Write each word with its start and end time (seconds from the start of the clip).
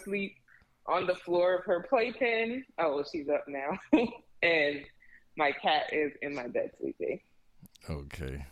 asleep 0.00 0.36
on 0.86 1.06
the 1.06 1.14
floor 1.14 1.56
of 1.56 1.64
her 1.64 1.86
playpen. 1.88 2.64
Oh, 2.78 2.96
well, 2.96 3.06
she's 3.10 3.28
up 3.28 3.44
now. 3.48 3.78
and 4.42 4.82
my 5.36 5.52
cat 5.52 5.84
is 5.92 6.12
in 6.22 6.34
my 6.34 6.48
bed 6.48 6.70
sleeping. 6.80 7.20
Okay. 7.88 8.44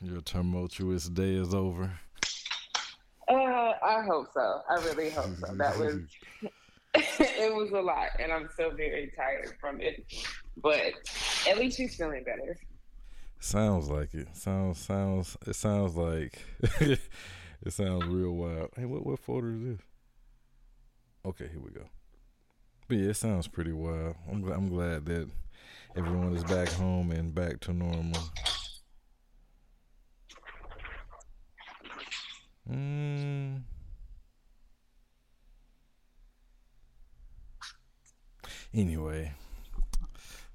Your 0.00 0.20
tumultuous 0.20 1.08
day 1.08 1.34
is 1.34 1.54
over. 1.54 1.90
Uh, 3.28 3.72
I 3.82 4.02
hope 4.02 4.28
so. 4.32 4.60
I 4.68 4.74
really 4.84 5.10
hope 5.10 5.36
so. 5.36 5.54
That 5.54 5.78
was 5.78 6.00
it 6.94 7.54
was 7.54 7.70
a 7.70 7.80
lot, 7.80 8.08
and 8.18 8.32
I'm 8.32 8.48
still 8.52 8.72
very 8.72 9.12
tired 9.16 9.54
from 9.60 9.80
it. 9.80 10.04
But 10.56 10.94
at 11.48 11.56
least 11.56 11.76
she's 11.76 11.94
feeling 11.94 12.24
better. 12.24 12.56
Sounds 13.38 13.88
like 13.88 14.12
it. 14.12 14.28
Sounds 14.36 14.78
sounds. 14.78 15.36
It 15.46 15.54
sounds 15.54 15.94
like 15.94 16.42
it 16.80 16.98
sounds 17.68 18.06
real 18.06 18.32
wild. 18.32 18.70
Hey, 18.76 18.86
what 18.86 19.06
what 19.06 19.20
folder 19.20 19.52
is 19.52 19.62
this? 19.62 19.80
Okay, 21.24 21.48
here 21.48 21.60
we 21.60 21.70
go. 21.70 21.84
But 22.88 22.96
yeah, 22.96 23.10
it 23.10 23.16
sounds 23.16 23.46
pretty 23.46 23.72
wild. 23.72 24.16
I'm 24.30 24.50
I'm 24.50 24.68
glad 24.68 25.04
that 25.06 25.28
everyone 25.94 26.34
is 26.34 26.44
back 26.44 26.68
home 26.68 27.10
and 27.10 27.34
back 27.34 27.60
to 27.60 27.72
normal. 27.72 28.20
Mm. 32.70 33.62
Anyway, 38.72 39.32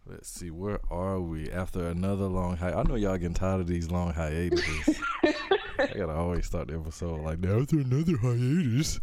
let's 0.08 0.30
see. 0.30 0.50
Where 0.50 0.80
are 0.90 1.20
we 1.20 1.52
after 1.52 1.88
another 1.88 2.26
long 2.26 2.58
hi? 2.58 2.72
I 2.72 2.84
know 2.84 2.96
y'all 2.96 3.18
getting 3.18 3.36
tired 3.36 3.62
of 3.62 3.68
these 3.68 3.92
long 3.92 4.14
hiatuses. 4.14 5.00
I 5.24 5.88
gotta 5.96 6.14
always 6.14 6.48
start 6.48 6.70
the 6.70 6.76
episode 6.76 7.22
like 7.22 7.42
that 7.42 7.62
after 7.62 7.80
another 7.80 8.18
hiatus. 8.18 9.00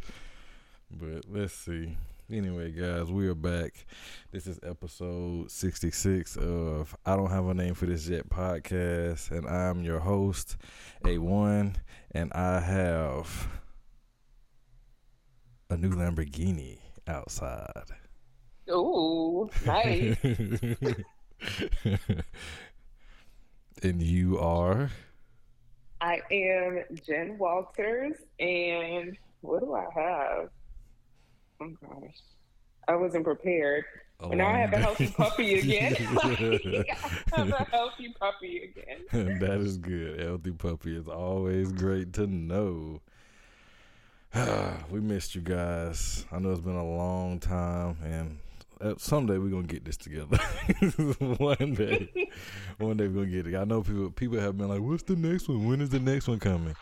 But 0.94 1.24
let's 1.30 1.54
see. 1.54 1.96
Anyway, 2.30 2.70
guys, 2.70 3.10
we 3.10 3.26
are 3.26 3.34
back. 3.34 3.86
This 4.30 4.46
is 4.46 4.60
episode 4.62 5.50
66 5.50 6.36
of 6.36 6.94
I 7.06 7.16
Don't 7.16 7.30
Have 7.30 7.46
a 7.46 7.54
Name 7.54 7.72
for 7.72 7.86
This 7.86 8.08
Yet 8.08 8.28
podcast, 8.28 9.30
and 9.30 9.46
I'm 9.46 9.82
your 9.82 10.00
host, 10.00 10.58
A1, 11.04 11.76
and 12.10 12.32
I 12.34 12.60
have 12.60 13.48
a 15.70 15.78
new 15.78 15.92
Lamborghini 15.92 16.76
outside. 17.06 17.84
Oh, 18.68 19.48
nice. 19.64 20.16
and 23.82 24.02
you 24.02 24.38
are? 24.38 24.90
I 26.02 26.20
am 26.30 26.84
Jen 27.06 27.38
Walters, 27.38 28.16
and 28.38 29.16
what 29.40 29.60
do 29.60 29.74
I 29.74 29.86
have? 29.94 30.50
Oh 31.62 31.70
gosh, 31.80 32.16
I 32.88 32.96
wasn't 32.96 33.24
prepared. 33.24 33.84
And 34.20 34.38
now 34.38 34.48
I 34.48 34.58
have 34.58 34.72
a 34.72 34.78
healthy 34.78 35.08
puppy 35.08 35.54
again. 35.60 35.96
I 36.22 37.36
have 37.36 37.48
a 37.48 37.64
healthy 37.70 38.14
puppy 38.18 38.72
again. 38.72 39.38
that 39.40 39.60
is 39.60 39.78
good. 39.78 40.20
Healthy 40.20 40.52
puppy 40.52 40.96
is 40.96 41.08
always 41.08 41.72
great 41.72 42.12
to 42.14 42.26
know. 42.26 43.00
we 44.90 45.00
missed 45.00 45.34
you 45.34 45.40
guys. 45.40 46.24
I 46.32 46.38
know 46.38 46.52
it's 46.52 46.60
been 46.60 46.76
a 46.76 46.96
long 46.96 47.38
time, 47.38 47.96
and 48.04 48.38
uh, 48.80 48.94
someday 48.96 49.38
we're 49.38 49.50
gonna 49.50 49.64
get 49.64 49.84
this 49.84 49.96
together. 49.96 50.38
one 51.18 51.74
day, 51.74 52.08
one 52.78 52.96
day 52.96 53.08
we're 53.08 53.24
gonna 53.24 53.26
get 53.26 53.46
it. 53.46 53.56
I 53.56 53.64
know 53.64 53.82
people 53.82 54.10
people 54.10 54.38
have 54.40 54.56
been 54.56 54.68
like, 54.68 54.80
"What's 54.80 55.02
the 55.02 55.16
next 55.16 55.48
one? 55.48 55.68
When 55.68 55.80
is 55.80 55.90
the 55.90 56.00
next 56.00 56.28
one 56.28 56.38
coming?" 56.38 56.74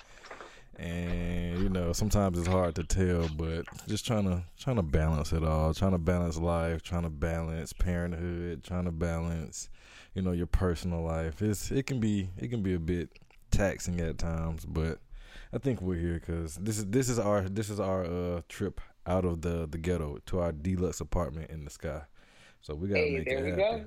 And 0.80 1.58
you 1.62 1.68
know, 1.68 1.92
sometimes 1.92 2.38
it's 2.38 2.48
hard 2.48 2.74
to 2.76 2.84
tell, 2.84 3.28
but 3.36 3.66
just 3.86 4.06
trying 4.06 4.24
to 4.24 4.42
trying 4.58 4.76
to 4.76 4.82
balance 4.82 5.32
it 5.32 5.44
all, 5.44 5.74
trying 5.74 5.92
to 5.92 5.98
balance 5.98 6.38
life, 6.38 6.82
trying 6.82 7.02
to 7.02 7.10
balance 7.10 7.72
parenthood, 7.74 8.64
trying 8.64 8.86
to 8.86 8.92
balance, 8.92 9.68
you 10.14 10.22
know, 10.22 10.32
your 10.32 10.46
personal 10.46 11.02
life. 11.02 11.42
It's 11.42 11.70
it 11.70 11.86
can 11.86 12.00
be 12.00 12.30
it 12.38 12.48
can 12.48 12.62
be 12.62 12.74
a 12.74 12.78
bit 12.78 13.10
taxing 13.50 14.00
at 14.00 14.16
times, 14.18 14.64
but 14.64 15.00
I 15.52 15.58
think 15.58 15.82
we're 15.82 15.98
here 15.98 16.14
because 16.14 16.56
this 16.56 16.78
is 16.78 16.86
this 16.86 17.10
is 17.10 17.18
our 17.18 17.42
this 17.48 17.68
is 17.68 17.78
our 17.78 18.04
uh, 18.04 18.40
trip 18.48 18.80
out 19.06 19.26
of 19.26 19.42
the 19.42 19.68
the 19.70 19.78
ghetto 19.78 20.18
to 20.26 20.38
our 20.40 20.52
deluxe 20.52 21.00
apartment 21.00 21.50
in 21.50 21.64
the 21.64 21.70
sky. 21.70 22.02
So 22.62 22.74
we 22.74 22.88
gotta 22.88 23.06
Hey, 23.06 23.14
make 23.18 23.26
there 23.26 23.38
it 23.38 23.44
we 23.44 23.50
happen. 23.50 23.86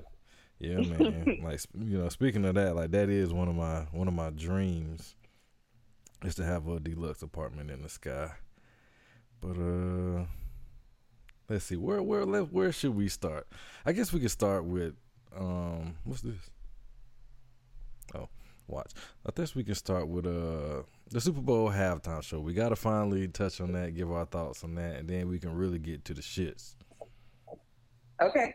Yeah, 0.60 0.80
man. 0.82 1.38
like 1.42 1.60
you 1.76 1.98
know, 1.98 2.08
speaking 2.08 2.44
of 2.44 2.54
that, 2.54 2.76
like 2.76 2.92
that 2.92 3.08
is 3.10 3.32
one 3.32 3.48
of 3.48 3.56
my 3.56 3.80
one 3.90 4.06
of 4.08 4.14
my 4.14 4.30
dreams 4.30 5.16
is 6.24 6.34
to 6.36 6.44
have 6.44 6.66
a 6.68 6.80
deluxe 6.80 7.22
apartment 7.22 7.70
in 7.70 7.82
the 7.82 7.88
sky. 7.88 8.30
But 9.40 9.58
uh 9.58 10.24
let's 11.48 11.66
see 11.66 11.76
where 11.76 12.02
where 12.02 12.24
where 12.24 12.72
should 12.72 12.94
we 12.94 13.08
start? 13.08 13.46
I 13.84 13.92
guess 13.92 14.12
we 14.12 14.20
could 14.20 14.30
start 14.30 14.64
with 14.64 14.94
um 15.36 15.96
what's 16.04 16.22
this? 16.22 16.50
Oh, 18.14 18.28
watch. 18.66 18.92
I 19.26 19.30
guess 19.34 19.54
we 19.54 19.64
can 19.64 19.74
start 19.74 20.08
with 20.08 20.26
uh 20.26 20.82
the 21.10 21.20
Super 21.20 21.40
Bowl 21.40 21.70
halftime 21.70 22.22
show. 22.22 22.40
We 22.40 22.54
got 22.54 22.70
to 22.70 22.76
finally 22.76 23.28
touch 23.28 23.60
on 23.60 23.72
that, 23.72 23.94
give 23.94 24.10
our 24.10 24.24
thoughts 24.24 24.64
on 24.64 24.74
that, 24.76 24.96
and 24.96 25.08
then 25.08 25.28
we 25.28 25.38
can 25.38 25.54
really 25.54 25.78
get 25.78 26.04
to 26.06 26.14
the 26.14 26.22
shits. 26.22 26.74
Okay. 28.22 28.54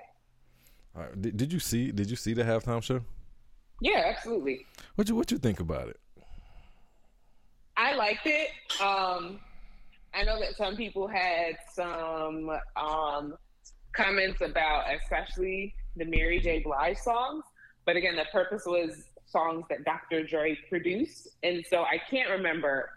All 0.96 1.04
right. 1.04 1.22
Did, 1.22 1.38
did 1.38 1.54
you 1.54 1.60
see? 1.60 1.92
Did 1.92 2.10
you 2.10 2.16
see 2.16 2.34
the 2.34 2.44
halftime 2.44 2.82
show? 2.82 3.02
Yeah, 3.82 4.04
absolutely. 4.08 4.66
What 4.96 5.08
you 5.08 5.16
What 5.16 5.32
you 5.32 5.38
think 5.38 5.60
about 5.60 5.90
it? 5.90 6.00
I 7.80 7.96
liked 7.96 8.26
it. 8.26 8.50
Um, 8.82 9.40
I 10.14 10.24
know 10.24 10.38
that 10.38 10.58
some 10.58 10.76
people 10.76 11.08
had 11.08 11.56
some 11.74 12.52
um, 12.76 13.36
comments 13.96 14.42
about, 14.42 14.84
especially 15.02 15.74
the 15.96 16.04
Mary 16.04 16.42
J. 16.42 16.60
Blige 16.60 16.98
songs. 16.98 17.46
But 17.86 17.96
again, 17.96 18.18
the 18.18 18.26
purpose 18.34 18.64
was 18.66 19.06
songs 19.26 19.64
that 19.70 19.86
Dr. 19.86 20.26
Dre 20.26 20.58
produced, 20.68 21.30
and 21.42 21.64
so 21.70 21.84
I 21.84 22.02
can't 22.12 22.30
remember 22.30 22.90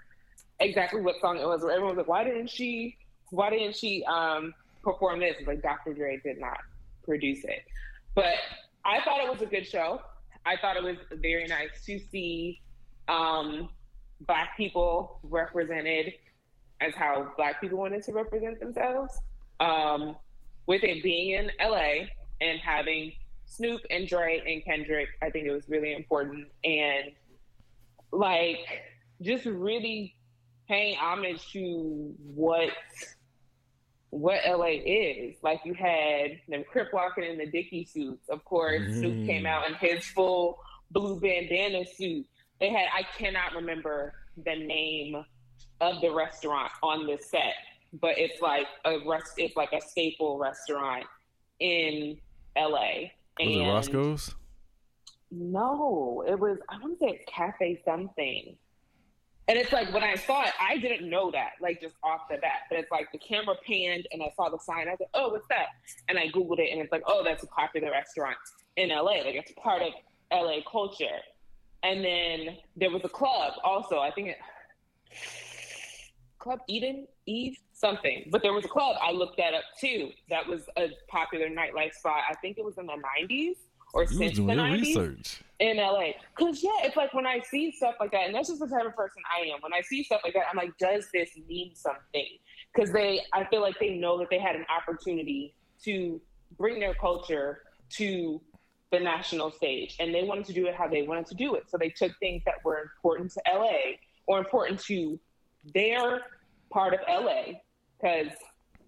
exactly 0.58 1.00
what 1.00 1.14
song 1.20 1.38
it 1.38 1.46
was. 1.46 1.62
Where 1.62 1.72
everyone 1.72 1.96
was 1.96 1.98
like, 1.98 2.08
"Why 2.08 2.24
didn't 2.24 2.50
she? 2.50 2.96
Why 3.30 3.50
didn't 3.50 3.76
she 3.76 4.04
um, 4.06 4.52
perform 4.82 5.20
this?" 5.20 5.36
Like 5.46 5.62
Dr. 5.62 5.94
Dre 5.94 6.20
did 6.24 6.40
not 6.40 6.58
produce 7.04 7.44
it, 7.44 7.62
but 8.16 8.34
I 8.84 9.00
thought 9.04 9.22
it 9.22 9.30
was 9.30 9.42
a 9.42 9.46
good 9.46 9.66
show. 9.66 10.02
I 10.44 10.56
thought 10.56 10.76
it 10.76 10.82
was 10.82 10.96
very 11.12 11.46
nice 11.46 11.84
to 11.86 12.00
see 12.10 12.60
um, 13.06 13.68
black 14.26 14.56
people 14.56 15.20
represented 15.22 16.12
as 16.80 16.94
how 16.94 17.32
black 17.36 17.60
people 17.60 17.78
wanted 17.78 18.02
to 18.04 18.12
represent 18.12 18.60
themselves. 18.60 19.18
Um, 19.60 20.16
with 20.66 20.82
it 20.84 21.02
being 21.02 21.32
in 21.32 21.50
LA 21.60 22.06
and 22.40 22.58
having 22.60 23.12
Snoop 23.44 23.80
and 23.90 24.08
Dre 24.08 24.42
and 24.46 24.64
Kendrick, 24.64 25.08
I 25.20 25.30
think 25.30 25.46
it 25.46 25.52
was 25.52 25.68
really 25.68 25.94
important. 25.94 26.48
And 26.64 27.12
like 28.12 28.58
just 29.20 29.46
really 29.46 30.16
paying 30.68 30.96
homage 30.96 31.52
to 31.52 32.14
what 32.34 32.70
what 34.10 34.40
LA 34.46 34.76
is. 34.84 35.36
Like 35.42 35.60
you 35.64 35.72
had 35.74 36.38
them 36.48 36.64
crip 36.70 36.92
walking 36.92 37.24
in 37.24 37.38
the 37.38 37.46
Dickie 37.46 37.84
suits. 37.84 38.28
Of 38.28 38.44
course, 38.44 38.82
Snoop 38.92 39.26
came 39.26 39.46
out 39.46 39.68
in 39.68 39.74
his 39.74 40.04
full 40.04 40.58
blue 40.90 41.18
bandana 41.18 41.84
suit. 41.86 42.26
They 42.62 42.70
had 42.70 42.86
I 42.94 43.02
cannot 43.18 43.56
remember 43.56 44.14
the 44.36 44.54
name 44.54 45.16
of 45.80 46.00
the 46.00 46.12
restaurant 46.12 46.70
on 46.80 47.06
the 47.06 47.18
set, 47.20 47.54
but 48.00 48.16
it's 48.16 48.40
like 48.40 48.68
a 48.84 48.98
rest. 49.04 49.32
It's 49.36 49.56
like 49.56 49.72
a 49.72 49.80
staple 49.80 50.38
restaurant 50.38 51.04
in 51.58 52.18
LA. 52.56 53.08
Was 53.40 53.56
it 53.56 53.66
Roscoe's? 53.66 54.34
No, 55.32 56.22
it 56.24 56.38
was 56.38 56.58
I 56.68 56.78
want 56.78 57.00
to 57.00 57.04
say 57.04 57.24
Cafe 57.26 57.82
something. 57.84 58.56
And 59.48 59.58
it's 59.58 59.72
like 59.72 59.92
when 59.92 60.04
I 60.04 60.14
saw 60.14 60.44
it, 60.44 60.52
I 60.60 60.78
didn't 60.78 61.10
know 61.10 61.32
that, 61.32 61.54
like 61.60 61.80
just 61.80 61.96
off 62.04 62.28
the 62.30 62.36
bat. 62.36 62.60
But 62.70 62.78
it's 62.78 62.92
like 62.92 63.10
the 63.10 63.18
camera 63.18 63.56
panned 63.66 64.06
and 64.12 64.22
I 64.22 64.30
saw 64.36 64.50
the 64.50 64.58
sign. 64.60 64.86
I 64.86 64.92
was 64.92 65.00
like, 65.00 65.10
oh, 65.14 65.30
what's 65.30 65.48
that? 65.48 65.66
And 66.08 66.16
I 66.16 66.28
Googled 66.28 66.60
it 66.60 66.70
and 66.70 66.80
it's 66.80 66.92
like, 66.92 67.02
oh, 67.08 67.24
that's 67.24 67.42
a 67.42 67.48
popular 67.48 67.90
restaurant 67.90 68.36
in 68.76 68.90
LA. 68.90 69.22
Like 69.24 69.34
it's 69.34 69.50
part 69.60 69.82
of 69.82 69.92
LA 70.30 70.58
culture. 70.70 71.18
And 71.82 72.04
then 72.04 72.56
there 72.76 72.90
was 72.90 73.02
a 73.04 73.08
club 73.08 73.54
also. 73.64 73.98
I 73.98 74.10
think 74.12 74.28
it 74.28 74.36
Club 76.38 76.60
Eden, 76.68 77.06
Eve, 77.26 77.56
something. 77.72 78.28
But 78.30 78.42
there 78.42 78.52
was 78.52 78.64
a 78.64 78.68
club. 78.68 78.96
I 79.00 79.12
looked 79.12 79.36
that 79.36 79.54
up 79.54 79.62
too. 79.80 80.10
That 80.28 80.46
was 80.46 80.62
a 80.76 80.88
popular 81.08 81.48
nightlife 81.48 81.94
spot. 81.94 82.22
I 82.28 82.34
think 82.36 82.58
it 82.58 82.64
was 82.64 82.78
in 82.78 82.86
the 82.86 82.94
90s 82.94 83.54
or 83.94 84.02
You 84.02 84.08
since 84.08 84.30
the 84.32 84.36
doing 84.36 84.58
your 84.58 84.66
90s 84.66 84.80
research. 84.80 85.42
in 85.60 85.76
LA. 85.76 86.12
Cause 86.34 86.62
yeah, 86.62 86.70
it's 86.82 86.96
like 86.96 87.14
when 87.14 87.26
I 87.26 87.40
see 87.48 87.70
stuff 87.70 87.94
like 88.00 88.10
that, 88.12 88.26
and 88.26 88.34
that's 88.34 88.48
just 88.48 88.60
the 88.60 88.66
type 88.66 88.86
of 88.86 88.96
person 88.96 89.22
I 89.30 89.46
am. 89.54 89.60
When 89.60 89.72
I 89.72 89.82
see 89.82 90.02
stuff 90.02 90.22
like 90.24 90.34
that, 90.34 90.44
I'm 90.50 90.56
like, 90.56 90.76
does 90.78 91.08
this 91.12 91.30
mean 91.48 91.74
something? 91.74 92.26
Because 92.74 92.92
they, 92.92 93.20
I 93.32 93.44
feel 93.44 93.60
like 93.60 93.78
they 93.78 93.90
know 93.90 94.18
that 94.18 94.28
they 94.30 94.38
had 94.38 94.56
an 94.56 94.64
opportunity 94.68 95.54
to 95.84 96.20
bring 96.56 96.80
their 96.80 96.94
culture 96.94 97.62
to 97.90 98.40
the 98.92 99.00
national 99.00 99.50
stage, 99.50 99.96
and 99.98 100.14
they 100.14 100.22
wanted 100.22 100.44
to 100.44 100.52
do 100.52 100.66
it 100.66 100.74
how 100.74 100.86
they 100.86 101.02
wanted 101.02 101.26
to 101.26 101.34
do 101.34 101.54
it. 101.54 101.64
So 101.68 101.78
they 101.78 101.88
took 101.88 102.12
things 102.18 102.42
that 102.44 102.62
were 102.62 102.92
important 102.94 103.32
to 103.32 103.42
LA 103.52 103.96
or 104.26 104.38
important 104.38 104.78
to 104.84 105.18
their 105.74 106.20
part 106.70 106.94
of 106.94 107.00
LA. 107.08 107.54
Because 108.00 108.32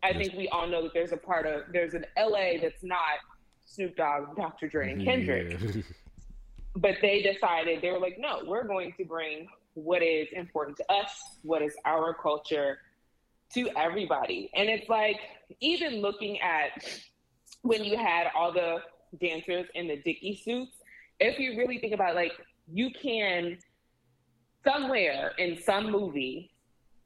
I 0.03 0.13
think 0.13 0.35
we 0.35 0.49
all 0.49 0.69
know 0.69 0.83
that 0.83 0.93
there's 0.93 1.13
a 1.13 1.17
part 1.17 1.47
of 1.47 1.63
there's 1.73 1.95
an 1.95 2.05
LA 2.19 2.61
that's 2.61 2.85
not 2.85 3.19
Snoop 3.65 3.97
Dogg, 3.97 4.37
Dr. 4.37 4.69
Dre, 4.69 4.93
and 4.93 5.03
Kendrick. 5.03 5.59
Yeah. 5.61 5.83
but 6.77 6.97
they 7.01 7.23
decided 7.23 7.81
they 7.81 7.91
were 7.91 7.99
like, 7.99 8.19
no, 8.19 8.43
we're 8.47 8.67
going 8.67 8.93
to 8.99 9.05
bring 9.05 9.49
what 9.73 10.03
is 10.03 10.29
important 10.33 10.77
to 10.77 10.93
us, 10.93 11.11
what 11.43 11.63
is 11.63 11.75
our 11.85 12.15
culture 12.15 12.79
to 13.55 13.69
everybody. 13.77 14.51
And 14.55 14.69
it's 14.69 14.89
like 14.89 15.19
even 15.61 16.01
looking 16.01 16.41
at 16.41 16.71
when 17.63 17.83
you 17.83 17.97
had 17.97 18.27
all 18.37 18.53
the 18.53 18.79
dancers 19.21 19.67
in 19.75 19.89
the 19.89 19.97
Dickie 19.97 20.41
suits, 20.43 20.77
if 21.21 21.39
you 21.39 21.57
really 21.59 21.79
think 21.79 21.95
about 21.95 22.13
it, 22.13 22.17
like 22.17 22.33
you 22.73 22.91
can 22.91 23.59
somewhere 24.65 25.33
in 25.39 25.61
some 25.61 25.91
movie 25.91 26.51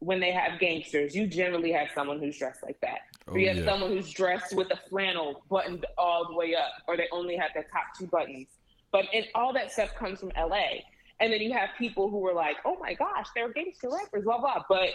when 0.00 0.20
they 0.20 0.30
have 0.30 0.60
gangsters, 0.60 1.14
you 1.14 1.26
generally 1.26 1.72
have 1.72 1.88
someone 1.94 2.20
who's 2.20 2.38
dressed 2.38 2.62
like 2.62 2.80
that. 2.80 3.00
Oh, 3.26 3.34
you 3.34 3.48
have 3.48 3.58
yeah. 3.58 3.64
someone 3.64 3.90
who's 3.90 4.10
dressed 4.10 4.54
with 4.54 4.70
a 4.70 4.78
flannel 4.88 5.42
buttoned 5.50 5.84
all 5.96 6.26
the 6.28 6.34
way 6.34 6.54
up, 6.54 6.70
or 6.86 6.96
they 6.96 7.08
only 7.10 7.36
have 7.36 7.50
the 7.54 7.62
top 7.72 7.86
two 7.98 8.06
buttons. 8.06 8.46
But 8.92 9.06
and 9.12 9.26
all 9.34 9.52
that 9.54 9.72
stuff 9.72 9.94
comes 9.96 10.20
from 10.20 10.30
LA. 10.36 10.82
And 11.20 11.32
then 11.32 11.40
you 11.40 11.52
have 11.52 11.70
people 11.76 12.08
who 12.10 12.18
were 12.18 12.32
like, 12.32 12.56
oh 12.64 12.76
my 12.80 12.94
gosh, 12.94 13.26
they're 13.34 13.52
gangster 13.52 13.90
rappers, 13.90 14.24
blah, 14.24 14.38
blah. 14.38 14.62
But 14.68 14.90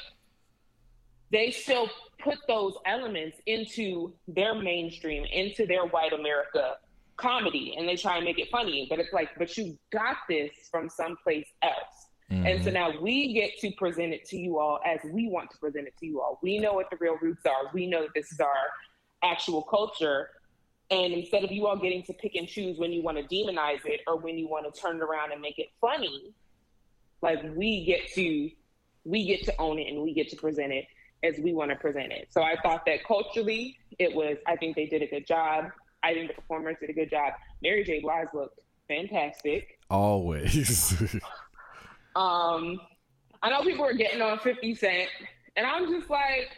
they 1.32 1.52
still 1.52 1.90
put 2.24 2.38
those 2.48 2.76
elements 2.86 3.38
into 3.46 4.14
their 4.28 4.56
mainstream, 4.56 5.26
into 5.26 5.66
their 5.66 5.86
white 5.86 6.14
America 6.14 6.76
comedy, 7.18 7.76
and 7.78 7.88
they 7.88 7.96
try 7.96 8.18
and 8.18 8.26
make 8.26 8.40
it 8.40 8.50
funny. 8.52 8.88
But 8.90 9.00
it's 9.00 9.14
like, 9.14 9.30
but 9.38 9.56
you 9.58 9.78
got 9.92 10.18
this 10.28 10.52
from 10.72 10.90
someplace 10.90 11.48
else. 11.62 12.08
Mm-hmm. 12.32 12.46
And 12.46 12.64
so 12.64 12.72
mm-hmm. 12.72 12.74
now 12.74 13.02
we 13.02 13.34
get 13.34 13.52
to 13.60 13.72
present 13.72 14.14
it 14.14 14.26
to 14.26 14.38
you 14.38 14.60
all 14.60 14.80
as 14.86 15.00
we 15.12 15.28
want 15.28 15.52
to 15.52 15.58
present 15.58 15.88
it 15.88 15.94
to 16.00 16.06
you 16.06 16.22
all. 16.22 16.40
We 16.42 16.58
know 16.58 16.74
what 16.74 16.90
the 16.90 16.98
real 17.00 17.18
roots 17.22 17.46
are. 17.46 17.72
We 17.74 17.88
know 17.88 18.02
that 18.02 18.14
this 18.16 18.32
is 18.32 18.40
our 18.40 18.50
actual 19.24 19.62
culture. 19.62 20.30
And 20.90 21.14
instead 21.14 21.44
of 21.44 21.52
you 21.52 21.68
all 21.68 21.78
getting 21.78 22.04
to 22.04 22.14
pick 22.14 22.36
and 22.36 22.48
choose 22.48 22.78
when 22.78 22.92
you 22.92 23.02
want 23.02 23.18
to 23.18 23.24
demonize 23.24 23.86
it 23.86 24.02
or 24.08 24.18
when 24.18 24.38
you 24.38 24.48
want 24.48 24.72
to 24.74 24.82
turn 24.82 24.98
it 24.98 25.02
around 25.02 25.32
and 25.32 25.42
make 25.42 25.60
it 25.60 25.70
funny, 25.80 26.34
like 27.22 27.42
we 27.56 27.86
get 27.86 28.12
to 28.14 28.50
we 29.06 29.26
get 29.26 29.44
to 29.44 29.54
own 29.60 29.80
it 29.80 29.92
and 29.92 30.02
we 30.02 30.14
get 30.14 30.30
to 30.30 30.36
present 30.36 30.72
it 30.72 30.86
as 31.24 31.38
we 31.40 31.54
want 31.54 31.72
to 31.72 31.76
present 31.76 32.12
it. 32.12 32.28
So 32.32 32.42
I 32.42 32.56
thought 32.62 32.86
that 32.86 33.06
culturally 33.06 33.78
it 34.00 34.14
was 34.14 34.38
I 34.48 34.56
think 34.56 34.76
they 34.76 34.86
did 34.86 35.02
a 35.02 35.08
good 35.08 35.26
job. 35.26 35.72
I 36.04 36.14
think 36.14 36.28
the 36.28 36.34
performers 36.34 36.78
did 36.80 36.90
a 36.90 36.94
good 36.94 37.10
job. 37.10 37.34
Mary 37.62 37.84
J. 37.84 38.02
Blige 38.02 38.28
looked 38.34 38.60
fantastic. 38.88 39.80
Always. 39.90 40.94
um 42.16 42.80
I 43.42 43.50
know 43.50 43.62
people 43.62 43.86
are 43.86 43.94
getting 43.94 44.22
on 44.22 44.40
50 44.40 44.74
Cent, 44.76 45.10
and 45.58 45.68
I'm 45.68 45.92
just 45.92 46.10
like, 46.10 46.50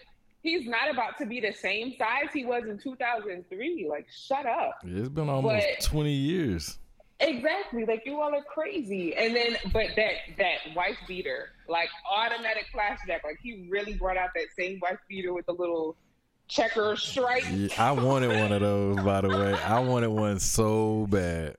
he's 0.43 0.67
not 0.67 0.91
about 0.91 1.17
to 1.17 1.25
be 1.25 1.39
the 1.39 1.51
same 1.51 1.95
size 1.97 2.27
he 2.31 2.45
was 2.45 2.65
in 2.69 2.77
2003. 2.77 3.87
Like, 3.89 4.05
shut 4.11 4.45
up. 4.45 4.81
It's 4.83 5.09
been 5.09 5.27
almost 5.27 5.65
but, 5.79 5.83
20 5.83 6.11
years. 6.11 6.77
Exactly. 7.19 7.85
Like 7.85 8.03
you 8.05 8.21
all 8.21 8.35
are 8.35 8.43
crazy. 8.43 9.15
And 9.15 9.35
then, 9.35 9.57
but 9.71 9.87
that 9.95 10.13
that 10.37 10.57
wife 10.75 10.97
beater, 11.07 11.49
like 11.67 11.89
automatic 12.13 12.65
flashback. 12.75 13.23
Like 13.23 13.39
he 13.41 13.67
really 13.71 13.93
brought 13.93 14.17
out 14.17 14.29
that 14.35 14.47
same 14.57 14.79
wife 14.81 14.99
beater 15.07 15.33
with 15.33 15.45
the 15.45 15.53
little 15.53 15.95
checker 16.47 16.95
stripe. 16.95 17.43
Yeah, 17.51 17.67
I 17.77 17.91
wanted 17.91 18.29
one 18.39 18.51
of 18.51 18.61
those, 18.61 18.97
by 18.97 19.21
the 19.21 19.29
way. 19.29 19.53
I 19.53 19.79
wanted 19.79 20.09
one 20.09 20.39
so 20.39 21.07
bad. 21.09 21.55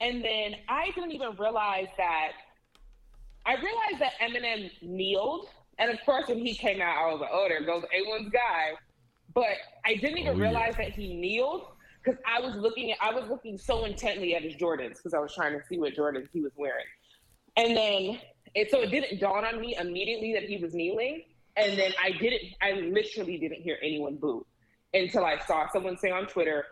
And 0.00 0.24
then 0.24 0.56
I 0.68 0.90
didn't 0.94 1.12
even 1.12 1.36
realize 1.38 1.88
that. 1.98 2.32
I 3.46 3.54
realized 3.54 3.98
that 3.98 4.12
Eminem 4.20 4.70
kneeled 4.82 5.48
and 5.80 5.90
of 5.90 5.98
course, 6.04 6.28
when 6.28 6.38
he 6.38 6.54
came 6.54 6.82
out, 6.82 6.96
I 6.98 7.10
was 7.10 7.20
like, 7.20 7.30
oh, 7.32 7.46
there 7.48 7.64
goes 7.64 7.82
A1's 7.84 8.28
guy. 8.30 8.72
But 9.34 9.56
I 9.86 9.94
didn't 9.94 10.18
even 10.18 10.36
oh, 10.36 10.38
realize 10.38 10.74
yeah. 10.78 10.84
that 10.84 10.92
he 10.92 11.14
kneeled 11.14 11.62
because 12.04 12.20
I 12.26 12.38
was 12.38 12.54
looking 12.54 12.92
at, 12.92 12.98
I 13.00 13.14
was 13.14 13.28
looking 13.30 13.56
so 13.56 13.86
intently 13.86 14.34
at 14.34 14.42
his 14.42 14.54
Jordans 14.56 14.96
because 14.96 15.14
I 15.14 15.18
was 15.18 15.34
trying 15.34 15.58
to 15.58 15.66
see 15.66 15.78
what 15.78 15.94
Jordans 15.94 16.28
he 16.32 16.42
was 16.42 16.52
wearing. 16.56 16.84
And 17.56 17.76
then 17.76 18.20
it 18.54 18.70
so 18.70 18.82
it 18.82 18.90
didn't 18.90 19.20
dawn 19.20 19.44
on 19.44 19.58
me 19.58 19.74
immediately 19.80 20.34
that 20.34 20.42
he 20.42 20.58
was 20.58 20.74
kneeling. 20.74 21.22
And 21.56 21.78
then 21.78 21.92
I 22.02 22.12
didn't 22.12 22.42
I 22.62 22.72
literally 22.72 23.38
didn't 23.38 23.62
hear 23.62 23.78
anyone 23.82 24.16
boo 24.16 24.46
until 24.94 25.24
I 25.24 25.38
saw 25.46 25.68
someone 25.70 25.96
say 25.96 26.10
on 26.10 26.26
Twitter, 26.26 26.64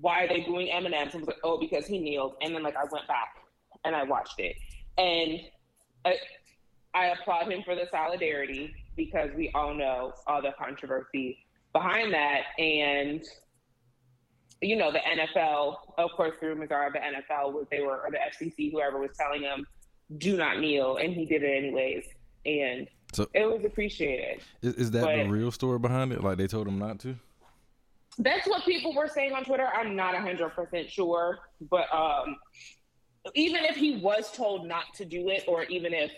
why 0.00 0.24
are 0.24 0.28
they 0.28 0.40
booing 0.40 0.68
Eminem? 0.68 1.10
So 1.10 1.18
I 1.18 1.20
was 1.20 1.28
like, 1.28 1.38
oh, 1.42 1.58
because 1.58 1.86
he 1.86 1.98
kneeled. 1.98 2.34
And 2.42 2.54
then 2.54 2.62
like 2.62 2.76
I 2.76 2.84
went 2.90 3.06
back 3.08 3.36
and 3.84 3.94
I 3.94 4.02
watched 4.02 4.38
it. 4.38 4.56
And 4.98 5.40
uh, 6.04 6.10
I 6.94 7.06
applaud 7.06 7.50
him 7.50 7.62
for 7.64 7.74
the 7.74 7.86
solidarity 7.90 8.74
because 8.96 9.30
we 9.36 9.50
all 9.54 9.74
know 9.74 10.12
all 10.26 10.42
the 10.42 10.52
controversy 10.58 11.44
behind 11.72 12.12
that. 12.14 12.42
And, 12.58 13.22
you 14.62 14.76
know, 14.76 14.90
the 14.90 15.00
NFL, 15.00 15.76
of 15.98 16.10
course, 16.12 16.36
rumors 16.40 16.70
are 16.70 16.90
the 16.92 16.98
NFL 16.98 17.52
was 17.52 17.66
they 17.70 17.80
were, 17.80 18.00
or 18.00 18.10
the 18.10 18.18
FCC, 18.18 18.72
whoever 18.72 18.98
was 18.98 19.10
telling 19.16 19.42
him, 19.42 19.66
do 20.18 20.36
not 20.36 20.60
kneel. 20.60 20.96
And 20.96 21.12
he 21.12 21.26
did 21.26 21.42
it 21.42 21.64
anyways. 21.64 22.06
And 22.46 22.88
so 23.16 23.28
it 23.32 23.46
was 23.50 23.64
appreciated. 23.64 24.42
Is, 24.60 24.74
is 24.74 24.90
that 24.90 25.04
but, 25.04 25.16
the 25.16 25.28
real 25.28 25.50
story 25.50 25.78
behind 25.78 26.12
it? 26.12 26.22
Like 26.22 26.36
they 26.36 26.46
told 26.46 26.68
him 26.68 26.78
not 26.78 26.98
to? 27.00 27.16
That's 28.18 28.46
what 28.46 28.64
people 28.64 28.94
were 28.94 29.08
saying 29.08 29.32
on 29.32 29.44
Twitter. 29.44 29.68
I'm 29.74 29.96
not 29.96 30.14
100% 30.14 30.88
sure. 30.90 31.38
But 31.70 31.92
um, 31.94 32.36
even 33.34 33.64
if 33.64 33.76
he 33.76 33.96
was 33.96 34.30
told 34.32 34.66
not 34.66 34.84
to 34.96 35.04
do 35.04 35.30
it, 35.30 35.44
or 35.48 35.64
even 35.64 35.94
if 35.94 36.10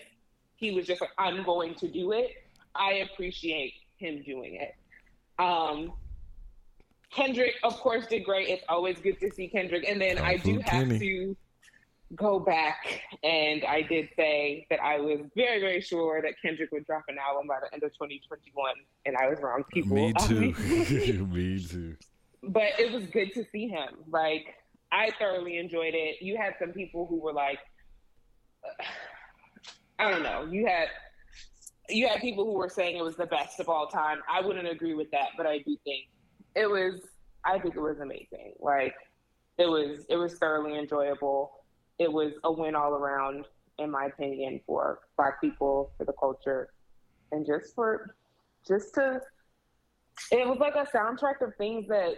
he 0.57 0.73
was 0.73 0.87
just 0.87 1.01
like, 1.01 1.11
I'm 1.19 1.45
going 1.45 1.75
to 1.77 1.89
do 1.89 2.13
it. 2.13 2.31
I 2.75 3.07
appreciate 3.13 3.75
him 3.97 4.23
doing 4.23 4.57
it. 4.57 4.75
Um, 5.41 5.93
Kendrick, 7.11 7.55
of 7.63 7.75
course, 7.79 8.07
did 8.07 8.25
great. 8.25 8.49
It's 8.49 8.65
always 8.69 8.99
good 8.99 9.19
to 9.21 9.31
see 9.33 9.49
Kendrick. 9.49 9.89
And 9.89 10.01
then 10.01 10.19
I 10.19 10.37
do 10.37 10.59
have 10.65 10.89
to 10.99 11.37
go 12.15 12.39
back 12.41 13.03
and 13.23 13.65
I 13.65 13.83
did 13.83 14.09
say 14.17 14.67
that 14.71 14.81
I 14.83 14.99
was 14.99 15.21
very, 15.37 15.61
very 15.61 15.81
sure 15.81 16.23
that 16.23 16.35
Kendrick 16.41 16.73
would 16.73 16.87
drop 16.87 17.05
an 17.09 17.17
album 17.19 17.47
by 17.47 17.59
the 17.61 17.73
end 17.73 17.83
of 17.83 17.93
2021, 17.93 18.73
and 19.07 19.17
I 19.17 19.29
was 19.29 19.39
wrong. 19.43 19.65
People, 19.71 19.97
me 19.97 20.13
too, 20.27 21.27
me 21.27 21.65
too. 21.65 21.97
But 22.43 22.79
it 22.79 22.93
was 22.93 23.07
good 23.07 23.33
to 23.35 23.45
see 23.53 23.69
him. 23.69 23.89
Like 24.09 24.55
I 24.91 25.11
thoroughly 25.19 25.59
enjoyed 25.59 25.95
it. 25.95 26.23
You 26.23 26.37
had 26.37 26.55
some 26.59 26.73
people 26.73 27.07
who 27.07 27.21
were 27.21 27.33
like. 27.33 27.59
I 30.01 30.13
don't 30.13 30.23
know. 30.23 30.47
You 30.49 30.65
had 30.65 30.89
you 31.89 32.07
had 32.09 32.21
people 32.21 32.45
who 32.45 32.53
were 32.53 32.69
saying 32.69 32.97
it 32.97 33.03
was 33.03 33.17
the 33.17 33.27
best 33.27 33.61
of 33.61 33.69
all 33.69 33.87
time. 33.89 34.19
I 34.31 34.41
wouldn't 34.41 34.69
agree 34.69 34.95
with 34.95 35.11
that, 35.11 35.29
but 35.37 35.47
I 35.47 35.59
do 35.59 35.77
think 35.85 36.07
it 36.55 36.69
was. 36.69 37.01
I 37.45 37.59
think 37.59 37.77
it 37.77 37.81
was 37.81 38.01
amazing. 38.01 38.55
Like 38.61 38.95
it 39.59 39.67
was. 39.67 40.05
It 40.09 40.17
was 40.17 40.35
thoroughly 40.35 40.79
enjoyable. 40.79 41.58
It 41.99 42.13
was 42.13 42.33
a 42.45 42.53
win 42.53 42.75
all 42.75 42.95
around, 42.95 43.47
in 43.79 43.91
my 43.91 44.07
opinion, 44.07 44.61
for 44.67 45.01
Black 45.17 45.41
people, 45.41 45.93
for 45.99 46.05
the 46.05 46.13
culture, 46.13 46.71
and 47.33 47.47
just 47.47 47.75
for 47.75 48.15
just 48.67 48.95
to. 48.95 49.21
It 50.33 50.49
was 50.49 50.59
like 50.59 50.75
a 50.75 50.85
soundtrack 50.85 51.41
of 51.43 51.55
things 51.57 51.87
that 51.89 52.15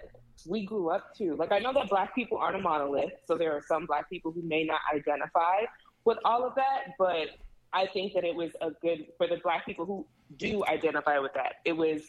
we 0.47 0.65
grew 0.65 0.89
up 0.89 1.15
to. 1.17 1.35
Like 1.37 1.53
I 1.53 1.59
know 1.59 1.73
that 1.75 1.91
Black 1.91 2.15
people 2.15 2.39
aren't 2.39 2.57
a 2.57 2.61
monolith, 2.61 3.13
so 3.27 3.37
there 3.37 3.53
are 3.53 3.63
some 3.67 3.87
Black 3.87 4.09
people 4.09 4.33
who 4.33 4.43
may 4.43 4.65
not 4.65 4.81
identify 4.95 5.65
with 6.05 6.19
all 6.25 6.45
of 6.45 6.55
that, 6.55 6.95
but 6.99 7.29
I 7.73 7.87
think 7.87 8.15
that 8.15 8.25
it 8.25 8.35
was 8.35 8.53
a 8.61 8.71
good 8.83 9.07
for 9.17 9.27
the 9.27 9.37
black 9.43 9.65
people 9.65 9.87
who 9.87 10.07
do 10.37 10.65
identify 10.67 11.19
with 11.19 11.33
that. 11.35 11.57
It 11.65 11.77
was 11.77 12.03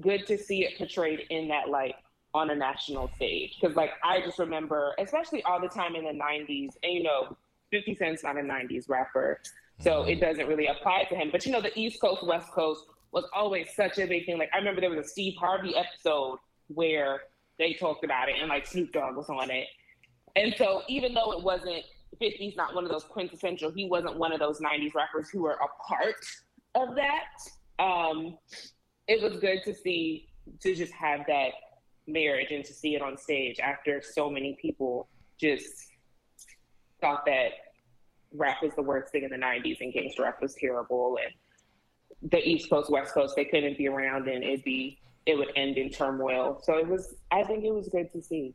good 0.00 0.26
to 0.26 0.36
see 0.36 0.64
it 0.64 0.76
portrayed 0.76 1.24
in 1.30 1.48
that 1.48 1.68
light 1.68 1.94
on 2.36 2.50
a 2.50 2.54
national 2.54 3.10
stage. 3.16 3.56
Because 3.60 3.76
like 3.76 3.90
I 4.04 4.20
just 4.20 4.38
remember, 4.38 4.94
especially 4.98 5.42
all 5.44 5.60
the 5.60 5.68
time 5.68 5.96
in 5.96 6.04
the 6.04 6.10
'90s, 6.10 6.70
and 6.82 6.92
you 6.92 7.02
know, 7.02 7.36
50 7.70 7.96
Cent's 7.96 8.22
not 8.22 8.36
a 8.36 8.40
'90s 8.40 8.88
rapper, 8.88 9.40
so 9.80 10.00
mm-hmm. 10.00 10.10
it 10.10 10.20
doesn't 10.20 10.46
really 10.46 10.66
apply 10.66 11.04
to 11.10 11.16
him. 11.16 11.30
But 11.32 11.44
you 11.46 11.52
know, 11.52 11.60
the 11.60 11.76
East 11.78 12.00
Coast 12.00 12.24
West 12.24 12.50
Coast 12.52 12.84
was 13.12 13.24
always 13.34 13.68
such 13.74 13.98
a 13.98 14.06
big 14.06 14.26
thing. 14.26 14.38
Like 14.38 14.50
I 14.54 14.58
remember 14.58 14.80
there 14.80 14.90
was 14.90 15.06
a 15.06 15.08
Steve 15.08 15.34
Harvey 15.38 15.74
episode 15.76 16.38
where 16.68 17.22
they 17.58 17.72
talked 17.74 18.04
about 18.04 18.28
it, 18.28 18.36
and 18.40 18.48
like 18.48 18.66
Snoop 18.66 18.92
Dogg 18.92 19.16
was 19.16 19.28
on 19.28 19.50
it. 19.50 19.66
And 20.34 20.54
so 20.58 20.82
even 20.88 21.14
though 21.14 21.32
it 21.32 21.42
wasn't 21.42 21.82
50's 22.20 22.56
not 22.56 22.74
one 22.74 22.84
of 22.84 22.90
those 22.90 23.04
quintessential. 23.04 23.70
He 23.70 23.88
wasn't 23.88 24.16
one 24.16 24.32
of 24.32 24.38
those 24.38 24.60
90s 24.60 24.94
rappers 24.94 25.28
who 25.28 25.42
were 25.42 25.54
a 25.54 25.88
part 25.88 26.14
of 26.74 26.94
that. 26.96 27.24
Um, 27.78 28.38
it 29.08 29.22
was 29.22 29.38
good 29.38 29.62
to 29.64 29.74
see 29.74 30.28
to 30.60 30.74
just 30.74 30.92
have 30.92 31.20
that 31.26 31.50
marriage 32.06 32.50
and 32.50 32.64
to 32.64 32.72
see 32.72 32.94
it 32.94 33.02
on 33.02 33.16
stage 33.16 33.58
after 33.60 34.00
so 34.02 34.30
many 34.30 34.56
people 34.60 35.08
just 35.40 35.88
thought 37.00 37.24
that 37.26 37.50
rap 38.32 38.62
was 38.62 38.74
the 38.74 38.82
worst 38.82 39.12
thing 39.12 39.24
in 39.24 39.30
the 39.30 39.36
90s 39.36 39.80
and 39.80 39.92
gangster 39.92 40.22
rap 40.22 40.40
was 40.40 40.54
terrible 40.54 41.18
and 41.22 42.30
the 42.30 42.48
east 42.48 42.70
coast 42.70 42.90
west 42.90 43.12
coast 43.12 43.34
they 43.36 43.44
couldn't 43.44 43.76
be 43.76 43.88
around 43.88 44.28
and 44.28 44.42
it'd 44.42 44.64
be 44.64 44.98
it 45.26 45.36
would 45.36 45.50
end 45.56 45.76
in 45.76 45.90
turmoil 45.90 46.60
so 46.62 46.76
it 46.76 46.86
was 46.86 47.16
i 47.30 47.42
think 47.42 47.64
it 47.64 47.72
was 47.72 47.88
good 47.88 48.10
to 48.12 48.22
see 48.22 48.54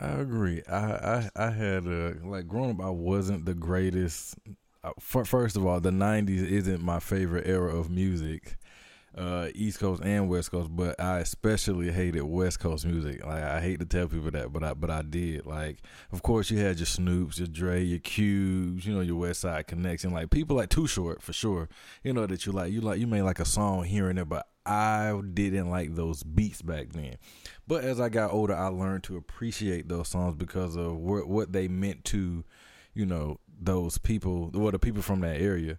I 0.00 0.12
agree. 0.12 0.62
I 0.66 0.78
I, 0.78 1.30
I 1.36 1.50
had 1.50 1.84
a, 1.84 2.16
like 2.24 2.48
growing 2.48 2.70
up. 2.70 2.80
I 2.80 2.88
wasn't 2.88 3.44
the 3.44 3.54
greatest. 3.54 4.34
Uh, 4.82 4.92
first 4.98 5.56
of 5.56 5.66
all, 5.66 5.78
the 5.78 5.90
'90s 5.90 6.50
isn't 6.50 6.80
my 6.80 7.00
favorite 7.00 7.46
era 7.46 7.76
of 7.76 7.90
music. 7.90 8.56
Uh, 9.16 9.48
East 9.56 9.80
Coast 9.80 10.02
and 10.04 10.28
West 10.28 10.52
Coast, 10.52 10.68
but 10.70 11.00
I 11.00 11.18
especially 11.18 11.90
hated 11.90 12.22
West 12.22 12.60
Coast 12.60 12.86
music. 12.86 13.26
Like 13.26 13.42
I 13.42 13.60
hate 13.60 13.80
to 13.80 13.84
tell 13.84 14.06
people 14.06 14.30
that, 14.30 14.52
but 14.52 14.62
I 14.62 14.74
but 14.74 14.88
I 14.88 15.02
did. 15.02 15.46
Like, 15.46 15.78
of 16.12 16.22
course, 16.22 16.48
you 16.48 16.58
had 16.58 16.78
your 16.78 16.86
Snoops, 16.86 17.38
your 17.38 17.48
Dre, 17.48 17.82
your 17.82 17.98
Q's, 17.98 18.86
you 18.86 18.94
know, 18.94 19.00
your 19.00 19.20
Westside 19.20 19.66
Connection. 19.66 20.12
Like 20.12 20.30
people 20.30 20.56
like 20.56 20.68
Too 20.68 20.86
Short 20.86 21.22
for 21.22 21.32
sure. 21.32 21.68
You 22.04 22.12
know 22.12 22.26
that 22.26 22.46
you 22.46 22.52
like 22.52 22.72
you 22.72 22.80
like 22.80 23.00
you 23.00 23.08
made 23.08 23.22
like 23.22 23.40
a 23.40 23.44
song 23.44 23.82
here 23.82 24.08
and 24.08 24.16
there, 24.16 24.24
but 24.24 24.46
I 24.64 25.20
didn't 25.34 25.70
like 25.70 25.96
those 25.96 26.22
beats 26.22 26.62
back 26.62 26.92
then. 26.92 27.16
But 27.66 27.82
as 27.82 28.00
I 28.00 28.08
got 28.08 28.32
older, 28.32 28.54
I 28.54 28.68
learned 28.68 29.02
to 29.04 29.16
appreciate 29.16 29.88
those 29.88 30.08
songs 30.08 30.36
because 30.36 30.76
of 30.76 30.96
what 30.96 31.28
what 31.28 31.52
they 31.52 31.66
meant 31.66 32.04
to, 32.06 32.44
you 32.94 33.06
know, 33.06 33.40
those 33.60 33.98
people, 33.98 34.50
well, 34.54 34.70
the 34.70 34.78
people 34.78 35.02
from 35.02 35.20
that 35.20 35.40
area 35.40 35.78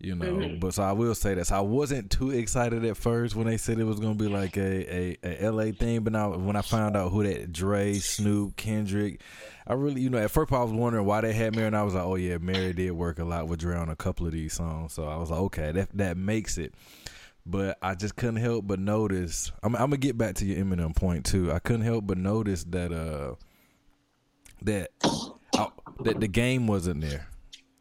you 0.00 0.14
know. 0.14 0.26
Mm-hmm. 0.26 0.58
But 0.58 0.74
so 0.74 0.82
I 0.82 0.92
will 0.92 1.14
say 1.14 1.34
this: 1.34 1.52
I 1.52 1.60
wasn't 1.60 2.10
too 2.10 2.30
excited 2.30 2.84
at 2.84 2.96
first 2.96 3.34
when 3.34 3.46
they 3.46 3.56
said 3.56 3.78
it 3.78 3.84
was 3.84 4.00
gonna 4.00 4.14
be 4.14 4.28
like 4.28 4.56
a, 4.56 5.16
a, 5.24 5.46
a 5.46 5.50
LA 5.50 5.72
thing. 5.72 6.02
But 6.02 6.12
now 6.12 6.36
when 6.36 6.56
I 6.56 6.62
found 6.62 6.96
out 6.96 7.10
who 7.10 7.24
that 7.24 7.52
Dre, 7.52 7.94
Snoop, 7.94 8.56
Kendrick, 8.56 9.20
I 9.66 9.74
really, 9.74 10.00
you 10.00 10.10
know, 10.10 10.18
at 10.18 10.30
first 10.30 10.52
I 10.52 10.62
was 10.62 10.72
wondering 10.72 11.06
why 11.06 11.22
they 11.22 11.32
had 11.32 11.54
Mary, 11.54 11.66
and 11.66 11.76
I 11.76 11.82
was 11.82 11.94
like, 11.94 12.04
oh 12.04 12.16
yeah, 12.16 12.38
Mary 12.38 12.72
did 12.72 12.92
work 12.92 13.18
a 13.18 13.24
lot 13.24 13.48
with 13.48 13.60
Dre 13.60 13.76
on 13.76 13.88
a 13.88 13.96
couple 13.96 14.26
of 14.26 14.32
these 14.32 14.52
songs. 14.52 14.92
So 14.92 15.04
I 15.04 15.16
was 15.16 15.30
like, 15.30 15.40
okay, 15.40 15.72
that 15.72 15.88
that 15.94 16.16
makes 16.16 16.58
it. 16.58 16.74
But 17.46 17.76
I 17.82 17.94
just 17.94 18.16
couldn't 18.16 18.36
help 18.36 18.66
but 18.66 18.78
notice. 18.78 19.52
I'm, 19.62 19.74
I'm 19.74 19.90
gonna 19.90 19.98
get 19.98 20.16
back 20.16 20.36
to 20.36 20.46
your 20.46 20.64
Eminem 20.64 20.96
point 20.96 21.26
too. 21.26 21.52
I 21.52 21.58
couldn't 21.58 21.82
help 21.82 22.06
but 22.06 22.18
notice 22.18 22.64
that 22.64 22.92
uh 22.92 23.34
that 24.62 24.90
I, 25.54 25.68
that 26.04 26.20
the 26.20 26.28
game 26.28 26.66
wasn't 26.66 27.02
there. 27.02 27.28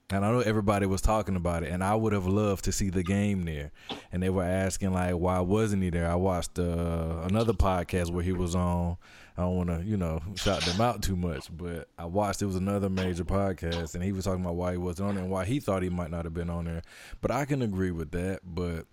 And 0.09 0.23
I 0.23 0.31
know 0.31 0.41
everybody 0.41 0.85
was 0.85 1.01
talking 1.01 1.35
about 1.35 1.63
it, 1.63 1.71
and 1.71 1.83
I 1.83 1.95
would 1.95 2.13
have 2.13 2.27
loved 2.27 2.65
to 2.65 2.71
see 2.71 2.89
the 2.89 3.03
game 3.03 3.45
there. 3.45 3.71
And 4.11 4.21
they 4.21 4.29
were 4.29 4.43
asking 4.43 4.93
like, 4.93 5.13
why 5.15 5.39
wasn't 5.39 5.81
he 5.81 5.89
there? 5.89 6.09
I 6.09 6.15
watched 6.15 6.59
uh, 6.59 7.21
another 7.23 7.53
podcast 7.53 8.11
where 8.11 8.23
he 8.23 8.33
was 8.33 8.53
on. 8.53 8.97
I 9.35 9.41
don't 9.41 9.55
want 9.55 9.69
to, 9.69 9.83
you 9.83 9.97
know, 9.97 10.21
shout 10.35 10.61
them 10.61 10.79
out 10.79 11.01
too 11.01 11.15
much, 11.15 11.47
but 11.55 11.87
I 11.97 12.05
watched 12.05 12.43
it 12.43 12.45
was 12.45 12.55
another 12.55 12.89
major 12.89 13.23
podcast, 13.23 13.95
and 13.95 14.03
he 14.03 14.11
was 14.11 14.25
talking 14.25 14.43
about 14.43 14.55
why 14.55 14.73
he 14.73 14.77
wasn't 14.77 15.09
on 15.09 15.15
there 15.15 15.23
and 15.23 15.31
why 15.31 15.45
he 15.45 15.59
thought 15.59 15.81
he 15.81 15.89
might 15.89 16.11
not 16.11 16.25
have 16.25 16.33
been 16.35 16.51
on 16.51 16.65
there. 16.65 16.83
But 17.21 17.31
I 17.31 17.45
can 17.45 17.63
agree 17.63 17.91
with 17.91 18.11
that. 18.11 18.41
But 18.43 18.85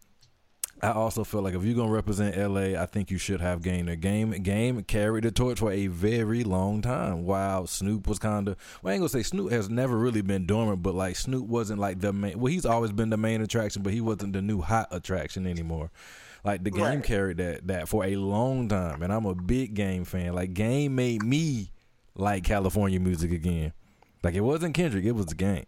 I 0.82 0.92
also 0.92 1.24
feel 1.24 1.42
like 1.42 1.54
if 1.54 1.62
you're 1.62 1.74
gonna 1.74 1.90
represent 1.90 2.36
LA, 2.36 2.80
I 2.80 2.86
think 2.86 3.10
you 3.10 3.18
should 3.18 3.40
have 3.40 3.62
Game. 3.62 3.86
The 3.86 3.96
game 3.96 4.30
game 4.30 4.82
carried 4.84 5.24
the 5.24 5.30
torch 5.30 5.58
for 5.58 5.70
a 5.70 5.88
very 5.88 6.42
long 6.42 6.80
time. 6.80 7.24
While 7.24 7.66
Snoop 7.66 8.06
was 8.06 8.18
kind 8.18 8.48
of, 8.48 8.56
well, 8.82 8.90
I 8.90 8.94
ain't 8.94 9.00
gonna 9.00 9.10
say 9.10 9.22
Snoop 9.22 9.52
has 9.52 9.68
never 9.68 9.96
really 9.96 10.22
been 10.22 10.46
dormant, 10.46 10.82
but 10.82 10.94
like 10.94 11.16
Snoop 11.16 11.46
wasn't 11.46 11.80
like 11.80 12.00
the 12.00 12.12
main. 12.12 12.38
Well, 12.38 12.52
he's 12.52 12.64
always 12.64 12.92
been 12.92 13.10
the 13.10 13.16
main 13.16 13.42
attraction, 13.42 13.82
but 13.82 13.92
he 13.92 14.00
wasn't 14.00 14.32
the 14.32 14.42
new 14.42 14.60
hot 14.60 14.88
attraction 14.90 15.46
anymore. 15.46 15.90
Like 16.44 16.64
the 16.64 16.70
game 16.70 16.82
right. 16.82 17.04
carried 17.04 17.36
that 17.36 17.66
that 17.66 17.88
for 17.88 18.04
a 18.04 18.16
long 18.16 18.68
time, 18.68 19.02
and 19.02 19.12
I'm 19.12 19.26
a 19.26 19.34
big 19.34 19.74
Game 19.74 20.04
fan. 20.04 20.34
Like 20.34 20.54
Game 20.54 20.94
made 20.94 21.22
me 21.22 21.70
like 22.14 22.44
California 22.44 22.98
music 22.98 23.32
again. 23.32 23.74
Like 24.22 24.34
it 24.34 24.40
wasn't 24.40 24.74
Kendrick, 24.74 25.04
it 25.04 25.12
was 25.12 25.26
the 25.26 25.34
Game 25.34 25.66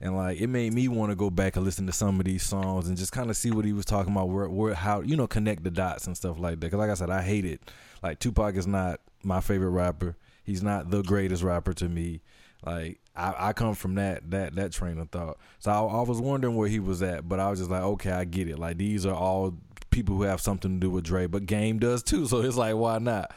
and 0.00 0.16
like 0.16 0.40
it 0.40 0.48
made 0.48 0.72
me 0.72 0.88
want 0.88 1.10
to 1.10 1.16
go 1.16 1.30
back 1.30 1.56
and 1.56 1.64
listen 1.64 1.86
to 1.86 1.92
some 1.92 2.18
of 2.18 2.26
these 2.26 2.42
songs 2.42 2.88
and 2.88 2.96
just 2.96 3.12
kind 3.12 3.30
of 3.30 3.36
see 3.36 3.50
what 3.50 3.64
he 3.64 3.72
was 3.72 3.84
talking 3.84 4.12
about, 4.12 4.28
where, 4.28 4.48
where, 4.48 4.74
how 4.74 5.00
you 5.00 5.16
know, 5.16 5.26
connect 5.26 5.64
the 5.64 5.70
dots 5.70 6.06
and 6.06 6.16
stuff 6.16 6.38
like 6.38 6.52
that. 6.54 6.60
Because 6.60 6.78
like 6.78 6.90
I 6.90 6.94
said, 6.94 7.10
I 7.10 7.22
hate 7.22 7.44
it. 7.44 7.60
Like 8.02 8.18
Tupac 8.18 8.56
is 8.56 8.66
not 8.66 9.00
my 9.22 9.40
favorite 9.40 9.70
rapper. 9.70 10.16
He's 10.42 10.62
not 10.62 10.90
the 10.90 11.02
greatest 11.02 11.42
rapper 11.42 11.72
to 11.74 11.88
me. 11.88 12.20
Like 12.64 13.00
I, 13.16 13.34
I 13.38 13.52
come 13.52 13.74
from 13.74 13.94
that 13.96 14.30
that 14.30 14.54
that 14.56 14.72
train 14.72 14.98
of 14.98 15.10
thought. 15.10 15.38
So 15.58 15.70
I, 15.70 15.78
I 15.78 16.02
was 16.02 16.20
wondering 16.20 16.56
where 16.56 16.68
he 16.68 16.80
was 16.80 17.02
at, 17.02 17.28
but 17.28 17.40
I 17.40 17.50
was 17.50 17.58
just 17.58 17.70
like, 17.70 17.82
okay, 17.82 18.10
I 18.10 18.24
get 18.24 18.48
it. 18.48 18.58
Like 18.58 18.78
these 18.78 19.06
are 19.06 19.14
all 19.14 19.54
people 19.90 20.16
who 20.16 20.22
have 20.22 20.40
something 20.40 20.80
to 20.80 20.86
do 20.86 20.90
with 20.90 21.04
Dre, 21.04 21.26
but 21.26 21.46
Game 21.46 21.78
does 21.78 22.02
too. 22.02 22.26
So 22.34 22.40
it's 22.40 22.56
like, 22.56 22.74
why 22.74 22.98
not? 22.98 23.30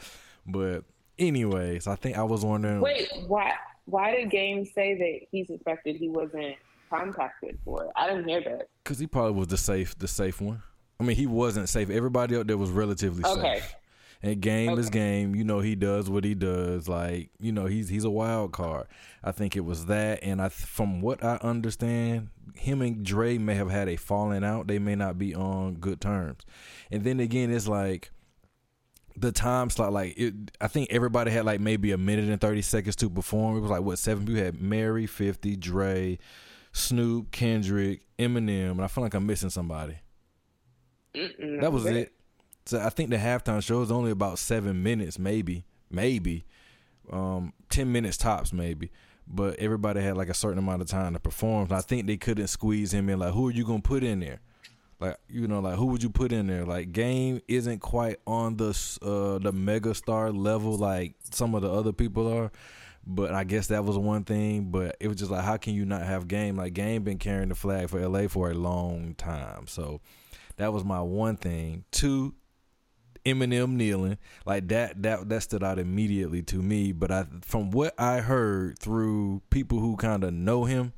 But 0.46 0.84
anyways, 1.18 1.86
I 1.86 1.94
think 1.94 2.18
I 2.18 2.24
was 2.24 2.44
wondering. 2.44 2.80
Wait, 2.80 3.08
why? 3.26 3.52
Why 3.88 4.14
did 4.14 4.30
Game 4.30 4.64
say 4.64 4.94
that 4.94 5.28
he 5.30 5.44
suspected 5.44 5.96
he 5.96 6.08
wasn't 6.08 6.56
contacted 6.90 7.58
for 7.64 7.84
it? 7.84 7.90
I 7.96 8.08
didn't 8.08 8.28
hear 8.28 8.42
that. 8.42 8.68
Because 8.84 8.98
he 8.98 9.06
probably 9.06 9.32
was 9.32 9.48
the 9.48 9.56
safe, 9.56 9.98
the 9.98 10.08
safe 10.08 10.40
one. 10.40 10.62
I 11.00 11.04
mean, 11.04 11.16
he 11.16 11.26
wasn't 11.26 11.68
safe. 11.68 11.90
Everybody 11.90 12.36
out 12.36 12.46
there 12.46 12.58
was 12.58 12.70
relatively 12.70 13.22
safe. 13.22 13.38
okay. 13.38 13.60
safe. 13.60 13.74
And 14.20 14.40
game 14.40 14.70
okay. 14.70 14.80
is 14.80 14.90
game. 14.90 15.34
You 15.36 15.44
know, 15.44 15.60
he 15.60 15.76
does 15.76 16.10
what 16.10 16.24
he 16.24 16.34
does. 16.34 16.88
Like, 16.88 17.30
you 17.38 17.52
know, 17.52 17.66
he's 17.66 17.88
he's 17.88 18.02
a 18.02 18.10
wild 18.10 18.52
card. 18.52 18.88
I 19.22 19.30
think 19.30 19.54
it 19.54 19.60
was 19.60 19.86
that, 19.86 20.18
and 20.22 20.42
I, 20.42 20.48
from 20.48 21.00
what 21.00 21.22
I 21.22 21.36
understand, 21.36 22.30
him 22.56 22.82
and 22.82 23.04
Dre 23.04 23.38
may 23.38 23.54
have 23.54 23.70
had 23.70 23.88
a 23.88 23.94
falling 23.94 24.42
out. 24.42 24.66
They 24.66 24.80
may 24.80 24.96
not 24.96 25.18
be 25.18 25.36
on 25.36 25.74
good 25.74 26.00
terms. 26.00 26.44
And 26.90 27.04
then 27.04 27.20
again, 27.20 27.52
it's 27.52 27.68
like 27.68 28.10
the 29.20 29.32
time 29.32 29.70
slot, 29.70 29.92
like 29.92 30.18
it, 30.18 30.34
I 30.60 30.68
think 30.68 30.88
everybody 30.90 31.30
had 31.30 31.44
like 31.44 31.60
maybe 31.60 31.92
a 31.92 31.98
minute 31.98 32.26
and 32.26 32.40
thirty 32.40 32.62
seconds 32.62 32.96
to 32.96 33.10
perform. 33.10 33.56
It 33.56 33.60
was 33.60 33.70
like 33.70 33.82
what 33.82 33.98
seven 33.98 34.26
people 34.26 34.42
had 34.42 34.60
Mary, 34.60 35.06
Fifty, 35.06 35.56
Dre, 35.56 36.18
Snoop, 36.72 37.30
Kendrick, 37.30 38.02
Eminem, 38.18 38.72
and 38.72 38.82
I 38.82 38.86
feel 38.86 39.04
like 39.04 39.14
I'm 39.14 39.26
missing 39.26 39.50
somebody. 39.50 39.96
Mm-mm, 41.14 41.60
that 41.60 41.72
was 41.72 41.86
it. 41.86 41.96
it. 41.96 42.12
So 42.66 42.80
I 42.80 42.90
think 42.90 43.10
the 43.10 43.16
halftime 43.16 43.62
show 43.62 43.80
is 43.82 43.90
only 43.90 44.10
about 44.10 44.38
seven 44.38 44.82
minutes, 44.82 45.18
maybe, 45.18 45.64
maybe, 45.90 46.44
um, 47.10 47.52
ten 47.70 47.90
minutes 47.90 48.18
tops, 48.18 48.52
maybe. 48.52 48.90
But 49.26 49.56
everybody 49.58 50.00
had 50.00 50.16
like 50.16 50.28
a 50.28 50.34
certain 50.34 50.58
amount 50.58 50.82
of 50.82 50.88
time 50.88 51.14
to 51.14 51.20
perform. 51.20 51.68
So 51.68 51.74
I 51.74 51.80
think 51.80 52.06
they 52.06 52.16
couldn't 52.16 52.48
squeeze 52.48 52.92
him 52.92 53.08
in. 53.08 53.18
Like, 53.18 53.32
who 53.32 53.48
are 53.48 53.50
you 53.50 53.64
gonna 53.64 53.80
put 53.80 54.02
in 54.02 54.20
there? 54.20 54.40
Like 55.00 55.16
you 55.28 55.46
know, 55.46 55.60
like 55.60 55.76
who 55.76 55.86
would 55.86 56.02
you 56.02 56.10
put 56.10 56.32
in 56.32 56.48
there? 56.48 56.64
Like 56.64 56.92
Game 56.92 57.40
isn't 57.46 57.78
quite 57.80 58.18
on 58.26 58.56
the 58.56 58.70
uh 59.02 59.38
the 59.38 59.52
mega 59.52 59.94
star 59.94 60.32
level 60.32 60.76
like 60.76 61.14
some 61.30 61.54
of 61.54 61.62
the 61.62 61.70
other 61.70 61.92
people 61.92 62.32
are. 62.32 62.50
But 63.06 63.32
I 63.32 63.44
guess 63.44 63.68
that 63.68 63.84
was 63.84 63.96
one 63.96 64.24
thing. 64.24 64.70
But 64.70 64.96
it 65.00 65.08
was 65.08 65.16
just 65.16 65.30
like, 65.30 65.44
how 65.44 65.56
can 65.56 65.74
you 65.74 65.84
not 65.84 66.02
have 66.02 66.28
Game? 66.28 66.56
Like 66.56 66.74
Game 66.74 67.04
been 67.04 67.18
carrying 67.18 67.48
the 67.48 67.54
flag 67.54 67.88
for 67.88 68.06
LA 68.06 68.28
for 68.28 68.50
a 68.50 68.54
long 68.54 69.14
time. 69.14 69.66
So 69.66 70.00
that 70.56 70.72
was 70.72 70.84
my 70.84 71.00
one 71.00 71.36
thing. 71.36 71.84
Two, 71.90 72.34
Eminem 73.24 73.72
kneeling 73.72 74.18
like 74.44 74.68
that. 74.68 75.02
That 75.02 75.28
that 75.28 75.42
stood 75.42 75.62
out 75.62 75.78
immediately 75.78 76.42
to 76.42 76.56
me. 76.56 76.92
But 76.92 77.10
I, 77.10 77.26
from 77.42 77.70
what 77.70 77.94
I 77.98 78.18
heard 78.20 78.78
through 78.78 79.42
people 79.50 79.78
who 79.78 79.96
kind 79.96 80.24
of 80.24 80.34
know 80.34 80.64
him, 80.64 80.92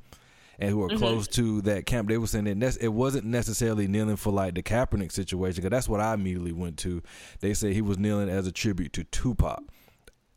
and 0.61 0.69
who 0.69 0.83
are 0.83 0.89
mm-hmm. 0.89 0.97
close 0.97 1.27
to 1.29 1.61
that 1.63 1.87
camp, 1.87 2.07
they 2.07 2.19
were 2.19 2.27
saying 2.27 2.45
that 2.45 2.77
it 2.79 2.89
wasn't 2.89 3.25
necessarily 3.25 3.87
kneeling 3.87 4.15
for 4.15 4.31
like 4.31 4.53
the 4.53 4.61
Kaepernick 4.61 5.11
situation, 5.11 5.55
because 5.55 5.75
that's 5.75 5.89
what 5.89 5.99
I 5.99 6.13
immediately 6.13 6.51
went 6.51 6.77
to. 6.79 7.01
They 7.39 7.55
said 7.55 7.73
he 7.73 7.81
was 7.81 7.97
kneeling 7.97 8.29
as 8.29 8.45
a 8.45 8.51
tribute 8.51 8.93
to 8.93 9.03
Tupac. 9.05 9.63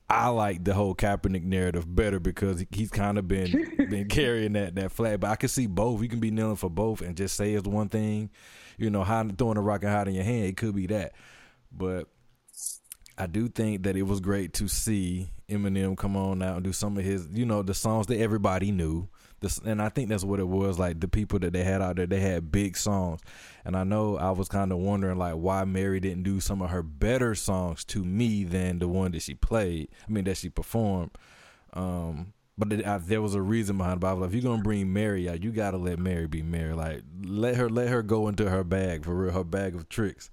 I 0.08 0.28
like 0.28 0.64
the 0.64 0.72
whole 0.72 0.94
Kaepernick 0.94 1.44
narrative 1.44 1.94
better 1.94 2.20
because 2.20 2.64
he's 2.70 2.90
kind 2.90 3.18
of 3.18 3.28
been 3.28 3.50
been 3.90 4.08
carrying 4.08 4.54
that 4.54 4.74
that 4.76 4.92
flag. 4.92 5.20
But 5.20 5.30
I 5.30 5.36
can 5.36 5.48
see 5.48 5.66
both. 5.66 6.02
You 6.02 6.08
can 6.08 6.20
be 6.20 6.30
kneeling 6.30 6.56
for 6.56 6.70
both 6.70 7.02
and 7.02 7.16
just 7.16 7.36
say 7.36 7.52
it's 7.52 7.68
one 7.68 7.88
thing. 7.90 8.30
You 8.78 8.90
know, 8.90 9.04
hiding, 9.04 9.36
throwing 9.36 9.56
a 9.56 9.62
rock 9.62 9.82
and 9.82 9.92
hiding 9.92 10.14
your 10.14 10.24
hand. 10.24 10.46
It 10.46 10.56
could 10.56 10.74
be 10.74 10.86
that. 10.88 11.12
But 11.70 12.08
I 13.16 13.26
do 13.26 13.48
think 13.48 13.84
that 13.84 13.96
it 13.96 14.02
was 14.02 14.20
great 14.20 14.54
to 14.54 14.68
see 14.68 15.30
Eminem 15.48 15.96
come 15.96 16.16
on 16.16 16.42
out 16.42 16.56
and 16.56 16.64
do 16.64 16.72
some 16.72 16.96
of 16.96 17.04
his, 17.04 17.28
you 17.30 17.46
know, 17.46 17.62
the 17.62 17.74
songs 17.74 18.06
that 18.06 18.18
everybody 18.18 18.72
knew. 18.72 19.08
And 19.64 19.80
I 19.80 19.88
think 19.88 20.08
that's 20.08 20.24
what 20.24 20.40
it 20.40 20.48
was. 20.48 20.78
Like 20.78 21.00
the 21.00 21.08
people 21.08 21.38
that 21.40 21.52
they 21.52 21.64
had 21.64 21.82
out 21.82 21.96
there, 21.96 22.06
they 22.06 22.20
had 22.20 22.52
big 22.52 22.76
songs, 22.76 23.20
and 23.64 23.76
I 23.76 23.84
know 23.84 24.16
I 24.16 24.30
was 24.30 24.48
kind 24.48 24.72
of 24.72 24.78
wondering 24.78 25.18
like 25.18 25.34
why 25.34 25.64
Mary 25.64 26.00
didn't 26.00 26.22
do 26.22 26.40
some 26.40 26.62
of 26.62 26.70
her 26.70 26.82
better 26.82 27.34
songs 27.34 27.84
to 27.86 28.04
me 28.04 28.44
than 28.44 28.78
the 28.78 28.88
one 28.88 29.12
that 29.12 29.22
she 29.22 29.34
played. 29.34 29.88
I 30.06 30.10
mean 30.10 30.24
that 30.24 30.36
she 30.36 30.48
performed. 30.48 31.10
Um, 31.72 32.32
but 32.56 32.72
it, 32.72 32.86
I, 32.86 32.98
there 32.98 33.22
was 33.22 33.34
a 33.34 33.42
reason 33.42 33.78
behind. 33.78 34.02
Like, 34.02 34.16
if 34.22 34.32
you're 34.32 34.42
gonna 34.42 34.62
bring 34.62 34.92
Mary 34.92 35.28
out, 35.28 35.42
you 35.42 35.50
gotta 35.50 35.76
let 35.76 35.98
Mary 35.98 36.26
be 36.26 36.42
Mary. 36.42 36.74
Like 36.74 37.02
let 37.22 37.56
her 37.56 37.68
let 37.68 37.88
her 37.88 38.02
go 38.02 38.28
into 38.28 38.48
her 38.48 38.64
bag 38.64 39.04
for 39.04 39.14
real, 39.14 39.32
her 39.32 39.44
bag 39.44 39.74
of 39.74 39.88
tricks. 39.88 40.30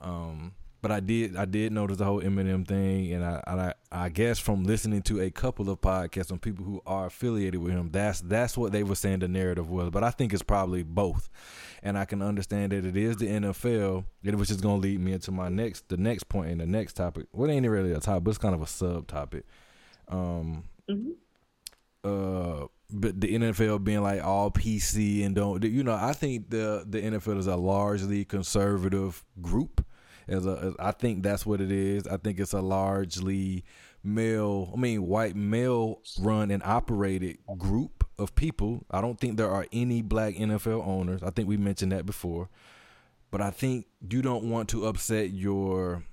Um, 0.00 0.54
but 0.86 0.94
I 0.94 1.00
did 1.00 1.34
I 1.34 1.46
did 1.46 1.72
notice 1.72 1.96
the 1.96 2.04
whole 2.04 2.22
Eminem 2.22 2.64
thing, 2.64 3.12
and 3.12 3.24
I, 3.24 3.42
I 3.44 4.04
I 4.04 4.08
guess 4.08 4.38
from 4.38 4.62
listening 4.62 5.02
to 5.02 5.20
a 5.20 5.32
couple 5.32 5.68
of 5.68 5.80
podcasts 5.80 6.30
on 6.30 6.38
people 6.38 6.64
who 6.64 6.80
are 6.86 7.06
affiliated 7.06 7.60
with 7.60 7.72
him, 7.72 7.90
that's 7.90 8.20
that's 8.20 8.56
what 8.56 8.70
they 8.70 8.84
were 8.84 8.94
saying 8.94 9.18
the 9.18 9.26
narrative 9.26 9.68
was. 9.68 9.90
But 9.90 10.04
I 10.04 10.10
think 10.12 10.32
it's 10.32 10.44
probably 10.44 10.84
both, 10.84 11.28
and 11.82 11.98
I 11.98 12.04
can 12.04 12.22
understand 12.22 12.70
that 12.70 12.86
it 12.86 12.96
is 12.96 13.16
the 13.16 13.26
NFL, 13.26 14.04
which 14.22 14.48
is 14.48 14.60
going 14.60 14.80
to 14.80 14.86
lead 14.86 15.00
me 15.00 15.10
into 15.10 15.32
my 15.32 15.48
next 15.48 15.88
the 15.88 15.96
next 15.96 16.28
point 16.28 16.52
in 16.52 16.58
the 16.58 16.66
next 16.66 16.92
topic. 16.92 17.26
What 17.32 17.48
well, 17.48 17.56
ain't 17.56 17.68
really 17.68 17.90
a 17.90 17.98
topic, 17.98 18.22
but 18.22 18.30
it's 18.30 18.38
kind 18.38 18.54
of 18.54 18.62
a 18.62 18.66
subtopic. 18.66 19.42
Um, 20.06 20.68
mm-hmm. 20.88 21.10
uh, 22.04 22.68
but 22.90 23.20
the 23.20 23.34
NFL 23.34 23.82
being 23.82 24.04
like 24.04 24.22
all 24.22 24.52
PC 24.52 25.26
and 25.26 25.34
don't 25.34 25.64
you 25.64 25.82
know? 25.82 25.98
I 26.00 26.12
think 26.12 26.50
the 26.50 26.84
the 26.88 27.02
NFL 27.02 27.38
is 27.38 27.48
a 27.48 27.56
largely 27.56 28.24
conservative 28.24 29.24
group 29.40 29.84
as 30.28 30.46
a 30.46 30.50
as, 30.62 30.74
I 30.78 30.92
think 30.92 31.22
that's 31.22 31.46
what 31.46 31.60
it 31.60 31.70
is. 31.70 32.06
I 32.06 32.16
think 32.18 32.40
it's 32.40 32.52
a 32.52 32.60
largely 32.60 33.64
male, 34.04 34.70
I 34.74 34.78
mean 34.78 35.06
white 35.06 35.36
male 35.36 36.00
run 36.20 36.50
and 36.50 36.62
operated 36.62 37.38
group 37.58 38.04
of 38.18 38.34
people. 38.34 38.84
I 38.90 39.00
don't 39.00 39.20
think 39.20 39.36
there 39.36 39.50
are 39.50 39.66
any 39.72 40.02
black 40.02 40.34
NFL 40.34 40.86
owners. 40.86 41.22
I 41.22 41.30
think 41.30 41.48
we 41.48 41.56
mentioned 41.56 41.92
that 41.92 42.06
before. 42.06 42.48
but 43.30 43.40
I 43.40 43.50
think 43.50 43.86
you 44.08 44.22
don't 44.22 44.48
want 44.50 44.68
to 44.70 44.86
upset 44.86 45.30
your 45.32 46.04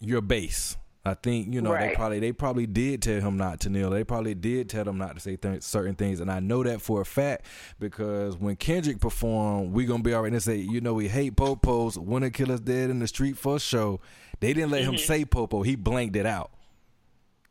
your 0.00 0.20
base. 0.20 0.76
I 1.02 1.14
think 1.14 1.54
you 1.54 1.62
know 1.62 1.72
right. 1.72 1.90
they 1.90 1.94
probably 1.94 2.20
they 2.20 2.32
probably 2.32 2.66
did 2.66 3.00
tell 3.00 3.20
him 3.20 3.38
not 3.38 3.60
to 3.60 3.70
kneel. 3.70 3.88
They 3.88 4.04
probably 4.04 4.34
did 4.34 4.68
tell 4.68 4.86
him 4.86 4.98
not 4.98 5.14
to 5.14 5.20
say 5.20 5.36
th- 5.36 5.62
certain 5.62 5.94
things, 5.94 6.20
and 6.20 6.30
I 6.30 6.40
know 6.40 6.62
that 6.62 6.82
for 6.82 7.00
a 7.00 7.06
fact 7.06 7.46
because 7.78 8.36
when 8.36 8.56
Kendrick 8.56 9.00
performed, 9.00 9.72
we 9.72 9.86
gonna 9.86 10.02
be 10.02 10.12
all 10.12 10.22
right. 10.22 10.32
And 10.32 10.42
say, 10.42 10.56
you 10.56 10.82
know, 10.82 10.92
we 10.92 11.08
hate 11.08 11.36
popos. 11.36 11.96
Winter 11.96 12.28
Killers 12.28 12.60
dead 12.60 12.90
in 12.90 12.98
the 12.98 13.06
street 13.06 13.38
for 13.38 13.58
show. 13.58 14.00
They 14.40 14.52
didn't 14.52 14.70
let 14.70 14.82
mm-hmm. 14.82 14.92
him 14.92 14.98
say 14.98 15.24
popo. 15.24 15.62
He 15.62 15.74
blanked 15.74 16.16
it 16.16 16.26
out. 16.26 16.50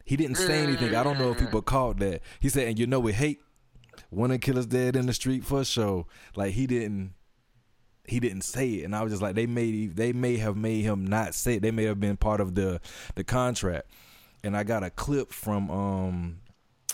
He 0.06 0.16
didn't 0.16 0.38
say 0.38 0.64
anything. 0.64 0.96
I 0.96 1.04
don't 1.04 1.20
know 1.20 1.32
if 1.32 1.38
mm. 1.38 1.42
people 1.42 1.62
caught 1.62 2.00
that. 2.00 2.22
He 2.40 2.50
said, 2.50 2.68
and 2.68 2.80
you 2.80 2.88
know, 2.88 3.00
we 3.00 3.14
hate 3.14 3.40
Winter 4.12 4.40
Killers 4.40 4.66
dead 4.66 4.96
in 4.96 5.06
the 5.06 5.14
street 5.14 5.44
for 5.44 5.64
show. 5.64 6.08
Like 6.36 6.54
he 6.54 6.68
didn't 6.68 7.14
he 8.10 8.20
didn't 8.20 8.42
say 8.42 8.70
it, 8.70 8.86
and 8.86 8.96
I 8.96 9.04
was 9.04 9.12
just 9.12 9.22
like, 9.22 9.36
they 9.36 9.46
may 9.46 9.88
they 9.88 10.14
may 10.14 10.38
have 10.38 10.58
made 10.58 10.82
him 10.82 11.06
not 11.06 11.34
say 11.36 11.56
it. 11.56 11.62
They 11.62 11.72
may 11.72 11.84
have 11.86 12.00
been 12.00 12.18
part 12.18 12.42
of 12.42 12.56
the 12.56 12.82
the 13.16 13.24
contract. 13.24 13.90
And 14.44 14.56
I 14.56 14.64
got 14.64 14.84
a 14.84 14.90
clip 14.90 15.32
from 15.34 15.70
um 15.70 16.40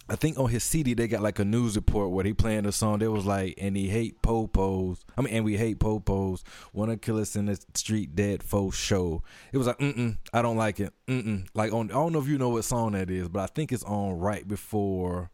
I 0.07 0.15
think 0.15 0.37
on 0.37 0.49
his 0.49 0.63
CD 0.63 0.93
they 0.93 1.07
got 1.07 1.23
like 1.23 1.39
a 1.39 1.45
news 1.45 1.75
report 1.75 2.11
where 2.11 2.23
he 2.23 2.33
playing 2.33 2.63
the 2.63 2.71
song. 2.71 2.99
They 2.99 3.07
was 3.07 3.25
like, 3.25 3.55
and 3.57 3.75
he 3.75 3.87
hate 3.87 4.21
popos. 4.21 4.99
I 5.17 5.21
mean, 5.21 5.33
and 5.33 5.45
we 5.45 5.57
hate 5.57 5.79
popos. 5.79 6.43
Wanna 6.73 6.97
kill 6.97 7.19
us 7.19 7.35
in 7.35 7.45
the 7.45 7.59
street 7.73 8.15
dead 8.15 8.43
fo 8.43 8.69
show. 8.69 9.23
It 9.51 9.57
was 9.57 9.67
like, 9.67 9.79
mm 9.79 10.17
I 10.31 10.41
don't 10.43 10.57
like 10.57 10.79
it. 10.79 10.93
Mm. 11.07 11.47
Like 11.55 11.73
on, 11.73 11.89
I 11.89 11.95
don't 11.95 12.13
know 12.13 12.19
if 12.19 12.27
you 12.27 12.37
know 12.37 12.49
what 12.49 12.65
song 12.65 12.91
that 12.91 13.09
is, 13.09 13.29
but 13.29 13.41
I 13.41 13.47
think 13.47 13.71
it's 13.71 13.83
on 13.83 14.19
right 14.19 14.47
before 14.47 15.31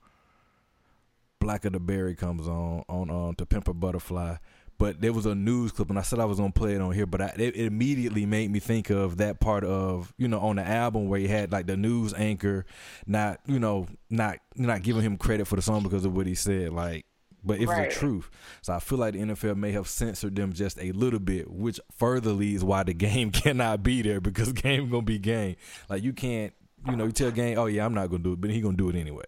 Blacker 1.42 1.70
the 1.70 1.80
Berry 1.80 2.16
comes 2.16 2.48
on 2.48 2.86
on 2.88 3.10
on 3.10 3.36
to 3.36 3.46
Pimp 3.46 3.68
a 3.68 3.74
Butterfly 3.74 4.36
but 4.82 5.00
there 5.00 5.14
was 5.14 5.28
a 5.28 5.36
news 5.36 5.72
clip 5.72 5.92
and 5.92 6.00
I 6.00 6.02
said 6.02 6.18
I 6.18 6.26
was 6.26 6.40
gonna 6.40 6.52
play 6.52 6.74
it 6.74 6.82
on 6.82 6.92
here, 6.92 7.06
but 7.06 7.22
I, 7.22 7.26
it, 7.38 7.56
it, 7.56 7.66
immediately 7.68 8.26
made 8.26 8.50
me 8.50 8.58
think 8.58 8.90
of 8.90 9.18
that 9.18 9.40
part 9.40 9.64
of 9.64 10.12
you 10.18 10.28
know 10.28 10.40
on 10.40 10.56
the 10.56 10.68
album 10.68 11.08
where 11.08 11.20
he 11.20 11.28
had 11.28 11.52
like 11.52 11.68
the 11.68 11.78
news 11.78 12.16
anchor, 12.16 12.66
not 13.06 13.42
you 13.46 13.60
know 13.60 13.86
not 14.10 14.40
not 14.56 14.82
giving 14.82 15.04
him 15.04 15.18
credit 15.18 15.46
for 15.46 15.56
the 15.56 15.62
song 15.62 15.84
because 15.84 16.04
of 16.04 16.16
what 16.16 16.26
he 16.26 16.34
said, 16.34 16.74
like. 16.74 17.06
But 17.44 17.60
it's 17.60 17.72
right. 17.72 17.90
the 17.90 17.96
truth. 17.96 18.30
So 18.62 18.72
I 18.72 18.80
feel 18.80 19.00
like 19.00 19.14
the 19.14 19.20
NFL 19.20 19.56
may 19.56 19.72
have 19.72 19.88
censored 19.88 20.36
them 20.36 20.54
just 20.54 20.80
a 20.80 20.92
little 20.92 21.20
bit, 21.20 21.50
which 21.50 21.80
further 21.98 22.34
leads 22.34 22.64
why 22.64 22.84
the 22.84 22.94
game 22.96 23.32
cannot 23.32 23.82
be 23.82 24.04
there 24.04 24.22
because 24.22 24.52
game 24.54 24.90
gonna 24.90 25.02
be 25.04 25.20
game. 25.20 25.56
Like 25.90 26.04
you 26.04 26.14
can't, 26.14 26.54
you 26.88 26.96
know, 26.96 27.06
you 27.06 27.12
tell 27.12 27.32
game, 27.32 27.58
oh 27.58 27.66
yeah, 27.68 27.86
I'm 27.86 27.94
not 27.94 28.10
gonna 28.10 28.24
do 28.24 28.34
it, 28.34 28.42
but 28.42 28.50
he 28.50 28.62
gonna 28.62 28.78
do 28.78 28.90
it 28.90 28.96
anyway. 28.96 29.26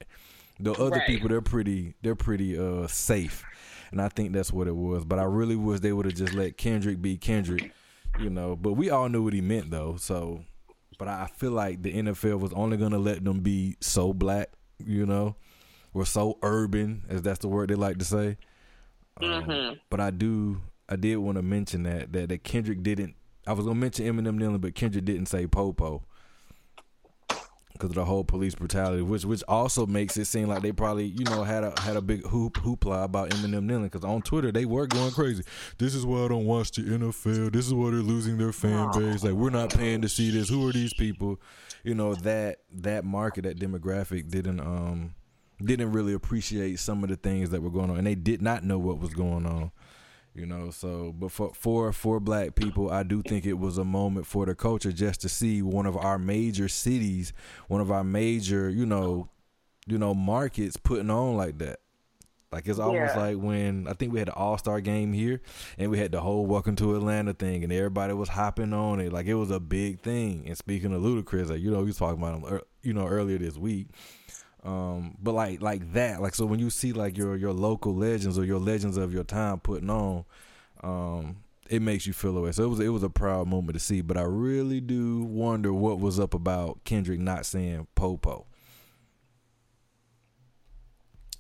The 0.59 0.73
other 0.73 0.97
right. 0.97 1.07
people, 1.07 1.29
they're 1.29 1.41
pretty, 1.41 1.95
they're 2.01 2.15
pretty 2.15 2.57
uh 2.57 2.85
safe 2.87 3.43
and 3.93 4.01
I 4.01 4.09
think 4.09 4.33
that's 4.33 4.51
what 4.51 4.67
it 4.67 4.75
was. 4.75 5.05
But 5.05 5.19
I 5.19 5.23
really 5.23 5.55
wish 5.55 5.79
they 5.79 5.93
would 5.93 6.05
have 6.05 6.15
just 6.15 6.33
let 6.33 6.57
Kendrick 6.57 7.01
be 7.01 7.15
Kendrick, 7.15 7.71
you 8.19 8.29
know. 8.29 8.55
But 8.55 8.73
we 8.73 8.89
all 8.89 9.07
knew 9.07 9.23
what 9.23 9.33
he 9.33 9.41
meant 9.41 9.71
though. 9.71 9.95
So, 9.97 10.43
but 10.97 11.07
I 11.07 11.29
feel 11.37 11.51
like 11.51 11.83
the 11.83 11.93
NFL 11.93 12.39
was 12.39 12.51
only 12.53 12.77
gonna 12.77 12.97
let 12.97 13.23
them 13.23 13.39
be 13.39 13.77
so 13.79 14.11
black, 14.11 14.49
you 14.83 15.05
know, 15.05 15.35
or 15.93 16.05
so 16.05 16.39
urban, 16.41 17.03
as 17.07 17.21
that's 17.21 17.39
the 17.39 17.47
word 17.47 17.69
they 17.69 17.75
like 17.75 17.99
to 17.99 18.05
say. 18.05 18.37
Um, 19.21 19.43
mm-hmm. 19.43 19.73
But 19.89 19.99
I 19.99 20.09
do, 20.09 20.61
I 20.89 20.95
did 20.95 21.17
want 21.17 21.37
to 21.37 21.43
mention 21.43 21.83
that 21.83 22.11
that 22.13 22.29
that 22.29 22.43
Kendrick 22.43 22.83
didn't. 22.83 23.15
I 23.45 23.53
was 23.53 23.65
gonna 23.65 23.79
mention 23.79 24.05
Eminem 24.05 24.37
kneeling, 24.37 24.57
but 24.57 24.75
Kendrick 24.75 25.05
didn't 25.05 25.27
say 25.27 25.45
popo 25.47 26.03
because 27.73 27.89
of 27.89 27.95
the 27.95 28.05
whole 28.05 28.23
police 28.23 28.55
brutality, 28.55 29.01
which 29.01 29.25
which 29.25 29.43
also 29.47 29.85
makes 29.85 30.15
it 30.17 30.25
seem 30.25 30.47
like 30.47 30.61
they 30.61 30.71
probably 30.71 31.05
you 31.05 31.25
know 31.25 31.43
had 31.43 31.63
a 31.63 31.73
had 31.81 31.95
a 31.95 32.01
big 32.01 32.25
hoop 32.27 32.53
hoopla 32.55 33.03
about 33.03 33.29
Eminem 33.31 33.63
kneeling 33.63 33.85
because 33.85 34.05
on 34.05 34.21
Twitter 34.21 34.51
they 34.51 34.65
were 34.65 34.87
going 34.87 35.11
crazy. 35.11 35.43
This 35.79 35.95
is 35.95 36.05
why 36.05 36.25
I 36.25 36.27
don't 36.27 36.45
watch 36.45 36.71
the 36.71 36.83
NFL. 36.83 37.51
This 37.51 37.67
is 37.67 37.73
why 37.73 37.89
they're 37.89 37.99
losing 37.99 38.37
their 38.37 38.53
fan 38.53 38.91
base. 38.91 39.23
Like 39.23 39.33
we're 39.33 39.49
not 39.49 39.73
paying 39.73 40.01
to 40.01 40.09
see 40.09 40.29
this. 40.29 40.49
Who 40.49 40.67
are 40.69 40.71
these 40.71 40.93
people? 40.93 41.41
You 41.83 41.95
know 41.95 42.13
that 42.15 42.59
that 42.71 43.03
market 43.03 43.43
that 43.43 43.59
demographic 43.59 44.29
didn't 44.29 44.59
um 44.59 45.15
didn't 45.63 45.91
really 45.91 46.13
appreciate 46.13 46.79
some 46.79 47.03
of 47.03 47.09
the 47.09 47.15
things 47.15 47.49
that 47.49 47.61
were 47.61 47.71
going 47.71 47.89
on, 47.89 47.97
and 47.97 48.07
they 48.07 48.15
did 48.15 48.41
not 48.41 48.63
know 48.63 48.77
what 48.77 48.99
was 48.99 49.13
going 49.13 49.45
on 49.45 49.71
you 50.35 50.45
know 50.45 50.71
so 50.71 51.13
but 51.17 51.31
for 51.31 51.51
for 51.53 51.91
for 51.93 52.19
black 52.19 52.55
people 52.55 52.89
i 52.89 53.03
do 53.03 53.21
think 53.21 53.45
it 53.45 53.57
was 53.57 53.77
a 53.77 53.83
moment 53.83 54.25
for 54.25 54.45
the 54.45 54.55
culture 54.55 54.91
just 54.91 55.21
to 55.21 55.29
see 55.29 55.61
one 55.61 55.85
of 55.85 55.95
our 55.95 56.17
major 56.17 56.67
cities 56.67 57.33
one 57.67 57.81
of 57.81 57.91
our 57.91 58.03
major 58.03 58.69
you 58.69 58.85
know 58.85 59.29
you 59.85 59.97
know 59.97 60.13
markets 60.13 60.77
putting 60.77 61.09
on 61.09 61.35
like 61.35 61.57
that 61.59 61.79
like 62.53 62.67
it's 62.67 62.77
almost 62.77 63.15
yeah. 63.15 63.19
like 63.19 63.37
when 63.37 63.87
I 63.87 63.93
think 63.93 64.13
we 64.13 64.19
had 64.19 64.27
the 64.27 64.35
All 64.35 64.59
Star 64.59 64.79
game 64.79 65.11
here, 65.11 65.41
and 65.79 65.89
we 65.89 65.97
had 65.97 66.11
the 66.11 66.21
whole 66.21 66.45
Welcome 66.45 66.75
to 66.75 66.95
Atlanta 66.95 67.33
thing, 67.33 67.63
and 67.63 67.73
everybody 67.73 68.13
was 68.13 68.29
hopping 68.29 68.73
on 68.73 68.99
it. 68.99 69.11
Like 69.11 69.25
it 69.25 69.33
was 69.33 69.49
a 69.49 69.59
big 69.59 70.01
thing. 70.01 70.43
And 70.45 70.55
speaking 70.55 70.93
of 70.93 71.01
Ludacris, 71.01 71.49
like 71.49 71.61
you 71.61 71.71
know, 71.71 71.79
we 71.79 71.85
was 71.85 71.97
talking 71.97 72.21
about 72.21 72.47
him, 72.47 72.61
you 72.83 72.93
know, 72.93 73.07
earlier 73.07 73.39
this 73.39 73.57
week. 73.57 73.87
Um, 74.63 75.17
but 75.21 75.33
like 75.33 75.61
like 75.61 75.93
that, 75.93 76.21
like 76.21 76.35
so 76.35 76.45
when 76.45 76.59
you 76.59 76.69
see 76.69 76.93
like 76.93 77.17
your 77.17 77.35
your 77.35 77.51
local 77.51 77.93
legends 77.93 78.39
or 78.39 78.45
your 78.45 78.59
legends 78.59 78.95
of 78.95 79.13
your 79.13 79.25
time 79.25 79.59
putting 79.59 79.89
on, 79.89 80.23
um, 80.81 81.43
it 81.69 81.81
makes 81.81 82.07
you 82.07 82.13
feel 82.13 82.37
away. 82.37 82.53
So 82.53 82.63
it 82.63 82.67
was 82.67 82.79
it 82.79 82.87
was 82.89 83.03
a 83.03 83.09
proud 83.09 83.47
moment 83.47 83.73
to 83.73 83.79
see. 83.79 84.01
But 84.01 84.15
I 84.15 84.21
really 84.21 84.79
do 84.79 85.23
wonder 85.23 85.73
what 85.73 85.99
was 85.99 86.17
up 86.17 86.33
about 86.33 86.83
Kendrick 86.85 87.19
not 87.19 87.45
saying 87.45 87.87
Popo. 87.95 88.45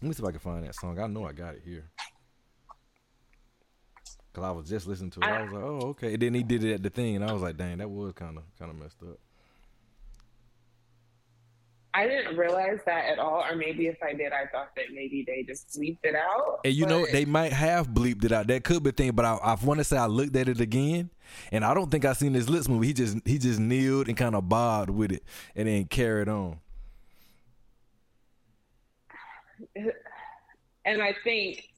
Let 0.01 0.07
me 0.09 0.13
see 0.13 0.23
if 0.23 0.27
I 0.27 0.31
can 0.31 0.39
find 0.39 0.65
that 0.65 0.75
song. 0.75 0.99
I 0.99 1.07
know 1.07 1.25
I 1.25 1.31
got 1.31 1.55
it 1.55 1.61
here. 1.63 1.89
Cause 4.33 4.43
I 4.43 4.51
was 4.51 4.67
just 4.67 4.87
listening 4.87 5.11
to 5.11 5.19
it. 5.19 5.25
I 5.25 5.43
was 5.43 5.51
like, 5.51 5.63
oh, 5.63 5.79
okay. 5.89 6.13
And 6.13 6.21
then 6.21 6.33
he 6.33 6.41
did 6.41 6.63
it 6.63 6.73
at 6.73 6.83
the 6.83 6.89
thing, 6.89 7.15
and 7.15 7.23
I 7.23 7.31
was 7.31 7.43
like, 7.43 7.55
dang, 7.55 7.77
that 7.77 7.89
was 7.89 8.13
kind 8.13 8.35
of 8.35 8.43
kind 8.57 8.71
of 8.71 8.77
messed 8.77 9.01
up. 9.03 9.19
I 11.95 12.07
didn't 12.07 12.37
realize 12.37 12.79
that 12.87 13.05
at 13.05 13.19
all, 13.19 13.43
or 13.47 13.55
maybe 13.55 13.85
if 13.85 14.01
I 14.01 14.13
did, 14.13 14.33
I 14.33 14.47
thought 14.51 14.75
that 14.75 14.85
maybe 14.91 15.23
they 15.27 15.43
just 15.43 15.79
bleeped 15.79 15.99
it 16.03 16.15
out. 16.15 16.61
And 16.65 16.73
you 16.73 16.85
but... 16.85 16.89
know, 16.89 17.05
they 17.05 17.25
might 17.25 17.53
have 17.53 17.89
bleeped 17.89 18.25
it 18.25 18.31
out. 18.31 18.47
That 18.47 18.63
could 18.63 18.81
be 18.81 18.89
a 18.89 18.93
thing, 18.93 19.11
but 19.11 19.25
I, 19.25 19.35
I 19.35 19.55
want 19.63 19.79
to 19.79 19.83
say 19.83 19.97
I 19.97 20.07
looked 20.07 20.35
at 20.35 20.49
it 20.49 20.59
again, 20.59 21.11
and 21.51 21.63
I 21.63 21.75
don't 21.75 21.91
think 21.91 22.03
I 22.03 22.13
seen 22.13 22.33
this 22.33 22.49
Lips 22.49 22.67
movie. 22.67 22.87
He 22.87 22.93
just 22.93 23.17
he 23.25 23.37
just 23.37 23.59
kneeled 23.59 24.07
and 24.07 24.17
kind 24.17 24.33
of 24.35 24.49
bobbed 24.49 24.89
with 24.89 25.11
it, 25.11 25.23
and 25.55 25.67
then 25.67 25.85
carried 25.85 26.29
on. 26.29 26.59
And 30.85 31.01
I 31.01 31.15
think 31.23 31.69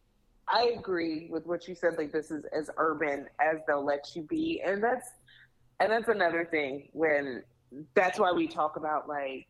I 0.47 0.73
agree 0.75 1.27
with 1.29 1.45
what 1.45 1.67
you 1.67 1.75
said. 1.75 1.95
Like 1.95 2.11
this 2.11 2.31
is 2.31 2.43
as 2.45 2.71
urban 2.77 3.27
as 3.39 3.57
they'll 3.67 3.85
let 3.85 4.15
you 4.15 4.23
be, 4.23 4.63
and 4.65 4.83
that's 4.83 5.09
and 5.79 5.91
that's 5.91 6.07
another 6.07 6.43
thing 6.49 6.89
when 6.93 7.43
that's 7.93 8.17
why 8.17 8.31
we 8.31 8.47
talk 8.47 8.77
about 8.77 9.07
like 9.07 9.45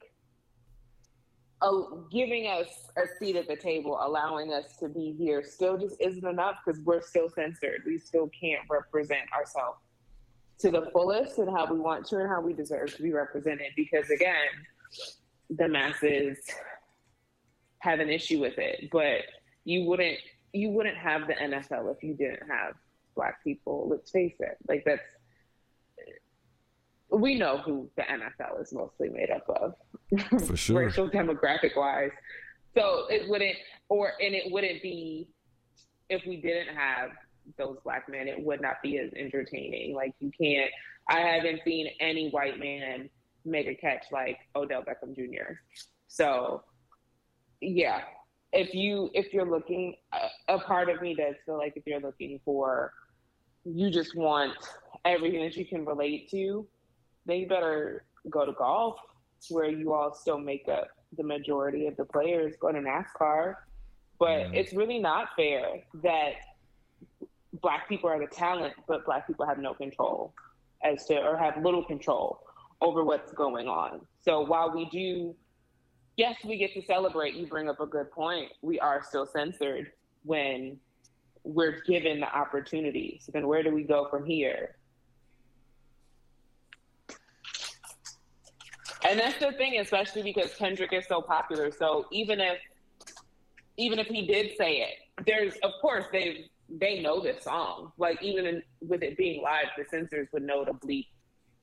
giving 2.12 2.48
us 2.48 2.68
a 2.98 3.04
seat 3.20 3.36
at 3.36 3.48
the 3.48 3.56
table, 3.56 3.98
allowing 4.02 4.54
us 4.54 4.78
to 4.78 4.90
be 4.90 5.16
here, 5.18 5.44
still 5.44 5.78
just 5.78 5.96
isn't 6.00 6.26
enough 6.26 6.58
because 6.66 6.80
we're 6.82 7.02
still 7.02 7.30
censored. 7.30 7.84
We 7.86 7.98
still 7.98 8.30
can't 8.40 8.62
represent 8.70 9.32
ourselves 9.34 9.80
to 10.60 10.72
the 10.72 10.90
fullest 10.94 11.38
and 11.38 11.50
how 11.50 11.72
we 11.72 11.80
want 11.80 12.06
to 12.08 12.18
and 12.18 12.30
how 12.30 12.42
we 12.42 12.54
deserve 12.54 12.96
to 12.96 13.02
be 13.02 13.14
represented. 13.14 13.68
Because 13.76 14.10
again, 14.10 14.48
the 15.50 15.68
masses 15.68 16.38
have 17.80 18.00
an 18.00 18.10
issue 18.10 18.40
with 18.40 18.58
it, 18.58 18.90
but 18.92 19.22
you 19.64 19.86
wouldn't 19.86 20.18
you 20.54 20.70
wouldn't 20.70 20.98
have 20.98 21.28
the 21.28 21.34
NFL 21.34 21.94
if 21.94 22.02
you 22.02 22.14
didn't 22.14 22.48
have 22.50 22.76
black 23.16 23.44
people. 23.44 23.88
Let's 23.90 24.10
face 24.12 24.36
it, 24.40 24.58
like 24.68 24.84
that's 24.86 25.02
we 27.12 27.36
know 27.36 27.58
who 27.58 27.90
the 27.96 28.04
NFL 28.04 28.62
is 28.62 28.74
mostly 28.74 29.10
made 29.10 29.30
up 29.30 29.48
of, 29.50 30.46
for 30.48 30.58
sure, 30.58 30.86
racial 30.86 31.10
demographic 31.10 31.76
wise. 31.76 32.12
So 32.76 33.06
it 33.10 33.30
wouldn't, 33.30 33.56
or 33.90 34.14
and 34.20 34.36
it 34.36 34.52
wouldn't 34.52 34.82
be 34.82 35.30
if 36.10 36.26
we 36.26 36.38
didn't 36.38 36.76
have 36.76 37.12
those 37.58 37.78
black 37.84 38.10
men. 38.10 38.28
It 38.28 38.44
would 38.44 38.62
not 38.62 38.82
be 38.82 38.98
as 38.98 39.12
entertaining. 39.14 39.96
Like 39.96 40.14
you 40.20 40.32
can't. 40.40 40.72
I 41.08 41.20
haven't 41.20 41.62
seen 41.64 41.88
any 42.00 42.30
white 42.32 42.60
man 42.60 43.10
make 43.46 43.68
a 43.68 43.76
catch 43.76 44.06
like 44.12 44.40
Odell 44.56 44.84
Beckham 44.84 45.16
Jr. 45.16 45.54
So, 46.08 46.64
yeah, 47.62 48.02
if 48.52 48.74
you 48.74 49.12
if 49.14 49.34
you're 49.34 49.50
looking, 49.50 49.96
a, 50.12 50.56
a 50.56 50.60
part 50.60 50.90
of 50.90 51.02
me 51.02 51.14
does 51.14 51.36
feel 51.46 51.58
like 51.58 51.74
if 51.76 51.84
you're 51.86 52.00
looking 52.00 52.40
for, 52.44 52.92
you 53.64 53.90
just 53.90 54.16
want 54.16 54.54
everything 55.06 55.42
that 55.42 55.56
you 55.56 55.66
can 55.66 55.86
relate 55.86 56.30
to 56.32 56.68
they 57.26 57.46
better 57.46 58.06
go 58.30 58.46
to 58.46 58.54
golf 58.54 58.98
where 59.50 59.70
you 59.70 59.94
all 59.94 60.14
still 60.14 60.40
make 60.40 60.68
up 60.68 60.88
the 61.18 61.24
majority 61.24 61.88
of 61.88 61.96
the 61.98 62.06
players 62.06 62.56
go 62.60 62.72
to 62.72 62.80
NASCAR. 62.80 63.56
But 64.20 64.28
mm. 64.28 64.56
it's 64.56 64.74
really 64.74 65.00
not 65.00 65.30
fair 65.36 65.84
that 66.04 66.34
black 67.62 67.88
people 67.88 68.10
are 68.10 68.20
the 68.20 68.28
talent, 68.28 68.74
but 68.88 69.06
black 69.06 69.28
people 69.28 69.46
have 69.46 69.60
no 69.60 69.74
control 69.74 70.34
as 70.84 71.06
to 71.06 71.18
or 71.18 71.38
have 71.38 71.64
little 71.64 71.84
control 71.84 72.40
over 72.82 73.04
what's 73.04 73.32
going 73.34 73.68
on. 73.68 74.02
So 74.22 74.42
while 74.42 74.74
we 74.74 74.90
do 74.90 75.36
yes, 76.18 76.38
we 76.46 76.58
get 76.58 76.74
to 76.74 76.82
celebrate, 76.86 77.36
you 77.36 77.46
bring 77.46 77.70
up 77.70 77.80
a 77.80 77.86
good 77.86 78.12
point. 78.12 78.52
We 78.62 78.80
are 78.80 79.04
still 79.04 79.26
censored 79.26 79.92
when 80.24 80.78
we're 81.44 81.82
given 81.82 82.20
the 82.20 82.34
opportunities. 82.36 83.30
Then 83.32 83.48
where 83.48 83.64
do 83.64 83.74
we 83.74 83.84
go 83.84 84.08
from 84.10 84.26
here? 84.26 84.78
And 89.10 89.20
that's 89.20 89.40
the 89.40 89.52
thing, 89.52 89.80
especially 89.80 90.24
because 90.24 90.54
Kendrick 90.56 90.94
is 90.94 91.06
so 91.08 91.22
popular. 91.22 91.72
So 91.72 92.06
even 92.12 92.40
if 92.40 92.58
even 93.78 94.00
if 94.00 94.08
he 94.08 94.26
did 94.26 94.52
say 94.58 94.78
it, 94.78 95.26
there's 95.26 95.54
of 95.64 95.72
course 95.82 96.06
they 96.12 96.50
they 96.70 97.02
know 97.02 97.22
this 97.22 97.44
song. 97.44 97.92
Like 97.98 98.22
even 98.24 98.46
in, 98.46 98.64
with 98.82 99.04
it 99.04 99.18
being 99.18 99.42
live, 99.42 99.68
the 99.78 99.86
censors 99.90 100.28
would 100.34 100.44
know 100.44 100.66
to 100.66 100.74
bleep 100.74 101.08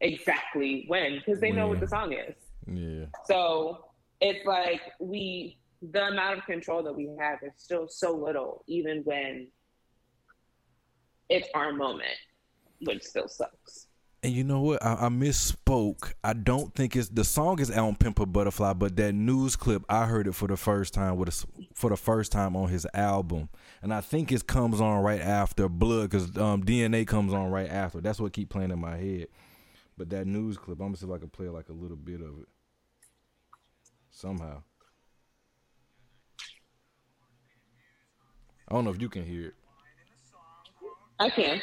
exactly 0.01 0.85
when 0.89 1.17
because 1.25 1.41
they 1.41 1.51
know 1.51 1.69
what 1.69 1.81
the 1.81 1.89
song 1.89 2.13
is. 2.13 2.35
Yeah. 2.67 3.07
So 3.27 3.87
it's 4.21 4.45
like 4.47 4.81
we 5.01 5.59
the 5.91 6.07
amount 6.07 6.39
of 6.39 6.47
control 6.47 6.83
that 6.85 6.95
we 6.95 7.11
have 7.19 7.39
is 7.43 7.53
still 7.57 7.89
so 7.89 8.15
little, 8.15 8.65
even 8.69 9.03
when 9.05 9.49
it's 11.29 11.49
our 11.55 11.73
moment, 11.73 12.17
which 12.83 13.03
still 13.03 13.27
sucks. 13.27 13.89
And 14.25 14.33
you 14.33 14.45
know 14.45 14.61
what? 14.61 14.85
I, 14.85 15.07
I, 15.07 15.09
misspoke. 15.09 16.13
I 16.23 16.33
don't 16.33 16.73
think 16.77 16.95
it's 16.95 17.09
the 17.09 17.25
song 17.25 17.59
is 17.59 17.73
on 17.73 17.97
Pimp 17.97 18.21
a 18.21 18.27
Butterfly, 18.27 18.75
but 18.75 18.95
that 18.95 19.15
news 19.15 19.57
clip 19.57 19.83
I 19.89 20.07
heard 20.07 20.29
it 20.29 20.35
for 20.37 20.47
the 20.47 20.57
first 20.57 20.95
time 20.95 21.17
with 21.17 21.29
a, 21.29 21.65
for 21.75 21.91
the 21.91 21.97
first 21.97 22.31
time 22.31 22.55
on 22.55 22.69
his 22.69 22.87
album, 22.95 23.49
and 23.83 23.93
I 23.93 24.01
think 24.01 24.31
it 24.31 24.47
comes 24.47 24.81
on 24.81 25.03
right 25.03 25.21
after 25.21 25.69
Blood 25.69 26.11
because 26.11 26.37
um, 26.37 26.63
DNA 26.63 27.05
comes 27.05 27.33
on 27.33 27.51
right 27.51 27.69
after. 27.69 28.01
That's 28.01 28.21
what 28.21 28.33
keep 28.33 28.49
playing 28.49 28.71
in 28.71 28.79
my 28.79 28.97
head. 28.97 29.27
But 29.99 30.09
that 30.11 30.29
news 30.29 30.57
clip, 30.57 30.79
I'm 30.79 30.87
gonna 30.87 30.97
see 30.99 31.07
if 31.07 31.13
I 31.13 31.19
can 31.19 31.29
play 31.29 31.49
like 31.49 31.69
a 31.69 31.73
little 31.73 31.97
bit 31.97 32.21
of 32.21 32.39
it 32.39 32.49
somehow. 34.13 34.63
I 38.69 38.75
don't 38.75 38.85
know 38.85 38.91
if 38.93 39.01
you 39.01 39.09
can 39.09 39.25
hear 39.25 39.49
it. 39.49 39.55
I 41.19 41.29
can. 41.29 41.61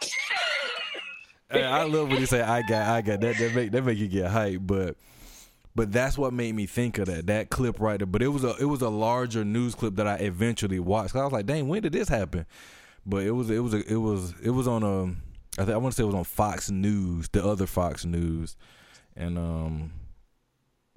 hey, 0.00 1.39
I 1.52 1.84
love 1.84 2.08
when 2.08 2.20
you 2.20 2.26
say 2.26 2.40
I 2.42 2.62
got 2.62 2.88
I 2.88 3.00
got 3.02 3.20
that 3.20 3.36
that 3.36 3.54
make 3.54 3.72
that 3.72 3.84
make 3.84 3.98
you 3.98 4.08
get 4.08 4.30
hype, 4.30 4.60
but 4.62 4.96
but 5.74 5.92
that's 5.92 6.18
what 6.18 6.32
made 6.32 6.54
me 6.54 6.66
think 6.66 6.98
of 6.98 7.06
that 7.06 7.26
that 7.26 7.50
clip 7.50 7.80
right 7.80 7.98
there. 7.98 8.06
But 8.06 8.22
it 8.22 8.28
was 8.28 8.44
a 8.44 8.56
it 8.56 8.66
was 8.66 8.82
a 8.82 8.88
larger 8.88 9.44
news 9.44 9.74
clip 9.74 9.96
that 9.96 10.06
I 10.06 10.16
eventually 10.16 10.80
watched. 10.80 11.16
I 11.16 11.24
was 11.24 11.32
like, 11.32 11.46
dang, 11.46 11.68
when 11.68 11.82
did 11.82 11.92
this 11.92 12.08
happen? 12.08 12.46
But 13.04 13.24
it 13.24 13.32
was 13.32 13.50
it 13.50 13.60
was 13.60 13.74
a, 13.74 13.92
it 13.92 13.96
was 13.96 14.34
it 14.42 14.50
was 14.50 14.68
on 14.68 14.82
a 14.82 15.04
I 15.60 15.64
think 15.64 15.70
I 15.70 15.76
want 15.78 15.92
to 15.92 15.96
say 15.96 16.02
it 16.04 16.06
was 16.06 16.14
on 16.14 16.24
Fox 16.24 16.70
News, 16.70 17.28
the 17.30 17.44
other 17.44 17.66
Fox 17.66 18.04
News, 18.04 18.56
and 19.16 19.38
um 19.38 19.92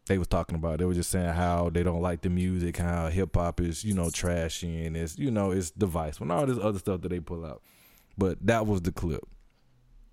they 0.06 0.18
was 0.18 0.28
talking 0.28 0.56
about. 0.56 0.76
It. 0.76 0.78
They 0.80 0.86
were 0.86 0.94
just 0.94 1.10
saying 1.10 1.34
how 1.34 1.70
they 1.70 1.84
don't 1.84 2.02
like 2.02 2.22
the 2.22 2.30
music, 2.30 2.78
how 2.78 3.08
hip 3.08 3.36
hop 3.36 3.62
is, 3.62 3.84
you 3.84 3.94
know, 3.94 4.10
trashy 4.10 4.86
and 4.86 4.98
it's, 4.98 5.18
you 5.18 5.32
know, 5.32 5.52
it's 5.52 5.72
device 5.72 6.20
and 6.20 6.32
all 6.32 6.46
this 6.46 6.60
other 6.62 6.80
stuff 6.80 7.02
that 7.02 7.10
they 7.10 7.20
pull 7.20 7.46
out. 7.46 7.62
But 8.18 8.46
that 8.46 8.68
was 8.68 8.82
the 8.82 8.92
clip. 8.92 9.24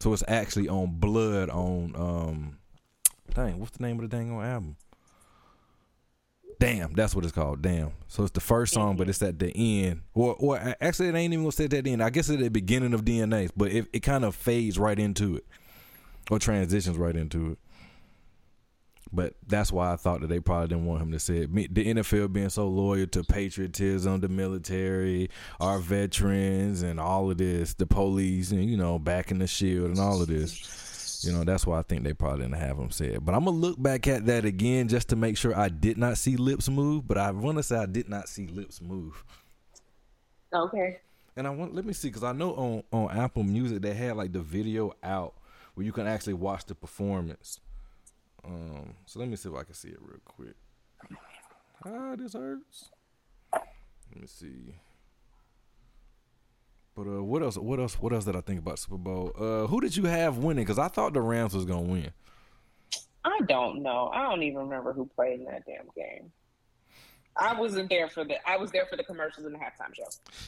So 0.00 0.12
it's 0.12 0.24
actually 0.26 0.68
on 0.68 0.98
Blood 0.98 1.50
on 1.50 1.94
um 1.94 2.58
dang, 3.34 3.60
what's 3.60 3.76
the 3.76 3.82
name 3.82 4.00
of 4.00 4.08
the 4.08 4.16
dang 4.16 4.32
on 4.32 4.44
album? 4.44 4.76
Damn, 6.58 6.92
that's 6.92 7.14
what 7.14 7.24
it's 7.24 7.32
called. 7.32 7.62
Damn. 7.62 7.92
So 8.08 8.22
it's 8.22 8.32
the 8.32 8.40
first 8.40 8.74
song, 8.74 8.96
but 8.96 9.08
it's 9.08 9.22
at 9.22 9.38
the 9.38 9.50
end. 9.54 10.02
Or 10.14 10.34
or 10.38 10.74
actually 10.80 11.08
it 11.08 11.14
ain't 11.14 11.32
even 11.32 11.44
gonna 11.44 11.52
say 11.52 11.64
at 11.64 11.70
the 11.70 11.92
end. 11.92 12.02
I 12.02 12.10
guess 12.10 12.28
it's 12.28 12.38
at 12.38 12.44
the 12.44 12.50
beginning 12.50 12.92
of 12.92 13.04
DNA, 13.04 13.50
but 13.56 13.70
it, 13.72 13.86
it 13.92 14.00
kind 14.00 14.24
of 14.24 14.34
fades 14.34 14.78
right 14.78 14.98
into 14.98 15.36
it. 15.36 15.46
Or 16.30 16.38
transitions 16.38 16.96
right 16.96 17.16
into 17.16 17.52
it. 17.52 17.58
But 19.12 19.34
that's 19.46 19.72
why 19.72 19.92
I 19.92 19.96
thought 19.96 20.20
that 20.20 20.28
they 20.28 20.38
probably 20.38 20.68
didn't 20.68 20.86
want 20.86 21.02
him 21.02 21.12
to 21.12 21.18
say 21.18 21.38
it. 21.38 21.74
The 21.74 21.94
NFL 21.94 22.32
being 22.32 22.48
so 22.48 22.68
loyal 22.68 23.08
to 23.08 23.24
patriotism, 23.24 24.20
the 24.20 24.28
military, 24.28 25.30
our 25.58 25.80
veterans, 25.80 26.82
and 26.82 27.00
all 27.00 27.30
of 27.30 27.38
this, 27.38 27.74
the 27.74 27.86
police, 27.86 28.52
and 28.52 28.70
you 28.70 28.76
know, 28.76 28.98
backing 28.98 29.38
the 29.38 29.48
shield 29.48 29.90
and 29.90 29.98
all 29.98 30.22
of 30.22 30.28
this. 30.28 31.24
You 31.24 31.32
know, 31.32 31.44
that's 31.44 31.66
why 31.66 31.78
I 31.78 31.82
think 31.82 32.04
they 32.04 32.14
probably 32.14 32.42
didn't 32.42 32.60
have 32.60 32.78
him 32.78 32.90
say 32.90 33.06
it. 33.06 33.24
But 33.24 33.34
I'm 33.34 33.44
gonna 33.44 33.56
look 33.56 33.82
back 33.82 34.06
at 34.06 34.26
that 34.26 34.44
again 34.44 34.88
just 34.88 35.08
to 35.08 35.16
make 35.16 35.36
sure 35.36 35.58
I 35.58 35.68
did 35.68 35.98
not 35.98 36.16
see 36.16 36.36
lips 36.36 36.68
move. 36.68 37.06
But 37.06 37.18
I 37.18 37.30
want 37.32 37.58
to 37.58 37.62
say 37.62 37.76
I 37.76 37.86
did 37.86 38.08
not 38.08 38.28
see 38.28 38.46
lips 38.46 38.80
move. 38.80 39.24
Okay. 40.54 40.98
And 41.36 41.46
I 41.46 41.50
want 41.50 41.74
let 41.74 41.84
me 41.84 41.92
see 41.92 42.08
because 42.08 42.24
I 42.24 42.32
know 42.32 42.54
on 42.54 42.82
on 42.92 43.16
Apple 43.16 43.42
Music 43.42 43.82
they 43.82 43.94
had 43.94 44.16
like 44.16 44.32
the 44.32 44.40
video 44.40 44.92
out 45.02 45.34
where 45.74 45.84
you 45.84 45.92
can 45.92 46.06
actually 46.06 46.34
watch 46.34 46.64
the 46.66 46.74
performance. 46.74 47.60
Um, 48.44 48.94
so 49.06 49.20
let 49.20 49.28
me 49.28 49.36
see 49.36 49.48
if 49.48 49.54
I 49.54 49.64
can 49.64 49.74
see 49.74 49.88
it 49.88 49.98
real 50.00 50.20
quick. 50.24 50.54
Ah, 51.84 52.14
this 52.16 52.34
hurts. 52.34 52.90
Let 53.52 54.20
me 54.20 54.26
see. 54.26 54.74
But 56.94 57.06
uh, 57.06 57.22
what 57.22 57.42
else? 57.42 57.56
What 57.56 57.78
else? 57.80 57.94
What 57.94 58.12
else 58.12 58.24
did 58.24 58.36
I 58.36 58.40
think 58.40 58.58
about 58.58 58.78
Super 58.78 58.98
Bowl? 58.98 59.32
Uh, 59.38 59.66
who 59.66 59.80
did 59.80 59.96
you 59.96 60.04
have 60.04 60.38
winning? 60.38 60.64
Because 60.64 60.78
I 60.78 60.88
thought 60.88 61.12
the 61.12 61.20
Rams 61.20 61.54
was 61.54 61.64
gonna 61.64 61.82
win. 61.82 62.10
I 63.24 63.38
don't 63.46 63.82
know. 63.82 64.10
I 64.12 64.22
don't 64.22 64.42
even 64.42 64.60
remember 64.60 64.92
who 64.92 65.06
played 65.14 65.40
in 65.40 65.46
that 65.46 65.64
damn 65.66 65.86
game. 65.94 66.32
I 67.36 67.58
wasn't 67.58 67.88
there 67.88 68.08
for 68.08 68.24
the. 68.24 68.36
I 68.48 68.56
was 68.56 68.70
there 68.70 68.86
for 68.86 68.96
the 68.96 69.04
commercials 69.04 69.46
and 69.46 69.54
the 69.54 69.58
halftime 69.58 69.94
show. 69.94 70.04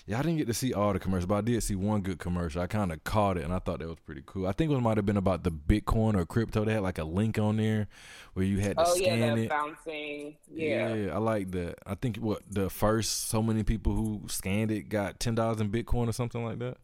Yeah, 0.06 0.18
I 0.18 0.22
didn't 0.22 0.38
get 0.38 0.46
to 0.48 0.54
see 0.54 0.74
all 0.74 0.92
the 0.92 0.98
commercials, 0.98 1.26
but 1.26 1.36
I 1.36 1.40
did 1.40 1.62
see 1.62 1.74
one 1.74 2.02
good 2.02 2.18
commercial. 2.18 2.60
I 2.60 2.66
kind 2.66 2.92
of 2.92 3.02
caught 3.04 3.36
it, 3.36 3.44
and 3.44 3.52
I 3.52 3.60
thought 3.60 3.78
that 3.78 3.88
was 3.88 3.98
pretty 4.04 4.22
cool. 4.26 4.46
I 4.46 4.52
think 4.52 4.70
it 4.70 4.80
might 4.80 4.98
have 4.98 5.06
been 5.06 5.16
about 5.16 5.44
the 5.44 5.52
Bitcoin 5.52 6.16
or 6.16 6.26
crypto. 6.26 6.64
They 6.64 6.74
had 6.74 6.82
like 6.82 6.98
a 6.98 7.04
link 7.04 7.38
on 7.38 7.56
there 7.56 7.88
where 8.34 8.44
you 8.44 8.58
had 8.58 8.76
to 8.76 8.84
oh, 8.84 8.94
scan 8.94 9.18
yeah, 9.18 9.44
it. 9.44 9.48
bouncing. 9.48 10.36
Yeah. 10.50 10.94
yeah, 10.94 11.14
I 11.14 11.18
like 11.18 11.52
that. 11.52 11.76
I 11.86 11.94
think 11.94 12.16
what 12.16 12.42
the 12.50 12.68
first 12.68 13.28
so 13.28 13.42
many 13.42 13.62
people 13.62 13.94
who 13.94 14.22
scanned 14.28 14.70
it 14.70 14.88
got 14.88 15.20
ten 15.20 15.34
dollars 15.34 15.60
in 15.60 15.70
Bitcoin 15.70 16.08
or 16.08 16.12
something 16.12 16.44
like 16.44 16.58
that. 16.58 16.76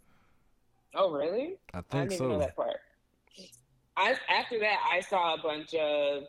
Oh, 0.95 1.13
really? 1.13 1.57
I 1.75 1.83
think 1.83 2.13
I 2.13 2.17
so. 2.17 2.29
know 2.29 2.39
that 2.39 2.57
part. 2.57 2.77
I 3.97 4.15
after 4.31 4.61
that 4.61 4.79
I 4.91 5.01
saw 5.01 5.35
a 5.35 5.39
bunch 5.43 5.75
of, 5.75 6.23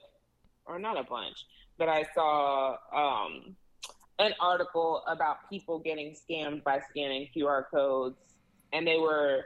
or 0.66 0.80
not 0.80 0.98
a 0.98 1.04
bunch, 1.04 1.46
but 1.80 1.90
I 1.90 2.06
saw 2.14 2.76
um 2.94 3.56
an 4.20 4.34
article 4.40 5.02
about 5.08 5.50
people 5.50 5.80
getting 5.80 6.14
scammed 6.14 6.64
by 6.64 6.82
scanning 6.90 7.30
QR 7.36 7.64
codes, 7.74 8.18
and 8.74 8.86
they 8.86 8.98
were 8.98 9.46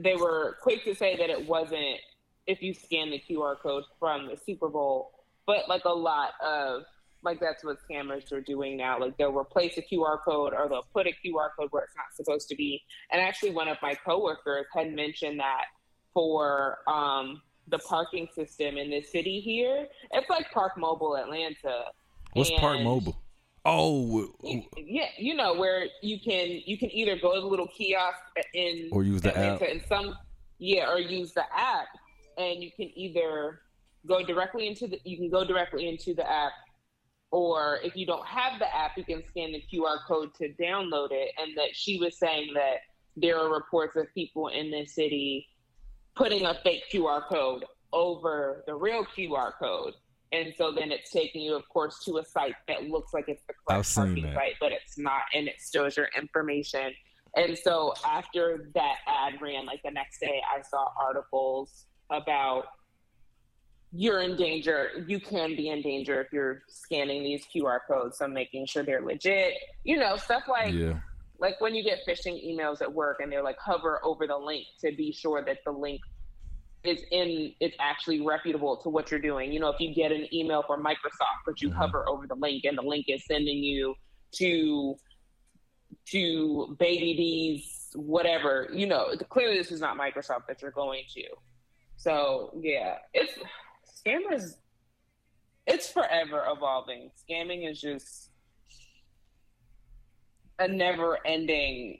they 0.00 0.16
were 0.16 0.56
quick 0.62 0.82
to 0.84 0.94
say 0.94 1.16
that 1.16 1.30
it 1.30 1.46
wasn't 1.46 1.98
if 2.46 2.62
you 2.62 2.72
scan 2.72 3.10
the 3.10 3.20
QR 3.28 3.56
code 3.58 3.84
from 4.00 4.26
the 4.26 4.36
Super 4.36 4.68
Bowl, 4.68 5.12
but 5.46 5.68
like 5.68 5.84
a 5.84 5.90
lot 5.90 6.30
of 6.44 6.82
like 7.22 7.40
that's 7.40 7.64
what 7.64 7.76
scammers 7.88 8.32
are 8.32 8.40
doing 8.40 8.76
now. 8.76 8.98
Like 8.98 9.16
they'll 9.18 9.36
replace 9.36 9.76
a 9.76 9.82
QR 9.82 10.18
code 10.24 10.54
or 10.54 10.68
they'll 10.68 10.86
put 10.94 11.06
a 11.06 11.10
QR 11.10 11.48
code 11.58 11.68
where 11.70 11.84
it's 11.84 11.96
not 11.96 12.14
supposed 12.14 12.48
to 12.48 12.56
be. 12.56 12.82
And 13.12 13.20
actually, 13.20 13.50
one 13.50 13.68
of 13.68 13.76
my 13.82 13.94
coworkers 13.94 14.66
had 14.74 14.94
mentioned 14.94 15.40
that 15.40 15.64
for 16.14 16.78
um, 16.86 17.42
the 17.70 17.78
parking 17.78 18.28
system 18.34 18.76
in 18.76 18.90
the 18.90 19.02
city 19.02 19.40
here, 19.40 19.86
it's 20.12 20.28
like 20.30 20.50
Park 20.52 20.76
Mobile 20.76 21.16
Atlanta. 21.16 21.84
What's 22.32 22.50
and 22.50 22.58
Park 22.58 22.80
Mobile? 22.82 23.20
Oh, 23.64 24.32
yeah, 24.76 25.08
you 25.18 25.34
know 25.34 25.54
where 25.54 25.86
you 26.02 26.18
can 26.20 26.60
you 26.64 26.78
can 26.78 26.90
either 26.90 27.18
go 27.20 27.34
to 27.34 27.40
the 27.40 27.46
little 27.46 27.66
kiosk 27.68 28.18
in 28.54 28.88
or 28.92 29.02
use 29.02 29.20
the 29.20 29.30
Atlanta 29.30 29.64
app. 29.64 29.70
And 29.70 29.82
some, 29.88 30.16
yeah, 30.58 30.90
or 30.90 30.98
use 30.98 31.32
the 31.32 31.44
app, 31.54 31.88
and 32.38 32.62
you 32.62 32.70
can 32.74 32.90
either 32.96 33.60
go 34.06 34.24
directly 34.24 34.68
into 34.68 34.86
the 34.86 34.98
you 35.04 35.16
can 35.18 35.28
go 35.28 35.44
directly 35.44 35.88
into 35.88 36.14
the 36.14 36.30
app, 36.30 36.52
or 37.30 37.80
if 37.82 37.94
you 37.96 38.06
don't 38.06 38.26
have 38.26 38.58
the 38.58 38.74
app, 38.74 38.96
you 38.96 39.04
can 39.04 39.22
scan 39.28 39.52
the 39.52 39.62
QR 39.70 39.98
code 40.06 40.34
to 40.36 40.52
download 40.54 41.08
it. 41.10 41.32
And 41.38 41.56
that 41.56 41.74
she 41.74 41.98
was 41.98 42.18
saying 42.18 42.52
that 42.54 42.76
there 43.16 43.38
are 43.38 43.52
reports 43.52 43.96
of 43.96 44.06
people 44.14 44.48
in 44.48 44.70
this 44.70 44.94
city 44.94 45.46
putting 46.18 46.44
a 46.44 46.54
fake 46.62 46.82
QR 46.92 47.26
code 47.26 47.64
over 47.92 48.64
the 48.66 48.74
real 48.74 49.06
QR 49.16 49.52
code 49.58 49.94
and 50.32 50.52
so 50.56 50.72
then 50.72 50.92
it's 50.92 51.10
taking 51.10 51.42
you, 51.42 51.54
of 51.54 51.68
course, 51.68 52.04
to 52.04 52.18
a 52.18 52.24
site 52.24 52.54
that 52.66 52.84
looks 52.84 53.14
like 53.14 53.24
it's 53.28 53.42
the 53.46 53.54
correct 53.66 53.94
parking 53.94 54.24
that. 54.24 54.34
site, 54.34 54.54
but 54.60 54.72
it's 54.72 54.98
not, 54.98 55.22
and 55.34 55.48
it 55.48 55.60
stores 55.60 55.96
your 55.96 56.08
information. 56.16 56.92
And 57.36 57.56
so 57.56 57.94
after 58.06 58.70
that 58.74 58.96
ad 59.06 59.40
ran, 59.40 59.64
like 59.64 59.82
the 59.82 59.90
next 59.90 60.20
day, 60.20 60.42
I 60.54 60.60
saw 60.62 60.88
articles 61.00 61.86
about 62.10 62.66
you're 63.92 64.20
in 64.20 64.36
danger. 64.36 65.04
You 65.06 65.18
can 65.18 65.56
be 65.56 65.70
in 65.70 65.80
danger 65.80 66.20
if 66.20 66.30
you're 66.30 66.62
scanning 66.68 67.22
these 67.22 67.46
QR 67.54 67.78
codes. 67.88 68.18
So 68.18 68.28
making 68.28 68.66
sure 68.66 68.82
they're 68.82 69.00
legit, 69.00 69.54
you 69.84 69.96
know, 69.96 70.16
stuff 70.18 70.42
like 70.46 70.74
yeah. 70.74 70.98
Like 71.38 71.60
when 71.60 71.74
you 71.74 71.84
get 71.84 72.00
phishing 72.06 72.44
emails 72.44 72.82
at 72.82 72.92
work 72.92 73.18
and 73.20 73.30
they're 73.30 73.42
like 73.42 73.58
hover 73.58 74.00
over 74.04 74.26
the 74.26 74.36
link 74.36 74.66
to 74.80 74.92
be 74.92 75.12
sure 75.12 75.44
that 75.44 75.58
the 75.64 75.70
link 75.70 76.00
is 76.84 77.00
in 77.10 77.52
it's 77.60 77.76
actually 77.80 78.20
reputable 78.20 78.76
to 78.78 78.88
what 78.88 79.10
you're 79.10 79.20
doing. 79.20 79.52
You 79.52 79.60
know, 79.60 79.68
if 79.68 79.80
you 79.80 79.94
get 79.94 80.12
an 80.12 80.32
email 80.32 80.62
from 80.66 80.82
Microsoft, 80.82 81.44
but 81.46 81.60
you 81.60 81.68
mm-hmm. 81.68 81.78
hover 81.78 82.08
over 82.08 82.26
the 82.26 82.36
link 82.36 82.64
and 82.64 82.76
the 82.76 82.82
link 82.82 83.06
is 83.08 83.24
sending 83.26 83.58
you 83.58 83.94
to 84.36 84.96
to 86.10 86.76
Baby 86.78 87.14
D's 87.14 87.90
whatever, 87.94 88.68
you 88.72 88.86
know, 88.86 89.14
clearly 89.28 89.56
this 89.56 89.72
is 89.72 89.80
not 89.80 89.96
Microsoft 89.96 90.46
that 90.48 90.60
you're 90.60 90.70
going 90.70 91.02
to. 91.14 91.24
So 91.96 92.52
yeah, 92.60 92.98
it's 93.12 93.32
scammers. 94.04 94.54
it's 95.66 95.90
forever 95.90 96.44
evolving. 96.48 97.10
Scamming 97.28 97.68
is 97.68 97.80
just 97.80 98.27
a 100.58 100.68
never 100.68 101.18
ending 101.26 101.98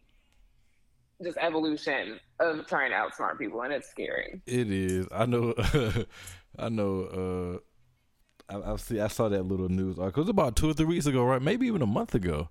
just 1.23 1.39
evolution 1.39 2.21
of 2.41 2.67
trying 2.67 2.91
to 2.91 2.97
outsmart 2.97 3.39
people 3.39 3.63
and 3.63 3.73
it's 3.73 3.89
scary. 3.89 4.41
It 4.47 4.71
is. 4.71 5.07
I 5.13 5.27
know 5.27 5.55
I 6.59 6.69
know 6.69 7.61
uh 8.49 8.55
I, 8.55 8.73
I 8.73 8.77
see 8.77 9.01
I 9.01 9.09
saw 9.09 9.29
that 9.29 9.43
little 9.45 9.69
news 9.69 9.99
article. 9.99 10.23
It 10.23 10.27
was 10.27 10.31
about 10.31 10.57
two 10.57 10.71
or 10.71 10.75
three 10.75 10.87
weeks 10.87 11.07
ago, 11.07 11.25
right? 11.25 11.43
Maybe 11.43 11.67
even 11.67 11.83
a 11.83 11.87
month 11.87 12.15
ago. 12.15 12.49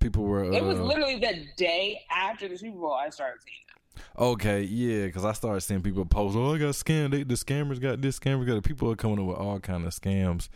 People 0.00 0.24
were 0.24 0.44
uh, 0.44 0.50
It 0.50 0.62
was 0.62 0.78
literally 0.78 1.18
the 1.18 1.46
day 1.56 2.02
after 2.10 2.48
the 2.48 2.56
Super 2.56 2.78
Bowl 2.78 2.92
I 2.92 3.10
started 3.10 3.40
seeing 3.42 3.56
them. 3.66 4.04
Okay, 4.16 4.62
yeah, 4.62 5.06
because 5.06 5.24
I 5.24 5.32
started 5.32 5.60
seeing 5.60 5.82
people 5.82 6.04
post, 6.06 6.36
"Oh, 6.36 6.54
I 6.54 6.58
got 6.58 6.74
scammed. 6.74 7.10
They, 7.10 7.24
the 7.24 7.34
scammers 7.34 7.80
got 7.80 8.00
this. 8.00 8.20
Scammers 8.20 8.46
got 8.46 8.56
it." 8.58 8.62
People 8.62 8.92
are 8.92 8.96
coming 8.96 9.18
up 9.18 9.24
with 9.26 9.36
all 9.36 9.58
kind 9.58 9.84
of 9.84 9.92
scams 9.92 10.48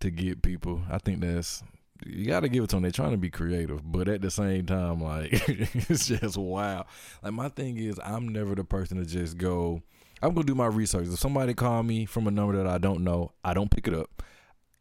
to 0.00 0.10
get 0.10 0.42
people. 0.42 0.82
I 0.90 0.98
think 0.98 1.20
that's 1.20 1.62
you 2.06 2.26
got 2.26 2.40
to 2.40 2.48
give 2.48 2.64
it 2.64 2.70
to 2.70 2.76
them. 2.76 2.82
They're 2.82 2.90
trying 2.90 3.12
to 3.12 3.16
be 3.16 3.30
creative, 3.30 3.80
but 3.90 4.08
at 4.08 4.22
the 4.22 4.30
same 4.30 4.66
time, 4.66 5.00
like 5.00 5.30
it's 5.48 6.06
just 6.06 6.36
wow. 6.36 6.86
Like 7.22 7.32
my 7.32 7.48
thing 7.48 7.78
is, 7.78 7.98
I'm 8.04 8.28
never 8.28 8.54
the 8.54 8.64
person 8.64 8.98
to 8.98 9.04
just 9.04 9.38
go. 9.38 9.82
I'm 10.22 10.34
gonna 10.34 10.46
do 10.46 10.54
my 10.54 10.66
research. 10.66 11.08
If 11.08 11.18
somebody 11.18 11.54
call 11.54 11.82
me 11.82 12.06
from 12.06 12.26
a 12.26 12.30
number 12.30 12.56
that 12.56 12.66
I 12.66 12.78
don't 12.78 13.02
know, 13.02 13.32
I 13.44 13.54
don't 13.54 13.70
pick 13.70 13.88
it 13.88 13.94
up. 13.94 14.22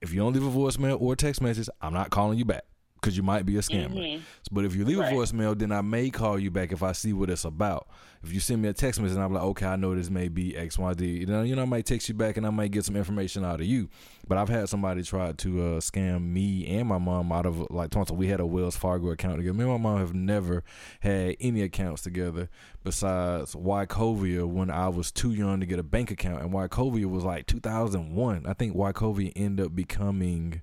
If 0.01 0.13
you 0.13 0.19
don't 0.19 0.33
leave 0.33 0.45
a 0.45 0.49
voicemail 0.49 0.99
or 1.01 1.15
text 1.15 1.41
message, 1.41 1.69
I'm 1.81 1.93
not 1.93 2.09
calling 2.09 2.37
you 2.37 2.45
back 2.45 2.65
because 3.01 3.17
you 3.17 3.23
might 3.23 3.45
be 3.47 3.57
a 3.57 3.61
scammer. 3.61 3.95
Mhm. 3.95 4.21
But 4.51 4.63
if 4.63 4.75
you 4.75 4.85
leave 4.85 4.99
Right. 4.99 5.11
a 5.11 5.15
voicemail, 5.15 5.57
then 5.57 5.71
I 5.71 5.81
may 5.81 6.11
call 6.11 6.37
you 6.37 6.51
back 6.51 6.71
if 6.71 6.83
I 6.83 6.91
see 6.91 7.13
what 7.13 7.31
it's 7.31 7.43
about. 7.45 7.87
If 8.23 8.31
you 8.31 8.39
send 8.39 8.61
me 8.61 8.69
a 8.69 8.73
text 8.73 9.01
message 9.01 9.15
and 9.15 9.23
I'm 9.23 9.33
like, 9.33 9.41
okay, 9.41 9.65
I 9.65 9.75
know 9.75 9.95
this 9.95 10.11
may 10.11 10.27
be 10.27 10.55
X, 10.55 10.77
Y, 10.77 10.93
D, 10.93 11.25
then 11.25 11.47
you 11.47 11.55
know 11.55 11.63
I 11.63 11.65
might 11.65 11.87
text 11.87 12.07
you 12.07 12.13
back 12.13 12.37
and 12.37 12.45
I 12.45 12.51
might 12.51 12.69
get 12.69 12.85
some 12.85 12.95
information 12.95 13.43
out 13.43 13.59
of 13.59 13.65
you. 13.65 13.89
But 14.27 14.37
I've 14.37 14.49
had 14.49 14.69
somebody 14.69 15.01
try 15.01 15.31
to 15.31 15.61
uh, 15.61 15.79
scam 15.79 16.21
me 16.31 16.67
and 16.67 16.87
my 16.87 16.99
mom 16.99 17.31
out 17.31 17.47
of 17.47 17.65
like 17.71 17.89
Tonto. 17.89 18.13
We 18.13 18.27
had 18.27 18.39
a 18.39 18.45
Wells 18.45 18.75
Fargo 18.77 19.09
account 19.09 19.37
together. 19.37 19.55
Me 19.55 19.63
and 19.63 19.71
my 19.73 19.79
mom 19.79 19.97
have 19.97 20.13
never 20.13 20.63
had 20.99 21.35
any 21.39 21.63
accounts 21.63 22.03
together 22.03 22.49
besides 22.83 23.55
Wachovia 23.55 24.45
when 24.47 24.69
I 24.69 24.89
was 24.89 25.11
too 25.11 25.31
young 25.31 25.59
to 25.59 25.65
get 25.65 25.79
a 25.79 25.83
bank 25.83 26.11
account. 26.11 26.43
And 26.43 26.51
Wachovia 26.53 27.05
was 27.07 27.23
like 27.23 27.47
2001. 27.47 28.45
I 28.45 28.53
think 28.53 28.75
Wachovia 28.75 29.31
ended 29.35 29.65
up 29.65 29.75
becoming. 29.75 30.61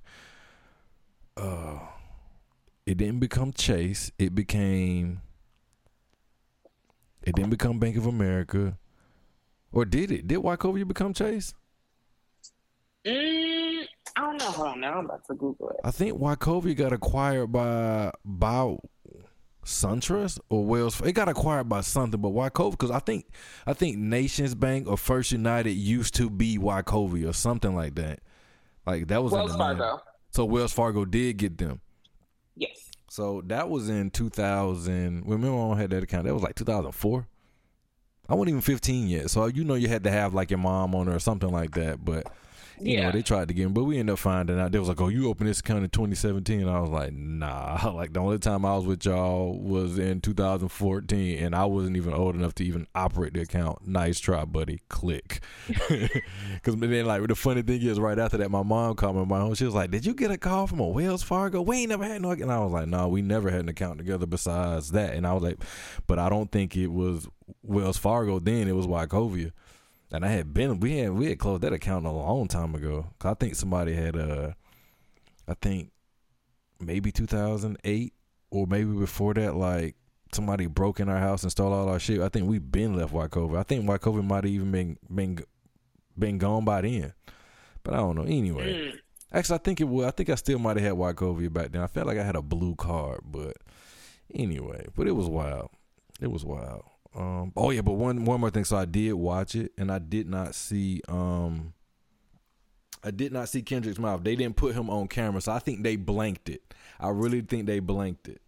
Uh, 1.37 1.79
it 2.89 2.97
didn't 2.97 3.19
become 3.19 3.53
Chase. 3.53 4.11
It 4.19 4.35
became. 4.35 5.21
It 7.23 7.35
didn't 7.35 7.51
become 7.51 7.79
Bank 7.79 7.99
of 7.99 8.07
America, 8.07 8.79
or 9.71 9.85
did 9.85 10.11
it? 10.11 10.27
Did 10.27 10.39
Wachovia 10.39 10.89
become 10.89 11.13
Chase? 11.13 11.53
Mm, 13.05 13.85
I 14.17 14.21
don't 14.23 14.39
know. 14.39 14.47
Hold 14.47 14.69
on 14.69 14.81
now. 14.81 14.99
I'm 15.01 15.05
about 15.05 15.27
to 15.27 15.35
Google 15.35 15.69
it. 15.69 15.77
I 15.85 15.91
think 15.91 16.19
Wachovia 16.19 16.75
got 16.75 16.95
acquired 16.95 17.53
by 17.53 18.11
by 18.25 18.79
SunTrust 19.67 20.39
or 20.49 20.65
Wells. 20.65 20.99
It 21.03 21.13
got 21.13 21.29
acquired 21.29 21.69
by 21.69 21.83
something, 21.83 22.19
but 22.19 22.31
Wachovia 22.31 22.71
because 22.71 22.91
I 22.91 23.01
think 23.01 23.27
I 23.67 23.75
think 23.75 23.99
Nations 23.99 24.55
Bank 24.55 24.89
or 24.89 24.97
First 24.97 25.31
United 25.31 25.73
used 25.73 26.15
to 26.15 26.31
be 26.31 26.57
Wachovia 26.57 27.29
or 27.29 27.35
something 27.35 27.77
like 27.77 27.97
that. 27.97 28.21
Like 28.87 29.09
that 29.09 29.23
was 29.23 29.33
Wells. 29.33 29.55
Fargo. 29.55 30.01
So 30.31 30.47
Wells 30.47 30.73
Fargo 30.73 31.05
did 31.05 31.37
get 31.37 31.59
them. 31.59 31.83
Yes. 32.59 32.91
So 33.09 33.43
that 33.47 33.71
was 33.71 33.89
in 33.89 34.11
2000. 34.11 35.25
When 35.25 35.41
my 35.41 35.49
mom 35.49 35.79
had 35.79 35.91
that 35.91 36.03
account, 36.03 36.27
that 36.27 36.35
was 36.35 36.43
like 36.43 36.57
2004. 36.57 37.27
I 38.29 38.35
wasn't 38.35 38.51
even 38.51 38.61
15 38.61 39.09
yet. 39.09 39.31
So 39.31 39.47
you 39.47 39.65
know 39.65 39.75
you 39.75 39.89
had 39.89 40.05
to 40.05 40.11
have 40.11 40.35
like 40.35 40.51
your 40.51 40.59
mom 40.59 40.95
on 40.95 41.09
or 41.09 41.19
something 41.19 41.51
like 41.51 41.73
that. 41.73 42.05
But 42.05 42.31
you 42.81 42.97
know 42.97 43.03
Yeah. 43.05 43.11
they 43.11 43.23
tried 43.23 43.49
to 43.49 43.55
get 43.55 43.67
him, 43.67 43.73
but 43.73 43.85
we 43.85 43.99
ended 43.99 44.13
up 44.15 44.19
finding 44.19 44.59
out. 44.59 44.73
They 44.73 44.79
was 44.79 44.89
like, 44.89 45.01
"Oh, 45.01 45.09
you 45.09 45.29
opened 45.29 45.49
this 45.49 45.61
account 45.61 45.85
in 45.85 45.91
2017." 45.91 46.69
I 46.69 46.81
was 46.81 46.91
like, 46.91 47.13
"Nah." 47.13 47.93
Like 47.99 48.13
the 48.13 48.21
only 48.21 48.39
time 48.39 48.65
I 48.65 48.77
was 48.77 48.85
with 48.87 49.05
y'all 49.05 49.59
was 49.59 49.99
in 49.99 50.21
2014, 50.21 51.39
and 51.43 51.55
I 51.55 51.65
wasn't 51.65 51.97
even 51.97 52.13
old 52.13 52.35
enough 52.37 52.55
to 52.57 52.65
even 52.65 52.87
operate 52.95 53.35
the 53.35 53.41
account. 53.41 53.87
Nice 53.87 54.21
try, 54.21 54.45
buddy. 54.45 54.81
Click. 54.89 55.41
Because 55.89 56.77
then, 56.77 57.07
like 57.07 57.27
the 57.27 57.35
funny 57.35 57.63
thing 57.63 57.83
is, 57.83 57.99
right 58.01 58.19
after 58.19 58.37
that, 58.39 58.51
my 58.51 58.63
mom 58.63 58.95
called 58.95 59.17
me. 59.17 59.25
My 59.25 59.41
home. 59.41 59.55
She 59.55 59.65
was 59.65 59.75
like, 59.75 59.91
"Did 59.91 60.05
you 60.07 60.15
get 60.15 60.31
a 60.31 60.39
call 60.39 60.67
from 60.67 60.81
a 60.81 60.89
Wells 60.89 61.23
Fargo? 61.23 61.63
We 61.63 61.79
ain't 61.79 61.89
never 61.91 62.05
had 62.05 62.23
no." 62.23 62.31
And 62.33 62.51
I 62.53 62.59
was 62.61 62.73
like, 62.73 62.89
"No, 62.89 63.09
we 63.09 63.23
never 63.23 63.51
had 63.51 63.61
an 63.61 63.69
account 63.69 63.99
together 63.99 64.27
besides 64.27 64.91
that." 64.93 65.15
And 65.15 65.27
I 65.27 65.33
was 65.33 65.43
like, 65.43 65.59
"But 66.07 66.19
I 66.19 66.29
don't 66.29 66.51
think 66.51 66.77
it 66.77 66.89
was 66.89 67.29
Wells 67.63 67.97
Fargo 67.97 68.39
then. 68.39 68.69
It 68.69 68.75
was 68.77 68.87
Wachovia." 68.87 69.53
And 70.11 70.25
I 70.25 70.29
had 70.29 70.55
been 70.55 70.81
we 70.81 70.99
had 70.99 71.11
we 71.13 71.27
had 71.29 71.39
closed 71.39 71.63
that 71.63 71.73
account 71.73 72.07
a 72.07 72.11
long 72.11 72.49
time 72.49 72.75
ago. 72.75 73.07
'Cause 73.19 73.33
I 73.33 73.35
think 73.35 73.55
somebody 73.55 73.95
had 73.95 74.17
uh 74.17 74.53
I 75.47 75.55
think 75.55 75.91
maybe 76.81 77.11
2008 77.13 78.13
or 78.51 78.67
maybe 78.67 78.93
before 78.93 79.35
that 79.35 79.55
like 79.57 79.97
somebody 80.33 80.67
broke 80.67 81.01
in 81.01 81.09
our 81.09 81.19
house 81.19 81.43
and 81.43 81.51
stole 81.53 81.73
all 81.73 81.89
our 81.89 81.99
shit. 81.99 82.21
I 82.21 82.29
think 82.29 82.49
we've 82.49 82.71
been 82.73 82.95
left 82.97 83.13
Wachovia. 83.13 83.59
I 83.59 83.63
think 83.63 83.85
Wachovia 83.85 84.25
might 84.25 84.45
have 84.45 84.53
even 84.53 84.71
been 84.71 84.99
been 85.15 85.39
been 86.19 86.39
gone 86.39 86.65
by 86.65 86.81
then. 86.83 87.13
But 87.83 87.95
I 87.95 87.99
don't 87.99 88.17
know. 88.17 88.23
Anyway, 88.23 88.73
Mm. 88.93 88.99
actually 89.33 89.55
I 89.57 89.59
think 89.59 89.81
it 89.81 89.89
was 89.89 90.07
I 90.07 90.11
think 90.11 90.31
I 90.31 90.35
still 90.37 90.59
might 90.59 90.77
have 90.77 90.85
had 90.87 90.95
Wachovia 90.95 91.53
back 91.53 91.73
then. 91.73 91.83
I 91.83 91.87
felt 91.87 92.07
like 92.07 92.19
I 92.19 92.25
had 92.25 92.37
a 92.37 92.43
blue 92.43 92.75
card, 92.77 93.21
but 93.25 93.57
anyway, 94.35 94.87
but 94.97 95.07
it 95.07 95.13
was 95.13 95.29
wild. 95.29 95.71
It 96.21 96.31
was 96.31 96.45
wild. 96.45 96.85
Um, 97.19 97.53
oh 97.57 97.71
yeah, 97.71 97.81
but 97.81 97.95
one 97.95 98.25
one 98.25 98.41
more 98.41 98.51
thing. 98.51 98.65
So 98.65 98.77
I 98.77 98.85
did 98.85 99.13
watch 99.15 99.57
it, 99.57 99.73
and 99.77 99.91
I 99.91 99.99
did 99.99 100.29
not 100.29 100.55
see. 100.55 101.03
Um, 101.09 101.75
I 103.03 103.11
did 103.11 103.33
not 103.33 103.49
see 103.49 103.63
Kendrick's 103.63 103.99
mouth. 103.99 104.23
They 104.23 104.37
didn't 104.37 104.57
put 104.57 104.75
him 104.75 104.89
on 104.89 105.09
camera, 105.09 105.41
so 105.41 105.53
I 105.53 105.59
think 105.59 105.83
they 105.83 105.97
blanked 105.97 106.49
it. 106.49 106.63
I 107.01 107.09
really 107.09 107.41
think 107.41 107.67
they 107.67 107.81
blanked 107.81 108.29
it. 108.29 108.41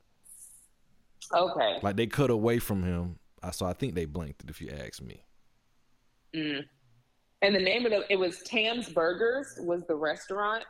Okay. 1.34 1.78
Like 1.82 1.96
they 1.96 2.06
cut 2.06 2.30
away 2.30 2.60
from 2.60 2.84
him. 2.84 3.18
I 3.42 3.50
so 3.50 3.66
I 3.66 3.72
think 3.72 3.94
they 3.94 4.04
blanked 4.04 4.44
it. 4.44 4.50
If 4.50 4.60
you 4.60 4.70
ask 4.70 5.02
me. 5.02 5.24
Mm. 6.34 6.64
And 7.42 7.54
the 7.54 7.60
name 7.60 7.86
of 7.86 7.90
the 7.90 8.04
it 8.08 8.16
was 8.16 8.40
Tam's 8.42 8.88
Burgers 8.88 9.58
was 9.58 9.82
the 9.88 9.96
restaurant 9.96 10.64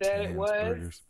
that 0.00 0.20
it 0.20 0.34
was, 0.34 0.50
Burgers. 0.50 1.02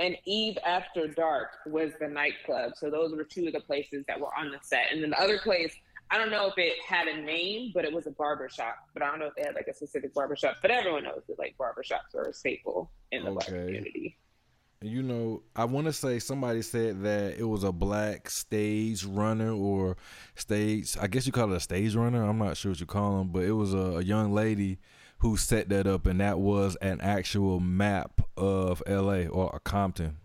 And 0.00 0.16
Eve 0.24 0.56
After 0.64 1.06
Dark 1.06 1.58
was 1.66 1.92
the 2.00 2.08
nightclub. 2.08 2.72
So 2.74 2.90
those 2.90 3.14
were 3.14 3.22
two 3.22 3.46
of 3.46 3.52
the 3.52 3.60
places 3.60 4.04
that 4.08 4.18
were 4.18 4.34
on 4.36 4.50
the 4.50 4.58
set. 4.62 4.86
And 4.90 5.02
then 5.02 5.10
the 5.10 5.20
other 5.20 5.38
place, 5.38 5.74
I 6.10 6.16
don't 6.16 6.30
know 6.30 6.46
if 6.46 6.54
it 6.56 6.78
had 6.84 7.06
a 7.06 7.20
name, 7.20 7.70
but 7.74 7.84
it 7.84 7.92
was 7.92 8.06
a 8.06 8.10
barber 8.10 8.48
shop. 8.48 8.76
But 8.94 9.02
I 9.02 9.10
don't 9.10 9.20
know 9.20 9.26
if 9.26 9.34
they 9.36 9.42
had 9.42 9.54
like 9.54 9.68
a 9.68 9.74
specific 9.74 10.14
barber 10.14 10.36
shop. 10.36 10.56
But 10.62 10.70
everyone 10.70 11.04
knows 11.04 11.20
that 11.28 11.38
like 11.38 11.56
barber 11.58 11.84
shops 11.84 12.14
are 12.14 12.24
a 12.24 12.32
staple 12.32 12.90
in 13.12 13.24
the 13.24 13.30
black 13.30 13.46
community. 13.46 14.16
You 14.82 15.02
know, 15.02 15.42
I 15.54 15.66
want 15.66 15.86
to 15.88 15.92
say 15.92 16.18
somebody 16.18 16.62
said 16.62 17.02
that 17.02 17.36
it 17.38 17.44
was 17.44 17.64
a 17.64 17.72
black 17.72 18.30
stage 18.30 19.04
runner 19.04 19.52
or 19.52 19.98
stage. 20.34 20.96
I 20.98 21.06
guess 21.08 21.26
you 21.26 21.32
call 21.32 21.52
it 21.52 21.56
a 21.56 21.60
stage 21.60 21.94
runner. 21.94 22.24
I'm 22.24 22.38
not 22.38 22.56
sure 22.56 22.70
what 22.70 22.80
you 22.80 22.86
call 22.86 23.18
them, 23.18 23.28
but 23.28 23.42
it 23.42 23.52
was 23.52 23.74
a, 23.74 23.98
a 23.98 24.02
young 24.02 24.32
lady 24.32 24.78
who 25.20 25.36
set 25.36 25.68
that 25.68 25.86
up, 25.86 26.06
and 26.06 26.20
that 26.20 26.38
was 26.38 26.76
an 26.76 27.00
actual 27.00 27.60
map 27.60 28.22
of 28.36 28.82
L.A. 28.86 29.26
or 29.26 29.60
Compton. 29.64 30.16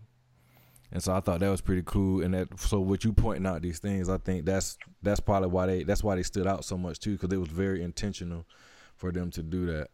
And 0.90 1.02
so 1.02 1.12
I 1.14 1.20
thought 1.20 1.40
that 1.40 1.50
was 1.50 1.60
pretty 1.60 1.82
cool. 1.84 2.22
And 2.22 2.32
that 2.32 2.58
so 2.58 2.80
with 2.80 3.04
you 3.04 3.12
pointing 3.12 3.46
out 3.46 3.60
these 3.60 3.78
things, 3.78 4.08
I 4.08 4.16
think 4.18 4.46
that's 4.46 4.78
that's 5.02 5.20
probably 5.20 5.48
why 5.48 5.66
they 5.66 5.82
that's 5.82 6.02
why 6.02 6.16
they 6.16 6.22
stood 6.22 6.46
out 6.46 6.64
so 6.64 6.78
much 6.78 6.98
too, 6.98 7.12
because 7.12 7.32
it 7.32 7.36
was 7.36 7.48
very 7.48 7.82
intentional 7.82 8.46
for 8.94 9.12
them 9.12 9.30
to 9.32 9.42
do 9.42 9.66
that. 9.66 9.88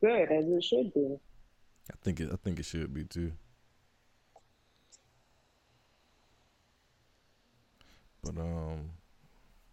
Good 0.00 0.30
as 0.30 0.44
it 0.46 0.62
should 0.62 0.94
be. 0.94 1.16
I 1.90 1.96
think 2.02 2.20
it 2.20 2.30
I 2.32 2.36
think 2.36 2.60
it 2.60 2.66
should 2.66 2.94
be 2.94 3.04
too. 3.04 3.32
But 8.22 8.36
um 8.38 8.90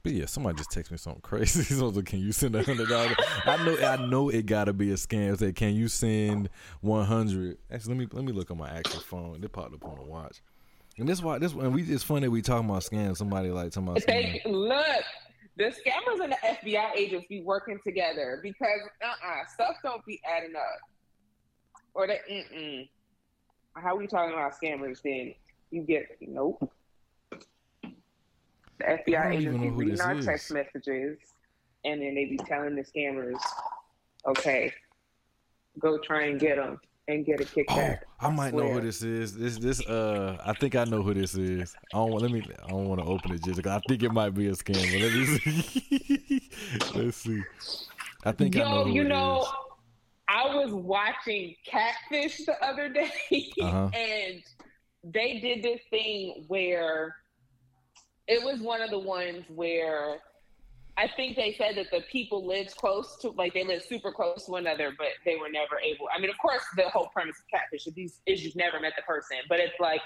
but 0.08 0.16
yeah, 0.16 0.26
somebody 0.26 0.58
just 0.58 0.72
text 0.72 0.90
me 0.90 0.98
something 0.98 1.22
crazy. 1.22 1.64
so 1.76 1.90
like, 1.90 2.06
can 2.06 2.20
you 2.20 2.32
send 2.32 2.56
a 2.56 2.64
hundred 2.64 2.88
dollars? 2.88 3.16
I 3.46 3.58
know 3.66 3.78
I 3.78 4.08
know 4.08 4.30
it 4.30 4.46
gotta 4.46 4.72
be 4.72 4.92
a 4.92 4.96
scam. 4.96 5.38
Say, 5.38 5.52
can 5.52 5.76
you 5.76 5.90
send 5.90 6.50
one 6.80 7.06
hundred? 7.06 7.58
Actually 7.70 7.96
let 7.96 8.00
me 8.00 8.08
let 8.14 8.24
me 8.24 8.32
look 8.32 8.50
on 8.50 8.58
my 8.58 8.70
actual 8.70 9.02
phone. 9.02 9.44
It 9.44 9.52
popped 9.52 9.74
up 9.74 9.84
on 9.84 9.98
the 9.98 10.04
watch. 10.04 10.42
And 10.98 11.10
this 11.10 11.22
why 11.22 11.40
this 11.40 11.52
and 11.52 11.74
we 11.74 11.84
it's 11.84 12.04
funny 12.04 12.30
we 12.30 12.42
talking 12.42 12.70
about 12.70 12.84
scams. 12.84 13.18
Somebody 13.18 13.50
like 13.50 13.72
talking 13.72 13.90
about 13.90 14.06
They 14.06 14.42
scams. 14.46 14.52
look. 14.52 15.04
The 15.58 15.64
scammers 15.66 16.24
and 16.24 16.32
the 16.32 16.38
FBI 16.44 16.96
agents 16.96 17.26
be 17.28 17.42
working 17.42 17.80
together 17.84 18.40
because 18.44 18.80
uh-uh, 19.04 19.46
stuff 19.52 19.76
don't 19.84 20.06
be 20.06 20.22
adding 20.24 20.56
up. 20.56 20.80
Or 21.96 22.08
they 22.08 22.20
mm-mm. 22.32 22.88
How 23.76 23.96
we 23.96 24.08
talking 24.08 24.34
about 24.34 24.54
scammers 24.54 25.02
then? 25.02 25.34
You 25.72 25.82
get 25.82 26.06
nope. 26.22 26.72
The 28.80 28.86
FBI 28.86 29.24
don't 29.24 29.34
agents 29.34 29.62
be 29.62 29.70
reading 29.70 29.92
this 29.94 30.02
our 30.02 30.16
is. 30.16 30.26
text 30.26 30.52
messages 30.52 31.18
and 31.86 32.02
then 32.02 32.16
they 32.16 32.26
be 32.26 32.38
telling 32.38 32.76
the 32.76 32.84
scammers, 32.84 33.40
okay, 34.28 34.72
go 35.80 35.98
try 36.00 36.26
and 36.26 36.40
get 36.40 36.58
them 36.58 36.80
and 37.08 37.26
get 37.26 37.40
a 37.40 37.44
Oh, 37.44 37.48
kickback. 37.48 38.00
I 38.20 38.30
might 38.30 38.54
know 38.54 38.70
who 38.74 38.82
this 38.82 39.02
is. 39.02 39.34
This 39.36 39.58
this 39.58 39.80
uh, 39.88 40.38
I 40.46 40.54
think 40.54 40.76
I 40.76 40.84
know 40.84 41.02
who 41.02 41.14
this 41.14 41.36
is. 41.36 41.76
I 41.94 41.98
don't 41.98 42.12
want 42.12 42.24
let 42.24 42.32
me. 42.32 42.44
I 42.64 42.68
don't 42.70 42.88
want 42.88 43.00
to 43.02 43.08
open 43.08 43.32
it 43.34 43.44
just 43.44 43.62
'cause 43.64 43.72
I 43.72 43.80
think 43.88 44.04
it 44.04 44.12
might 44.12 44.32
be 44.34 44.48
a 44.48 44.52
scam. 44.52 44.74
But 44.92 45.02
let 45.02 45.14
me 45.14 45.26
see. 45.38 46.50
Let's 46.96 47.18
see. 47.18 47.42
I 48.24 48.32
think 48.34 48.56
I 48.58 48.60
know 48.60 48.80
Yo, 48.80 48.84
who 48.86 48.92
you 48.92 49.02
it 49.04 49.08
know, 49.08 49.42
is. 49.42 49.48
I 50.28 50.56
was 50.56 50.72
watching 50.74 51.56
Catfish 51.66 52.46
the 52.46 52.62
other 52.64 52.90
day, 52.90 53.10
uh-huh. 53.62 53.90
and 53.96 54.44
they 55.04 55.40
did 55.40 55.64
this 55.64 55.80
thing 55.90 56.44
where 56.50 57.16
it 58.28 58.44
was 58.44 58.60
one 58.60 58.82
of 58.82 58.90
the 58.90 59.00
ones 59.00 59.46
where 59.50 60.18
I 60.98 61.08
think 61.08 61.36
they 61.36 61.56
said 61.58 61.76
that 61.78 61.92
the 61.92 62.02
people 62.12 62.46
lived 62.46 62.76
close 62.76 63.18
to, 63.22 63.30
like 63.30 63.54
they 63.54 63.64
lived 63.64 63.86
super 63.86 64.12
close 64.12 64.46
to 64.46 64.52
one 64.52 64.66
another, 64.66 64.94
but 64.98 65.10
they 65.26 65.36
were 65.36 65.50
never 65.50 65.80
able. 65.80 66.08
I 66.14 66.20
mean, 66.20 66.30
of 66.30 66.38
course, 66.40 66.64
the 66.76 66.90
whole 66.90 67.08
premise 67.14 67.38
of 67.38 67.46
catfish 67.52 67.86
is 67.86 67.94
these 67.94 68.20
is 68.26 68.44
you've 68.44 68.56
never 68.56 68.80
met 68.80 68.94
the 68.98 69.04
person, 69.04 69.38
but 69.48 69.60
it's 69.60 69.80
like 69.80 70.02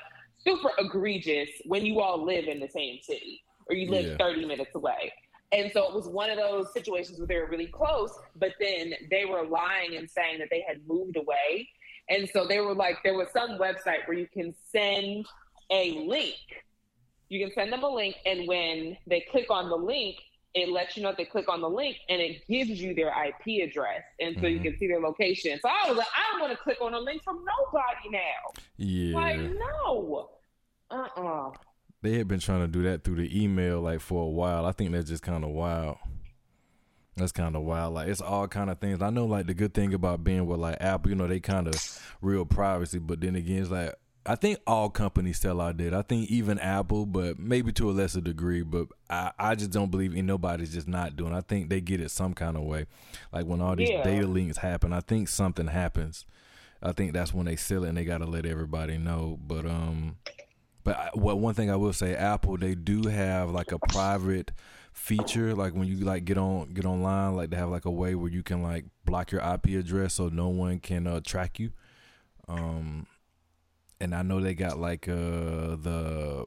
super 0.46 0.72
egregious 0.78 1.50
when 1.66 1.86
you 1.86 2.02
all 2.02 2.24
live 2.24 2.46
in 2.46 2.60
the 2.60 2.68
same 2.68 3.00
city 3.02 3.42
or 3.70 3.76
you 3.76 3.90
live 3.90 4.06
yeah. 4.06 4.18
30 4.18 4.46
minutes 4.46 4.76
away. 4.76 5.14
And 5.54 5.72
so 5.72 5.88
it 5.88 5.94
was 5.94 6.08
one 6.08 6.30
of 6.30 6.38
those 6.38 6.72
situations 6.74 7.20
where 7.20 7.28
they 7.28 7.38
were 7.38 7.48
really 7.48 7.68
close, 7.68 8.12
but 8.38 8.52
then 8.60 8.94
they 9.10 9.26
were 9.26 9.46
lying 9.46 9.98
and 9.98 10.10
saying 10.10 10.40
that 10.40 10.48
they 10.50 10.64
had 10.68 10.86
moved 10.88 11.18
away. 11.18 11.70
And 12.10 12.30
so 12.34 12.46
they 12.48 12.60
were 12.60 12.74
like, 12.74 12.98
there 13.04 13.16
was 13.16 13.28
some 13.32 13.52
website 13.52 14.08
where 14.08 14.18
you 14.18 14.28
can 14.28 14.54
send 14.72 15.26
a 15.70 16.06
link. 16.08 16.36
You 17.32 17.40
can 17.40 17.54
send 17.56 17.72
them 17.72 17.82
a 17.82 17.88
link, 17.88 18.18
and 18.26 18.46
when 18.46 18.98
they 19.08 19.26
click 19.32 19.46
on 19.50 19.70
the 19.70 19.76
link, 19.78 20.18
it 20.54 20.68
lets 20.68 20.98
you 20.98 21.04
know 21.04 21.12
if 21.12 21.16
they 21.16 21.24
click 21.24 21.48
on 21.48 21.62
the 21.62 21.70
link 21.70 21.96
and 22.10 22.22
it 22.22 22.46
gives 22.46 22.70
you 22.82 22.94
their 22.94 23.08
IP 23.08 23.66
address. 23.66 24.02
And 24.20 24.36
so 24.36 24.42
mm-hmm. 24.42 24.48
you 24.48 24.60
can 24.60 24.78
see 24.78 24.88
their 24.88 25.00
location. 25.00 25.58
So 25.62 25.70
I 25.70 25.88
was 25.88 25.98
like, 25.98 26.08
I 26.14 26.30
don't 26.30 26.42
want 26.42 26.52
to 26.52 26.62
click 26.62 26.80
on 26.82 26.94
a 26.94 27.00
link 27.00 27.24
from 27.24 27.38
nobody 27.38 28.10
now. 28.10 28.62
Yeah. 28.76 29.16
Like, 29.16 29.40
no. 29.40 30.30
Uh 30.90 31.08
uh-uh. 31.16 31.48
uh 31.48 31.52
They 32.02 32.18
had 32.18 32.28
been 32.28 32.42
trying 32.42 32.64
to 32.64 32.68
do 32.68 32.84
that 32.84 33.06
through 33.06 33.16
the 33.16 33.44
email 33.44 33.80
like 33.80 34.02
for 34.02 34.24
a 34.26 34.30
while. 34.30 34.66
I 34.66 34.74
think 34.74 34.92
that's 34.92 35.08
just 35.08 35.24
kind 35.24 35.46
of 35.46 35.52
wild. 35.52 36.00
That's 37.16 37.32
kind 37.32 37.56
of 37.56 37.62
wild. 37.62 37.94
Like 37.94 38.10
it's 38.10 38.20
all 38.20 38.50
kind 38.50 38.70
of 38.70 38.80
things. 38.80 39.02
I 39.02 39.10
know 39.10 39.24
like 39.26 39.48
the 39.48 39.54
good 39.54 39.74
thing 39.74 39.94
about 39.94 40.26
being 40.26 40.46
with 40.48 40.60
like 40.60 40.76
Apple, 40.82 41.12
you 41.12 41.16
know, 41.16 41.28
they 41.28 41.40
kind 41.40 41.70
of 41.70 41.76
real 42.22 42.44
privacy, 42.44 43.00
but 43.00 43.22
then 43.22 43.38
again, 43.38 43.62
it's 43.62 43.72
like 43.72 43.96
I 44.26 44.36
think 44.36 44.60
all 44.68 44.90
companies 44.90 45.40
sell 45.40 45.60
out 45.60 45.78
that. 45.78 45.94
I 45.94 46.04
think 46.04 46.30
even 46.30 46.60
Apple, 46.60 47.08
but 47.08 47.40
maybe 47.40 47.72
to 47.74 47.90
a 47.90 47.92
lesser 47.92 48.22
degree. 48.22 48.62
But 48.62 48.88
I, 49.10 49.32
I 49.40 49.56
just 49.56 49.72
don't 49.72 49.90
believe 49.90 50.16
in 50.16 50.28
nobody's 50.28 50.74
just 50.74 50.88
not 50.88 51.16
doing. 51.16 51.34
I 51.34 51.42
think 51.42 51.70
they 51.70 51.82
get 51.82 52.02
it 52.02 52.12
some 52.12 52.34
kind 52.34 52.56
of 52.56 52.64
way. 52.64 52.86
Like 53.34 53.48
when 53.48 53.62
all 53.62 53.76
these 53.76 53.90
yeah. 53.90 54.04
data 54.04 54.28
links 54.28 54.58
happen, 54.58 54.94
I 54.94 55.02
think 55.02 55.28
something 55.28 55.68
happens. 55.68 56.26
I 56.84 56.92
think 56.92 57.14
that's 57.14 57.34
when 57.34 57.46
they 57.46 57.56
sell 57.56 57.84
it 57.84 57.90
and 57.90 57.98
they 57.98 58.06
got 58.06 58.20
to 58.20 58.26
let 58.26 58.46
everybody 58.46 58.98
know. 58.98 59.40
But 59.46 59.66
um, 59.66 60.18
but 60.84 60.98
I, 60.98 61.10
well, 61.16 61.40
one 61.40 61.56
thing 61.56 61.72
I 61.72 61.76
will 61.76 61.94
say, 61.94 62.16
Apple 62.16 62.58
they 62.58 62.76
do 62.76 63.08
have 63.10 63.50
like 63.50 63.72
a 63.72 63.80
private 63.90 64.52
feature 64.94 65.56
like 65.56 65.74
when 65.74 65.88
you 65.88 65.96
like 65.98 66.26
get 66.26 66.38
on 66.38 66.74
get 66.74 66.86
online 66.86 67.34
like 67.34 67.50
they 67.50 67.56
have 67.56 67.70
like 67.70 67.86
a 67.86 67.92
way 67.92 68.14
where 68.14 68.30
you 68.30 68.44
can 68.44 68.62
like 68.62 68.84
block 69.06 69.32
your 69.32 69.42
IP 69.42 69.68
address 69.80 70.16
so 70.16 70.28
no 70.28 70.50
one 70.50 70.80
can 70.80 71.08
uh, 71.08 71.22
track 71.22 71.60
you 71.60 71.72
um 72.50 73.08
and 74.02 74.16
I 74.16 74.24
know 74.24 74.40
they 74.40 74.54
got 74.54 74.80
like 74.80 75.08
uh 75.08 75.76
the 75.78 76.46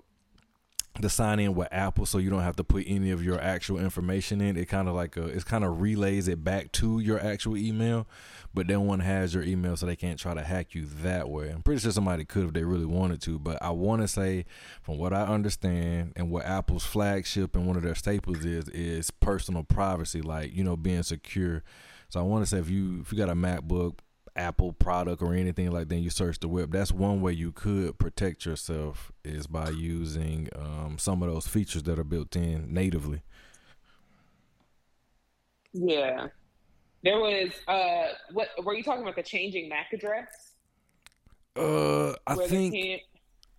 the 1.00 1.10
sign 1.10 1.40
in 1.40 1.54
with 1.54 1.68
Apple, 1.72 2.06
so 2.06 2.18
you 2.18 2.30
don't 2.30 2.42
have 2.42 2.56
to 2.56 2.64
put 2.64 2.84
any 2.86 3.10
of 3.10 3.22
your 3.22 3.40
actual 3.40 3.80
information 3.80 4.40
in. 4.40 4.56
It 4.56 4.66
kind 4.66 4.88
of 4.88 4.94
like 4.94 5.16
a, 5.16 5.24
it 5.24 5.44
kind 5.44 5.64
of 5.64 5.80
relays 5.80 6.28
it 6.28 6.44
back 6.44 6.70
to 6.72 7.00
your 7.00 7.18
actual 7.18 7.56
email, 7.56 8.06
but 8.52 8.68
then 8.68 8.86
one 8.86 9.00
has 9.00 9.34
your 9.34 9.42
email, 9.42 9.76
so 9.76 9.86
they 9.86 9.96
can't 9.96 10.20
try 10.20 10.34
to 10.34 10.42
hack 10.42 10.74
you 10.74 10.86
that 11.02 11.28
way. 11.28 11.50
I'm 11.50 11.62
pretty 11.62 11.80
sure 11.80 11.90
somebody 11.90 12.24
could 12.24 12.46
if 12.46 12.52
they 12.52 12.62
really 12.62 12.86
wanted 12.86 13.20
to, 13.22 13.40
but 13.40 13.60
I 13.60 13.70
want 13.70 14.02
to 14.02 14.08
say, 14.08 14.46
from 14.82 14.98
what 14.98 15.12
I 15.12 15.22
understand 15.22 16.12
and 16.14 16.30
what 16.30 16.46
Apple's 16.46 16.84
flagship 16.84 17.56
and 17.56 17.66
one 17.66 17.76
of 17.76 17.82
their 17.82 17.96
staples 17.96 18.44
is, 18.44 18.68
is 18.68 19.10
personal 19.10 19.64
privacy, 19.64 20.22
like 20.22 20.54
you 20.54 20.62
know 20.62 20.76
being 20.76 21.02
secure. 21.02 21.64
So 22.08 22.20
I 22.20 22.22
want 22.22 22.44
to 22.44 22.46
say 22.46 22.58
if 22.58 22.70
you 22.70 23.00
if 23.00 23.10
you 23.10 23.18
got 23.18 23.28
a 23.30 23.34
MacBook, 23.34 23.98
Apple 24.36 24.72
product 24.72 25.22
or 25.22 25.34
anything 25.34 25.70
like 25.70 25.88
that, 25.88 25.96
you 25.96 26.10
search 26.10 26.40
the 26.40 26.48
web. 26.48 26.72
That's 26.72 26.92
one 26.92 27.20
way 27.20 27.32
you 27.32 27.52
could 27.52 27.98
protect 27.98 28.44
yourself 28.44 29.12
is 29.24 29.46
by 29.46 29.70
using 29.70 30.48
um, 30.56 30.96
some 30.98 31.22
of 31.22 31.32
those 31.32 31.46
features 31.46 31.84
that 31.84 31.98
are 31.98 32.04
built 32.04 32.34
in 32.34 32.72
natively. 32.72 33.22
Yeah, 35.72 36.28
there 37.02 37.18
was. 37.18 37.50
Uh, 37.68 38.14
what 38.32 38.48
were 38.64 38.74
you 38.74 38.82
talking 38.82 39.02
about? 39.02 39.16
The 39.16 39.22
changing 39.22 39.68
MAC 39.68 39.92
address? 39.92 40.52
Uh, 41.56 42.12
I 42.26 42.34
think. 42.46 43.02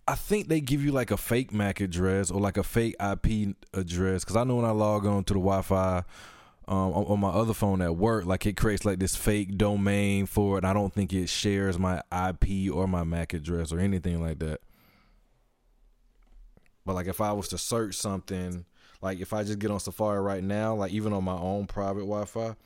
I 0.08 0.14
think 0.14 0.46
they 0.46 0.60
give 0.60 0.84
you 0.84 0.92
like 0.92 1.10
a 1.10 1.16
fake 1.16 1.52
MAC 1.52 1.80
address 1.80 2.30
or 2.30 2.40
like 2.40 2.56
a 2.56 2.62
fake 2.62 2.94
IP 3.00 3.56
address 3.74 4.22
because 4.22 4.36
I 4.36 4.44
know 4.44 4.54
when 4.56 4.64
I 4.64 4.70
log 4.70 5.04
on 5.04 5.24
to 5.24 5.34
the 5.34 5.40
Wi-Fi 5.40 6.04
um, 6.68 6.92
on, 6.92 7.20
my 7.20 7.28
other 7.28 7.54
phone 7.54 7.80
at 7.80 7.96
work, 7.96 8.26
like 8.26 8.44
it 8.46 8.56
creates 8.56 8.84
like 8.84 8.98
this 8.98 9.14
fake 9.14 9.56
domain 9.56 10.26
for 10.26 10.58
it. 10.58 10.64
I 10.64 10.72
don't 10.72 10.92
think 10.92 11.12
it 11.12 11.28
shares 11.28 11.78
my 11.78 12.02
IP 12.10 12.72
or 12.72 12.88
my 12.88 13.04
MAC 13.04 13.34
address 13.34 13.72
or 13.72 13.78
anything 13.78 14.20
like 14.20 14.40
that. 14.40 14.60
But 16.84 16.94
like 16.94 17.06
if 17.06 17.20
I 17.20 17.32
was 17.32 17.48
to 17.48 17.58
search 17.58 17.94
something, 17.94 18.64
like 19.00 19.20
if 19.20 19.32
I 19.32 19.44
just 19.44 19.58
get 19.58 19.70
on 19.70 19.80
Safari 19.80 20.20
right 20.20 20.42
now, 20.42 20.74
like 20.74 20.92
even 20.92 21.12
on 21.12 21.24
my 21.24 21.36
own 21.36 21.66
private 21.66 22.00
Wi-Fi, 22.00 22.56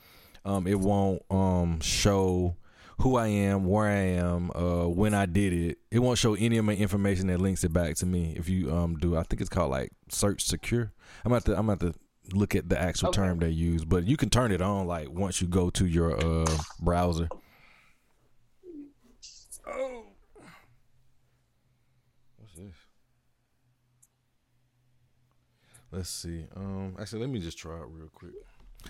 um, 0.45 0.65
it 0.65 0.79
won't 0.79 1.21
um 1.29 1.79
show 1.81 2.55
who 2.99 3.15
I 3.15 3.27
am, 3.27 3.65
where 3.65 3.87
I 3.87 3.93
am, 3.93 4.51
uh, 4.55 4.87
when 4.87 5.13
I 5.13 5.25
did 5.25 5.53
it. 5.53 5.79
It 5.89 5.99
won't 5.99 6.19
show 6.19 6.35
any 6.35 6.57
of 6.57 6.65
my 6.65 6.75
information 6.75 7.27
that 7.27 7.41
links 7.41 7.63
it 7.63 7.73
back 7.73 7.95
to 7.97 8.05
me. 8.05 8.35
If 8.37 8.47
you 8.49 8.71
um 8.71 8.95
do, 8.95 9.15
I 9.15 9.23
think 9.23 9.41
it's 9.41 9.49
called 9.49 9.71
like 9.71 9.91
Search 10.09 10.43
Secure. 10.43 10.91
I'm 11.25 11.33
at 11.33 11.45
the 11.45 11.57
I'm 11.57 11.69
at 11.69 11.79
the 11.79 11.93
look 12.33 12.55
at 12.55 12.69
the 12.69 12.79
actual 12.79 13.09
okay. 13.09 13.21
term 13.21 13.39
they 13.39 13.49
use, 13.49 13.85
but 13.85 14.05
you 14.05 14.17
can 14.17 14.29
turn 14.29 14.51
it 14.51 14.61
on 14.61 14.87
like 14.87 15.09
once 15.09 15.41
you 15.41 15.47
go 15.47 15.69
to 15.71 15.85
your 15.85 16.17
uh, 16.17 16.57
browser. 16.79 17.29
Oh. 19.67 20.03
What's 22.37 22.53
this? 22.55 22.75
Let's 25.91 26.09
see. 26.09 26.45
Um 26.55 26.95
actually 26.99 27.21
let 27.21 27.29
me 27.29 27.39
just 27.39 27.57
try 27.57 27.75
it 27.75 27.87
real 27.89 28.09
quick. 28.13 28.33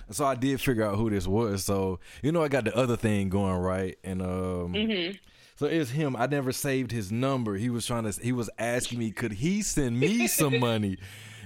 So 0.10 0.26
I 0.26 0.36
did 0.36 0.62
figure 0.62 0.86
out 0.86 0.96
who 0.96 1.10
this 1.10 1.28
was. 1.28 1.64
So 1.64 2.00
you 2.24 2.32
know 2.32 2.44
I 2.44 2.48
got 2.48 2.66
the 2.66 2.76
other 2.76 2.96
thing 2.96 3.30
going 3.30 3.56
right 3.56 3.98
and 4.04 4.22
um 4.22 4.74
mm-hmm. 4.74 5.18
So 5.62 5.68
it's 5.68 5.92
him. 5.92 6.16
I 6.16 6.26
never 6.26 6.52
saved 6.52 6.92
his 6.92 7.12
number. 7.12 7.54
He 7.56 7.70
was 7.70 7.86
trying 7.86 8.12
to. 8.12 8.20
He 8.20 8.32
was 8.32 8.50
asking 8.58 8.98
me, 8.98 9.12
could 9.12 9.34
he 9.34 9.62
send 9.62 10.00
me 10.00 10.26
some 10.26 10.60
money? 10.60 10.98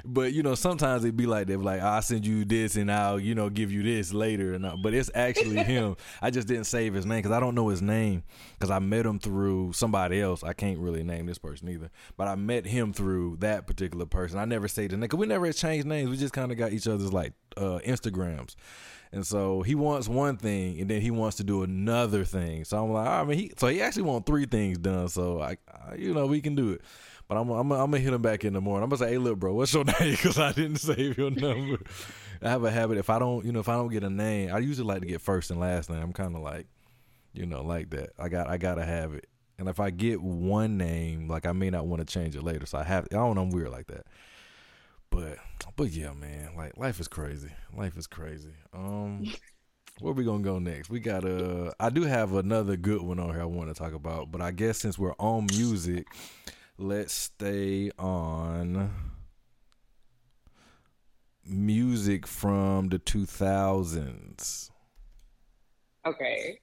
But 0.06 0.34
you 0.34 0.44
know, 0.44 0.56
sometimes 0.56 1.04
it'd 1.04 1.18
be 1.18 1.26
like 1.26 1.48
that, 1.48 1.60
like 1.60 1.82
I'll 1.82 2.02
send 2.02 2.26
you 2.26 2.46
this 2.46 2.76
and 2.76 2.92
I'll 2.92 3.20
you 3.20 3.36
know 3.36 3.50
give 3.50 3.72
you 3.72 3.84
this 3.84 4.14
later. 4.14 4.54
And 4.54 4.82
but 4.82 4.94
it's 4.94 5.10
actually 5.14 5.58
him. 5.64 5.96
I 6.22 6.30
just 6.32 6.48
didn't 6.48 6.66
save 6.66 6.94
his 6.94 7.06
name 7.06 7.20
because 7.20 7.32
I 7.32 7.40
don't 7.40 7.56
know 7.56 7.70
his 7.70 7.82
name 7.82 8.24
because 8.54 8.70
I 8.70 8.80
met 8.80 9.06
him 9.06 9.20
through 9.20 9.74
somebody 9.74 10.22
else. 10.22 10.44
I 10.44 10.54
can't 10.54 10.80
really 10.80 11.04
name 11.04 11.26
this 11.26 11.38
person 11.38 11.70
either, 11.70 11.90
but 12.18 12.28
I 12.28 12.36
met 12.36 12.66
him 12.66 12.94
through 12.94 13.38
that 13.38 13.68
particular 13.68 14.06
person. 14.06 14.40
I 14.40 14.46
never 14.46 14.68
saved 14.68 14.92
his 14.92 14.98
name 14.98 15.08
because 15.08 15.20
we 15.20 15.28
never 15.28 15.46
exchanged 15.48 15.88
names. 15.88 16.10
We 16.10 16.18
just 16.18 16.34
kind 16.34 16.52
of 16.52 16.58
got 16.58 16.74
each 16.74 16.88
other's 16.88 17.14
like 17.14 17.34
uh, 17.58 17.80
Instagrams. 17.86 18.56
And 19.12 19.26
so 19.26 19.62
he 19.62 19.76
wants 19.76 20.10
one 20.10 20.36
thing, 20.36 20.82
and 20.82 20.90
then 20.90 21.00
he 21.00 21.10
wants 21.10 21.38
to 21.38 21.44
do 21.46 21.64
another 21.64 22.26
thing. 22.26 22.66
So 22.66 22.84
I'm 22.84 22.92
like, 22.92 23.08
I 23.08 23.24
mean, 23.24 23.38
he 23.38 23.52
so 23.58 23.68
he 23.68 23.82
actually 23.82 24.04
wants 24.04 24.28
three 24.28 24.46
things 24.46 24.78
done. 24.78 25.08
So 25.08 25.42
I, 25.42 25.58
I 25.70 25.96
you 25.96 26.14
know, 26.14 26.26
we 26.26 26.42
can 26.42 26.54
do 26.54 26.72
it. 26.72 26.82
But 27.28 27.38
I'm, 27.38 27.50
I'm, 27.50 27.72
I'm 27.72 27.92
gonna 27.92 28.00
hit 28.00 28.14
him 28.14 28.22
back 28.22 28.46
in 28.46 28.54
the 28.54 28.62
morning. 28.62 28.84
I'm 28.84 28.90
gonna 28.90 29.00
say, 29.00 29.14
hey, 29.14 29.18
look, 29.18 29.40
bro, 29.40 29.54
what's 29.54 29.74
your 29.74 29.84
name? 30.00 30.12
Because 30.12 30.38
I 30.38 30.52
didn't 30.52 30.78
save 30.78 31.18
your 31.18 31.32
number. 31.32 31.84
I 32.42 32.50
have 32.50 32.64
a 32.64 32.72
habit 32.72 32.98
if 32.98 33.10
I 33.10 33.18
don't, 33.18 33.44
you 33.46 33.52
know, 33.52 33.60
if 33.60 33.70
I 33.70 33.74
don't 33.74 33.90
get 33.90 34.04
a 34.04 34.10
name, 34.10 34.54
I 34.54 34.60
usually 34.60 34.88
like 34.88 35.02
to 35.02 35.08
get 35.08 35.22
first 35.22 35.50
and 35.50 35.60
last 35.60 35.90
name. 35.90 36.02
I'm 36.02 36.14
kind 36.14 36.36
of 36.36 36.42
like, 36.42 36.68
you 37.34 37.46
know, 37.46 37.64
like 37.64 37.90
that. 37.92 38.12
I 38.20 38.30
got, 38.30 38.48
I 38.48 38.58
gotta 38.58 38.86
have 38.86 39.14
it. 39.14 39.28
And 39.58 39.68
if 39.70 39.80
I 39.80 39.90
get 39.90 40.22
one 40.22 40.78
name, 40.78 41.28
like 41.28 41.46
I 41.46 41.54
may 41.54 41.70
not 41.70 41.88
want 41.88 42.06
to 42.06 42.14
change 42.14 42.36
it 42.36 42.44
later. 42.44 42.66
So 42.66 42.78
I 42.78 42.84
have, 42.84 43.06
I 43.12 43.16
don't 43.16 43.36
know, 43.36 43.42
I'm 43.42 43.50
weird 43.50 43.70
like 43.70 43.88
that. 43.88 44.06
But, 45.10 45.38
but 45.76 45.92
yeah, 45.92 46.14
man, 46.14 46.52
like 46.56 46.78
life 46.78 47.00
is 47.00 47.08
crazy. 47.08 47.50
Life 47.76 47.98
is 47.98 48.08
crazy. 48.08 48.54
Um. 48.74 49.26
where 50.00 50.14
we 50.14 50.26
gonna 50.26 50.44
go 50.44 50.60
next? 50.60 50.90
We 50.90 51.00
got 51.00 51.24
uh 51.24 51.72
I 51.80 51.90
do 51.90 52.04
have 52.04 52.34
another 52.34 52.76
good 52.76 53.02
one 53.02 53.20
on 53.20 53.30
here 53.30 53.42
I 53.42 53.46
want 53.46 53.70
to 53.70 53.74
talk 53.74 53.94
about, 53.94 54.32
but 54.32 54.42
I 54.42 54.52
guess 54.52 54.80
since 54.80 55.00
we're 55.00 55.16
on 55.20 55.48
music, 55.52 56.08
let's 56.78 57.14
stay 57.14 57.92
on 57.98 58.92
music 61.46 62.28
from 62.28 62.90
the 62.90 63.00
2000s. 63.00 64.72
Okay. 66.06 66.60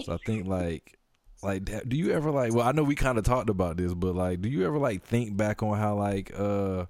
So 0.00 0.14
I 0.14 0.16
think 0.24 0.46
like 0.46 0.98
like 1.42 1.64
do 1.88 1.96
you 1.96 2.12
ever 2.12 2.30
like 2.30 2.54
well 2.54 2.66
I 2.66 2.72
know 2.72 2.84
we 2.84 2.94
kind 2.94 3.18
of 3.18 3.24
talked 3.24 3.50
about 3.50 3.76
this 3.76 3.92
but 3.94 4.14
like 4.14 4.40
do 4.40 4.48
you 4.48 4.64
ever 4.66 4.78
like 4.78 5.02
think 5.02 5.36
back 5.36 5.62
on 5.62 5.76
how 5.76 5.96
like 5.96 6.32
uh 6.38 6.86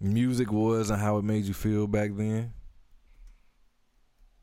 music 0.00 0.50
was 0.50 0.90
and 0.90 1.00
how 1.00 1.18
it 1.18 1.24
made 1.24 1.44
you 1.44 1.54
feel 1.54 1.86
back 1.86 2.10
then? 2.14 2.52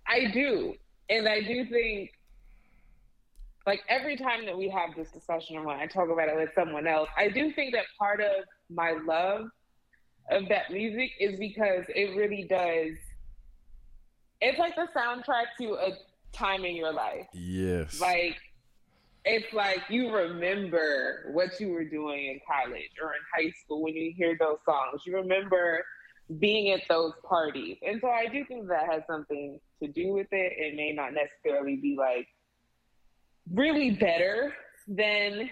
I 0.07 0.25
do. 0.31 0.75
And 1.09 1.27
I 1.27 1.41
do 1.41 1.65
think 1.65 2.11
like 3.65 3.81
every 3.87 4.17
time 4.17 4.45
that 4.45 4.57
we 4.57 4.69
have 4.69 4.95
this 4.95 5.09
discussion 5.11 5.57
or 5.57 5.65
when 5.65 5.77
I 5.77 5.87
talk 5.87 6.09
about 6.09 6.27
it 6.29 6.35
with 6.35 6.49
someone 6.53 6.87
else, 6.87 7.09
I 7.17 7.29
do 7.29 7.51
think 7.53 7.73
that 7.73 7.85
part 7.97 8.19
of 8.19 8.45
my 8.69 8.91
love 9.05 9.47
of 10.29 10.49
that 10.49 10.71
music 10.71 11.11
is 11.19 11.39
because 11.39 11.85
it 11.89 12.15
really 12.15 12.45
does. 12.49 12.97
It's 14.41 14.59
like 14.59 14.75
the 14.75 14.87
soundtrack 14.95 15.45
to 15.59 15.75
a 15.75 15.91
time 16.33 16.65
in 16.65 16.75
your 16.75 16.91
life. 16.91 17.27
Yes. 17.33 18.01
Like 18.01 18.37
it's 19.25 19.53
like 19.53 19.79
you 19.89 20.13
remember 20.13 21.29
what 21.31 21.57
you 21.59 21.69
were 21.69 21.85
doing 21.85 22.25
in 22.25 22.41
college 22.45 22.91
or 23.01 23.13
in 23.13 23.21
high 23.33 23.53
school 23.63 23.81
when 23.81 23.93
you 23.93 24.13
hear 24.15 24.35
those 24.37 24.57
songs. 24.65 25.01
You 25.05 25.15
remember 25.15 25.83
being 26.39 26.73
at 26.73 26.81
those 26.89 27.13
parties. 27.27 27.77
And 27.85 27.99
so 28.01 28.09
I 28.09 28.27
do 28.27 28.43
think 28.45 28.67
that 28.67 28.91
has 28.91 29.03
something 29.07 29.59
to 29.81 29.87
do 29.87 30.13
with 30.13 30.27
it. 30.31 30.53
It 30.57 30.75
may 30.75 30.91
not 30.91 31.11
necessarily 31.13 31.77
be 31.77 31.95
like 31.97 32.27
really 33.51 33.91
better 33.91 34.53
than 34.87 35.49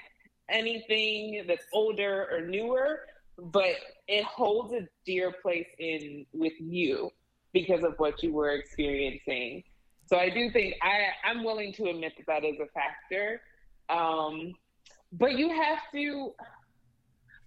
anything 0.50 1.46
that's 1.48 1.66
older 1.74 2.28
or 2.32 2.42
newer, 2.42 3.00
but 3.38 3.76
it 4.08 4.24
holds 4.26 4.74
a 4.74 4.88
dear 5.06 5.34
place 5.42 5.68
in 5.80 6.26
with 6.34 6.54
you 6.60 7.10
because 7.54 7.84
of 7.84 7.94
what 7.98 8.22
you 8.22 8.34
were 8.34 8.52
experiencing. 8.52 9.64
So 10.06 10.18
I 10.18 10.30
do 10.30 10.52
think 10.52 10.76
I, 10.82 11.30
I'm 11.30 11.44
willing 11.44 11.74
to 11.74 11.86
admit 11.86 12.14
that 12.18 12.28
that 12.28 12.46
is 12.46 12.58
a 12.60 12.68
factor. 12.74 13.42
Um, 13.90 14.54
but 15.14 15.38
you 15.38 15.50
have 15.50 15.80
to, 15.94 16.34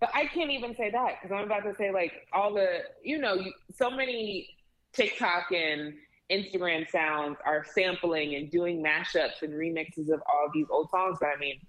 but 0.00 0.10
I 0.14 0.26
can't 0.26 0.50
even 0.50 0.74
say 0.76 0.90
that 0.90 1.16
because 1.20 1.34
I'm 1.34 1.44
about 1.44 1.64
to 1.64 1.74
say 1.76 1.92
like 1.92 2.12
all 2.32 2.54
the, 2.54 2.80
you 3.02 3.18
know, 3.18 3.34
you, 3.34 3.52
so 3.74 3.90
many 3.90 4.48
TikTok 4.92 5.52
and 5.52 5.94
Instagram 6.30 6.88
sounds 6.90 7.36
are 7.44 7.64
sampling 7.74 8.34
and 8.34 8.50
doing 8.50 8.82
mashups 8.82 9.42
and 9.42 9.52
remixes 9.52 10.08
of 10.12 10.22
all 10.26 10.46
of 10.46 10.52
these 10.54 10.66
old 10.70 10.88
songs. 10.90 11.18
But 11.20 11.30
I 11.36 11.38
mean, 11.38 11.60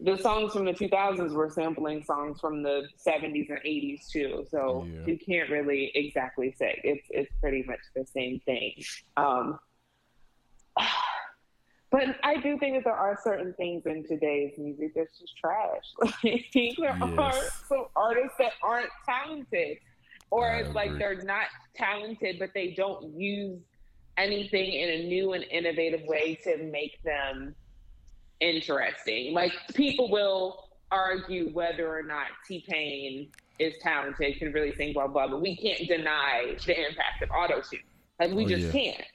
the 0.00 0.16
songs 0.18 0.52
from 0.52 0.64
the 0.64 0.72
2000s 0.72 1.32
were 1.32 1.50
sampling 1.50 2.02
songs 2.02 2.40
from 2.40 2.62
the 2.62 2.88
70s 3.06 3.50
and 3.50 3.58
80s 3.64 4.08
too. 4.08 4.46
So 4.50 4.86
yeah. 4.88 5.06
you 5.06 5.18
can't 5.18 5.50
really 5.50 5.92
exactly 5.94 6.54
say 6.58 6.80
it's 6.84 7.06
it's 7.10 7.30
pretty 7.40 7.64
much 7.66 7.80
the 7.94 8.04
same 8.06 8.40
thing. 8.40 8.74
Um, 9.16 9.58
but 11.90 12.16
I 12.22 12.36
do 12.36 12.58
think 12.58 12.76
that 12.76 12.84
there 12.84 12.94
are 12.94 13.18
certain 13.22 13.52
things 13.54 13.84
in 13.86 14.04
today's 14.06 14.52
music 14.58 14.92
that's 14.94 15.18
just 15.18 15.36
trash. 15.36 15.84
Like, 16.24 16.46
there 16.52 16.96
yes. 16.98 17.18
are 17.18 17.50
some 17.68 17.86
artists 17.96 18.36
that 18.38 18.52
aren't 18.62 18.90
talented, 19.06 19.78
or 20.30 20.50
it's 20.52 20.74
like 20.74 20.98
they're 20.98 21.22
not 21.22 21.46
talented, 21.76 22.38
but 22.38 22.50
they 22.54 22.74
don't 22.76 23.14
use 23.18 23.60
anything 24.16 24.72
in 24.72 24.88
a 24.88 25.04
new 25.04 25.32
and 25.32 25.44
innovative 25.44 26.02
way 26.06 26.38
to 26.44 26.58
make 26.64 27.02
them 27.02 27.54
interesting. 28.40 29.32
Like 29.32 29.52
people 29.74 30.10
will 30.10 30.68
argue 30.90 31.50
whether 31.52 31.88
or 31.88 32.02
not 32.02 32.26
T 32.46 32.64
Pain 32.68 33.28
is 33.58 33.74
talented, 33.82 34.38
can 34.38 34.52
really 34.52 34.74
sing, 34.74 34.92
blah 34.92 35.06
blah, 35.06 35.28
but 35.28 35.40
we 35.40 35.56
can't 35.56 35.88
deny 35.88 36.56
the 36.66 36.78
impact 36.78 37.22
of 37.22 37.30
auto 37.30 37.62
tune. 37.62 37.80
Like 38.20 38.32
we 38.32 38.44
oh, 38.44 38.48
just 38.48 38.66
yeah. 38.66 38.72
can't. 38.72 39.06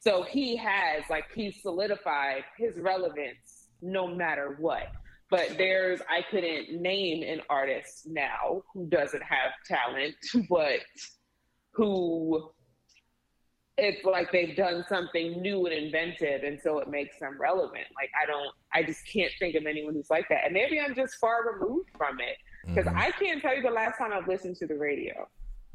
So 0.00 0.22
he 0.24 0.56
has 0.56 1.04
like 1.08 1.26
he's 1.34 1.62
solidified 1.62 2.44
his 2.58 2.78
relevance 2.78 3.68
no 3.80 4.08
matter 4.08 4.56
what. 4.58 4.90
But 5.30 5.54
there's 5.56 6.00
I 6.10 6.22
couldn't 6.30 6.82
name 6.82 7.22
an 7.22 7.40
artist 7.48 8.06
now 8.06 8.62
who 8.74 8.86
doesn't 8.86 9.22
have 9.22 9.52
talent, 9.66 10.14
but 10.50 10.80
who 11.72 12.50
it's 13.78 14.04
like 14.04 14.30
they've 14.32 14.54
done 14.54 14.84
something 14.88 15.40
new 15.40 15.64
and 15.66 15.74
inventive 15.74 16.42
and 16.42 16.60
so 16.62 16.78
it 16.78 16.88
makes 16.88 17.18
them 17.18 17.36
relevant. 17.40 17.86
Like 17.94 18.10
i 18.20 18.26
don't 18.26 18.54
i 18.72 18.82
just 18.82 19.06
can't 19.10 19.32
think 19.38 19.54
of 19.54 19.66
anyone 19.66 19.94
who's 19.94 20.10
like 20.10 20.28
that. 20.28 20.44
And 20.44 20.52
maybe 20.52 20.80
i'm 20.80 20.94
just 20.94 21.16
far 21.16 21.52
removed 21.52 21.90
from 21.96 22.20
it 22.20 22.36
because 22.66 22.86
mm-hmm. 22.86 22.98
i 22.98 23.10
can't 23.12 23.40
tell 23.40 23.56
you 23.56 23.62
the 23.62 23.70
last 23.70 23.98
time 23.98 24.12
i've 24.12 24.28
listened 24.28 24.56
to 24.56 24.66
the 24.66 24.76
radio. 24.76 25.28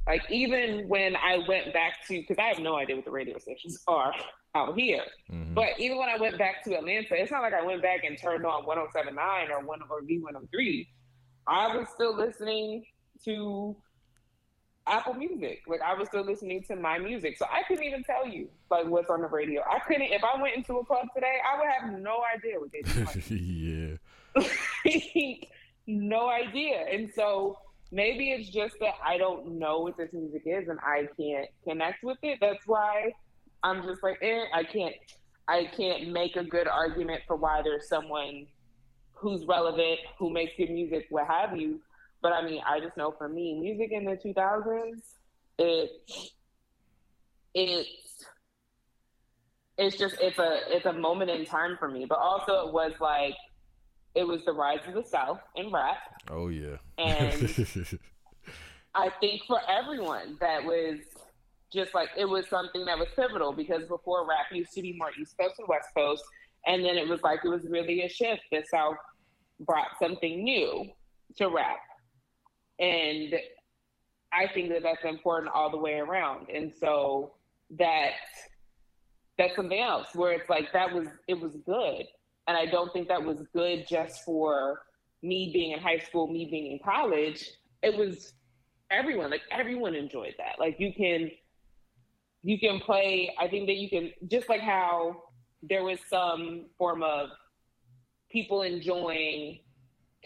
Like 0.06 0.22
even 0.30 0.88
when 0.88 1.16
i 1.16 1.40
went 1.48 1.74
back 1.74 2.06
to 2.08 2.20
because 2.20 2.38
i 2.38 2.48
have 2.48 2.60
no 2.60 2.76
idea 2.76 2.96
what 2.96 3.06
the 3.06 3.12
radio 3.12 3.38
stations 3.40 3.82
are 3.88 4.14
out 4.56 4.78
here. 4.78 5.04
Mm-hmm. 5.32 5.54
but 5.54 5.80
even 5.80 5.98
when 5.98 6.10
i 6.10 6.18
went 6.18 6.38
back 6.38 6.64
to 6.64 6.76
atlanta 6.76 7.16
it's 7.16 7.32
not 7.32 7.42
like 7.42 7.54
i 7.54 7.64
went 7.64 7.82
back 7.82 8.04
and 8.04 8.18
turned 8.18 8.46
on 8.46 8.66
1079 8.66 9.52
or 9.52 9.66
one 9.66 9.82
or 9.90 10.02
v103 10.02 10.88
i 11.48 11.76
was 11.76 11.88
still 11.94 12.16
listening 12.16 12.84
to 13.26 13.76
Apple 14.88 15.14
Music. 15.14 15.62
Like 15.68 15.82
I 15.82 15.94
was 15.94 16.08
still 16.08 16.24
listening 16.24 16.64
to 16.64 16.76
my 16.76 16.98
music, 16.98 17.38
so 17.38 17.46
I 17.46 17.62
couldn't 17.68 17.84
even 17.84 18.04
tell 18.04 18.28
you 18.28 18.48
like 18.70 18.88
what's 18.88 19.10
on 19.10 19.22
the 19.22 19.28
radio. 19.28 19.62
I 19.62 19.80
couldn't. 19.80 20.04
If 20.04 20.24
I 20.24 20.42
went 20.42 20.56
into 20.56 20.78
a 20.78 20.86
club 20.86 21.08
today, 21.14 21.38
I 21.46 21.60
would 21.60 21.68
have 21.68 22.00
no 22.00 22.24
idea 22.36 22.60
what 22.60 22.72
they 22.72 22.84
yeah. 23.36 23.98
no 25.88 26.30
idea. 26.30 26.86
And 26.92 27.12
so 27.14 27.58
maybe 27.92 28.32
it's 28.32 28.50
just 28.50 28.76
that 28.80 28.96
I 29.06 29.18
don't 29.18 29.60
know 29.60 29.80
what 29.80 29.98
this 29.98 30.12
music 30.14 30.44
is 30.46 30.68
and 30.68 30.80
I 30.82 31.08
can't 31.20 31.50
connect 31.64 32.04
with 32.04 32.18
it. 32.24 32.40
That's 32.42 32.66
why 32.66 33.14
I'm 33.64 33.84
just 33.84 34.04
like, 34.04 34.20
eh, 34.22 34.46
I 34.54 34.64
can't. 34.64 34.96
I 35.50 35.70
can't 35.78 36.10
make 36.10 36.36
a 36.36 36.44
good 36.44 36.68
argument 36.68 37.22
for 37.26 37.38
why 37.38 37.62
there's 37.62 37.88
someone 37.88 38.48
who's 39.14 39.46
relevant, 39.46 40.00
who 40.20 40.30
makes 40.30 40.52
good 40.58 40.70
music, 40.70 41.08
what 41.10 41.26
have 41.26 41.58
you, 41.58 41.80
but 42.22 42.34
I 42.34 42.44
mean, 42.44 42.62
I 42.68 42.80
just 42.80 42.98
know 42.98 43.14
for 43.18 43.30
me, 43.30 43.60
music 43.60 43.92
in 43.92 44.06
the 44.06 44.18
2000s, 44.18 45.02
it 45.60 45.92
it's 47.54 48.26
it's 49.78 49.98
just 49.98 50.16
it's 50.22 50.40
a 50.40 50.60
it's 50.70 50.86
a 50.86 50.94
moment 50.94 51.30
in 51.30 51.46
time 51.46 51.78
for 51.78 51.90
me. 51.90 52.06
But 52.06 52.20
also, 52.20 52.68
it 52.68 52.74
was 52.74 52.94
like 53.00 53.36
it 54.16 54.26
was 54.28 54.44
the 54.46 54.54
rise 54.54 54.80
of 54.88 54.94
the 54.94 55.04
South 55.04 55.40
in 55.56 55.72
rap. 55.72 55.98
Oh 56.30 56.48
yeah, 56.48 56.78
and 56.98 57.44
I 58.96 59.10
think 59.20 59.44
for 59.48 59.60
everyone 59.70 60.38
that 60.40 60.64
was 60.64 61.00
just 61.72 61.94
like 61.94 62.10
it 62.18 62.26
was 62.26 62.48
something 62.48 62.86
that 62.86 62.98
was 62.98 63.08
pivotal 63.16 63.54
because 63.54 63.84
before 63.88 64.28
rap 64.28 64.46
used 64.52 64.74
to 64.74 64.82
be 64.82 64.96
more 64.98 65.12
East 65.20 65.36
Coast 65.40 65.56
and 65.60 65.68
West 65.68 65.90
Coast, 65.96 66.24
and 66.66 66.84
then 66.84 66.98
it 66.98 67.08
was 67.08 67.22
like 67.22 67.42
it 67.44 67.50
was 67.50 67.64
really 67.70 68.02
a 68.02 68.10
shift. 68.10 68.42
The 68.52 68.64
South 68.70 68.98
brought 69.60 69.88
something 70.00 70.44
new 70.44 70.86
to 71.38 71.50
rap 71.50 71.78
and 72.80 73.34
I 74.34 74.48
think 74.54 74.70
that 74.70 74.84
that's 74.84 75.04
important 75.04 75.52
all 75.54 75.72
the 75.72 75.78
way 75.78 75.96
around. 75.96 76.50
And 76.50 76.72
so 76.80 77.34
that 77.78 78.12
that's 79.38 79.56
something 79.56 79.80
else 79.80 80.08
where 80.14 80.34
it's 80.34 80.50
like 80.50 80.72
that 80.74 80.94
was 80.94 81.08
it 81.28 81.40
was 81.40 81.54
good. 81.66 82.06
And 82.48 82.56
I 82.58 82.66
don't 82.66 82.92
think 82.94 83.08
that 83.10 83.24
was 83.24 83.44
good 83.54 83.86
just 83.90 84.24
for 84.24 84.82
me 85.22 85.52
being 85.54 85.72
in 85.72 85.80
high 85.80 86.00
school, 86.00 86.28
me 86.28 86.48
being 86.50 86.72
in 86.74 86.80
college. 86.84 87.44
It 87.84 87.98
was 87.98 88.34
everyone, 88.90 89.32
like 89.32 89.42
everyone 89.52 89.96
enjoyed 89.96 90.36
that. 90.38 90.60
Like 90.60 90.78
you 90.80 90.94
can 90.94 91.32
you 92.44 92.60
can 92.60 92.80
play, 92.80 93.36
I 93.40 93.48
think 93.48 93.68
that 93.68 93.76
you 93.76 93.90
can 93.90 94.12
just 94.30 94.48
like 94.48 94.62
how 94.62 95.24
there 95.62 95.84
was 95.84 96.00
some 96.10 96.68
form 96.78 97.04
of 97.04 97.30
people 98.32 98.62
enjoying 98.62 99.60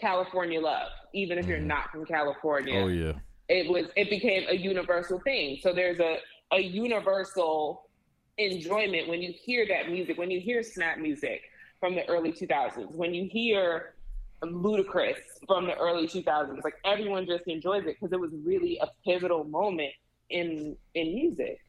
California 0.02 0.60
love, 0.60 0.88
even 1.14 1.38
if 1.38 1.46
you're 1.46 1.58
mm-hmm. 1.58 1.68
not 1.68 1.90
from 1.90 2.04
California. 2.04 2.82
Oh 2.82 2.88
yeah. 2.88 3.12
It 3.48 3.70
was 3.70 3.86
it 3.96 4.10
became 4.10 4.44
a 4.48 4.56
universal 4.56 5.20
thing. 5.20 5.58
So 5.62 5.72
there's 5.72 6.00
a 6.00 6.16
a 6.52 6.60
universal 6.60 7.88
enjoyment 8.36 9.08
when 9.08 9.22
you 9.22 9.32
hear 9.32 9.66
that 9.68 9.90
music, 9.90 10.18
when 10.18 10.30
you 10.30 10.40
hear 10.40 10.62
snap 10.62 10.98
music 10.98 11.42
from 11.80 11.94
the 11.94 12.06
early 12.08 12.32
2000s, 12.32 12.94
when 12.94 13.14
you 13.14 13.28
hear 13.30 13.94
Ludacris 14.42 15.18
from 15.46 15.66
the 15.66 15.76
early 15.78 16.08
2000s, 16.08 16.64
like 16.64 16.74
everyone 16.84 17.26
just 17.26 17.44
enjoys 17.46 17.84
it 17.86 17.96
because 18.00 18.12
it 18.12 18.20
was 18.20 18.30
really 18.44 18.78
a 18.82 18.88
pivotal 19.04 19.44
moment 19.44 19.92
in 20.30 20.76
in 20.94 21.14
music. 21.14 21.60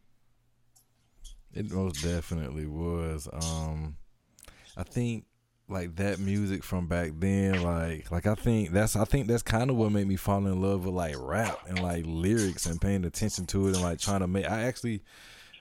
It 1.54 1.72
most 1.72 2.04
definitely 2.04 2.66
was. 2.66 3.30
Um 3.32 3.98
I 4.76 4.84
think 4.84 5.26
like 5.74 5.96
that 5.96 6.20
music 6.20 6.64
from 6.64 6.88
back 6.88 7.12
then 7.18 7.62
like 7.64 8.10
like 8.12 8.28
i 8.28 8.36
think 8.36 8.72
that's 8.72 8.96
i 8.96 9.04
think 9.04 9.28
that's 9.28 9.42
kind 9.42 9.70
of 9.70 9.76
what 9.76 9.92
made 9.92 10.08
me 10.08 10.16
fall 10.16 10.46
in 10.46 10.62
love 10.62 10.86
with 10.86 10.94
like 10.94 11.16
rap 11.18 11.60
and 11.68 11.82
like 11.82 12.06
lyrics 12.08 12.66
and 12.66 12.80
paying 12.80 13.04
attention 13.04 13.46
to 13.46 13.68
it 13.68 13.74
and 13.74 13.82
like 13.82 14.00
trying 14.00 14.20
to 14.20 14.28
make 14.28 14.50
i 14.50 14.62
actually 14.64 15.02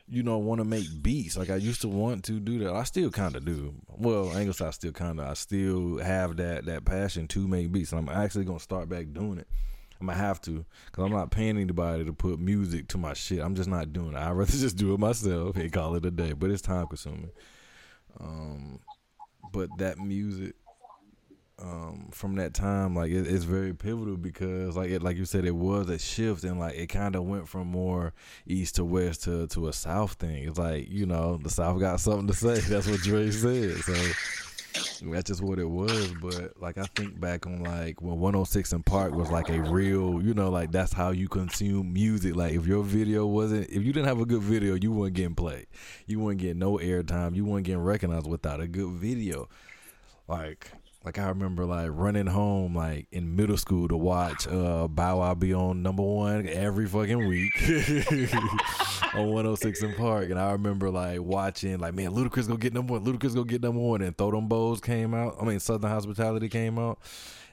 you 0.08 0.22
know 0.22 0.36
want 0.36 0.58
to 0.58 0.64
make 0.64 0.86
beats. 1.02 1.36
Like 1.36 1.48
i 1.50 1.56
used 1.56 1.80
to 1.82 1.88
want 1.88 2.24
to 2.24 2.38
do 2.38 2.58
that. 2.60 2.72
I 2.74 2.82
still 2.84 3.10
kind 3.10 3.34
of 3.34 3.44
do. 3.44 3.74
Well 3.88 4.30
i 4.36 4.70
still 4.70 4.92
kind 4.92 5.18
of 5.18 5.26
i 5.26 5.34
still 5.34 5.98
have 5.98 6.36
that 6.36 6.66
that 6.66 6.84
passion 6.84 7.26
to 7.28 7.48
make 7.48 7.72
beats 7.72 7.92
and 7.92 8.00
i'm 8.10 8.14
actually 8.14 8.44
gonna 8.44 8.60
start 8.60 8.88
back 8.88 9.06
doing 9.12 9.38
it. 9.38 9.48
I'm 10.00 10.08
gonna 10.08 10.18
have 10.18 10.40
to 10.42 10.64
because 10.86 11.04
i'm 11.04 11.12
not 11.12 11.30
paying 11.30 11.56
anybody 11.56 12.04
to 12.04 12.12
put 12.12 12.38
music 12.38 12.88
to 12.88 12.98
my 12.98 13.14
shit. 13.14 13.40
I'm 13.40 13.54
just 13.54 13.70
not 13.70 13.92
doing 13.92 14.14
it. 14.14 14.18
I'd 14.18 14.32
rather 14.32 14.52
just 14.52 14.76
do 14.76 14.92
it 14.92 15.00
myself 15.00 15.56
and 15.56 15.72
call 15.72 15.94
it 15.94 16.04
a 16.04 16.10
day 16.10 16.32
but 16.32 16.50
it's 16.50 16.62
time 16.62 16.86
consuming. 16.86 17.30
Um 18.20 18.80
but 19.52 19.68
that 19.78 19.98
music 19.98 20.54
um, 21.62 22.08
from 22.10 22.34
that 22.36 22.54
time, 22.54 22.96
like 22.96 23.10
it, 23.10 23.26
it's 23.26 23.44
very 23.44 23.72
pivotal 23.72 24.16
because, 24.16 24.76
like 24.76 24.90
it, 24.90 25.02
like 25.02 25.16
you 25.16 25.24
said, 25.24 25.44
it 25.44 25.54
was 25.54 25.88
a 25.88 25.98
shift 25.98 26.44
and 26.44 26.58
like 26.58 26.74
it 26.74 26.88
kind 26.88 27.14
of 27.14 27.24
went 27.24 27.48
from 27.48 27.68
more 27.68 28.12
east 28.46 28.76
to 28.76 28.84
west 28.84 29.24
to 29.24 29.46
to 29.48 29.68
a 29.68 29.72
south 29.72 30.14
thing. 30.14 30.48
It's 30.48 30.58
like 30.58 30.88
you 30.90 31.06
know 31.06 31.36
the 31.36 31.50
south 31.50 31.78
got 31.78 32.00
something 32.00 32.26
to 32.26 32.34
say. 32.34 32.60
That's 32.68 32.88
what 32.88 33.00
Dre 33.00 33.30
said. 33.30 33.76
So 33.78 33.94
That's 34.74 35.28
just 35.28 35.42
what 35.42 35.58
it 35.58 35.68
was. 35.68 36.12
But 36.20 36.60
like 36.60 36.78
I 36.78 36.84
think 36.96 37.20
back 37.20 37.46
on 37.46 37.62
like 37.62 38.00
when 38.00 38.18
106 38.18 38.72
and 38.72 38.84
Park 38.84 39.14
was 39.14 39.30
like 39.30 39.48
a 39.48 39.60
real, 39.60 40.22
you 40.22 40.34
know, 40.34 40.50
like 40.50 40.72
that's 40.72 40.92
how 40.92 41.10
you 41.10 41.28
consume 41.28 41.92
music. 41.92 42.36
Like 42.36 42.54
if 42.54 42.66
your 42.66 42.82
video 42.82 43.26
wasn't, 43.26 43.68
if 43.70 43.82
you 43.82 43.92
didn't 43.92 44.08
have 44.08 44.20
a 44.20 44.26
good 44.26 44.42
video, 44.42 44.74
you 44.74 44.92
weren't 44.92 45.14
getting 45.14 45.34
played. 45.34 45.66
You 46.06 46.20
weren't 46.20 46.38
getting 46.38 46.58
no 46.58 46.78
airtime. 46.78 47.34
You 47.34 47.44
weren't 47.44 47.64
getting 47.64 47.82
recognized 47.82 48.26
without 48.26 48.60
a 48.60 48.66
good 48.66 48.90
video. 48.90 49.48
Like 50.28 50.72
like 51.04 51.18
I 51.18 51.28
remember 51.28 51.64
like 51.64 51.90
running 51.92 52.26
home 52.26 52.76
like 52.76 53.06
in 53.10 53.34
middle 53.34 53.56
school 53.56 53.88
to 53.88 53.96
watch 53.96 54.46
uh 54.46 54.86
Bow 54.88 55.18
Wow 55.18 55.34
be 55.34 55.52
on 55.52 55.82
number 55.82 56.02
one 56.02 56.48
every 56.48 56.86
fucking 56.86 57.26
week 57.28 57.52
on 59.14 59.26
106 59.26 59.82
and 59.82 59.96
Park. 59.96 60.30
And 60.30 60.38
I 60.38 60.52
remember 60.52 60.90
like 60.90 61.20
watching 61.20 61.78
like 61.78 61.94
man, 61.94 62.12
Ludacris 62.12 62.48
go 62.48 62.56
get 62.56 62.72
number 62.72 62.94
one, 62.94 63.04
Ludacris 63.04 63.34
go 63.34 63.44
get 63.44 63.62
number 63.62 63.80
one 63.80 64.02
and 64.02 64.16
Throw 64.16 64.30
Them 64.30 64.48
Bows 64.48 64.80
came 64.80 65.14
out. 65.14 65.36
I 65.40 65.44
mean 65.44 65.60
Southern 65.60 65.90
Hospitality 65.90 66.48
came 66.48 66.78
out. 66.78 66.98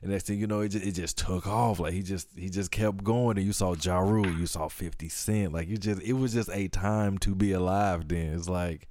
And 0.02 0.12
next 0.12 0.28
thing 0.28 0.40
you 0.40 0.48
know, 0.48 0.62
it 0.62 0.70
just, 0.70 0.86
it 0.86 0.92
just 0.94 1.18
took 1.18 1.46
off. 1.46 1.80
Like 1.80 1.94
he 1.94 2.04
just 2.04 2.28
he 2.38 2.50
just 2.50 2.72
kept 2.72 3.04
going. 3.04 3.38
And 3.38 3.46
you 3.46 3.54
saw 3.54 3.76
Ja 3.76 4.00
Rule, 4.00 4.32
you 4.32 4.46
saw 4.46 4.68
50 4.68 5.10
Cent. 5.10 5.54
Like 5.54 5.68
you 5.68 5.78
just 5.78 6.02
it 6.02 6.14
was 6.14 6.34
just 6.34 6.50
a 6.52 6.68
time 6.68 7.18
to 7.20 7.36
be 7.36 7.52
alive 7.52 8.08
then. 8.08 8.34
It's 8.34 8.48
like 8.48 8.88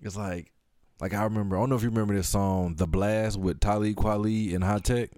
it's 0.00 0.16
like 0.16 0.53
like 1.00 1.14
I 1.14 1.24
remember, 1.24 1.56
I 1.56 1.60
don't 1.60 1.70
know 1.70 1.76
if 1.76 1.82
you 1.82 1.90
remember 1.90 2.14
this 2.14 2.28
song, 2.28 2.74
"The 2.76 2.86
Blast" 2.86 3.38
with 3.38 3.60
Talib 3.60 3.96
Kweli 3.96 4.54
and 4.54 4.64
Hi-Tek. 4.64 5.10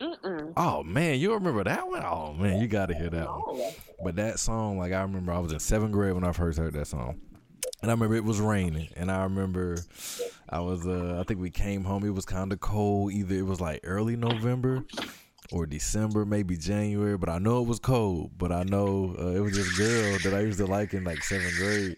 Mm-mm. 0.00 0.52
Oh 0.56 0.82
man, 0.82 1.20
you 1.20 1.32
remember 1.32 1.62
that 1.64 1.86
one? 1.86 2.04
Oh 2.04 2.32
man, 2.32 2.60
you 2.60 2.66
got 2.66 2.86
to 2.86 2.94
hear 2.94 3.08
that 3.10 3.28
one. 3.28 3.72
But 4.02 4.16
that 4.16 4.40
song, 4.40 4.78
like 4.78 4.92
I 4.92 5.02
remember, 5.02 5.32
I 5.32 5.38
was 5.38 5.52
in 5.52 5.60
seventh 5.60 5.92
grade 5.92 6.14
when 6.14 6.24
I 6.24 6.32
first 6.32 6.58
heard 6.58 6.72
that 6.72 6.88
song, 6.88 7.20
and 7.82 7.90
I 7.90 7.94
remember 7.94 8.16
it 8.16 8.24
was 8.24 8.40
raining, 8.40 8.88
and 8.96 9.12
I 9.12 9.22
remember 9.22 9.78
I 10.48 10.58
was, 10.58 10.86
uh, 10.86 11.18
I 11.20 11.22
think 11.24 11.40
we 11.40 11.50
came 11.50 11.84
home. 11.84 12.04
It 12.04 12.10
was 12.10 12.24
kind 12.24 12.52
of 12.52 12.60
cold. 12.60 13.12
Either 13.12 13.36
it 13.36 13.46
was 13.46 13.60
like 13.60 13.80
early 13.84 14.16
November 14.16 14.84
or 15.52 15.66
December, 15.66 16.24
maybe 16.24 16.56
January, 16.56 17.16
but 17.16 17.28
I 17.28 17.38
know 17.38 17.62
it 17.62 17.68
was 17.68 17.78
cold. 17.78 18.32
But 18.36 18.50
I 18.50 18.64
know 18.64 19.14
uh, 19.18 19.28
it 19.28 19.40
was 19.40 19.54
this 19.54 19.78
girl 19.78 20.18
that 20.24 20.34
I 20.36 20.40
used 20.40 20.58
to 20.58 20.66
like 20.66 20.94
in 20.94 21.04
like 21.04 21.22
seventh 21.22 21.56
grade, 21.58 21.96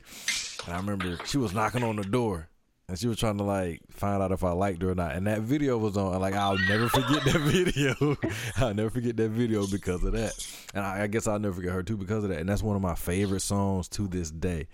and 0.67 0.75
I 0.75 0.77
remember 0.79 1.19
she 1.27 1.39
was 1.39 1.53
knocking 1.55 1.83
on 1.83 1.97
the 1.97 2.05
door. 2.05 2.49
And 2.87 2.99
she 2.99 3.07
was 3.07 3.19
trying 3.19 3.39
to 3.39 3.45
like 3.45 3.81
find 3.89 4.23
out 4.23 4.31
if 4.31 4.45
I 4.45 4.51
liked 4.53 4.83
her 4.83 4.91
or 4.91 4.95
not. 4.95 5.17
And 5.17 5.27
that 5.27 5.41
video 5.41 5.79
was 5.79 5.97
on. 5.97 6.21
Like 6.21 6.35
I'll 6.35 6.59
never 6.69 6.91
forget 6.91 7.25
that 7.25 7.41
video. 7.41 8.17
I'll 8.59 8.75
never 8.75 8.91
forget 8.91 9.17
that 9.17 9.31
video 9.31 9.67
because 9.67 10.05
of 10.05 10.13
that. 10.13 10.33
And 10.75 10.85
I, 10.85 11.05
I 11.05 11.07
guess 11.07 11.27
I'll 11.27 11.39
never 11.39 11.55
forget 11.55 11.73
her 11.73 11.83
too 11.83 11.97
because 11.97 12.25
of 12.25 12.31
that. 12.31 12.41
And 12.41 12.49
that's 12.49 12.63
one 12.63 12.77
of 12.77 12.83
my 12.83 12.95
favorite 12.95 13.41
songs 13.41 13.89
to 13.91 14.07
this 14.07 14.31
day. 14.31 14.69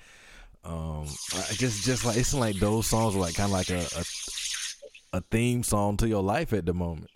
Um, 0.65 1.07
I 1.35 1.53
just 1.53 1.85
just 1.85 2.05
like 2.05 2.17
it's 2.17 2.35
like 2.35 2.57
those 2.57 2.89
songs 2.89 3.15
are 3.15 3.21
like 3.21 3.37
kind 3.37 3.47
of 3.47 3.53
like 3.53 3.71
a, 3.71 3.87
a 3.97 5.19
a 5.19 5.21
theme 5.31 5.63
song 5.63 5.97
to 5.99 6.09
your 6.09 6.23
life 6.23 6.53
at 6.53 6.67
the 6.67 6.75
moment. 6.75 7.11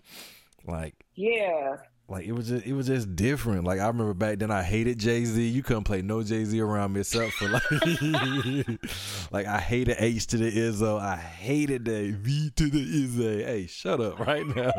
Like 0.64 0.95
Yeah. 1.16 1.77
Like 2.07 2.26
it 2.26 2.32
was 2.32 2.48
just 2.48 2.66
it 2.66 2.74
was 2.74 2.86
just 2.86 3.16
different. 3.16 3.64
Like 3.64 3.80
I 3.80 3.86
remember 3.86 4.12
back 4.12 4.38
then 4.38 4.50
I 4.50 4.62
hated 4.62 4.98
Jay 4.98 5.24
Z. 5.24 5.42
You 5.42 5.62
couldn't 5.62 5.84
play 5.84 6.02
no 6.02 6.22
Jay 6.22 6.44
Z 6.44 6.61
around 6.61 6.92
me 6.92 7.00
except 7.00 7.32
for 7.32 7.48
like 7.48 7.62
like 9.32 9.46
I 9.46 9.59
hated 9.59 9.96
H 9.98 10.26
to 10.28 10.36
the 10.36 10.50
Izzo. 10.50 11.00
I 11.00 11.16
hated 11.16 11.86
that 11.86 12.14
V 12.20 12.50
to 12.57 12.68
the 12.68 12.80
Izzy. 12.80 13.42
Hey, 13.44 13.66
shut 13.66 14.00
up 14.00 14.18
right 14.18 14.46
now. 14.46 14.72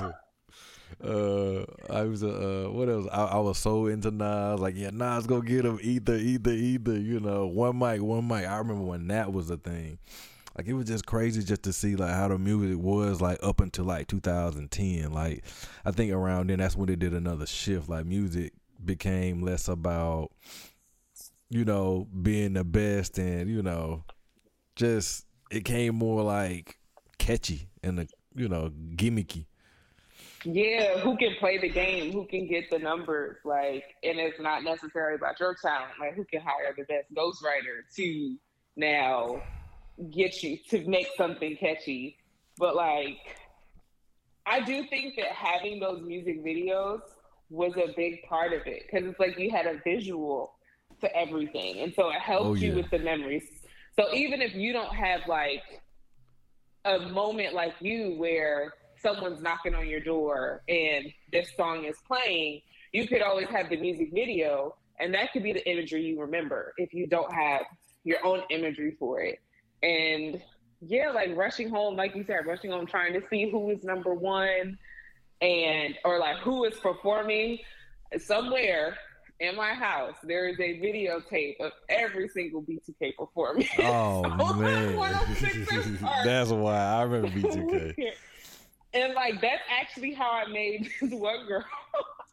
Uh, 1.02 1.64
I 1.90 2.02
was 2.04 2.22
uh, 2.22 2.68
what 2.70 2.88
else? 2.88 3.06
I, 3.12 3.24
I 3.24 3.38
was 3.38 3.58
so 3.58 3.86
into 3.88 4.10
Nas, 4.10 4.60
like 4.60 4.74
yeah, 4.76 4.90
Nas 4.90 5.26
go 5.26 5.42
get 5.42 5.64
him, 5.64 5.78
either, 5.82 6.14
either, 6.14 6.52
either. 6.52 6.98
You 6.98 7.20
know, 7.20 7.46
one 7.46 7.78
mic, 7.78 8.00
one 8.00 8.26
mic. 8.26 8.46
I 8.46 8.56
remember 8.56 8.84
when 8.84 9.08
that 9.08 9.32
was 9.32 9.50
a 9.50 9.56
thing. 9.58 9.98
Like 10.56 10.68
it 10.68 10.74
was 10.74 10.86
just 10.86 11.06
crazy 11.06 11.42
just 11.42 11.64
to 11.64 11.72
see 11.72 11.96
like 11.96 12.12
how 12.12 12.28
the 12.28 12.38
music 12.38 12.78
was 12.78 13.20
like 13.20 13.38
up 13.42 13.60
until 13.60 13.84
like 13.84 14.06
2010. 14.06 15.10
Like 15.12 15.44
I 15.84 15.90
think 15.90 16.12
around 16.12 16.50
then 16.50 16.58
that's 16.58 16.76
when 16.76 16.88
it 16.88 17.00
did 17.00 17.12
another 17.12 17.46
shift. 17.46 17.88
Like 17.88 18.06
music 18.06 18.52
became 18.84 19.42
less 19.42 19.68
about 19.68 20.30
you 21.50 21.64
know 21.64 22.06
being 22.22 22.54
the 22.54 22.64
best 22.64 23.18
and 23.18 23.50
you 23.50 23.62
know 23.62 24.04
just 24.76 25.26
it 25.50 25.64
came 25.64 25.96
more 25.96 26.22
like 26.22 26.78
catchy 27.18 27.68
and 27.82 27.98
the 27.98 28.08
you 28.34 28.48
know 28.48 28.70
gimmicky. 28.94 29.46
Yeah, 30.44 30.98
who 30.98 31.16
can 31.16 31.34
play 31.40 31.58
the 31.58 31.70
game? 31.70 32.12
Who 32.12 32.26
can 32.26 32.46
get 32.46 32.70
the 32.70 32.78
numbers? 32.78 33.38
Like, 33.46 33.84
and 34.02 34.18
it's 34.18 34.38
not 34.38 34.62
necessarily 34.62 35.14
about 35.14 35.40
your 35.40 35.56
talent. 35.60 35.92
Like, 35.98 36.14
who 36.14 36.24
can 36.24 36.42
hire 36.42 36.74
the 36.76 36.84
best 36.84 37.06
ghostwriter 37.16 37.80
to 37.96 38.36
now 38.76 39.42
get 40.10 40.42
you 40.42 40.58
to 40.70 40.86
make 40.88 41.08
something 41.16 41.56
catchy? 41.56 42.18
But 42.58 42.76
like, 42.76 43.18
I 44.46 44.60
do 44.60 44.84
think 44.84 45.16
that 45.16 45.28
having 45.32 45.80
those 45.80 46.02
music 46.02 46.44
videos 46.44 47.00
was 47.50 47.72
a 47.76 47.92
big 47.96 48.22
part 48.28 48.52
of 48.52 48.66
it 48.66 48.84
because 48.86 49.08
it's 49.08 49.18
like 49.18 49.38
you 49.38 49.50
had 49.50 49.66
a 49.66 49.80
visual 49.84 50.54
to 51.00 51.16
everything, 51.16 51.80
and 51.80 51.92
so 51.94 52.10
it 52.10 52.20
helped 52.20 52.46
Oh, 52.46 52.54
you 52.54 52.74
with 52.74 52.90
the 52.90 52.98
memories. 52.98 53.44
So 53.96 54.12
even 54.14 54.42
if 54.42 54.54
you 54.54 54.72
don't 54.72 54.94
have 54.94 55.20
like 55.28 55.62
a 56.84 56.98
moment 56.98 57.54
like 57.54 57.74
you 57.80 58.14
where 58.18 58.72
someone's 59.00 59.40
knocking 59.40 59.74
on 59.74 59.86
your 59.86 60.00
door 60.00 60.62
and 60.68 61.06
this 61.32 61.50
song 61.56 61.84
is 61.84 61.96
playing, 62.06 62.60
you 62.92 63.06
could 63.06 63.22
always 63.22 63.48
have 63.48 63.68
the 63.68 63.76
music 63.76 64.10
video, 64.12 64.74
and 65.00 65.12
that 65.14 65.32
could 65.32 65.42
be 65.42 65.52
the 65.52 65.68
imagery 65.68 66.04
you 66.04 66.20
remember 66.20 66.72
if 66.76 66.92
you 66.92 67.06
don't 67.06 67.32
have 67.32 67.62
your 68.04 68.24
own 68.24 68.42
imagery 68.50 68.96
for 68.98 69.20
it. 69.20 69.38
And 69.84 70.42
yeah, 70.80 71.10
like 71.10 71.36
rushing 71.36 71.68
home, 71.68 71.96
like 71.96 72.16
you 72.16 72.24
said, 72.24 72.46
rushing 72.46 72.70
home, 72.70 72.86
trying 72.86 73.12
to 73.12 73.22
see 73.28 73.50
who 73.50 73.70
is 73.70 73.84
number 73.84 74.14
one 74.14 74.78
and 75.40 75.94
or 76.04 76.18
like 76.18 76.38
who 76.38 76.64
is 76.64 76.74
performing 76.80 77.58
somewhere 78.18 78.96
in 79.40 79.56
my 79.56 79.74
house 79.74 80.14
there 80.22 80.48
is 80.48 80.58
a 80.60 80.78
videotape 80.80 81.60
of 81.60 81.72
every 81.88 82.28
single 82.28 82.62
B2K 82.62 83.16
performance. 83.16 83.68
Oh 83.80 84.24
on 84.40 84.60
man, 84.60 84.96
106 84.96 85.86
and 85.86 86.00
Park. 86.00 86.24
that's 86.24 86.50
why 86.50 86.76
I 86.76 87.02
remember 87.02 87.28
B2K. 87.48 88.12
And 88.94 89.12
like 89.14 89.40
that's 89.40 89.62
actually 89.68 90.12
how 90.14 90.30
I 90.30 90.46
made 90.46 90.88
this 91.00 91.10
one 91.10 91.46
girl. 91.48 91.64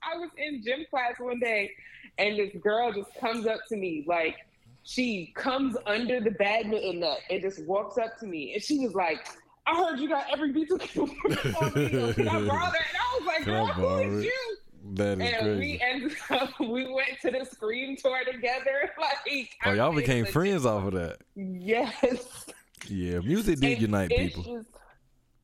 I 0.04 0.16
was 0.20 0.30
in 0.38 0.62
gym 0.64 0.86
class 0.92 1.16
one 1.18 1.40
day 1.40 1.72
and 2.20 2.38
this 2.38 2.56
girl 2.62 2.94
just 2.94 3.10
comes 3.20 3.48
up 3.48 3.62
to 3.70 3.76
me 3.76 4.06
like 4.08 4.36
she 4.84 5.32
comes 5.36 5.76
under 5.86 6.20
the 6.20 6.32
badminton 6.32 7.00
net 7.02 7.10
uh, 7.30 7.34
and 7.34 7.42
just 7.42 7.64
walks 7.66 7.98
up 7.98 8.18
to 8.20 8.26
me 8.26 8.54
and 8.54 8.64
she 8.64 8.80
was 8.80 8.94
like, 8.96 9.28
I 9.68 9.76
heard 9.76 10.00
you 10.00 10.10
got 10.10 10.26
every 10.32 10.52
B2K 10.54 11.62
on 11.62 11.72
video. 11.74 12.14
Can 12.14 12.28
I 12.28 12.34
borrow 12.48 12.48
that? 12.48 12.82
And 12.90 12.98
I 12.98 13.18
was 13.18 13.26
like, 13.28 13.46
girl, 13.46 13.66
who 13.68 13.98
is 14.18 14.26
you? 14.26 14.58
That 14.94 15.22
is 15.22 15.32
And 15.34 15.36
crazy. 15.44 15.60
we 15.60 15.82
ended 15.82 16.18
up, 16.32 16.50
we 16.60 16.92
went 16.92 17.20
to 17.22 17.30
the 17.32 17.46
Scream 17.46 17.96
tour 17.96 18.20
together. 18.26 18.92
Like, 19.00 19.50
Oh, 19.66 19.74
y'all 19.74 19.94
became 19.94 20.26
friends 20.26 20.66
off 20.66 20.86
of 20.86 20.94
that. 20.94 21.18
Yes. 21.36 22.46
Yeah, 22.90 23.20
music 23.20 23.60
did 23.60 23.74
And 23.74 23.82
unite 23.84 24.10
people. 24.10 24.44
just- 24.44 24.70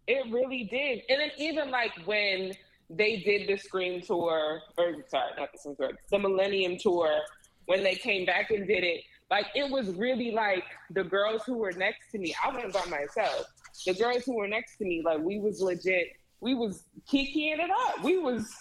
it 0.08 0.26
really 0.32 0.64
did. 0.64 1.02
And 1.10 1.20
then 1.20 1.32
even 1.38 1.70
like 1.70 1.92
when 2.06 2.54
they 2.90 3.18
did 3.18 3.48
the 3.48 3.58
Scream 3.58 4.02
tour, 4.02 4.62
or 4.78 4.96
sorry, 5.10 5.32
not 5.38 5.52
the 5.52 5.58
Scream 5.60 5.76
tour, 5.76 5.92
the 6.10 6.18
Millennium 6.20 6.78
tour, 6.80 7.20
when 7.66 7.84
they 7.84 7.96
came 7.96 8.26
back 8.26 8.50
and 8.52 8.66
did 8.66 8.84
it, 8.84 9.02
like 9.30 9.48
it 9.56 9.70
was 9.70 9.90
really 9.92 10.32
like 10.32 10.64
the 10.92 11.04
girls 11.04 11.42
who 11.46 11.58
were 11.58 11.72
next 11.74 12.12
to 12.12 12.18
me. 12.18 12.34
I 12.44 12.56
went 12.56 12.72
by 12.74 12.86
myself. 12.86 13.46
The 13.86 13.94
girls 13.94 14.24
who 14.26 14.36
were 14.38 14.48
next 14.48 14.78
to 14.78 14.86
me, 14.86 15.02
like 15.04 15.20
we 15.20 15.40
was 15.40 15.62
legit. 15.62 16.08
We 16.40 16.54
was 16.56 16.84
kikiing 17.12 17.60
it 17.60 17.70
up. 17.70 18.04
We 18.04 18.18
was 18.18 18.54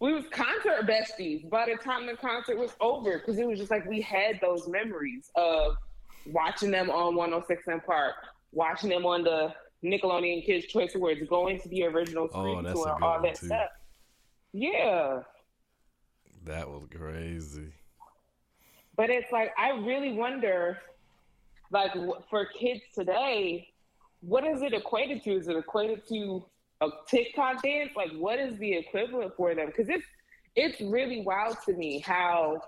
we 0.00 0.12
was 0.14 0.24
concert 0.30 0.86
besties 0.86 1.48
by 1.50 1.66
the 1.66 1.76
time 1.76 2.06
the 2.06 2.16
concert 2.16 2.58
was 2.58 2.72
over 2.80 3.18
because 3.18 3.38
it 3.38 3.46
was 3.46 3.58
just 3.58 3.70
like 3.70 3.84
we 3.86 4.00
had 4.00 4.38
those 4.40 4.66
memories 4.68 5.30
of 5.36 5.76
watching 6.26 6.70
them 6.70 6.90
on 6.90 7.14
106 7.16 7.66
and 7.68 7.84
Park, 7.84 8.14
watching 8.52 8.90
them 8.90 9.04
on 9.06 9.22
the 9.24 9.52
Nickelodeon 9.84 10.44
Kids 10.44 10.66
Choice 10.66 10.94
Awards, 10.94 11.20
going 11.28 11.58
to 11.60 11.68
the 11.68 11.84
original 11.84 12.28
Oh, 12.34 12.42
Scream 12.42 12.66
a 12.66 12.72
tour, 12.74 12.98
all 13.02 13.22
that 13.22 13.34
too. 13.36 13.46
stuff. 13.46 13.68
Yeah, 14.52 15.20
That 16.44 16.68
was 16.68 16.86
crazy. 16.94 17.72
But 19.00 19.08
it's 19.08 19.32
like 19.32 19.50
I 19.56 19.70
really 19.70 20.12
wonder, 20.12 20.76
like 21.70 21.92
for 22.28 22.44
kids 22.44 22.82
today, 22.94 23.70
what 24.20 24.44
is 24.44 24.60
it 24.60 24.74
equated 24.74 25.24
to? 25.24 25.36
Is 25.36 25.48
it 25.48 25.56
equated 25.56 26.06
to 26.08 26.44
a 26.82 26.88
TikTok 27.08 27.62
dance? 27.62 27.92
Like, 27.96 28.12
what 28.12 28.38
is 28.38 28.58
the 28.58 28.74
equivalent 28.74 29.32
for 29.38 29.54
them? 29.54 29.68
Because 29.68 29.88
it's 29.88 30.04
it's 30.54 30.82
really 30.82 31.22
wild 31.22 31.56
to 31.64 31.72
me 31.72 32.00
how 32.00 32.60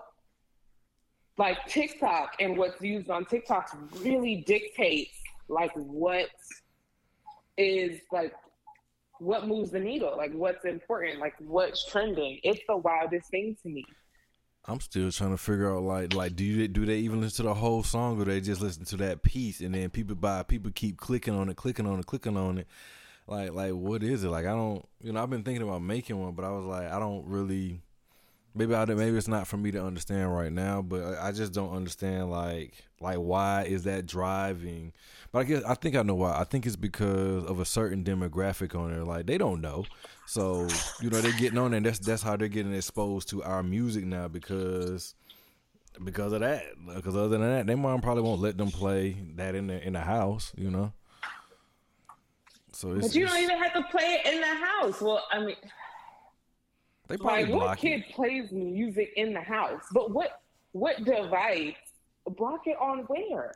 like 1.37 1.63
TikTok 1.67 2.37
and 2.39 2.57
what's 2.57 2.81
used 2.81 3.11
on 3.11 3.25
TikTok 3.25 3.69
really 3.99 4.37
dictates 4.47 5.15
like 5.49 5.71
what 5.75 6.29
is 7.59 8.01
like 8.11 8.33
what 9.19 9.47
moves 9.47 9.69
the 9.69 9.79
needle, 9.79 10.15
like 10.17 10.33
what's 10.33 10.65
important, 10.65 11.19
like 11.19 11.35
what's 11.37 11.85
trending. 11.85 12.39
It's 12.41 12.61
the 12.67 12.77
wildest 12.77 13.29
thing 13.29 13.55
to 13.61 13.69
me. 13.69 13.85
I'm 14.65 14.79
still 14.79 15.11
trying 15.11 15.31
to 15.31 15.37
figure 15.37 15.73
out 15.73 15.83
like 15.83 16.13
like 16.13 16.35
do 16.35 16.43
you 16.43 16.67
do 16.69 16.85
they 16.85 16.99
even 16.99 17.19
listen 17.19 17.43
to 17.43 17.49
the 17.49 17.53
whole 17.53 17.83
song 17.83 18.21
or 18.21 18.25
they 18.25 18.39
just 18.39 18.61
listen 18.61 18.85
to 18.85 18.97
that 18.97 19.21
piece 19.21 19.59
and 19.59 19.75
then 19.75 19.89
people 19.89 20.15
buy 20.15 20.43
people 20.43 20.71
keep 20.73 20.97
clicking 20.97 21.37
on 21.37 21.49
it, 21.49 21.57
clicking 21.57 21.85
on 21.85 21.99
it, 21.99 22.05
clicking 22.05 22.37
on 22.37 22.59
it. 22.59 22.67
Like 23.27 23.51
like 23.51 23.73
what 23.73 24.03
is 24.03 24.23
it? 24.23 24.29
Like 24.29 24.45
I 24.45 24.51
don't 24.51 24.87
you 25.01 25.11
know, 25.11 25.21
I've 25.21 25.29
been 25.29 25.43
thinking 25.43 25.63
about 25.63 25.81
making 25.81 26.21
one, 26.21 26.33
but 26.33 26.45
I 26.45 26.51
was 26.51 26.65
like 26.65 26.89
I 26.89 26.97
don't 26.99 27.25
really 27.27 27.81
maybe 28.55 28.75
I 28.75 28.85
maybe 28.85 29.17
it's 29.17 29.27
not 29.27 29.47
for 29.47 29.57
me 29.57 29.71
to 29.71 29.83
understand 29.83 30.33
right 30.33 30.51
now, 30.51 30.81
but 30.81 31.17
I 31.19 31.31
just 31.31 31.53
don't 31.53 31.73
understand 31.73 32.29
like 32.29 32.73
like 32.99 33.17
why 33.17 33.63
is 33.63 33.83
that 33.83 34.05
driving? 34.05 34.93
But 35.31 35.39
I 35.39 35.43
guess 35.43 35.63
I 35.63 35.73
think 35.75 35.95
I 35.95 36.03
know 36.03 36.15
why. 36.15 36.39
I 36.39 36.43
think 36.43 36.65
it's 36.65 36.75
because 36.75 37.45
of 37.45 37.59
a 37.59 37.65
certain 37.65 38.03
demographic 38.03 38.77
on 38.79 38.91
there. 38.91 39.03
Like 39.03 39.25
they 39.25 39.37
don't 39.37 39.61
know, 39.61 39.85
so 40.25 40.67
you 41.01 41.09
know 41.09 41.21
they're 41.21 41.31
getting 41.33 41.57
on, 41.57 41.73
and 41.73 41.85
that's 41.85 41.99
that's 41.99 42.21
how 42.21 42.35
they're 42.35 42.47
getting 42.47 42.73
exposed 42.73 43.29
to 43.29 43.43
our 43.43 43.63
music 43.63 44.05
now 44.05 44.27
because 44.27 45.15
because 46.03 46.33
of 46.33 46.41
that. 46.41 46.63
Because 46.95 47.15
other 47.15 47.29
than 47.29 47.41
that, 47.41 47.67
their 47.67 47.77
mom 47.77 48.01
probably 48.01 48.23
won't 48.23 48.41
let 48.41 48.57
them 48.57 48.71
play 48.71 49.17
that 49.35 49.55
in 49.55 49.67
the 49.67 49.85
in 49.85 49.93
the 49.93 50.01
house. 50.01 50.51
You 50.55 50.69
know. 50.69 50.93
So 52.71 52.95
but 52.99 53.13
you 53.13 53.27
don't 53.27 53.39
even 53.39 53.57
have 53.57 53.73
to 53.73 53.83
play 53.83 54.19
it 54.23 54.33
in 54.33 54.41
the 54.41 54.47
house. 54.47 55.01
Well, 55.01 55.23
I 55.31 55.39
mean 55.39 55.55
they 57.07 57.17
probably 57.17 57.45
like 57.45 57.53
what 57.53 57.77
kid 57.77 58.03
it. 58.07 58.15
plays 58.15 58.51
music 58.51 59.13
in 59.15 59.33
the 59.33 59.41
house? 59.41 59.83
But 59.91 60.11
what 60.11 60.41
what 60.71 61.03
device 61.03 61.75
block 62.25 62.67
it 62.67 62.77
on 62.79 62.99
where? 63.07 63.53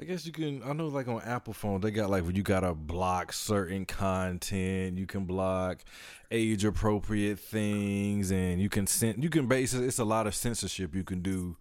I 0.00 0.04
guess 0.04 0.24
you 0.24 0.32
can. 0.32 0.62
I 0.62 0.72
know, 0.72 0.86
like 0.86 1.08
on 1.08 1.20
Apple 1.22 1.52
phone, 1.52 1.80
they 1.80 1.90
got 1.90 2.08
like 2.08 2.24
you 2.32 2.42
gotta 2.42 2.72
block 2.72 3.32
certain 3.32 3.84
content. 3.84 4.96
You 4.96 5.06
can 5.06 5.24
block 5.24 5.84
age 6.30 6.64
appropriate 6.64 7.40
things, 7.40 8.30
and 8.30 8.60
you 8.60 8.68
can 8.68 8.86
send. 8.86 9.22
You 9.22 9.30
can 9.30 9.46
basically. 9.46 9.86
It's 9.86 9.98
a 9.98 10.04
lot 10.04 10.28
of 10.28 10.34
censorship 10.34 10.94
you 10.94 11.02
can 11.02 11.20
do 11.20 11.56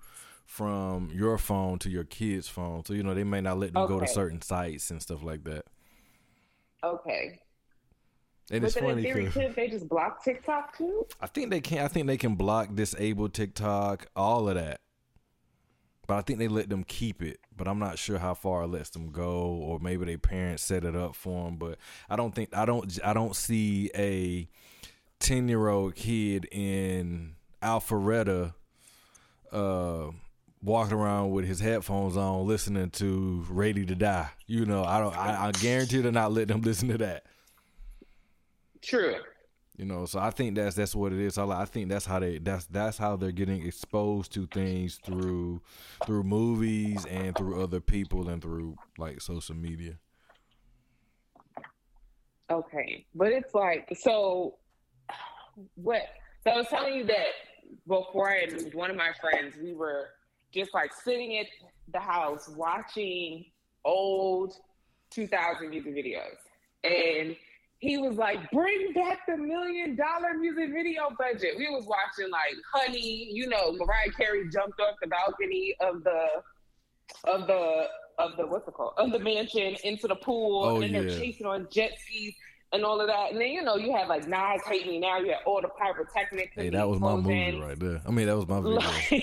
from 0.45 1.09
your 1.13 1.37
phone 1.37 1.79
to 1.79 1.89
your 1.89 2.03
kid's 2.03 2.47
phone. 2.47 2.85
So 2.85 2.93
you 2.93 3.01
know 3.01 3.15
they 3.15 3.23
may 3.23 3.41
not 3.41 3.57
let 3.57 3.73
them 3.73 3.83
okay. 3.83 3.93
go 3.93 3.99
to 3.99 4.07
certain 4.07 4.41
sites 4.41 4.91
and 4.91 5.01
stuff 5.01 5.23
like 5.23 5.43
that. 5.45 5.65
Okay. 6.83 7.39
And 8.49 8.61
but 8.61 8.67
it's 8.67 8.77
funny 8.79 9.01
because 9.01 9.55
they 9.55 9.67
just 9.67 9.89
block 9.89 10.23
TikTok 10.23 10.77
too. 10.77 11.05
I 11.19 11.27
think 11.27 11.49
they 11.49 11.59
can. 11.59 11.79
I 11.79 11.87
think 11.89 12.07
they 12.07 12.17
can 12.17 12.35
block, 12.35 12.73
disable 12.73 13.27
TikTok, 13.27 14.07
all 14.15 14.47
of 14.47 14.55
that. 14.55 14.79
But 16.07 16.15
I 16.15 16.21
think 16.21 16.39
they 16.39 16.47
let 16.47 16.69
them 16.69 16.85
keep 16.85 17.21
it. 17.21 17.39
But 17.55 17.67
I'm 17.67 17.79
not 17.79 17.99
sure 17.99 18.17
how 18.17 18.33
far 18.33 18.63
it 18.63 18.67
lets 18.67 18.91
them 18.91 19.11
go, 19.11 19.47
or 19.47 19.79
maybe 19.79 20.05
their 20.05 20.17
parents 20.17 20.63
set 20.63 20.85
it 20.85 20.95
up 20.95 21.15
for 21.15 21.43
them. 21.45 21.57
But 21.57 21.77
I 22.09 22.15
don't 22.15 22.33
think 22.33 22.55
I 22.55 22.65
don't 22.65 22.97
I 23.03 23.13
don't 23.13 23.35
see 23.35 23.91
a 23.93 24.47
ten 25.19 25.49
year 25.49 25.67
old 25.67 25.95
kid 25.95 26.47
in 26.49 27.35
Alpharetta 27.61 28.53
uh, 29.51 30.11
walking 30.63 30.93
around 30.93 31.31
with 31.31 31.45
his 31.45 31.59
headphones 31.59 32.15
on, 32.15 32.47
listening 32.47 32.91
to 32.91 33.45
"Ready 33.49 33.85
to 33.85 33.95
Die." 33.95 34.29
You 34.45 34.65
know, 34.65 34.85
I 34.85 34.99
don't. 34.99 35.17
I, 35.17 35.47
I 35.47 35.51
guarantee 35.51 35.99
they're 35.99 36.13
not 36.13 36.31
letting 36.31 36.55
them 36.55 36.61
listen 36.65 36.87
to 36.87 36.97
that. 36.99 37.25
True. 38.81 39.15
You 39.77 39.85
know, 39.85 40.07
so 40.07 40.19
I 40.19 40.31
think 40.31 40.55
that's 40.55 40.75
that's 40.75 40.95
what 40.95 41.13
it 41.13 41.19
is. 41.19 41.37
I, 41.37 41.45
I 41.45 41.65
think 41.65 41.89
that's 41.89 42.05
how 42.05 42.17
they 42.17 42.39
that's 42.39 42.65
that's 42.65 42.97
how 42.97 43.15
they're 43.15 43.31
getting 43.31 43.63
exposed 43.65 44.33
to 44.33 44.47
things 44.47 44.99
through 45.05 45.61
through 46.03 46.23
movies 46.23 47.05
and 47.05 47.35
through 47.37 47.61
other 47.61 47.79
people 47.79 48.27
and 48.27 48.41
through 48.41 48.75
like 48.97 49.21
social 49.21 49.55
media. 49.55 49.99
Okay, 52.49 53.05
but 53.13 53.27
it's 53.27 53.53
like 53.53 53.87
so. 53.99 54.55
What? 55.75 56.01
So 56.43 56.51
I 56.51 56.57
was 56.57 56.67
telling 56.69 56.95
you 56.95 57.05
that 57.05 57.27
before 57.87 58.31
I 58.31 58.39
had 58.39 58.73
one 58.73 58.89
of 58.89 58.95
my 58.95 59.11
friends, 59.21 59.55
we 59.61 59.73
were 59.73 60.09
just 60.51 60.73
like 60.73 60.91
sitting 60.91 61.37
at 61.37 61.45
the 61.93 61.99
house 61.99 62.49
watching 62.49 63.45
old 63.85 64.55
2000 65.11 65.69
music 65.69 65.95
videos, 65.95 66.37
and 66.83 67.35
he 67.79 67.97
was 67.97 68.15
like, 68.15 68.39
bring 68.51 68.91
back 68.93 69.19
the 69.27 69.37
million 69.37 69.95
dollar 69.95 70.33
music 70.39 70.71
video 70.73 71.09
budget. 71.17 71.55
We 71.57 71.69
was 71.69 71.85
watching 71.85 72.31
like 72.31 72.55
Honey, 72.73 73.29
you 73.31 73.47
know, 73.47 73.73
Mariah 73.73 74.11
Carey 74.17 74.49
jumped 74.49 74.79
off 74.79 74.95
the 75.01 75.07
balcony 75.07 75.75
of 75.79 76.03
the 76.03 76.27
of 77.25 77.47
the 77.47 77.87
of 78.17 78.35
the 78.37 78.47
what's 78.47 78.67
it 78.67 78.73
called? 78.73 78.93
Of 78.97 79.11
the 79.11 79.19
mansion 79.19 79.75
into 79.83 80.07
the 80.07 80.15
pool 80.15 80.63
oh, 80.63 80.75
and 80.75 80.83
then 80.83 80.93
yeah. 80.93 81.01
they're 81.01 81.19
chasing 81.19 81.45
on 81.45 81.67
jet 81.71 81.91
skis 81.99 82.33
and 82.73 82.83
all 82.83 82.99
of 82.99 83.07
that. 83.07 83.31
And 83.31 83.39
then 83.39 83.49
you 83.49 83.61
know, 83.61 83.75
you 83.75 83.95
have 83.95 84.07
like 84.07 84.27
Nas 84.27 84.61
Hate 84.65 84.87
Me 84.87 84.99
Now, 84.99 85.19
you 85.19 85.27
had 85.27 85.39
all 85.45 85.61
the 85.61 85.69
pyrotechnics. 85.69 86.55
Hey, 86.55 86.69
that 86.69 86.89
was 86.89 86.99
my 86.99 87.15
movie 87.15 87.59
right 87.59 87.79
there. 87.79 88.01
I 88.07 88.11
mean 88.11 88.25
that 88.25 88.37
was 88.37 88.47
my 88.47 88.59
video. 88.59 88.81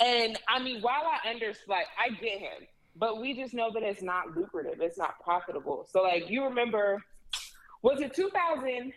and 0.00 0.38
I 0.48 0.58
mean, 0.58 0.80
while 0.80 1.04
I 1.04 1.28
understand 1.28 1.68
like 1.68 1.86
I 1.98 2.14
get 2.14 2.38
him, 2.38 2.66
but 2.96 3.20
we 3.20 3.34
just 3.34 3.52
know 3.52 3.70
that 3.74 3.82
it's 3.82 4.02
not 4.02 4.34
lucrative, 4.34 4.80
it's 4.80 4.96
not 4.96 5.20
profitable. 5.22 5.86
So 5.90 6.00
like 6.02 6.30
you 6.30 6.44
remember 6.44 7.02
was 7.82 8.00
it 8.00 8.14
2000? 8.14 8.92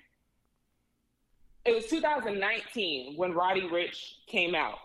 It 1.66 1.76
was 1.76 1.86
2019 1.88 3.16
when 3.18 3.34
Roddy 3.34 3.62
Ricch 3.62 4.14
came 4.28 4.56
out, 4.56 4.80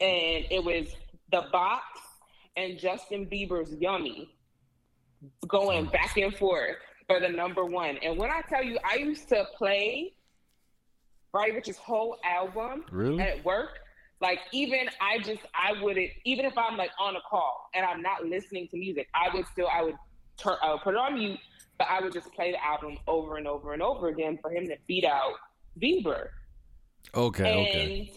and 0.00 0.44
it 0.50 0.62
was 0.62 0.88
the 1.30 1.44
box 1.52 1.84
and 2.56 2.78
Justin 2.78 3.26
Bieber's 3.26 3.72
Yummy 3.80 4.34
going 5.46 5.84
mm-hmm. 5.84 5.92
back 5.92 6.16
and 6.16 6.34
forth 6.34 6.76
for 7.06 7.20
the 7.20 7.28
number 7.28 7.64
one. 7.64 7.96
And 8.02 8.18
when 8.18 8.30
I 8.30 8.42
tell 8.48 8.62
you, 8.62 8.78
I 8.84 8.96
used 8.96 9.28
to 9.28 9.44
play 9.56 10.12
Roddy 11.32 11.52
Ricch's 11.52 11.76
whole 11.76 12.16
album 12.24 12.84
really? 12.90 13.22
at 13.22 13.44
work. 13.44 13.78
Like 14.20 14.40
even 14.52 14.88
I 15.00 15.18
just 15.18 15.42
I 15.54 15.80
wouldn't 15.82 16.08
even 16.24 16.46
if 16.46 16.56
I'm 16.56 16.78
like 16.78 16.90
on 16.98 17.16
a 17.16 17.20
call 17.28 17.68
and 17.74 17.84
I'm 17.84 18.00
not 18.00 18.24
listening 18.24 18.66
to 18.68 18.78
music, 18.78 19.08
I 19.14 19.34
would 19.34 19.46
still 19.46 19.68
I 19.70 19.82
would 19.82 19.96
turn 20.38 20.56
I 20.62 20.68
uh, 20.68 20.72
would 20.72 20.82
put 20.82 20.94
it 20.94 20.98
on 20.98 21.14
mute 21.14 21.38
but 21.78 21.88
I 21.90 22.00
would 22.00 22.12
just 22.12 22.32
play 22.32 22.52
the 22.52 22.64
album 22.64 22.98
over 23.06 23.36
and 23.36 23.46
over 23.46 23.72
and 23.72 23.82
over 23.82 24.08
again 24.08 24.38
for 24.40 24.50
him 24.50 24.66
to 24.68 24.76
beat 24.86 25.04
out 25.04 25.34
Bieber. 25.80 26.28
Okay, 27.14 27.50
and, 27.50 27.60
okay. 27.60 28.12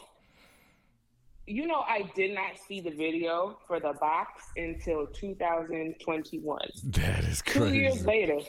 You 1.46 1.66
know, 1.66 1.80
I 1.80 2.10
did 2.16 2.36
not 2.36 2.52
see 2.68 2.80
the 2.80 2.92
video 2.92 3.58
for 3.68 3.80
the 3.80 3.94
box 4.00 4.46
until 4.56 5.08
2021. 5.08 6.60
That 6.84 7.24
is 7.24 7.42
crazy. 7.42 7.60
Two 7.60 7.76
years 7.76 8.06
later, 8.06 8.40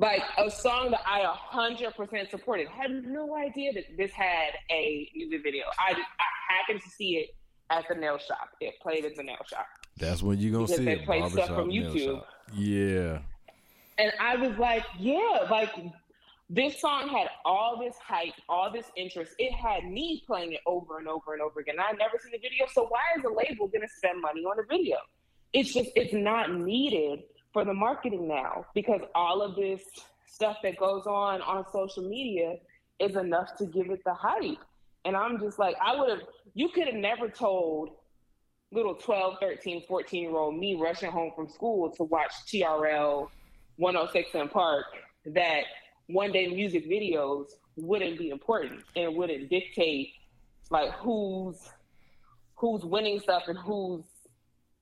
like 0.00 0.22
a 0.38 0.50
song 0.50 0.90
that 0.90 1.02
I 1.06 1.22
100% 1.52 2.30
supported. 2.30 2.68
Had 2.68 3.04
no 3.04 3.36
idea 3.36 3.72
that 3.74 3.84
this 3.96 4.10
had 4.12 4.52
a 4.70 5.08
music 5.14 5.42
video. 5.44 5.64
I, 5.78 5.92
I 5.92 6.54
happened 6.56 6.80
to 6.82 6.90
see 6.90 7.16
it 7.16 7.30
at 7.70 7.86
the 7.88 7.94
nail 7.94 8.18
shop. 8.18 8.48
It 8.60 8.74
played 8.82 9.04
at 9.04 9.14
the 9.14 9.22
nail 9.22 9.44
shop. 9.46 9.66
That's 9.96 10.22
when 10.22 10.38
you're 10.38 10.52
gonna 10.52 10.68
see 10.68 10.84
they 10.84 10.92
it. 10.92 11.04
Play 11.04 11.28
stuff 11.28 11.48
from 11.48 11.68
YouTube. 11.68 12.22
Yeah. 12.54 13.18
And 14.00 14.12
I 14.18 14.34
was 14.36 14.56
like, 14.56 14.84
yeah, 14.98 15.46
like 15.50 15.74
this 16.48 16.80
song 16.80 17.10
had 17.10 17.28
all 17.44 17.78
this 17.78 17.96
hype, 18.02 18.32
all 18.48 18.72
this 18.72 18.86
interest. 18.96 19.34
It 19.38 19.52
had 19.52 19.84
me 19.84 20.24
playing 20.26 20.54
it 20.54 20.60
over 20.64 20.98
and 20.98 21.06
over 21.06 21.34
and 21.34 21.42
over 21.42 21.60
again. 21.60 21.74
I've 21.78 21.98
never 21.98 22.18
seen 22.18 22.32
the 22.32 22.38
video. 22.38 22.64
So 22.72 22.86
why 22.88 23.00
is 23.18 23.24
a 23.24 23.28
label 23.28 23.68
gonna 23.68 23.88
spend 23.94 24.22
money 24.22 24.40
on 24.40 24.58
a 24.58 24.62
video? 24.62 24.96
It's 25.52 25.74
just 25.74 25.90
it's 25.96 26.14
not 26.14 26.54
needed 26.54 27.24
for 27.52 27.66
the 27.66 27.74
marketing 27.74 28.26
now 28.26 28.64
because 28.74 29.02
all 29.14 29.42
of 29.42 29.54
this 29.54 29.82
stuff 30.26 30.56
that 30.62 30.78
goes 30.78 31.06
on 31.06 31.42
on 31.42 31.66
social 31.70 32.08
media 32.08 32.56
is 33.00 33.16
enough 33.16 33.54
to 33.58 33.66
give 33.66 33.90
it 33.90 34.02
the 34.04 34.14
hype. 34.14 34.64
And 35.04 35.14
I'm 35.14 35.38
just 35.38 35.58
like, 35.58 35.76
I 35.84 35.94
would 35.94 36.08
have, 36.08 36.20
you 36.54 36.70
could 36.70 36.86
have 36.86 36.94
never 36.94 37.28
told 37.28 37.90
little 38.72 38.94
12, 38.94 39.36
13, 39.40 39.84
14 39.86 40.22
year 40.22 40.36
old 40.36 40.56
me 40.56 40.74
rushing 40.74 41.10
home 41.10 41.32
from 41.36 41.48
school 41.50 41.90
to 41.90 42.04
watch 42.04 42.32
TRL 42.46 43.28
106 43.80 44.50
& 44.50 44.52
Park 44.52 44.84
that 45.24 45.62
one 46.06 46.32
day 46.32 46.48
music 46.48 46.88
videos 46.88 47.46
wouldn't 47.76 48.18
be 48.18 48.28
important 48.28 48.82
and 48.94 49.16
wouldn't 49.16 49.48
dictate 49.48 50.12
like 50.70 50.92
who's 50.92 51.70
who's 52.56 52.84
winning 52.84 53.18
stuff 53.18 53.44
and 53.48 53.58
who's 53.58 54.04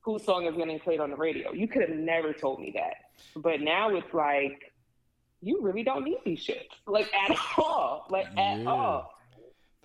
whose 0.01 0.25
song 0.25 0.47
is 0.47 0.57
getting 0.57 0.81
played 0.81 1.01
on 1.01 1.11
the 1.11 1.17
radio. 1.17 1.53
You 1.53 1.69
could 1.69 1.83
have 1.83 1.97
never 1.97 2.33
told 2.33 2.61
me 2.61 2.73
that. 2.75 2.95
But 3.37 3.61
now 3.61 3.95
it's 3.95 4.13
like 4.13 4.73
you 5.43 5.61
really 5.63 5.85
don't 5.85 6.03
need 6.03 6.19
these 6.25 6.41
shit. 6.41 6.67
Like 6.87 7.09
at 7.15 7.37
all. 7.57 8.07
Like 8.11 8.27
at 8.37 8.61
yeah. 8.61 8.65
all. 8.69 9.15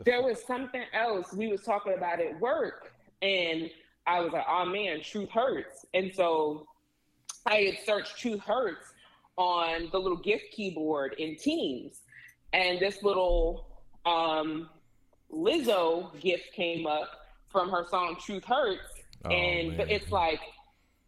There 0.04 0.24
was 0.24 0.44
something 0.44 0.84
else 0.92 1.34
we 1.34 1.48
was 1.48 1.62
talking 1.62 1.94
about 1.94 2.20
at 2.20 2.40
work 2.40 2.94
and 3.22 3.70
I 4.08 4.22
was 4.22 4.34
like, 4.34 4.46
oh 4.50 4.66
man, 4.66 5.02
truth 5.04 5.30
hurts. 5.30 5.86
And 5.94 6.12
so 6.14 6.66
I 7.46 7.56
had 7.58 7.86
searched 7.86 8.18
truth 8.18 8.42
hurts 8.42 8.93
on 9.38 9.90
the 9.92 10.00
little 10.00 10.18
gift 10.18 10.46
keyboard 10.52 11.16
in 11.18 11.36
Teams, 11.36 12.02
and 12.54 12.80
this 12.80 13.04
little 13.04 13.68
um, 14.06 14.70
Lizzo 15.32 16.20
gift 16.20 16.54
came 16.54 16.86
up 16.86 17.10
from 17.50 17.70
her 17.70 17.86
song 17.90 18.18
"Truth 18.24 18.46
Hurts," 18.46 18.82
oh, 19.26 19.30
and 19.30 19.78
but 19.78 19.90
it's 19.90 20.12
like 20.12 20.42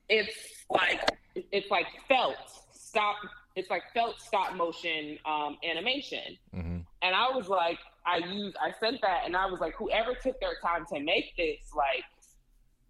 it's 0.09 0.35
like 0.69 0.99
it's 1.35 1.69
like 1.69 1.87
felt 2.07 2.37
stop. 2.71 3.15
It's 3.55 3.69
like 3.69 3.83
felt 3.93 4.19
stop 4.19 4.55
motion 4.55 5.17
um, 5.25 5.57
animation, 5.63 6.37
mm-hmm. 6.53 6.79
and 7.01 7.15
I 7.15 7.29
was 7.33 7.47
like, 7.47 7.79
I 8.05 8.17
used, 8.17 8.55
I 8.57 8.73
sent 8.79 9.01
that, 9.01 9.21
and 9.25 9.35
I 9.35 9.45
was 9.47 9.59
like, 9.59 9.75
whoever 9.75 10.13
took 10.13 10.39
their 10.39 10.55
time 10.61 10.85
to 10.93 10.99
make 10.99 11.35
this, 11.37 11.57
like, 11.75 12.03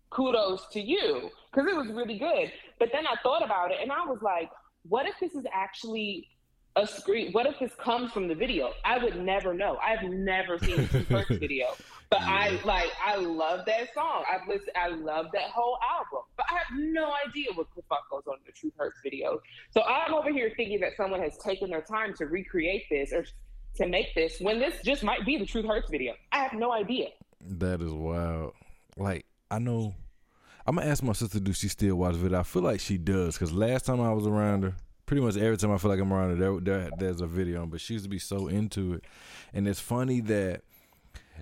kudos 0.10 0.68
to 0.74 0.82
you, 0.82 1.30
because 1.52 1.70
it 1.70 1.76
was 1.76 1.88
really 1.88 2.18
good. 2.18 2.52
But 2.80 2.90
then 2.92 3.08
I 3.08 3.16
thought 3.24 3.44
about 3.44 3.72
it, 3.72 3.78
and 3.82 3.92
I 3.92 4.06
was 4.06 4.20
like, 4.22 4.50
what 4.88 5.06
if 5.08 5.16
this 5.20 5.34
is 5.34 5.46
actually 5.52 6.28
a 6.76 6.86
screen? 6.86 7.32
What 7.32 7.46
if 7.46 7.60
this 7.60 7.74
comes 7.76 8.12
from 8.12 8.28
the 8.28 8.36
video? 8.36 8.72
I 8.84 9.04
would 9.04 9.22
never 9.22 9.54
know. 9.54 9.78
I've 9.78 10.04
never 10.04 10.60
seen 10.60 10.88
the 10.92 11.06
first 11.10 11.30
video, 11.30 11.68
but 12.10 12.22
yeah. 12.22 12.30
I 12.30 12.60
like, 12.66 12.92
I 13.04 13.16
love 13.16 13.66
that 13.66 13.94
song. 13.94 14.24
I've 14.32 14.48
listened, 14.48 14.72
I 14.76 14.90
love 14.90 15.28
that 15.34 15.50
whole 15.52 15.78
album, 15.82 16.24
but 16.38 16.46
I 16.50 16.54
have 16.58 16.78
no 16.78 17.14
idea 17.26 17.48
what 17.54 17.68
the 17.76 17.82
fuck 17.90 18.10
goes 18.12 18.24
on 18.28 18.36
in 18.36 18.44
the 18.46 18.52
Truth 18.52 18.74
Hurts 18.78 19.00
video. 19.04 19.40
So 19.72 19.82
I'm 19.84 20.14
over 20.14 20.32
here 20.32 20.52
thinking 20.56 20.80
that 20.82 20.92
someone 20.98 21.22
has 21.22 21.38
taken 21.38 21.70
their 21.70 21.82
time 21.82 22.14
to 22.16 22.26
recreate 22.26 22.84
this 22.90 23.14
or 23.14 23.26
to 23.78 23.88
make 23.88 24.14
this 24.16 24.40
when 24.40 24.60
this 24.60 24.76
just 24.84 25.04
might 25.04 25.26
be 25.26 25.38
the 25.38 25.46
Truth 25.46 25.66
Hurts 25.66 25.90
video. 25.90 26.14
I 26.32 26.40
have 26.40 26.54
no 26.54 26.72
idea. 26.72 27.08
That 27.42 27.82
is 27.82 27.92
wild. 27.92 28.54
Like 28.98 29.26
I 29.50 29.60
know. 29.60 29.96
I'm 30.68 30.76
gonna 30.76 30.90
ask 30.90 31.04
my 31.04 31.14
sister, 31.14 31.40
do 31.40 31.54
she 31.54 31.68
still 31.68 31.96
watch 31.96 32.16
video? 32.16 32.40
I 32.40 32.44
feel 32.44 32.64
like 32.64 32.80
she 32.80 32.98
does, 32.98 33.36
because 33.36 33.54
last 33.54 33.86
time 33.86 34.02
I 34.02 34.12
was 34.12 34.26
around 34.26 34.64
her, 34.64 34.74
pretty 35.06 35.22
much 35.22 35.38
every 35.38 35.58
time 35.58 35.72
I 35.72 35.78
feel 35.78 35.92
like 35.92 36.00
I'm 36.00 36.12
around 36.12 36.32
her, 36.32 36.36
there, 36.36 36.60
there, 36.60 36.90
there's 36.98 37.22
a 37.22 37.28
video 37.28 37.62
on. 37.62 37.70
But 37.70 37.82
she 37.82 37.94
used 37.94 38.06
to 38.06 38.10
be 38.10 38.18
so 38.18 38.48
into 38.48 38.96
it, 38.96 39.04
and 39.54 39.68
it's 39.68 39.80
funny 39.80 40.22
that, 40.22 40.62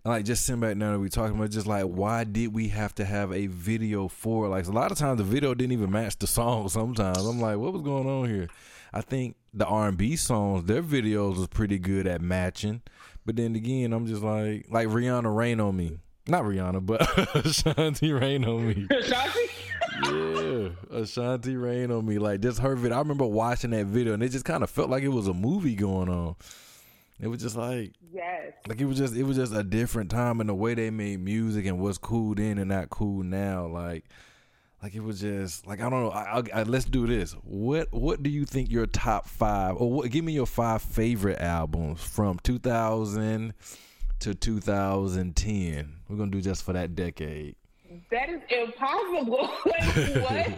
like, 0.03 0.25
just 0.25 0.45
sitting 0.45 0.59
back 0.59 0.75
now 0.75 0.91
that 0.91 0.99
we 0.99 1.07
talking 1.07 1.37
about, 1.37 1.51
just 1.51 1.67
like, 1.67 1.85
why 1.85 2.25
did 2.25 2.53
we 2.53 2.67
have 2.69 2.93
to 2.95 3.05
have 3.05 3.31
a 3.31 3.47
video 3.47 4.09
for? 4.09 4.49
Like, 4.49 4.67
a 4.67 4.71
lot 4.71 4.91
of 4.91 4.97
times 4.97 5.19
the 5.19 5.23
video 5.23 5.53
didn't 5.53 5.71
even 5.71 5.89
match 5.89 6.19
the 6.19 6.27
song. 6.27 6.67
Sometimes 6.67 7.19
I'm 7.19 7.39
like, 7.39 7.57
what 7.57 7.71
was 7.71 7.81
going 7.81 8.07
on 8.07 8.27
here? 8.27 8.49
I 8.91 8.99
think 8.99 9.37
the 9.53 9.65
R&B 9.65 10.17
songs, 10.17 10.65
their 10.65 10.83
videos 10.83 11.37
was 11.37 11.47
pretty 11.47 11.79
good 11.79 12.07
at 12.07 12.21
matching. 12.21 12.81
But 13.25 13.37
then 13.37 13.55
again, 13.55 13.93
I'm 13.93 14.05
just 14.05 14.21
like, 14.21 14.65
like 14.69 14.89
Rihanna 14.89 15.33
Rain 15.33 15.61
on 15.61 15.77
Me. 15.77 15.99
Not 16.27 16.43
Rihanna, 16.43 16.85
but 16.85 17.35
Ashanti 17.45 18.11
Rain 18.11 18.45
on 18.45 18.67
Me. 18.67 18.87
Ashanti? 18.89 19.39
yeah, 20.05 20.97
Ashanti 20.97 21.55
Rain 21.57 21.91
on 21.91 22.05
Me. 22.05 22.17
Like 22.17 22.41
just 22.41 22.59
her 22.59 22.75
video. 22.75 22.95
I 22.95 22.99
remember 22.99 23.25
watching 23.25 23.71
that 23.71 23.87
video, 23.87 24.13
and 24.13 24.23
it 24.23 24.29
just 24.29 24.45
kind 24.45 24.63
of 24.63 24.69
felt 24.69 24.89
like 24.89 25.03
it 25.03 25.09
was 25.09 25.27
a 25.27 25.33
movie 25.33 25.75
going 25.75 26.09
on. 26.09 26.35
It 27.19 27.27
was 27.27 27.41
just 27.41 27.55
like 27.55 27.93
yes, 28.11 28.53
like 28.67 28.79
it 28.79 28.85
was 28.85 28.97
just 28.97 29.15
it 29.15 29.23
was 29.23 29.37
just 29.37 29.53
a 29.53 29.63
different 29.63 30.09
time 30.09 30.41
in 30.41 30.47
the 30.47 30.55
way 30.55 30.73
they 30.73 30.89
made 30.89 31.19
music 31.19 31.65
and 31.65 31.79
what's 31.79 31.97
cool 31.97 32.35
then 32.35 32.57
and 32.57 32.69
not 32.69 32.89
cool 32.89 33.23
now. 33.23 33.67
Like 33.67 34.05
like 34.81 34.95
it 34.95 35.01
was 35.01 35.21
just 35.21 35.65
like 35.65 35.79
I 35.79 35.89
don't 35.89 36.03
know. 36.03 36.11
I, 36.11 36.41
I, 36.53 36.63
let's 36.63 36.85
do 36.85 37.07
this. 37.07 37.33
What 37.43 37.87
what 37.91 38.23
do 38.23 38.29
you 38.29 38.45
think 38.45 38.71
your 38.71 38.85
top 38.85 39.27
five 39.27 39.75
or 39.77 39.91
what, 39.91 40.11
give 40.11 40.25
me 40.25 40.33
your 40.33 40.45
five 40.45 40.81
favorite 40.81 41.39
albums 41.39 42.01
from 42.01 42.39
2000 42.43 43.53
to 44.19 44.33
2010? 44.35 45.93
We're 46.13 46.19
gonna 46.19 46.31
do 46.31 46.41
just 46.41 46.63
for 46.63 46.71
that 46.73 46.95
decade. 46.95 47.55
That 48.11 48.29
is 48.29 48.41
impossible. 48.49 49.47
what? 50.23 50.53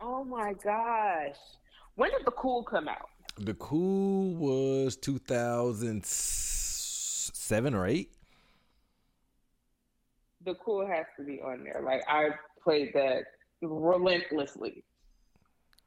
oh 0.00 0.24
my 0.24 0.54
gosh! 0.64 1.36
When 1.94 2.10
did 2.10 2.24
the 2.24 2.32
Cool 2.32 2.64
come 2.64 2.88
out? 2.88 3.10
The 3.38 3.54
Cool 3.54 4.34
was 4.34 4.96
2007 4.96 7.74
or 7.74 7.86
eight 7.86 8.10
the 10.44 10.54
cool 10.54 10.86
has 10.86 11.06
to 11.16 11.24
be 11.24 11.40
on 11.40 11.64
there. 11.64 11.80
Like 11.84 12.02
I 12.08 12.30
played 12.62 12.92
that 12.94 13.24
relentlessly. 13.60 14.84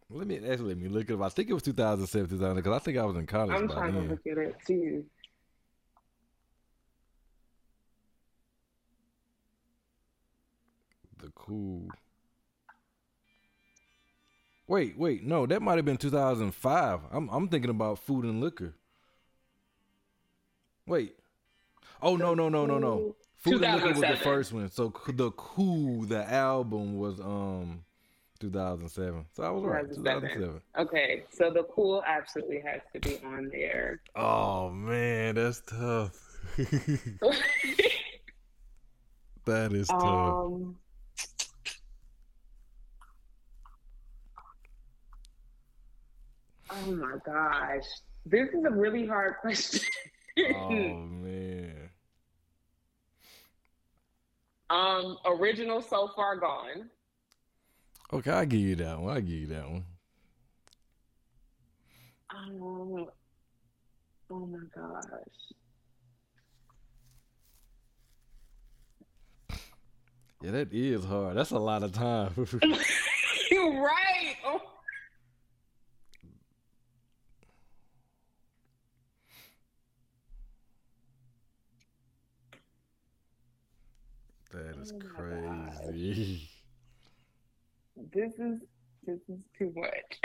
Let 0.10 0.28
me 0.28 0.38
actually 0.38 0.70
let 0.70 0.78
me 0.78 0.88
look 0.88 1.10
it 1.10 1.14
up. 1.14 1.22
I 1.22 1.30
think 1.30 1.50
it 1.50 1.54
was 1.54 1.64
2007, 1.64 2.30
2000, 2.30 2.56
because 2.56 2.74
I 2.74 2.80
think 2.80 2.98
I 2.98 3.06
was 3.06 3.18
in 3.18 3.26
college. 3.26 3.60
I'm 3.60 3.68
trying 3.68 3.94
then. 3.94 4.04
to 4.04 4.10
look 4.10 4.28
at 4.32 4.38
it 4.38 4.56
too. 4.66 5.04
The 11.26 11.32
cool. 11.34 11.88
Wait, 14.68 14.96
wait, 14.96 15.24
no, 15.24 15.48
that 15.48 15.62
might 15.62 15.78
have 15.78 15.86
been 15.86 15.98
2005. 15.98 17.00
I'm 17.12 17.30
I'm 17.30 17.48
thinking 17.48 17.72
about 17.72 17.98
food 17.98 18.26
and 18.26 18.42
liquor. 18.42 18.76
Wait. 20.86 21.16
Oh 22.00 22.16
no 22.16 22.36
no 22.36 22.48
no 22.48 22.68
no 22.68 22.78
no. 22.78 23.16
Food 23.38 23.64
and 23.64 23.76
Liquor 23.76 24.00
was 24.00 24.02
the 24.02 24.18
first 24.24 24.54
one. 24.54 24.70
So 24.70 24.94
the 25.08 25.32
Cool, 25.32 26.04
the 26.04 26.32
album 26.32 26.96
was 27.00 27.20
um 27.20 27.84
2007. 28.40 29.26
So 29.34 29.42
I 29.44 29.50
was 29.50 29.64
right. 29.64 29.96
2007. 29.96 30.62
Okay, 30.78 31.24
so 31.32 31.50
the 31.50 31.64
Cool 31.64 32.04
absolutely 32.06 32.60
has 32.60 32.82
to 32.94 33.00
be 33.00 33.18
on 33.26 33.50
there. 33.52 34.00
Oh 34.16 34.70
man, 34.70 35.34
that's 35.36 35.62
tough. 35.62 36.22
that 39.46 39.74
is 39.74 39.88
tough. 39.88 40.04
Um, 40.04 40.78
oh 46.76 46.92
my 46.92 47.16
gosh, 47.26 47.86
this 48.26 48.50
is 48.50 48.64
a 48.66 48.72
really 48.72 49.06
hard 49.06 49.36
question. 49.42 49.82
oh 50.56 50.70
man. 50.70 51.90
Um, 54.70 55.18
original 55.26 55.82
so 55.82 56.10
far 56.16 56.38
gone. 56.38 56.90
Okay, 58.12 58.32
I 58.32 58.46
give 58.46 58.60
you 58.60 58.76
that 58.78 59.00
one. 59.00 59.16
I 59.16 59.20
give 59.20 59.30
you 59.30 59.48
that 59.48 59.70
one. 59.70 59.86
Um, 62.30 63.08
oh 64.32 64.46
my 64.46 64.60
gosh. 64.76 65.56
Yeah, 70.44 70.52
that 70.52 70.74
is 70.74 71.06
hard. 71.06 71.38
That's 71.38 71.52
a 71.52 71.60
lot 71.60 71.84
of 71.84 71.94
time. 71.94 72.32
You're 73.50 73.82
right. 73.82 74.36
Oh 74.46 74.62
That 84.56 84.78
is 84.82 84.94
oh 84.96 85.00
crazy. 85.00 86.50
This 88.14 88.34
is 88.36 88.62
this 89.06 89.20
is 89.28 89.40
too 89.58 89.74
much. 89.76 89.92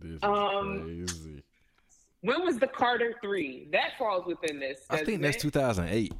this 0.00 0.10
is 0.10 0.22
um, 0.22 0.80
crazy. 0.82 1.44
When 2.22 2.44
was 2.46 2.56
the 2.58 2.66
Carter 2.66 3.14
Three? 3.20 3.68
That 3.72 3.98
falls 3.98 4.24
within 4.26 4.58
this. 4.58 4.80
I 4.88 5.04
think 5.04 5.20
that's 5.20 5.36
two 5.36 5.50
thousand 5.50 5.88
eight. 5.90 6.14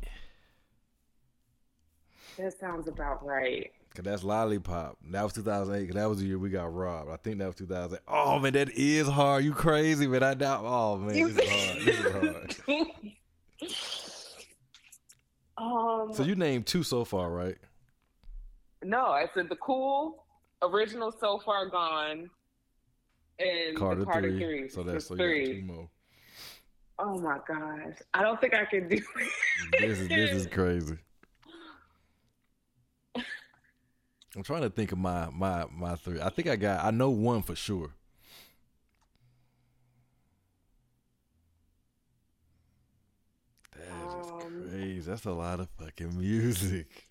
That 2.36 2.52
sounds 2.60 2.86
about 2.86 3.24
right. 3.24 3.72
Cause 3.98 4.04
that's 4.04 4.22
Lollipop. 4.22 4.96
That 5.10 5.24
was 5.24 5.32
2008. 5.32 5.86
Cause 5.88 5.94
that 5.96 6.08
was 6.08 6.20
the 6.20 6.26
year 6.26 6.38
we 6.38 6.50
got 6.50 6.72
robbed. 6.72 7.10
I 7.10 7.16
think 7.16 7.38
that 7.38 7.46
was 7.46 7.56
2008. 7.56 8.00
Oh 8.06 8.38
man, 8.38 8.52
that 8.52 8.70
is 8.70 9.08
hard. 9.08 9.42
You 9.42 9.52
crazy, 9.52 10.06
man. 10.06 10.22
I 10.22 10.34
doubt. 10.34 10.62
Oh 10.64 10.98
man, 10.98 11.14
this 11.14 11.36
is 11.36 11.50
hard. 11.50 11.84
This 11.84 11.98
is 11.98 12.12
hard. 12.12 12.80
um. 16.10 16.14
So 16.14 16.22
you 16.22 16.36
named 16.36 16.66
two 16.66 16.84
so 16.84 17.04
far, 17.04 17.28
right? 17.32 17.56
No, 18.84 19.06
I 19.06 19.26
said 19.34 19.48
the 19.48 19.56
cool 19.56 20.26
original 20.62 21.10
so 21.10 21.40
far 21.44 21.68
gone, 21.68 22.30
and 23.40 23.76
Carter, 23.76 24.04
Carter 24.04 24.30
three. 24.30 24.38
three. 24.38 24.68
So 24.68 24.84
that's 24.84 25.08
so 25.08 25.16
three. 25.16 25.68
Oh 27.00 27.18
my 27.18 27.40
gosh, 27.48 27.96
I 28.14 28.22
don't 28.22 28.40
think 28.40 28.54
I 28.54 28.64
can 28.64 28.86
do 28.88 28.94
it. 28.94 29.80
this 29.80 29.98
is 29.98 30.08
this 30.08 30.30
is 30.30 30.46
crazy. 30.52 30.98
I'm 34.36 34.42
trying 34.42 34.62
to 34.62 34.70
think 34.70 34.92
of 34.92 34.98
my 34.98 35.28
my 35.30 35.64
my 35.72 35.96
three. 35.96 36.20
I 36.20 36.28
think 36.30 36.48
I 36.48 36.56
got. 36.56 36.84
I 36.84 36.90
know 36.90 37.10
one 37.10 37.42
for 37.42 37.54
sure. 37.56 37.90
That's 43.74 44.30
um, 44.30 44.68
crazy. 44.70 45.00
That's 45.00 45.24
a 45.24 45.32
lot 45.32 45.60
of 45.60 45.68
fucking 45.78 46.18
music. 46.18 47.08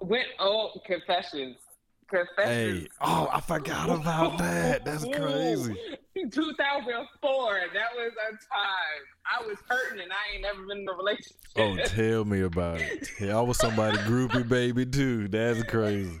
Went 0.00 0.28
oh 0.38 0.80
confessions. 0.86 1.56
Confessions. 2.08 2.82
Hey, 2.82 2.88
oh, 3.00 3.28
I 3.32 3.40
forgot 3.40 3.90
about 3.90 4.38
that. 4.38 4.84
That's 4.84 5.04
crazy. 5.12 5.76
2004. 6.30 7.60
That 7.74 7.88
was 7.94 8.12
a 8.12 8.30
time. 8.30 9.02
I 9.26 9.46
was 9.46 9.58
hurting 9.68 10.00
and 10.00 10.12
I 10.12 10.34
ain't 10.34 10.42
never 10.42 10.66
been 10.66 10.78
in 10.78 10.88
a 10.88 10.94
relationship. 10.94 11.36
Oh, 11.56 11.76
tell 11.86 12.24
me 12.24 12.42
about 12.42 12.80
it. 12.80 13.10
Yeah, 13.20 13.38
I 13.38 13.40
was 13.40 13.58
somebody 13.58 13.98
groupie 13.98 14.48
baby 14.48 14.86
too. 14.86 15.28
That's 15.28 15.62
crazy. 15.64 16.20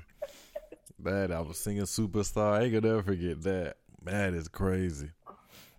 That 1.00 1.30
I 1.30 1.40
was 1.40 1.58
singing 1.58 1.84
Superstar. 1.84 2.54
I 2.54 2.64
ain't 2.64 2.74
gonna 2.74 2.94
ever 2.94 3.02
forget 3.02 3.42
that. 3.42 3.76
That 4.02 4.34
is 4.34 4.48
crazy. 4.48 5.10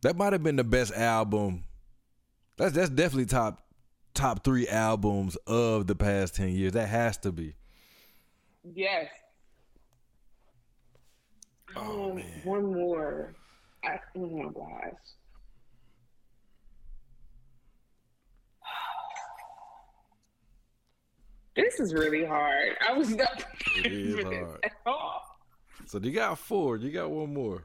That 0.02 0.16
might 0.16 0.34
have 0.34 0.44
been 0.44 0.56
the 0.56 0.64
best 0.64 0.94
album. 0.94 1.64
That's 2.58 2.74
that's 2.74 2.90
definitely 2.90 3.26
top 3.26 3.62
top 4.14 4.44
three 4.44 4.68
albums 4.68 5.36
of 5.48 5.88
the 5.88 5.96
past 5.96 6.36
ten 6.36 6.50
years. 6.50 6.74
That 6.74 6.88
has 6.88 7.18
to 7.20 7.32
be. 7.32 7.56
Yes. 8.74 9.08
Oh, 11.80 12.10
Um, 12.12 12.16
man. 12.16 12.42
one 12.44 12.74
more. 12.74 13.36
I, 13.84 14.00
oh 14.16 14.28
my 14.28 14.50
gosh. 14.52 14.94
This 21.56 21.80
is 21.80 21.94
really 21.94 22.24
hard. 22.24 22.76
I 22.88 22.94
was 22.94 23.10
not 23.16 23.40
prepared 23.74 24.22
for 24.22 24.30
this 24.30 24.56
at 24.64 24.72
all. 24.86 25.24
So 25.86 26.00
you 26.00 26.12
got 26.12 26.38
four. 26.38 26.78
You 26.78 26.92
got 26.92 27.10
one 27.10 27.34
more. 27.34 27.64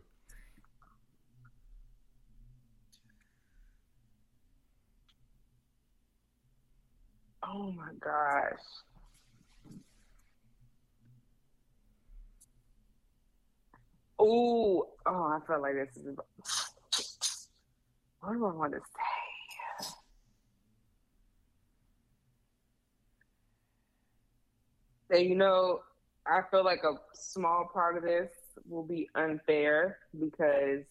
Oh 7.43 7.73
my 7.73 7.91
gosh. 8.01 8.61
Ooh, 14.23 14.85
oh, 15.07 15.25
I 15.25 15.39
felt 15.47 15.63
like 15.63 15.75
this 15.75 15.97
is. 15.97 16.17
What 18.21 18.33
do 18.35 18.47
I 18.47 18.53
want 18.53 18.73
to 18.73 18.79
say? 18.79 18.85
And 25.19 25.29
you 25.29 25.35
know, 25.35 25.81
I 26.27 26.41
feel 26.51 26.65
like 26.65 26.85
a 26.85 26.95
small 27.15 27.69
part 27.73 27.97
of 27.97 28.05
this 28.05 28.31
will 28.69 28.85
be 28.85 29.09
unfair 29.15 29.99
because 30.19 30.85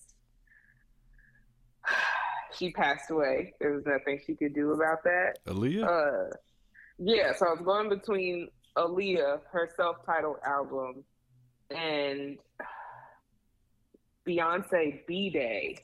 she 2.58 2.72
passed 2.72 3.10
away. 3.10 3.54
There 3.60 3.72
was 3.72 3.86
nothing 3.86 4.20
she 4.26 4.36
could 4.36 4.54
do 4.54 4.74
about 4.74 5.04
that. 5.04 5.38
Aaliyah. 5.48 5.86
Uh, 5.86 6.30
yeah, 7.00 7.34
so 7.34 7.48
I 7.48 7.52
was 7.52 7.62
going 7.64 7.90
between 7.90 8.50
Aaliyah, 8.78 9.40
her 9.52 9.70
self-titled 9.76 10.38
album, 10.46 11.04
and 11.72 12.38
Beyonce 14.28 15.06
B 15.08 15.30
Day. 15.30 15.78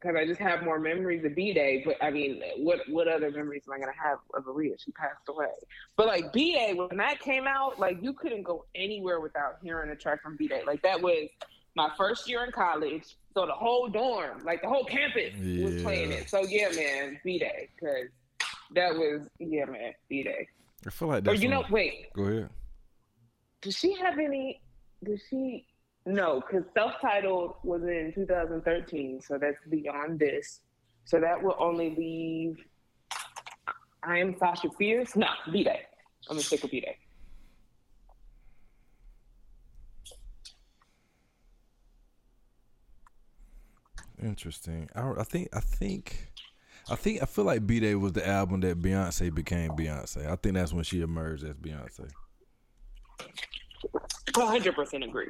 Because 0.00 0.14
I 0.16 0.24
just 0.26 0.40
have 0.40 0.62
more 0.62 0.78
memories 0.78 1.24
of 1.24 1.34
B 1.34 1.52
Day, 1.52 1.82
but 1.84 1.96
I 2.00 2.10
mean, 2.10 2.40
what 2.58 2.80
what 2.88 3.08
other 3.08 3.30
memories 3.32 3.62
am 3.66 3.74
I 3.74 3.80
gonna 3.80 3.92
have 4.00 4.18
of 4.34 4.44
Aaliyah? 4.44 4.76
She 4.82 4.92
passed 4.92 5.28
away. 5.28 5.46
But 5.96 6.06
like 6.06 6.32
B 6.32 6.52
Day, 6.52 6.72
when 6.74 6.96
that 6.98 7.18
came 7.18 7.46
out, 7.48 7.80
like 7.80 7.98
you 8.00 8.12
couldn't 8.12 8.44
go 8.44 8.64
anywhere 8.76 9.18
without 9.20 9.56
hearing 9.60 9.90
a 9.90 9.96
track 9.96 10.22
from 10.22 10.36
B 10.36 10.46
Day. 10.46 10.62
Like 10.64 10.82
that 10.82 11.02
was 11.02 11.28
my 11.74 11.90
first 11.96 12.28
year 12.28 12.44
in 12.44 12.52
college, 12.52 13.16
so 13.34 13.44
the 13.46 13.52
whole 13.52 13.88
dorm, 13.88 14.44
like 14.44 14.62
the 14.62 14.68
whole 14.68 14.84
campus, 14.84 15.34
was 15.36 15.82
playing 15.82 16.12
it. 16.12 16.30
So 16.30 16.44
yeah, 16.44 16.68
man, 16.70 17.18
B 17.24 17.40
Day, 17.40 17.68
because 17.74 18.06
that 18.76 18.94
was 18.94 19.22
yeah, 19.40 19.64
man, 19.64 19.92
B 20.08 20.22
Day. 20.22 20.46
I 20.86 20.90
feel 20.90 21.08
like 21.08 21.18
Or 21.18 21.32
that's. 21.32 21.42
you 21.42 21.48
know, 21.48 21.62
one- 21.62 21.72
wait, 21.72 22.12
Go 22.14 22.22
ahead. 22.22 22.50
does 23.62 23.76
she 23.76 23.94
have 23.94 24.16
any? 24.20 24.60
Does 25.02 25.20
she? 25.28 25.66
No, 26.06 26.40
because 26.40 26.64
self-titled 26.74 27.56
was 27.64 27.82
in 27.82 28.12
2013, 28.14 29.20
so 29.20 29.38
that's 29.38 29.56
beyond 29.68 30.18
this. 30.18 30.60
So 31.04 31.20
that 31.20 31.42
will 31.42 31.56
only 31.58 31.94
leave. 31.96 32.58
I 34.02 34.18
am 34.18 34.36
Sasha 34.38 34.68
Fierce. 34.78 35.16
No, 35.16 35.28
B 35.52 35.64
Day. 35.64 35.82
I'm 36.28 36.36
gonna 36.36 36.42
stick 36.42 36.62
with 36.62 36.70
B 36.70 36.80
Day. 36.80 36.96
Interesting. 44.22 44.88
I, 44.94 45.12
I 45.18 45.24
think. 45.24 45.48
I 45.52 45.60
think. 45.60 46.32
I 46.90 46.96
think. 46.96 47.22
I 47.22 47.26
feel 47.26 47.44
like 47.44 47.66
B 47.66 47.80
Day 47.80 47.94
was 47.94 48.12
the 48.12 48.26
album 48.26 48.60
that 48.60 48.80
Beyonce 48.80 49.34
became 49.34 49.70
Beyonce. 49.72 50.26
I 50.26 50.36
think 50.36 50.54
that's 50.54 50.72
when 50.72 50.84
she 50.84 51.00
emerged 51.00 51.44
as 51.44 51.56
Beyonce. 51.56 52.10
100 54.34 54.74
percent 54.74 55.04
agree. 55.04 55.28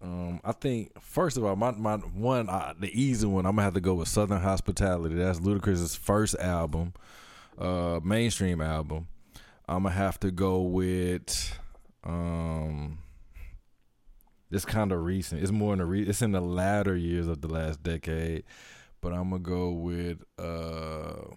Um, 0.00 0.40
I 0.44 0.52
think 0.52 0.92
first 1.00 1.36
of 1.36 1.44
all, 1.44 1.56
my 1.56 1.72
my 1.72 1.96
one 1.96 2.48
uh, 2.48 2.74
the 2.78 2.90
easy 3.00 3.26
one. 3.26 3.46
I'm 3.46 3.52
gonna 3.52 3.62
have 3.62 3.74
to 3.74 3.80
go 3.80 3.94
with 3.94 4.08
Southern 4.08 4.40
Hospitality. 4.40 5.16
That's 5.16 5.40
Ludacris's 5.40 5.96
first 5.96 6.36
album, 6.36 6.92
uh, 7.58 7.98
mainstream 8.04 8.60
album. 8.60 9.08
I'm 9.68 9.82
gonna 9.82 9.94
have 9.94 10.20
to 10.20 10.30
go 10.30 10.62
with 10.62 11.58
um. 12.04 12.98
It's 14.50 14.64
kind 14.64 14.92
of 14.92 15.02
recent. 15.04 15.42
It's 15.42 15.50
more 15.50 15.74
in 15.74 15.80
the 15.80 15.84
re- 15.84 16.08
it's 16.08 16.22
in 16.22 16.32
the 16.32 16.40
latter 16.40 16.96
years 16.96 17.26
of 17.26 17.40
the 17.42 17.48
last 17.48 17.82
decade, 17.82 18.44
but 19.00 19.12
I'm 19.12 19.30
gonna 19.30 19.40
go 19.40 19.70
with 19.70 20.22
uh. 20.38 21.34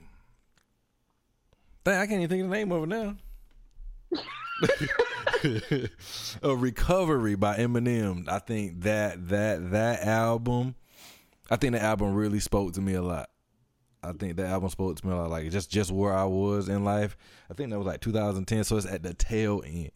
Dang, 1.84 1.98
I 2.00 2.06
can't 2.06 2.22
even 2.22 2.30
think 2.30 2.44
of 2.44 2.50
the 2.52 2.56
name 2.56 2.72
of 2.72 2.84
it 2.84 2.90
now. 2.90 3.16
a 6.44 6.56
recovery 6.56 7.36
by 7.36 7.58
Eminem. 7.58 8.28
I 8.30 8.40
think 8.40 8.82
that 8.82 9.30
that 9.30 9.72
that 9.72 10.04
album, 10.04 10.76
I 11.50 11.56
think 11.56 11.74
the 11.74 11.82
album 11.82 12.14
really 12.14 12.40
spoke 12.40 12.74
to 12.74 12.82
me 12.82 12.94
a 12.94 13.02
lot. 13.02 13.30
I 14.04 14.14
think 14.14 14.38
that 14.38 14.48
album 14.48 14.70
spoke 14.70 14.98
to 14.98 15.06
me 15.08 15.14
a 15.14 15.16
lot, 15.16 15.30
like 15.30 15.50
just 15.52 15.70
just 15.70 15.92
where 15.92 16.14
I 16.14 16.26
was 16.26 16.70
in 16.70 16.84
life. 16.84 17.18
I 17.50 17.54
think 17.54 17.70
that 17.70 17.78
was 17.78 17.88
like 17.88 18.02
2010, 18.02 18.64
so 18.64 18.78
it's 18.78 18.86
at 18.86 19.04
the 19.04 19.14
tail 19.14 19.64
end. 19.66 19.92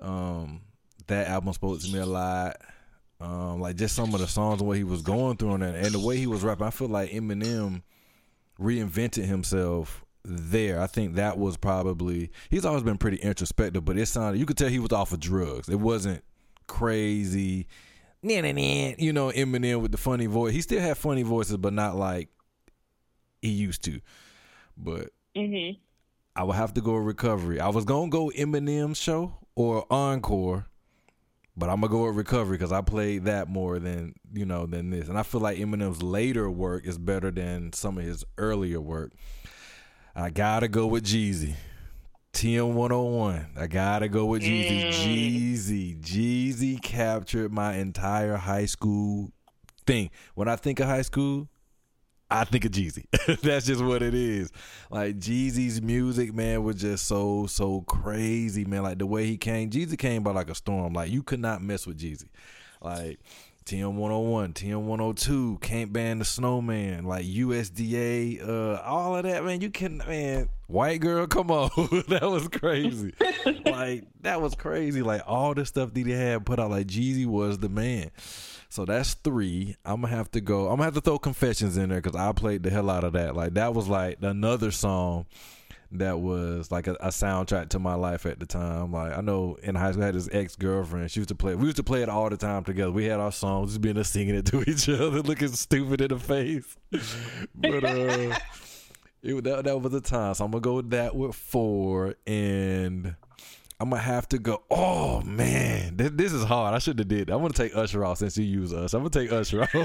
Um, 0.00 0.62
that 1.06 1.28
album 1.28 1.52
spoke 1.52 1.80
to 1.80 1.92
me 1.92 1.98
a 1.98 2.06
lot. 2.06 2.56
Um, 3.20 3.60
like 3.60 3.76
just 3.76 3.96
some 3.96 4.14
of 4.14 4.20
the 4.20 4.28
songs 4.28 4.60
and 4.60 4.68
what 4.68 4.76
he 4.76 4.84
was 4.84 5.02
going 5.02 5.36
through 5.36 5.52
on 5.52 5.60
that, 5.60 5.74
and 5.74 5.92
the 5.92 6.04
way 6.04 6.16
he 6.16 6.26
was 6.26 6.42
rapping. 6.42 6.66
I 6.66 6.70
feel 6.70 6.88
like 6.88 7.10
Eminem 7.10 7.82
reinvented 8.60 9.24
himself 9.24 10.04
there. 10.26 10.80
I 10.80 10.86
think 10.86 11.14
that 11.14 11.38
was 11.38 11.56
probably 11.56 12.30
he's 12.50 12.64
always 12.64 12.82
been 12.82 12.98
pretty 12.98 13.18
introspective, 13.18 13.84
but 13.84 13.96
it 13.98 14.06
sounded 14.06 14.38
you 14.38 14.46
could 14.46 14.56
tell 14.56 14.68
he 14.68 14.78
was 14.78 14.92
off 14.92 15.12
of 15.12 15.20
drugs. 15.20 15.68
It 15.68 15.80
wasn't 15.80 16.22
crazy. 16.66 17.66
Nah, 18.22 18.40
nah, 18.40 18.52
nah, 18.52 18.92
you 18.98 19.12
know, 19.12 19.30
Eminem 19.30 19.80
with 19.80 19.92
the 19.92 19.98
funny 19.98 20.26
voice. 20.26 20.52
He 20.52 20.60
still 20.60 20.80
had 20.80 20.96
funny 20.98 21.22
voices, 21.22 21.56
but 21.58 21.72
not 21.72 21.96
like 21.96 22.28
he 23.42 23.50
used 23.50 23.82
to. 23.84 24.00
But 24.76 25.10
Mm-hmm. 25.36 25.78
I 26.34 26.44
would 26.44 26.56
have 26.56 26.74
to 26.74 26.80
go 26.80 26.94
Recovery. 26.94 27.60
I 27.60 27.68
was 27.68 27.84
gonna 27.84 28.08
go 28.08 28.30
Eminem 28.36 28.96
show 28.96 29.34
or 29.54 29.86
Encore, 29.90 30.66
but 31.56 31.68
I'm 31.68 31.80
gonna 31.80 31.90
go 31.90 32.06
with 32.06 32.16
Recovery 32.16 32.56
because 32.56 32.72
I 32.72 32.80
played 32.80 33.24
that 33.24 33.48
more 33.48 33.78
than 33.78 34.14
you 34.32 34.46
know 34.46 34.66
than 34.66 34.90
this, 34.90 35.08
and 35.08 35.18
I 35.18 35.22
feel 35.22 35.40
like 35.40 35.58
Eminem's 35.58 36.02
later 36.02 36.50
work 36.50 36.86
is 36.86 36.98
better 36.98 37.30
than 37.30 37.72
some 37.72 37.98
of 37.98 38.04
his 38.04 38.24
earlier 38.38 38.80
work. 38.80 39.12
I 40.18 40.30
gotta 40.30 40.66
go 40.66 40.86
with 40.86 41.04
Jeezy. 41.04 41.56
TM 42.32 42.72
101. 42.72 43.48
I 43.54 43.66
gotta 43.66 44.08
go 44.08 44.24
with 44.24 44.42
Jeezy. 44.42 44.86
Mm. 44.86 44.88
Jeezy. 44.88 46.00
Jeezy 46.00 46.82
captured 46.82 47.52
my 47.52 47.74
entire 47.74 48.36
high 48.36 48.64
school 48.64 49.30
thing. 49.86 50.08
When 50.34 50.48
I 50.48 50.56
think 50.56 50.80
of 50.80 50.86
high 50.86 51.02
school, 51.02 51.48
I 52.30 52.44
think 52.44 52.64
of 52.64 52.72
Jeezy. 52.72 53.04
That's 53.42 53.66
just 53.66 53.84
what 53.84 54.02
it 54.02 54.14
is. 54.14 54.50
Like 54.90 55.18
Jeezy's 55.18 55.82
music, 55.82 56.32
man, 56.32 56.62
was 56.64 56.76
just 56.76 57.04
so 57.04 57.46
so 57.46 57.82
crazy, 57.82 58.64
man. 58.64 58.84
Like 58.84 58.98
the 58.98 59.06
way 59.06 59.26
he 59.26 59.36
came, 59.36 59.68
Jeezy 59.68 59.98
came 59.98 60.22
by 60.22 60.30
like 60.30 60.48
a 60.48 60.54
storm. 60.54 60.94
Like 60.94 61.10
you 61.10 61.22
could 61.22 61.40
not 61.40 61.60
mess 61.60 61.86
with 61.86 61.98
Jeezy. 61.98 62.30
Like 62.80 63.20
TM 63.66 63.94
101, 63.94 64.52
TM 64.52 64.80
102, 64.82 65.58
Can't 65.60 65.92
Ban 65.92 66.20
the 66.20 66.24
Snowman, 66.24 67.04
like 67.04 67.26
USDA, 67.26 68.48
uh, 68.48 68.80
all 68.84 69.16
of 69.16 69.24
that, 69.24 69.44
man. 69.44 69.60
You 69.60 69.70
can, 69.70 69.98
man. 69.98 70.48
White 70.68 71.00
girl, 71.00 71.26
come 71.26 71.50
on, 71.50 71.70
that 72.08 72.22
was 72.22 72.46
crazy. 72.46 73.12
like 73.64 74.04
that 74.20 74.40
was 74.40 74.54
crazy. 74.54 75.02
Like 75.02 75.22
all 75.26 75.52
the 75.52 75.66
stuff 75.66 75.92
that 75.92 76.06
he 76.06 76.12
had 76.12 76.46
put 76.46 76.60
out, 76.60 76.70
like 76.70 76.86
Jeezy 76.86 77.26
was 77.26 77.58
the 77.58 77.68
man. 77.68 78.12
So 78.68 78.84
that's 78.84 79.14
three. 79.14 79.74
I'm 79.84 80.00
gonna 80.00 80.14
have 80.14 80.30
to 80.32 80.40
go. 80.40 80.68
I'm 80.68 80.76
gonna 80.76 80.84
have 80.84 80.94
to 80.94 81.00
throw 81.00 81.18
confessions 81.18 81.76
in 81.76 81.88
there 81.88 82.00
because 82.00 82.16
I 82.16 82.30
played 82.30 82.62
the 82.62 82.70
hell 82.70 82.88
out 82.88 83.02
of 83.02 83.14
that. 83.14 83.34
Like 83.34 83.54
that 83.54 83.74
was 83.74 83.88
like 83.88 84.18
another 84.22 84.70
song 84.70 85.26
that 85.98 86.20
was 86.20 86.70
like 86.70 86.86
a, 86.86 86.94
a 86.94 87.08
soundtrack 87.08 87.70
to 87.70 87.78
my 87.78 87.94
life 87.94 88.26
at 88.26 88.38
the 88.38 88.46
time. 88.46 88.92
Like 88.92 89.16
I 89.16 89.20
know 89.20 89.56
in 89.62 89.74
high 89.74 89.92
school 89.92 90.02
I 90.02 90.06
had 90.06 90.14
this 90.14 90.28
ex 90.32 90.56
girlfriend. 90.56 91.10
She 91.10 91.20
used 91.20 91.28
to 91.28 91.34
play. 91.34 91.54
We 91.54 91.64
used 91.64 91.76
to 91.76 91.82
play 91.82 92.02
it 92.02 92.08
all 92.08 92.28
the 92.30 92.36
time 92.36 92.64
together. 92.64 92.90
We 92.90 93.04
had 93.04 93.20
our 93.20 93.32
songs, 93.32 93.70
just 93.70 93.80
being 93.80 93.98
us 93.98 94.08
singing 94.10 94.34
it 94.34 94.46
to 94.46 94.62
each 94.68 94.88
other, 94.88 95.22
looking 95.22 95.48
stupid 95.48 96.00
in 96.00 96.08
the 96.08 96.18
face. 96.18 96.76
but 97.54 97.84
uh, 97.84 98.38
it 99.22 99.44
that 99.44 99.64
that 99.64 99.80
was 99.80 99.92
the 99.92 100.00
time. 100.00 100.34
So 100.34 100.44
I'm 100.44 100.50
gonna 100.50 100.60
go 100.62 100.74
with 100.76 100.90
that 100.90 101.14
with 101.14 101.34
four 101.34 102.14
and. 102.26 103.16
I'm 103.78 103.90
gonna 103.90 104.00
have 104.00 104.26
to 104.30 104.38
go. 104.38 104.62
Oh 104.70 105.20
man, 105.20 105.98
this, 105.98 106.10
this 106.14 106.32
is 106.32 106.44
hard. 106.44 106.74
I 106.74 106.78
should 106.78 106.98
have 106.98 107.08
did. 107.08 107.28
I'm 107.28 107.42
gonna 107.42 107.52
take 107.52 107.76
Usher 107.76 108.06
off 108.06 108.16
since 108.16 108.38
you 108.38 108.44
use 108.44 108.72
us. 108.72 108.94
I'm 108.94 109.00
gonna 109.00 109.10
take 109.10 109.30
Usher 109.30 109.62
off. 109.64 109.74
I'm 109.74 109.84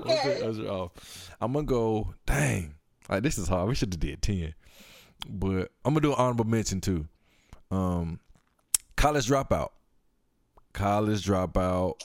gonna 0.00 0.04
take 0.06 0.36
Okay. 0.42 0.46
Usher 0.46 0.66
off. 0.70 1.30
I'm 1.42 1.52
gonna 1.52 1.66
go. 1.66 2.14
Dang, 2.24 2.74
like 3.10 3.22
this 3.22 3.36
is 3.36 3.48
hard. 3.48 3.68
We 3.68 3.74
should 3.74 3.92
have 3.92 4.00
did 4.00 4.22
ten, 4.22 4.54
but 5.28 5.70
I'm 5.84 5.94
gonna 5.94 6.00
do 6.00 6.12
an 6.12 6.18
honorable 6.18 6.44
mention 6.44 6.80
too. 6.80 7.06
Um, 7.70 8.20
college 8.96 9.26
dropout. 9.28 9.70
College 10.72 11.24
dropout 11.26 12.00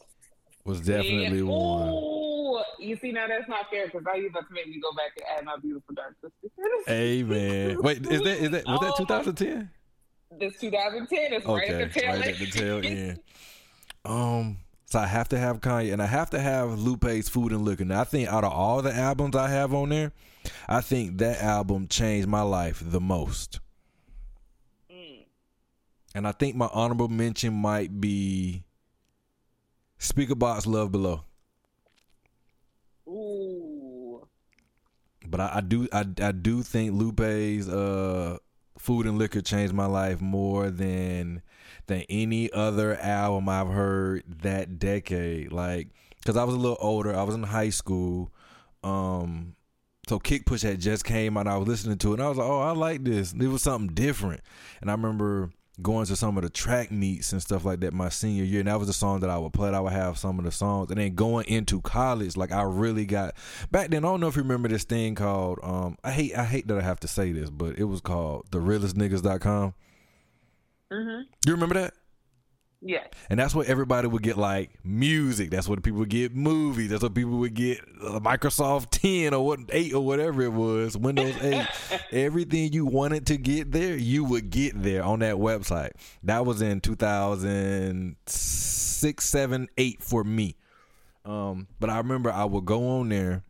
was 0.66 0.82
definitely 0.82 1.40
Yeah. 1.40 1.44
one. 1.44 2.64
You 2.80 2.98
see 3.02 3.12
now 3.12 3.28
that's 3.28 3.48
not 3.50 3.70
fair 3.70 3.86
because 3.88 4.04
now 4.06 4.14
you're 4.16 4.30
about 4.30 4.48
to 4.48 4.54
make 4.54 4.68
me 4.68 4.80
go 4.82 4.92
back 4.96 5.12
and 5.18 5.26
add 5.40 5.46
my 5.46 5.58
beautiful 5.62 5.94
dark 5.96 6.16
sister. 6.22 6.50
Hey 6.88 7.24
man, 7.24 7.82
wait, 7.82 8.06
is 8.06 8.22
that 8.22 8.38
is 8.44 8.52
that 8.52 8.66
was 8.66 8.80
that 8.82 8.96
2010? 8.98 9.70
This 10.40 10.58
2010 10.60 11.34
is 11.34 11.46
okay, 11.46 11.52
right 11.54 11.70
at 11.82 11.94
the 11.94 12.00
tail 12.00 12.10
right 12.16 12.28
at 12.28 12.38
the 12.40 12.46
tail 12.48 12.82
end. 12.86 13.20
Um, 14.06 14.58
so 14.86 14.98
I 14.98 15.06
have 15.08 15.28
to 15.30 15.38
have 15.38 15.60
Kanye 15.60 15.92
and 15.92 16.02
I 16.02 16.06
have 16.06 16.30
to 16.30 16.40
have 16.40 16.80
Lupe's 16.80 17.28
Food 17.28 17.52
and 17.52 17.64
Liquor. 17.66 17.84
Now 17.84 18.02
I 18.02 18.04
think 18.06 18.30
out 18.30 18.46
of 18.46 18.52
all 18.54 18.82
the 18.82 18.96
albums 18.96 19.36
I 19.36 19.50
have 19.50 19.74
on 19.74 19.90
there, 19.90 20.14
I 20.68 20.82
think 20.82 21.18
that 21.18 21.42
album 21.42 21.88
changed 21.88 22.28
my 22.28 22.42
life 22.42 22.82
the 22.84 23.02
most. 23.02 23.60
Mm. 24.92 25.26
And 26.16 26.28
I 26.28 26.32
think 26.32 26.56
my 26.56 26.70
honorable 26.72 27.08
mention 27.08 27.54
might 27.54 28.00
be 28.00 28.64
Speakerboxxx 30.00 30.68
Love 30.68 30.92
Below. 30.92 31.24
Ooh. 33.08 34.28
But 35.28 35.42
I, 35.42 35.52
I 35.56 35.62
do 35.62 35.88
I, 35.92 36.06
I 36.22 36.32
do 36.32 36.64
think 36.64 36.94
Lupe's 36.94 37.68
uh 37.68 38.38
Food 38.78 39.06
and 39.06 39.18
Liquor 39.18 39.42
changed 39.42 39.74
my 39.74 39.86
life 39.86 40.22
more 40.22 40.70
than 40.70 41.42
than 41.88 42.04
any 42.10 42.52
other 42.54 42.96
album 42.98 43.50
I've 43.50 43.68
heard 43.68 44.24
that 44.42 44.80
decade. 44.80 45.52
Like, 45.52 45.90
cause 46.26 46.38
I 46.38 46.44
was 46.46 46.56
a 46.56 46.58
little 46.60 46.78
older, 46.80 47.16
I 47.16 47.24
was 47.24 47.36
in 47.36 47.44
high 47.44 47.72
school. 47.72 48.32
Um, 48.84 49.56
so 50.10 50.18
Kick 50.18 50.46
Push 50.46 50.64
had 50.64 50.82
just 50.82 51.06
came 51.06 51.38
out. 51.38 51.48
I 51.48 51.56
was 51.58 51.68
listening 51.68 52.00
to 52.00 52.10
it, 52.10 52.14
and 52.16 52.24
I 52.24 52.30
was 52.30 52.40
like, 52.40 52.48
"Oh, 52.48 52.62
I 52.62 52.72
like 52.72 53.04
this." 53.04 53.32
It 53.32 53.48
was 53.48 53.62
something 53.62 53.94
different, 53.94 54.42
and 54.82 54.90
I 54.90 54.94
remember 54.94 55.52
going 55.84 56.06
to 56.08 56.16
some 56.16 56.36
of 56.36 56.44
the 56.44 56.50
track 56.50 56.92
meets 56.92 57.32
and 57.32 57.42
stuff 57.42 57.64
like 57.64 57.80
that 57.82 57.94
my 57.94 58.10
senior 58.10 58.44
year, 58.44 58.60
and 58.60 58.68
that 58.68 58.80
was 58.80 58.88
the 58.88 58.94
song 58.94 59.20
that 59.20 59.30
I 59.30 59.38
would 59.38 59.54
play. 59.54 59.70
I 59.70 59.80
would 59.80 59.94
have 59.94 60.18
some 60.18 60.40
of 60.40 60.46
the 60.46 60.52
songs, 60.52 60.90
and 60.90 61.00
then 61.00 61.14
going 61.14 61.46
into 61.48 61.80
college, 61.82 62.36
like 62.36 62.52
I 62.52 62.64
really 62.64 63.06
got 63.06 63.36
back 63.70 63.92
then. 63.92 64.04
I 64.04 64.08
don't 64.08 64.20
know 64.20 64.28
if 64.28 64.36
you 64.36 64.42
remember 64.42 64.68
this 64.68 64.84
thing 64.84 65.14
called 65.14 65.60
um, 65.62 65.96
I 66.04 66.12
hate 66.12 66.36
I 66.36 66.44
hate 66.44 66.68
that 66.70 66.78
I 66.80 66.82
have 66.82 67.00
to 67.02 67.08
say 67.08 67.32
this, 67.32 67.52
but 67.52 67.78
it 67.78 67.86
was 67.86 68.02
called 68.02 68.48
the 68.50 68.58
realestniggas.com. 68.58 69.76
Mm-hmm. 70.92 71.22
Do 71.42 71.50
you 71.50 71.54
remember 71.54 71.76
that? 71.76 71.94
Yeah. 72.82 73.04
And 73.30 73.38
that's 73.38 73.54
what 73.54 73.68
everybody 73.68 74.08
would 74.08 74.24
get 74.24 74.38
like 74.38 74.72
music. 74.86 75.52
That's 75.52 75.68
what 75.68 75.84
people 75.84 76.00
would 76.00 76.08
get 76.10 76.34
movies. 76.34 76.90
That's 76.90 77.04
what 77.04 77.14
people 77.14 77.38
would 77.40 77.54
get 77.54 77.82
uh, 78.02 78.22
Microsoft 78.22 78.88
10 78.92 79.34
or 79.34 79.46
what 79.46 79.60
8 79.70 79.94
or 79.94 80.06
whatever 80.06 80.44
it 80.44 80.54
was, 80.54 80.98
Windows 80.98 81.36
8. 81.42 81.68
Everything 82.12 82.72
you 82.72 82.86
wanted 82.86 83.28
to 83.28 83.36
get 83.38 83.74
there, 83.74 83.98
you 83.98 84.24
would 84.24 84.50
get 84.50 84.82
there 84.82 85.04
on 85.04 85.20
that 85.20 85.36
website. 85.36 85.92
That 86.24 86.46
was 86.46 86.62
in 86.62 86.80
2006, 86.80 89.26
7, 89.26 89.68
8 89.78 90.02
for 90.02 90.24
me. 90.24 90.56
Um, 91.26 91.68
but 91.82 91.90
I 91.90 91.98
remember 91.98 92.32
I 92.32 92.46
would 92.46 92.64
go 92.66 93.00
on 93.00 93.10
there 93.10 93.44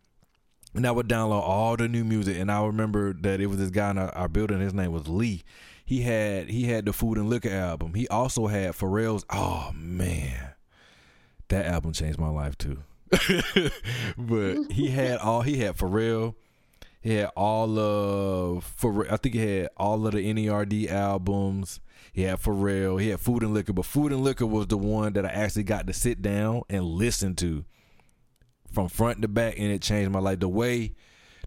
and 0.73 0.87
I 0.87 0.91
would 0.91 1.07
download 1.07 1.43
all 1.43 1.77
the 1.77 1.87
new 1.87 2.03
music. 2.03 2.35
And 2.37 2.51
I 2.51 2.65
remember 2.65 3.13
that 3.21 3.39
it 3.39 3.45
was 3.45 3.59
this 3.59 3.69
guy 3.69 3.91
in 3.91 3.99
our, 3.99 4.09
our 4.15 4.27
building. 4.27 4.59
His 4.59 4.73
name 4.73 4.91
was 4.91 5.07
Lee 5.07 5.43
he 5.89 6.03
had 6.03 6.51
he 6.51 6.65
had 6.65 6.85
the 6.85 6.93
Food 6.93 7.17
and 7.17 7.31
Liquor 7.31 7.49
album. 7.49 7.95
He 7.95 8.07
also 8.09 8.45
had 8.45 8.73
Pharrell's. 8.73 9.25
Oh 9.31 9.71
man, 9.73 10.51
that 11.47 11.65
album 11.65 11.93
changed 11.93 12.19
my 12.19 12.29
life 12.29 12.55
too. 12.59 12.83
but 14.15 14.71
he 14.71 14.89
had 14.89 15.17
all 15.17 15.41
he 15.41 15.57
had 15.57 15.77
Pharrell. 15.77 16.35
He 17.01 17.15
had 17.15 17.31
all 17.35 17.79
of 17.79 18.65
for 18.65 19.11
I 19.11 19.17
think 19.17 19.33
he 19.33 19.41
had 19.41 19.69
all 19.77 20.05
of 20.05 20.13
the 20.13 20.31
NERD 20.31 20.91
albums. 20.91 21.79
He 22.13 22.21
had 22.21 22.39
Pharrell. 22.39 23.01
He 23.01 23.09
had 23.09 23.19
Food 23.19 23.41
and 23.41 23.55
Liquor, 23.55 23.73
but 23.73 23.85
Food 23.85 24.11
and 24.11 24.23
Liquor 24.23 24.45
was 24.45 24.67
the 24.67 24.77
one 24.77 25.13
that 25.13 25.25
I 25.25 25.29
actually 25.29 25.63
got 25.63 25.87
to 25.87 25.93
sit 25.93 26.21
down 26.21 26.61
and 26.69 26.85
listen 26.85 27.33
to 27.37 27.65
from 28.71 28.89
front 28.89 29.23
to 29.23 29.27
back, 29.27 29.55
and 29.57 29.71
it 29.71 29.81
changed 29.81 30.11
my 30.11 30.19
life. 30.19 30.39
The 30.39 30.49
way 30.49 30.93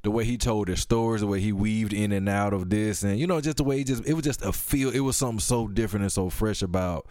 the 0.02 0.10
way 0.10 0.24
he 0.24 0.36
told 0.36 0.68
his 0.68 0.80
stories, 0.80 1.20
the 1.20 1.26
way 1.26 1.40
he 1.40 1.52
weaved 1.52 1.92
in 1.92 2.12
and 2.12 2.28
out 2.28 2.52
of 2.52 2.70
this, 2.70 3.02
and 3.02 3.18
you 3.18 3.26
know, 3.26 3.40
just 3.40 3.58
the 3.58 3.64
way 3.64 3.78
he 3.78 3.84
just 3.84 4.04
it 4.06 4.14
was 4.14 4.24
just 4.24 4.42
a 4.42 4.52
feel. 4.52 4.90
It 4.90 5.00
was 5.00 5.16
something 5.16 5.40
so 5.40 5.68
different 5.68 6.02
and 6.02 6.12
so 6.12 6.28
fresh 6.28 6.62
about 6.62 7.06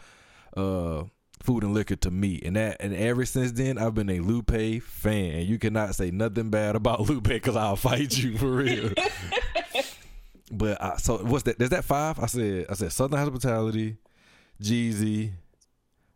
uh, 0.57 1.03
food 1.41 1.63
and 1.63 1.73
liquor 1.73 1.95
to 1.97 2.11
me, 2.11 2.41
and 2.43 2.55
that 2.57 2.77
and 2.81 2.93
ever 2.93 3.25
since 3.25 3.53
then, 3.53 3.77
I've 3.77 3.95
been 3.95 4.09
a 4.09 4.19
Lupe 4.19 4.81
fan. 4.83 5.45
You 5.45 5.57
cannot 5.57 5.95
say 5.95 6.11
nothing 6.11 6.49
bad 6.49 6.75
about 6.75 6.99
Lupe 7.09 7.23
because 7.23 7.55
I'll 7.55 7.77
fight 7.77 8.17
you 8.17 8.37
for 8.37 8.51
real. 8.51 8.91
but 10.51 10.81
I, 10.81 10.97
so 10.97 11.17
what's 11.19 11.43
that? 11.43 11.61
Is 11.61 11.69
that 11.69 11.85
five? 11.85 12.19
I 12.19 12.25
said 12.25 12.65
I 12.69 12.73
said 12.73 12.91
Southern 12.91 13.19
Hospitality, 13.19 13.95
Jeezy, 14.61 15.31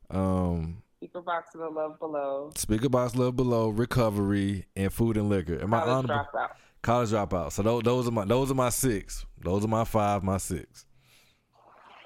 um, 0.10 0.84
Speakerboxxx 1.02 1.54
the 1.54 1.70
Love 1.70 2.00
Below. 2.00 2.52
Speakerboxxx 2.56 3.16
Love 3.16 3.36
Below, 3.38 3.70
Recovery, 3.70 4.66
and 4.76 4.92
Food 4.92 5.16
and 5.18 5.30
Liquor. 5.30 5.62
Am 5.62 5.74
I 5.74 5.82
on? 5.82 6.08
Dropout. 6.08 6.50
College 6.86 7.10
dropout. 7.10 7.52
So 7.52 7.64
those, 7.64 7.82
those 7.82 8.08
are 8.08 8.12
my 8.12 8.26
those 8.26 8.52
are 8.52 8.54
my 8.54 8.70
six. 8.70 9.26
Those 9.40 9.66
are 9.66 9.68
my 9.68 9.86
five. 9.86 10.24
My 10.24 10.38
six. 10.38 10.86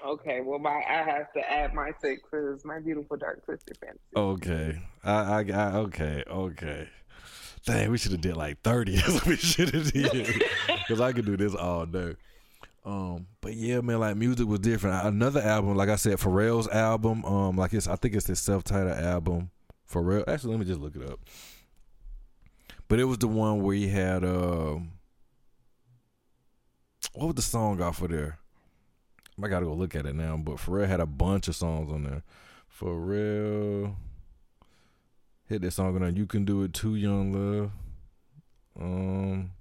Okay, 0.07 0.39
well, 0.39 0.57
my 0.57 0.81
I 0.87 1.03
have 1.03 1.33
to 1.33 1.51
add 1.51 1.73
my 1.73 1.91
six 1.99 2.21
because 2.23 2.63
my 2.63 2.79
beautiful 2.79 3.17
dark 3.17 3.43
twisted 3.43 3.77
fantasy. 3.77 3.99
Okay, 4.15 4.81
I, 5.03 5.11
I, 5.11 5.45
I 5.51 5.75
okay, 5.79 6.23
okay. 6.25 6.87
Dang, 7.65 7.91
we 7.91 7.97
should 7.97 8.13
have 8.13 8.21
did 8.21 8.37
like 8.37 8.61
thirty. 8.61 9.01
We 9.27 9.35
should 9.35 9.73
have 9.73 9.91
did 9.91 10.45
because 10.67 11.01
I 11.01 11.11
could 11.11 11.25
do 11.25 11.35
this 11.35 11.55
all 11.55 11.85
day. 11.85 12.15
Um, 12.85 13.27
but 13.41 13.55
yeah, 13.55 13.81
man, 13.81 13.99
like 13.99 14.15
music 14.15 14.47
was 14.47 14.61
different. 14.61 15.05
Another 15.05 15.41
album, 15.41 15.75
like 15.75 15.89
I 15.89 15.97
said, 15.97 16.19
Pharrell's 16.19 16.69
album. 16.69 17.25
Um, 17.25 17.57
like 17.57 17.73
it's 17.73 17.89
I 17.89 17.97
think 17.97 18.15
it's 18.15 18.27
his 18.27 18.39
self-titled 18.39 18.97
album. 18.97 19.51
Pharrell. 19.91 20.23
Actually, 20.25 20.51
let 20.51 20.59
me 20.61 20.65
just 20.65 20.79
look 20.79 20.95
it 20.95 21.03
up. 21.03 21.19
But 22.89 22.99
it 22.99 23.05
was 23.05 23.19
the 23.19 23.27
one 23.27 23.61
where 23.61 23.75
he 23.75 23.87
had 23.87 24.25
uh, 24.25 24.79
what 27.13 27.27
was 27.27 27.35
the 27.35 27.41
song 27.41 27.81
off 27.81 28.01
of 28.01 28.09
there? 28.09 28.39
I 29.41 29.47
gotta 29.47 29.65
go 29.65 29.73
look 29.73 29.95
at 29.95 30.05
it 30.05 30.15
now. 30.15 30.35
But 30.37 30.57
Pharrell 30.57 30.87
had 30.87 30.99
a 30.99 31.05
bunch 31.05 31.47
of 31.47 31.55
songs 31.55 31.91
on 31.91 32.03
there. 32.03 32.23
Pharrell 32.77 33.95
hit 35.45 35.61
that 35.61 35.71
song 35.71 36.01
on 36.01 36.15
You 36.15 36.25
Can 36.25 36.45
Do 36.45 36.63
It 36.63 36.73
Too, 36.73 36.95
Young 36.95 37.31
Love. 37.31 37.71
Um. 38.79 39.51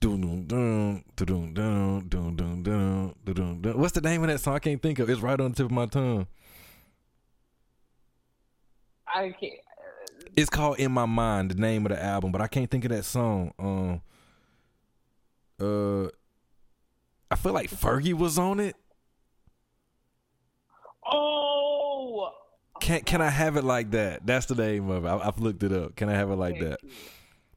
What's 0.00 0.14
the 3.92 4.00
name 4.02 4.22
of 4.22 4.28
that 4.28 4.40
song? 4.40 4.54
I 4.54 4.58
can't 4.60 4.80
think 4.80 5.00
of. 5.00 5.10
It's 5.10 5.20
right 5.20 5.40
on 5.40 5.50
the 5.50 5.56
tip 5.56 5.66
of 5.66 5.72
my 5.72 5.86
tongue. 5.86 6.28
I 9.12 9.34
can't. 9.40 9.54
It's 10.38 10.50
called 10.50 10.78
"In 10.78 10.92
My 10.92 11.06
Mind," 11.06 11.50
the 11.50 11.56
name 11.56 11.84
of 11.84 11.90
the 11.90 12.02
album, 12.02 12.30
but 12.30 12.40
I 12.40 12.46
can't 12.46 12.70
think 12.70 12.84
of 12.84 12.90
that 12.90 13.04
song. 13.04 13.52
Um, 13.58 14.00
uh, 15.60 16.08
I 17.28 17.34
feel 17.36 17.52
like 17.52 17.70
Fergie 17.70 18.14
was 18.14 18.38
on 18.38 18.60
it. 18.60 18.76
Oh, 21.04 22.32
can 22.80 23.00
can 23.00 23.20
I 23.20 23.30
have 23.30 23.56
it 23.56 23.64
like 23.64 23.90
that? 23.90 24.24
That's 24.24 24.46
the 24.46 24.54
name 24.54 24.88
of 24.90 25.04
it. 25.04 25.08
I, 25.08 25.24
have 25.24 25.40
looked 25.40 25.64
it 25.64 25.72
up. 25.72 25.96
Can 25.96 26.08
I 26.08 26.14
have 26.14 26.30
it 26.30 26.36
like 26.36 26.60
that? 26.60 26.78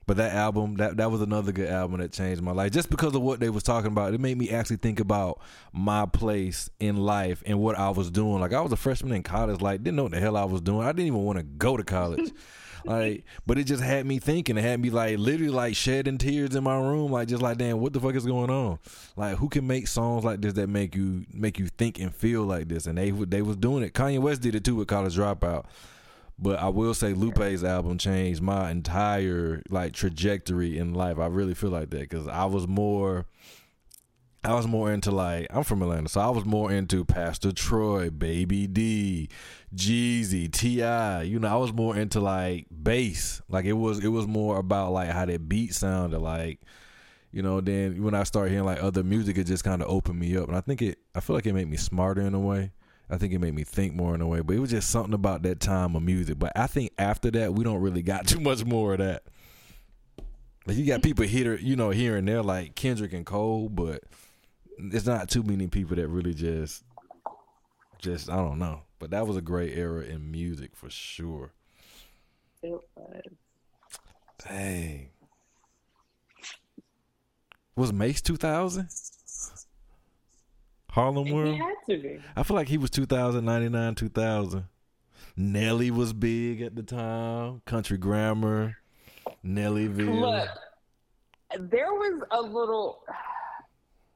But 0.08 0.18
that 0.18 0.34
album, 0.34 0.78
that 0.78 0.98
that 0.98 1.12
was 1.12 1.22
another 1.22 1.52
good 1.52 1.70
album 1.70 2.00
that 2.00 2.12
changed 2.12 2.42
my 2.42 2.52
life. 2.52 2.72
Just 2.72 2.90
because 2.90 3.14
of 3.14 3.22
what 3.22 3.40
they 3.40 3.50
was 3.50 3.62
talking 3.62 3.92
about, 3.92 4.16
it 4.16 4.20
made 4.20 4.40
me 4.40 4.50
actually 4.50 4.78
think 4.78 5.00
about 5.00 5.40
my 5.72 6.08
place 6.08 6.68
in 6.80 6.98
life 6.98 7.44
and 7.46 7.60
what 7.60 7.78
I 7.78 7.92
was 7.92 8.10
doing. 8.10 8.40
Like 8.42 8.54
I 8.54 8.62
was 8.62 8.72
a 8.72 8.78
freshman 8.78 9.14
in 9.14 9.22
college, 9.22 9.62
like 9.62 9.84
didn't 9.84 9.98
know 9.98 10.04
what 10.04 10.14
the 10.14 10.20
hell 10.20 10.36
I 10.36 10.46
was 10.46 10.62
doing. 10.62 10.88
I 10.88 10.92
didn't 10.92 11.08
even 11.08 11.22
want 11.22 11.38
to 11.38 11.44
go 11.44 11.78
to 11.78 11.84
college. 11.84 12.32
like, 12.86 13.26
but 13.46 13.58
it 13.58 13.66
just 13.66 13.84
had 13.84 14.06
me 14.06 14.20
thinking. 14.20 14.58
It 14.58 14.62
had 14.62 14.80
me 14.80 14.90
like 14.90 15.18
literally 15.18 15.52
like 15.52 15.76
shedding 15.76 16.18
tears 16.18 16.56
in 16.56 16.64
my 16.64 16.78
room, 16.78 17.12
like 17.12 17.28
just 17.28 17.42
like 17.42 17.58
damn, 17.58 17.80
what 17.80 17.94
the 17.94 18.00
fuck 18.00 18.16
is 18.16 18.26
going 18.26 18.50
on? 18.50 18.80
Like, 19.16 19.38
who 19.38 19.50
can 19.50 19.68
make 19.68 19.88
songs 19.88 20.24
like 20.24 20.42
this 20.42 20.54
that 20.54 20.68
make 20.68 20.96
you 20.96 21.26
make 21.34 21.60
you 21.60 21.68
think 21.68 22.00
and 22.00 22.14
feel 22.14 22.44
like 22.44 22.68
this? 22.68 22.86
And 22.86 22.98
they 22.98 23.12
they 23.12 23.42
was 23.42 23.58
doing 23.58 23.84
it. 23.84 23.94
Kanye 23.94 24.20
West 24.20 24.42
did 24.42 24.56
it 24.56 24.64
too 24.64 24.76
with 24.76 24.88
College 24.88 25.16
Dropout. 25.16 25.66
But 26.40 26.60
I 26.60 26.70
will 26.70 26.96
say 26.96 27.14
Lupe's 27.14 27.64
album 27.64 28.00
changed 28.00 28.42
my 28.42 28.72
entire 28.72 29.62
like 29.70 29.94
trajectory 29.94 30.78
in 30.78 30.94
life. 30.96 31.20
I 31.20 31.28
really 31.28 31.54
feel 31.54 31.70
like 31.70 31.92
that 31.92 32.00
because 32.00 32.28
I 32.28 32.46
was 32.46 32.68
more. 32.68 33.28
I 34.44 34.56
was 34.56 34.68
more 34.68 34.92
into 34.92 35.12
like 35.12 35.48
I'm 35.52 35.64
from 35.64 35.84
Atlanta, 35.84 36.10
so 36.10 36.20
I 36.20 36.30
was 36.30 36.46
more 36.46 36.72
into 36.72 37.06
Pastor 37.06 37.52
Troy, 37.52 38.10
Baby 38.10 38.66
D, 38.66 39.30
Jeezy, 39.76 40.52
T.I. 40.52 41.22
You 41.24 41.40
know, 41.40 41.48
I 41.48 41.58
was 41.58 41.72
more 41.72 41.96
into 41.96 42.20
like 42.20 42.66
bass. 42.72 43.42
Like 43.48 43.66
it 43.66 43.74
was 43.74 44.04
it 44.04 44.08
was 44.08 44.26
more 44.26 44.58
about 44.58 44.94
like 44.94 45.10
how 45.10 45.26
that 45.26 45.48
beat 45.48 45.76
sounded 45.76 46.20
like. 46.20 46.60
You 47.32 47.44
know, 47.44 47.62
then 47.62 48.04
when 48.04 48.16
I 48.16 48.24
started 48.24 48.50
hearing 48.50 48.66
like 48.66 48.84
other 48.84 49.04
music, 49.04 49.38
it 49.38 49.46
just 49.46 49.64
kind 49.64 49.82
of 49.82 49.88
opened 49.88 50.20
me 50.20 50.36
up, 50.36 50.48
and 50.48 50.58
I 50.58 50.62
think 50.62 50.82
it. 50.82 50.98
I 51.14 51.20
feel 51.20 51.36
like 51.36 51.46
it 51.46 51.54
made 51.54 51.70
me 51.70 51.78
smarter 51.78 52.22
in 52.22 52.34
a 52.34 52.40
way. 52.40 52.72
I 53.12 53.18
think 53.18 53.34
it 53.34 53.40
made 53.40 53.54
me 53.54 53.64
think 53.64 53.94
more 53.94 54.16
in 54.16 54.22
a 54.22 54.28
way. 54.28 54.40
But 54.40 54.56
it 54.56 54.60
was 54.60 54.72
just 54.72 54.90
something 54.90 55.14
about 55.14 55.44
that 55.44 55.60
time 55.60 55.96
of 55.96 56.02
music. 56.02 56.40
But 56.40 56.54
I 56.56 56.66
think 56.66 56.94
after 56.98 57.30
that, 57.32 57.54
we 57.54 57.64
don't 57.64 57.82
really 57.82 58.02
got 58.02 58.26
too 58.28 58.40
much 58.40 58.66
more 58.66 58.94
of 58.94 59.00
that. 59.00 59.24
Like 60.66 60.78
you 60.78 60.86
got 60.86 61.04
people 61.04 61.26
here, 61.26 61.58
you 61.58 61.76
know, 61.76 61.90
here 61.92 62.16
and 62.16 62.28
there 62.28 62.42
like 62.42 62.76
Kendrick 62.76 63.14
and 63.14 63.26
Cole, 63.26 63.70
but 63.70 64.04
it's 64.78 65.06
not 65.06 65.30
too 65.30 65.44
many 65.44 65.68
people 65.68 65.96
that 65.96 66.08
really 66.08 66.34
just, 66.34 66.84
just 68.00 68.30
I 68.30 68.36
don't 68.36 68.60
know. 68.60 68.82
But 69.00 69.12
that 69.12 69.28
was 69.28 69.38
a 69.38 69.42
great 69.42 69.78
era 69.78 70.04
in 70.04 70.32
music 70.32 70.76
for 70.76 70.90
sure. 70.90 71.54
It 72.62 72.80
was. 72.96 73.22
Dang. 74.48 75.10
Was 77.76 77.94
Mase 77.94 78.22
2000? 78.22 78.88
Harlem 80.92 81.26
He 81.26 81.34
World? 81.34 81.58
had 81.58 81.74
to 81.90 82.02
be. 82.02 82.20
I 82.36 82.44
feel 82.44 82.56
like 82.56 82.68
he 82.68 82.78
was 82.78 82.90
2099, 82.90 83.96
2000. 83.96 84.66
Nelly 85.38 85.90
was 85.90 86.12
big 86.14 86.62
at 86.62 86.76
the 86.76 86.84
time. 86.84 87.62
Country 87.66 87.98
Grammar, 87.98 88.78
Nellyville. 89.46 90.20
Look, 90.20 90.50
there 91.72 91.94
was 91.94 92.24
a 92.32 92.42
little, 92.42 93.04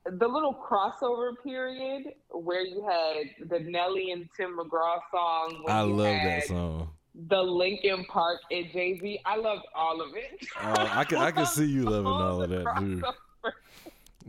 the 0.05 0.27
little 0.27 0.53
crossover 0.53 1.31
period 1.43 2.13
where 2.29 2.61
you 2.61 2.85
had 2.87 3.49
the 3.49 3.59
Nelly 3.59 4.11
and 4.11 4.29
Tim 4.37 4.57
McGraw 4.57 4.99
song. 5.11 5.63
I 5.67 5.81
love 5.81 5.97
that 5.97 6.43
song. 6.45 6.89
The 7.27 7.41
Linkin 7.41 8.05
Park 8.05 8.41
and 8.51 8.65
Jay 8.71 8.99
Z. 8.99 9.19
I 9.25 9.37
loved 9.37 9.63
all 9.73 10.01
of 10.01 10.09
it. 10.15 10.45
Uh, 10.61 10.89
I 10.91 11.03
can 11.05 11.17
I 11.17 11.31
can 11.31 11.45
see 11.45 11.65
you 11.65 11.83
loving 11.83 12.07
all 12.07 12.41
of 12.41 12.49
that 12.49 12.75
too. 12.79 13.01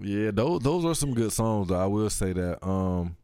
Yeah, 0.00 0.30
those 0.30 0.60
those 0.60 0.84
are 0.84 0.94
some 0.94 1.14
good 1.14 1.32
songs. 1.32 1.68
Though. 1.68 1.82
I 1.82 1.86
will 1.86 2.10
say 2.10 2.32
that. 2.32 2.64
Um, 2.66 3.16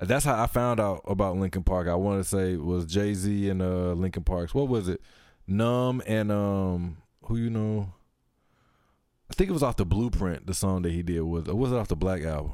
that's 0.00 0.24
how 0.24 0.40
I 0.40 0.46
found 0.46 0.80
out 0.80 1.02
about 1.06 1.36
Linkin 1.36 1.64
Park. 1.64 1.88
I 1.88 1.96
want 1.96 2.22
to 2.22 2.28
say 2.28 2.56
was 2.56 2.86
Jay 2.86 3.14
Z 3.14 3.48
and 3.50 3.60
uh 3.60 3.92
Linkin 3.92 4.24
Parks. 4.24 4.54
What 4.54 4.68
was 4.68 4.88
it? 4.88 5.00
Numb 5.46 6.02
and 6.06 6.32
um 6.32 6.98
who 7.24 7.36
you 7.36 7.50
know? 7.50 7.92
I 9.30 9.34
think 9.34 9.50
it 9.50 9.52
was 9.52 9.62
off 9.62 9.76
the 9.76 9.84
Blueprint. 9.86 10.46
The 10.46 10.54
song 10.54 10.82
that 10.82 10.92
he 10.92 11.02
did 11.02 11.20
was 11.22 11.48
or 11.48 11.54
was 11.54 11.72
it 11.72 11.76
off 11.76 11.88
the 11.88 11.96
Black 11.96 12.22
album? 12.22 12.52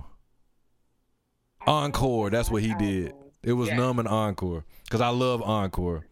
Encore. 1.66 2.30
That's 2.30 2.50
what 2.50 2.62
he 2.62 2.74
did. 2.74 3.14
It 3.42 3.52
was 3.52 3.68
Yeah. 3.68 3.76
Numb 3.76 3.98
and 3.98 4.08
Encore 4.08 4.64
because 4.84 5.00
I 5.00 5.08
love 5.08 5.42
Encore. 5.42 6.06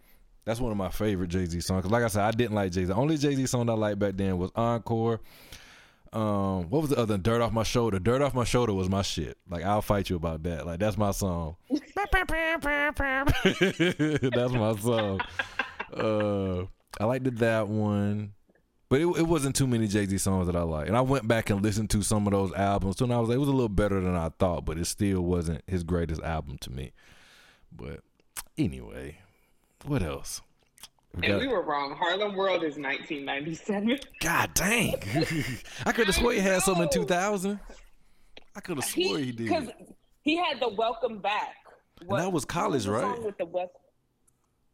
That's 0.45 0.61
one 0.61 0.73
of 0.73 0.79
my 0.79 0.89
favorite 0.91 1.29
Jay 1.29 1.47
Z 1.47 1.61
songs. 1.61 1.83
'Cause 1.83 1.91
like 1.93 2.03
I 2.05 2.09
said, 2.09 2.23
I 2.25 2.31
didn't 2.33 2.55
like 2.55 2.73
Jay 2.73 2.83
Z. 2.83 2.87
The 2.87 2.95
only 2.95 3.17
Jay 3.17 3.35
Z 3.35 3.47
song 3.47 3.69
I 3.71 3.75
liked 3.75 3.99
back 3.99 4.17
then 4.17 4.39
was 4.39 4.51
Encore. 4.57 5.21
Um, 6.13 6.69
what 6.69 6.83
was 6.83 6.91
the 6.91 6.99
other? 6.99 7.17
Dirt 7.17 7.41
off 7.41 7.53
my 7.53 7.63
shoulder. 7.63 7.99
Dirt 7.99 8.21
off 8.21 8.35
my 8.35 8.45
shoulder 8.45 8.75
was 8.75 8.89
my 8.91 9.03
shit. 9.03 9.39
Like 9.49 9.65
I'll 9.65 9.81
fight 9.83 10.11
you 10.11 10.17
about 10.17 10.43
that. 10.43 10.67
Like 10.67 10.79
that's 10.79 10.99
my 10.99 11.11
song. 11.11 11.57
that's 13.43 14.53
my 14.53 14.77
song. 14.77 15.21
Uh, 15.97 16.63
I 17.01 17.05
liked 17.05 17.37
that 17.39 17.69
one, 17.69 18.33
but 18.93 19.01
it, 19.01 19.07
it 19.07 19.27
wasn't 19.27 19.57
too 19.57 19.67
many 19.67 19.87
Jay 19.87 20.05
Z 20.05 20.19
songs 20.19 20.49
that 20.49 20.55
I 20.55 20.61
like. 20.61 20.87
And 20.87 20.95
I 20.95 21.01
went 21.01 21.27
back 21.27 21.49
and 21.49 21.63
listened 21.63 21.89
to 21.91 22.03
some 22.03 22.27
of 22.27 22.33
those 22.35 22.53
albums, 22.53 22.99
so 22.99 23.07
and 23.07 23.15
I 23.15 23.21
was 23.21 23.31
like, 23.31 23.37
it 23.37 23.39
was 23.39 23.49
a 23.49 23.53
little 23.53 23.71
better 23.71 23.99
than 24.03 24.15
I 24.15 24.29
thought, 24.39 24.67
but 24.67 24.77
it 24.77 24.85
still 24.85 25.23
wasn't 25.23 25.63
his 25.67 25.83
greatest 25.83 26.21
album 26.21 26.59
to 26.59 26.71
me. 26.71 26.93
But 27.75 28.01
anyway, 28.59 29.17
what 29.87 30.03
else? 30.03 30.43
We 31.15 31.27
And 31.27 31.39
we 31.39 31.49
were 31.49 31.63
wrong. 31.63 31.97
Harlem 31.99 32.37
World 32.37 32.65
is 32.65 32.77
1997. 32.77 33.99
God 34.21 34.53
dang! 34.53 34.97
I 35.87 35.93
could 35.93 36.09
have 36.09 36.15
swore 36.15 36.35
he 36.35 36.41
had 36.41 36.61
something 36.61 36.83
in 36.83 36.91
2000. 36.91 37.59
I 38.55 38.61
could 38.61 38.77
have 38.77 38.85
swore 38.85 39.17
he, 39.17 39.33
did. 39.33 39.39
Because 39.39 39.69
he 40.21 40.37
had 40.37 40.61
the 40.61 40.69
Welcome 40.69 41.21
Back. 41.21 41.55
What- 42.05 42.19
that 42.19 42.31
was 42.31 42.45
college, 42.45 42.87
what 42.87 43.03
right? 43.03 43.23
With 43.23 43.39
the 43.39 43.47
wel- 43.47 43.73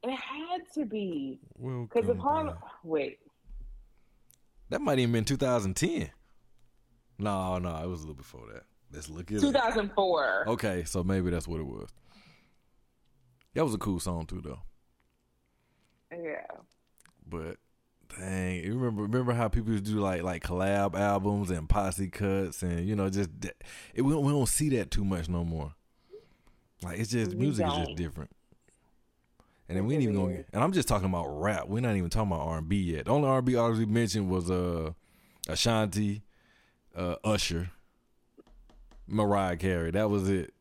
it 0.02 0.10
had 0.10 0.62
to 0.74 0.84
be 0.86 1.38
because 1.56 2.08
if 2.08 2.18
Harlem. 2.18 2.54
back. 2.54 2.64
Wait, 2.82 3.18
that 4.70 4.80
might 4.80 4.98
even 4.98 5.12
been 5.12 5.24
2010. 5.24 6.10
No, 7.18 7.58
no, 7.58 7.76
it 7.76 7.86
was 7.86 8.00
a 8.00 8.02
little 8.02 8.14
before 8.14 8.46
that. 8.52 8.64
Let's 8.92 9.08
look 9.08 9.30
at 9.30 9.38
it. 9.38 9.40
2004. 9.40 10.44
Okay, 10.48 10.84
so 10.84 11.02
maybe 11.02 11.30
that's 11.30 11.48
what 11.48 11.60
it 11.60 11.66
was. 11.66 11.88
That 13.54 13.64
was 13.64 13.74
a 13.74 13.78
cool 13.78 14.00
song 14.00 14.26
too, 14.26 14.40
though. 14.40 14.60
Yeah. 16.12 16.46
But 17.28 17.56
dang, 18.16 18.64
you 18.64 18.74
remember 18.74 19.02
remember 19.02 19.32
how 19.32 19.48
people 19.48 19.72
used 19.72 19.84
to 19.86 19.92
do 19.92 19.98
like 19.98 20.22
like 20.22 20.42
collab 20.42 20.94
albums 20.94 21.50
and 21.50 21.68
posse 21.68 22.08
cuts 22.08 22.62
and 22.62 22.88
you 22.88 22.96
know 22.96 23.10
just 23.10 23.30
it, 23.94 24.02
we 24.02 24.12
don't, 24.12 24.24
we 24.24 24.32
don't 24.32 24.48
see 24.48 24.70
that 24.70 24.90
too 24.90 25.04
much 25.04 25.28
no 25.28 25.44
more. 25.44 25.74
Like 26.82 26.98
it's 26.98 27.10
just 27.10 27.34
music 27.34 27.66
is 27.66 27.74
just 27.74 27.96
different. 27.96 28.30
And 29.68 29.76
then 29.76 29.86
we 29.86 29.94
ain't 29.94 30.02
even 30.02 30.14
going. 30.14 30.36
is. 30.36 30.46
And 30.52 30.62
I'm 30.64 30.72
just 30.72 30.88
talking 30.88 31.08
about 31.08 31.26
rap. 31.28 31.68
We're 31.68 31.80
not 31.80 31.94
even 31.96 32.08
talking 32.10 32.32
about 32.32 32.46
R 32.46 32.58
and 32.58 32.68
B 32.68 32.76
yet. 32.78 33.04
The 33.04 33.10
only 33.10 33.28
R 33.28 33.38
and 33.38 33.46
B 33.46 33.54
artist 33.56 33.78
we 33.80 33.86
mentioned 33.86 34.30
was 34.30 34.50
uh 34.50 34.92
Ashanti, 35.48 36.22
uh 36.96 37.16
Usher, 37.24 37.70
Mariah 39.06 39.56
Carey. 39.56 39.90
That 39.90 40.10
was 40.10 40.28
it. 40.28 40.54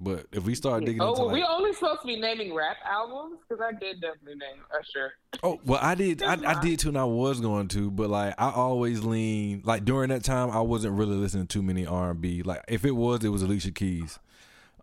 But 0.00 0.26
if 0.32 0.44
we 0.44 0.54
start 0.54 0.84
digging 0.84 1.00
Oh, 1.00 1.10
into 1.10 1.20
were 1.22 1.26
like, 1.28 1.34
we 1.36 1.42
only 1.44 1.72
supposed 1.72 2.00
to 2.02 2.06
be 2.06 2.20
naming 2.20 2.52
rap 2.52 2.76
albums? 2.84 3.38
Because 3.48 3.62
I 3.62 3.72
did 3.78 4.00
definitely 4.00 4.34
name 4.34 4.62
Usher. 4.78 5.12
Oh 5.42 5.60
well, 5.64 5.78
I 5.80 5.94
did. 5.94 6.22
I, 6.22 6.36
I 6.44 6.60
did 6.60 6.80
too, 6.80 6.88
and 6.88 6.98
I 6.98 7.04
was 7.04 7.40
going 7.40 7.68
to, 7.68 7.90
but 7.90 8.10
like 8.10 8.34
I 8.36 8.50
always 8.50 9.02
lean 9.02 9.62
like 9.64 9.84
during 9.84 10.10
that 10.10 10.24
time, 10.24 10.50
I 10.50 10.60
wasn't 10.60 10.98
really 10.98 11.16
listening 11.16 11.46
to 11.46 11.52
too 11.58 11.62
many 11.62 11.86
R 11.86 12.10
and 12.10 12.20
B. 12.20 12.42
Like 12.42 12.62
if 12.68 12.84
it 12.84 12.90
was, 12.92 13.24
it 13.24 13.28
was 13.30 13.42
Alicia 13.42 13.70
Keys, 13.70 14.18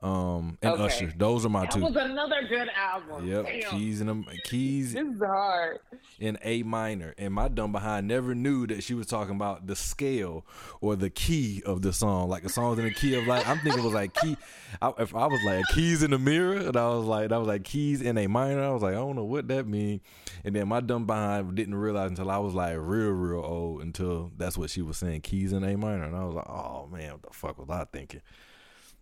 um, 0.03 0.57
and 0.63 0.73
Okay. 0.73 0.83
Usher. 0.85 1.13
Those 1.15 1.45
are 1.45 1.49
my 1.49 1.61
That 1.61 1.71
two. 1.73 1.81
was 1.81 1.95
another 1.95 2.41
good 2.49 2.69
album. 2.75 3.27
Yep, 3.27 3.45
Damn. 3.45 3.69
Keys 3.71 3.99
and 4.01 4.09
them 4.09 4.25
Keys 4.45 4.93
This 4.93 5.05
is 5.07 5.19
hard. 5.19 5.77
in 6.19 6.39
A 6.43 6.63
minor, 6.63 7.13
and 7.19 7.33
my 7.33 7.47
dumb 7.47 7.71
behind 7.71 8.07
never 8.07 8.33
knew 8.33 8.65
that 8.67 8.83
she 8.83 8.95
was 8.95 9.05
talking 9.05 9.35
about 9.35 9.67
the 9.67 9.75
scale 9.75 10.43
or 10.81 10.95
the 10.95 11.09
key 11.11 11.61
of 11.67 11.83
the 11.83 11.93
song. 11.93 12.29
Like 12.29 12.41
the 12.43 12.49
song's 12.49 12.79
in 12.79 12.85
the 12.85 12.93
key 12.93 13.13
of 13.15 13.27
like 13.27 13.47
I'm 13.47 13.59
thinking 13.59 13.81
it 13.81 13.85
was 13.85 13.93
like 13.93 14.13
key. 14.15 14.37
I, 14.81 14.91
if 14.97 15.13
I 15.13 15.27
was 15.27 15.39
like 15.45 15.65
keys 15.73 16.01
in 16.01 16.11
the 16.11 16.19
mirror, 16.19 16.55
and 16.57 16.75
I 16.75 16.87
was 16.89 17.05
like, 17.05 17.31
I 17.31 17.37
was 17.37 17.47
like 17.47 17.63
keys 17.63 18.01
in 18.01 18.17
a 18.17 18.25
minor. 18.27 18.63
I 18.63 18.69
was 18.69 18.81
like, 18.81 18.93
I 18.93 18.97
don't 18.97 19.15
know 19.15 19.25
what 19.25 19.47
that 19.49 19.67
mean. 19.67 20.01
And 20.43 20.55
then 20.55 20.67
my 20.67 20.79
dumb 20.79 21.05
behind 21.05 21.53
didn't 21.53 21.75
realize 21.75 22.09
until 22.09 22.31
I 22.31 22.39
was 22.39 22.55
like 22.55 22.75
real, 22.79 23.11
real 23.11 23.43
old 23.45 23.81
until 23.83 24.31
that's 24.35 24.57
what 24.57 24.71
she 24.71 24.81
was 24.81 24.97
saying, 24.97 25.21
keys 25.21 25.53
in 25.53 25.63
a 25.63 25.77
minor, 25.77 26.05
and 26.05 26.15
I 26.15 26.23
was 26.23 26.33
like, 26.33 26.49
oh 26.49 26.89
man, 26.91 27.11
what 27.11 27.21
the 27.21 27.29
fuck 27.33 27.59
was 27.59 27.69
I 27.69 27.85
thinking? 27.93 28.21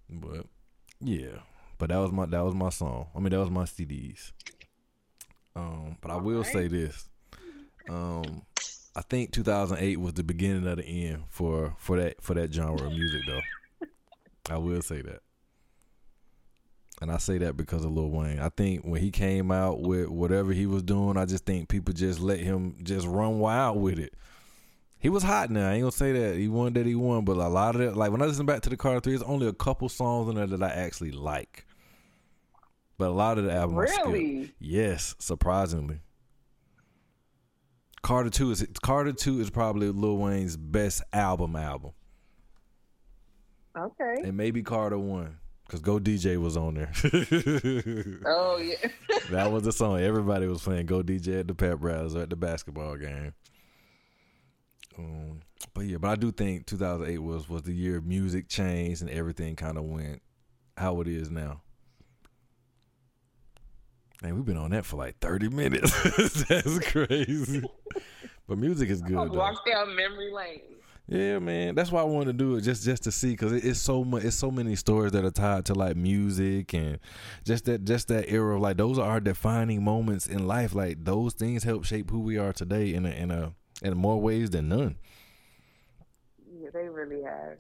But 0.10 0.48
yeah, 1.02 1.40
but 1.78 1.90
that 1.90 1.98
was 1.98 2.12
my 2.12 2.26
that 2.26 2.44
was 2.44 2.56
my 2.56 2.70
song. 2.70 3.08
I 3.16 3.20
mean, 3.20 3.32
that 3.32 3.40
was 3.40 3.50
my 3.50 3.64
CDs. 3.64 4.32
Um, 5.56 5.98
but 6.02 6.12
I 6.12 6.18
will 6.18 6.44
say 6.44 6.68
this. 6.68 7.10
Um, 7.90 8.44
I 8.96 9.02
think 9.02 9.32
2008 9.32 10.00
was 10.00 10.14
the 10.14 10.24
beginning 10.24 10.68
of 10.68 10.78
the 10.78 10.86
end 10.86 11.24
for 11.30 11.76
for 11.78 11.98
that 12.00 12.22
for 12.22 12.34
that 12.34 12.54
genre 12.54 12.86
of 12.88 12.92
music, 12.92 13.22
though. 13.28 13.42
I 14.54 14.58
will 14.58 14.82
say 14.82 15.02
that, 15.02 15.20
and 17.02 17.12
I 17.12 17.18
say 17.18 17.38
that 17.40 17.56
because 17.56 17.86
of 17.86 17.92
Lil 17.92 18.10
Wayne. 18.10 18.40
I 18.40 18.50
think 18.50 18.84
when 18.84 19.02
he 19.02 19.12
came 19.12 19.52
out 19.52 19.82
with 19.82 20.10
whatever 20.10 20.52
he 20.52 20.66
was 20.66 20.84
doing, 20.84 21.18
I 21.18 21.26
just 21.26 21.46
think 21.46 21.70
people 21.70 21.94
just 21.94 22.20
let 22.20 22.40
him 22.40 22.76
just 22.84 23.08
run 23.08 23.40
wild 23.40 23.82
with 23.82 24.00
it. 24.00 24.14
He 25.00 25.08
was 25.10 25.24
hot 25.24 25.50
now. 25.50 25.70
I 25.70 25.74
ain't 25.74 25.82
gonna 25.82 25.92
say 25.94 26.12
that 26.12 26.36
he 26.36 26.48
won 26.50 26.74
that 26.74 26.86
he 26.86 26.94
won, 26.96 27.24
but 27.24 27.38
a 27.38 27.48
lot 27.48 27.76
of 27.76 27.82
it, 27.82 27.96
like 27.96 28.12
when 28.12 28.22
I 28.22 28.26
listen 28.26 28.46
back 28.46 28.62
to 28.64 28.70
the 28.70 28.76
Carter 28.78 29.00
Three, 29.00 29.14
there's 29.14 29.24
only 29.24 29.48
a 29.48 29.54
couple 29.54 29.88
songs 29.88 30.30
in 30.30 30.36
there 30.36 30.46
that 30.48 30.62
I 30.62 30.70
actually 30.70 31.12
like. 31.12 31.66
But 32.98 33.08
a 33.08 33.12
lot 33.12 33.38
of 33.38 33.46
the 33.46 33.54
album, 33.54 33.78
Really? 33.78 34.52
Yes, 34.60 35.16
surprisingly. 35.20 36.02
Carter 38.02 38.30
Two 38.30 38.52
is 38.52 38.66
Carter 38.82 39.14
Two 39.14 39.40
is 39.40 39.50
probably 39.50 39.90
Lil 39.90 40.18
Wayne's 40.18 40.58
best 40.58 41.02
album 41.14 41.56
album, 41.56 41.92
Okay. 43.78 44.16
and 44.24 44.36
maybe 44.36 44.64
Carter 44.64 44.98
One 45.00 45.38
because 45.66 45.82
Go 45.82 46.00
DJ 46.00 46.38
was 46.38 46.58
on 46.58 46.74
there. 46.76 46.92
Oh 48.26 48.58
yeah. 48.58 48.90
that 49.32 49.52
was 49.52 49.64
the 49.64 49.72
song 49.72 50.00
everybody 50.02 50.48
was 50.48 50.62
playing. 50.64 50.86
Go 50.88 51.04
DJ 51.04 51.42
at 51.42 51.48
the 51.48 51.56
pep 51.56 51.78
rallies 51.82 52.16
or 52.16 52.22
at 52.24 52.30
the 52.30 52.36
basketball 52.36 52.96
game. 52.98 53.34
Um, 55.00 55.40
but 55.74 55.86
yeah, 55.86 55.98
but 55.98 56.10
I 56.10 56.16
do 56.16 56.32
think 56.32 56.66
2008 56.66 57.18
was 57.20 57.50
was 57.50 57.64
the 57.64 57.74
year 57.74 58.02
music 58.02 58.48
changed 58.48 59.02
and 59.02 59.10
everything 59.10 59.56
kind 59.56 59.78
of 59.78 59.86
went 59.86 60.22
how 60.78 61.02
it 61.02 61.08
is 61.08 61.30
now. 61.30 61.62
Man, 64.22 64.36
we've 64.36 64.46
been 64.46 64.58
on 64.58 64.72
that 64.72 64.86
for 64.86 64.98
like 64.98 65.18
30 65.20 65.50
minutes. 65.50 65.92
That's 66.50 66.80
crazy. 66.80 67.64
but 68.48 68.58
music 68.58 68.90
is 68.90 69.02
good. 69.08 69.34
Walked 69.34 69.66
down 69.66 69.96
memory 69.96 70.32
lane. 70.32 70.62
Yeah, 71.08 71.40
man. 71.40 71.74
That's 71.74 71.92
why 71.92 72.02
I 72.02 72.04
wanted 72.04 72.26
to 72.26 72.34
do 72.34 72.56
it 72.56 72.62
just 72.62 72.84
just 72.84 73.04
to 73.04 73.12
see 73.12 73.32
because 73.32 73.52
it, 73.52 73.66
it's 73.66 73.80
so 73.80 74.04
much. 74.04 74.24
It's 74.24 74.36
so 74.36 74.52
many 74.52 74.76
stories 74.76 75.14
that 75.14 75.26
are 75.26 75.32
tied 75.32 75.66
to 75.66 75.74
like 75.74 75.96
music 75.96 76.74
and 76.74 77.00
just 77.46 77.66
that 77.66 77.84
just 77.86 78.10
that 78.10 78.30
era 78.30 78.56
of 78.56 78.62
like 78.62 78.78
those 78.78 79.00
are 79.00 79.10
our 79.10 79.20
defining 79.20 79.84
moments 79.84 80.28
in 80.28 80.46
life. 80.48 80.76
Like 80.76 81.04
those 81.04 81.34
things 81.34 81.64
help 81.64 81.86
shape 81.86 82.12
who 82.12 82.20
we 82.20 82.38
are 82.38 82.54
today 82.54 82.94
in 82.94 83.06
a 83.08 83.10
in 83.10 83.32
a 83.32 83.54
in 83.82 83.98
more 83.98 84.20
ways 84.20 84.50
than 84.50 84.70
none. 84.70 84.96
Yeah, 86.60 86.70
they 86.74 86.90
really 86.90 87.24
have. 87.24 87.58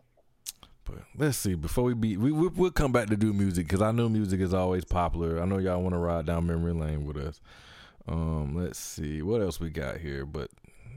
But 0.86 1.04
let's 1.18 1.38
see. 1.38 1.56
Before 1.56 1.84
we 1.84 1.94
be, 1.94 2.18
we, 2.18 2.32
we 2.32 2.48
we'll 2.48 2.72
come 2.72 2.92
back 2.92 3.08
to 3.10 3.18
do 3.18 3.34
music 3.34 3.68
because 3.68 3.82
I 3.82 3.92
know 3.92 4.10
music 4.10 4.40
is 4.42 4.54
always 4.54 4.86
popular. 4.86 5.42
I 5.42 5.46
know 5.46 5.58
y'all 5.58 5.82
want 5.82 5.94
to 5.94 6.00
ride 6.00 6.26
down 6.26 6.48
memory 6.48 6.74
lane 6.74 7.06
with 7.06 7.18
us. 7.18 7.40
Um, 8.08 8.56
let's 8.56 8.80
see 8.80 9.22
what 9.22 9.42
else 9.42 9.60
we 9.60 9.70
got 9.70 9.98
here. 9.98 10.26
But 10.26 10.50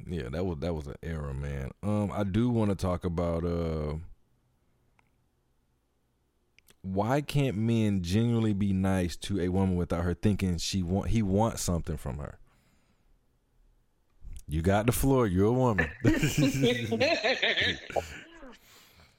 yeah, 0.07 0.29
that 0.31 0.45
was 0.45 0.59
that 0.59 0.75
was 0.75 0.87
an 0.87 0.97
era, 1.03 1.35
man. 1.35 1.71
Um, 1.83 2.11
I 2.13 2.25
do 2.25 2.49
want 2.49 2.71
to 2.71 2.77
talk 2.77 3.05
about 3.05 3.45
uh, 3.45 3.95
why 6.83 7.21
can't 7.21 7.57
men 7.57 8.03
genuinely 8.03 8.53
be 8.55 8.73
nice 8.73 9.17
to 9.17 9.41
a 9.41 9.49
woman 9.49 9.77
without 9.77 10.05
her 10.05 10.15
thinking 10.15 10.59
she 10.59 10.83
want 10.83 11.09
he 11.09 11.23
wants 11.23 11.63
something 11.63 11.97
from 11.97 12.19
her? 12.19 12.39
You 14.53 14.61
got 14.61 14.85
the 14.85 14.93
floor. 14.93 15.27
You're 15.27 15.47
a 15.47 15.53
woman. 15.53 15.91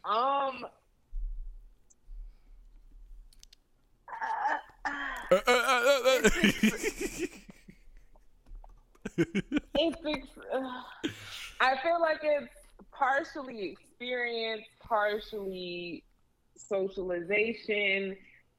um. 0.05 0.63
Uh, 5.31 5.39
uh, 5.47 5.51
uh, 5.51 6.19
it's, 9.73 10.29
uh, 10.53 10.81
I 11.59 11.77
feel 11.81 11.99
like 11.99 12.19
it's 12.21 12.53
partially 12.91 13.71
experience, 13.71 14.61
partially 14.87 16.03
socialization. 16.55 18.15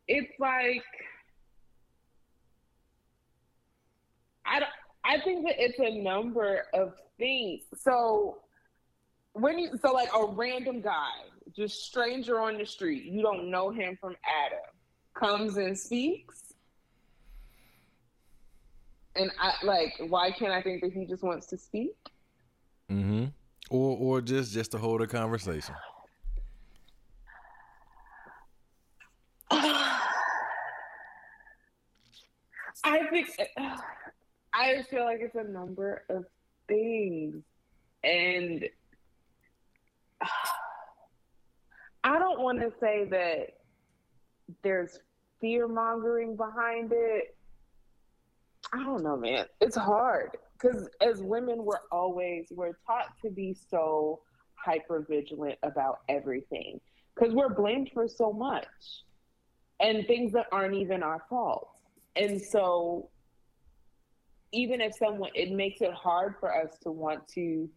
It's 0.09 0.33
like 0.41 0.83
I 4.45 4.59
don't, 4.59 4.71
I 5.05 5.21
think 5.21 5.47
that 5.47 5.57
it's 5.59 5.79
a 5.79 6.03
number 6.03 6.65
of 6.73 6.95
things. 7.19 7.63
So 7.77 8.39
when 9.35 9.59
you 9.59 9.71
so 9.81 9.93
like 9.93 10.09
a 10.17 10.25
random 10.25 10.81
guy, 10.81 11.11
just 11.55 11.85
stranger 11.85 12.41
on 12.41 12.57
the 12.57 12.65
street, 12.65 13.05
you 13.05 13.23
don't 13.23 13.51
know 13.51 13.71
him 13.71 13.99
from 14.01 14.17
Adam, 14.47 14.65
comes 15.15 15.57
and 15.57 15.79
speaks. 15.79 16.55
And 19.17 19.31
I 19.41 19.53
like, 19.63 19.93
why 20.09 20.31
can't 20.31 20.53
I 20.53 20.63
think 20.63 20.83
that 20.83 20.93
he 20.93 21.05
just 21.05 21.23
wants 21.23 21.47
to 21.47 21.59
speak? 21.59 21.95
Mm-hmm. 22.91 23.27
Or 23.71 23.97
or 23.99 24.21
just 24.21 24.53
just 24.53 24.73
to 24.73 24.79
hold 24.79 25.03
a 25.03 25.07
conversation. 25.07 25.75
I 29.51 29.91
think 33.11 33.29
I 34.55 34.77
just 34.77 34.89
feel 34.89 35.05
like 35.05 35.19
it's 35.21 35.35
a 35.35 35.43
number 35.43 36.05
of 36.09 36.25
things, 36.69 37.43
and 38.05 38.65
I 42.05 42.19
don't 42.19 42.41
want 42.41 42.61
to 42.61 42.73
say 42.81 43.05
that 43.11 43.59
there's 44.63 45.01
fear 45.41 45.67
mongering 45.67 46.37
behind 46.37 46.93
it. 46.93 47.37
I 48.73 48.83
don't 48.85 49.03
know, 49.03 49.17
man. 49.17 49.47
It's 49.61 49.77
hard 49.77 50.37
because 50.61 50.89
as 51.01 51.21
women, 51.23 51.65
we're 51.65 51.81
always 51.91 52.47
we're 52.51 52.79
taught 52.87 53.09
to 53.23 53.31
be 53.31 53.57
so 53.71 54.21
hyper 54.55 55.05
vigilant 55.09 55.59
about 55.63 56.01
everything 56.09 56.81
because 57.15 57.35
we're 57.35 57.53
blamed 57.53 57.91
for 57.93 58.09
so 58.09 58.33
much 58.33 58.67
and 59.81 60.07
things 60.07 60.33
that 60.33 60.47
aren't 60.53 60.75
even 60.75 61.03
our 61.03 61.23
fault. 61.29 61.69
And 62.17 62.41
so 62.41 63.11
even 64.55 64.81
if 64.81 64.95
someone 64.97 65.31
it 65.35 65.51
makes 65.51 65.81
it 65.81 65.93
hard 65.93 66.37
for 66.39 66.55
us 66.55 66.79
to 66.83 66.91
want 66.91 67.27
to 67.29 67.69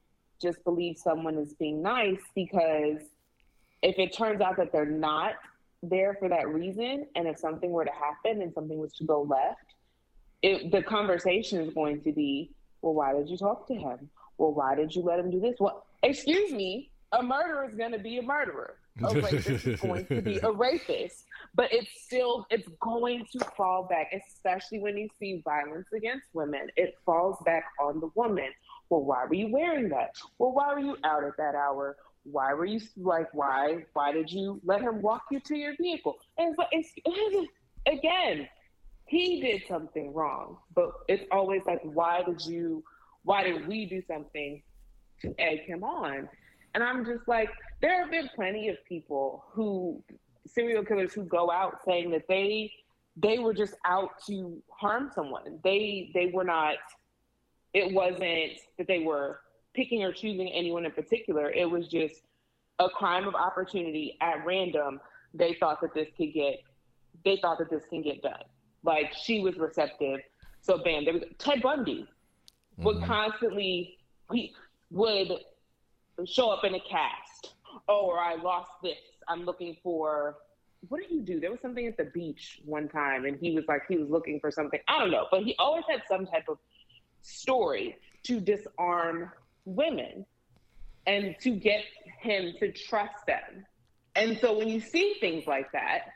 just 0.41 0.63
believe 0.63 0.97
someone 0.97 1.35
is 1.37 1.53
being 1.53 1.81
nice 1.81 2.21
because 2.35 3.01
if 3.81 3.97
it 3.97 4.13
turns 4.15 4.39
out 4.39 4.55
that 4.57 4.71
they're 4.71 4.85
not 4.85 5.33
there 5.81 6.15
for 6.19 6.29
that 6.29 6.47
reason 6.47 7.05
and 7.15 7.27
if 7.27 7.37
something 7.37 7.71
were 7.71 7.85
to 7.85 7.91
happen 7.91 8.41
and 8.41 8.53
something 8.53 8.77
was 8.77 8.93
to 8.93 9.03
go 9.03 9.21
left 9.23 9.73
it, 10.43 10.71
the 10.71 10.83
conversation 10.83 11.59
is 11.59 11.73
going 11.73 12.01
to 12.01 12.11
be 12.11 12.51
well 12.81 12.93
why 12.93 13.13
did 13.13 13.27
you 13.27 13.37
talk 13.37 13.67
to 13.67 13.73
him? 13.73 14.09
Well 14.37 14.53
why 14.53 14.75
did 14.75 14.93
you 14.93 15.01
let 15.01 15.19
him 15.19 15.31
do 15.31 15.39
this? 15.39 15.55
Well 15.59 15.85
excuse 16.03 16.51
me 16.51 16.91
a 17.11 17.23
murderer 17.23 17.67
is 17.67 17.75
going 17.75 17.91
to 17.91 17.99
be 17.99 18.17
a 18.19 18.21
murderer 18.21 18.75
a 19.03 19.13
rapist 19.21 19.67
is 19.67 19.79
going 19.79 20.05
to 20.07 20.21
be 20.21 20.39
a 20.39 20.51
rapist. 20.51 21.25
But 21.55 21.71
it's 21.71 21.89
still 22.03 22.45
it's 22.49 22.67
going 22.81 23.25
to 23.33 23.45
fall 23.55 23.87
back 23.89 24.11
especially 24.13 24.79
when 24.79 24.97
you 24.97 25.09
see 25.19 25.41
violence 25.43 25.87
against 25.95 26.27
women. 26.33 26.67
It 26.75 26.95
falls 27.05 27.37
back 27.45 27.65
on 27.79 27.99
the 27.99 28.09
woman. 28.15 28.49
Well 28.89 29.03
why 29.03 29.25
were 29.25 29.35
you 29.35 29.51
wearing 29.51 29.89
that? 29.89 30.15
Well 30.37 30.51
why 30.51 30.73
were 30.73 30.79
you 30.79 30.97
out 31.03 31.23
at 31.23 31.37
that 31.37 31.55
hour? 31.55 31.97
Why 32.23 32.53
were 32.53 32.65
you 32.65 32.79
like 32.97 33.33
why 33.33 33.85
why 33.93 34.11
did 34.11 34.31
you 34.31 34.59
let 34.63 34.81
him 34.81 35.01
walk 35.01 35.23
you 35.31 35.39
to 35.41 35.55
your 35.55 35.75
vehicle? 35.77 36.15
And 36.37 36.55
it's, 36.71 36.91
it's 37.05 37.51
again 37.87 38.47
he 39.05 39.41
did 39.41 39.63
something 39.67 40.13
wrong. 40.13 40.57
But 40.75 40.91
it's 41.07 41.23
always 41.31 41.61
like 41.65 41.81
why 41.83 42.23
did 42.23 42.45
you 42.45 42.83
why 43.23 43.43
did 43.43 43.67
we 43.67 43.85
do 43.85 44.01
something 44.07 44.61
to 45.21 45.35
egg 45.39 45.61
him 45.61 45.83
on? 45.83 46.29
And 46.73 46.83
i'm 46.83 47.05
just 47.05 47.27
like 47.27 47.49
there 47.81 48.01
have 48.01 48.11
been 48.11 48.29
plenty 48.35 48.69
of 48.69 48.77
people 48.87 49.45
who 49.51 50.03
serial 50.45 50.83
killers 50.83 51.13
who 51.13 51.23
go 51.23 51.51
out 51.51 51.79
saying 51.85 52.11
that 52.11 52.23
they 52.27 52.71
they 53.15 53.39
were 53.39 53.53
just 53.53 53.73
out 53.85 54.11
to 54.25 54.61
harm 54.69 55.11
someone 55.13 55.59
they 55.63 56.09
they 56.13 56.31
were 56.33 56.43
not 56.43 56.75
it 57.73 57.93
wasn't 57.93 58.57
that 58.77 58.87
they 58.87 58.99
were 58.99 59.41
picking 59.77 60.03
or 60.03 60.11
choosing 60.11 60.49
anyone 60.49 60.85
in 60.85 60.91
particular. 60.91 61.51
It 61.51 61.69
was 61.69 61.87
just 61.87 62.23
a 62.79 62.89
crime 62.89 63.27
of 63.27 63.35
opportunity 63.35 64.17
at 64.21 64.43
random. 64.43 64.99
They 65.33 65.55
thought 65.59 65.79
that 65.81 65.93
this 65.93 66.07
could 66.17 66.33
get, 66.33 66.61
they 67.23 67.37
thought 67.37 67.59
that 67.59 67.69
this 67.69 67.83
can 67.89 68.01
get 68.01 68.23
done. 68.23 68.43
Like 68.83 69.13
she 69.13 69.41
was 69.41 69.57
receptive. 69.57 70.21
So 70.61 70.79
bam, 70.83 71.05
there 71.05 71.13
was 71.13 71.23
Ted 71.37 71.61
Bundy 71.61 72.07
would 72.77 72.97
mm-hmm. 72.97 73.05
constantly, 73.05 73.97
he 74.31 74.53
would 74.91 75.31
show 76.25 76.49
up 76.49 76.63
in 76.63 76.73
a 76.73 76.79
cast. 76.89 77.53
Oh, 77.87 78.05
or 78.07 78.19
I 78.19 78.35
lost 78.35 78.71
this. 78.83 78.97
I'm 79.27 79.45
looking 79.45 79.77
for, 79.83 80.37
what 80.89 81.01
did 81.01 81.11
you 81.11 81.21
do? 81.21 81.39
There 81.39 81.51
was 81.51 81.61
something 81.61 81.87
at 81.87 81.97
the 81.97 82.05
beach 82.05 82.61
one 82.65 82.87
time 82.87 83.25
and 83.25 83.37
he 83.39 83.51
was 83.51 83.65
like, 83.67 83.83
he 83.87 83.97
was 83.97 84.09
looking 84.09 84.39
for 84.39 84.51
something. 84.51 84.79
I 84.87 84.99
don't 84.99 85.11
know, 85.11 85.27
but 85.31 85.43
he 85.43 85.55
always 85.59 85.83
had 85.89 86.01
some 86.07 86.25
type 86.25 86.45
of 86.49 86.57
story 87.21 87.97
to 88.23 88.39
disarm 88.39 89.31
women 89.65 90.25
and 91.05 91.35
to 91.41 91.51
get 91.51 91.83
him 92.19 92.53
to 92.59 92.71
trust 92.71 93.25
them. 93.25 93.65
And 94.15 94.37
so 94.39 94.57
when 94.57 94.67
you 94.67 94.79
see 94.81 95.15
things 95.19 95.47
like 95.47 95.71
that, 95.71 96.09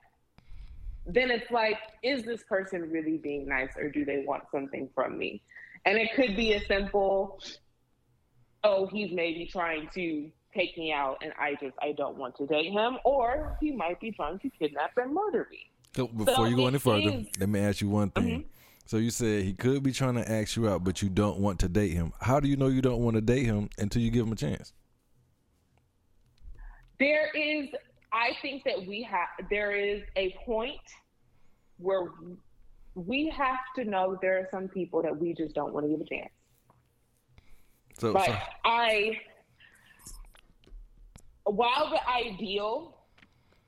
then 1.06 1.32
it's 1.32 1.50
like, 1.52 1.78
is 2.04 2.24
this 2.24 2.44
person 2.44 2.90
really 2.92 3.18
being 3.18 3.48
nice 3.48 3.72
or 3.78 3.90
do 3.90 4.06
they 4.06 4.24
want 4.26 4.44
something 4.52 4.90
from 4.94 5.18
me? 5.18 5.42
And 5.86 5.98
it 5.98 6.14
could 6.16 6.36
be 6.36 6.54
a 6.54 6.62
simple, 6.66 7.40
oh, 8.64 8.86
he's 8.88 9.12
maybe 9.12 9.46
trying 9.46 9.90
to 9.96 10.30
take 10.54 10.78
me 10.78 10.92
out 10.92 11.18
and 11.22 11.34
I 11.40 11.56
just, 11.62 11.76
I 11.82 11.94
don't 11.94 12.18
want 12.18 12.36
to 12.38 12.46
date 12.46 12.72
him. 12.72 12.98
Or 13.06 13.58
he 13.62 13.72
might 13.72 14.00
be 14.00 14.12
trying 14.12 14.40
to 14.40 14.50
kidnap 14.50 14.92
and 14.98 15.14
murder 15.14 15.48
me. 15.52 15.70
So 15.96 16.08
before 16.08 16.36
so 16.36 16.46
you 16.46 16.56
go 16.56 16.68
any 16.68 16.80
further, 16.80 17.10
is, 17.10 17.26
let 17.40 17.50
me 17.50 17.60
ask 17.60 17.82
you 17.82 17.90
one 17.90 18.10
thing. 18.12 18.24
Mm-hmm. 18.24 18.48
So 18.86 18.98
you 18.98 19.10
said 19.10 19.44
he 19.44 19.54
could 19.54 19.84
be 19.84 19.92
trying 19.92 20.16
to 20.16 20.30
ask 20.30 20.56
you 20.56 20.70
out, 20.70 20.84
but 20.84 21.02
you 21.02 21.10
don't 21.10 21.40
want 21.40 21.60
to 21.60 21.70
date 21.70 21.92
him. 21.92 22.14
How 22.20 22.40
do 22.40 22.48
you 22.48 22.58
know 22.58 22.68
you 22.68 22.82
don't 22.82 23.02
want 23.02 23.16
to 23.16 23.22
date 23.22 23.46
him 23.46 23.70
until 23.78 24.02
you 24.02 24.12
give 24.12 24.26
him 24.26 24.34
a 24.34 24.36
chance? 24.36 24.74
There 27.00 27.30
is, 27.36 27.70
I 28.12 28.32
think 28.42 28.64
that 28.66 28.86
we 28.86 29.02
have, 29.04 29.28
there 29.50 29.72
is 29.72 30.04
a 30.16 30.36
point 30.46 30.80
where 31.78 32.12
we 32.96 33.30
have 33.30 33.60
to 33.78 33.86
know 33.86 34.18
there 34.22 34.38
are 34.38 34.48
some 34.52 34.68
people 34.68 35.02
that 35.02 35.18
we 35.18 35.34
just 35.34 35.56
don't 35.56 35.74
want 35.74 35.86
to 35.86 35.90
give 35.90 36.02
a 36.02 36.06
chance. 36.06 36.32
So, 37.98 38.14
but 38.14 38.26
so. 38.26 38.38
I, 38.66 39.20
while 41.44 41.90
the 41.90 42.10
ideal 42.10 42.98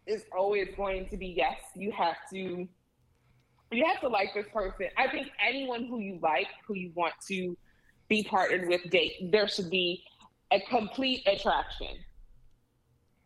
is 0.05 0.25
always 0.37 0.67
going 0.75 1.07
to 1.09 1.17
be 1.17 1.27
yes, 1.27 1.57
you 1.75 1.91
have 1.91 2.15
to 2.31 2.67
you 3.71 3.85
have 3.85 3.99
to 4.01 4.07
like 4.07 4.33
this 4.35 4.45
person. 4.53 4.87
I 4.97 5.07
think 5.07 5.29
anyone 5.43 5.85
who 5.85 5.99
you 5.99 6.19
like, 6.21 6.47
who 6.67 6.75
you 6.75 6.91
want 6.93 7.13
to 7.27 7.57
be 8.07 8.23
partnered 8.23 8.67
with, 8.67 8.87
date, 8.91 9.31
there 9.31 9.47
should 9.47 9.71
be 9.71 10.03
a 10.51 10.59
complete 10.69 11.25
attraction. 11.25 11.97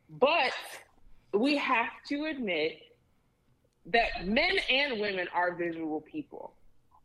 But 0.10 0.54
we 1.34 1.58
have 1.58 1.90
to 2.08 2.26
admit 2.26 2.80
that 3.88 4.26
men 4.26 4.58
and 4.70 5.00
women 5.02 5.28
are 5.34 5.56
visual 5.56 6.02
people. 6.02 6.54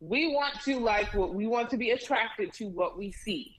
We 0.01 0.29
want 0.35 0.61
to 0.65 0.79
like 0.79 1.13
what 1.15 1.35
we 1.35 1.47
want 1.47 1.71
to 1.71 1.77
be 1.77 1.91
attracted 1.91 2.53
to 2.55 2.67
what 2.67 2.99
we 2.99 3.13
see. 3.13 3.59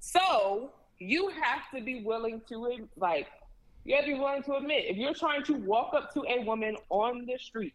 So 0.00 0.72
you 0.98 1.28
have 1.28 1.62
to 1.74 1.84
be 1.84 2.02
willing 2.02 2.40
to 2.48 2.78
like 2.96 3.26
you 3.84 3.94
have 3.94 4.04
to 4.04 4.12
be 4.12 4.18
willing 4.18 4.42
to 4.42 4.54
admit 4.54 4.84
if 4.86 4.96
you're 4.96 5.14
trying 5.14 5.42
to 5.44 5.54
walk 5.54 5.94
up 5.94 6.12
to 6.14 6.24
a 6.28 6.42
woman 6.44 6.76
on 6.90 7.26
the 7.26 7.38
street 7.38 7.74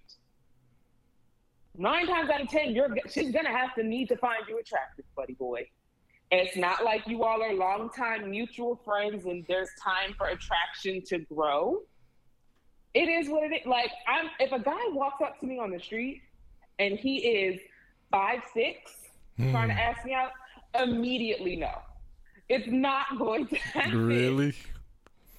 nine 1.78 2.08
times 2.08 2.30
out 2.30 2.42
of 2.42 2.50
ten, 2.50 2.74
you're 2.74 2.90
she's 3.10 3.32
gonna 3.32 3.56
have 3.56 3.74
to 3.76 3.84
need 3.84 4.10
to 4.10 4.18
find 4.18 4.44
you 4.48 4.60
attractive, 4.60 5.06
buddy 5.16 5.34
boy. 5.34 5.68
It's 6.32 6.56
not 6.56 6.86
like 6.86 7.06
you 7.08 7.24
all 7.24 7.42
are 7.42 7.54
longtime 7.54 8.30
mutual 8.30 8.80
friends 8.86 9.26
and 9.26 9.46
there's 9.50 9.70
time 9.84 10.14
for 10.18 10.28
attraction 10.28 11.04
to 11.08 11.20
grow. 11.20 11.82
It 12.94 13.10
is 13.10 13.30
what 13.30 13.44
it 13.44 13.54
is. 13.54 13.66
Like 13.66 13.92
I'm 14.08 14.30
if 14.40 14.52
a 14.52 14.60
guy 14.60 14.82
walks 14.90 15.22
up 15.24 15.40
to 15.40 15.46
me 15.46 15.60
on 15.60 15.72
the 15.72 15.80
street 15.80 16.22
and 16.80 16.98
he 16.98 17.18
is 17.18 17.60
five 18.12 18.42
six 18.54 18.92
hmm. 19.38 19.52
trying 19.52 19.70
to 19.70 19.76
ask 19.76 20.06
me 20.06 20.14
out, 20.14 20.32
immediately 20.82 21.56
no. 21.56 21.72
It's 22.52 22.68
not 22.68 23.18
going 23.18 23.48
to 23.48 23.56
happen. 23.56 24.06
Really? 24.06 24.54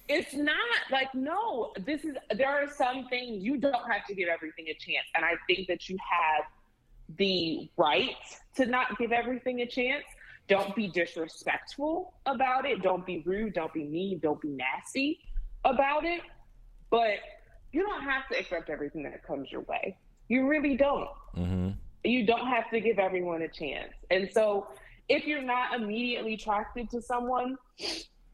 It's 0.09 0.33
not 0.33 0.57
like 0.91 1.13
no. 1.13 1.71
This 1.85 2.03
is 2.03 2.15
there 2.35 2.49
are 2.49 2.67
some 2.67 3.07
things 3.07 3.43
you 3.43 3.57
don't 3.57 3.85
have 3.87 4.03
to 4.07 4.15
give 4.15 4.27
everything 4.27 4.65
a 4.69 4.73
chance, 4.73 5.05
and 5.13 5.23
I 5.23 5.33
think 5.45 5.67
that 5.67 5.87
you 5.87 5.97
have 6.11 6.45
the 7.17 7.69
right 7.77 8.15
to 8.55 8.65
not 8.65 8.97
give 8.97 9.11
everything 9.11 9.61
a 9.61 9.67
chance. 9.67 10.03
Don't 10.47 10.75
be 10.75 10.87
disrespectful 10.87 12.15
about 12.25 12.65
it. 12.65 12.81
Don't 12.81 13.05
be 13.05 13.21
rude. 13.27 13.53
Don't 13.53 13.73
be 13.73 13.83
mean. 13.83 14.17
Don't 14.17 14.41
be 14.41 14.49
nasty 14.49 15.19
about 15.65 16.05
it. 16.05 16.21
But 16.89 17.19
you 17.71 17.83
don't 17.83 18.01
have 18.01 18.27
to 18.29 18.39
accept 18.39 18.71
everything 18.71 19.03
that 19.03 19.23
comes 19.23 19.51
your 19.51 19.61
way. 19.61 19.95
You 20.29 20.47
really 20.47 20.75
don't. 20.75 21.09
Mm-hmm. 21.37 21.69
You 22.03 22.25
don't 22.25 22.47
have 22.47 22.71
to 22.71 22.81
give 22.81 22.97
everyone 22.97 23.43
a 23.43 23.47
chance. 23.47 23.93
And 24.09 24.29
so 24.33 24.67
if 25.09 25.25
you're 25.25 25.41
not 25.41 25.73
immediately 25.73 26.35
attracted 26.35 26.89
to 26.91 27.01
someone, 27.01 27.57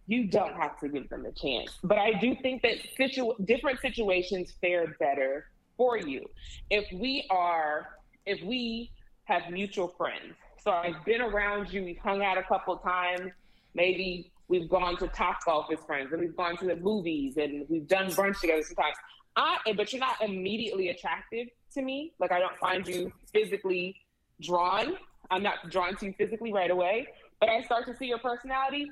you 0.07 0.27
don't 0.27 0.55
have 0.55 0.79
to 0.79 0.89
give 0.89 1.09
them 1.09 1.25
a 1.25 1.31
chance. 1.31 1.77
But 1.83 1.97
I 1.97 2.13
do 2.13 2.35
think 2.41 2.61
that 2.63 2.77
situ- 2.97 3.35
different 3.45 3.79
situations 3.79 4.53
fare 4.59 4.95
better 4.99 5.45
for 5.77 5.97
you. 5.97 6.25
If 6.69 6.85
we 6.93 7.25
are, 7.29 7.89
if 8.25 8.41
we 8.43 8.91
have 9.25 9.49
mutual 9.51 9.87
friends, 9.89 10.35
so 10.63 10.71
I've 10.71 11.03
been 11.05 11.21
around 11.21 11.71
you, 11.71 11.83
we've 11.83 11.99
hung 11.99 12.23
out 12.23 12.37
a 12.37 12.43
couple 12.43 12.75
times, 12.77 13.31
maybe 13.73 14.31
we've 14.47 14.67
gone 14.67 14.97
to 14.97 15.07
Top 15.07 15.45
Golf 15.45 15.67
as 15.71 15.79
friends, 15.85 16.11
and 16.11 16.21
we've 16.21 16.35
gone 16.35 16.57
to 16.57 16.65
the 16.65 16.75
movies, 16.75 17.37
and 17.37 17.65
we've 17.69 17.87
done 17.87 18.07
brunch 18.07 18.41
together 18.41 18.63
sometimes. 18.63 18.95
I, 19.35 19.57
but 19.77 19.93
you're 19.93 20.01
not 20.01 20.21
immediately 20.21 20.89
attractive 20.89 21.47
to 21.73 21.81
me. 21.81 22.13
Like 22.19 22.31
I 22.31 22.39
don't 22.39 22.57
find 22.57 22.85
you 22.87 23.13
physically 23.31 23.95
drawn. 24.41 24.95
I'm 25.31 25.43
not 25.43 25.69
drawn 25.69 25.95
to 25.97 26.07
you 26.07 26.13
physically 26.17 26.53
right 26.53 26.71
away, 26.71 27.07
but 27.39 27.49
I 27.49 27.61
start 27.63 27.85
to 27.87 27.95
see 27.97 28.07
your 28.07 28.19
personality. 28.19 28.89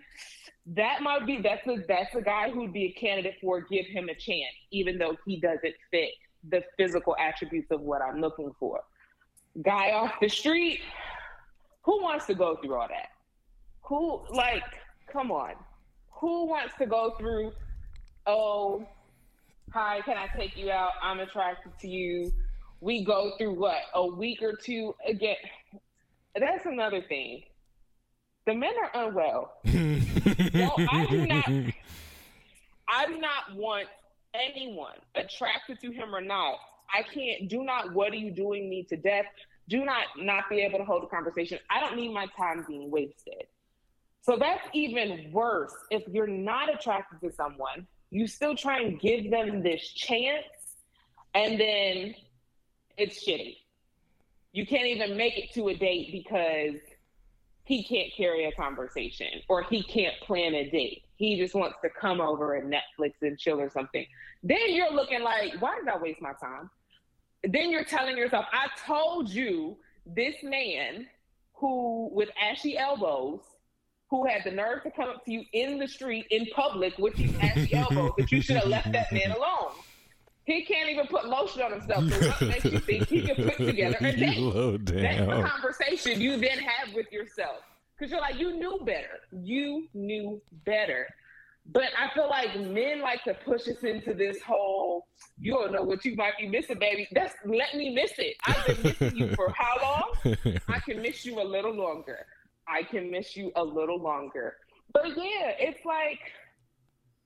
That 0.67 1.01
might 1.01 1.25
be 1.25 1.41
that's 1.41 1.65
a 1.67 1.77
that's 1.87 2.13
a 2.15 2.21
guy 2.21 2.49
who'd 2.49 2.73
be 2.73 2.85
a 2.85 2.99
candidate 2.99 3.35
for 3.41 3.61
give 3.61 3.85
him 3.85 4.09
a 4.09 4.15
chance, 4.15 4.53
even 4.71 4.97
though 4.97 5.15
he 5.25 5.39
doesn't 5.39 5.75
fit 5.91 6.09
the 6.49 6.63
physical 6.77 7.15
attributes 7.19 7.71
of 7.71 7.81
what 7.81 8.01
I'm 8.01 8.19
looking 8.19 8.51
for. 8.59 8.81
Guy 9.63 9.91
off 9.91 10.13
the 10.21 10.29
street, 10.29 10.81
who 11.83 12.01
wants 12.01 12.25
to 12.27 12.35
go 12.35 12.57
through 12.57 12.75
all 12.75 12.87
that? 12.87 13.09
Who 13.83 14.21
like, 14.35 14.63
come 15.11 15.31
on. 15.31 15.53
Who 16.19 16.47
wants 16.47 16.73
to 16.79 16.85
go 16.85 17.15
through, 17.17 17.53
oh, 18.25 18.85
hi, 19.71 20.01
can 20.01 20.17
I 20.17 20.27
take 20.35 20.57
you 20.57 20.71
out? 20.71 20.91
I'm 21.01 21.19
attracted 21.19 21.71
to 21.81 21.87
you. 21.87 22.33
We 22.81 23.03
go 23.03 23.33
through 23.37 23.53
what, 23.53 23.77
a 23.93 24.05
week 24.05 24.41
or 24.41 24.53
two 24.53 24.95
again. 25.07 25.37
That's 26.39 26.65
another 26.65 27.01
thing. 27.01 27.43
The 28.45 28.53
men 28.53 28.73
are 28.81 29.07
unwell. 29.07 29.53
no, 29.65 30.73
I 30.89 31.05
do 31.09 31.27
not 31.27 31.49
I 32.89 33.05
do 33.07 33.17
not 33.17 33.55
want 33.55 33.87
anyone 34.33 34.95
attracted 35.15 35.79
to 35.81 35.91
him 35.91 36.15
or 36.15 36.21
not. 36.21 36.57
I 36.93 37.03
can't 37.03 37.49
do 37.49 37.63
not 37.63 37.93
what 37.93 38.13
are 38.13 38.17
you 38.17 38.31
doing 38.31 38.69
me 38.69 38.83
to 38.83 38.95
death. 38.95 39.25
Do 39.67 39.83
not 39.83 40.05
not 40.17 40.49
be 40.49 40.61
able 40.61 40.79
to 40.79 40.85
hold 40.85 41.03
a 41.03 41.07
conversation. 41.07 41.59
I 41.69 41.81
don't 41.81 41.97
need 41.97 42.13
my 42.13 42.27
time 42.37 42.63
being 42.67 42.89
wasted. 42.89 43.47
So 44.21 44.37
that's 44.37 44.65
even 44.73 45.31
worse 45.31 45.73
if 45.91 46.03
you're 46.07 46.27
not 46.27 46.73
attracted 46.73 47.21
to 47.21 47.33
someone 47.33 47.87
you 48.09 48.27
still 48.27 48.55
try 48.55 48.79
and 48.81 48.99
give 48.99 49.29
them 49.29 49.61
this 49.63 49.89
chance, 49.89 50.45
and 51.33 51.59
then 51.59 52.15
it's 52.97 53.25
shitty. 53.27 53.57
You 54.57 54.65
can't 54.65 54.87
even 54.87 55.15
make 55.15 55.37
it 55.37 55.53
to 55.53 55.67
a 55.67 55.75
date 55.75 56.11
because 56.11 56.81
he 57.63 57.83
can't 57.83 58.11
carry 58.17 58.45
a 58.45 58.51
conversation 58.53 59.27
or 59.49 59.61
he 59.61 59.83
can't 59.83 60.15
plan 60.23 60.55
a 60.55 60.67
date. 60.67 61.03
He 61.15 61.37
just 61.37 61.53
wants 61.53 61.77
to 61.83 61.91
come 61.91 62.19
over 62.19 62.55
and 62.55 62.73
Netflix 62.73 63.13
and 63.21 63.37
chill 63.37 63.61
or 63.61 63.69
something. 63.69 64.03
Then 64.41 64.73
you're 64.73 64.91
looking 64.91 65.21
like, 65.21 65.61
why 65.61 65.77
did 65.77 65.87
I 65.87 65.99
waste 65.99 66.23
my 66.23 66.33
time? 66.41 66.71
Then 67.43 67.69
you're 67.69 67.83
telling 67.83 68.17
yourself, 68.17 68.45
I 68.51 68.69
told 68.83 69.29
you 69.29 69.77
this 70.07 70.33
man 70.41 71.05
who, 71.53 72.09
with 72.11 72.29
ashy 72.41 72.79
elbows, 72.79 73.41
who 74.09 74.25
had 74.25 74.41
the 74.43 74.49
nerve 74.49 74.81
to 74.85 74.89
come 74.89 75.09
up 75.09 75.23
to 75.25 75.31
you 75.31 75.43
in 75.53 75.77
the 75.77 75.87
street 75.87 76.25
in 76.31 76.47
public 76.55 76.97
with 76.97 77.19
you 77.19 77.31
at 77.41 77.53
the 77.53 77.75
elbow 77.75 78.11
that 78.17 78.31
you 78.31 78.41
should 78.41 78.55
have 78.55 78.69
left 78.69 78.91
that 78.91 79.11
man 79.11 79.29
alone. 79.29 79.73
He 80.47 80.63
can't 80.63 80.89
even 80.89 81.07
put 81.07 81.27
lotion 81.27 81.61
on 81.61 81.73
himself. 81.73 82.09
So 82.09 82.29
what 82.29 82.41
makes 82.41 82.63
you 82.63 82.79
think 82.79 83.09
he 83.09 83.21
can 83.21 83.35
put 83.35 83.57
together 83.65 83.97
a 83.99 84.13
date? 84.13 84.39
That's 84.85 85.19
the 85.19 85.43
conversation 85.45 86.21
you 86.21 86.37
then 86.37 86.59
have 86.59 86.93
with 86.95 87.11
yourself. 87.11 87.57
Because 87.99 88.11
you're 88.11 88.21
like, 88.21 88.39
you 88.39 88.53
knew 88.53 88.79
better. 88.85 89.19
You 89.33 89.89
knew 89.93 90.41
better. 90.65 91.07
But 91.69 91.89
I 91.99 92.13
feel 92.13 92.29
like 92.29 92.57
men 92.61 93.01
like 93.01 93.25
to 93.25 93.33
push 93.33 93.67
us 93.67 93.83
into 93.83 94.13
this 94.13 94.41
whole, 94.41 95.07
you 95.37 95.51
don't 95.51 95.73
know 95.73 95.83
what 95.83 96.05
you 96.05 96.15
might 96.15 96.37
be 96.39 96.47
missing, 96.47 96.79
baby. 96.79 97.09
That's 97.11 97.33
let 97.43 97.75
me 97.75 97.93
miss 97.93 98.13
it. 98.17 98.37
I've 98.45 98.65
been 98.67 98.83
missing 98.83 99.17
you 99.17 99.35
for 99.35 99.53
how 99.53 99.75
long? 99.81 100.37
I 100.69 100.79
can 100.79 101.01
miss 101.01 101.25
you 101.25 101.41
a 101.41 101.43
little 101.43 101.75
longer. 101.75 102.25
I 102.69 102.83
can 102.83 103.11
miss 103.11 103.35
you 103.35 103.51
a 103.57 103.63
little 103.63 103.99
longer. 104.01 104.55
But 104.93 105.07
yeah, 105.09 105.51
it's 105.59 105.83
like 105.83 106.19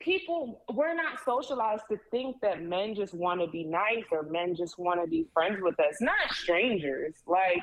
people, 0.01 0.63
we're 0.73 0.93
not 0.93 1.19
socialized 1.25 1.83
to 1.89 1.97
think 2.09 2.41
that 2.41 2.61
men 2.61 2.95
just 2.95 3.13
want 3.13 3.39
to 3.41 3.47
be 3.47 3.63
nice 3.63 4.03
or 4.11 4.23
men 4.23 4.55
just 4.55 4.77
want 4.77 5.01
to 5.01 5.07
be 5.07 5.27
friends 5.33 5.59
with 5.61 5.79
us, 5.79 6.01
not 6.01 6.31
strangers. 6.31 7.13
Like, 7.25 7.61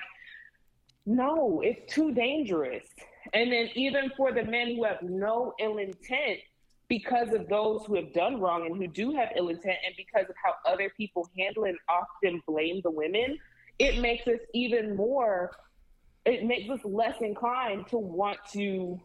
no, 1.07 1.61
it's 1.63 1.93
too 1.93 2.13
dangerous. 2.13 2.85
And 3.35 3.53
then 3.53 3.69
even 3.75 4.11
for 4.17 4.33
the 4.33 4.45
men 4.45 4.77
who 4.77 4.85
have 4.85 5.03
no 5.03 5.55
ill 5.61 5.79
intent, 5.79 6.41
because 6.89 7.35
of 7.35 7.49
those 7.49 7.85
who 7.87 7.97
have 7.97 8.15
done 8.15 8.41
wrong 8.41 8.65
and 8.65 8.77
who 8.77 8.87
do 8.87 9.13
have 9.13 9.29
ill 9.37 9.49
intent, 9.49 9.77
and 9.85 9.95
because 9.97 10.29
of 10.29 10.35
how 10.43 10.55
other 10.71 10.91
people 10.97 11.29
handle 11.37 11.65
and 11.65 11.77
often 11.89 12.41
blame 12.47 12.81
the 12.83 12.91
women, 12.91 13.39
it 13.79 14.01
makes 14.01 14.27
us 14.27 14.41
even 14.55 14.97
more 14.97 15.51
it 16.29 16.45
makes 16.45 16.69
us 16.69 16.81
less 16.85 17.17
inclined 17.21 17.87
to 17.89 17.97
want 17.97 18.39
to 18.53 19.01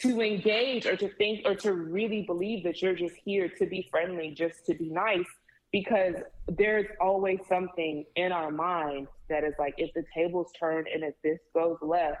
to 0.00 0.20
engage 0.20 0.86
or 0.86 0.96
to 0.96 1.08
think 1.14 1.46
or 1.46 1.54
to 1.54 1.72
really 1.74 2.22
believe 2.22 2.64
that 2.64 2.82
you're 2.82 2.94
just 2.94 3.14
here 3.24 3.48
to 3.48 3.66
be 3.66 3.86
friendly, 3.90 4.32
just 4.32 4.66
to 4.66 4.74
be 4.74 4.88
nice, 4.88 5.26
because 5.70 6.14
there's 6.48 6.86
always 7.00 7.38
something 7.48 8.04
in 8.16 8.32
our 8.32 8.50
mind 8.50 9.06
that 9.28 9.44
is 9.44 9.54
like, 9.58 9.74
if 9.78 9.92
the 9.94 10.04
tables 10.14 10.50
turn 10.58 10.84
and 10.92 11.02
if 11.02 11.14
this 11.22 11.38
goes 11.54 11.78
left, 11.80 12.18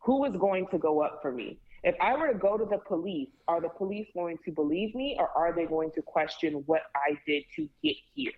who 0.00 0.24
is 0.24 0.36
going 0.36 0.66
to 0.68 0.78
go 0.78 1.00
up 1.02 1.20
for 1.22 1.30
me? 1.30 1.58
If 1.84 1.94
I 2.00 2.16
were 2.16 2.32
to 2.32 2.38
go 2.38 2.58
to 2.58 2.64
the 2.64 2.78
police, 2.78 3.30
are 3.48 3.60
the 3.60 3.68
police 3.68 4.06
going 4.14 4.38
to 4.44 4.52
believe 4.52 4.94
me 4.94 5.16
or 5.18 5.28
are 5.36 5.52
they 5.54 5.66
going 5.66 5.90
to 5.92 6.02
question 6.02 6.62
what 6.66 6.82
I 6.94 7.18
did 7.26 7.44
to 7.56 7.68
get 7.82 7.96
here? 8.14 8.32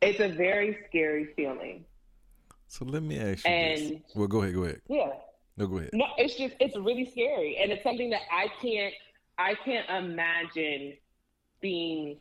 It's 0.00 0.20
a 0.20 0.28
very 0.28 0.78
scary 0.88 1.28
feeling. 1.36 1.84
So 2.68 2.84
let 2.84 3.02
me 3.02 3.18
ask 3.18 3.44
you 3.44 3.50
and, 3.50 3.80
this. 3.80 4.00
Well, 4.14 4.28
go 4.28 4.42
ahead. 4.42 4.54
Go 4.54 4.64
ahead. 4.64 4.80
Yeah. 4.88 5.10
No, 5.60 5.66
go 5.66 5.76
ahead. 5.76 5.90
No, 5.92 6.06
it's 6.16 6.36
just 6.36 6.54
it's 6.58 6.74
really 6.74 7.04
scary, 7.04 7.58
and 7.58 7.70
it's 7.70 7.82
something 7.82 8.08
that 8.10 8.22
I 8.32 8.48
can't 8.62 8.94
I 9.38 9.54
can't 9.54 9.88
imagine 9.90 10.94
being 11.60 12.16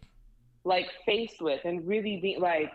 like 0.65 0.87
faced 1.05 1.41
with, 1.41 1.61
and 1.63 1.87
really 1.87 2.19
being 2.21 2.41
like. 2.41 2.71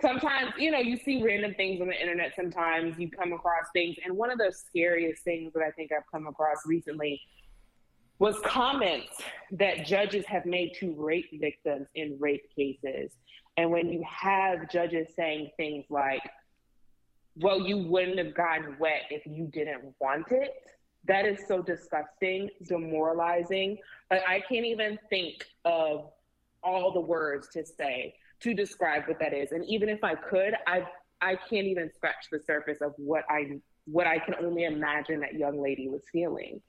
Sometimes, 0.00 0.52
you 0.58 0.72
know, 0.72 0.78
you 0.78 0.96
see 0.96 1.22
random 1.22 1.54
things 1.54 1.80
on 1.80 1.86
the 1.86 2.00
internet. 2.00 2.32
Sometimes 2.34 2.98
you 2.98 3.08
come 3.08 3.32
across 3.32 3.66
things, 3.72 3.94
and 4.04 4.16
one 4.16 4.32
of 4.32 4.38
the 4.38 4.50
scariest 4.50 5.22
things 5.22 5.52
that 5.52 5.62
I 5.62 5.70
think 5.70 5.92
I've 5.92 6.10
come 6.10 6.26
across 6.26 6.56
recently 6.66 7.20
was 8.18 8.36
comments 8.44 9.12
that 9.52 9.86
judges 9.86 10.24
have 10.26 10.44
made 10.44 10.72
to 10.80 10.94
rape 10.98 11.28
victims 11.40 11.86
in 11.94 12.16
rape 12.18 12.48
cases. 12.56 13.12
And 13.56 13.70
when 13.70 13.90
you 13.90 14.02
have 14.08 14.68
judges 14.70 15.08
saying 15.14 15.50
things 15.56 15.84
like, 15.88 16.22
well, 17.36 17.60
you 17.60 17.78
wouldn't 17.78 18.18
have 18.18 18.34
gotten 18.34 18.76
wet 18.78 19.02
if 19.10 19.24
you 19.26 19.48
didn't 19.52 19.94
want 20.00 20.30
it. 20.30 20.52
That 21.06 21.24
is 21.26 21.38
so 21.48 21.62
disgusting, 21.62 22.48
demoralizing. 22.66 23.78
But 24.08 24.22
I 24.28 24.40
can't 24.40 24.66
even 24.66 24.98
think 25.10 25.46
of 25.64 26.10
all 26.62 26.92
the 26.92 27.00
words 27.00 27.48
to 27.48 27.64
say 27.64 28.14
to 28.40 28.54
describe 28.54 29.04
what 29.06 29.18
that 29.18 29.32
is. 29.32 29.52
And 29.52 29.64
even 29.66 29.88
if 29.88 30.04
I 30.04 30.14
could, 30.14 30.54
I 30.66 30.86
I 31.20 31.36
can't 31.36 31.66
even 31.66 31.90
scratch 31.94 32.26
the 32.30 32.40
surface 32.40 32.78
of 32.80 32.94
what 32.96 33.24
I 33.28 33.60
what 33.86 34.06
I 34.06 34.18
can 34.18 34.34
only 34.40 34.64
imagine 34.64 35.20
that 35.20 35.34
young 35.34 35.60
lady 35.60 35.88
was 35.88 36.02
feeling. 36.12 36.60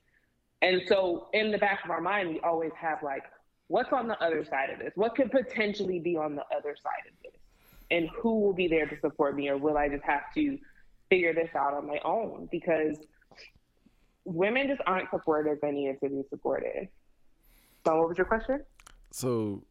And 0.61 0.81
so 0.87 1.27
in 1.33 1.51
the 1.51 1.57
back 1.57 1.83
of 1.83 1.91
our 1.91 2.01
mind, 2.01 2.29
we 2.29 2.39
always 2.39 2.71
have 2.79 3.03
like, 3.03 3.23
what's 3.67 3.91
on 3.91 4.07
the 4.07 4.19
other 4.23 4.45
side 4.45 4.69
of 4.69 4.79
this? 4.79 4.93
What 4.95 5.15
could 5.15 5.31
potentially 5.31 5.99
be 5.99 6.15
on 6.15 6.35
the 6.35 6.43
other 6.55 6.75
side 6.81 7.05
of 7.07 7.13
this? 7.21 7.22
And 7.93 8.09
who 8.09 8.39
will 8.39 8.53
be 8.53 8.67
there 8.67 8.87
to 8.87 8.99
support 9.01 9.35
me 9.35 9.49
or 9.49 9.57
will 9.57 9.77
I 9.77 9.87
just 9.87 10.03
have 10.03 10.23
to 10.33 10.57
figure 11.09 11.33
this 11.33 11.49
out 11.55 11.75
on 11.75 11.85
my 11.85 11.99
own 12.03 12.49
because 12.51 12.97
women 14.25 14.67
just 14.67 14.81
aren't 14.87 15.11
supported 15.11 15.59
they 15.61 15.71
needed 15.71 15.99
to 16.03 16.09
be 16.09 16.23
supported. 16.29 16.89
So 17.85 17.99
what 17.99 18.09
was 18.09 18.17
your 18.17 18.25
question? 18.25 18.63
So 19.11 19.63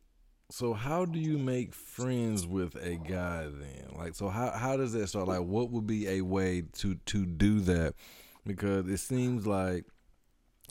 so 0.51 0.73
how 0.73 1.05
do 1.05 1.19
you 1.19 1.37
make 1.37 1.75
friends 1.75 2.47
with 2.47 2.77
a 2.77 2.97
guy 2.97 3.49
then? 3.49 3.89
Like 3.97 4.15
so 4.15 4.29
how 4.29 4.51
how 4.51 4.77
does 4.77 4.93
that 4.93 5.09
start? 5.09 5.27
Like 5.27 5.41
what 5.41 5.71
would 5.71 5.87
be 5.89 6.09
a 6.09 6.21
way 6.21 6.63
to 6.75 6.95
to 6.95 7.27
do 7.27 7.59
that? 7.61 7.95
Because 8.47 8.89
it 8.89 8.99
seems 8.99 9.47
like 9.49 9.85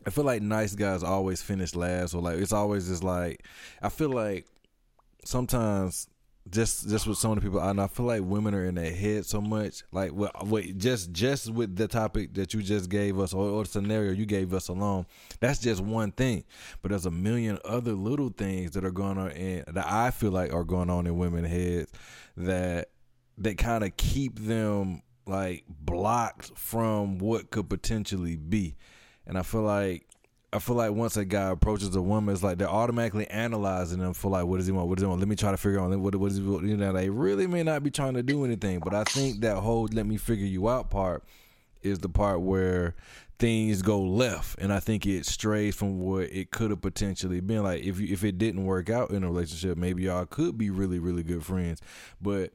I 0.06 0.10
feel 0.10 0.24
like 0.24 0.42
nice 0.42 0.74
guys 0.74 1.04
always 1.04 1.42
finish 1.42 1.76
last 1.76 2.14
or 2.14 2.22
like 2.22 2.38
it's 2.38 2.54
always 2.54 2.88
just 2.88 3.04
like 3.04 3.46
I 3.82 3.90
feel 3.90 4.10
like 4.10 4.46
sometimes 5.26 6.08
just 6.50 6.90
just 6.90 7.06
with 7.06 7.18
so 7.18 7.30
many 7.30 7.42
people, 7.42 7.60
and 7.60 7.80
I 7.80 7.88
feel 7.88 8.06
like 8.06 8.22
women 8.24 8.56
are 8.56 8.66
in 8.66 8.76
their 8.76 8.92
head 8.92 9.26
so 9.26 9.40
much. 9.40 9.84
Like, 9.92 10.12
what, 10.12 10.48
wait, 10.48 10.78
just 10.78 11.12
just 11.12 11.52
with 11.52 11.76
the 11.76 11.88
topic 11.88 12.34
that 12.34 12.54
you 12.54 12.62
just 12.62 12.90
gave 12.90 13.20
us, 13.20 13.34
or, 13.34 13.48
or 13.48 13.66
scenario 13.66 14.12
you 14.12 14.26
gave 14.26 14.54
us 14.54 14.68
alone, 14.68 15.06
that's 15.40 15.60
just 15.60 15.82
one 15.82 16.12
thing. 16.12 16.44
But 16.82 16.90
there's 16.90 17.06
a 17.06 17.12
million 17.12 17.60
other 17.64 17.94
little 17.94 18.30
things 18.30 18.72
that 18.72 18.84
are 18.84 18.92
going 18.92 19.18
on 19.18 19.32
in 19.32 19.64
that 19.68 19.86
I 19.88 20.12
feel 20.12 20.32
like 20.32 20.54
are 20.54 20.64
going 20.64 20.90
on 20.90 21.06
in 21.06 21.18
women's 21.18 21.50
heads 21.50 21.92
that 22.38 22.90
that 23.38 23.58
kind 23.58 23.84
of 23.84 23.96
keep 23.98 24.40
them 24.40 25.04
like 25.28 25.64
blocked 25.70 26.58
from 26.58 27.20
what 27.20 27.52
could 27.52 27.70
potentially 27.70 28.36
be. 28.36 28.76
And 29.26 29.38
I 29.38 29.44
feel 29.44 29.62
like 29.62 30.08
I 30.54 30.60
feel 30.60 30.76
like 30.76 30.92
once 30.92 31.16
a 31.16 31.24
guy 31.24 31.50
approaches 31.50 31.96
a 31.96 32.02
woman, 32.02 32.34
it's 32.34 32.44
like 32.44 32.58
they're 32.58 32.70
automatically 32.70 33.26
analyzing 33.28 34.00
them 34.00 34.14
for 34.14 34.30
like, 34.30 34.46
what 34.46 34.58
does 34.58 34.66
he 34.66 34.74
want? 34.74 34.90
What 34.90 34.98
does 34.98 35.04
he 35.04 35.08
want? 35.08 35.20
Let 35.20 35.30
me 35.30 35.38
try 35.38 35.52
to 35.52 35.58
figure 35.58 35.80
out 35.80 35.98
what 35.98 36.16
what 36.16 36.32
is 36.32 36.38
he, 36.38 36.44
you 36.44 36.78
know. 36.78 36.92
They 36.92 37.10
really 37.10 37.48
may 37.48 37.64
not 37.64 37.84
be 37.84 37.92
trying 37.92 38.16
to 38.16 38.24
do 38.24 38.44
anything, 38.44 38.80
but 38.80 38.94
I 38.94 39.06
think 39.06 39.42
that 39.42 39.58
whole 39.58 39.88
"let 39.94 40.06
me 40.06 40.18
figure 40.18 40.46
you 40.46 40.68
out" 40.68 40.90
part 40.90 41.24
is 41.82 42.00
the 42.00 42.10
part 42.10 42.42
where 42.42 42.96
things 43.40 43.82
go 43.82 44.02
left, 44.02 44.60
and 44.60 44.74
I 44.74 44.82
think 44.82 45.06
it 45.06 45.26
strays 45.26 45.74
from 45.74 46.00
what 46.00 46.24
it 46.24 46.52
could 46.52 46.70
have 46.72 46.82
potentially 46.82 47.40
been. 47.40 47.64
Like 47.64 47.84
if 47.84 48.02
you, 48.02 48.12
if 48.12 48.26
it 48.26 48.38
didn't 48.38 48.66
work 48.66 48.90
out 48.90 49.12
in 49.12 49.24
a 49.24 49.28
relationship, 49.28 49.78
maybe 49.78 50.04
y'all 50.04 50.26
could 50.26 50.58
be 50.58 50.70
really 50.70 51.00
really 51.00 51.24
good 51.24 51.46
friends, 51.46 51.82
but 52.22 52.52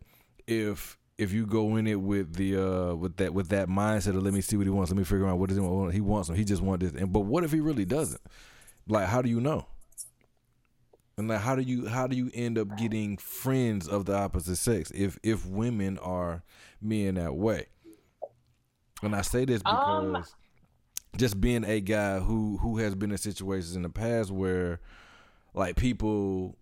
if 0.47 0.99
if 1.19 1.33
you 1.33 1.47
go 1.47 1.77
in 1.77 1.87
it 1.87 2.01
with 2.01 2.35
the 2.35 2.57
uh 2.57 2.95
with 2.95 3.17
that 3.17 3.33
with 3.33 3.49
that 3.49 3.69
mindset 3.69 4.17
of 4.17 4.23
let 4.23 4.35
me 4.35 4.41
see 4.41 4.57
what 4.57 4.67
he 4.67 4.71
wants, 4.71 4.91
let 4.91 4.99
me 4.99 5.05
figure 5.05 5.27
out 5.27 5.39
what 5.39 5.49
does 5.49 5.57
he 5.57 5.63
want. 5.63 5.95
He 5.95 6.01
wants 6.01 6.29
him. 6.29 6.35
He 6.35 6.45
just 6.45 6.63
wants 6.63 6.85
this. 6.85 7.01
And 7.01 7.13
but 7.13 7.21
what 7.21 7.45
if 7.45 7.53
he 7.53 7.61
really 7.61 7.85
doesn't? 7.85 8.21
Like, 8.87 9.09
how 9.09 9.23
do 9.23 9.29
you 9.29 9.41
know? 9.41 9.67
And 11.19 11.29
like, 11.29 11.41
how 11.41 11.57
do 11.57 11.63
you 11.63 11.87
how 11.87 12.07
do 12.07 12.17
you 12.17 12.31
end 12.35 12.59
up 12.59 12.77
getting 12.77 13.17
friends 13.17 13.89
of 13.89 14.05
the 14.05 14.15
opposite 14.15 14.57
sex 14.57 14.91
if 14.95 15.19
if 15.23 15.47
women 15.47 15.99
are 15.99 16.43
men 16.83 17.15
that 17.15 17.35
way? 17.35 17.67
And 19.03 19.15
I 19.15 19.23
say 19.23 19.45
this 19.45 19.63
because 19.63 20.17
um, 20.17 20.25
just 21.17 21.41
being 21.41 21.65
a 21.65 21.81
guy 21.81 22.19
who 22.19 22.59
who 22.59 22.79
has 22.79 22.95
been 22.95 23.11
in 23.11 23.19
situations 23.19 23.77
in 23.77 23.83
the 23.83 23.89
past 23.89 24.31
where 24.31 24.81
like 25.55 25.77
people 25.77 26.57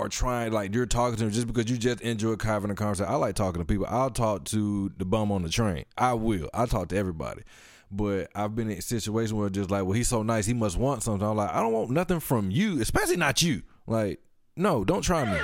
are 0.00 0.08
trying 0.08 0.52
like 0.52 0.74
you're 0.74 0.86
talking 0.86 1.16
to 1.16 1.24
them 1.24 1.32
just 1.32 1.46
because 1.46 1.70
you 1.70 1.76
just 1.76 2.00
enjoy 2.00 2.36
having 2.42 2.70
a 2.70 2.74
conversation. 2.74 3.12
I 3.12 3.16
like 3.16 3.34
talking 3.34 3.60
to 3.60 3.66
people. 3.66 3.86
I'll 3.88 4.10
talk 4.10 4.44
to 4.46 4.90
the 4.96 5.04
bum 5.04 5.30
on 5.32 5.42
the 5.42 5.48
train. 5.48 5.84
I 5.96 6.14
will. 6.14 6.48
I 6.54 6.66
talk 6.66 6.88
to 6.88 6.96
everybody. 6.96 7.42
But 7.90 8.30
I've 8.34 8.54
been 8.54 8.70
in 8.70 8.78
a 8.78 8.82
situation 8.82 9.36
where 9.36 9.50
just 9.50 9.70
like, 9.70 9.82
well, 9.82 9.92
he's 9.92 10.08
so 10.08 10.22
nice, 10.22 10.46
he 10.46 10.54
must 10.54 10.76
want 10.76 11.02
something. 11.02 11.26
I'm 11.26 11.36
like, 11.36 11.50
I 11.50 11.60
don't 11.60 11.72
want 11.72 11.90
nothing 11.90 12.20
from 12.20 12.50
you, 12.50 12.80
especially 12.80 13.16
not 13.16 13.42
you. 13.42 13.62
Like, 13.86 14.20
no, 14.56 14.84
don't 14.84 15.02
try 15.02 15.24
me. 15.24 15.40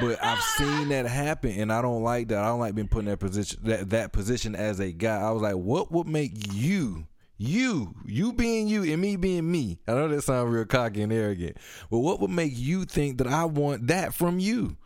but 0.00 0.22
I've 0.22 0.42
seen 0.42 0.90
that 0.90 1.06
happen, 1.06 1.52
and 1.52 1.72
I 1.72 1.80
don't 1.80 2.02
like 2.02 2.28
that. 2.28 2.38
I 2.38 2.46
don't 2.48 2.60
like 2.60 2.74
being 2.74 2.88
put 2.88 3.00
in 3.00 3.04
that 3.06 3.18
position, 3.18 3.60
that 3.64 3.90
that 3.90 4.12
position 4.12 4.54
as 4.54 4.78
a 4.80 4.92
guy. 4.92 5.20
I 5.20 5.30
was 5.30 5.42
like, 5.42 5.54
what 5.54 5.90
would 5.90 6.06
make 6.06 6.32
you 6.52 7.06
you, 7.42 7.94
you 8.06 8.32
being 8.32 8.68
you 8.68 8.84
and 8.84 9.02
me 9.02 9.16
being 9.16 9.50
me. 9.50 9.80
I 9.88 9.94
know 9.94 10.08
that 10.08 10.22
sounds 10.22 10.52
real 10.52 10.64
cocky 10.64 11.02
and 11.02 11.12
arrogant, 11.12 11.56
but 11.90 11.98
what 11.98 12.20
would 12.20 12.30
make 12.30 12.52
you 12.54 12.84
think 12.84 13.18
that 13.18 13.26
I 13.26 13.44
want 13.46 13.88
that 13.88 14.14
from 14.14 14.38
you? 14.38 14.76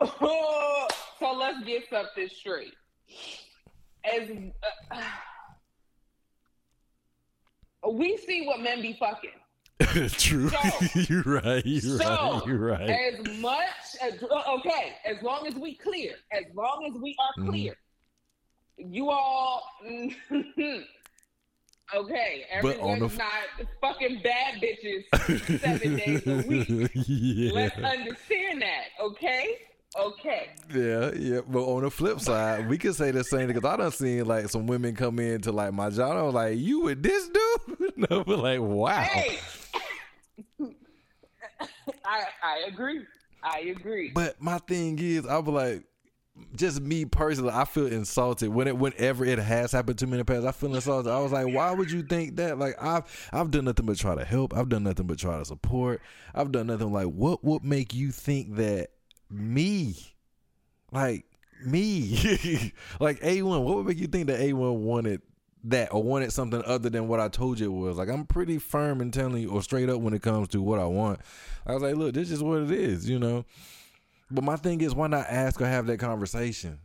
so 0.02 0.88
let's 1.20 1.62
get 1.66 1.84
something 1.90 2.28
straight. 2.34 2.74
As 4.04 4.30
uh, 7.82 7.90
we 7.90 8.16
see 8.16 8.46
what 8.46 8.60
men 8.60 8.80
be 8.80 8.96
fucking. 8.98 9.30
True. 10.18 10.48
So, 10.48 10.58
you're 11.08 11.22
right. 11.22 11.64
You're 11.66 11.98
so, 11.98 12.08
right. 12.08 12.42
You're 12.46 12.58
right. 12.58 12.90
As 12.90 13.38
much 13.38 13.68
as 14.02 14.14
okay, 14.22 14.94
as 15.04 15.22
long 15.22 15.46
as 15.46 15.54
we 15.54 15.74
clear, 15.76 16.14
as 16.32 16.44
long 16.54 16.90
as 16.90 17.00
we 17.00 17.14
are 17.20 17.40
mm-hmm. 17.40 17.50
clear, 17.50 17.72
mm-hmm 17.72 17.87
you 18.78 19.10
all 19.10 19.62
okay. 21.94 22.46
Everyone's 22.50 23.12
the... 23.12 23.18
not 23.18 23.68
fucking 23.80 24.20
bad 24.22 24.62
bitches 24.62 25.60
seven 25.60 25.96
days 25.96 26.26
a 26.26 26.46
week. 26.46 26.90
Yeah. 27.08 27.52
Let's 27.52 27.78
understand 27.78 28.62
that, 28.62 28.84
okay? 29.00 29.58
Okay. 29.96 30.50
Yeah, 30.74 31.12
yeah. 31.14 31.40
But 31.46 31.64
on 31.64 31.82
the 31.82 31.90
flip 31.90 32.20
side, 32.20 32.68
we 32.68 32.76
could 32.78 32.94
say 32.94 33.10
the 33.10 33.24
same 33.24 33.46
because 33.48 33.64
I 33.64 33.76
done 33.76 33.90
seen 33.90 34.26
like 34.26 34.48
some 34.48 34.66
women 34.66 34.94
come 34.94 35.18
into 35.18 35.50
like 35.50 35.72
my 35.72 35.90
job. 35.90 36.16
I 36.16 36.22
was 36.22 36.34
like, 36.34 36.58
"You 36.58 36.82
with 36.82 37.02
this 37.02 37.28
dude?" 37.28 37.92
no, 38.10 38.22
but 38.22 38.38
like, 38.38 38.60
wow. 38.60 39.00
Hey. 39.00 39.38
I 42.04 42.24
I 42.42 42.64
agree. 42.68 43.04
I 43.42 43.60
agree. 43.60 44.10
But 44.14 44.40
my 44.40 44.58
thing 44.58 44.98
is, 44.98 45.26
I 45.26 45.38
was 45.38 45.54
like, 45.54 45.84
just 46.54 46.80
me 46.80 47.04
personally, 47.04 47.50
I 47.52 47.64
feel 47.64 47.86
insulted 47.86 48.48
when 48.50 48.68
it 48.68 48.76
whenever 48.76 49.24
it 49.24 49.38
has 49.38 49.72
happened 49.72 49.98
to 49.98 50.06
me 50.06 50.12
in 50.12 50.18
the 50.18 50.24
past. 50.24 50.46
I 50.46 50.52
feel 50.52 50.74
insulted. 50.74 51.10
I 51.10 51.20
was 51.20 51.32
like, 51.32 51.52
why 51.52 51.72
would 51.72 51.90
you 51.90 52.02
think 52.02 52.36
that? 52.36 52.58
Like 52.58 52.82
I've 52.82 53.28
I've 53.32 53.50
done 53.50 53.64
nothing 53.64 53.86
but 53.86 53.98
try 53.98 54.14
to 54.14 54.24
help. 54.24 54.56
I've 54.56 54.68
done 54.68 54.84
nothing 54.84 55.06
but 55.06 55.18
try 55.18 55.38
to 55.38 55.44
support. 55.44 56.00
I've 56.34 56.52
done 56.52 56.66
nothing 56.68 56.92
like 56.92 57.06
what 57.06 57.44
would 57.44 57.64
make 57.64 57.94
you 57.94 58.10
think 58.10 58.56
that 58.56 58.90
me, 59.30 59.96
like 60.92 61.24
me, 61.64 62.72
like 63.00 63.18
A 63.22 63.42
one, 63.42 63.64
what 63.64 63.76
would 63.76 63.86
make 63.86 63.98
you 63.98 64.06
think 64.06 64.26
that 64.28 64.40
A 64.40 64.52
one 64.52 64.82
wanted 64.82 65.22
that 65.64 65.92
or 65.92 66.02
wanted 66.02 66.32
something 66.32 66.62
other 66.64 66.88
than 66.88 67.08
what 67.08 67.20
I 67.20 67.28
told 67.28 67.60
you 67.60 67.66
it 67.66 67.78
was? 67.78 67.98
Like 67.98 68.08
I'm 68.08 68.26
pretty 68.26 68.58
firm 68.58 69.00
in 69.00 69.10
telling 69.10 69.42
you 69.42 69.50
or 69.50 69.62
straight 69.62 69.90
up 69.90 70.00
when 70.00 70.14
it 70.14 70.22
comes 70.22 70.48
to 70.48 70.62
what 70.62 70.78
I 70.78 70.86
want. 70.86 71.20
I 71.66 71.74
was 71.74 71.82
like, 71.82 71.96
look, 71.96 72.14
this 72.14 72.30
is 72.30 72.42
what 72.42 72.62
it 72.62 72.70
is, 72.70 73.08
you 73.08 73.18
know. 73.18 73.44
But 74.30 74.44
my 74.44 74.56
thing 74.56 74.80
is, 74.80 74.94
why 74.94 75.06
not 75.06 75.26
ask 75.28 75.60
or 75.60 75.66
have 75.66 75.86
that 75.86 75.98
conversation 75.98 76.78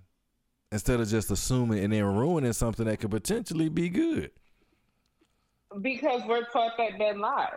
instead 0.71 0.99
of 0.99 1.07
just 1.07 1.29
assuming 1.29 1.83
and 1.83 1.93
then 1.93 2.03
ruining 2.05 2.53
something 2.53 2.85
that 2.85 2.99
could 2.99 3.11
potentially 3.11 3.69
be 3.69 3.89
good? 3.89 4.31
Because 5.81 6.21
we're 6.27 6.45
taught 6.45 6.73
that 6.77 6.97
men 6.97 7.19
lie. 7.19 7.49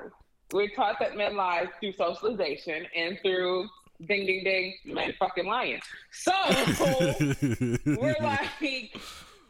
We're 0.52 0.70
taught 0.74 0.98
that 1.00 1.16
men 1.16 1.36
lie 1.36 1.66
through 1.80 1.92
socialization 1.92 2.86
and 2.96 3.18
through 3.22 3.68
ding 4.06 4.26
ding 4.26 4.44
ding 4.44 4.74
men 4.86 5.14
fucking 5.18 5.46
lying. 5.46 5.80
So 6.10 6.32
we're 7.86 8.16
like, 8.20 8.48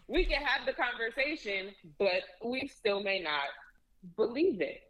we 0.09 0.25
can 0.25 0.43
have 0.43 0.67
the 0.67 0.73
conversation, 0.73 1.75
but 1.99 2.23
we 2.45 2.69
still 2.69 3.03
may 3.03 3.21
not 3.21 3.45
believe 4.17 4.61
it. 4.61 4.83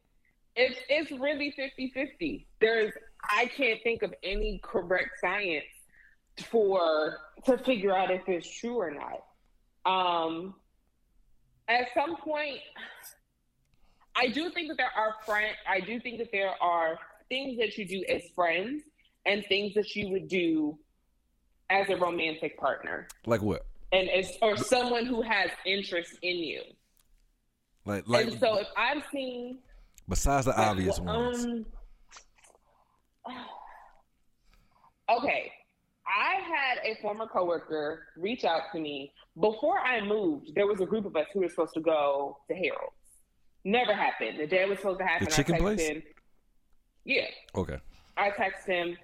It's 0.55 0.79
it's 0.89 1.11
really 1.13 1.55
50-50. 1.59 2.47
There's 2.61 2.93
I 3.31 3.47
can't 3.47 3.83
think 3.83 4.03
of 4.03 4.15
any 4.23 4.61
correct 4.63 5.11
science 5.21 5.65
for 6.51 7.19
to 7.45 7.59
figure 7.59 7.95
out 7.95 8.11
if 8.11 8.23
it's 8.29 8.49
true 8.61 8.77
or 8.77 8.91
not. 8.91 9.23
Um, 9.85 10.55
at 11.69 11.89
some 11.95 12.17
point, 12.17 12.59
I 14.15 14.29
do 14.29 14.51
think 14.51 14.69
that 14.69 14.77
there 14.77 14.91
are 14.97 15.15
friend. 15.25 15.55
I 15.69 15.81
do 15.81 16.01
think 16.01 16.19
that 16.19 16.33
there 16.33 16.55
are 16.61 16.99
things 17.29 17.59
that 17.59 17.77
you 17.77 17.87
do 17.87 18.05
as 18.09 18.23
friends 18.35 18.83
and 19.25 19.45
things 19.49 19.75
that 19.75 19.95
you 19.95 20.11
would 20.11 20.29
do 20.29 20.79
as 21.71 21.89
a 21.91 21.97
romantic 21.97 22.59
partner. 22.59 23.09
Like 23.27 23.43
what? 23.43 23.67
And 23.93 24.09
as 24.11 24.33
or 24.43 24.57
someone 24.57 25.07
who 25.07 25.23
has 25.23 25.51
interest 25.65 26.19
in 26.23 26.37
you. 26.37 26.63
Like, 27.85 28.09
like. 28.09 28.29
And 28.29 28.41
so 28.41 28.59
if 28.59 28.69
I'm 28.77 29.03
seeing. 29.13 29.59
Besides 30.09 30.47
the 30.47 30.59
obvious 30.59 30.99
um, 30.99 31.05
ones. 31.05 31.67
okay. 35.11 35.53
I 36.07 36.41
had 36.41 36.79
a 36.85 37.01
former 37.03 37.27
coworker 37.27 38.05
reach 38.17 38.45
out 38.45 38.63
to 38.73 38.81
me 38.81 39.13
before 39.41 39.81
I 39.81 40.01
moved. 40.01 40.55
There 40.55 40.67
was 40.67 40.81
a 40.81 40.87
group 40.87 41.05
of 41.05 41.17
us 41.17 41.27
who 41.33 41.41
were 41.41 41.49
supposed 41.49 41.75
to 41.75 41.81
go 41.81 42.39
to 42.49 42.55
Harold's. 42.55 42.95
Never 43.65 43.93
happened. 43.93 44.39
The 44.39 44.47
day 44.47 44.65
was 44.67 44.79
supposed 44.79 45.01
to 45.01 45.05
happen. 45.05 45.25
The 45.25 45.35
chicken 45.35 45.57
I 45.57 45.59
place. 45.59 45.81
Him. 45.81 46.03
Yeah. 47.05 47.27
Okay. 47.57 47.79
I 48.17 48.31
texted 48.31 48.67
him. 48.69 48.97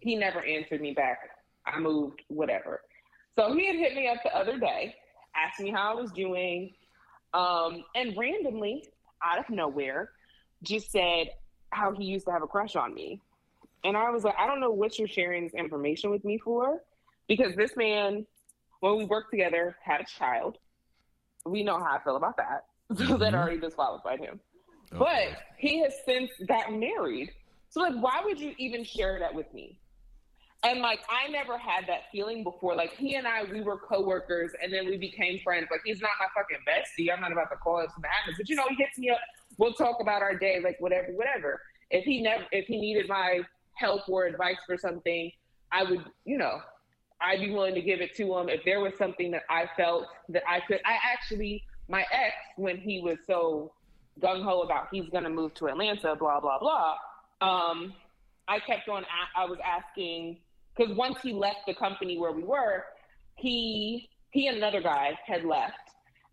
He 0.00 0.16
never 0.16 0.44
answered 0.44 0.80
me 0.80 0.92
back. 0.92 1.18
I 1.64 1.78
moved. 1.78 2.22
Whatever. 2.26 2.80
So 3.36 3.54
he 3.54 3.68
had 3.68 3.76
hit 3.76 3.94
me 3.94 4.08
up 4.08 4.18
the 4.24 4.36
other 4.36 4.58
day, 4.58 4.96
asked 5.36 5.60
me 5.60 5.70
how 5.70 5.92
I 5.92 5.94
was 6.00 6.10
doing, 6.10 6.72
um, 7.34 7.84
and 7.94 8.16
randomly, 8.16 8.84
out 9.24 9.38
of 9.38 9.48
nowhere, 9.48 10.10
just 10.62 10.90
said 10.90 11.28
how 11.70 11.92
he 11.92 12.04
used 12.04 12.26
to 12.26 12.32
have 12.32 12.42
a 12.42 12.48
crush 12.48 12.74
on 12.74 12.94
me. 12.94 13.20
And 13.84 13.96
I 13.96 14.10
was 14.10 14.24
like, 14.24 14.34
I 14.38 14.46
don't 14.46 14.60
know 14.60 14.70
what 14.70 14.98
you're 14.98 15.08
sharing 15.08 15.44
this 15.44 15.54
information 15.54 16.10
with 16.10 16.24
me 16.24 16.38
for, 16.38 16.82
because 17.28 17.54
this 17.54 17.76
man, 17.76 18.26
when 18.80 18.96
we 18.96 19.04
worked 19.04 19.30
together, 19.30 19.76
had 19.82 20.00
a 20.00 20.04
child. 20.04 20.58
We 21.46 21.62
know 21.62 21.78
how 21.78 21.96
I 21.96 22.02
feel 22.02 22.16
about 22.16 22.36
that. 22.36 22.64
So 22.96 23.04
mm-hmm. 23.04 23.18
that 23.18 23.34
already 23.34 23.60
disqualified 23.60 24.18
him. 24.18 24.40
Okay. 24.94 24.98
But 24.98 25.42
he 25.58 25.82
has 25.82 25.92
since 26.06 26.30
gotten 26.46 26.80
married. 26.80 27.30
So 27.68 27.80
like, 27.80 27.92
why 28.00 28.22
would 28.24 28.40
you 28.40 28.54
even 28.56 28.82
share 28.82 29.18
that 29.18 29.34
with 29.34 29.52
me? 29.52 29.78
And 30.64 30.80
like, 30.80 31.00
I 31.08 31.28
never 31.30 31.56
had 31.56 31.86
that 31.86 32.04
feeling 32.10 32.42
before. 32.42 32.74
Like, 32.74 32.94
he 32.96 33.14
and 33.14 33.26
I, 33.26 33.44
we 33.44 33.60
were 33.60 33.78
coworkers, 33.78 34.52
and 34.60 34.72
then 34.72 34.86
we 34.86 34.96
became 34.96 35.38
friends. 35.44 35.68
Like, 35.70 35.82
he's 35.84 36.00
not 36.00 36.10
my 36.18 36.26
fucking 36.34 36.64
bestie. 36.66 37.12
I'm 37.12 37.20
not 37.20 37.30
about 37.30 37.50
to 37.50 37.56
call 37.56 37.80
him 37.80 37.86
some 37.94 38.02
happens, 38.02 38.36
but 38.36 38.48
you 38.48 38.56
know, 38.56 38.64
he 38.68 38.74
hits 38.74 38.98
me 38.98 39.10
up. 39.10 39.20
We'll 39.56 39.74
talk 39.74 39.98
about 40.00 40.22
our 40.22 40.36
day, 40.36 40.60
like 40.62 40.76
whatever, 40.80 41.12
whatever. 41.12 41.60
If 41.90 42.04
he 42.04 42.22
never, 42.22 42.44
if 42.50 42.66
he 42.66 42.80
needed 42.80 43.08
my 43.08 43.40
help 43.78 44.08
or 44.08 44.26
advice 44.26 44.58
for 44.66 44.76
something, 44.76 45.30
I 45.72 45.84
would, 45.84 46.04
you 46.24 46.38
know, 46.38 46.60
I'd 47.20 47.40
be 47.40 47.50
willing 47.50 47.74
to 47.74 47.82
give 47.82 48.00
it 48.00 48.14
to 48.16 48.36
him 48.36 48.48
if 48.48 48.64
there 48.64 48.80
was 48.80 48.92
something 48.96 49.30
that 49.32 49.42
I 49.50 49.68
felt 49.76 50.06
that 50.28 50.42
I 50.48 50.60
could. 50.60 50.80
I 50.84 50.96
actually, 51.12 51.64
my 51.88 52.04
ex, 52.12 52.34
when 52.56 52.76
he 52.76 53.00
was 53.00 53.18
so 53.26 53.72
gung 54.20 54.44
ho 54.44 54.62
about 54.62 54.88
he's 54.92 55.08
going 55.08 55.24
to 55.24 55.30
move 55.30 55.54
to 55.54 55.66
Atlanta, 55.66 56.14
blah 56.16 56.40
blah 56.40 56.58
blah. 56.58 56.94
Um, 57.40 57.94
I 58.46 58.60
kept 58.60 58.88
on. 58.88 59.04
I 59.36 59.44
was 59.46 59.58
asking 59.64 60.38
because 60.76 60.96
once 60.96 61.18
he 61.22 61.32
left 61.32 61.66
the 61.66 61.74
company 61.74 62.18
where 62.18 62.32
we 62.32 62.44
were, 62.44 62.84
he 63.34 64.08
he 64.30 64.46
and 64.46 64.56
another 64.56 64.80
guy 64.80 65.18
had 65.26 65.44
left, 65.44 65.74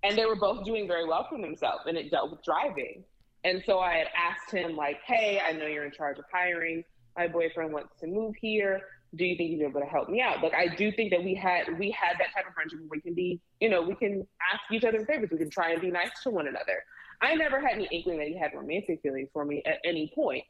and 0.04 0.16
they 0.16 0.26
were 0.26 0.36
both 0.36 0.66
doing 0.66 0.88
very 0.88 1.08
well 1.08 1.26
for 1.30 1.40
themselves, 1.40 1.84
and 1.88 1.98
it 1.98 2.12
dealt 2.12 2.32
with 2.32 2.44
driving. 2.44 3.04
And 3.44 3.62
so 3.66 3.80
I 3.80 3.96
had 3.96 4.08
asked 4.16 4.52
him 4.52 4.76
like, 4.76 5.00
"Hey, 5.06 5.40
I 5.46 5.52
know 5.52 5.66
you're 5.66 5.86
in 5.86 5.92
charge 5.92 6.20
of 6.20 6.26
hiring. 6.32 6.84
My 7.18 7.28
boyfriend 7.28 7.74
wants 7.74 8.00
to 8.02 8.08
move 8.08 8.36
here 8.40 8.82
do 9.16 9.26
you 9.26 9.36
think 9.36 9.52
you'd 9.52 9.60
be 9.60 9.66
able 9.66 9.80
to 9.80 9.86
help 9.86 10.10
me 10.10 10.22
out? 10.22 10.42
Like 10.44 10.54
I 10.54 10.68
do 10.68 10.92
think 10.92 11.12
that 11.12 11.24
we 11.24 11.36
had 11.36 11.78
we 11.80 11.92
had 11.92 12.18
that 12.20 12.34
type 12.36 12.48
of 12.48 12.54
friendship 12.54 12.80
where 12.80 12.90
we 12.92 13.02
can 13.02 13.14
be, 13.14 13.40
you 13.60 13.70
know, 13.70 13.82
we 13.82 13.96
can 13.96 14.28
ask 14.54 14.62
each 14.72 14.84
other 14.84 15.06
favors. 15.06 15.30
We 15.32 15.38
can 15.38 15.50
try 15.50 15.72
and 15.72 15.82
be 15.82 15.92
nice 15.92 16.12
to 16.24 16.30
one 16.30 16.48
another. 16.48 16.84
I 17.22 17.36
never 17.36 17.62
had 17.62 17.74
any 17.74 17.88
inkling 17.92 18.18
that 18.18 18.28
he 18.28 18.38
had 18.38 18.52
romantic 18.54 19.02
feelings 19.02 19.30
for 19.32 19.46
me 19.46 19.64
at 19.66 19.80
any 19.86 20.12
point. 20.14 20.44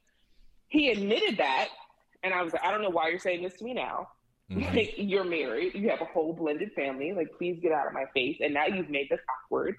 He 0.67 0.89
admitted 0.89 1.37
that, 1.37 1.67
and 2.23 2.33
I 2.33 2.41
was 2.41 2.53
like, 2.53 2.63
I 2.63 2.71
don't 2.71 2.81
know 2.81 2.89
why 2.89 3.09
you're 3.09 3.19
saying 3.19 3.43
this 3.43 3.53
to 3.55 3.63
me 3.63 3.73
now. 3.73 4.07
Mm-hmm. 4.51 4.75
Like 4.75 4.93
you're 4.97 5.23
married, 5.23 5.73
you 5.75 5.89
have 5.89 6.01
a 6.01 6.05
whole 6.05 6.33
blended 6.33 6.71
family. 6.73 7.13
Like 7.13 7.29
please 7.37 7.59
get 7.61 7.71
out 7.71 7.87
of 7.87 7.93
my 7.93 8.05
face. 8.13 8.37
And 8.41 8.53
now 8.53 8.65
you've 8.65 8.89
made 8.89 9.09
this 9.09 9.19
awkward. 9.43 9.75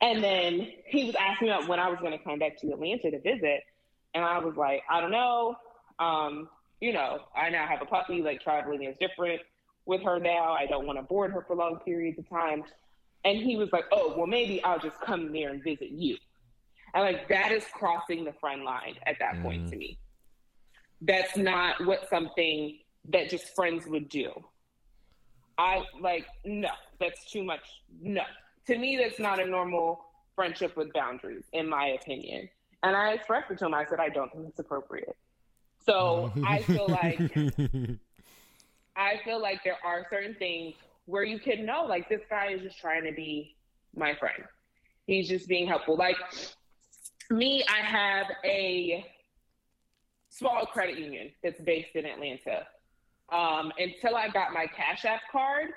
And 0.00 0.22
then 0.22 0.68
he 0.86 1.04
was 1.04 1.14
asking 1.14 1.48
me 1.48 1.54
about 1.54 1.68
when 1.68 1.78
I 1.78 1.88
was 1.88 1.98
going 2.00 2.12
to 2.12 2.22
come 2.24 2.38
back 2.38 2.58
to 2.60 2.72
Atlanta 2.72 3.10
to 3.10 3.20
visit, 3.20 3.60
and 4.14 4.24
I 4.24 4.38
was 4.38 4.56
like, 4.56 4.82
I 4.90 5.00
don't 5.00 5.12
know. 5.12 5.56
Um, 6.02 6.48
you 6.80 6.92
know, 6.92 7.20
I 7.36 7.48
now 7.50 7.66
have 7.66 7.80
a 7.80 7.86
puppy, 7.86 8.22
like 8.22 8.40
traveling 8.40 8.82
is 8.82 8.96
different 8.98 9.40
with 9.86 10.02
her 10.02 10.18
now. 10.18 10.52
I 10.52 10.66
don't 10.66 10.86
want 10.86 10.98
to 10.98 11.02
board 11.02 11.32
her 11.32 11.44
for 11.46 11.54
long 11.54 11.78
periods 11.84 12.18
of 12.18 12.28
time. 12.28 12.64
And 13.24 13.38
he 13.38 13.56
was 13.56 13.72
like, 13.72 13.84
oh, 13.92 14.14
well, 14.16 14.26
maybe 14.26 14.62
I'll 14.64 14.80
just 14.80 15.00
come 15.00 15.32
there 15.32 15.50
and 15.50 15.62
visit 15.62 15.90
you. 15.90 16.16
And 16.94 17.04
like, 17.04 17.28
that 17.28 17.52
is 17.52 17.64
crossing 17.72 18.24
the 18.24 18.32
friend 18.32 18.64
line 18.64 18.96
at 19.06 19.16
that 19.20 19.36
mm. 19.36 19.42
point 19.42 19.70
to 19.70 19.76
me. 19.76 19.98
That's 21.00 21.36
not 21.36 21.84
what 21.86 22.08
something 22.10 22.78
that 23.10 23.30
just 23.30 23.54
friends 23.54 23.86
would 23.86 24.08
do. 24.08 24.32
I 25.58 25.82
like, 26.00 26.26
no, 26.44 26.70
that's 26.98 27.30
too 27.30 27.44
much. 27.44 27.62
No. 28.00 28.22
To 28.66 28.78
me, 28.78 28.98
that's 29.00 29.20
not 29.20 29.40
a 29.40 29.46
normal 29.46 30.04
friendship 30.34 30.76
with 30.76 30.92
boundaries, 30.92 31.44
in 31.52 31.68
my 31.68 31.88
opinion. 32.00 32.48
And 32.82 32.96
I 32.96 33.12
expressed 33.12 33.50
it 33.50 33.58
to 33.58 33.66
him. 33.66 33.74
I 33.74 33.84
said, 33.84 34.00
I 34.00 34.08
don't 34.08 34.32
think 34.32 34.48
it's 34.48 34.58
appropriate. 34.58 35.16
So 35.84 36.32
I 36.46 36.62
feel 36.62 36.88
like 36.88 37.18
I 38.96 39.20
feel 39.24 39.40
like 39.40 39.64
there 39.64 39.78
are 39.84 40.06
certain 40.10 40.34
things 40.34 40.74
where 41.06 41.24
you 41.24 41.38
can 41.38 41.64
know 41.64 41.84
like 41.84 42.08
this 42.08 42.20
guy 42.30 42.52
is 42.52 42.62
just 42.62 42.78
trying 42.78 43.04
to 43.04 43.12
be 43.12 43.56
my 43.96 44.14
friend. 44.14 44.44
He's 45.06 45.28
just 45.28 45.48
being 45.48 45.66
helpful. 45.66 45.96
Like 45.96 46.16
me, 47.30 47.64
I 47.68 47.84
have 47.84 48.26
a 48.44 49.04
small 50.28 50.66
credit 50.66 50.98
union 50.98 51.30
that's 51.42 51.60
based 51.60 51.94
in 51.94 52.06
Atlanta. 52.06 52.66
Um, 53.30 53.72
until 53.78 54.16
I 54.16 54.28
got 54.28 54.52
my 54.52 54.66
Cash 54.66 55.04
App 55.04 55.22
card, 55.30 55.70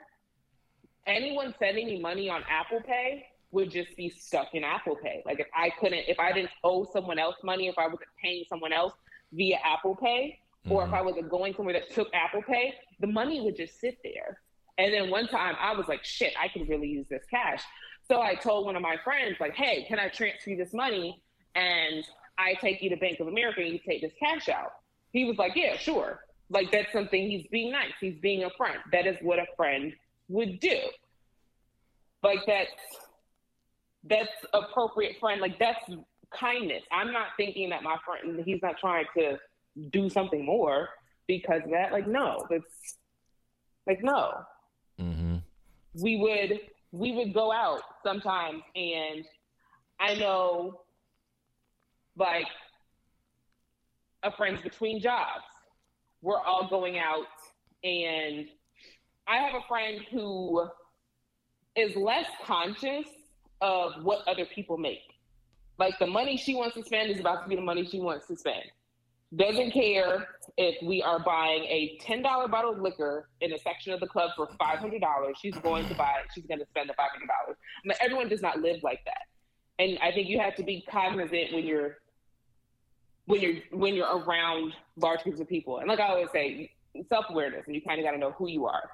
anyone 1.07 1.53
sending 1.57 1.87
me 1.87 1.99
money 1.99 2.29
on 2.29 2.43
Apple 2.49 2.81
Pay 2.81 3.25
would 3.51 3.71
just 3.71 3.95
be 3.95 4.09
stuck 4.09 4.53
in 4.53 4.63
Apple 4.63 4.97
Pay. 5.01 5.23
Like 5.25 5.39
if 5.39 5.47
I 5.55 5.71
couldn't, 5.79 6.03
if 6.07 6.19
I 6.19 6.33
didn't 6.33 6.51
owe 6.63 6.85
someone 6.91 7.17
else 7.17 7.35
money, 7.43 7.67
if 7.67 7.77
I 7.77 7.85
wasn't 7.85 8.09
paying 8.21 8.43
someone 8.49 8.73
else, 8.73 8.93
via 9.31 9.57
Apple 9.63 9.95
Pay, 9.95 10.39
or 10.69 10.81
mm-hmm. 10.81 10.93
if 10.93 10.99
I 10.99 11.01
was 11.01 11.15
going 11.29 11.53
somewhere 11.55 11.73
that 11.73 11.93
took 11.93 12.07
Apple 12.13 12.41
Pay, 12.41 12.73
the 12.99 13.07
money 13.07 13.41
would 13.41 13.55
just 13.55 13.79
sit 13.79 13.97
there. 14.03 14.39
And 14.77 14.93
then 14.93 15.09
one 15.09 15.27
time 15.27 15.55
I 15.59 15.73
was 15.73 15.87
like, 15.87 16.03
shit, 16.03 16.33
I 16.39 16.47
could 16.47 16.67
really 16.67 16.87
use 16.87 17.05
this 17.09 17.23
cash. 17.29 17.61
So 18.07 18.21
I 18.21 18.35
told 18.35 18.65
one 18.65 18.75
of 18.75 18.81
my 18.81 18.97
friends, 19.03 19.37
like, 19.39 19.55
hey, 19.55 19.85
can 19.87 19.99
I 19.99 20.09
transfer 20.09 20.51
you 20.51 20.57
this 20.57 20.73
money? 20.73 21.21
And 21.55 22.03
I 22.37 22.55
take 22.55 22.81
you 22.81 22.89
to 22.89 22.97
Bank 22.97 23.19
of 23.19 23.27
America 23.27 23.61
and 23.61 23.71
you 23.71 23.79
take 23.87 24.01
this 24.01 24.11
cash 24.19 24.49
out. 24.49 24.73
He 25.11 25.25
was 25.25 25.37
like, 25.37 25.53
yeah, 25.55 25.77
sure. 25.77 26.19
Like, 26.49 26.71
that's 26.71 26.91
something 26.91 27.29
he's 27.29 27.47
being 27.47 27.71
nice. 27.71 27.93
He's 27.99 28.19
being 28.19 28.43
a 28.43 28.49
friend. 28.51 28.77
That 28.91 29.07
is 29.07 29.15
what 29.21 29.39
a 29.39 29.45
friend 29.55 29.93
would 30.27 30.59
do. 30.59 30.77
Like, 32.21 32.39
that's 32.45 32.71
that's 34.07 34.29
appropriate 34.53 35.15
friend. 35.19 35.41
Like, 35.41 35.57
that's 35.57 35.83
kindness. 36.33 36.83
I'm 36.91 37.11
not 37.11 37.27
thinking 37.37 37.69
that 37.69 37.83
my 37.83 37.97
friend 38.05 38.41
he's 38.45 38.61
not 38.61 38.77
trying 38.79 39.05
to 39.17 39.37
do 39.91 40.09
something 40.09 40.45
more 40.45 40.89
because 41.27 41.61
of 41.63 41.71
that. 41.71 41.91
Like 41.91 42.07
no, 42.07 42.45
it's 42.49 42.97
like 43.87 44.03
no. 44.03 44.33
Mm-hmm. 44.99 45.37
We 46.01 46.17
would 46.17 46.59
we 46.91 47.13
would 47.13 47.33
go 47.33 47.51
out 47.51 47.81
sometimes, 48.03 48.61
and 48.75 49.25
I 49.99 50.15
know 50.15 50.81
like 52.17 52.47
a 54.23 54.31
friends 54.31 54.61
between 54.61 55.01
jobs. 55.01 55.43
We're 56.21 56.39
all 56.39 56.67
going 56.69 56.97
out, 56.97 57.27
and 57.83 58.47
I 59.27 59.37
have 59.37 59.55
a 59.55 59.67
friend 59.67 59.99
who 60.11 60.67
is 61.75 61.95
less 61.95 62.25
conscious 62.45 63.07
of 63.61 64.03
what 64.03 64.27
other 64.27 64.45
people 64.45 64.77
make. 64.77 64.99
Like 65.77 65.99
the 65.99 66.07
money 66.07 66.37
she 66.37 66.55
wants 66.55 66.75
to 66.75 66.83
spend 66.83 67.11
is 67.11 67.19
about 67.19 67.43
to 67.43 67.49
be 67.49 67.55
the 67.55 67.61
money 67.61 67.85
she 67.85 67.99
wants 67.99 68.27
to 68.27 68.37
spend. 68.37 68.63
Doesn't 69.35 69.71
care 69.71 70.27
if 70.57 70.81
we 70.81 71.01
are 71.01 71.19
buying 71.19 71.63
a 71.63 71.97
ten 71.99 72.21
dollar 72.21 72.47
bottle 72.47 72.71
of 72.71 72.79
liquor 72.79 73.27
in 73.41 73.51
a 73.51 73.59
section 73.59 73.91
of 73.91 73.99
the 73.99 74.07
club 74.07 74.31
for 74.35 74.47
five 74.57 74.79
hundred 74.79 75.01
dollars. 75.01 75.35
She's 75.41 75.55
going 75.55 75.87
to 75.87 75.95
buy. 75.95 76.13
She's 76.33 76.45
going 76.45 76.59
to 76.59 76.65
spend 76.67 76.89
the 76.89 76.93
five 76.93 77.09
hundred 77.11 77.27
dollars. 77.27 77.57
Mean, 77.83 77.97
everyone 77.99 78.29
does 78.29 78.41
not 78.41 78.61
live 78.61 78.81
like 78.83 78.99
that, 79.05 79.23
and 79.79 79.97
I 80.01 80.11
think 80.11 80.29
you 80.29 80.39
have 80.39 80.55
to 80.55 80.63
be 80.63 80.85
cognizant 80.89 81.53
when 81.53 81.65
you're 81.65 81.97
when 83.25 83.41
you're 83.41 83.55
when 83.71 83.95
you're 83.95 84.17
around 84.19 84.73
large 84.95 85.23
groups 85.23 85.39
of 85.41 85.49
people. 85.49 85.79
And 85.79 85.89
like 85.89 85.99
I 85.99 86.07
always 86.07 86.29
say, 86.31 86.71
self 87.09 87.25
awareness, 87.29 87.63
and 87.65 87.75
you 87.75 87.81
kind 87.81 87.99
of 87.99 88.05
got 88.05 88.11
to 88.11 88.17
know 88.17 88.31
who 88.31 88.47
you 88.47 88.67
are 88.67 88.89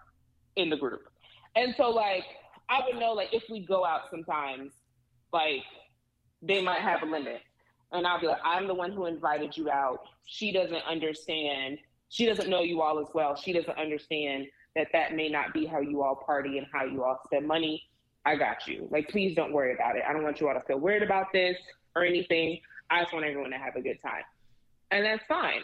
in 0.55 0.69
the 0.69 0.77
group. 0.77 1.03
And 1.55 1.75
so, 1.77 1.89
like, 1.89 2.23
I 2.69 2.81
would 2.85 2.99
know, 2.99 3.11
like, 3.11 3.33
if 3.33 3.43
we 3.49 3.65
go 3.65 3.85
out 3.85 4.03
sometimes, 4.09 4.71
like 5.33 5.63
they 6.41 6.61
might 6.61 6.79
have 6.81 7.03
a 7.03 7.05
limit. 7.05 7.41
And 7.91 8.07
I'll 8.07 8.19
be 8.19 8.27
like, 8.27 8.41
I'm 8.43 8.67
the 8.67 8.73
one 8.73 8.91
who 8.91 9.05
invited 9.05 9.55
you 9.55 9.69
out. 9.69 10.05
She 10.25 10.51
doesn't 10.51 10.83
understand. 10.87 11.77
She 12.09 12.25
doesn't 12.25 12.49
know 12.49 12.61
you 12.61 12.81
all 12.81 12.99
as 12.99 13.07
well. 13.13 13.35
She 13.35 13.51
doesn't 13.51 13.77
understand 13.77 14.47
that 14.75 14.87
that 14.93 15.13
may 15.15 15.27
not 15.27 15.53
be 15.53 15.65
how 15.65 15.81
you 15.81 16.01
all 16.01 16.15
party 16.15 16.57
and 16.57 16.67
how 16.71 16.85
you 16.85 17.03
all 17.03 17.19
spend 17.25 17.47
money. 17.47 17.83
I 18.25 18.35
got 18.35 18.67
you. 18.67 18.87
Like, 18.91 19.09
please 19.09 19.35
don't 19.35 19.51
worry 19.51 19.73
about 19.73 19.95
it. 19.95 20.03
I 20.07 20.13
don't 20.13 20.23
want 20.23 20.39
you 20.39 20.47
all 20.47 20.53
to 20.53 20.61
feel 20.61 20.79
weird 20.79 21.03
about 21.03 21.33
this 21.33 21.57
or 21.95 22.05
anything. 22.05 22.59
I 22.89 23.01
just 23.01 23.13
want 23.13 23.25
everyone 23.25 23.51
to 23.51 23.57
have 23.57 23.75
a 23.75 23.81
good 23.81 24.01
time. 24.01 24.23
And 24.91 25.05
that's 25.05 25.23
fine. 25.27 25.61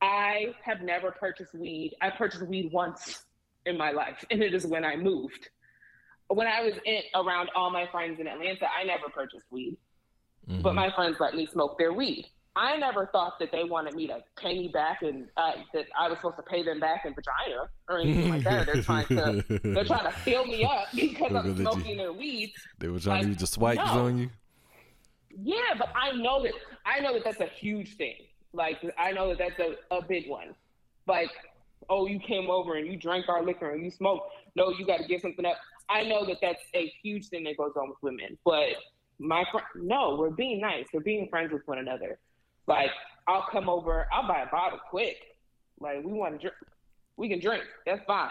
I 0.00 0.54
have 0.62 0.80
never 0.80 1.10
purchased 1.10 1.54
weed. 1.54 1.94
I 2.00 2.10
purchased 2.10 2.46
weed 2.46 2.70
once 2.72 3.24
in 3.66 3.76
my 3.76 3.92
life, 3.92 4.24
and 4.30 4.42
it 4.42 4.54
is 4.54 4.66
when 4.66 4.84
I 4.84 4.96
moved 4.96 5.48
when 6.36 6.46
I 6.46 6.62
was 6.62 6.74
in 6.84 7.02
around 7.14 7.50
all 7.54 7.70
my 7.70 7.86
friends 7.90 8.20
in 8.20 8.26
Atlanta, 8.26 8.66
I 8.78 8.84
never 8.84 9.08
purchased 9.08 9.46
weed, 9.50 9.76
mm-hmm. 10.48 10.62
but 10.62 10.74
my 10.74 10.90
friends 10.90 11.16
let 11.20 11.34
me 11.34 11.46
smoke 11.46 11.78
their 11.78 11.92
weed. 11.92 12.26
I 12.54 12.76
never 12.76 13.06
thought 13.06 13.38
that 13.40 13.50
they 13.50 13.64
wanted 13.64 13.94
me 13.94 14.06
to 14.08 14.22
pay 14.36 14.58
me 14.58 14.68
back 14.68 15.00
and 15.02 15.26
uh, 15.38 15.52
that 15.72 15.86
I 15.98 16.08
was 16.08 16.18
supposed 16.18 16.36
to 16.36 16.42
pay 16.42 16.62
them 16.62 16.80
back 16.80 17.06
in 17.06 17.14
vagina 17.14 17.70
or 17.88 18.00
anything 18.00 18.28
like 18.28 18.44
that. 18.44 18.66
They're 18.66 18.82
trying 18.82 19.06
to 19.06 19.44
they're 19.62 19.84
trying 19.84 20.04
to 20.04 20.18
fill 20.18 20.44
me 20.44 20.62
up 20.64 20.88
because 20.94 21.34
I'm 21.34 21.56
smoking 21.56 21.96
their 21.96 22.12
weed. 22.12 22.52
They 22.78 22.88
were 22.88 23.00
trying 23.00 23.16
like, 23.16 23.22
to 23.22 23.28
use 23.28 23.38
the 23.38 23.46
swipes 23.46 23.78
no. 23.78 24.04
on 24.04 24.18
you. 24.18 24.30
Yeah, 25.34 25.74
but 25.78 25.88
I 25.94 26.12
know 26.12 26.42
that 26.42 26.52
I 26.84 27.00
know 27.00 27.14
that 27.14 27.24
that's 27.24 27.40
a 27.40 27.46
huge 27.46 27.96
thing. 27.96 28.16
Like 28.52 28.84
I 28.98 29.12
know 29.12 29.34
that 29.34 29.38
that's 29.38 29.58
a, 29.58 29.94
a 29.94 30.02
big 30.02 30.28
one. 30.28 30.54
Like, 31.06 31.30
oh, 31.88 32.06
you 32.06 32.20
came 32.20 32.50
over 32.50 32.74
and 32.74 32.86
you 32.86 32.98
drank 32.98 33.30
our 33.30 33.42
liquor 33.42 33.70
and 33.70 33.82
you 33.82 33.90
smoked. 33.90 34.30
No, 34.56 34.70
you 34.78 34.86
got 34.86 34.98
to 34.98 35.06
give 35.06 35.22
something 35.22 35.46
up. 35.46 35.56
I 35.92 36.04
know 36.04 36.24
that 36.24 36.38
that's 36.40 36.62
a 36.74 36.90
huge 37.02 37.28
thing 37.28 37.44
that 37.44 37.58
goes 37.58 37.72
on 37.76 37.88
with 37.90 37.98
women, 38.02 38.38
but 38.44 38.68
my 39.18 39.44
friend, 39.52 39.66
no, 39.76 40.16
we're 40.18 40.30
being 40.30 40.60
nice. 40.60 40.86
We're 40.92 41.00
being 41.00 41.28
friends 41.28 41.52
with 41.52 41.62
one 41.66 41.78
another. 41.78 42.18
Like, 42.66 42.90
I'll 43.28 43.46
come 43.50 43.68
over, 43.68 44.06
I'll 44.12 44.26
buy 44.26 44.42
a 44.42 44.50
bottle 44.50 44.78
quick. 44.90 45.16
Like, 45.78 46.02
we 46.02 46.12
want 46.12 46.34
to 46.34 46.38
drink, 46.38 46.54
we 47.16 47.28
can 47.28 47.40
drink. 47.40 47.64
That's 47.84 48.02
fine. 48.06 48.30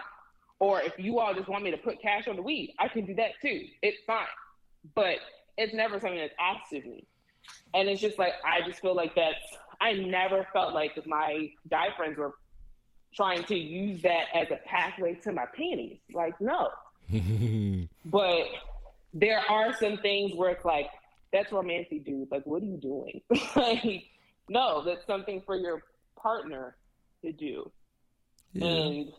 Or 0.58 0.80
if 0.80 0.92
you 0.98 1.18
all 1.18 1.34
just 1.34 1.48
want 1.48 1.62
me 1.64 1.70
to 1.70 1.76
put 1.76 2.02
cash 2.02 2.26
on 2.28 2.36
the 2.36 2.42
weed, 2.42 2.74
I 2.78 2.88
can 2.88 3.06
do 3.06 3.14
that 3.14 3.32
too. 3.40 3.62
It's 3.82 3.98
fine. 4.06 4.26
But 4.94 5.16
it's 5.56 5.72
never 5.74 6.00
something 6.00 6.18
that's 6.18 6.34
asked 6.40 6.72
of 6.72 6.84
me. 6.84 7.06
And 7.74 7.88
it's 7.88 8.00
just 8.00 8.18
like, 8.18 8.34
I 8.44 8.66
just 8.66 8.80
feel 8.80 8.94
like 8.94 9.14
that's, 9.14 9.38
I 9.80 9.92
never 9.94 10.46
felt 10.52 10.74
like 10.74 10.98
my 11.06 11.48
guy 11.70 11.88
friends 11.96 12.18
were 12.18 12.34
trying 13.14 13.44
to 13.44 13.56
use 13.56 14.02
that 14.02 14.26
as 14.34 14.48
a 14.50 14.58
pathway 14.66 15.14
to 15.24 15.32
my 15.32 15.44
panties. 15.56 15.98
Like, 16.12 16.34
no. 16.40 16.68
but 18.06 18.46
there 19.14 19.40
are 19.48 19.74
some 19.74 19.98
things 19.98 20.32
where 20.34 20.50
it's 20.50 20.64
like, 20.64 20.88
that's 21.32 21.52
romantic, 21.52 22.04
dude. 22.04 22.30
Like, 22.30 22.44
what 22.44 22.62
are 22.62 22.66
you 22.66 22.76
doing? 22.76 23.20
like, 23.56 24.04
no, 24.48 24.84
that's 24.84 25.06
something 25.06 25.42
for 25.44 25.56
your 25.56 25.82
partner 26.16 26.76
to 27.24 27.32
do. 27.32 27.70
Yeah. 28.52 28.66
And 28.66 29.12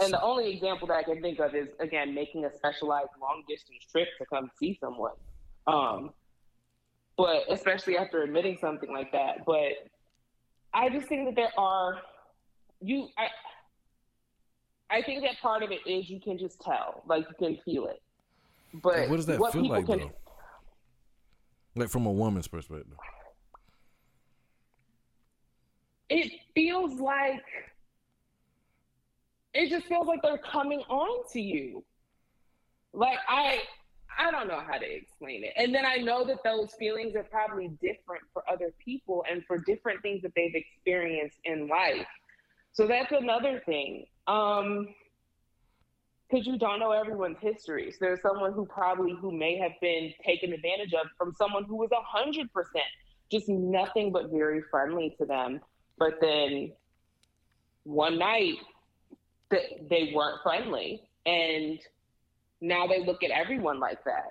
and 0.00 0.12
the 0.12 0.20
only 0.22 0.52
example 0.52 0.88
that 0.88 0.94
I 0.94 1.02
can 1.04 1.22
think 1.22 1.38
of 1.38 1.54
is 1.54 1.68
again 1.78 2.14
making 2.14 2.44
a 2.44 2.52
specialized 2.52 3.10
long 3.20 3.44
distance 3.48 3.84
trip 3.90 4.08
to 4.18 4.26
come 4.26 4.50
see 4.58 4.76
someone. 4.80 5.12
Um, 5.68 6.10
but 7.16 7.44
especially 7.48 7.96
after 7.96 8.22
admitting 8.22 8.58
something 8.60 8.92
like 8.92 9.12
that. 9.12 9.44
But 9.46 9.88
I 10.72 10.88
just 10.88 11.06
think 11.06 11.26
that 11.26 11.36
there 11.36 11.52
are 11.56 12.00
you 12.80 13.08
I 13.16 13.28
I 14.94 15.02
think 15.02 15.22
that 15.22 15.40
part 15.42 15.64
of 15.64 15.72
it 15.72 15.80
is 15.86 16.08
you 16.08 16.20
can 16.20 16.38
just 16.38 16.60
tell, 16.60 17.02
like 17.06 17.26
you 17.28 17.34
can 17.46 17.58
feel 17.64 17.86
it. 17.86 18.00
But 18.80 19.08
what 19.08 19.16
does 19.16 19.26
that 19.26 19.40
what 19.40 19.52
feel 19.52 19.68
like 19.68 19.86
can, 19.86 19.98
though? 19.98 20.12
Like 21.74 21.88
from 21.88 22.06
a 22.06 22.12
woman's 22.12 22.46
perspective. 22.46 22.96
It 26.08 26.30
feels 26.54 27.00
like 27.00 27.42
it 29.52 29.68
just 29.68 29.86
feels 29.86 30.06
like 30.06 30.22
they're 30.22 30.38
coming 30.38 30.80
on 30.88 31.26
to 31.32 31.40
you. 31.40 31.84
Like 32.92 33.18
I 33.28 33.62
I 34.16 34.30
don't 34.30 34.46
know 34.46 34.60
how 34.64 34.78
to 34.78 34.86
explain 34.86 35.42
it. 35.42 35.54
And 35.56 35.74
then 35.74 35.84
I 35.84 35.96
know 35.96 36.24
that 36.24 36.44
those 36.44 36.72
feelings 36.78 37.16
are 37.16 37.24
probably 37.24 37.68
different 37.82 38.22
for 38.32 38.44
other 38.48 38.72
people 38.84 39.24
and 39.28 39.44
for 39.46 39.58
different 39.58 40.02
things 40.02 40.22
that 40.22 40.32
they've 40.36 40.54
experienced 40.54 41.38
in 41.44 41.66
life. 41.66 42.06
So 42.72 42.86
that's 42.86 43.10
another 43.10 43.60
thing. 43.66 44.06
Um, 44.26 44.88
because 46.30 46.46
you 46.46 46.58
don't 46.58 46.80
know 46.80 46.90
everyone's 46.90 47.38
history. 47.40 47.90
So 47.92 47.98
there's 48.00 48.22
someone 48.22 48.52
who 48.52 48.66
probably 48.66 49.14
who 49.20 49.30
may 49.30 49.56
have 49.58 49.72
been 49.80 50.12
taken 50.24 50.52
advantage 50.52 50.92
of 50.94 51.06
from 51.16 51.34
someone 51.36 51.64
who 51.64 51.76
was 51.76 51.90
a 51.92 52.02
hundred 52.02 52.52
percent 52.52 52.84
just 53.30 53.48
nothing 53.48 54.12
but 54.12 54.30
very 54.30 54.62
friendly 54.70 55.14
to 55.18 55.26
them. 55.26 55.60
But 55.98 56.14
then 56.20 56.72
one 57.84 58.18
night 58.18 58.56
they 59.50 60.12
weren't 60.14 60.40
friendly 60.42 61.08
and 61.26 61.78
now 62.60 62.86
they 62.86 63.04
look 63.04 63.22
at 63.22 63.30
everyone 63.30 63.78
like 63.78 64.02
that. 64.04 64.30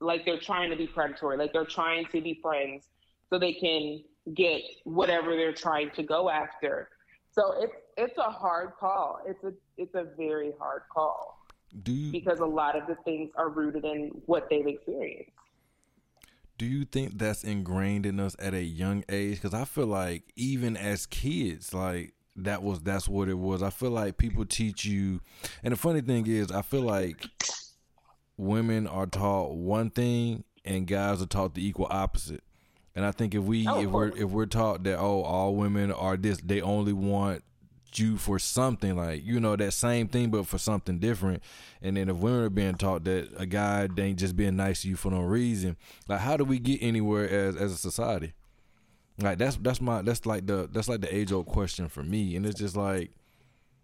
Like 0.00 0.24
they're 0.24 0.40
trying 0.40 0.70
to 0.70 0.76
be 0.76 0.86
predatory, 0.86 1.36
like 1.36 1.52
they're 1.52 1.64
trying 1.64 2.06
to 2.12 2.20
be 2.20 2.38
friends 2.42 2.88
so 3.30 3.38
they 3.38 3.52
can 3.52 4.02
get 4.34 4.62
whatever 4.84 5.36
they're 5.36 5.52
trying 5.52 5.90
to 5.92 6.02
go 6.02 6.28
after. 6.28 6.88
So 7.32 7.54
it's 7.60 7.74
it's 7.96 8.16
a 8.18 8.30
hard 8.30 8.72
call. 8.78 9.20
It's 9.26 9.42
a 9.44 9.52
it's 9.76 9.94
a 9.94 10.06
very 10.16 10.52
hard 10.58 10.82
call. 10.92 11.46
Do 11.82 11.92
you, 11.92 12.12
because 12.12 12.38
a 12.38 12.46
lot 12.46 12.76
of 12.76 12.86
the 12.86 12.96
things 13.04 13.30
are 13.36 13.48
rooted 13.48 13.84
in 13.84 14.22
what 14.26 14.48
they've 14.48 14.66
experienced. 14.66 15.30
Do 16.58 16.64
you 16.64 16.84
think 16.86 17.18
that's 17.18 17.44
ingrained 17.44 18.06
in 18.06 18.18
us 18.18 18.34
at 18.38 18.54
a 18.54 18.62
young 18.62 19.04
age? 19.10 19.34
Because 19.34 19.52
I 19.52 19.64
feel 19.64 19.86
like 19.86 20.24
even 20.36 20.76
as 20.76 21.04
kids, 21.04 21.74
like 21.74 22.14
that 22.36 22.62
was 22.62 22.80
that's 22.80 23.08
what 23.08 23.28
it 23.28 23.38
was. 23.38 23.62
I 23.62 23.70
feel 23.70 23.90
like 23.90 24.16
people 24.16 24.44
teach 24.46 24.84
you, 24.84 25.20
and 25.62 25.72
the 25.72 25.76
funny 25.76 26.00
thing 26.00 26.26
is, 26.26 26.50
I 26.50 26.62
feel 26.62 26.82
like 26.82 27.26
women 28.36 28.86
are 28.86 29.06
taught 29.06 29.54
one 29.54 29.90
thing 29.90 30.44
and 30.64 30.86
guys 30.86 31.22
are 31.22 31.26
taught 31.26 31.54
the 31.54 31.66
equal 31.66 31.88
opposite. 31.90 32.42
And 32.94 33.04
I 33.04 33.10
think 33.12 33.34
if 33.34 33.42
we 33.42 33.66
oh, 33.66 33.80
if 33.80 33.90
we're 33.90 34.08
if 34.08 34.30
we're 34.30 34.46
taught 34.46 34.84
that 34.84 34.98
oh 34.98 35.22
all 35.22 35.54
women 35.54 35.92
are 35.92 36.16
this 36.16 36.40
they 36.42 36.60
only 36.60 36.92
want 36.92 37.42
you 37.94 38.16
for 38.16 38.38
something 38.38 38.96
like 38.96 39.24
you 39.24 39.40
know 39.40 39.56
that 39.56 39.72
same 39.72 40.08
thing 40.08 40.30
but 40.30 40.46
for 40.46 40.58
something 40.58 40.98
different. 40.98 41.42
And 41.80 41.96
then 41.96 42.08
if 42.08 42.16
women 42.16 42.40
are 42.40 42.50
being 42.50 42.74
taught 42.74 43.04
that 43.04 43.30
a 43.36 43.46
guy 43.46 43.88
ain't 43.98 44.18
just 44.18 44.36
being 44.36 44.56
nice 44.56 44.82
to 44.82 44.88
you 44.88 44.96
for 44.96 45.10
no 45.10 45.20
reason 45.20 45.76
like 46.08 46.20
how 46.20 46.36
do 46.36 46.44
we 46.44 46.58
get 46.58 46.82
anywhere 46.82 47.28
as 47.28 47.56
as 47.56 47.72
a 47.72 47.76
society? 47.76 48.34
Like 49.18 49.38
that's 49.38 49.56
that's 49.56 49.80
my 49.80 50.02
that's 50.02 50.26
like 50.26 50.46
the 50.46 50.68
that's 50.70 50.88
like 50.88 51.00
the 51.00 51.14
age 51.14 51.32
old 51.32 51.46
question 51.46 51.88
for 51.88 52.02
me. 52.02 52.36
And 52.36 52.44
it's 52.44 52.58
just 52.58 52.76
like 52.76 53.12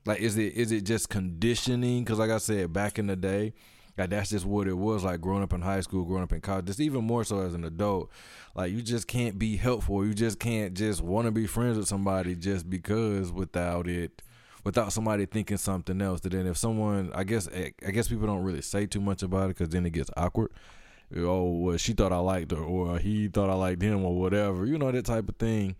like 0.04 0.20
is 0.20 0.36
it 0.36 0.54
is 0.54 0.72
it 0.72 0.82
just 0.82 1.08
conditioning? 1.08 2.04
Because 2.04 2.18
like 2.18 2.30
i 2.30 2.38
said 2.38 2.72
back 2.72 2.98
in 2.98 3.06
the 3.06 3.16
day 3.16 3.54
like 3.98 4.10
that's 4.10 4.30
just 4.30 4.46
what 4.46 4.66
it 4.66 4.76
was 4.76 5.04
like 5.04 5.20
growing 5.20 5.42
up 5.42 5.52
in 5.52 5.60
high 5.60 5.80
school, 5.80 6.04
growing 6.04 6.22
up 6.22 6.32
in 6.32 6.40
college. 6.40 6.66
Just 6.66 6.80
even 6.80 7.04
more 7.04 7.24
so 7.24 7.40
as 7.40 7.54
an 7.54 7.64
adult. 7.64 8.10
Like 8.54 8.72
you 8.72 8.82
just 8.82 9.06
can't 9.06 9.38
be 9.38 9.56
helpful. 9.56 10.04
You 10.04 10.14
just 10.14 10.38
can't 10.38 10.74
just 10.74 11.02
want 11.02 11.26
to 11.26 11.30
be 11.30 11.46
friends 11.46 11.76
with 11.76 11.88
somebody 11.88 12.34
just 12.34 12.68
because 12.68 13.30
without 13.30 13.88
it 13.88 14.22
without 14.64 14.92
somebody 14.92 15.26
thinking 15.26 15.56
something 15.56 16.00
else. 16.00 16.20
That 16.20 16.32
then 16.32 16.46
if 16.46 16.56
someone, 16.56 17.10
I 17.14 17.24
guess, 17.24 17.48
eh, 17.52 17.70
I 17.86 17.90
guess 17.90 18.08
people 18.08 18.26
don't 18.26 18.42
really 18.42 18.62
say 18.62 18.86
too 18.86 19.00
much 19.00 19.22
about 19.22 19.44
it 19.44 19.56
because 19.56 19.70
then 19.70 19.86
it 19.86 19.90
gets 19.90 20.10
awkward. 20.16 20.52
Oh, 21.14 21.50
well, 21.50 21.76
she 21.76 21.92
thought 21.92 22.12
I 22.12 22.18
liked 22.18 22.52
her, 22.52 22.62
or 22.62 22.98
he 22.98 23.28
thought 23.28 23.50
I 23.50 23.54
liked 23.54 23.82
him, 23.82 24.02
or 24.04 24.14
whatever. 24.18 24.64
You 24.64 24.78
know 24.78 24.90
that 24.90 25.04
type 25.04 25.28
of 25.28 25.36
thing. 25.36 25.76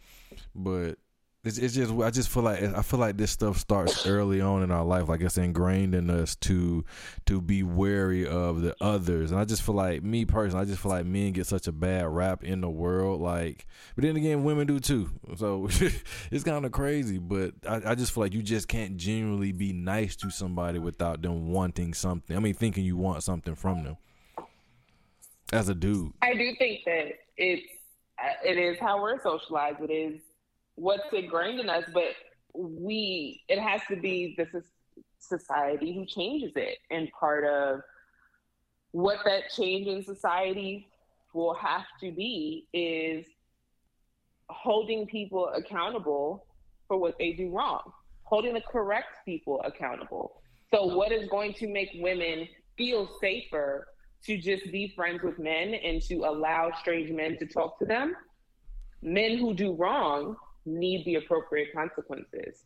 But 0.55 0.99
it's, 1.45 1.59
it's 1.59 1.75
just 1.75 1.93
I 1.93 2.11
just 2.11 2.29
feel 2.29 2.45
like 2.45 2.63
I 2.63 2.83
feel 2.83 3.01
like 3.01 3.17
this 3.17 3.33
stuff 3.33 3.59
starts 3.59 4.07
early 4.07 4.41
on 4.41 4.63
in 4.63 4.71
our 4.71 4.85
life, 4.85 5.09
like 5.09 5.23
it's 5.23 5.37
ingrained 5.37 5.93
in 5.93 6.09
us 6.09 6.37
to 6.37 6.85
to 7.27 7.41
be 7.41 7.65
wary 7.65 8.27
of 8.27 8.63
the 8.63 8.77
others, 8.81 9.33
and 9.33 9.41
I 9.41 9.45
just 9.45 9.63
feel 9.63 9.75
like 9.75 10.05
me 10.05 10.25
personally, 10.25 10.63
I 10.63 10.67
just 10.67 10.81
feel 10.81 10.93
like 10.93 11.05
men 11.05 11.33
get 11.33 11.49
such 11.49 11.67
a 11.67 11.73
bad 11.73 12.07
rap 12.07 12.45
in 12.45 12.61
the 12.61 12.71
world, 12.71 13.21
like, 13.21 13.67
but 13.97 14.05
then 14.05 14.17
again, 14.17 14.45
women 14.45 14.69
do 14.69 14.79
too. 14.79 15.11
So 15.37 15.69
it's 16.31 16.45
kind 16.45 16.65
of 16.65 16.71
crazy, 16.71 17.19
but 17.19 17.55
I, 17.69 17.83
I 17.87 17.95
just 17.97 18.13
feel 18.13 18.23
like 18.23 18.35
you 18.35 18.43
just 18.43 18.69
can't 18.69 18.97
genuinely 18.97 19.51
be 19.51 19.73
nice 19.73 20.15
to 20.17 20.31
somebody 20.31 20.79
without 20.79 21.23
them 21.23 21.49
wanting 21.49 21.93
something. 21.93 22.37
I 22.37 22.41
mean, 22.41 22.55
thinking 22.55 22.85
you 22.85 22.97
want 22.97 23.25
something 23.25 23.57
from 23.57 23.83
them 23.83 23.97
as 25.53 25.69
a 25.69 25.75
dude. 25.75 26.13
I 26.23 26.35
do 26.35 26.55
think 26.57 26.85
that 26.87 27.15
it's 27.37 27.67
it 28.45 28.57
is 28.59 28.79
how 28.79 29.03
we're 29.03 29.21
socialized. 29.21 29.81
It 29.81 29.91
is 29.91 30.21
what's 30.75 31.03
ingrained 31.13 31.61
in 31.61 31.69
us, 31.69 31.85
but 31.93 32.15
we 32.55 33.43
it 33.49 33.59
has 33.59 33.81
to 33.89 33.97
be 33.97 34.35
the 34.37 34.63
society 35.19 35.95
who 35.95 36.07
changes 36.07 36.53
it, 36.57 36.79
and 36.91 37.11
part 37.19 37.45
of 37.45 37.81
what 38.93 39.19
that 39.25 39.51
change 39.57 39.87
in 39.87 40.05
society 40.05 40.89
will 41.35 41.55
have 41.55 41.85
to 42.01 42.13
be 42.13 42.67
is 42.75 43.27
holding 44.49 45.07
people 45.07 45.49
accountable 45.55 46.47
for 46.87 46.99
what 46.99 47.17
they 47.19 47.33
do 47.33 47.51
wrong, 47.51 47.81
holding 48.25 48.53
the 48.53 48.61
correct 48.61 49.09
people 49.25 49.63
accountable. 49.65 50.43
So, 50.73 50.87
what 50.87 51.13
is 51.13 51.29
going 51.29 51.55
to 51.55 51.69
make 51.69 51.91
women 51.95 52.49
feel 52.77 53.09
safer 53.21 53.89
to 54.25 54.39
just 54.39 54.71
be 54.71 54.93
friends 54.95 55.23
with 55.23 55.39
men 55.39 55.75
and 55.75 56.01
to 56.03 56.25
allow 56.25 56.71
strange 56.81 57.11
men 57.11 57.39
to 57.39 57.47
talk 57.47 57.79
to 57.79 57.85
them? 57.85 58.15
Men 59.03 59.39
who 59.39 59.53
do 59.55 59.75
wrong 59.75 60.37
need 60.65 61.05
the 61.05 61.17
appropriate 61.17 61.69
consequences. 61.75 62.65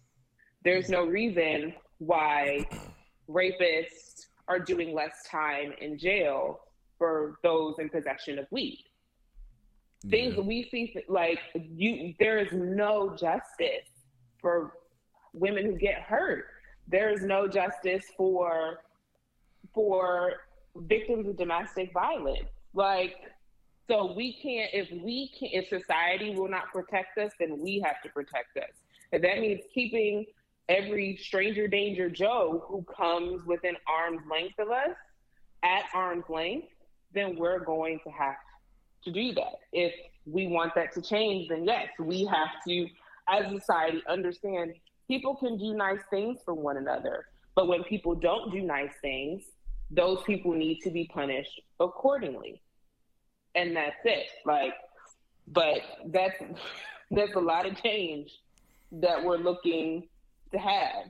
There's 0.65 0.89
no 0.89 1.05
reason 1.05 1.75
why 1.99 2.67
rapists 3.29 4.27
are 4.49 4.59
doing 4.59 4.95
less 4.95 5.27
time 5.31 5.73
in 5.81 5.99
jail 5.99 6.61
for 6.99 7.39
those 7.43 7.75
in 7.79 7.89
possession 7.89 8.39
of 8.39 8.47
weed. 8.51 8.85
Yeah. 10.05 10.11
Things 10.11 10.37
we 10.37 10.69
see 10.71 10.97
like 11.09 11.41
you 11.55 12.15
there 12.19 12.39
is 12.39 12.53
no 12.53 13.17
justice 13.17 13.89
for 14.41 14.73
women 15.33 15.65
who 15.65 15.77
get 15.77 16.03
hurt. 16.03 16.47
There 16.89 17.11
is 17.11 17.23
no 17.23 17.49
justice 17.49 18.05
for 18.17 18.79
for 19.75 20.35
victims 20.77 21.29
of 21.29 21.37
domestic 21.37 21.93
violence. 21.93 22.49
Like 22.75 23.17
so 23.89 24.13
we 24.13 24.33
can't, 24.43 24.71
if 24.73 24.91
we 25.03 25.31
can, 25.39 25.49
if 25.53 25.69
society 25.69 26.35
will 26.35 26.49
not 26.49 26.73
protect 26.73 27.19
us, 27.19 27.31
then 27.39 27.61
we 27.61 27.81
have 27.85 28.03
to 28.03 28.09
protect 28.09 28.57
us. 28.57 28.71
And 29.13 29.23
that 29.23 29.39
means 29.39 29.61
keeping 29.73 30.27
every 30.69 31.17
stranger 31.23 31.69
danger 31.69 32.11
Joe 32.11 32.65
who 32.67 32.85
comes 32.85 33.45
within 33.47 33.77
arm's 33.87 34.23
length 34.29 34.59
of 34.59 34.71
us 34.71 34.97
at 35.63 35.85
arm's 35.95 36.25
length, 36.29 36.69
then 37.15 37.37
we're 37.37 37.61
going 37.61 38.01
to 38.05 38.11
have 38.11 38.35
to 39.05 39.13
do 39.13 39.33
that. 39.35 39.61
If 39.73 39.95
we 40.27 40.49
want 40.49 40.75
that 40.75 40.93
to 40.95 41.03
change, 41.03 41.49
then 41.49 41.65
yes, 41.65 41.89
we 42.01 42.25
have 42.25 42.49
to, 42.67 42.89
as 43.29 43.49
society, 43.53 44.03
understand 44.09 44.75
people 45.07 45.37
can 45.37 45.57
do 45.57 45.75
nice 45.75 46.01
things 46.11 46.41
for 46.45 46.55
one 46.55 46.77
another. 46.77 47.27
But 47.55 47.69
when 47.69 47.85
people 47.85 48.17
don't 48.17 48.51
do 48.51 48.63
nice 48.63 48.93
things, 49.01 49.45
those 49.93 50.21
people 50.25 50.53
need 50.53 50.81
to 50.83 50.91
be 50.91 51.09
punished 51.15 51.61
accordingly 51.79 52.61
and 53.57 53.75
that's 53.75 53.97
it. 54.05 54.27
Like, 54.45 54.75
but 55.49 55.81
that's 56.07 56.37
that's 57.11 57.35
a 57.35 57.41
lot 57.41 57.67
of 57.67 57.81
change 57.83 58.31
that 58.93 59.23
we're 59.25 59.39
looking 59.39 60.09
to 60.53 60.59
have. 60.59 61.05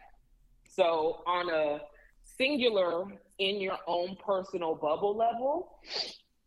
So 0.69 1.23
on 1.27 1.51
a 1.51 1.81
singular 2.25 3.05
in 3.39 3.61
your 3.61 3.79
own 3.87 4.17
personal 4.25 4.75
bubble 4.75 5.17
level, 5.17 5.79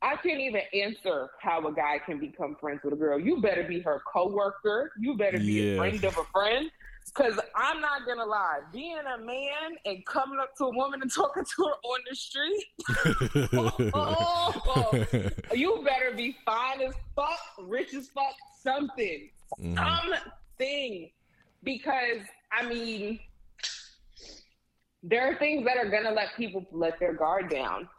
I 0.01 0.15
can't 0.15 0.39
even 0.39 0.61
answer 0.73 1.30
how 1.41 1.67
a 1.67 1.73
guy 1.73 1.99
can 2.05 2.19
become 2.19 2.55
friends 2.59 2.81
with 2.84 2.93
a 2.93 2.97
girl. 2.97 3.19
You 3.19 3.41
better 3.41 3.63
be 3.63 3.81
her 3.81 4.01
coworker. 4.11 4.91
You 4.99 5.17
better 5.17 5.39
be 5.39 5.45
yeah. 5.45 5.73
a 5.73 5.77
friend 5.77 6.03
of 6.03 6.17
a 6.17 6.23
friend 6.26 6.71
Because 7.14 7.40
I'm 7.56 7.81
not 7.81 8.06
gonna 8.06 8.26
lie, 8.26 8.60
being 8.72 8.98
a 8.98 9.18
man 9.18 9.77
and 9.86 10.06
coming 10.06 10.40
up 10.40 10.56
to 10.57 10.65
a 10.65 10.76
woman 10.76 11.02
and 11.02 11.14
talking 11.15 11.44
to 11.44 11.64
her 11.64 11.73
on 11.84 11.99
the 12.10 12.15
street, 12.15 12.65
oh, 13.94 14.91
you 15.53 15.84
better 15.86 16.15
be 16.15 16.36
fine 16.45 16.81
as 16.81 16.94
fuck, 17.15 17.40
rich 17.64 17.94
as 17.94 18.07
fuck, 18.10 18.36
something, 18.61 19.30
mm-hmm. 19.60 19.77
something. 19.77 21.10
Because 21.64 22.22
I 22.52 22.68
mean, 22.68 23.19
there 25.03 25.31
are 25.31 25.36
things 25.38 25.65
that 25.65 25.77
are 25.77 25.90
gonna 25.90 26.11
let 26.11 26.36
people 26.38 26.65
let 26.72 26.99
their 26.99 27.14
guard 27.14 27.49
down, 27.49 27.90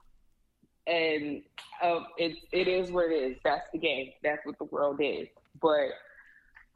and 0.87 1.43
uh, 1.83 2.01
it 2.17 2.37
it 2.53 2.69
is 2.69 2.91
what 2.91 3.11
it 3.11 3.15
is. 3.15 3.39
That's 3.45 3.67
the 3.73 3.79
game. 3.79 4.11
That's 4.23 4.45
what 4.45 4.59
the 4.59 4.65
world 4.65 5.01
is. 5.03 5.29
But 5.61 5.91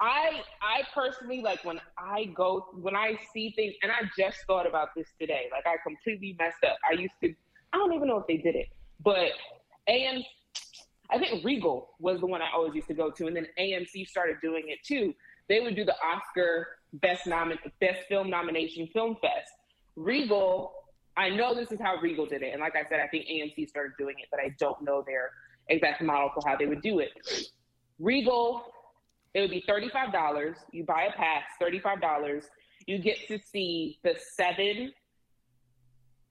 I 0.01 0.43
I 0.61 0.83
personally 0.93 1.41
like 1.41 1.65
when 1.65 1.81
I 1.97 2.25
go 2.35 2.67
when 2.75 2.97
I 2.97 3.19
see 3.33 3.53
things, 3.55 3.75
and 3.83 3.93
I 3.93 4.09
just 4.19 4.39
thought 4.47 4.67
about 4.67 4.89
this 4.97 5.07
today. 5.21 5.49
Like 5.51 5.67
I 5.67 5.77
completely 5.83 6.37
messed 6.39 6.65
up. 6.65 6.77
I 6.89 6.95
used 6.95 7.15
to 7.23 7.35
I 7.73 7.79
don't 7.79 7.93
even 7.93 8.09
know 8.09 8.19
if 8.19 8.27
they 8.27 8.37
did 8.37 8.57
it, 8.57 8.69
but 9.03 9.31
AM 9.89 10.23
I 11.11 11.19
think 11.19 11.45
Regal 11.45 11.91
was 12.01 12.21
the 12.21 12.27
one 12.27 12.43
I 12.43 12.49
always 12.55 12.75
used 12.75 12.89
to 12.89 12.95
go 12.95 13.11
to, 13.11 13.27
and 13.27 13.37
then 13.37 13.47
AMC 13.59 14.09
started 14.09 14.37
doing 14.43 14.65
it 14.69 14.79
too. 14.85 15.15
They 15.49 15.61
would 15.61 15.77
do 15.77 15.85
the 15.85 15.95
Oscar 16.03 16.69
best 16.95 17.27
nomin 17.27 17.59
best 17.81 18.07
film 18.09 18.31
nomination 18.31 18.89
film 18.93 19.17
fest. 19.21 19.51
Regal, 19.97 20.73
I 21.17 21.29
know 21.29 21.55
this 21.55 21.71
is 21.71 21.79
how 21.81 21.97
Regal 22.01 22.27
did 22.27 22.43
it, 22.43 22.53
and 22.53 22.61
like 22.61 22.75
I 22.75 22.89
said, 22.89 23.01
I 23.01 23.07
think 23.09 23.27
AMC 23.27 23.69
started 23.69 23.93
doing 23.99 24.17
it, 24.19 24.29
but 24.31 24.41
I 24.41 24.55
don't 24.59 24.83
know 24.83 25.05
their 25.07 25.31
exact 25.69 26.03
model 26.03 26.31
for 26.35 26.49
how 26.49 26.57
they 26.57 26.67
would 26.67 26.83
do 26.83 26.99
it. 26.99 27.11
Regal 27.99 28.74
it 29.35 29.41
would 29.41 29.51
be 29.51 29.65
$35. 29.69 30.55
You 30.73 30.85
buy 30.85 31.09
a 31.13 31.17
pass, 31.17 31.43
$35. 31.61 32.45
You 32.87 32.99
get 32.99 33.27
to 33.29 33.39
see 33.39 33.99
the 34.05 34.15
seven 34.37 34.93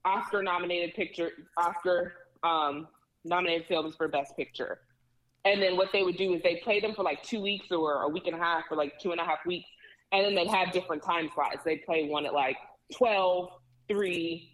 Oscar 0.06 0.42
nominated 0.42 0.94
picture, 0.96 1.32
Oscar 1.58 2.14
um, 2.44 2.88
nominated 3.26 3.68
films 3.68 3.96
for 3.96 4.08
Best 4.08 4.36
Picture. 4.38 4.80
And 5.46 5.62
then 5.62 5.76
what 5.76 5.90
they 5.92 6.04
would 6.04 6.18
do 6.18 6.34
is 6.34 6.42
they 6.42 6.62
play 6.64 6.80
them 6.80 6.94
for 6.94 7.04
like 7.04 7.22
two 7.24 7.42
weeks 7.42 7.68
or 7.72 8.04
a 8.04 8.08
week 8.08 8.28
and 8.28 8.36
a 8.36 8.40
half 8.40 8.64
or 8.72 8.78
like 8.78 9.00
two 9.00 9.12
and 9.12 9.20
a 9.20 9.26
half 9.26 9.40
weeks. 9.46 9.70
And 10.12 10.26
then 10.26 10.36
they'd 10.36 10.48
have 10.48 10.72
different 10.72 11.04
time 11.04 11.30
slots. 11.34 11.64
They'd 11.66 11.84
play 11.86 12.08
one 12.08 12.26
at 12.26 12.34
like 12.34 12.56
12, 12.96 13.50
3, 13.90 14.50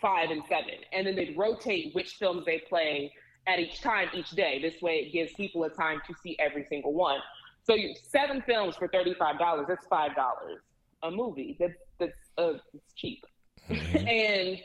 5, 0.00 0.30
and 0.30 0.42
7. 0.48 0.64
And 0.92 1.06
then 1.06 1.14
they'd 1.14 1.36
rotate 1.36 1.94
which 1.94 2.14
films 2.14 2.44
they 2.46 2.62
play 2.68 3.12
at 3.46 3.60
each 3.60 3.80
time, 3.80 4.08
each 4.14 4.30
day. 4.30 4.60
This 4.60 4.80
way 4.80 5.06
it 5.06 5.12
gives 5.12 5.32
people 5.34 5.62
a 5.64 5.70
time 5.70 6.00
to 6.06 6.14
see 6.22 6.36
every 6.40 6.66
single 6.68 6.94
one. 6.94 7.20
So 7.64 7.74
you, 7.74 7.94
seven 8.02 8.42
films 8.46 8.76
for 8.76 8.88
thirty 8.88 9.14
five 9.14 9.38
dollars. 9.38 9.66
That's 9.68 9.86
five 9.86 10.14
dollars 10.14 10.60
a 11.02 11.10
movie. 11.10 11.56
That's 11.60 11.74
that's 11.98 12.12
uh, 12.38 12.58
it's 12.72 12.92
cheap. 12.94 13.24
Mm-hmm. 13.70 13.96
and 14.08 14.58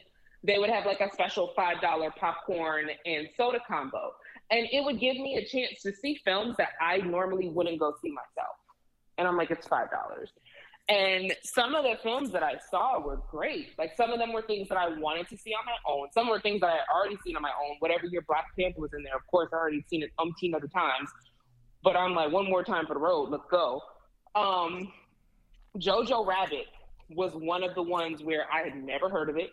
they 0.44 0.58
would 0.58 0.70
have 0.70 0.86
like 0.86 1.02
a 1.02 1.12
special 1.14 1.52
five 1.56 1.82
dollar 1.82 2.12
popcorn 2.12 2.88
and 3.06 3.28
soda 3.38 3.60
combo, 3.68 4.14
and 4.52 4.68
it 4.72 4.84
would 4.84 5.00
give 5.00 5.18
me 5.18 5.36
a 5.36 5.46
chance 5.46 5.82
to 5.84 5.94
see 5.94 6.20
films 6.26 6.56
that 6.58 6.70
I 6.82 6.98
normally 6.98 7.50
wouldn't 7.50 7.80
go 7.80 7.94
see 8.02 8.10
myself. 8.10 8.56
And 9.18 9.28
I'm 9.28 9.38
like, 9.38 9.52
it's 9.52 9.68
five 9.68 9.90
dollars. 9.92 10.30
And 10.88 11.36
some 11.44 11.76
of 11.76 11.84
the 11.84 11.98
films 12.02 12.32
that 12.32 12.42
I 12.42 12.56
saw 12.72 13.00
were 13.00 13.22
great. 13.30 13.78
Like 13.78 13.96
some 13.96 14.12
of 14.12 14.18
them 14.18 14.34
were 14.34 14.42
things 14.42 14.68
that 14.70 14.78
I 14.78 14.88
wanted 14.98 15.28
to 15.30 15.38
see 15.38 15.54
on 15.54 15.64
my 15.64 15.78
own. 15.88 16.08
Some 16.12 16.30
were 16.30 16.40
things 16.40 16.62
that 16.62 16.68
I 16.68 16.78
had 16.78 16.86
already 16.94 17.16
seen 17.24 17.36
on 17.36 17.44
my 17.44 17.52
own. 17.64 17.76
Whatever 17.78 18.08
your 18.08 18.24
Black 18.24 18.46
Panther 18.58 18.82
was 18.82 18.92
in 18.98 19.04
there, 19.04 19.16
of 19.16 19.28
course, 19.28 19.50
I 19.54 19.58
already 19.58 19.86
seen 19.88 20.02
it 20.02 20.10
umpteen 20.20 20.56
other 20.56 20.68
times. 20.68 21.10
But 21.84 21.96
I'm 21.96 22.14
like, 22.14 22.32
one 22.32 22.50
more 22.50 22.64
time 22.64 22.86
for 22.86 22.94
the 22.94 23.00
road, 23.00 23.30
let's 23.30 23.46
go. 23.50 23.82
Um, 24.36 24.92
Jojo 25.78 26.26
Rabbit 26.26 26.66
was 27.10 27.34
one 27.34 27.64
of 27.64 27.74
the 27.76 27.84
ones 27.84 28.22
where 28.22 28.46
I 28.52 28.62
had 28.62 28.76
never 28.76 29.10
heard 29.10 29.30
of 29.30 29.38
it. 29.38 29.52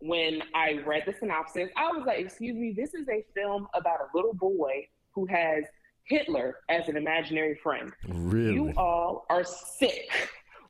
When 0.00 0.42
I 0.54 0.80
read 0.84 1.04
the 1.06 1.14
synopsis, 1.18 1.70
I 1.76 1.88
was 1.88 2.04
like, 2.06 2.18
excuse 2.18 2.54
me, 2.54 2.72
this 2.76 2.94
is 2.94 3.08
a 3.08 3.24
film 3.34 3.66
about 3.74 4.00
a 4.00 4.16
little 4.16 4.34
boy 4.34 4.86
who 5.14 5.26
has 5.26 5.64
Hitler 6.04 6.56
as 6.68 6.88
an 6.88 6.96
imaginary 6.96 7.58
friend. 7.62 7.92
Really? 8.06 8.54
You 8.54 8.72
all 8.76 9.26
are 9.30 9.44
sick. 9.44 10.10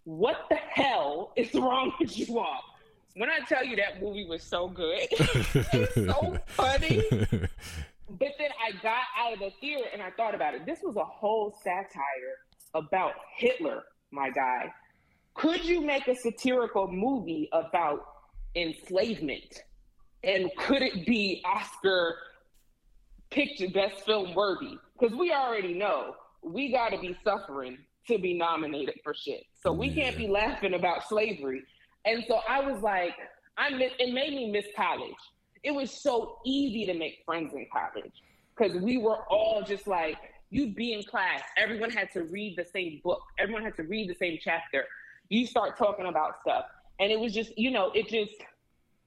What 0.05 0.47
the 0.49 0.57
hell 0.57 1.33
is 1.37 1.53
wrong 1.55 1.93
with 1.99 2.17
you 2.17 2.39
all? 2.39 2.61
When 3.17 3.29
I 3.29 3.41
tell 3.49 3.65
you 3.65 3.77
that 3.77 4.01
movie 4.01 4.27
was 4.27 4.43
so 4.43 4.69
good, 4.69 5.01
it's 5.11 5.95
so 5.95 6.39
funny. 6.47 7.03
But 8.09 8.33
then 8.39 8.51
I 8.65 8.73
got 8.83 9.03
out 9.19 9.33
of 9.33 9.39
the 9.41 9.51
theater 9.61 9.85
and 9.93 10.01
I 10.01 10.11
thought 10.11 10.35
about 10.35 10.55
it. 10.55 10.65
This 10.65 10.79
was 10.83 10.97
a 10.97 11.05
whole 11.05 11.57
satire 11.63 12.39
about 12.75 13.13
Hitler, 13.37 13.83
my 14.13 14.31
guy. 14.31 14.73
Could 15.35 15.65
you 15.65 15.81
make 15.85 16.07
a 16.09 16.15
satirical 16.15 16.89
movie 16.89 17.49
about 17.53 18.01
enslavement? 18.55 19.63
And 20.23 20.51
could 20.57 20.83
it 20.83 21.07
be 21.07 21.43
Oscar 21.45 22.17
picture 23.31 23.69
best 23.69 24.05
film 24.07 24.35
worthy? 24.35 24.79
Because 24.99 25.17
we 25.17 25.33
already 25.33 25.75
know 25.75 26.15
we 26.43 26.73
got 26.73 26.91
to 26.91 26.99
be 26.99 27.17
suffering 27.25 27.77
to 28.09 28.19
be 28.19 28.35
nominated 28.35 29.01
for 29.03 29.15
shit. 29.15 29.43
So 29.63 29.73
we 29.73 29.89
yeah. 29.89 30.05
can't 30.05 30.17
be 30.17 30.29
laughing 30.29 30.75
about 30.75 31.09
slavery. 31.09 31.63
And 32.05 32.25
so 32.29 32.41
I 32.49 32.61
was 32.61 32.81
like, 32.83 33.15
I 33.59 33.71
miss, 33.71 33.93
it 33.99 34.15
made 34.15 34.33
me 34.33 34.51
miss 34.51 34.67
college 34.77 35.15
it 35.67 35.75
was 35.75 35.91
so 35.91 36.39
easy 36.45 36.87
to 36.87 36.95
make 36.95 37.23
friends 37.27 37.53
in 37.53 37.67
college. 37.73 38.13
Because 38.57 38.81
we 38.81 38.99
were 38.99 39.19
all 39.29 39.63
just 39.67 39.89
like 39.89 40.17
you'd 40.49 40.77
be 40.77 40.93
in 40.93 41.03
class 41.03 41.43
everyone 41.59 41.91
had 41.91 42.11
to 42.13 42.23
read 42.23 42.57
the 42.57 42.65
same 42.65 43.01
book 43.03 43.21
everyone 43.37 43.65
had 43.65 43.77
to 43.77 43.83
read 43.83 44.09
the 44.09 44.15
same 44.15 44.39
chapter. 44.41 44.85
You 45.29 45.45
start 45.45 45.77
talking 45.77 46.07
about 46.07 46.41
stuff. 46.41 46.67
And 47.01 47.11
it 47.11 47.19
was 47.19 47.35
just 47.35 47.59
you 47.59 47.71
know 47.73 47.91
it 47.95 48.09
just 48.09 48.31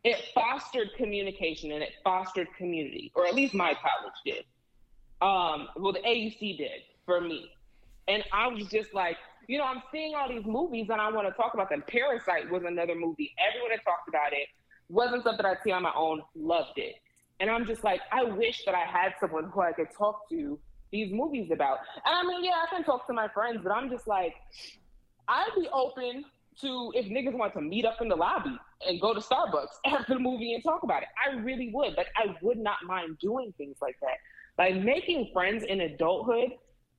it 0.03 0.21
fostered 0.35 0.89
communication 0.97 1.71
and 1.71 1.81
it 1.81 1.93
fostered 2.03 2.47
community 2.57 3.11
or 3.15 3.25
at 3.25 3.33
least 3.33 3.53
my 3.53 3.73
college 3.73 4.19
did. 4.25 4.43
Um 5.21 5.69
well 5.77 5.93
the 5.93 6.01
auc 6.01 6.57
did 6.57 6.81
for 7.05 7.21
me. 7.21 7.51
And 8.09 8.23
i 8.33 8.47
was 8.47 8.67
just 8.67 8.93
like 8.93 9.17
you 9.47 9.57
know 9.57 9.63
i'm 9.63 9.81
seeing 9.93 10.13
all 10.13 10.27
these 10.27 10.45
movies 10.45 10.87
and 10.89 10.99
i 11.01 11.09
want 11.09 11.25
to 11.25 11.33
talk 11.33 11.53
about 11.53 11.69
them. 11.69 11.83
Parasite 11.87 12.51
was 12.51 12.63
another 12.65 12.95
movie. 12.95 13.33
Everyone 13.49 13.71
had 13.71 13.83
talked 13.83 14.09
about 14.09 14.33
it 14.33 14.49
wasn't 14.89 15.23
something 15.23 15.45
I'd 15.45 15.57
see 15.63 15.71
on 15.71 15.83
my 15.83 15.93
own, 15.95 16.21
loved 16.35 16.77
it. 16.77 16.95
And 17.39 17.49
I'm 17.49 17.65
just 17.65 17.83
like, 17.83 18.01
I 18.11 18.23
wish 18.23 18.63
that 18.65 18.75
I 18.75 18.85
had 18.85 19.13
someone 19.19 19.49
who 19.53 19.61
I 19.61 19.71
could 19.71 19.87
talk 19.97 20.29
to 20.29 20.59
these 20.91 21.13
movies 21.13 21.51
about. 21.51 21.77
And 22.05 22.15
I 22.15 22.23
mean, 22.23 22.43
yeah, 22.43 22.63
I 22.63 22.75
can 22.75 22.83
talk 22.83 23.07
to 23.07 23.13
my 23.13 23.27
friends, 23.29 23.59
but 23.63 23.71
I'm 23.71 23.89
just 23.89 24.07
like, 24.07 24.33
I'd 25.27 25.51
be 25.55 25.69
open 25.71 26.25
to 26.61 26.91
if 26.95 27.05
niggas 27.05 27.37
want 27.37 27.53
to 27.53 27.61
meet 27.61 27.85
up 27.85 28.01
in 28.01 28.09
the 28.09 28.15
lobby 28.15 28.57
and 28.85 28.99
go 28.99 29.13
to 29.13 29.19
Starbucks 29.21 29.67
after 29.85 30.15
the 30.15 30.19
movie 30.19 30.53
and 30.53 30.63
talk 30.63 30.83
about 30.83 31.03
it. 31.03 31.09
I 31.25 31.35
really 31.37 31.71
would. 31.73 31.95
Like, 31.95 32.07
I 32.17 32.35
would 32.41 32.57
not 32.57 32.77
mind 32.85 33.17
doing 33.19 33.53
things 33.57 33.77
like 33.81 33.97
that. 34.01 34.17
Like, 34.57 34.83
making 34.83 35.29
friends 35.31 35.63
in 35.63 35.81
adulthood 35.81 36.51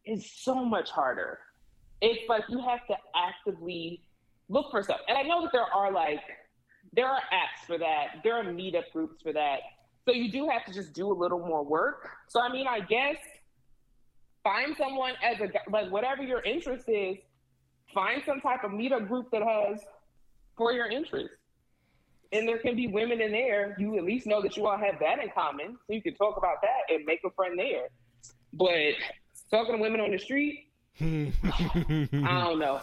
is 0.06 0.30
so 0.30 0.64
much 0.64 0.90
harder. 0.90 1.40
It's 2.00 2.26
like 2.28 2.44
you 2.48 2.60
have 2.60 2.86
to 2.86 2.96
actively 3.14 4.00
look 4.48 4.70
for 4.70 4.82
stuff. 4.82 5.00
And 5.08 5.18
I 5.18 5.22
know 5.22 5.42
that 5.42 5.52
there 5.52 5.64
are 5.64 5.92
like 5.92 6.22
there 6.92 7.06
are 7.06 7.20
apps 7.20 7.66
for 7.66 7.78
that. 7.78 8.20
There 8.24 8.36
are 8.36 8.44
meetup 8.44 8.90
groups 8.92 9.22
for 9.22 9.32
that. 9.32 9.60
So 10.06 10.12
you 10.12 10.30
do 10.30 10.48
have 10.48 10.64
to 10.66 10.72
just 10.72 10.92
do 10.92 11.10
a 11.10 11.14
little 11.14 11.38
more 11.38 11.64
work. 11.64 12.08
So 12.28 12.40
I 12.40 12.50
mean, 12.52 12.66
I 12.66 12.80
guess 12.80 13.16
find 14.42 14.74
someone 14.76 15.14
as 15.22 15.40
a 15.40 15.50
like 15.70 15.90
whatever 15.90 16.22
your 16.22 16.42
interest 16.42 16.84
is. 16.88 17.16
Find 17.94 18.22
some 18.24 18.40
type 18.40 18.62
of 18.62 18.70
meetup 18.70 19.08
group 19.08 19.30
that 19.32 19.42
has 19.42 19.80
for 20.56 20.72
your 20.72 20.86
interest. 20.86 21.34
And 22.32 22.46
there 22.46 22.58
can 22.58 22.76
be 22.76 22.86
women 22.86 23.20
in 23.20 23.32
there. 23.32 23.74
You 23.80 23.98
at 23.98 24.04
least 24.04 24.26
know 24.26 24.40
that 24.42 24.56
you 24.56 24.66
all 24.66 24.78
have 24.78 25.00
that 25.00 25.18
in 25.18 25.30
common, 25.34 25.76
so 25.86 25.92
you 25.92 26.00
can 26.00 26.14
talk 26.14 26.36
about 26.36 26.62
that 26.62 26.94
and 26.94 27.04
make 27.04 27.20
a 27.24 27.30
friend 27.30 27.58
there. 27.58 27.88
But 28.52 28.94
talking 29.50 29.76
to 29.76 29.82
women 29.82 30.00
on 30.00 30.12
the 30.12 30.18
street, 30.18 30.68
I 31.00 31.04
don't 32.44 32.60
know. 32.60 32.80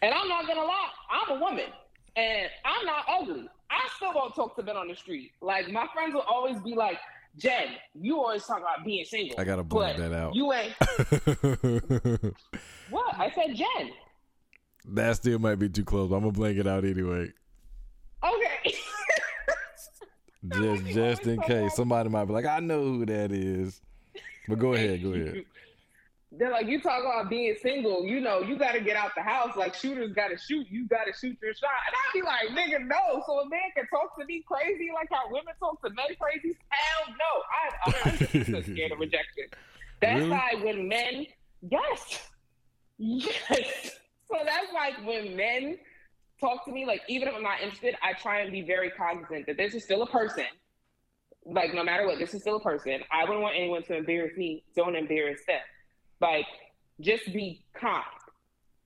And 0.00 0.14
I'm 0.14 0.28
not 0.28 0.46
gonna 0.46 0.64
lie, 0.64 0.88
I'm 1.10 1.36
a 1.36 1.40
woman 1.40 1.66
and 2.16 2.48
I'm 2.64 2.86
not 2.86 3.04
ugly. 3.08 3.48
I 3.70 3.88
still 3.96 4.12
don't 4.12 4.34
talk 4.34 4.56
to 4.56 4.62
men 4.62 4.76
on 4.76 4.88
the 4.88 4.96
street. 4.96 5.32
Like 5.40 5.70
my 5.70 5.86
friends 5.92 6.14
will 6.14 6.22
always 6.22 6.58
be 6.60 6.74
like, 6.74 6.98
Jen, 7.36 7.74
you 7.94 8.18
always 8.18 8.44
talk 8.44 8.60
about 8.60 8.84
being 8.84 9.04
single. 9.04 9.38
I 9.38 9.44
gotta 9.44 9.62
blank 9.62 9.98
that 9.98 10.12
out. 10.12 10.34
You 10.34 10.52
ain't. 10.52 10.72
what? 12.90 13.14
I 13.18 13.30
said 13.34 13.54
Jen. 13.54 13.90
That 14.94 15.16
still 15.16 15.38
might 15.38 15.56
be 15.56 15.68
too 15.68 15.84
close. 15.84 16.10
I'm 16.12 16.20
gonna 16.20 16.32
blank 16.32 16.58
it 16.58 16.66
out 16.66 16.84
anyway. 16.84 17.32
Okay. 18.24 18.74
just 20.48 20.86
just 20.86 21.26
in 21.26 21.40
case 21.42 21.74
somebody 21.74 22.08
might 22.08 22.24
be 22.24 22.32
like, 22.32 22.46
I 22.46 22.60
know 22.60 22.82
who 22.82 23.04
that 23.06 23.32
is. 23.32 23.80
But 24.48 24.58
go 24.58 24.72
ahead, 24.74 25.02
go 25.02 25.12
ahead. 25.12 25.44
They're 26.32 26.50
like, 26.50 26.66
you 26.66 26.80
talk 26.80 27.00
about 27.00 27.30
being 27.30 27.54
single, 27.62 28.04
you 28.04 28.20
know, 28.20 28.40
you 28.40 28.58
got 28.58 28.72
to 28.72 28.80
get 28.80 28.96
out 28.96 29.12
the 29.16 29.22
house. 29.22 29.56
Like 29.56 29.74
shooters 29.74 30.12
got 30.12 30.28
to 30.28 30.36
shoot, 30.36 30.66
you 30.68 30.86
got 30.88 31.04
to 31.04 31.12
shoot 31.12 31.38
your 31.40 31.54
shot. 31.54 31.70
And 31.86 31.94
I'd 31.94 32.12
be 32.12 32.22
like, 32.22 32.48
nigga, 32.48 32.84
no. 32.84 33.22
So 33.26 33.40
a 33.40 33.48
man 33.48 33.60
can 33.74 33.86
talk 33.86 34.18
to 34.18 34.24
me 34.26 34.42
crazy 34.46 34.90
like 34.92 35.08
how 35.10 35.30
women 35.30 35.54
talk 35.60 35.80
to 35.82 35.90
men 35.90 36.06
crazy? 36.20 36.56
Hell 36.68 37.14
no. 37.14 37.92
I, 37.94 38.10
I'm 38.10 38.44
just 38.44 38.66
scared 38.72 38.92
of 38.92 38.98
rejection. 38.98 39.44
That's 40.00 40.18
really? 40.18 40.30
why 40.30 40.54
when 40.62 40.88
men, 40.88 41.26
yes, 41.62 42.28
yes. 42.98 43.92
So 44.30 44.38
that's 44.44 44.72
like 44.74 45.06
when 45.06 45.36
men 45.36 45.78
talk 46.40 46.64
to 46.66 46.72
me, 46.72 46.86
like 46.86 47.02
even 47.08 47.28
if 47.28 47.34
I'm 47.34 47.42
not 47.42 47.60
interested, 47.62 47.94
I 48.02 48.12
try 48.12 48.40
and 48.40 48.50
be 48.50 48.62
very 48.62 48.90
cognizant 48.90 49.46
that 49.46 49.56
this 49.56 49.74
is 49.74 49.84
still 49.84 50.02
a 50.02 50.06
person. 50.06 50.44
Like 51.44 51.72
no 51.72 51.84
matter 51.84 52.06
what, 52.06 52.18
this 52.18 52.34
is 52.34 52.42
still 52.42 52.56
a 52.56 52.60
person. 52.60 53.00
I 53.12 53.22
wouldn't 53.24 53.40
want 53.40 53.54
anyone 53.56 53.84
to 53.84 53.96
embarrass 53.96 54.36
me. 54.36 54.64
Don't 54.74 54.96
embarrass 54.96 55.40
them. 55.46 55.60
Like 56.20 56.46
just 57.00 57.26
be 57.26 57.64
kind. 57.74 58.04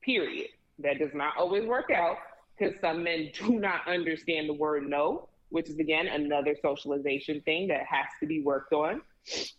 Period. 0.03 0.47
That 0.79 0.99
does 0.99 1.13
not 1.13 1.33
always 1.37 1.65
work 1.65 1.91
out 1.91 2.17
because 2.57 2.75
some 2.81 3.03
men 3.03 3.31
do 3.39 3.59
not 3.59 3.87
understand 3.87 4.49
the 4.49 4.53
word 4.53 4.87
no, 4.87 5.29
which 5.49 5.69
is 5.69 5.79
again 5.79 6.07
another 6.07 6.55
socialization 6.61 7.41
thing 7.41 7.67
that 7.67 7.85
has 7.85 8.05
to 8.19 8.25
be 8.25 8.41
worked 8.41 8.73
on. 8.73 9.01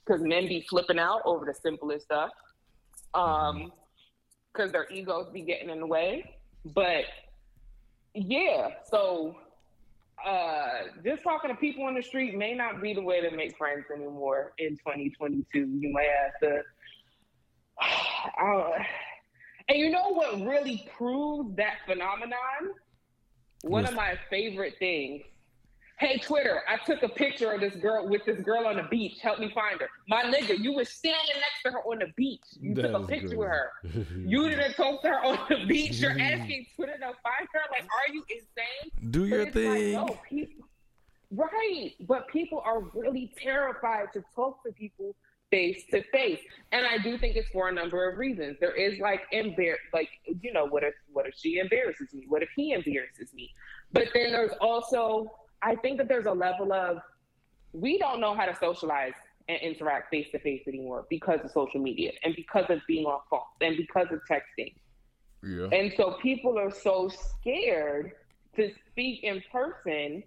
Because 0.04 0.22
men 0.22 0.48
be 0.48 0.66
flipping 0.68 0.98
out 0.98 1.22
over 1.24 1.44
the 1.44 1.54
simplest 1.54 2.06
stuff. 2.06 2.30
Um, 3.14 3.72
because 4.52 4.72
their 4.72 4.86
egos 4.90 5.28
be 5.32 5.42
getting 5.42 5.70
in 5.70 5.80
the 5.80 5.86
way. 5.86 6.34
But 6.74 7.04
yeah, 8.14 8.68
so 8.84 9.36
uh, 10.24 10.68
just 11.04 11.22
talking 11.22 11.50
to 11.50 11.56
people 11.56 11.84
on 11.84 11.94
the 11.94 12.02
street 12.02 12.36
may 12.36 12.54
not 12.54 12.80
be 12.80 12.94
the 12.94 13.02
way 13.02 13.20
to 13.20 13.34
make 13.34 13.56
friends 13.56 13.84
anymore 13.94 14.52
in 14.58 14.76
2022. 14.76 15.46
You 15.58 15.92
might 15.92 16.08
have 16.22 16.40
to. 16.42 16.62
Uh, 17.80 18.70
and 19.68 19.78
you 19.78 19.90
know 19.90 20.08
what 20.12 20.40
really 20.40 20.88
proves 20.96 21.56
that 21.56 21.76
phenomenon? 21.86 22.74
One 23.62 23.86
of 23.86 23.94
my 23.94 24.18
favorite 24.28 24.74
things 24.78 25.22
Hey 26.02 26.18
Twitter, 26.18 26.62
I 26.68 26.84
took 26.84 27.04
a 27.04 27.08
picture 27.08 27.52
of 27.52 27.60
this 27.60 27.76
girl 27.76 28.08
with 28.08 28.24
this 28.24 28.40
girl 28.40 28.66
on 28.66 28.74
the 28.74 28.82
beach. 28.90 29.20
Help 29.22 29.38
me 29.38 29.52
find 29.54 29.80
her. 29.80 29.88
My 30.08 30.24
nigga, 30.24 30.58
you 30.58 30.72
was 30.72 30.88
standing 30.88 31.36
next 31.36 31.62
to 31.64 31.70
her 31.70 31.78
on 31.78 32.00
the 32.00 32.12
beach. 32.16 32.40
You 32.60 32.74
that 32.74 32.88
took 32.88 33.04
a 33.04 33.06
picture 33.06 33.28
good. 33.28 33.38
with 33.38 33.48
her. 33.48 33.70
you 34.16 34.50
didn't 34.50 34.74
talk 34.74 35.00
to 35.02 35.08
her 35.08 35.24
on 35.24 35.38
the 35.48 35.64
beach. 35.64 36.00
You're 36.00 36.10
asking 36.18 36.66
Twitter 36.74 36.94
to 36.94 37.04
find 37.04 37.48
her. 37.52 37.60
Like, 37.70 37.84
are 37.84 38.12
you 38.12 38.24
insane? 38.28 39.10
Do 39.12 39.26
your 39.26 39.48
thing. 39.52 39.94
Like, 39.94 40.08
no, 40.08 40.16
people, 40.28 40.64
right. 41.30 41.92
But 42.08 42.26
people 42.26 42.60
are 42.64 42.80
really 42.94 43.32
terrified 43.40 44.12
to 44.14 44.24
talk 44.34 44.64
to 44.64 44.72
people 44.72 45.14
face 45.52 45.84
to 45.90 46.02
face. 46.04 46.40
And 46.72 46.86
I 46.86 46.98
do 46.98 47.18
think 47.18 47.36
it's 47.36 47.48
for 47.50 47.68
a 47.68 47.72
number 47.72 48.10
of 48.10 48.18
reasons. 48.18 48.56
There 48.58 48.74
is 48.74 48.98
like 48.98 49.20
embar 49.32 49.74
like, 49.92 50.08
you 50.40 50.52
know, 50.52 50.66
what 50.66 50.82
if 50.82 50.94
what 51.12 51.26
if 51.26 51.34
she 51.36 51.58
embarrasses 51.58 52.12
me? 52.12 52.24
What 52.26 52.42
if 52.42 52.48
he 52.56 52.72
embarrasses 52.72 53.32
me? 53.34 53.54
But 53.92 54.08
then 54.14 54.32
there's 54.32 54.56
also 54.60 55.30
I 55.62 55.76
think 55.76 55.98
that 55.98 56.08
there's 56.08 56.26
a 56.26 56.32
level 56.32 56.72
of 56.72 56.98
we 57.72 57.98
don't 57.98 58.20
know 58.20 58.34
how 58.34 58.46
to 58.46 58.56
socialize 58.56 59.12
and 59.48 59.60
interact 59.60 60.10
face 60.10 60.28
to 60.32 60.38
face 60.38 60.62
anymore 60.66 61.04
because 61.10 61.40
of 61.44 61.50
social 61.50 61.80
media 61.80 62.12
and 62.24 62.34
because 62.34 62.64
of 62.70 62.80
being 62.88 63.04
on 63.04 63.20
phones 63.30 63.42
and 63.60 63.76
because 63.76 64.06
of 64.10 64.20
texting. 64.30 64.74
Yeah. 65.42 65.68
And 65.76 65.92
so 65.96 66.16
people 66.22 66.58
are 66.58 66.70
so 66.70 67.10
scared 67.10 68.12
to 68.56 68.70
speak 68.90 69.24
in 69.24 69.42
person, 69.50 70.22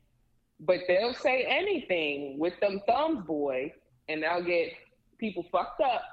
but 0.60 0.80
they'll 0.88 1.14
say 1.14 1.46
anything 1.50 2.38
with 2.38 2.60
them 2.60 2.82
thumbs, 2.88 3.26
boy, 3.26 3.72
and 4.10 4.24
they'll 4.24 4.44
get 4.44 4.74
people 5.20 5.46
fucked 5.52 5.82
up. 5.82 6.02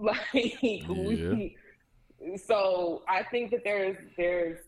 Like 0.00 0.18
yeah. 0.32 0.86
we, 0.86 1.56
so 2.36 3.02
I 3.08 3.24
think 3.24 3.50
that 3.50 3.62
there's 3.64 3.96
there's 4.16 4.58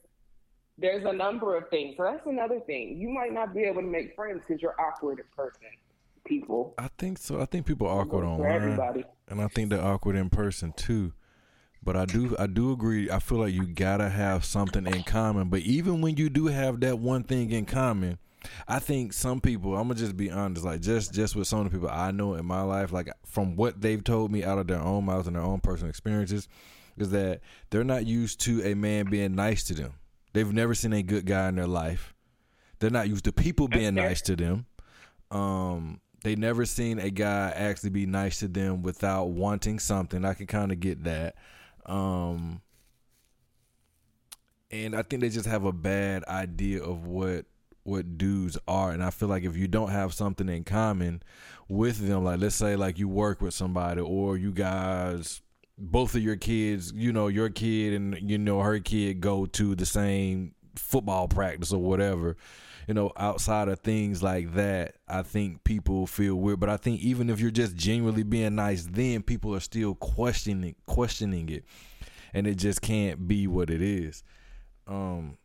there's 0.77 1.05
a 1.05 1.12
number 1.12 1.57
of 1.57 1.69
things. 1.69 1.94
So 1.97 2.02
that's 2.02 2.27
another 2.27 2.59
thing. 2.66 2.98
You 2.98 3.11
might 3.11 3.32
not 3.32 3.55
be 3.55 3.61
able 3.61 3.82
to 3.82 3.86
make 3.86 4.16
friends 4.16 4.40
because 4.47 4.61
you're 4.61 4.74
awkward 4.81 5.20
in 5.20 5.24
person. 5.36 5.69
People. 6.24 6.74
I 6.78 6.89
think 6.98 7.19
so. 7.19 7.40
I 7.40 7.44
think 7.44 7.65
people 7.65 7.86
are 7.86 8.01
awkward 8.01 8.24
online, 8.24 8.51
everybody. 8.51 9.05
and 9.28 9.40
I 9.40 9.47
think 9.47 9.70
they're 9.70 9.81
awkward 9.81 10.16
in 10.16 10.31
person 10.31 10.73
too. 10.77 11.12
But 11.82 11.97
I 11.97 12.05
do, 12.05 12.36
I 12.39 12.47
do 12.47 12.73
agree. 12.73 13.11
I 13.11 13.20
feel 13.20 13.39
like 13.39 13.55
you 13.55 13.66
gotta 13.66 14.11
have 14.11 14.44
something 14.44 14.86
in 14.86 15.02
common. 15.05 15.48
But 15.48 15.61
even 15.61 16.01
when 16.02 16.16
you 16.16 16.28
do 16.28 16.47
have 16.47 16.81
that 16.81 16.98
one 16.98 17.23
thing 17.23 17.51
in 17.51 17.65
common, 17.65 18.19
I 18.66 18.78
think 18.78 19.12
some 19.12 19.40
people. 19.40 19.76
I'm 19.76 19.88
gonna 19.88 19.98
just 19.98 20.16
be 20.16 20.30
honest. 20.30 20.64
Like 20.64 20.80
just, 20.80 21.12
just 21.12 21.36
with 21.36 21.46
some 21.48 21.60
of 21.60 21.64
the 21.66 21.70
people 21.70 21.88
I 21.90 22.10
know 22.10 22.34
in 22.34 22.46
my 22.46 22.62
life, 22.62 22.92
like 22.92 23.10
from 23.26 23.56
what 23.56 23.80
they've 23.80 24.02
told 24.02 24.30
me 24.32 24.44
out 24.44 24.58
of 24.58 24.66
their 24.66 24.80
own 24.80 25.04
mouths 25.04 25.26
and 25.26 25.36
their 25.36 25.42
own 25.42 25.60
personal 25.60 25.90
experiences, 25.90 26.48
is 26.96 27.10
that 27.10 27.40
they're 27.70 27.84
not 27.84 28.06
used 28.06 28.40
to 28.42 28.62
a 28.64 28.74
man 28.74 29.06
being 29.06 29.34
nice 29.34 29.64
to 29.64 29.74
them. 29.74 29.94
They've 30.32 30.52
never 30.52 30.74
seen 30.74 30.92
a 30.92 31.02
good 31.02 31.26
guy 31.26 31.48
in 31.48 31.56
their 31.56 31.66
life. 31.66 32.14
They're 32.78 32.90
not 32.90 33.08
used 33.08 33.24
to 33.24 33.32
people 33.32 33.68
being 33.68 33.94
nice 33.94 34.22
to 34.22 34.36
them. 34.36 34.66
Um, 35.30 36.00
they 36.22 36.34
never 36.34 36.64
seen 36.66 36.98
a 36.98 37.10
guy 37.10 37.50
actually 37.54 37.90
be 37.90 38.06
nice 38.06 38.40
to 38.40 38.48
them 38.48 38.82
without 38.82 39.26
wanting 39.26 39.78
something. 39.78 40.24
I 40.24 40.34
can 40.34 40.46
kind 40.46 40.72
of 40.72 40.80
get 40.80 41.04
that. 41.04 41.34
Um, 41.86 42.60
and 44.70 44.94
I 44.94 45.02
think 45.02 45.22
they 45.22 45.28
just 45.28 45.46
have 45.46 45.64
a 45.64 45.72
bad 45.72 46.24
idea 46.24 46.82
of 46.82 47.06
what 47.06 47.46
what 47.82 48.19
dudes 48.19 48.59
are 48.69 48.90
and 48.90 49.02
i 49.02 49.11
feel 49.11 49.28
like 49.28 49.44
if 49.44 49.57
you 49.57 49.66
don't 49.66 49.90
have 49.90 50.12
something 50.12 50.48
in 50.48 50.65
common 50.65 51.23
with 51.69 52.07
them 52.07 52.24
like 52.24 52.40
let's 52.40 52.55
say 52.55 52.77
like 52.77 52.98
you 52.98 53.09
work 53.09 53.40
with 53.40 53.55
somebody 53.55 54.01
or 54.01 54.36
you 54.36 54.52
guys 54.52 55.40
both 55.81 56.15
of 56.15 56.23
your 56.23 56.36
kids, 56.36 56.93
you 56.94 57.12
know, 57.12 57.28
your 57.28 57.48
kid 57.48 57.94
and 57.94 58.31
you 58.31 58.39
know 58.39 58.61
her 58.61 58.78
kid 58.78 59.20
go 59.20 59.47
to 59.47 59.74
the 59.74 59.86
same 59.86 60.55
football 60.77 61.27
practice 61.27 61.73
or 61.73 61.81
whatever. 61.81 62.36
You 62.86 62.94
know, 62.94 63.12
outside 63.16 63.69
of 63.69 63.81
things 63.81 64.23
like 64.23 64.55
that, 64.55 64.97
I 65.09 65.23
think 65.23 65.65
people 65.65 66.07
feel 66.07 66.35
weird. 66.35 66.61
But 66.61 66.69
I 66.69 66.77
think 66.77 67.01
even 67.01 67.31
if 67.31 67.40
you're 67.40 67.51
just 67.51 67.77
genuinely 67.77 68.24
being 68.24 68.57
nice, 68.57 68.85
then 68.85 69.23
people 69.23 69.55
are 69.55 69.61
still 69.61 69.94
questioning 69.94 70.74
questioning 70.86 71.48
it, 71.48 71.65
and 72.35 72.47
it 72.47 72.57
just 72.57 72.82
can't 72.82 73.27
be 73.27 73.47
what 73.47 73.70
it 73.70 73.81
is. 73.81 74.23
Um, 74.86 75.39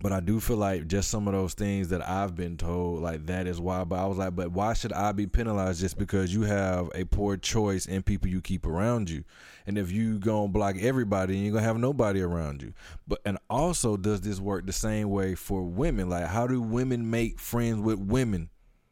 but 0.00 0.12
I 0.12 0.20
do 0.20 0.40
feel 0.40 0.58
like 0.58 0.86
just 0.88 1.10
some 1.10 1.26
of 1.26 1.32
those 1.32 1.54
things 1.54 1.88
that 1.88 2.06
I've 2.06 2.34
been 2.34 2.56
told, 2.58 3.00
like 3.00 3.26
that 3.26 3.46
is 3.46 3.60
why. 3.60 3.84
But 3.84 3.98
I 3.98 4.06
was 4.06 4.18
like, 4.18 4.36
but 4.36 4.52
why 4.52 4.74
should 4.74 4.92
I 4.92 5.12
be 5.12 5.26
penalized 5.26 5.80
just 5.80 5.96
because 5.96 6.34
you 6.34 6.42
have 6.42 6.90
a 6.94 7.04
poor 7.04 7.36
choice 7.36 7.86
in 7.86 8.02
people 8.02 8.28
you 8.28 8.42
keep 8.42 8.66
around 8.66 9.08
you? 9.08 9.24
And 9.66 9.78
if 9.78 9.90
you 9.90 10.18
gonna 10.18 10.48
block 10.48 10.76
everybody, 10.78 11.38
you're 11.38 11.54
gonna 11.54 11.64
have 11.64 11.78
nobody 11.78 12.20
around 12.20 12.62
you. 12.62 12.74
But 13.08 13.20
and 13.24 13.38
also, 13.48 13.96
does 13.96 14.20
this 14.20 14.38
work 14.38 14.66
the 14.66 14.72
same 14.72 15.08
way 15.08 15.34
for 15.34 15.62
women? 15.64 16.10
Like, 16.10 16.26
how 16.26 16.46
do 16.46 16.60
women 16.60 17.10
make 17.10 17.40
friends 17.40 17.80
with 17.80 17.98
women? 17.98 18.50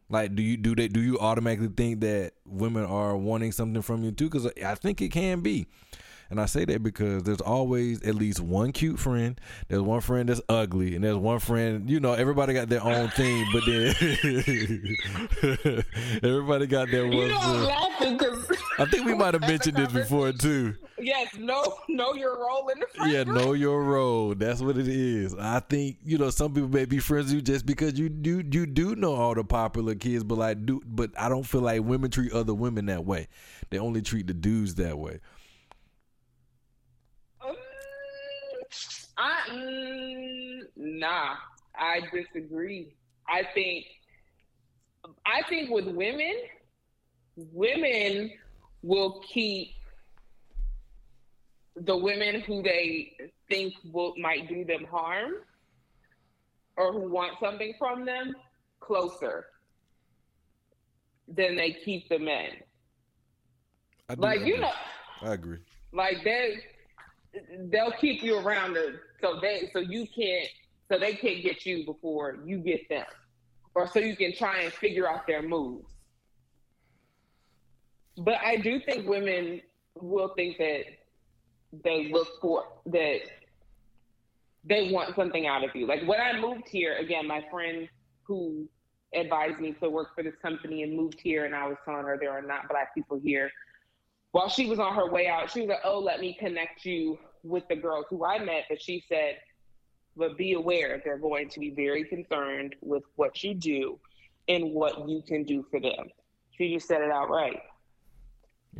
Like, 0.08 0.34
do 0.34 0.42
you 0.42 0.56
do 0.56 0.74
they 0.74 0.88
do 0.88 1.00
you 1.00 1.18
automatically 1.18 1.70
think 1.76 2.00
that 2.00 2.32
women 2.46 2.84
are 2.84 3.16
wanting 3.16 3.52
something 3.52 3.82
from 3.82 4.04
you 4.04 4.10
too? 4.10 4.30
Because 4.30 4.50
I 4.64 4.74
think 4.74 5.02
it 5.02 5.10
can 5.10 5.40
be. 5.40 5.66
And 6.30 6.40
I 6.40 6.46
say 6.46 6.64
that 6.64 6.82
because 6.82 7.22
there's 7.24 7.40
always 7.40 8.02
at 8.02 8.14
least 8.14 8.40
one 8.40 8.72
cute 8.72 8.98
friend. 8.98 9.38
There's 9.68 9.82
one 9.82 10.00
friend 10.00 10.28
that's 10.28 10.40
ugly, 10.48 10.94
and 10.94 11.04
there's 11.04 11.16
one 11.16 11.38
friend. 11.38 11.88
You 11.88 12.00
know, 12.00 12.12
everybody 12.14 12.54
got 12.54 12.68
their 12.68 12.82
own 12.82 13.08
thing, 13.10 13.46
but 13.52 13.62
then 13.66 13.94
everybody 16.22 16.66
got 16.66 16.90
their 16.90 17.06
one. 17.06 17.14
You 17.16 17.28
know, 17.28 17.38
I'm 17.40 17.64
laughing 17.64 18.18
because 18.18 18.50
I 18.78 18.84
think 18.86 19.06
we 19.06 19.14
might 19.14 19.34
have 19.34 19.40
mentioned 19.48 19.76
this 19.76 19.92
before 19.92 20.32
too. 20.32 20.74
Yes, 20.98 21.34
know 21.38 21.76
know 21.88 22.14
your 22.14 22.38
role 22.38 22.68
in 22.68 22.80
the 22.80 22.86
friend 22.94 23.12
Yeah, 23.12 23.24
group. 23.24 23.36
know 23.36 23.52
your 23.52 23.82
role. 23.82 24.34
That's 24.34 24.60
what 24.60 24.78
it 24.78 24.88
is. 24.88 25.34
I 25.34 25.60
think 25.60 25.98
you 26.04 26.18
know 26.18 26.30
some 26.30 26.54
people 26.54 26.68
may 26.70 26.84
be 26.84 26.98
friends 26.98 27.26
with 27.26 27.34
you 27.34 27.42
just 27.42 27.66
because 27.66 27.98
you 27.98 28.08
do 28.08 28.42
you 28.50 28.64
do 28.66 28.94
know 28.96 29.14
all 29.14 29.34
the 29.34 29.44
popular 29.44 29.94
kids, 29.94 30.24
but 30.24 30.38
like 30.38 30.64
do 30.64 30.80
but 30.86 31.10
I 31.18 31.28
don't 31.28 31.42
feel 31.44 31.60
like 31.62 31.82
women 31.82 32.10
treat 32.10 32.32
other 32.32 32.54
women 32.54 32.86
that 32.86 33.04
way. 33.04 33.28
They 33.70 33.78
only 33.78 34.02
treat 34.02 34.26
the 34.26 34.34
dudes 34.34 34.76
that 34.76 34.98
way. 34.98 35.20
I 39.16 39.40
mm, 39.50 40.60
nah, 40.76 41.34
I 41.76 42.00
disagree. 42.12 42.94
I 43.28 43.42
think 43.54 43.86
I 45.26 45.42
think 45.48 45.70
with 45.70 45.86
women, 45.86 46.34
women 47.36 48.30
will 48.82 49.22
keep 49.32 49.70
the 51.76 51.96
women 51.96 52.40
who 52.42 52.62
they 52.62 53.12
think 53.50 53.74
will 53.92 54.14
might 54.18 54.48
do 54.48 54.64
them 54.64 54.84
harm 54.90 55.32
or 56.76 56.92
who 56.92 57.10
want 57.10 57.32
something 57.40 57.74
from 57.78 58.04
them 58.04 58.34
closer 58.80 59.46
than 61.28 61.56
they 61.56 61.72
keep 61.84 62.08
the 62.08 62.18
men. 62.18 62.50
like 64.16 64.40
you 64.40 64.60
know, 64.60 64.72
I 65.22 65.32
agree. 65.32 65.58
Like 65.92 66.22
they 66.24 66.58
they'll 67.70 67.92
keep 67.92 68.22
you 68.22 68.38
around 68.38 68.74
the, 68.74 68.98
so 69.20 69.38
they 69.40 69.70
so 69.72 69.80
you 69.80 70.06
can't 70.14 70.48
so 70.90 70.98
they 70.98 71.14
can't 71.14 71.42
get 71.42 71.64
you 71.64 71.84
before 71.84 72.38
you 72.44 72.58
get 72.58 72.88
them, 72.88 73.06
or 73.74 73.86
so 73.86 73.98
you 73.98 74.16
can 74.16 74.34
try 74.34 74.60
and 74.60 74.72
figure 74.72 75.08
out 75.08 75.26
their 75.26 75.42
moves. 75.42 75.88
But 78.18 78.36
I 78.44 78.56
do 78.56 78.80
think 78.80 79.08
women 79.08 79.60
will 80.00 80.32
think 80.36 80.58
that 80.58 80.84
they 81.82 82.10
look 82.12 82.28
for 82.40 82.64
that 82.86 83.20
they 84.66 84.90
want 84.90 85.14
something 85.16 85.46
out 85.46 85.64
of 85.64 85.74
you. 85.74 85.86
Like 85.86 86.06
when 86.06 86.20
I 86.20 86.38
moved 86.38 86.68
here, 86.68 86.96
again, 86.96 87.26
my 87.26 87.44
friend 87.50 87.88
who 88.22 88.66
advised 89.14 89.60
me 89.60 89.72
to 89.82 89.90
work 89.90 90.14
for 90.14 90.22
this 90.22 90.34
company 90.40 90.82
and 90.82 90.96
moved 90.96 91.20
here, 91.20 91.44
and 91.44 91.54
I 91.54 91.66
was 91.66 91.76
telling 91.84 92.04
her 92.04 92.16
there 92.18 92.32
are 92.32 92.42
not 92.42 92.68
black 92.68 92.94
people 92.94 93.18
here 93.22 93.50
while 94.34 94.48
she 94.48 94.68
was 94.68 94.80
on 94.80 94.92
her 94.96 95.08
way 95.08 95.28
out, 95.28 95.48
she 95.48 95.60
was 95.60 95.68
like, 95.68 95.84
"Oh, 95.84 96.00
let 96.00 96.18
me 96.18 96.34
connect 96.34 96.84
you 96.84 97.16
with 97.44 97.62
the 97.68 97.76
girls 97.76 98.06
who 98.10 98.24
I 98.24 98.40
met." 98.40 98.64
But 98.68 98.82
she 98.82 99.04
said, 99.08 99.36
but 100.16 100.36
be 100.36 100.54
aware 100.54 101.00
they're 101.04 101.18
going 101.18 101.48
to 101.48 101.60
be 101.60 101.70
very 101.70 102.02
concerned 102.02 102.74
with 102.80 103.04
what 103.14 103.44
you 103.44 103.54
do 103.54 103.96
and 104.48 104.72
what 104.72 105.08
you 105.08 105.22
can 105.22 105.44
do 105.44 105.64
for 105.70 105.78
them. 105.78 106.08
She 106.56 106.74
just 106.74 106.88
said 106.88 107.00
it 107.00 107.12
outright. 107.12 107.60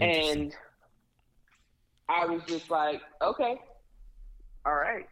And 0.01 0.53
I 2.09 2.27
was 2.27 2.43
just 2.49 2.69
like, 2.69 3.01
okay, 3.23 3.61
all 4.67 4.75
right. 4.75 5.07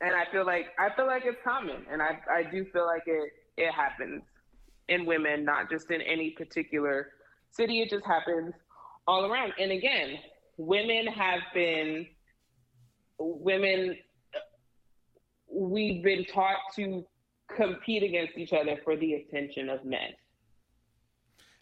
And 0.00 0.12
I 0.12 0.24
feel 0.32 0.44
like 0.44 0.66
I 0.76 0.92
feel 0.94 1.06
like 1.06 1.22
it's 1.24 1.38
common, 1.44 1.86
and 1.88 2.02
I 2.02 2.18
I 2.28 2.42
do 2.42 2.66
feel 2.72 2.84
like 2.84 3.04
it 3.06 3.30
it 3.56 3.72
happens 3.72 4.22
in 4.88 5.06
women, 5.06 5.44
not 5.44 5.70
just 5.70 5.92
in 5.92 6.02
any 6.02 6.30
particular 6.30 7.12
city. 7.50 7.80
It 7.80 7.90
just 7.90 8.04
happens 8.04 8.54
all 9.06 9.24
around. 9.30 9.52
And 9.60 9.72
again, 9.72 10.18
women 10.56 11.06
have 11.06 11.40
been 11.54 12.06
women. 13.18 13.96
We've 15.48 16.02
been 16.02 16.24
taught 16.24 16.58
to 16.76 17.04
compete 17.54 18.02
against 18.02 18.36
each 18.36 18.52
other 18.52 18.78
for 18.84 18.96
the 18.96 19.14
attention 19.14 19.68
of 19.68 19.84
men. 19.84 20.10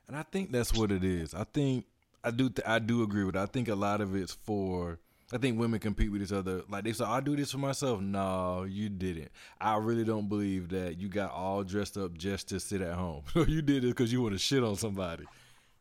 And 0.08 0.16
I 0.16 0.22
think 0.22 0.52
that's 0.52 0.74
what 0.74 0.90
it 0.90 1.04
is. 1.04 1.34
I 1.34 1.44
think 1.44 1.86
I 2.22 2.30
do 2.30 2.48
th- 2.48 2.66
I 2.66 2.78
do 2.78 3.02
agree 3.02 3.24
with 3.24 3.36
it. 3.36 3.40
I 3.40 3.46
think 3.46 3.68
a 3.68 3.74
lot 3.74 4.00
of 4.00 4.14
it's 4.14 4.32
for 4.32 4.98
I 5.32 5.38
think 5.38 5.58
women 5.58 5.80
compete 5.80 6.12
with 6.12 6.22
each 6.22 6.32
other. 6.32 6.62
Like 6.68 6.84
they 6.84 6.92
say, 6.92 7.04
I 7.04 7.20
do 7.20 7.34
this 7.34 7.50
for 7.50 7.58
myself. 7.58 8.00
No, 8.00 8.64
you 8.68 8.88
didn't. 8.88 9.30
I 9.60 9.76
really 9.78 10.04
don't 10.04 10.28
believe 10.28 10.68
that 10.70 10.98
you 10.98 11.08
got 11.08 11.32
all 11.32 11.64
dressed 11.64 11.96
up 11.96 12.16
just 12.16 12.48
to 12.50 12.60
sit 12.60 12.80
at 12.82 12.94
home. 12.94 13.22
You 13.34 13.62
did 13.62 13.84
it 13.84 13.88
because 13.88 14.12
you 14.12 14.22
want 14.22 14.34
to 14.34 14.38
shit 14.38 14.62
on 14.62 14.76
somebody. 14.76 15.24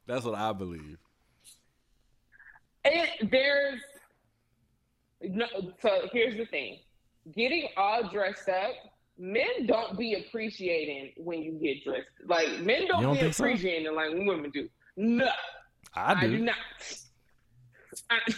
That's 0.06 0.26
what 0.26 0.36
I 0.36 0.54
believe. 0.54 0.98
It, 2.86 3.32
there's 3.32 3.82
no. 5.22 5.46
So 5.82 6.10
here's 6.12 6.36
the 6.36 6.46
thing: 6.46 6.80
getting 7.34 7.68
all 7.78 8.10
dressed 8.10 8.50
up 8.50 8.74
men 9.18 9.68
don't 9.68 9.98
be 9.98 10.16
appreciating 10.16 11.12
when 11.18 11.42
you 11.44 11.54
get 11.54 11.84
dressed. 11.84 12.08
Like 12.26 12.60
men 12.62 12.88
don't, 12.88 13.04
don't 13.04 13.20
be 13.20 13.26
appreciating 13.28 13.88
so? 13.88 13.94
like 13.94 14.12
women 14.12 14.52
do. 14.52 14.70
No, 14.98 15.30
I 15.96 16.14
do, 16.20 16.26
I 16.26 16.30
do 16.30 16.38
not. 16.40 16.56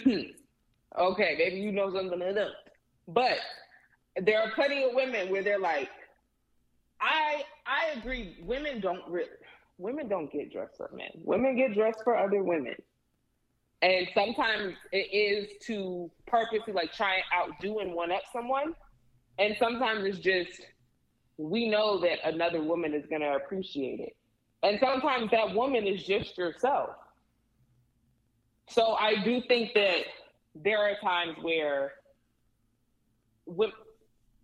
okay, 1.00 1.36
maybe 1.38 1.58
you 1.58 1.72
know 1.72 1.94
something 1.94 2.20
them, 2.20 2.52
but 3.08 3.38
there 4.22 4.42
are 4.42 4.52
plenty 4.52 4.84
of 4.84 4.92
women 4.94 5.30
where 5.30 5.44
they're 5.44 5.60
like, 5.60 5.90
I 7.02 7.44
I 7.66 7.98
agree. 7.98 8.38
Women 8.44 8.80
don't 8.82 9.08
really. 9.10 9.28
Women 9.78 10.08
don't 10.08 10.32
get 10.32 10.52
dressed 10.52 10.78
for 10.78 10.90
men. 10.94 11.10
Women 11.16 11.58
get 11.58 11.74
dressed 11.74 12.00
for 12.04 12.18
other 12.18 12.44
women. 12.44 12.76
And 13.82 14.08
sometimes 14.14 14.76
it 14.92 15.14
is 15.14 15.48
to 15.68 16.10
purposely 16.26 16.74
like 16.74 16.94
try 16.94 17.16
and 17.16 17.24
outdo 17.34 17.80
and 17.80 17.94
one 17.94 18.12
up 18.12 18.24
someone 18.32 18.74
and 19.38 19.56
sometimes 19.60 20.06
it's 20.06 20.20
just 20.20 20.62
we 21.38 21.68
know 21.68 22.00
that 22.00 22.20
another 22.24 22.64
woman 22.64 22.94
is 22.94 23.06
to 23.22 23.34
appreciate 23.34 24.00
it. 24.00 24.16
And 24.64 24.80
sometimes 24.80 25.30
that 25.32 25.54
woman 25.54 25.86
is 25.86 26.04
just 26.04 26.38
yourself. 26.38 26.92
So 28.70 28.94
I 28.94 29.24
do 29.24 29.42
think 29.48 29.74
that 29.74 30.06
there 30.56 30.80
are 30.80 30.96
times 31.04 31.38
where 31.42 31.94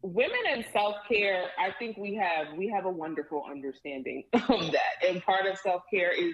women 0.02 0.40
and 0.50 0.66
self-care 0.74 1.46
i 1.60 1.72
think 1.78 1.98
we 1.98 2.16
have 2.16 2.48
we 2.58 2.68
have 2.68 2.86
a 2.86 2.90
wonderful 2.90 3.46
understanding 3.50 4.24
of 4.34 4.72
that 4.72 5.08
and 5.08 5.22
part 5.24 5.46
of 5.46 5.58
self-care 5.60 6.12
is 6.12 6.34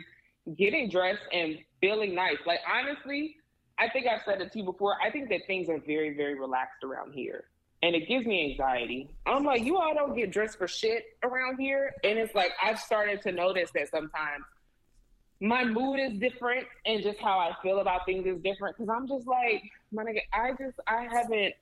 getting 0.57 0.89
dressed 0.89 1.23
and 1.33 1.57
feeling 1.81 2.15
nice 2.15 2.37
like 2.45 2.59
honestly 2.71 3.35
i 3.77 3.89
think 3.89 4.07
i've 4.07 4.21
said 4.25 4.41
it 4.41 4.51
to 4.51 4.59
you 4.59 4.65
before 4.65 4.95
i 5.03 5.11
think 5.11 5.27
that 5.29 5.41
things 5.47 5.69
are 5.69 5.79
very 5.85 6.15
very 6.15 6.39
relaxed 6.39 6.83
around 6.83 7.11
here 7.13 7.45
and 7.83 7.95
it 7.95 8.07
gives 8.07 8.25
me 8.25 8.51
anxiety. 8.51 9.09
I'm 9.25 9.43
like, 9.43 9.63
you 9.63 9.77
all 9.77 9.93
don't 9.93 10.15
get 10.15 10.31
dressed 10.31 10.57
for 10.57 10.67
shit 10.67 11.05
around 11.23 11.59
here. 11.59 11.93
And 12.03 12.17
it's 12.17 12.33
like, 12.33 12.51
I've 12.61 12.79
started 12.79 13.21
to 13.23 13.31
notice 13.31 13.69
that 13.75 13.89
sometimes 13.89 14.45
my 15.39 15.63
mood 15.63 15.99
is 15.99 16.19
different 16.19 16.65
and 16.85 17.03
just 17.03 17.19
how 17.19 17.37
I 17.37 17.51
feel 17.61 17.79
about 17.79 18.05
things 18.05 18.25
is 18.25 18.41
different. 18.41 18.77
Cause 18.77 18.87
I'm 18.89 19.07
just 19.07 19.27
like, 19.27 19.61
my 19.91 20.03
nigga, 20.03 20.21
I 20.33 20.51
just, 20.51 20.79
I 20.87 21.07
haven't, 21.11 21.53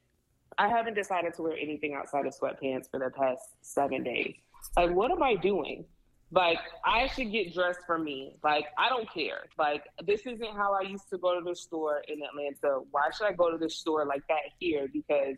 I 0.58 0.70
haven't 0.70 0.94
decided 0.94 1.34
to 1.36 1.44
wear 1.44 1.58
anything 1.58 1.94
outside 1.94 2.26
of 2.26 2.34
sweatpants 2.38 2.90
for 2.90 3.00
the 3.00 3.10
past 3.10 3.42
seven 3.62 4.04
days. 4.04 4.36
Like, 4.76 4.92
what 4.92 5.12
am 5.12 5.22
I 5.22 5.36
doing? 5.36 5.86
Like, 6.32 6.60
I 6.84 7.08
should 7.08 7.32
get 7.32 7.54
dressed 7.54 7.82
for 7.86 7.98
me. 7.98 8.36
Like, 8.44 8.66
I 8.78 8.90
don't 8.90 9.12
care. 9.12 9.44
Like, 9.58 9.84
this 10.06 10.22
isn't 10.22 10.56
how 10.56 10.74
I 10.74 10.82
used 10.82 11.10
to 11.12 11.18
go 11.18 11.38
to 11.40 11.44
the 11.44 11.56
store 11.56 12.02
in 12.08 12.22
Atlanta. 12.24 12.82
Why 12.92 13.10
should 13.16 13.28
I 13.28 13.34
go 13.34 13.52
to 13.52 13.58
the 13.58 13.70
store 13.70 14.06
like 14.06 14.24
that 14.28 14.42
here? 14.60 14.88
Because 14.92 15.36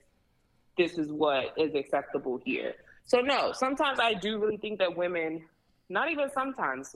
this 0.78 0.98
is 0.98 1.12
what 1.12 1.54
is 1.58 1.76
acceptable 1.76 2.40
here. 2.44 2.76
So 3.06 3.20
no, 3.20 3.52
sometimes 3.52 4.00
I 4.00 4.14
do 4.14 4.40
really 4.40 4.58
think 4.58 4.80
that 4.80 4.96
women, 4.96 5.46
not 5.90 6.12
even 6.12 6.30
sometimes, 6.30 6.96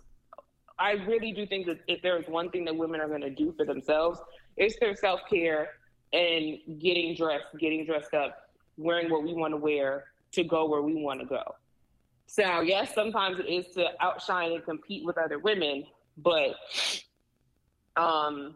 I 0.78 0.92
really 0.92 1.32
do 1.32 1.46
think 1.46 1.66
that 1.68 1.80
if 1.88 2.02
there 2.02 2.18
is 2.20 2.28
one 2.28 2.50
thing 2.50 2.66
that 2.66 2.76
women 2.76 3.02
are 3.02 3.08
going 3.08 3.22
to 3.22 3.30
do 3.30 3.54
for 3.58 3.66
themselves, 3.66 4.20
it's 4.58 4.78
their 4.80 4.96
self 4.96 5.22
care 5.30 5.70
and 6.14 6.58
getting 6.80 7.16
dressed, 7.16 7.46
getting 7.60 7.86
dressed 7.86 8.14
up, 8.14 8.50
wearing 8.78 9.10
what 9.10 9.24
we 9.24 9.34
want 9.34 9.54
to 9.54 9.58
wear 9.58 10.06
to 10.34 10.44
go 10.44 10.68
where 10.68 10.82
we 10.82 10.96
want 10.96 11.20
to 11.20 11.26
go. 11.26 11.44
So 12.28 12.62
yes, 12.62 12.94
sometimes 12.96 13.40
it 13.40 13.50
is 13.50 13.74
to 13.76 13.90
outshine 14.00 14.54
and 14.54 14.64
compete 14.64 15.06
with 15.06 15.18
other 15.18 15.40
women, 15.40 15.86
but 16.18 16.56
um, 17.98 18.56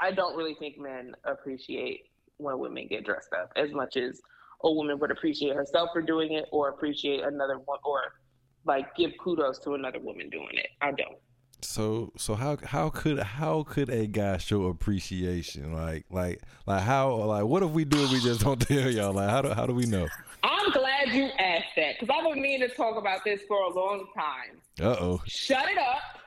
I 0.00 0.10
don't 0.10 0.36
really 0.36 0.54
think 0.54 0.78
men 0.78 1.14
appreciate 1.24 2.06
when 2.38 2.58
women 2.58 2.88
get 2.88 3.04
dressed 3.04 3.32
up 3.32 3.52
as 3.56 3.70
much 3.72 3.96
as 3.96 4.20
a 4.64 4.72
woman 4.72 4.98
would 4.98 5.10
appreciate 5.10 5.54
herself 5.54 5.90
for 5.92 6.02
doing 6.02 6.32
it 6.32 6.46
or 6.50 6.68
appreciate 6.68 7.22
another 7.22 7.58
one 7.58 7.78
or 7.84 8.00
like 8.64 8.94
give 8.96 9.12
kudos 9.22 9.58
to 9.60 9.74
another 9.74 10.00
woman 10.00 10.28
doing 10.28 10.52
it. 10.52 10.68
I 10.80 10.90
don't. 10.92 11.16
So 11.64 12.12
so 12.16 12.34
how 12.34 12.56
how 12.64 12.90
could 12.90 13.18
how 13.18 13.62
could 13.62 13.88
a 13.90 14.06
guy 14.06 14.38
show 14.38 14.64
appreciation 14.64 15.72
like 15.72 16.04
like 16.10 16.40
like 16.66 16.82
how 16.82 17.14
like 17.14 17.44
what 17.44 17.62
if 17.62 17.70
we 17.70 17.84
do 17.84 18.02
it 18.04 18.10
we 18.10 18.20
just 18.20 18.40
don't 18.40 18.60
tell 18.68 18.90
y'all 18.90 19.12
like 19.12 19.30
how 19.30 19.42
do 19.42 19.50
how 19.50 19.66
do 19.66 19.74
we 19.74 19.86
know? 19.86 20.08
I'm 20.42 20.70
glad 20.72 21.08
you 21.08 21.30
asked 21.38 21.76
that 21.76 21.96
because 21.98 22.14
I've 22.14 22.24
been 22.32 22.42
meaning 22.42 22.68
to 22.68 22.74
talk 22.74 22.96
about 22.96 23.24
this 23.24 23.40
for 23.46 23.58
a 23.58 23.74
long 23.74 24.06
time. 24.14 24.60
Uh 24.80 24.96
oh. 25.00 25.22
Shut 25.26 25.68
it 25.68 25.78
up. 25.78 26.18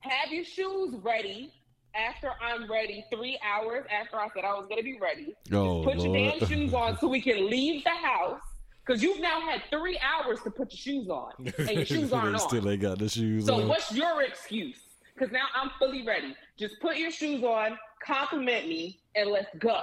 Have 0.00 0.32
your 0.32 0.44
shoes 0.44 0.94
ready 1.02 1.52
after 1.94 2.30
I'm 2.40 2.70
ready, 2.70 3.04
three 3.12 3.38
hours 3.44 3.84
after 3.90 4.16
I 4.18 4.28
said 4.34 4.44
I 4.44 4.54
was 4.54 4.66
gonna 4.68 4.82
be 4.82 4.98
ready. 5.00 5.34
Oh, 5.52 5.84
put 5.84 5.98
Lord. 5.98 6.18
your 6.18 6.38
damn 6.38 6.48
shoes 6.48 6.74
on 6.74 6.98
so 6.98 7.08
we 7.08 7.20
can 7.20 7.48
leave 7.48 7.84
the 7.84 7.90
house. 7.90 8.40
Cause 8.84 9.00
you've 9.00 9.20
now 9.20 9.40
had 9.40 9.62
three 9.70 9.98
hours 10.00 10.40
to 10.42 10.50
put 10.50 10.72
your 10.72 10.78
shoes 10.78 11.08
on, 11.08 11.32
and 11.38 11.70
your 11.70 11.84
shoes 11.84 12.12
aren't 12.12 12.34
on. 12.34 12.40
Still 12.40 12.68
ain't 12.68 12.82
got 12.82 12.98
the 12.98 13.08
shoes 13.08 13.46
so 13.46 13.60
on. 13.60 13.68
What's 13.68 13.92
your 13.92 14.22
excuse? 14.22 14.80
Cause 15.18 15.28
now 15.30 15.44
I'm 15.54 15.70
fully 15.78 16.04
ready. 16.04 16.34
Just 16.58 16.80
put 16.80 16.96
your 16.96 17.12
shoes 17.12 17.44
on, 17.44 17.78
compliment 18.04 18.66
me, 18.66 19.00
and 19.14 19.30
let's 19.30 19.46
go. 19.58 19.80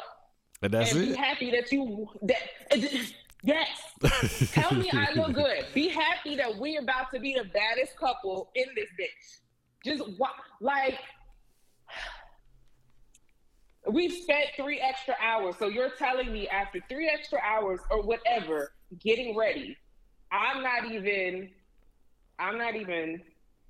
And 0.62 0.74
that's 0.74 0.92
and 0.92 1.04
it. 1.04 1.10
Be 1.12 1.16
happy 1.16 1.52
that 1.52 1.72
you 1.72 2.10
that. 2.24 2.50
Yes. 3.42 3.70
Tell 4.52 4.74
me 4.74 4.90
I 4.92 5.14
look 5.14 5.34
good. 5.34 5.66
Be 5.74 5.88
happy 5.88 6.36
that 6.36 6.58
we're 6.58 6.82
about 6.82 7.12
to 7.14 7.22
be 7.22 7.34
the 7.36 7.46
baddest 7.46 7.96
couple 7.98 8.52
in 8.56 8.66
this 8.76 8.90
bitch. 9.00 9.38
Just 9.86 10.04
like 10.60 11.00
we 13.90 14.10
spent 14.10 14.48
three 14.58 14.80
extra 14.80 15.16
hours. 15.22 15.56
So 15.58 15.68
you're 15.68 15.92
telling 15.92 16.34
me 16.34 16.48
after 16.50 16.80
three 16.90 17.10
extra 17.10 17.40
hours 17.40 17.80
or 17.90 18.02
whatever, 18.02 18.74
getting 18.98 19.36
ready, 19.36 19.78
I'm 20.32 20.64
not 20.64 20.92
even, 20.92 21.50
I'm 22.40 22.58
not 22.58 22.76
even 22.76 23.22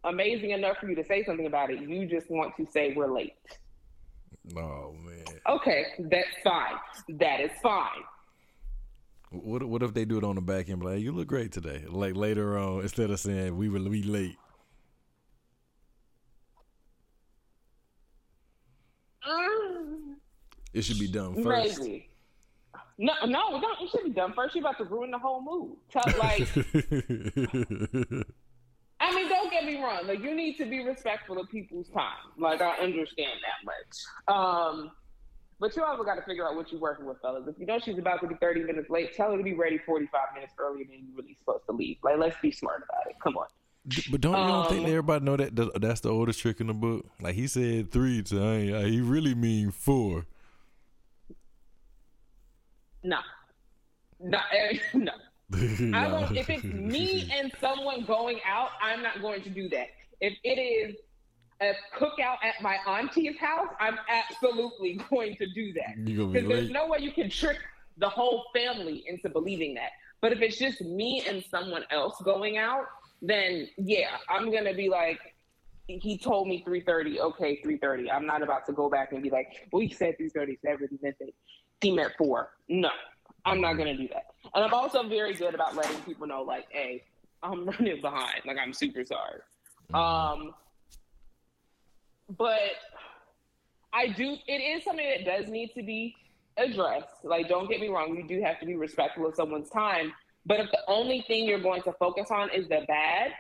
amazing 0.04 0.52
enough 0.52 0.78
for 0.78 0.88
you 0.90 0.96
to 0.96 1.04
say 1.04 1.24
something 1.24 1.46
about 1.46 1.70
it. 1.70 1.82
You 1.82 2.06
just 2.06 2.30
want 2.30 2.56
to 2.58 2.66
say 2.72 2.94
we're 2.96 3.12
late. 3.12 3.34
Oh 4.56 4.96
man. 5.04 5.26
Okay, 5.48 5.86
that's 6.00 6.36
fine. 6.44 6.76
That 7.20 7.41
is 7.41 7.52
fine. 7.62 8.04
What 9.32 9.64
what 9.64 9.84
if 9.84 9.94
they 9.94 10.06
do 10.06 10.18
it 10.18 10.24
on 10.24 10.36
the 10.36 10.41
back 10.41 10.70
end? 10.70 10.84
Like, 10.84 11.02
you 11.02 11.12
look 11.12 11.28
great 11.28 11.52
today. 11.52 11.84
Like 11.88 12.16
later 12.16 12.58
on, 12.58 12.82
instead 12.82 13.12
of 13.12 13.20
saying 13.20 13.56
we 13.56 13.70
were 13.70 13.80
be 13.80 14.02
late. 14.04 14.38
Um, 19.28 20.18
it 20.74 20.82
should 20.84 21.00
be 21.00 21.12
done 21.12 21.44
first. 21.44 21.80
Maybe. 21.80 22.09
No, 23.02 23.14
no, 23.26 23.58
no, 23.58 23.68
it 23.82 23.90
should 23.90 24.04
be 24.04 24.10
done 24.10 24.34
first. 24.34 24.54
You're 24.54 24.62
about 24.62 24.78
to 24.78 24.84
ruin 24.84 25.10
the 25.10 25.18
whole 25.18 25.42
mood. 25.42 25.78
Tell, 25.90 26.04
like, 26.20 26.42
I 29.00 29.16
mean, 29.16 29.30
don't 29.30 29.50
get 29.50 29.64
me 29.64 29.82
wrong. 29.82 30.06
Like, 30.06 30.22
you 30.22 30.36
need 30.36 30.58
to 30.58 30.66
be 30.66 30.84
respectful 30.84 31.40
of 31.40 31.50
people's 31.50 31.88
time. 31.88 32.18
Like, 32.38 32.60
I 32.62 32.78
understand 32.80 33.40
that 33.42 33.64
much. 33.64 34.04
Um, 34.28 34.92
but 35.62 35.74
you 35.78 35.84
also 35.84 36.04
got 36.04 36.16
to 36.16 36.24
figure 36.24 36.46
out 36.46 36.58
what 36.58 36.74
you're 36.74 36.82
working 36.82 37.06
with, 37.06 37.22
fellas. 37.22 37.48
If 37.48 37.58
you 37.58 37.66
know 37.66 37.80
she's 37.80 37.98
about 37.98 38.20
to 38.20 38.28
be 38.28 38.36
30 38.36 38.64
minutes 38.64 38.90
late, 38.90 39.16
tell 39.16 39.32
her 39.32 39.38
to 39.38 39.44
be 39.44 39.54
ready 39.54 39.78
45 39.78 40.20
minutes 40.34 40.54
earlier 40.60 40.84
than 40.84 40.96
you're 40.96 41.16
really 41.24 41.36
supposed 41.36 41.66
to 41.68 41.72
leave. 41.72 41.96
Like, 42.04 42.18
let's 42.18 42.36
be 42.42 42.52
smart 42.52 42.84
about 42.84 43.10
it. 43.10 43.16
Come 43.24 43.38
on. 43.38 43.48
But 44.12 44.20
don't 44.20 44.34
you 44.34 44.48
don't 44.48 44.70
think 44.70 44.84
um, 44.84 44.90
everybody 44.90 45.24
know 45.24 45.38
that 45.38 45.80
that's 45.80 46.02
the 46.02 46.10
oldest 46.10 46.40
trick 46.42 46.60
in 46.60 46.68
the 46.68 46.74
book? 46.74 47.06
Like 47.22 47.36
he 47.36 47.48
said 47.48 47.92
three 47.92 48.22
times, 48.24 48.90
he 48.90 49.00
really 49.00 49.34
mean 49.36 49.72
four. 49.72 50.26
No. 53.10 53.18
No, 54.19 54.40
eh, 54.53 54.77
no. 54.94 55.14
I 55.98 56.07
won't. 56.11 56.38
If 56.38 56.49
it's 56.49 56.64
me 56.95 57.30
and 57.34 57.52
someone 57.60 58.06
going 58.06 58.40
out, 58.45 58.69
I'm 58.81 59.02
not 59.02 59.22
going 59.22 59.41
to 59.44 59.49
do 59.49 59.68
that. 59.69 59.88
If 60.22 60.38
it 60.44 60.60
is 60.60 60.95
a 61.61 61.73
cookout 61.98 62.38
at 62.44 62.61
my 62.61 62.77
auntie's 62.88 63.38
house, 63.40 63.68
I'm 63.80 63.98
absolutely 64.07 65.02
going 65.10 65.36
to 65.38 65.48
do 65.53 65.73
that 65.73 66.06
because 66.06 66.48
be 66.48 66.53
there's 66.53 66.69
no 66.69 66.88
way 66.88 66.99
you 67.02 67.11
can 67.11 67.30
trick 67.30 67.57
the 67.98 68.07
whole 68.07 68.45
family 68.53 69.03
into 69.07 69.30
believing 69.30 69.73
that. 69.73 69.91
But 70.22 70.34
if 70.34 70.41
it's 70.41 70.57
just 70.57 70.81
me 70.81 71.23
and 71.27 71.44
someone 71.49 71.84
else 71.90 72.22
going 72.23 72.57
out, 72.57 72.86
then 73.22 73.68
yeah, 73.77 74.18
I'm 74.30 74.52
gonna 74.52 74.73
be 74.73 74.90
like, 74.90 75.19
he 75.88 76.18
told 76.18 76.48
me 76.48 76.64
3:30. 76.65 77.19
Okay, 77.19 77.61
3:30. 77.65 78.10
I'm 78.14 78.26
not 78.26 78.44
about 78.44 78.65
to 78.68 78.73
go 78.73 78.90
back 78.90 79.11
and 79.14 79.23
be 79.23 79.30
like, 79.30 79.68
well, 79.72 79.81
he 79.81 79.90
said 79.90 80.15
3:30. 80.19 80.60
Said 80.61 80.80
really 80.80 80.99
meant 81.02 81.15
it. 81.19 81.34
He 81.82 81.92
meant 81.92 82.14
four. 82.18 82.50
No, 82.68 82.90
I'm 83.46 83.62
not 83.62 83.74
gonna 83.74 83.96
do 83.96 84.08
that. 84.10 84.26
And 84.54 84.64
I'm 84.64 84.74
also 84.74 85.08
very 85.08 85.34
good 85.34 85.54
about 85.54 85.76
letting 85.76 86.00
people 86.02 86.28
know, 86.28 86.42
like, 86.42 86.66
hey, 86.70 87.04
I'm 87.44 87.66
running 87.70 88.02
behind. 88.02 88.42
Like, 88.46 88.58
I'm 88.58 88.74
super 88.74 89.04
sorry. 89.06 89.40
Um, 89.94 90.54
but 92.38 92.60
I 93.94 94.08
do. 94.08 94.36
It 94.48 94.54
is 94.54 94.84
something 94.84 95.06
that 95.06 95.26
does 95.26 95.50
need 95.50 95.72
to 95.76 95.84
be 95.84 96.16
addressed. 96.58 97.24
Like, 97.24 97.48
don't 97.48 97.70
get 97.70 97.80
me 97.80 97.90
wrong. 97.90 98.16
You 98.16 98.28
do 98.28 98.44
have 98.44 98.60
to 98.60 98.66
be 98.66 98.76
respectful 98.76 99.28
of 99.28 99.36
someone's 99.36 99.70
time. 99.70 100.14
But 100.46 100.60
if 100.60 100.72
the 100.72 100.80
only 100.88 101.24
thing 101.28 101.46
you're 101.46 101.60
going 101.60 101.82
to 101.84 101.94
focus 101.94 102.30
on 102.32 102.50
is 102.52 102.68
the 102.68 102.82
bad, 102.88 103.32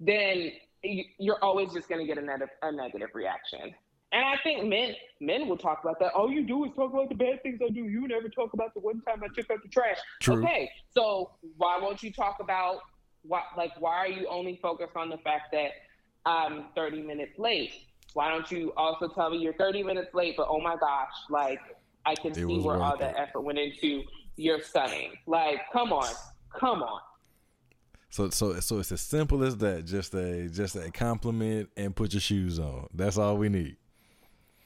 then 0.00 0.52
you're 0.82 1.42
always 1.42 1.72
just 1.72 1.88
going 1.88 2.00
to 2.00 2.06
get 2.06 2.18
a, 2.18 2.26
negative, 2.26 2.48
a 2.62 2.72
negative 2.72 3.10
reaction. 3.14 3.74
And 4.12 4.24
I 4.24 4.36
think 4.42 4.68
men 4.68 4.94
men 5.20 5.48
will 5.48 5.56
talk 5.56 5.80
about 5.82 5.98
that. 6.00 6.12
All 6.12 6.30
you 6.30 6.42
do 6.46 6.64
is 6.64 6.70
talk 6.76 6.92
about 6.92 7.08
the 7.08 7.14
bad 7.14 7.42
things 7.42 7.60
I 7.64 7.70
do. 7.70 7.84
You 7.84 8.06
never 8.06 8.28
talk 8.28 8.52
about 8.52 8.74
the 8.74 8.80
one 8.80 9.00
time 9.00 9.22
I 9.24 9.28
took 9.28 9.50
out 9.50 9.62
the 9.62 9.68
trash. 9.68 9.96
True. 10.20 10.42
Okay, 10.42 10.70
so 10.90 11.30
why 11.56 11.78
won't 11.80 12.02
you 12.02 12.12
talk 12.12 12.36
about 12.40 12.80
what 13.22 13.44
like 13.56 13.72
why 13.80 13.96
are 13.96 14.08
you 14.08 14.26
only 14.28 14.58
focused 14.60 14.96
on 14.96 15.08
the 15.08 15.18
fact 15.18 15.52
that 15.52 15.70
I'm 16.26 16.66
30 16.74 17.02
minutes 17.02 17.38
late? 17.38 17.72
Why 18.14 18.28
don't 18.28 18.50
you 18.50 18.72
also 18.76 19.08
tell 19.08 19.30
me 19.30 19.38
you're 19.38 19.54
30 19.54 19.82
minutes 19.82 20.14
late, 20.14 20.36
but 20.36 20.46
oh 20.50 20.60
my 20.60 20.76
gosh, 20.76 21.12
like 21.30 21.60
I 22.04 22.14
can 22.14 22.32
it 22.32 22.36
see 22.36 22.44
where 22.44 22.76
all 22.76 22.98
that 22.98 23.18
effort 23.18 23.40
went 23.40 23.58
into 23.58 24.02
your 24.36 24.60
stunning. 24.60 25.12
Like, 25.26 25.60
come 25.72 25.92
on, 25.92 26.12
come 26.58 26.82
on. 26.82 27.00
So 28.10 28.28
so 28.28 28.60
so 28.60 28.78
it's 28.78 28.92
as 28.92 29.00
simple 29.00 29.42
as 29.42 29.56
that. 29.58 29.86
Just 29.86 30.14
a 30.14 30.50
just 30.50 30.76
a 30.76 30.90
compliment 30.90 31.70
and 31.78 31.96
put 31.96 32.12
your 32.12 32.20
shoes 32.20 32.58
on. 32.58 32.88
That's 32.92 33.16
all 33.16 33.38
we 33.38 33.48
need. 33.48 33.76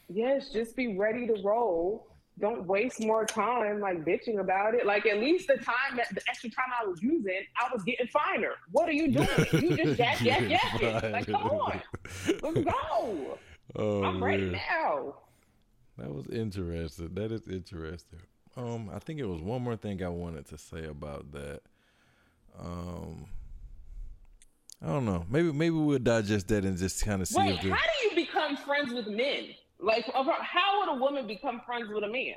Yes, 0.09 0.51
just 0.51 0.77
be 0.77 0.97
ready 0.97 1.27
to 1.27 1.35
roll. 1.45 2.09
Don't 2.39 2.67
waste 2.67 3.01
more 3.01 3.25
time 3.25 3.81
like 3.81 4.05
bitching 4.05 4.41
about 4.41 4.75
it. 4.75 4.85
Like 4.85 5.07
at 5.07 5.19
least 5.19 5.49
the 5.49 5.55
time 5.57 5.97
that 5.97 6.15
the 6.15 6.21
extra 6.29 6.51
time 6.51 6.67
I 6.81 6.87
was 6.87 7.03
using, 7.03 7.41
I 7.57 7.73
was 7.73 7.83
getting 7.83 8.07
finer. 8.09 8.53
What 8.73 8.89
are 8.89 8.93
you 8.93 9.11
doing? 9.11 9.29
You 9.53 9.77
just 9.77 9.99
yak 9.99 10.21
yak 10.21 10.81
yak 10.81 11.03
Like 11.13 11.27
come 11.27 11.35
on, 11.43 11.83
let's 12.43 12.59
go. 12.61 13.39
Oh, 13.75 14.05
I'm 14.05 14.23
ready 14.23 14.51
now. 14.51 15.17
That 15.99 16.15
was 16.15 16.29
interesting. 16.29 17.13
That 17.13 17.33
is 17.33 17.47
interesting. 17.49 18.21
Um, 18.57 18.89
I 18.95 19.01
think 19.01 19.19
it 19.19 19.27
was 19.27 19.43
one 19.43 19.61
more 19.61 19.77
thing 19.77 20.03
I 20.03 20.09
wanted 20.09 20.47
to 20.47 20.57
say 20.57 20.85
about 20.85 21.33
that. 21.33 21.61
Um, 22.59 23.27
I 24.83 24.87
don't 24.87 25.05
know. 25.05 25.27
Maybe 25.29 25.53
maybe 25.53 25.75
we'll 25.75 25.99
digest 25.99 26.49
that 26.49 26.65
and 26.65 26.79
just 26.79 27.05
kind 27.05 27.21
of 27.21 27.29
see. 27.29 27.39
Wait, 27.39 27.57
how 27.59 27.77
do 27.77 28.09
you 28.09 28.15
become 28.15 28.57
friends 28.57 28.95
with 28.95 29.09
men? 29.09 29.47
Like, 29.79 30.07
how 30.13 30.81
would 30.81 30.97
a 30.97 31.01
woman 31.01 31.27
become 31.27 31.61
friends 31.67 31.89
with 31.93 32.05
a 32.05 32.09
man? 32.09 32.35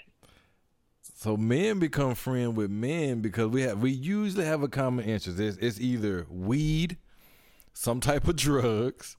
So 1.16 1.36
men 1.38 1.80
become 1.80 2.16
friends 2.16 2.56
with 2.56 2.70
men 2.70 3.22
because 3.22 3.48
we 3.48 3.62
have 3.64 3.82
we 3.82 3.92
usually 3.92 4.46
have 4.46 4.64
a 4.64 4.68
common 4.68 5.06
interest. 5.06 5.40
It's, 5.40 5.58
it's 5.58 5.80
either 5.80 6.26
weed, 6.30 6.98
some 7.74 8.00
type 8.00 8.28
of 8.28 8.36
drugs, 8.36 9.18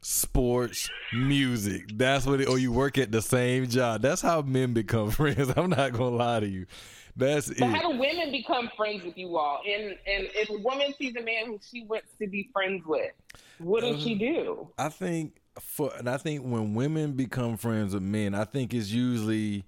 sports, 0.00 0.88
music. 1.12 1.84
That's 1.94 2.26
what 2.26 2.40
it, 2.40 2.48
or 2.48 2.58
you 2.58 2.72
work 2.72 2.98
at 2.98 3.12
the 3.12 3.22
same 3.22 3.68
job. 3.68 4.02
That's 4.02 4.22
how 4.22 4.42
men 4.42 4.72
become 4.72 5.10
friends. 5.12 5.52
I'm 5.56 5.70
not 5.70 5.92
gonna 5.92 6.16
lie 6.16 6.40
to 6.40 6.48
you. 6.48 6.66
That's 7.16 7.48
but 7.48 7.58
it. 7.58 7.64
how 7.64 7.92
do 7.92 7.98
women 7.98 8.30
become 8.30 8.70
friends 8.76 9.04
with 9.04 9.16
you 9.16 9.36
all? 9.36 9.60
And 9.66 9.84
and 10.06 10.28
if 10.34 10.50
a 10.50 10.58
woman 10.58 10.94
sees 10.98 11.14
a 11.16 11.22
man 11.22 11.46
who 11.46 11.60
she 11.70 11.84
wants 11.84 12.08
to 12.20 12.26
be 12.26 12.50
friends 12.52 12.82
with, 12.86 13.12
what 13.58 13.82
does 13.82 13.96
uh, 13.96 14.00
she 14.00 14.14
do? 14.14 14.68
I 14.78 14.88
think 14.88 15.40
for 15.60 15.92
and 15.96 16.08
I 16.08 16.16
think 16.16 16.42
when 16.42 16.74
women 16.74 17.12
become 17.12 17.56
friends 17.56 17.94
with 17.94 18.02
men, 18.02 18.34
I 18.34 18.44
think 18.44 18.74
it's 18.74 18.90
usually 18.90 19.64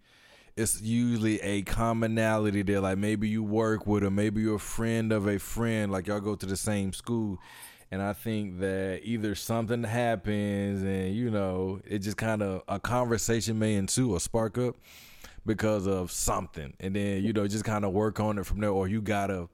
it's 0.56 0.82
usually 0.82 1.40
a 1.40 1.62
commonality 1.62 2.62
there. 2.62 2.80
Like 2.80 2.98
maybe 2.98 3.28
you 3.28 3.42
work 3.42 3.86
with 3.86 4.02
or 4.02 4.10
maybe 4.10 4.42
you're 4.42 4.56
a 4.56 4.60
friend 4.60 5.12
of 5.12 5.28
a 5.28 5.38
friend, 5.38 5.92
like 5.92 6.08
y'all 6.08 6.20
go 6.20 6.34
to 6.34 6.46
the 6.46 6.56
same 6.56 6.92
school. 6.92 7.38
And 7.90 8.02
I 8.02 8.12
think 8.12 8.58
that 8.60 9.00
either 9.04 9.34
something 9.34 9.82
happens 9.82 10.82
and, 10.82 11.14
you 11.14 11.30
know, 11.30 11.80
it 11.86 12.00
just 12.00 12.18
kind 12.18 12.42
of 12.42 12.62
a 12.68 12.78
conversation 12.78 13.58
may 13.58 13.76
ensue 13.76 14.12
or 14.12 14.20
spark 14.20 14.58
up 14.58 14.76
because 15.46 15.86
of 15.86 16.10
something. 16.10 16.74
And 16.80 16.94
then, 16.94 17.24
you 17.24 17.32
know, 17.32 17.48
just 17.48 17.64
kind 17.64 17.86
of 17.86 17.92
work 17.92 18.20
on 18.20 18.36
it 18.38 18.44
from 18.44 18.60
there. 18.60 18.70
Or 18.70 18.88
you 18.88 19.00
got 19.00 19.28
to 19.28 19.48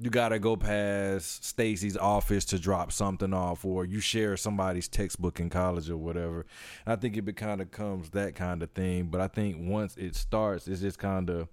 you 0.00 0.10
gotta 0.10 0.38
go 0.38 0.56
past 0.56 1.44
Stacy's 1.44 1.96
office 1.96 2.44
to 2.46 2.58
drop 2.58 2.92
something 2.92 3.34
off, 3.34 3.64
or 3.64 3.84
you 3.84 3.98
share 3.98 4.36
somebody's 4.36 4.86
textbook 4.86 5.40
in 5.40 5.50
college 5.50 5.90
or 5.90 5.96
whatever. 5.96 6.46
And 6.86 6.92
I 6.92 6.96
think 6.96 7.16
it 7.16 7.36
kind 7.36 7.60
of 7.60 7.72
comes 7.72 8.10
that 8.10 8.36
kind 8.36 8.62
of 8.62 8.70
thing. 8.70 9.06
But 9.06 9.20
I 9.20 9.26
think 9.26 9.56
once 9.58 9.96
it 9.96 10.14
starts, 10.14 10.68
it's 10.68 10.80
just 10.80 10.98
kind 10.98 11.28
of. 11.28 11.48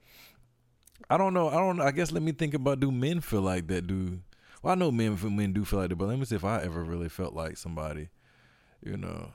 I 1.09 1.17
don't 1.17 1.33
know. 1.33 1.49
I 1.49 1.55
don't. 1.55 1.81
I 1.81 1.91
guess 1.91 2.11
let 2.11 2.21
me 2.21 2.31
think 2.33 2.53
about. 2.53 2.79
Do 2.79 2.91
men 2.91 3.19
feel 3.19 3.41
like 3.41 3.67
that? 3.67 3.87
Do 3.87 4.19
well? 4.61 4.73
I 4.73 4.75
know 4.75 4.91
men 4.91 5.17
men 5.35 5.53
do 5.53 5.65
feel 5.65 5.79
like 5.79 5.89
that, 5.89 5.95
but 5.95 6.07
let 6.07 6.19
me 6.19 6.25
see 6.25 6.35
if 6.35 6.45
I 6.45 6.61
ever 6.61 6.83
really 6.83 7.09
felt 7.09 7.33
like 7.33 7.57
somebody. 7.57 8.09
You 8.83 8.97
know, 8.97 9.31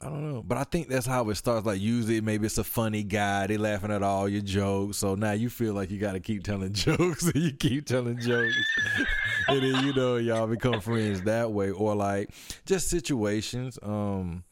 I 0.00 0.10
don't 0.10 0.30
know, 0.30 0.42
but 0.42 0.58
I 0.58 0.64
think 0.64 0.88
that's 0.88 1.06
how 1.06 1.28
it 1.30 1.36
starts. 1.36 1.66
Like 1.66 1.80
usually, 1.80 2.20
maybe 2.20 2.46
it's 2.46 2.58
a 2.58 2.64
funny 2.64 3.02
guy. 3.02 3.46
They 3.46 3.56
laughing 3.56 3.90
at 3.90 4.02
all 4.02 4.28
your 4.28 4.42
jokes, 4.42 4.98
so 4.98 5.14
now 5.14 5.32
you 5.32 5.48
feel 5.48 5.72
like 5.72 5.90
you 5.90 5.98
got 5.98 6.12
to 6.12 6.20
keep 6.20 6.44
telling 6.44 6.72
jokes, 6.74 7.24
and 7.24 7.36
you 7.42 7.52
keep 7.52 7.86
telling 7.86 8.18
jokes, 8.18 8.54
and 9.48 9.62
then 9.62 9.86
you 9.86 9.94
know 9.94 10.16
y'all 10.16 10.46
become 10.46 10.80
friends 10.80 11.22
that 11.22 11.50
way, 11.50 11.70
or 11.70 11.94
like 11.94 12.30
just 12.66 12.90
situations, 12.90 13.78
um, 13.82 14.44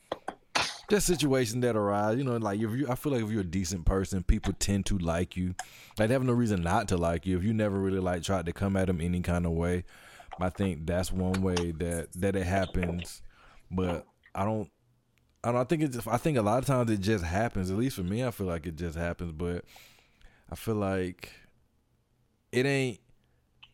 just 0.89 1.07
situations 1.07 1.61
that 1.61 1.77
arise. 1.77 2.17
You 2.17 2.25
know, 2.25 2.39
like 2.39 2.59
if 2.59 2.71
you, 2.71 2.87
I 2.89 2.95
feel 2.95 3.13
like 3.13 3.23
if 3.23 3.31
you're 3.31 3.43
a 3.43 3.45
decent 3.45 3.85
person, 3.85 4.23
people 4.23 4.55
tend 4.59 4.87
to 4.87 4.99
like 4.99 5.37
you. 5.37 5.55
Like 5.99 6.09
they 6.09 6.15
have 6.15 6.25
no 6.25 6.33
reason 6.33 6.63
not 6.63 6.89
to 6.89 6.97
like 6.97 7.27
you 7.27 7.37
if 7.37 7.45
you 7.45 7.53
never 7.53 7.79
really 7.79 8.01
like 8.01 8.23
tried 8.23 8.47
to 8.47 8.55
come 8.55 8.79
at 8.79 8.87
them 8.87 8.99
any 8.99 9.21
kind 9.21 9.45
of 9.45 9.53
way. 9.53 9.85
I 10.41 10.49
think 10.49 10.87
that's 10.87 11.13
one 11.13 11.43
way 11.43 11.73
that 11.73 12.15
that 12.15 12.35
it 12.35 12.47
happens, 12.47 13.21
but 13.71 14.07
I 14.35 14.45
don't 14.47 14.71
I 15.45 15.53
don't 15.53 15.61
I 15.61 15.65
think 15.65 15.83
it's 15.83 16.07
I 16.07 16.17
think 16.17 16.39
a 16.39 16.43
lot 16.43 16.59
of 16.59 16.67
times 16.67 16.91
it 16.91 17.01
just 17.01 17.25
happens. 17.25 17.71
At 17.71 17.77
least 17.77 17.97
for 17.97 18.03
me, 18.03 18.25
I 18.25 18.31
feel 18.31 18.47
like 18.47 18.67
it 18.67 18.77
just 18.77 18.97
happens. 18.97 19.33
But 19.33 19.65
I 20.51 20.55
feel 20.55 20.77
like 20.77 21.31
it 22.51 22.65
ain't 22.67 23.01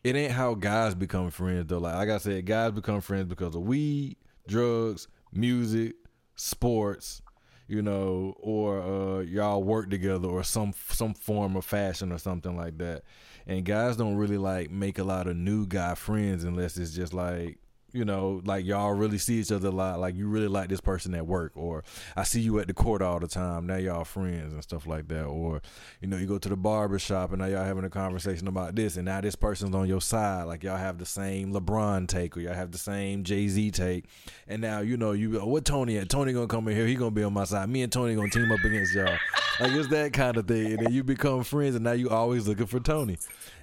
it 0.03 0.15
ain't 0.15 0.33
how 0.33 0.55
guys 0.55 0.95
become 0.95 1.31
friends 1.31 1.67
though. 1.67 1.77
Like, 1.77 1.95
like 1.95 2.09
I 2.09 2.17
said, 2.17 2.45
guys 2.45 2.71
become 2.71 3.01
friends 3.01 3.27
because 3.27 3.55
of 3.55 3.61
weed, 3.61 4.17
drugs, 4.47 5.07
music, 5.31 5.95
sports, 6.35 7.21
you 7.67 7.81
know, 7.81 8.35
or 8.39 8.81
uh, 8.81 9.19
y'all 9.21 9.63
work 9.63 9.89
together 9.89 10.27
or 10.27 10.43
some 10.43 10.73
some 10.89 11.13
form 11.13 11.55
of 11.55 11.63
fashion 11.63 12.11
or 12.11 12.17
something 12.17 12.57
like 12.57 12.77
that. 12.79 13.03
And 13.47 13.63
guys 13.63 13.95
don't 13.95 14.17
really 14.17 14.37
like 14.37 14.71
make 14.71 14.99
a 14.99 15.03
lot 15.03 15.27
of 15.27 15.37
new 15.37 15.65
guy 15.65 15.95
friends 15.95 16.43
unless 16.43 16.77
it's 16.77 16.91
just 16.93 17.13
like 17.13 17.59
you 17.93 18.05
know, 18.05 18.41
like 18.45 18.65
y'all 18.65 18.93
really 18.93 19.17
see 19.17 19.39
each 19.39 19.51
other 19.51 19.67
a 19.67 19.71
lot. 19.71 19.99
Like 19.99 20.15
you 20.15 20.27
really 20.27 20.47
like 20.47 20.69
this 20.69 20.81
person 20.81 21.13
at 21.15 21.25
work, 21.25 21.51
or 21.55 21.83
I 22.15 22.23
see 22.23 22.41
you 22.41 22.59
at 22.59 22.67
the 22.67 22.73
court 22.73 23.01
all 23.01 23.19
the 23.19 23.27
time. 23.27 23.67
Now 23.67 23.77
y'all 23.77 24.03
friends 24.03 24.53
and 24.53 24.63
stuff 24.63 24.87
like 24.87 25.07
that. 25.09 25.25
Or, 25.25 25.61
you 26.01 26.07
know, 26.07 26.17
you 26.17 26.27
go 26.27 26.37
to 26.37 26.49
the 26.49 26.55
barber 26.55 26.99
shop 26.99 27.31
and 27.31 27.39
now 27.39 27.47
y'all 27.47 27.65
having 27.65 27.83
a 27.83 27.89
conversation 27.89 28.47
about 28.47 28.75
this, 28.75 28.95
and 28.95 29.05
now 29.05 29.21
this 29.21 29.35
person's 29.35 29.75
on 29.75 29.87
your 29.87 30.01
side. 30.01 30.43
Like 30.43 30.63
y'all 30.63 30.77
have 30.77 30.97
the 30.97 31.05
same 31.05 31.53
LeBron 31.53 32.07
take, 32.07 32.37
or 32.37 32.41
y'all 32.41 32.53
have 32.53 32.71
the 32.71 32.77
same 32.77 33.23
Jay 33.23 33.47
Z 33.47 33.71
take, 33.71 34.05
and 34.47 34.61
now 34.61 34.79
you 34.79 34.97
know 34.97 35.11
you 35.11 35.39
what 35.45 35.65
Tony 35.65 35.97
at. 35.97 36.09
Tony 36.09 36.33
gonna 36.33 36.47
come 36.47 36.67
in 36.67 36.75
here. 36.75 36.87
He 36.87 36.95
gonna 36.95 37.11
be 37.11 37.23
on 37.23 37.33
my 37.33 37.43
side. 37.43 37.69
Me 37.69 37.81
and 37.81 37.91
Tony 37.91 38.15
gonna 38.15 38.29
team 38.29 38.51
up 38.51 38.59
against 38.63 38.93
y'all. 38.93 39.17
Like 39.59 39.73
it's 39.73 39.89
that 39.89 40.13
kind 40.13 40.37
of 40.37 40.47
thing. 40.47 40.73
And 40.73 40.85
then 40.85 40.93
you 40.93 41.03
become 41.03 41.43
friends, 41.43 41.75
and 41.75 41.83
now 41.83 41.91
you 41.91 42.09
always 42.09 42.47
looking 42.47 42.65
for 42.65 42.79
Tony. 42.79 43.17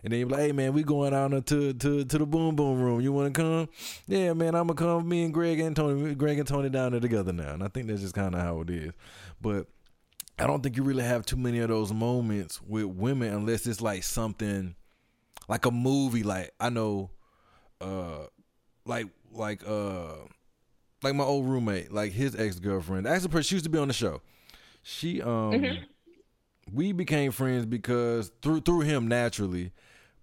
And 0.09 0.13
then 0.15 0.21
you're 0.21 0.29
like, 0.31 0.41
hey 0.41 0.53
man, 0.53 0.73
we 0.73 0.85
going 0.85 1.13
out 1.13 1.33
to 1.49 1.75
to 1.75 2.03
to 2.03 2.19
the 2.19 2.25
boom 2.25 2.57
boom 2.57 2.81
room. 2.81 3.03
You 3.03 3.13
want 3.13 3.35
to 3.35 3.43
come? 3.43 3.69
Yeah, 4.07 4.33
man, 4.33 4.55
I'm 4.55 4.69
gonna 4.69 4.75
come. 4.75 5.07
Me 5.07 5.23
and 5.23 5.35
Greg 5.35 5.61
and 5.61 5.77
Tony, 5.77 6.15
Greg 6.15 6.39
and 6.39 6.49
Tony 6.49 6.71
down 6.71 6.93
there 6.93 7.01
together 7.01 7.31
now. 7.31 7.53
And 7.53 7.63
I 7.63 7.69
think 7.69 7.89
that's 7.89 8.01
just 8.01 8.15
kind 8.15 8.35
of 8.35 8.41
how 8.41 8.63
it 8.63 8.71
is. 8.71 8.95
But 9.39 9.67
I 10.39 10.47
don't 10.47 10.63
think 10.63 10.79
you 10.79 10.83
really 10.83 11.05
have 11.05 11.27
too 11.27 11.37
many 11.37 11.59
of 11.59 11.69
those 11.69 11.93
moments 11.93 12.59
with 12.63 12.87
women 12.87 13.35
unless 13.35 13.67
it's 13.67 13.83
like 13.83 14.03
something 14.03 14.77
like 15.47 15.67
a 15.67 15.71
movie. 15.71 16.23
Like 16.23 16.53
I 16.59 16.71
know, 16.71 17.11
uh, 17.79 18.29
like 18.87 19.09
like 19.31 19.61
uh, 19.69 20.15
like 21.03 21.17
my 21.17 21.25
old 21.25 21.45
roommate, 21.45 21.93
like 21.93 22.13
his 22.13 22.35
ex 22.35 22.59
girlfriend. 22.61 23.07
Actually, 23.07 23.43
she 23.43 23.57
used 23.57 23.65
to 23.65 23.71
be 23.71 23.79
on 23.79 23.89
the 23.89 23.95
show. 23.95 24.23
She 24.83 25.21
um. 25.21 25.53
Mm-hmm 25.53 25.83
we 26.71 26.93
became 26.93 27.33
friends 27.33 27.65
because 27.65 28.31
through 28.43 28.61
through 28.61 28.81
him 28.81 29.09
naturally 29.09 29.73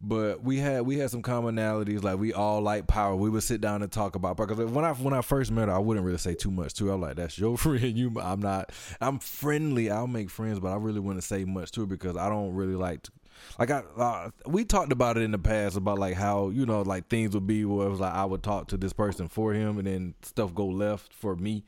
but 0.08 0.44
we 0.44 0.58
had 0.58 0.84
we 0.84 1.00
had 1.00 1.10
some 1.10 1.24
commonalities 1.24 2.04
like 2.04 2.20
we 2.20 2.32
all 2.32 2.62
like 2.62 2.86
power. 2.86 3.16
We 3.16 3.30
would 3.30 3.42
sit 3.42 3.60
down 3.60 3.82
and 3.82 3.92
talk 3.92 4.16
about 4.16 4.38
because 4.38 4.58
when 4.72 4.86
i 4.86 4.94
when 4.94 5.14
i 5.14 5.22
first 5.22 5.52
met 5.52 5.68
her 5.68 5.74
i 5.74 5.80
wouldn't 5.80 6.06
really 6.06 6.20
say 6.20 6.36
too 6.36 6.52
much 6.52 6.76
to 6.76 6.86
her 6.86 6.94
i'm 6.94 7.02
like 7.02 7.16
that's 7.16 7.40
your 7.40 7.58
friend. 7.58 7.98
You 7.98 8.14
i'm 8.22 8.40
not 8.40 8.72
i'm 9.02 9.18
friendly. 9.18 9.90
I'll 9.90 10.06
make 10.06 10.30
friends 10.30 10.60
but 10.60 10.72
i 10.72 10.76
really 10.76 11.00
wouldn't 11.00 11.24
say 11.24 11.44
much 11.44 11.72
to 11.72 11.82
her 11.82 11.88
because 11.88 12.16
i 12.16 12.30
don't 12.30 12.54
really 12.54 12.76
like 12.76 13.02
to 13.04 13.12
like 13.60 13.72
I, 13.72 13.84
uh, 13.98 14.30
we 14.46 14.64
talked 14.64 14.92
about 14.92 15.18
it 15.18 15.24
in 15.24 15.32
the 15.32 15.40
past 15.40 15.76
about 15.76 16.00
like 16.00 16.16
how 16.16 16.50
you 16.50 16.66
know 16.66 16.84
like 16.84 17.10
things 17.10 17.34
would 17.34 17.48
be 17.48 17.66
where 17.66 17.88
it 17.88 17.90
was 17.90 18.00
like 18.00 18.14
I 18.14 18.26
would 18.26 18.44
talk 18.44 18.68
to 18.70 18.78
this 18.78 18.94
person 18.94 19.28
for 19.28 19.54
him 19.54 19.78
and 19.78 19.88
then 19.88 20.16
stuff 20.22 20.54
go 20.54 20.68
left 20.68 21.14
for 21.14 21.36
me, 21.36 21.66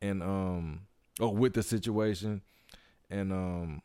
and 0.00 0.22
um 0.22 0.82
or 1.20 1.34
with 1.34 1.54
the 1.54 1.62
situation, 1.62 2.42
and 3.10 3.32
um 3.32 3.82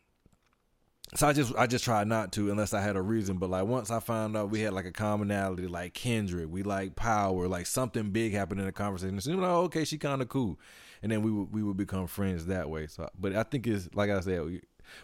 so 1.17 1.27
I 1.27 1.33
just 1.33 1.53
I 1.57 1.65
just 1.65 1.83
tried 1.83 2.07
not 2.07 2.31
to 2.33 2.51
unless 2.51 2.75
I 2.75 2.81
had 2.81 2.95
a 2.95 3.01
reason. 3.01 3.37
But 3.37 3.49
like 3.49 3.65
once 3.65 3.89
I 3.89 3.99
found 3.99 4.37
out 4.37 4.51
we 4.51 4.61
had 4.61 4.73
like 4.73 4.85
a 4.85 4.91
commonality, 4.91 5.65
like 5.65 5.95
kindred, 5.95 6.51
we 6.51 6.61
like 6.61 6.95
power, 6.95 7.47
like 7.47 7.65
something 7.65 8.11
big 8.11 8.33
happened 8.33 8.59
in 8.59 8.67
the 8.67 8.71
conversation. 8.71 9.19
So 9.19 9.31
you 9.31 9.37
know, 9.37 9.61
okay, 9.61 9.83
she 9.83 9.97
kind 9.97 10.21
of 10.21 10.29
cool, 10.29 10.59
and 11.01 11.11
then 11.11 11.23
we 11.23 11.31
would 11.31 11.51
we 11.51 11.63
would 11.63 11.75
become 11.75 12.05
friends 12.05 12.45
that 12.45 12.69
way. 12.69 12.85
So, 12.85 13.09
but 13.19 13.35
I 13.35 13.41
think 13.41 13.65
it's 13.65 13.89
like 13.95 14.11
I 14.11 14.19
said, 14.19 14.61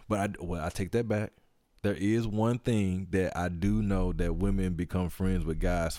but 0.08 0.20
I 0.20 0.28
well 0.40 0.64
I 0.64 0.68
take 0.68 0.92
that 0.92 1.08
back. 1.08 1.32
There 1.82 1.94
is 1.94 2.28
one 2.28 2.60
thing 2.60 3.08
that 3.10 3.36
I 3.36 3.48
do 3.48 3.82
know 3.82 4.12
that 4.14 4.36
women 4.36 4.74
become 4.74 5.10
friends 5.10 5.44
with 5.44 5.58
guys 5.58 5.98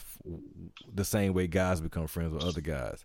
the 0.93 1.05
same 1.05 1.33
way 1.33 1.47
guys 1.47 1.81
become 1.81 2.07
friends 2.07 2.33
with 2.33 2.43
other 2.43 2.61
guys, 2.61 3.03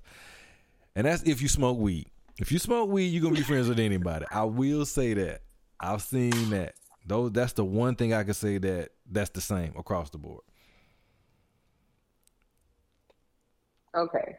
and 0.94 1.06
that's 1.08 1.24
if 1.24 1.42
you 1.42 1.48
smoke 1.48 1.76
weed. 1.76 2.06
If 2.38 2.52
you 2.52 2.60
smoke 2.60 2.88
weed, 2.88 3.06
you're 3.08 3.22
gonna 3.22 3.34
be 3.34 3.42
friends 3.42 3.68
with 3.68 3.80
anybody. 3.80 4.26
I 4.30 4.44
will 4.44 4.86
say 4.86 5.12
that. 5.14 5.42
I've 5.82 6.02
seen 6.02 6.50
that 6.50 6.74
those 7.06 7.32
that's 7.32 7.52
the 7.55 7.64
one 7.64 7.94
thing 7.94 8.12
I 8.12 8.24
can 8.24 8.35
say 8.35 8.59
that 8.59 8.90
that's 9.10 9.31
the 9.31 9.40
same 9.40 9.74
across 9.77 10.10
the 10.10 10.18
board. 10.18 10.43
Okay. 13.94 14.36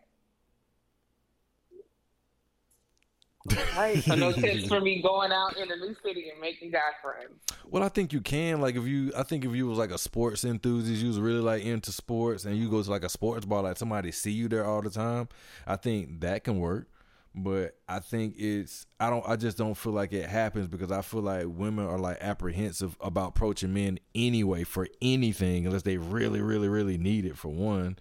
right. 3.76 4.04
So 4.04 4.16
no 4.16 4.32
tips 4.32 4.68
for 4.68 4.80
me 4.80 5.02
going 5.02 5.32
out 5.32 5.58
in 5.58 5.72
a 5.72 5.76
new 5.76 5.96
city 6.04 6.30
and 6.30 6.40
making 6.40 6.72
guy 6.72 6.80
friends. 7.02 7.34
Well, 7.70 7.84
I 7.84 7.90
think 7.90 8.14
you 8.14 8.22
can. 8.22 8.62
Like 8.62 8.76
if 8.76 8.86
you, 8.86 9.12
I 9.18 9.24
think 9.24 9.44
if 9.46 9.54
you 9.54 9.68
was 9.68 9.78
like 9.78 9.92
a 9.92 9.98
sports 9.98 10.46
enthusiast, 10.46 11.02
you 11.02 11.08
was 11.08 11.20
really 11.20 11.42
like 11.42 11.64
into 11.64 11.92
sports, 11.92 12.46
and 12.46 12.56
you 12.56 12.70
go 12.70 12.82
to 12.82 12.90
like 12.90 13.04
a 13.04 13.10
sports 13.10 13.46
bar, 13.46 13.64
like 13.64 13.78
somebody 13.78 14.12
see 14.12 14.32
you 14.32 14.48
there 14.48 14.66
all 14.66 14.82
the 14.82 14.90
time. 14.90 15.28
I 15.66 15.76
think 15.76 16.22
that 16.22 16.44
can 16.44 16.60
work 16.60 16.88
but 17.34 17.78
I 17.88 18.00
think 18.00 18.36
it's 18.38 18.86
I 19.00 19.10
don't 19.10 19.28
I 19.28 19.36
just 19.36 19.58
don't 19.58 19.76
feel 19.76 19.94
like 19.94 20.12
it 20.12 20.30
happens 20.30 20.68
because 20.68 20.92
I 20.92 21.02
feel 21.02 21.22
like 21.22 21.46
women 21.48 21.86
are 21.86 21.98
like 21.98 22.18
apprehensive 22.20 22.98
about 23.00 23.30
approaching 23.30 23.74
men 23.74 24.00
anyway 24.14 24.64
for 24.64 24.88
anything 25.02 25.66
unless 25.66 25.84
they 25.84 25.98
really 25.98 26.42
really 26.42 26.68
really 26.68 26.98
need 26.98 27.26
it 27.26 27.38
for 27.38 27.50
one, 27.50 27.98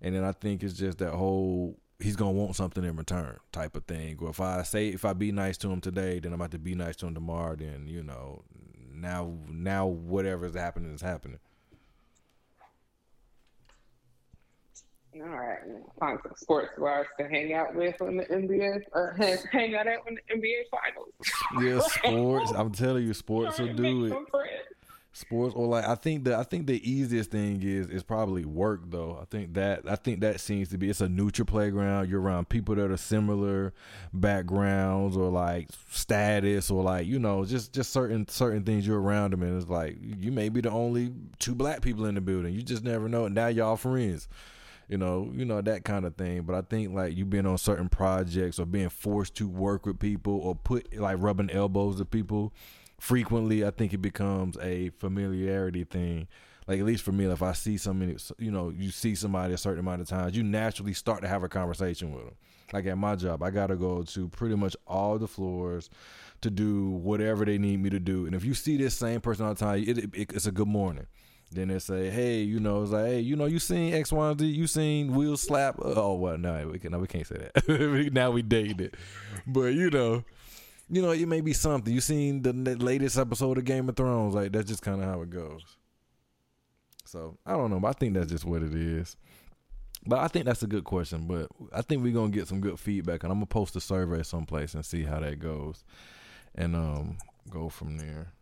and 0.00 0.14
then 0.14 0.24
I 0.24 0.32
think 0.32 0.62
it's 0.62 0.74
just 0.74 0.98
that 0.98 1.12
whole 1.12 1.78
he's 1.98 2.16
gonna 2.16 2.30
want 2.32 2.54
something 2.54 2.84
in 2.84 2.96
return 2.96 3.38
type 3.50 3.74
of 3.74 3.84
thing. 3.84 4.16
Or 4.20 4.30
if 4.30 4.40
I 4.40 4.62
say 4.62 4.88
if 4.88 5.04
I 5.04 5.12
be 5.12 5.32
nice 5.32 5.56
to 5.58 5.70
him 5.70 5.80
today, 5.80 6.20
then 6.20 6.32
I'm 6.32 6.40
about 6.40 6.52
to 6.52 6.58
be 6.58 6.74
nice 6.74 6.96
to 6.96 7.06
him 7.06 7.14
tomorrow. 7.14 7.56
Then 7.56 7.88
you 7.88 8.02
know 8.02 8.44
now 8.94 9.34
now 9.48 9.86
whatever's 9.86 10.54
happening 10.54 10.94
is 10.94 11.02
happening. 11.02 11.38
All 15.14 15.22
right, 15.22 15.58
find 15.98 16.18
some 16.22 16.32
sports 16.36 16.70
bars 16.78 17.06
to 17.18 17.26
hang 17.28 17.54
out 17.54 17.74
with 17.74 17.96
when 17.98 18.18
the 18.18 18.24
NBA 18.24 18.82
or 18.92 19.16
uh, 19.18 19.36
hang 19.52 19.74
out 19.74 19.86
at 19.86 20.04
when 20.04 20.16
the 20.16 20.34
NBA 20.34 20.64
finals. 20.70 21.08
Yeah, 21.62 21.80
sports. 21.80 22.52
I'm 22.54 22.70
telling 22.72 23.06
you, 23.06 23.14
sports 23.14 23.58
will 23.58 23.72
do 23.72 24.04
it. 24.06 24.12
Sports 25.12 25.54
or 25.56 25.66
like 25.66 25.84
I 25.84 25.96
think 25.96 26.24
that 26.24 26.34
I 26.34 26.44
think 26.44 26.66
the 26.66 26.88
easiest 26.88 27.30
thing 27.32 27.60
is 27.62 27.88
is 27.88 28.04
probably 28.04 28.44
work 28.44 28.82
though. 28.88 29.18
I 29.20 29.24
think 29.24 29.54
that 29.54 29.82
I 29.88 29.96
think 29.96 30.20
that 30.20 30.38
seems 30.40 30.68
to 30.68 30.78
be 30.78 30.90
it's 30.90 31.00
a 31.00 31.08
neutral 31.08 31.46
playground. 31.46 32.08
You're 32.08 32.20
around 32.20 32.48
people 32.50 32.76
that 32.76 32.88
are 32.90 32.96
similar 32.96 33.72
backgrounds 34.12 35.16
or 35.16 35.30
like 35.30 35.70
status 35.90 36.70
or 36.70 36.84
like 36.84 37.06
you 37.06 37.18
know 37.18 37.44
just 37.44 37.72
just 37.72 37.92
certain 37.92 38.28
certain 38.28 38.62
things 38.62 38.86
you're 38.86 39.00
around 39.00 39.32
them 39.32 39.42
and 39.42 39.60
it's 39.60 39.70
like 39.70 39.96
you 40.00 40.30
may 40.30 40.50
be 40.50 40.60
the 40.60 40.70
only 40.70 41.12
two 41.40 41.54
black 41.54 41.80
people 41.80 42.04
in 42.04 42.14
the 42.14 42.20
building. 42.20 42.54
You 42.54 42.62
just 42.62 42.84
never 42.84 43.08
know. 43.08 43.24
And 43.24 43.34
now 43.34 43.48
y'all 43.48 43.76
friends 43.76 44.28
you 44.88 44.96
know, 44.96 45.30
you 45.34 45.44
know 45.44 45.60
that 45.60 45.84
kind 45.84 46.04
of 46.04 46.16
thing. 46.16 46.42
But 46.42 46.54
I 46.54 46.62
think 46.62 46.94
like 46.94 47.16
you 47.16 47.24
being 47.24 47.46
on 47.46 47.58
certain 47.58 47.88
projects 47.88 48.58
or 48.58 48.66
being 48.66 48.88
forced 48.88 49.34
to 49.36 49.48
work 49.48 49.86
with 49.86 49.98
people 49.98 50.38
or 50.38 50.54
put 50.54 50.96
like 50.98 51.18
rubbing 51.20 51.50
elbows 51.50 51.98
with 51.98 52.10
people 52.10 52.52
frequently, 52.98 53.64
I 53.64 53.70
think 53.70 53.92
it 53.92 53.98
becomes 53.98 54.56
a 54.58 54.90
familiarity 54.90 55.84
thing. 55.84 56.26
Like 56.66 56.80
at 56.80 56.86
least 56.86 57.04
for 57.04 57.12
me, 57.12 57.26
if 57.26 57.42
I 57.42 57.52
see 57.52 57.76
somebody, 57.76 58.16
you 58.38 58.50
know, 58.50 58.70
you 58.70 58.90
see 58.90 59.14
somebody 59.14 59.54
a 59.54 59.58
certain 59.58 59.80
amount 59.80 60.02
of 60.02 60.08
times, 60.08 60.36
you 60.36 60.42
naturally 60.42 60.92
start 60.92 61.22
to 61.22 61.28
have 61.28 61.42
a 61.42 61.48
conversation 61.48 62.12
with 62.12 62.24
them. 62.24 62.34
Like 62.72 62.86
at 62.86 62.98
my 62.98 63.16
job, 63.16 63.42
I 63.42 63.50
gotta 63.50 63.76
go 63.76 64.02
to 64.02 64.28
pretty 64.28 64.54
much 64.54 64.76
all 64.86 65.18
the 65.18 65.28
floors 65.28 65.88
to 66.42 66.50
do 66.50 66.90
whatever 66.90 67.44
they 67.44 67.58
need 67.58 67.82
me 67.82 67.90
to 67.90 67.98
do. 67.98 68.26
And 68.26 68.34
if 68.34 68.44
you 68.44 68.54
see 68.54 68.76
this 68.76 68.94
same 68.94 69.20
person 69.20 69.46
all 69.46 69.54
the 69.54 69.60
time, 69.60 69.82
it, 69.86 69.98
it, 69.98 70.10
it's 70.14 70.46
a 70.46 70.52
good 70.52 70.68
morning. 70.68 71.06
Then 71.50 71.68
they 71.68 71.78
say, 71.78 72.10
hey, 72.10 72.42
you 72.42 72.60
know, 72.60 72.82
it's 72.82 72.92
like, 72.92 73.06
hey, 73.06 73.20
you 73.20 73.34
know, 73.34 73.46
you 73.46 73.58
seen 73.58 73.94
X, 73.94 74.12
Y, 74.12 74.30
and 74.30 74.38
Z, 74.38 74.46
you 74.46 74.66
seen 74.66 75.14
Will 75.14 75.36
slap? 75.36 75.76
Oh, 75.80 76.14
well, 76.14 76.36
no, 76.36 76.68
we 76.70 76.78
can, 76.78 76.92
no, 76.92 76.98
we 76.98 77.06
can't 77.06 77.26
say 77.26 77.48
that. 77.54 78.10
now 78.12 78.30
we 78.30 78.42
dated 78.42 78.80
it, 78.82 78.94
but 79.46 79.72
you 79.72 79.88
know, 79.88 80.24
you 80.90 81.02
know, 81.02 81.10
it 81.10 81.26
may 81.26 81.40
be 81.40 81.52
something. 81.52 81.92
You 81.92 82.00
seen 82.00 82.42
the 82.42 82.52
latest 82.52 83.18
episode 83.18 83.58
of 83.58 83.64
Game 83.64 83.88
of 83.88 83.96
Thrones? 83.96 84.34
Like 84.34 84.52
that's 84.52 84.68
just 84.68 84.82
kind 84.82 85.02
of 85.02 85.08
how 85.08 85.22
it 85.22 85.30
goes. 85.30 85.62
So 87.04 87.38
I 87.46 87.52
don't 87.52 87.70
know, 87.70 87.80
but 87.80 87.88
I 87.88 87.92
think 87.92 88.14
that's 88.14 88.30
just 88.30 88.44
what 88.44 88.62
it 88.62 88.74
is. 88.74 89.16
But 90.06 90.20
I 90.20 90.28
think 90.28 90.44
that's 90.46 90.62
a 90.62 90.66
good 90.66 90.84
question. 90.84 91.26
But 91.26 91.48
I 91.72 91.82
think 91.82 92.02
we're 92.02 92.12
gonna 92.12 92.30
get 92.30 92.48
some 92.48 92.60
good 92.60 92.78
feedback, 92.78 93.22
and 93.22 93.32
I'm 93.32 93.38
gonna 93.38 93.46
post 93.46 93.76
a 93.76 93.80
survey 93.80 94.22
someplace 94.22 94.74
and 94.74 94.84
see 94.84 95.02
how 95.04 95.20
that 95.20 95.38
goes, 95.38 95.84
and 96.54 96.76
um, 96.76 97.18
go 97.50 97.68
from 97.68 97.98
there. 97.98 98.32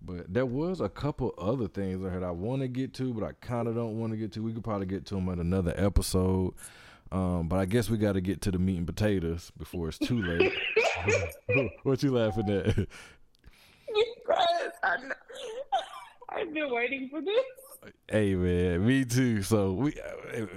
But 0.00 0.32
there 0.32 0.46
was 0.46 0.80
a 0.80 0.88
couple 0.88 1.34
other 1.38 1.68
things 1.68 2.04
I 2.04 2.08
heard 2.08 2.22
I 2.22 2.30
want 2.30 2.62
to 2.62 2.68
get 2.68 2.94
to, 2.94 3.12
but 3.12 3.24
I 3.24 3.32
kind 3.40 3.66
of 3.66 3.74
don't 3.74 3.98
want 3.98 4.12
to 4.12 4.16
get 4.16 4.32
to. 4.32 4.42
We 4.42 4.52
could 4.52 4.64
probably 4.64 4.86
get 4.86 5.06
to 5.06 5.16
them 5.16 5.28
in 5.28 5.40
another 5.40 5.74
episode. 5.76 6.54
Um, 7.10 7.48
but 7.48 7.58
I 7.58 7.64
guess 7.64 7.88
we 7.90 7.96
got 7.96 8.12
to 8.12 8.20
get 8.20 8.42
to 8.42 8.50
the 8.50 8.58
meat 8.58 8.76
and 8.76 8.86
potatoes 8.86 9.50
before 9.58 9.88
it's 9.88 9.98
too 9.98 10.22
late. 10.22 10.52
what 11.82 12.02
you 12.02 12.12
laughing 12.12 12.50
at? 12.50 12.76
Because 14.28 14.72
I've 16.28 16.52
been 16.52 16.70
waiting 16.70 17.08
for 17.10 17.22
this. 17.22 17.44
Hey 18.10 18.34
man, 18.34 18.86
me 18.86 19.04
too. 19.04 19.42
So 19.42 19.72
we 19.72 19.92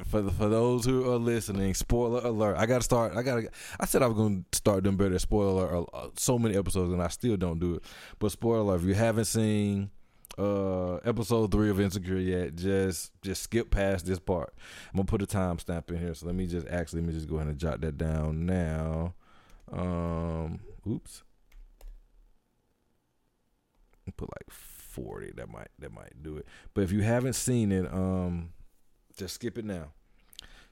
for 0.07 0.29
for 0.31 0.49
those 0.49 0.85
who 0.85 1.11
are 1.11 1.17
listening, 1.17 1.73
spoiler 1.73 2.21
alert. 2.21 2.57
I 2.57 2.65
got 2.65 2.77
to 2.77 2.83
start. 2.83 3.15
I 3.15 3.21
got. 3.21 3.41
to 3.41 3.49
I 3.79 3.85
said 3.85 4.01
I 4.01 4.07
was 4.07 4.17
going 4.17 4.45
to 4.49 4.57
start 4.57 4.83
doing 4.83 4.95
better. 4.95 5.19
Spoiler 5.19 5.73
alert. 5.73 5.89
Uh, 5.93 6.07
so 6.15 6.39
many 6.39 6.57
episodes, 6.57 6.91
and 6.91 7.01
I 7.01 7.09
still 7.09 7.37
don't 7.37 7.59
do 7.59 7.75
it. 7.75 7.83
But 8.19 8.31
spoiler 8.31 8.59
alert: 8.59 8.81
if 8.81 8.87
you 8.87 8.93
haven't 8.93 9.25
seen 9.25 9.91
uh 10.37 10.95
episode 10.97 11.51
three 11.51 11.69
of 11.69 11.79
Insecure 11.79 12.17
yet, 12.17 12.55
just 12.55 13.11
just 13.21 13.43
skip 13.43 13.69
past 13.69 14.05
this 14.05 14.19
part. 14.19 14.53
I'm 14.91 14.97
gonna 14.97 15.05
put 15.05 15.21
a 15.21 15.27
timestamp 15.27 15.89
in 15.91 15.99
here. 15.99 16.13
So 16.13 16.25
let 16.27 16.35
me 16.35 16.47
just 16.47 16.67
actually 16.67 17.01
let 17.01 17.07
me 17.09 17.13
just 17.13 17.27
go 17.27 17.35
ahead 17.35 17.47
and 17.47 17.57
jot 17.57 17.81
that 17.81 17.97
down 17.97 18.45
now. 18.45 19.13
Um, 19.71 20.59
oops. 20.87 21.23
Put 24.17 24.29
like 24.29 24.49
40 24.91 25.31
that 25.37 25.49
might 25.49 25.69
that 25.79 25.91
might 25.91 26.21
do 26.21 26.37
it. 26.37 26.45
But 26.73 26.81
if 26.83 26.91
you 26.91 27.01
haven't 27.01 27.33
seen 27.33 27.71
it 27.71 27.85
um 27.91 28.49
just 29.17 29.35
skip 29.35 29.57
it 29.57 29.65
now. 29.65 29.91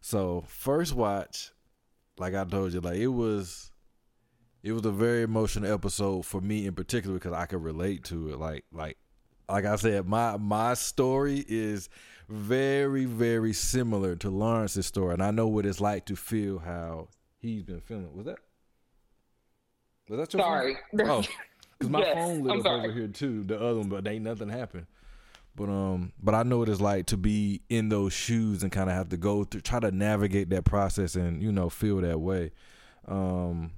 So 0.01 0.43
first 0.47 0.93
watch 0.93 1.51
like 2.17 2.35
i 2.35 2.43
told 2.43 2.73
you 2.73 2.81
like 2.81 2.97
it 2.97 3.07
was 3.07 3.71
it 4.61 4.73
was 4.73 4.85
a 4.85 4.91
very 4.91 5.21
emotional 5.23 5.71
episode 5.73 6.25
for 6.25 6.41
me 6.41 6.65
in 6.65 6.73
particular 6.73 7.15
because 7.15 7.33
i 7.33 7.45
could 7.45 7.63
relate 7.63 8.03
to 8.05 8.29
it. 8.29 8.39
Like 8.39 8.65
like 8.73 8.97
like 9.49 9.65
i 9.65 9.75
said 9.77 10.05
my 10.05 10.37
my 10.37 10.73
story 10.73 11.43
is 11.47 11.89
very 12.27 13.05
very 13.05 13.53
similar 13.53 14.15
to 14.17 14.29
lawrence's 14.29 14.85
story. 14.85 15.13
And 15.13 15.23
i 15.23 15.31
know 15.31 15.47
what 15.47 15.65
it's 15.65 15.81
like 15.81 16.05
to 16.07 16.15
feel 16.15 16.59
how 16.59 17.07
he's 17.39 17.63
been 17.63 17.81
feeling. 17.81 18.15
Was 18.15 18.25
that 18.25 18.37
was 20.09 20.19
that 20.19 20.33
your 20.33 20.41
sorry. 20.43 20.77
phone? 20.97 21.09
oh 21.09 21.23
Cause 21.79 21.89
my 21.89 21.99
yes, 21.99 22.13
phone 22.13 22.43
lit 22.43 22.51
I'm 22.51 22.59
up 22.59 22.65
sorry. 22.65 22.79
over 22.79 22.91
here 22.91 23.07
too, 23.07 23.43
the 23.43 23.59
other 23.59 23.79
one, 23.79 23.89
but 23.89 24.05
ain't 24.07 24.23
nothing 24.23 24.49
happened. 24.49 24.87
But 25.55 25.69
um, 25.69 26.11
but 26.21 26.35
I 26.35 26.43
know 26.43 26.57
what 26.57 26.69
it's 26.69 26.81
like 26.81 27.05
to 27.07 27.17
be 27.17 27.61
in 27.69 27.89
those 27.89 28.13
shoes 28.13 28.63
and 28.63 28.71
kind 28.71 28.89
of 28.89 28.95
have 28.95 29.09
to 29.09 29.17
go 29.17 29.43
through, 29.43 29.61
try 29.61 29.79
to 29.79 29.91
navigate 29.91 30.49
that 30.49 30.65
process 30.65 31.15
and 31.15 31.41
you 31.41 31.51
know 31.51 31.69
feel 31.69 31.97
that 32.01 32.19
way. 32.19 32.51
Um, 33.07 33.71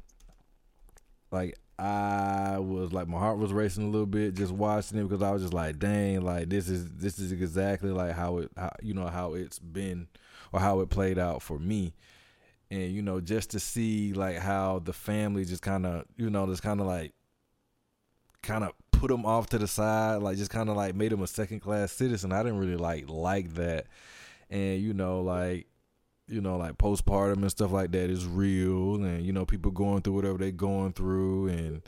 like 1.31 1.57
I 1.77 2.57
was 2.59 2.91
like 2.91 3.07
my 3.07 3.19
heart 3.19 3.37
was 3.37 3.53
racing 3.53 3.83
a 3.83 3.89
little 3.89 4.07
bit 4.07 4.33
just 4.35 4.51
watching 4.51 4.97
it 4.97 5.03
because 5.03 5.23
I 5.23 5.31
was 5.31 5.43
just 5.43 5.53
like, 5.53 5.79
dang, 5.79 6.21
like 6.21 6.49
this 6.49 6.69
is 6.69 6.91
this 6.93 7.19
is 7.19 7.31
exactly 7.31 7.91
like 7.91 8.13
how 8.13 8.39
it, 8.39 8.51
how, 8.57 8.71
you 8.81 8.93
know, 8.93 9.07
how 9.07 9.33
it's 9.33 9.59
been 9.59 10.07
or 10.51 10.59
how 10.59 10.79
it 10.81 10.89
played 10.89 11.17
out 11.17 11.41
for 11.41 11.57
me 11.57 11.93
and 12.71 12.91
you 12.91 13.01
know 13.01 13.19
just 13.19 13.51
to 13.51 13.59
see 13.59 14.13
like 14.13 14.37
how 14.37 14.79
the 14.79 14.93
family 14.93 15.45
just 15.45 15.61
kind 15.61 15.85
of 15.85 16.05
you 16.17 16.29
know 16.29 16.47
just 16.47 16.63
kind 16.63 16.79
of 16.79 16.87
like 16.87 17.13
kind 18.43 18.63
of 18.63 18.73
put 18.91 19.11
him 19.11 19.26
off 19.26 19.47
to 19.49 19.57
the 19.57 19.68
side, 19.68 20.22
like 20.22 20.38
just 20.38 20.51
kind 20.51 20.69
of 20.69 20.76
like 20.76 20.95
made 20.95 21.11
him 21.11 21.22
a 21.22 21.27
second 21.27 21.59
class 21.59 21.91
citizen. 21.91 22.31
I 22.31 22.43
didn't 22.43 22.59
really 22.59 22.77
like 22.77 23.09
like 23.09 23.55
that, 23.55 23.88
and 24.49 24.81
you 24.81 24.93
know, 24.93 25.22
like 25.22 25.68
you 26.27 26.41
know, 26.41 26.57
like 26.57 26.77
postpartum 26.77 27.41
and 27.41 27.51
stuff 27.51 27.72
like 27.72 27.91
that 27.91 28.09
is 28.09 28.26
real, 28.26 28.95
and 28.95 29.26
you 29.26 29.34
know, 29.34 29.45
people 29.45 29.72
going 29.72 30.01
through 30.01 30.13
whatever 30.13 30.38
they're 30.38 30.51
going 30.51 30.93
through, 30.93 31.47
and 31.47 31.81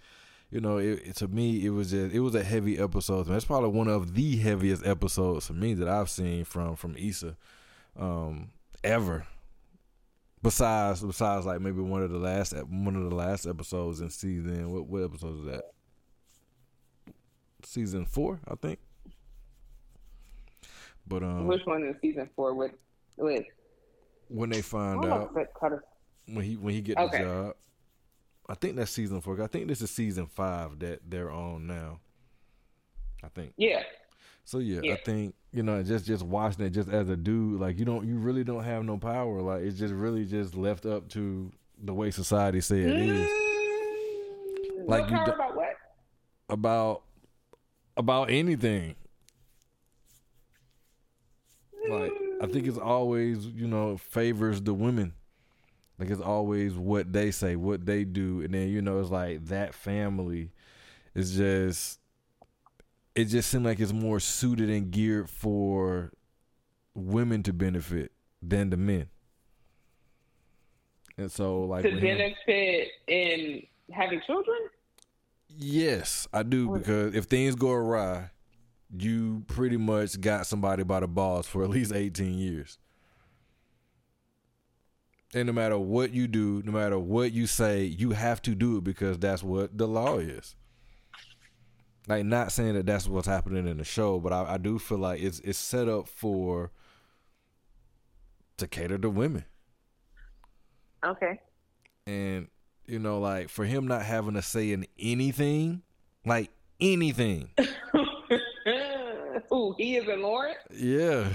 you 0.51 0.59
know, 0.59 0.77
it, 0.77 1.01
it, 1.05 1.15
to 1.17 1.27
me, 1.27 1.65
it 1.65 1.69
was 1.69 1.91
just 1.91 2.13
it 2.13 2.19
was 2.19 2.35
a 2.35 2.43
heavy 2.43 2.77
episode. 2.77 3.23
That's 3.23 3.45
probably 3.45 3.69
one 3.69 3.87
of 3.87 4.13
the 4.13 4.37
heaviest 4.37 4.85
episodes 4.85 5.47
for 5.47 5.53
me 5.53 5.73
that 5.75 5.87
I've 5.87 6.09
seen 6.09 6.45
from 6.45 6.75
from 6.75 6.95
Issa, 6.97 7.37
um, 7.97 8.49
ever. 8.83 9.25
Besides, 10.41 11.01
besides, 11.01 11.45
like 11.45 11.61
maybe 11.61 11.81
one 11.81 12.03
of 12.03 12.11
the 12.11 12.17
last 12.17 12.53
one 12.67 12.97
of 12.97 13.09
the 13.09 13.15
last 13.15 13.47
episodes 13.47 14.01
in 14.01 14.09
season. 14.09 14.71
What 14.71 14.87
what 14.87 15.03
episode 15.03 15.39
is 15.39 15.45
that? 15.45 15.72
Season 17.65 18.05
four, 18.05 18.39
I 18.47 18.55
think. 18.55 18.79
But 21.07 21.23
um, 21.23 21.47
which 21.47 21.65
one 21.65 21.83
is 21.83 21.95
season 22.01 22.29
four 22.35 22.53
with 22.53 22.71
with? 23.17 23.45
When 24.29 24.49
they 24.49 24.61
find 24.61 25.05
out 25.05 25.33
when 26.27 26.43
he 26.43 26.55
when 26.55 26.73
he 26.73 26.81
get 26.81 26.97
okay. 26.97 27.19
the 27.19 27.23
job. 27.23 27.55
I 28.49 28.55
think 28.55 28.75
that's 28.75 28.91
season 28.91 29.21
four. 29.21 29.41
I 29.41 29.47
think 29.47 29.67
this 29.67 29.81
is 29.81 29.89
season 29.89 30.27
five 30.27 30.79
that 30.79 30.99
they're 31.09 31.31
on 31.31 31.67
now. 31.67 31.99
I 33.23 33.29
think. 33.29 33.53
Yeah. 33.57 33.83
So 34.45 34.59
yeah, 34.59 34.81
yeah, 34.83 34.93
I 34.93 34.97
think 34.97 35.35
you 35.53 35.63
know 35.63 35.81
just 35.83 36.05
just 36.05 36.23
watching 36.23 36.65
it 36.65 36.71
just 36.71 36.89
as 36.89 37.07
a 37.07 37.15
dude, 37.15 37.61
like 37.61 37.79
you 37.79 37.85
don't 37.85 38.05
you 38.05 38.17
really 38.17 38.43
don't 38.43 38.63
have 38.63 38.83
no 38.83 38.97
power. 38.97 39.41
Like 39.41 39.63
it's 39.63 39.79
just 39.79 39.93
really 39.93 40.25
just 40.25 40.55
left 40.55 40.85
up 40.85 41.07
to 41.09 41.51
the 41.81 41.93
way 41.93 42.11
society 42.11 42.59
say 42.59 42.81
it 42.81 42.93
mm, 42.93 43.23
is. 43.23 44.85
Like 44.85 45.09
you 45.09 45.15
about 45.15 45.55
what? 45.55 45.75
About 46.49 47.03
about 47.97 48.29
anything. 48.29 48.95
Like 51.89 52.11
I 52.41 52.47
think 52.47 52.67
it's 52.67 52.77
always 52.77 53.45
you 53.45 53.67
know 53.67 53.97
favors 53.97 54.61
the 54.61 54.73
women. 54.73 55.13
Like 55.99 56.09
it's 56.09 56.21
always 56.21 56.73
what 56.73 57.13
they 57.13 57.31
say, 57.31 57.55
what 57.55 57.85
they 57.85 58.03
do, 58.03 58.41
and 58.41 58.53
then 58.53 58.69
you 58.69 58.81
know 58.81 58.99
it's 58.99 59.11
like 59.11 59.45
that 59.45 59.73
family 59.73 60.51
is 61.13 61.35
just. 61.35 61.99
It 63.15 63.25
just 63.25 63.51
seemed 63.51 63.63
like 63.63 63.79
it's 63.79 63.93
more 63.93 64.19
suited 64.19 64.71
and 64.71 64.89
geared 64.89 65.29
for 65.29 66.11
women 66.95 67.43
to 67.43 67.53
benefit 67.53 68.11
than 68.41 68.71
the 68.71 68.77
men. 68.77 69.07
And 71.17 71.31
so, 71.31 71.61
like 71.61 71.83
to 71.83 71.99
benefit 71.99 72.87
in 73.07 73.61
having 73.91 74.21
children. 74.25 74.57
Yes, 75.57 76.27
I 76.33 76.43
do 76.43 76.69
because 76.69 77.13
if 77.15 77.25
things 77.25 77.55
go 77.55 77.71
awry, 77.71 78.31
you 78.95 79.43
pretty 79.47 79.77
much 79.77 80.19
got 80.19 80.47
somebody 80.47 80.83
by 80.83 80.99
the 80.99 81.07
balls 81.07 81.47
for 81.47 81.63
at 81.63 81.69
least 81.69 81.93
eighteen 81.93 82.37
years. 82.37 82.77
And 85.35 85.47
no 85.47 85.53
matter 85.53 85.79
what 85.79 86.13
you 86.13 86.27
do, 86.27 86.61
no 86.63 86.71
matter 86.71 86.99
what 86.99 87.31
you 87.31 87.47
say, 87.47 87.83
you 87.83 88.11
have 88.11 88.41
to 88.43 88.53
do 88.53 88.77
it 88.77 88.83
because 88.83 89.17
that's 89.17 89.41
what 89.41 89.77
the 89.77 89.87
law 89.87 90.19
is. 90.19 90.55
Like, 92.07 92.25
not 92.25 92.51
saying 92.51 92.73
that 92.75 92.85
that's 92.85 93.07
what's 93.07 93.27
happening 93.27 93.67
in 93.67 93.77
the 93.77 93.83
show, 93.83 94.19
but 94.19 94.33
I, 94.33 94.53
I 94.53 94.57
do 94.57 94.77
feel 94.77 94.99
like 94.99 95.21
it's 95.21 95.39
it's 95.39 95.57
set 95.57 95.87
up 95.87 96.07
for 96.07 96.71
to 98.57 98.67
cater 98.67 98.97
to 98.97 99.09
women. 99.09 99.45
Okay. 101.03 101.39
And 102.05 102.47
you 102.85 102.99
know, 102.99 103.19
like 103.19 103.49
for 103.49 103.65
him 103.65 103.87
not 103.87 104.03
having 104.03 104.33
to 104.35 104.41
say 104.41 104.71
in 104.71 104.85
anything, 104.99 105.81
like 106.25 106.51
anything. 106.79 107.49
Ooh, 109.53 109.75
he 109.77 109.97
is 109.97 110.07
a 110.07 110.15
Lord. 110.15 110.53
Yeah. 110.73 111.27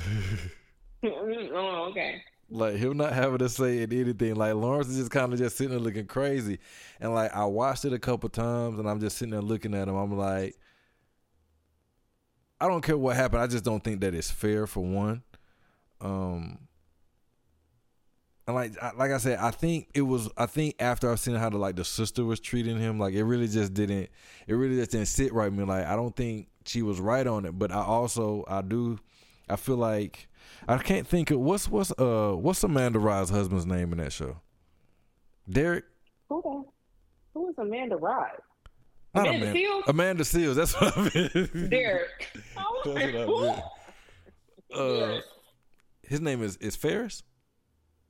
oh, 1.05 1.89
okay. 1.91 2.23
Like 2.51 2.77
him 2.77 2.97
not 2.97 3.13
having 3.13 3.39
to 3.39 3.49
say 3.49 3.83
in 3.83 3.93
anything. 3.93 4.35
Like 4.35 4.55
Lawrence 4.55 4.89
is 4.89 4.97
just 4.97 5.11
kind 5.11 5.33
of 5.33 5.39
just 5.39 5.57
sitting 5.57 5.71
there 5.71 5.81
looking 5.81 6.07
crazy. 6.07 6.59
And 7.01 7.15
like 7.15 7.35
I 7.35 7.45
watched 7.45 7.85
it 7.85 7.93
a 7.93 7.99
couple 7.99 8.29
times 8.31 8.79
and 8.79 8.89
I'm 8.89 9.01
just 9.01 9.19
sitting 9.19 9.33
there 9.33 9.43
looking 9.43 9.75
at 9.75 9.89
him. 9.89 9.95
I'm 9.95 10.17
like, 10.17 10.57
I 12.61 12.67
don't 12.67 12.83
care 12.83 12.97
what 12.99 13.17
happened. 13.17 13.43
I 13.43 13.47
just 13.47 13.65
don't 13.65 13.85
think 13.85 14.01
that 14.01 14.15
it's 14.15 14.31
fair 14.31 14.67
for 14.67 14.81
one. 14.81 15.23
Um 16.01 16.68
and 18.49 18.55
like 18.55 18.83
like 18.97 19.11
I 19.11 19.19
said, 19.19 19.39
I 19.39 19.51
think 19.51 19.91
it 19.93 20.01
was 20.01 20.31
I 20.39 20.47
think 20.47 20.77
after 20.81 21.13
I've 21.13 21.21
seen 21.21 21.35
how 21.35 21.51
the 21.51 21.59
like 21.59 21.77
the 21.77 21.85
sister 21.85 22.25
was 22.25 22.41
treating 22.41 22.79
him, 22.79 22.99
like 22.99 23.13
it 23.13 23.23
really 23.23 23.47
just 23.47 23.75
didn't 23.75 24.09
it 24.47 24.55
really 24.55 24.77
just 24.77 24.93
didn't 24.93 25.09
sit 25.09 25.35
right 25.35 25.51
with 25.51 25.59
me. 25.59 25.65
Like 25.67 25.85
I 25.85 25.95
don't 25.95 26.17
think 26.17 26.49
she 26.65 26.81
was 26.81 26.99
right 26.99 27.27
on 27.27 27.45
it. 27.45 27.59
But 27.59 27.71
I 27.71 27.83
also 27.83 28.47
I 28.49 28.63
do 28.63 28.99
I 29.51 29.57
feel 29.57 29.77
like 29.77 30.29
I 30.67 30.79
can't 30.79 31.07
think 31.07 31.31
of 31.31 31.41
what's 31.41 31.69
what's 31.69 31.93
uh 31.99 32.33
what's 32.33 32.65
Amanda 32.65 32.99
Ride's 32.99 33.29
husband's 33.29 33.67
name 33.67 33.93
in 33.93 33.99
that 33.99 34.13
show. 34.13 34.39
Derek. 35.47 35.85
Who 36.31 36.67
who 37.35 37.51
is 37.51 37.55
Amanda 37.59 37.97
Ride? 37.97 38.31
Not 39.13 39.29
Amanda, 39.29 39.51
Amanda 39.51 39.61
Seales. 39.61 39.89
Amanda 39.89 40.25
Seales. 40.25 40.55
That's 40.55 40.81
what 40.81 40.97
I 40.97 41.01
mean. 41.55 41.69
Derek. 41.69 42.29
That's 42.87 43.29
what 43.29 43.63
I. 44.73 44.75
Uh, 44.75 45.21
his 46.03 46.23
name 46.23 46.43
is 46.43 46.57
is 46.57 46.75
Ferris. 46.75 47.23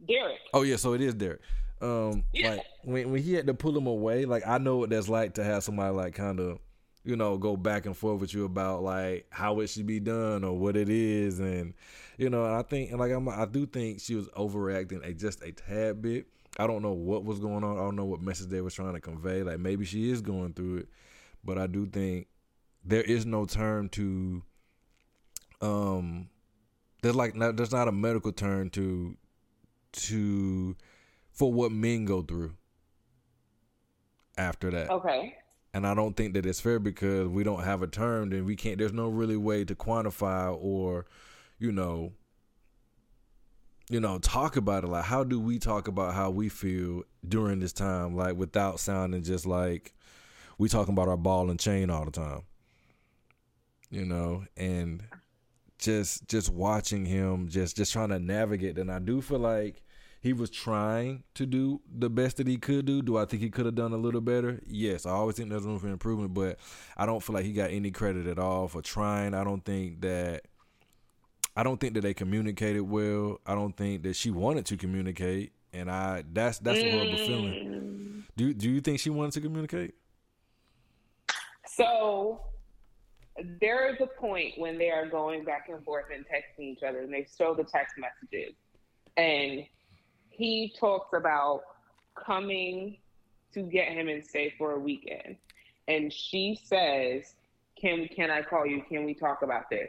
Derek. 0.06 0.38
Oh 0.52 0.62
yeah, 0.62 0.76
so 0.76 0.92
it 0.92 1.00
is 1.00 1.14
Derek. 1.14 1.40
Um, 1.80 2.24
yeah. 2.32 2.50
like 2.50 2.64
when 2.82 3.10
when 3.10 3.22
he 3.22 3.34
had 3.34 3.46
to 3.46 3.54
pull 3.54 3.76
him 3.76 3.86
away, 3.86 4.24
like 4.24 4.46
I 4.46 4.58
know 4.58 4.78
what 4.78 4.90
that's 4.90 5.08
like 5.08 5.34
to 5.34 5.44
have 5.44 5.62
somebody 5.64 5.94
like 5.94 6.14
kind 6.14 6.40
of 6.40 6.58
you 7.08 7.16
know, 7.16 7.38
go 7.38 7.56
back 7.56 7.86
and 7.86 7.96
forth 7.96 8.20
with 8.20 8.34
you 8.34 8.44
about 8.44 8.82
like 8.82 9.26
how 9.30 9.60
it 9.60 9.68
should 9.68 9.86
be 9.86 9.98
done 9.98 10.44
or 10.44 10.58
what 10.58 10.76
it 10.76 10.90
is, 10.90 11.38
and 11.38 11.72
you 12.18 12.28
know, 12.28 12.44
and 12.44 12.54
I 12.54 12.62
think, 12.62 12.90
and 12.90 13.00
like 13.00 13.12
I'm, 13.12 13.26
I 13.28 13.46
do 13.46 13.64
think 13.64 14.00
she 14.00 14.14
was 14.14 14.28
overreacting 14.36 15.02
a 15.06 15.14
just 15.14 15.42
a 15.42 15.50
tad 15.50 16.02
bit. 16.02 16.26
I 16.58 16.66
don't 16.66 16.82
know 16.82 16.92
what 16.92 17.24
was 17.24 17.38
going 17.38 17.64
on. 17.64 17.78
I 17.78 17.80
don't 17.80 17.96
know 17.96 18.04
what 18.04 18.20
message 18.20 18.48
they 18.48 18.60
was 18.60 18.74
trying 18.74 18.92
to 18.92 19.00
convey. 19.00 19.42
Like 19.42 19.58
maybe 19.58 19.86
she 19.86 20.10
is 20.10 20.20
going 20.20 20.52
through 20.52 20.78
it, 20.78 20.88
but 21.42 21.56
I 21.56 21.66
do 21.66 21.86
think 21.86 22.26
there 22.84 23.02
is 23.02 23.24
no 23.24 23.46
term 23.46 23.88
to, 23.90 24.42
um, 25.62 26.28
there's 27.00 27.16
like 27.16 27.34
not, 27.34 27.56
there's 27.56 27.72
not 27.72 27.88
a 27.88 27.92
medical 27.92 28.32
term 28.32 28.68
to, 28.70 29.16
to, 29.92 30.76
for 31.30 31.52
what 31.52 31.72
men 31.72 32.04
go 32.04 32.22
through. 32.22 32.54
After 34.36 34.70
that, 34.70 34.90
okay. 34.90 35.34
And 35.74 35.86
I 35.86 35.94
don't 35.94 36.16
think 36.16 36.34
that 36.34 36.46
it's 36.46 36.60
fair 36.60 36.78
because 36.78 37.28
we 37.28 37.42
don't 37.42 37.64
have 37.64 37.82
a 37.82 37.88
term 37.88 38.32
and 38.32 38.46
we 38.46 38.54
can't 38.54 38.78
there's 38.78 38.92
no 38.92 39.08
really 39.08 39.36
way 39.36 39.64
to 39.64 39.74
quantify 39.74 40.56
or 40.60 41.06
you 41.58 41.72
know 41.72 42.12
you 43.90 43.98
know 43.98 44.20
talk 44.20 44.56
about 44.56 44.84
it. 44.84 44.86
Like 44.86 45.06
how 45.06 45.24
do 45.24 45.40
we 45.40 45.58
talk 45.58 45.88
about 45.88 46.14
how 46.14 46.30
we 46.30 46.48
feel 46.48 47.02
during 47.28 47.58
this 47.58 47.72
time? 47.72 48.14
Like 48.16 48.36
without 48.36 48.78
sounding 48.78 49.24
just 49.24 49.44
like 49.44 49.92
we 50.56 50.68
talking 50.68 50.94
about 50.94 51.08
our 51.08 51.16
ball 51.16 51.50
and 51.50 51.58
chain 51.58 51.90
all 51.90 52.04
the 52.04 52.12
time 52.12 52.42
you 53.90 54.04
know? 54.04 54.44
And 54.56 55.02
just 55.78 56.26
just 56.28 56.50
watching 56.50 57.06
him 57.06 57.48
just 57.48 57.76
just 57.76 57.92
trying 57.92 58.08
to 58.08 58.18
navigate 58.18 58.78
and 58.78 58.90
I 58.90 58.98
do 58.98 59.20
feel 59.22 59.38
like 59.38 59.82
he 60.20 60.32
was 60.32 60.50
trying 60.50 61.22
to 61.34 61.46
do 61.46 61.80
the 61.96 62.10
best 62.10 62.38
that 62.38 62.46
he 62.46 62.56
could 62.56 62.86
do. 62.86 63.02
Do 63.02 63.16
I 63.16 63.24
think 63.24 63.40
he 63.40 63.50
could 63.50 63.66
have 63.66 63.76
done 63.76 63.92
a 63.92 63.96
little 63.96 64.20
better? 64.20 64.60
Yes, 64.66 65.06
I 65.06 65.10
always 65.10 65.36
think 65.36 65.48
there's 65.48 65.62
room 65.62 65.78
for 65.78 65.88
improvement, 65.88 66.34
but 66.34 66.58
I 66.96 67.06
don't 67.06 67.22
feel 67.22 67.34
like 67.34 67.44
he 67.44 67.52
got 67.52 67.70
any 67.70 67.90
credit 67.92 68.26
at 68.26 68.38
all 68.38 68.66
for 68.66 68.82
trying. 68.82 69.32
I 69.34 69.44
don't 69.44 69.64
think 69.64 70.00
that 70.00 70.46
I 71.56 71.62
don't 71.62 71.78
think 71.78 71.94
that 71.94 72.00
they 72.00 72.14
communicated 72.14 72.82
well. 72.82 73.40
I 73.46 73.54
don't 73.54 73.76
think 73.76 74.02
that 74.02 74.16
she 74.16 74.30
wanted 74.30 74.66
to 74.66 74.76
communicate, 74.76 75.52
and 75.72 75.90
I 75.90 76.24
that's 76.32 76.58
that's 76.58 76.80
a 76.80 76.90
horrible 76.90 77.18
feeling. 77.18 77.54
Mm. 77.54 78.22
Do 78.36 78.52
do 78.54 78.70
you 78.70 78.80
think 78.80 78.98
she 78.98 79.10
wanted 79.10 79.34
to 79.34 79.40
communicate? 79.40 79.94
So 81.66 82.40
there 83.60 83.92
is 83.92 84.00
a 84.00 84.06
point 84.06 84.54
when 84.58 84.78
they 84.78 84.90
are 84.90 85.06
going 85.06 85.44
back 85.44 85.68
and 85.68 85.82
forth 85.84 86.06
and 86.14 86.24
texting 86.24 86.72
each 86.72 86.82
other, 86.82 87.00
and 87.00 87.12
they 87.12 87.26
show 87.36 87.54
the 87.54 87.64
text 87.64 87.96
messages, 87.98 88.54
and 89.16 89.64
he 90.30 90.72
talks 90.78 91.16
about 91.16 91.62
coming 92.14 92.96
to 93.52 93.62
get 93.62 93.88
him 93.88 94.08
and 94.08 94.24
stay 94.24 94.54
for 94.58 94.72
a 94.72 94.78
weekend. 94.78 95.36
And 95.86 96.12
she 96.12 96.58
says, 96.62 97.34
Can 97.80 98.08
can 98.08 98.30
I 98.30 98.42
call 98.42 98.66
you? 98.66 98.82
Can 98.88 99.04
we 99.04 99.14
talk 99.14 99.42
about 99.42 99.70
this? 99.70 99.88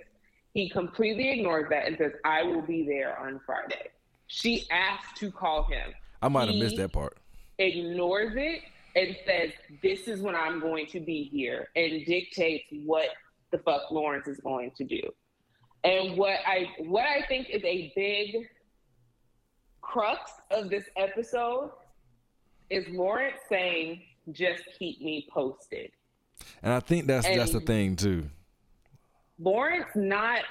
He 0.54 0.70
completely 0.70 1.30
ignores 1.32 1.70
that 1.70 1.86
and 1.88 1.98
says, 1.98 2.14
I 2.26 2.44
will 2.44 2.62
be 2.62 2.86
there 2.86 3.18
on 3.20 3.40
Friday. 3.46 3.90
She 4.28 4.68
asks 4.72 5.20
to 5.20 5.32
call 5.32 5.64
him. 5.64 5.94
I 6.22 6.28
might 6.28 6.48
have 6.48 6.58
missed 6.58 6.78
that 6.78 6.92
part. 6.92 7.18
Ignores 7.58 8.34
it 8.36 8.62
and 8.96 9.16
says, 9.26 9.52
This 9.82 10.08
is 10.08 10.22
when 10.22 10.36
I'm 10.36 10.60
going 10.60 10.88
to 10.88 11.00
be 11.00 11.24
here 11.24 11.70
and 11.76 12.06
dictates 12.06 12.66
what 12.86 13.10
the 13.52 13.58
fuck 13.60 13.92
Lawrence 13.92 14.28
is 14.28 14.40
going 14.40 14.72
to 14.78 14.84
do. 14.84 15.02
And 15.84 16.18
what 16.18 16.40
I 16.46 16.68
what 16.80 17.06
I 17.06 17.26
think 17.28 17.50
is 17.50 17.64
a 17.64 17.92
big 17.96 18.48
crux 19.82 20.32
of 20.52 20.70
this 20.70 20.84
episode 20.98 21.72
is 22.70 22.86
Lawrence 22.90 23.38
saying, 23.48 24.02
just 24.32 24.64
keep 24.78 25.02
me 25.02 25.28
posted. 25.34 25.92
And 26.62 26.74
I 26.74 26.80
think 26.80 27.08
that's 27.08 27.26
and 27.26 27.40
that's 27.40 27.54
the 27.54 27.62
thing 27.62 27.96
too. 27.96 28.30
Lawrence 29.40 29.88
not 29.96 30.42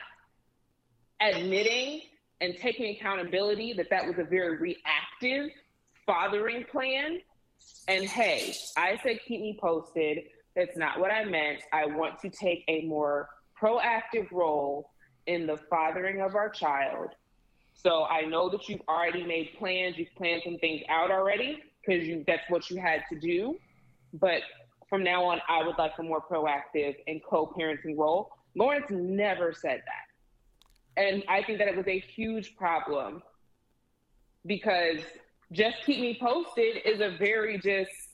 admitting 1.20 2.03
and 2.41 2.57
taking 2.57 2.97
accountability 2.97 3.75
that 3.75 3.91
that 3.91 4.07
was 4.07 4.16
a 4.19 4.25
very 4.25 4.57
reactive 4.57 5.51
fathering 6.07 6.65
plan. 6.70 7.20
And 7.87 8.05
hey, 8.05 8.55
I 8.77 8.99
said 9.03 9.19
keep 9.27 9.41
me 9.41 9.59
posted. 9.61 10.19
That's 10.59 10.76
not 10.76 10.98
what 10.98 11.12
I 11.12 11.24
meant. 11.24 11.60
I 11.72 11.86
want 11.86 12.18
to 12.18 12.28
take 12.28 12.64
a 12.66 12.82
more 12.82 13.28
proactive 13.62 14.28
role 14.32 14.90
in 15.28 15.47
the 15.47 15.56
fathering 15.70 16.20
of 16.20 16.35
our 16.35 16.51
child. 16.51 17.10
So 17.74 18.06
I 18.06 18.22
know 18.22 18.51
that 18.51 18.68
you've 18.68 18.80
already 18.89 19.24
made 19.24 19.51
plans, 19.56 19.97
you've 19.97 20.12
planned 20.16 20.43
some 20.44 20.59
things 20.59 20.82
out 20.89 21.12
already 21.12 21.62
because 21.86 22.09
you 22.09 22.24
that's 22.26 22.43
what 22.48 22.68
you 22.70 22.80
had 22.80 23.05
to 23.12 23.20
do. 23.20 23.56
But 24.14 24.40
from 24.90 25.05
now 25.05 25.26
on, 25.26 25.40
I 25.48 25.64
would 25.64 25.78
like 25.78 25.93
a 25.97 26.02
more 26.02 26.20
proactive 26.20 26.97
and 27.06 27.20
co-parenting 27.22 27.97
role. 27.97 28.32
Lawrence 28.56 28.86
never 28.90 29.52
said 29.52 29.82
that. 29.86 31.01
And 31.01 31.22
I 31.28 31.44
think 31.44 31.59
that 31.59 31.68
it 31.68 31.76
was 31.76 31.86
a 31.86 32.01
huge 32.01 32.56
problem 32.56 33.22
because 34.44 34.98
just 35.52 35.76
keep 35.86 36.01
me 36.01 36.18
posted 36.20 36.78
is 36.85 37.01
a 37.01 37.16
very 37.16 37.59
just 37.59 38.07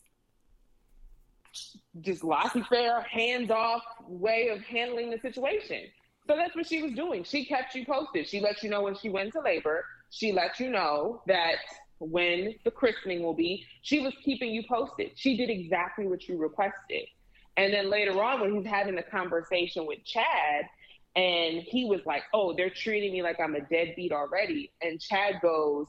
just 2.01 2.25
laissez-faire, 2.25 3.03
hands-off 3.03 3.83
way 4.07 4.49
of 4.49 4.61
handling 4.63 5.11
the 5.11 5.19
situation. 5.21 5.83
So 6.27 6.37
that's 6.37 6.57
what 6.57 6.67
she 6.67 6.83
was 6.83 6.93
doing. 6.93 7.25
She 7.25 7.45
kept 7.45 7.75
you 7.75 7.85
posted. 7.85 8.29
She 8.29 8.41
let 8.41 8.63
you 8.63 8.71
know 8.71 8.83
when 8.83 8.97
she 8.97 9.11
went 9.11 9.33
to 9.35 9.41
labor. 9.41 9.85
She 10.11 10.33
let 10.33 10.59
you 10.59 10.71
know 10.71 11.23
that 11.27 11.57
when 11.99 12.55
the 12.65 12.71
christening 12.71 13.23
will 13.23 13.35
be. 13.35 13.65
She 13.83 14.01
was 14.01 14.15
keeping 14.25 14.53
you 14.53 14.63
posted. 14.69 15.13
She 15.17 15.37
did 15.37 15.51
exactly 15.51 16.07
what 16.07 16.27
you 16.29 16.39
requested. 16.39 17.07
And 17.57 17.73
then 17.73 17.91
later 17.91 18.21
on, 18.23 18.41
when 18.41 18.55
he's 18.55 18.67
having 18.67 18.95
the 18.97 19.03
conversation 19.03 19.87
with 19.87 20.05
Chad, 20.05 20.65
and 21.17 21.63
he 21.63 21.85
was 21.85 22.01
like, 22.05 22.25
"Oh, 22.33 22.55
they're 22.55 22.71
treating 22.71 23.13
me 23.13 23.23
like 23.23 23.39
I'm 23.39 23.55
a 23.55 23.61
deadbeat 23.61 24.11
already," 24.11 24.73
and 24.83 25.01
Chad 25.01 25.41
goes, 25.41 25.87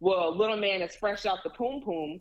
"Well, 0.00 0.34
little 0.34 0.56
man 0.56 0.80
is 0.80 0.96
fresh 0.96 1.26
out 1.26 1.42
the 1.44 1.50
poom 1.50 1.82
poom." 1.82 2.20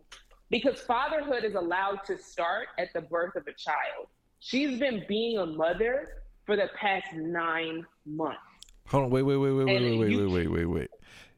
Because 0.54 0.80
fatherhood 0.82 1.44
is 1.44 1.56
allowed 1.56 2.02
to 2.06 2.16
start 2.16 2.68
at 2.78 2.94
the 2.94 3.02
birth 3.02 3.36
of 3.36 3.48
a 3.48 3.54
child. 3.54 4.06
She's 4.38 4.78
been 4.80 5.04
being 5.08 5.40
a 5.40 5.48
mother 5.48 6.10
for 6.46 6.56
the 6.56 6.70
past 6.80 7.08
nine 7.16 7.84
months. 8.06 8.38
Hold 8.86 9.06
on, 9.06 9.10
wait, 9.10 9.24
wait, 9.24 9.38
wait, 9.38 9.52
wait, 9.52 9.66
wait, 9.66 9.82
wait, 9.82 9.98
wait, 9.98 10.16
wait, 10.16 10.28
wait, 10.28 10.48
wait, 10.48 10.66
wait. 10.66 10.90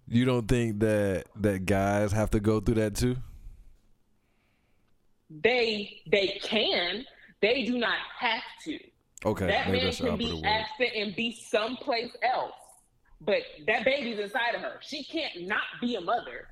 You 0.09 0.25
don't 0.25 0.45
think 0.49 0.81
that 0.81 1.27
that 1.37 1.65
guys 1.65 2.11
have 2.11 2.29
to 2.31 2.41
go 2.41 2.59
through 2.59 2.75
that 2.75 2.95
too? 2.95 3.15
They 5.29 6.01
they 6.11 6.37
can. 6.43 7.05
They 7.41 7.63
do 7.63 7.77
not 7.77 7.99
have 8.19 8.43
to. 8.65 8.77
Okay. 9.23 9.47
That 9.47 9.71
man 9.71 9.93
can 9.93 10.17
be 10.17 10.43
absent 10.43 10.89
and 10.93 11.15
be 11.15 11.31
someplace 11.31 12.11
else. 12.21 12.51
But 13.21 13.43
that 13.65 13.85
baby's 13.85 14.19
inside 14.19 14.55
of 14.55 14.61
her. 14.61 14.79
She 14.81 15.05
can't 15.05 15.47
not 15.47 15.63
be 15.79 15.95
a 15.95 16.01
mother 16.01 16.49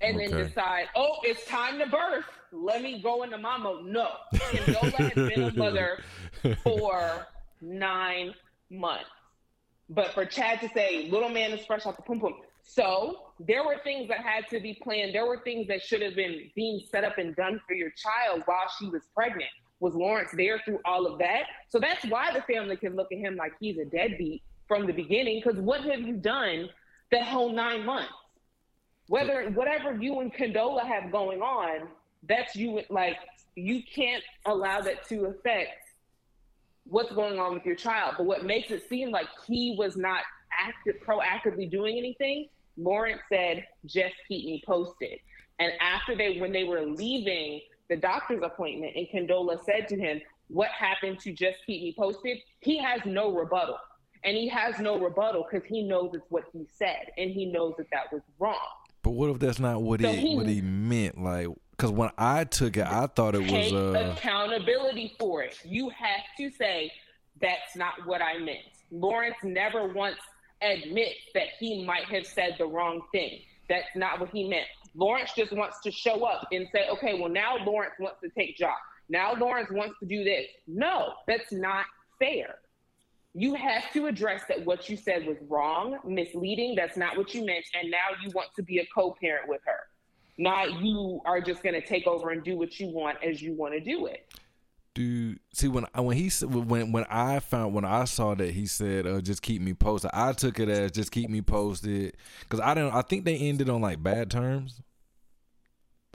and 0.00 0.16
okay. 0.16 0.28
then 0.28 0.46
decide, 0.46 0.86
oh, 0.94 1.16
it's 1.22 1.44
time 1.46 1.78
to 1.78 1.86
birth. 1.86 2.24
Let 2.52 2.82
me 2.82 3.00
go 3.02 3.22
into 3.22 3.38
mama. 3.38 3.80
No. 3.84 4.08
Condola 4.34 4.92
has 4.92 5.14
been 5.14 5.42
a 5.42 5.52
mother 5.54 6.02
for 6.62 7.26
nine 7.60 8.34
months. 8.70 9.10
But 9.88 10.12
for 10.14 10.24
Chad 10.24 10.60
to 10.60 10.68
say, 10.74 11.08
little 11.10 11.28
man 11.28 11.52
is 11.52 11.64
fresh 11.64 11.86
off 11.86 11.96
the 11.96 12.02
pum 12.02 12.20
pum, 12.20 12.34
so 12.66 13.18
there 13.38 13.64
were 13.64 13.76
things 13.84 14.08
that 14.08 14.18
had 14.18 14.48
to 14.48 14.60
be 14.60 14.78
planned. 14.82 15.14
There 15.14 15.26
were 15.26 15.40
things 15.44 15.68
that 15.68 15.82
should 15.82 16.02
have 16.02 16.16
been 16.16 16.50
being 16.54 16.80
set 16.90 17.04
up 17.04 17.18
and 17.18 17.34
done 17.36 17.60
for 17.66 17.74
your 17.74 17.90
child 17.90 18.42
while 18.46 18.68
she 18.78 18.88
was 18.88 19.02
pregnant. 19.14 19.50
Was 19.78 19.94
Lawrence 19.94 20.30
there 20.36 20.60
through 20.64 20.80
all 20.84 21.06
of 21.06 21.18
that? 21.18 21.44
So 21.68 21.78
that's 21.78 22.04
why 22.06 22.32
the 22.32 22.42
family 22.52 22.76
can 22.76 22.96
look 22.96 23.12
at 23.12 23.18
him 23.18 23.36
like 23.36 23.52
he's 23.60 23.78
a 23.78 23.84
deadbeat 23.84 24.42
from 24.66 24.86
the 24.86 24.92
beginning. 24.92 25.40
Because 25.44 25.60
what 25.60 25.82
have 25.82 26.00
you 26.00 26.16
done 26.16 26.68
the 27.12 27.22
whole 27.22 27.52
nine 27.52 27.84
months? 27.84 28.12
Whether 29.08 29.50
whatever 29.50 29.94
you 29.94 30.20
and 30.20 30.32
Condola 30.32 30.84
have 30.84 31.12
going 31.12 31.40
on, 31.40 31.88
that's 32.28 32.56
you. 32.56 32.80
Like 32.90 33.16
you 33.54 33.82
can't 33.82 34.22
allow 34.46 34.80
that 34.80 35.08
to 35.08 35.26
affect 35.26 35.70
what's 36.84 37.12
going 37.12 37.38
on 37.38 37.54
with 37.54 37.64
your 37.64 37.76
child. 37.76 38.14
But 38.18 38.26
what 38.26 38.44
makes 38.44 38.70
it 38.70 38.88
seem 38.88 39.10
like 39.10 39.26
he 39.46 39.76
was 39.78 39.96
not 39.96 40.22
active, 40.52 40.96
proactively 41.04 41.70
doing 41.70 41.98
anything 41.98 42.48
Lawrence 42.76 43.22
said, 43.30 43.66
just 43.86 44.14
keep 44.28 44.44
me 44.44 44.62
posted. 44.66 45.18
And 45.58 45.72
after 45.80 46.14
they, 46.14 46.38
when 46.38 46.52
they 46.52 46.64
were 46.64 46.82
leaving 46.82 47.60
the 47.88 47.96
doctor's 47.96 48.42
appointment, 48.42 48.94
and 48.96 49.06
Condola 49.08 49.64
said 49.64 49.88
to 49.88 49.96
him, 49.96 50.20
What 50.48 50.68
happened 50.68 51.20
to 51.20 51.32
just 51.32 51.58
keep 51.66 51.82
me 51.82 51.94
posted? 51.96 52.38
He 52.60 52.78
has 52.78 53.00
no 53.06 53.32
rebuttal. 53.32 53.78
And 54.24 54.36
he 54.36 54.48
has 54.48 54.78
no 54.80 54.98
rebuttal 54.98 55.46
because 55.50 55.66
he 55.66 55.82
knows 55.82 56.10
it's 56.12 56.26
what 56.30 56.44
he 56.52 56.66
said 56.72 57.12
and 57.16 57.30
he 57.30 57.46
knows 57.46 57.74
that 57.78 57.86
that 57.92 58.12
was 58.12 58.22
wrong. 58.40 58.56
But 59.06 59.12
what 59.12 59.30
if 59.30 59.38
that's 59.38 59.60
not 59.60 59.82
what 59.82 60.00
so 60.00 60.10
he, 60.10 60.30
he, 60.30 60.36
what 60.36 60.48
he 60.48 60.60
meant? 60.60 61.22
Like, 61.22 61.46
because 61.70 61.92
when 61.92 62.10
I 62.18 62.42
took 62.42 62.76
it, 62.76 62.84
I 62.84 63.06
thought 63.06 63.36
it 63.36 63.48
was 63.48 63.72
uh... 63.72 64.14
accountability 64.16 65.14
for 65.16 65.44
it. 65.44 65.56
You 65.64 65.90
have 65.90 66.24
to 66.38 66.50
say 66.50 66.90
that's 67.40 67.76
not 67.76 68.04
what 68.04 68.20
I 68.20 68.38
meant. 68.38 68.64
Lawrence 68.90 69.36
never 69.44 69.86
once 69.86 70.16
admit 70.60 71.12
that 71.34 71.46
he 71.60 71.84
might 71.84 72.06
have 72.06 72.26
said 72.26 72.56
the 72.58 72.66
wrong 72.66 73.00
thing. 73.12 73.42
That's 73.68 73.86
not 73.94 74.18
what 74.18 74.30
he 74.30 74.48
meant. 74.48 74.66
Lawrence 74.96 75.30
just 75.36 75.52
wants 75.52 75.78
to 75.84 75.92
show 75.92 76.24
up 76.24 76.48
and 76.50 76.66
say, 76.72 76.88
okay, 76.90 77.16
well, 77.16 77.30
now 77.30 77.58
Lawrence 77.64 77.94
wants 78.00 78.20
to 78.24 78.30
take 78.30 78.56
job. 78.56 78.74
Now 79.08 79.34
Lawrence 79.34 79.70
wants 79.70 79.94
to 80.00 80.06
do 80.06 80.24
this. 80.24 80.46
No, 80.66 81.12
that's 81.28 81.52
not 81.52 81.84
fair. 82.18 82.56
You 83.38 83.54
have 83.54 83.92
to 83.92 84.06
address 84.06 84.44
that 84.48 84.64
what 84.64 84.88
you 84.88 84.96
said 84.96 85.26
was 85.26 85.36
wrong, 85.48 85.98
misleading. 86.06 86.74
That's 86.74 86.96
not 86.96 87.18
what 87.18 87.34
you 87.34 87.44
meant. 87.44 87.66
And 87.78 87.90
now 87.90 88.16
you 88.24 88.30
want 88.34 88.48
to 88.56 88.62
be 88.62 88.78
a 88.78 88.86
co 88.94 89.14
parent 89.20 89.46
with 89.46 89.60
her. 89.66 89.80
Not 90.38 90.80
you 90.80 91.20
are 91.26 91.40
just 91.40 91.62
going 91.62 91.74
to 91.74 91.86
take 91.86 92.06
over 92.06 92.30
and 92.30 92.42
do 92.42 92.56
what 92.56 92.80
you 92.80 92.88
want 92.88 93.18
as 93.22 93.42
you 93.42 93.52
want 93.54 93.74
to 93.74 93.80
do 93.80 94.06
it 94.06 94.26
do 94.96 95.36
see 95.52 95.68
when 95.68 95.84
when 95.94 96.16
he 96.16 96.30
when 96.46 96.90
when 96.90 97.04
I 97.10 97.38
found 97.40 97.74
when 97.74 97.84
I 97.84 98.06
saw 98.06 98.34
that 98.34 98.52
he 98.52 98.64
said 98.64 99.06
uh, 99.06 99.20
just 99.20 99.42
keep 99.42 99.60
me 99.60 99.74
posted 99.74 100.10
I 100.14 100.32
took 100.32 100.58
it 100.58 100.70
as 100.70 100.90
just 100.90 101.12
keep 101.12 101.28
me 101.28 101.42
posted 101.42 102.16
because 102.40 102.60
I 102.60 102.72
didn't 102.74 102.94
I 102.94 103.02
think 103.02 103.26
they 103.26 103.36
ended 103.36 103.68
on 103.68 103.82
like 103.82 104.02
bad 104.02 104.30
terms 104.30 104.80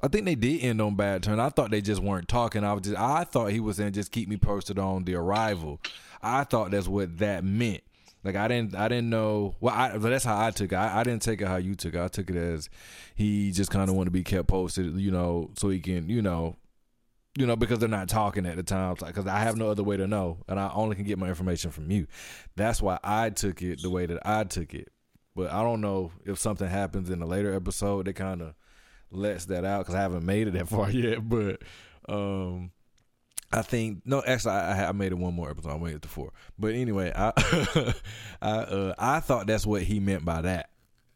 I 0.02 0.08
think 0.08 0.26
they 0.26 0.34
did 0.34 0.64
end 0.64 0.82
on 0.82 0.96
bad 0.96 1.22
terms 1.22 1.40
I 1.40 1.50
thought 1.50 1.70
they 1.70 1.82
just 1.82 2.02
weren't 2.02 2.28
talking 2.28 2.64
I 2.64 2.74
was 2.74 2.82
just 2.82 2.98
I 2.98 3.24
thought 3.24 3.52
he 3.52 3.60
was 3.60 3.78
saying 3.78 3.94
just 3.94 4.12
keep 4.12 4.28
me 4.28 4.38
posted 4.38 4.80
on 4.80 5.04
the 5.04 5.14
arrival 5.14 5.80
I 6.24 6.44
thought 6.44 6.72
that's 6.72 6.88
what 6.88 7.18
that 7.20 7.44
meant 7.44 7.84
like 8.24 8.36
I 8.36 8.48
didn't 8.48 8.76
I 8.76 8.88
didn't 8.88 9.10
know 9.10 9.56
well 9.60 9.74
I 9.74 9.98
but 9.98 10.10
that's 10.10 10.26
how 10.26 10.40
I 10.40 10.52
took 10.52 10.72
it 10.72 10.76
I, 10.76 11.00
I 11.00 11.04
didn't 11.04 11.22
take 11.22 11.42
it 11.42 11.48
how 11.48 11.58
you 11.58 11.76
took 11.76 11.96
it 11.96 12.02
I 12.02 12.08
took 12.08 12.30
it 12.30 12.36
as 12.36 12.70
he 13.16 13.52
just 13.52 13.72
kind 13.72 13.90
of 13.90 13.96
wanted 13.96 14.06
to 14.06 14.12
be 14.12 14.24
kept 14.24 14.48
posted 14.48 14.96
you 15.00 15.12
know 15.12 15.52
so 15.58 15.70
he 15.70 15.80
can 15.80 16.10
you 16.10 16.22
know 16.22 16.56
you 17.38 17.46
know, 17.46 17.56
because 17.56 17.80
they're 17.80 17.90
not 17.90 18.10
talking 18.10 18.46
at 18.46 18.58
the 18.58 18.64
time. 18.64 18.96
Because 18.96 19.28
I 19.28 19.40
have 19.40 19.56
no 19.56 19.70
other 19.70 19.84
way 19.84 19.98
to 19.98 20.08
know, 20.08 20.40
and 20.48 20.60
I 20.60 20.72
only 20.74 20.96
can 20.96 21.06
get 21.06 21.18
my 21.18 21.30
information 21.30 21.72
from 21.72 21.90
you. 21.90 22.08
That's 22.56 22.82
why 22.82 23.00
I 23.04 23.30
took 23.30 23.62
it 23.62 23.82
the 23.82 23.90
way 23.90 24.06
that 24.06 24.20
I 24.26 24.44
took 24.44 24.74
it. 24.74 24.90
But 25.36 25.52
I 25.52 25.62
don't 25.64 25.80
know 25.80 26.12
if 26.26 26.40
something 26.40 26.68
happens 26.68 27.10
in 27.10 27.22
a 27.22 27.26
later 27.26 27.54
episode 27.54 28.06
that 28.08 28.14
kind 28.14 28.42
of 28.42 28.54
lets 29.12 29.46
that 29.46 29.64
out 29.64 29.80
because 29.80 29.96
I 29.96 30.02
haven't 30.02 30.26
made 30.26 30.50
it 30.50 30.54
that 30.54 30.68
far 30.68 30.90
yet. 30.92 31.28
But 31.28 31.62
um, 32.10 32.72
I 33.54 33.62
think 33.62 34.02
no, 34.06 34.24
actually, 34.26 34.54
I, 34.54 34.90
I 34.90 34.92
made 34.94 35.12
it 35.12 35.18
one 35.18 35.34
more 35.34 35.50
episode. 35.50 35.72
I 35.72 35.78
made 35.78 35.96
it 35.96 36.02
to 36.04 36.08
four. 36.08 36.32
But 36.58 36.74
anyway, 36.74 37.12
I 37.16 37.34
I 38.42 38.50
uh, 38.50 38.96
I 38.98 39.20
thought 39.20 39.48
that's 39.48 39.66
what 39.66 39.84
he 39.84 40.00
meant 40.00 40.24
by 40.24 40.42
that 40.42 40.72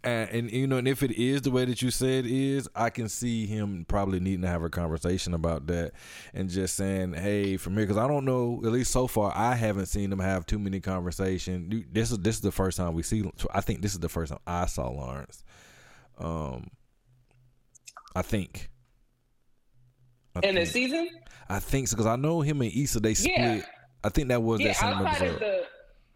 and, 0.06 0.30
and, 0.30 0.52
you 0.52 0.68
know, 0.68 0.78
and 0.78 0.88
if 0.88 1.02
it 1.02 1.12
is 1.12 1.42
the 1.42 1.50
way 1.50 1.66
that 1.66 1.82
you 1.82 1.90
said 1.90 2.26
it 2.26 2.32
is, 2.32 2.70
I 2.76 2.92
can 2.92 3.10
see 3.10 3.48
him 3.48 3.86
probably 3.88 4.20
needing 4.20 4.44
to 4.44 4.48
have 4.48 4.62
a 4.62 4.70
conversation 4.70 5.34
about 5.34 5.66
that 5.68 5.94
and 6.34 6.48
just 6.48 6.76
saying, 6.76 7.14
"Hey, 7.14 7.58
from 7.58 7.76
here," 7.76 7.88
because 7.88 7.98
I 7.98 8.08
don't 8.08 8.24
know. 8.24 8.62
At 8.64 8.72
least 8.72 8.92
so 8.92 9.08
far, 9.08 9.34
I 9.36 9.56
haven't 9.56 9.88
seen 9.88 10.12
them 10.12 10.20
have 10.20 10.46
too 10.46 10.60
many 10.60 10.80
conversations. 10.80 11.86
This 11.92 12.12
is 12.12 12.20
this 12.20 12.36
is 12.36 12.42
the 12.42 12.52
first 12.52 12.78
time 12.78 12.94
we 12.94 13.02
see. 13.02 13.30
I 13.52 13.62
think 13.62 13.82
this 13.82 13.94
is 13.94 14.00
the 14.00 14.10
first 14.10 14.32
time 14.32 14.42
I 14.46 14.68
saw 14.68 14.90
Lawrence. 14.90 15.44
Um, 16.20 16.70
I 18.16 18.22
think. 18.22 18.70
I 20.36 20.40
In 20.40 20.56
think. 20.56 20.60
the 20.60 20.66
season, 20.66 21.10
I 21.50 21.60
think 21.60 21.88
so 21.88 21.96
because 21.96 22.08
I 22.08 22.16
know 22.16 22.42
him 22.42 22.62
and 22.62 22.72
Issa 22.72 23.00
they 23.00 23.14
split. 23.14 23.38
Yeah. 23.38 23.62
I 24.04 24.10
think 24.10 24.28
that 24.28 24.42
was 24.42 24.60
yeah, 24.60 24.68
that 24.68 24.76
same 24.76 25.06
episode. 25.06 25.40
The, 25.40 25.64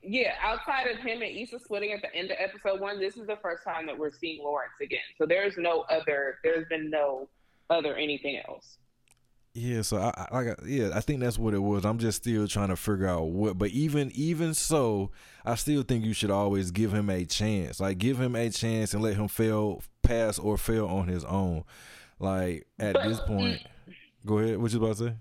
yeah, 0.01 0.33
outside 0.41 0.87
of 0.87 0.97
him 0.97 1.21
and 1.21 1.37
Issa 1.37 1.59
splitting 1.59 1.91
at 1.91 2.01
the 2.01 2.13
end 2.15 2.31
of 2.31 2.37
episode 2.39 2.79
one, 2.79 2.99
this 2.99 3.17
is 3.17 3.27
the 3.27 3.37
first 3.41 3.63
time 3.63 3.85
that 3.87 3.97
we're 3.97 4.11
seeing 4.11 4.43
Lawrence 4.43 4.73
again. 4.81 4.99
So 5.17 5.25
there's 5.25 5.57
no 5.57 5.85
other, 5.89 6.37
there's 6.43 6.67
been 6.67 6.89
no 6.89 7.29
other 7.69 7.95
anything 7.95 8.41
else. 8.47 8.77
Yeah, 9.55 9.81
so 9.81 9.97
I, 9.97 10.27
I 10.31 10.41
like 10.41 10.59
yeah, 10.65 10.91
I 10.93 11.01
think 11.01 11.21
that's 11.21 11.39
what 11.39 11.53
it 11.53 11.59
was. 11.59 11.83
I'm 11.83 11.97
just 11.97 12.17
still 12.17 12.47
trying 12.47 12.69
to 12.69 12.75
figure 12.75 13.07
out 13.07 13.29
what, 13.29 13.57
but 13.57 13.71
even 13.71 14.11
even 14.13 14.53
so, 14.53 15.09
I 15.43 15.55
still 15.55 15.81
think 15.81 16.05
you 16.05 16.13
should 16.13 16.29
always 16.29 16.69
give 16.69 16.93
him 16.93 17.09
a 17.09 17.25
chance. 17.25 17.79
Like 17.79 17.97
give 17.97 18.19
him 18.19 18.35
a 18.35 18.49
chance 18.51 18.93
and 18.93 19.01
let 19.01 19.15
him 19.15 19.27
fail, 19.27 19.81
pass 20.03 20.37
or 20.37 20.57
fail 20.57 20.85
on 20.85 21.07
his 21.07 21.25
own. 21.25 21.63
Like 22.19 22.67
at 22.77 22.93
but, 22.93 23.07
this 23.07 23.19
point, 23.21 23.61
go 24.25 24.39
ahead. 24.39 24.57
What 24.57 24.71
you 24.71 24.79
about 24.79 24.97
to 24.97 25.07
say? 25.09 25.13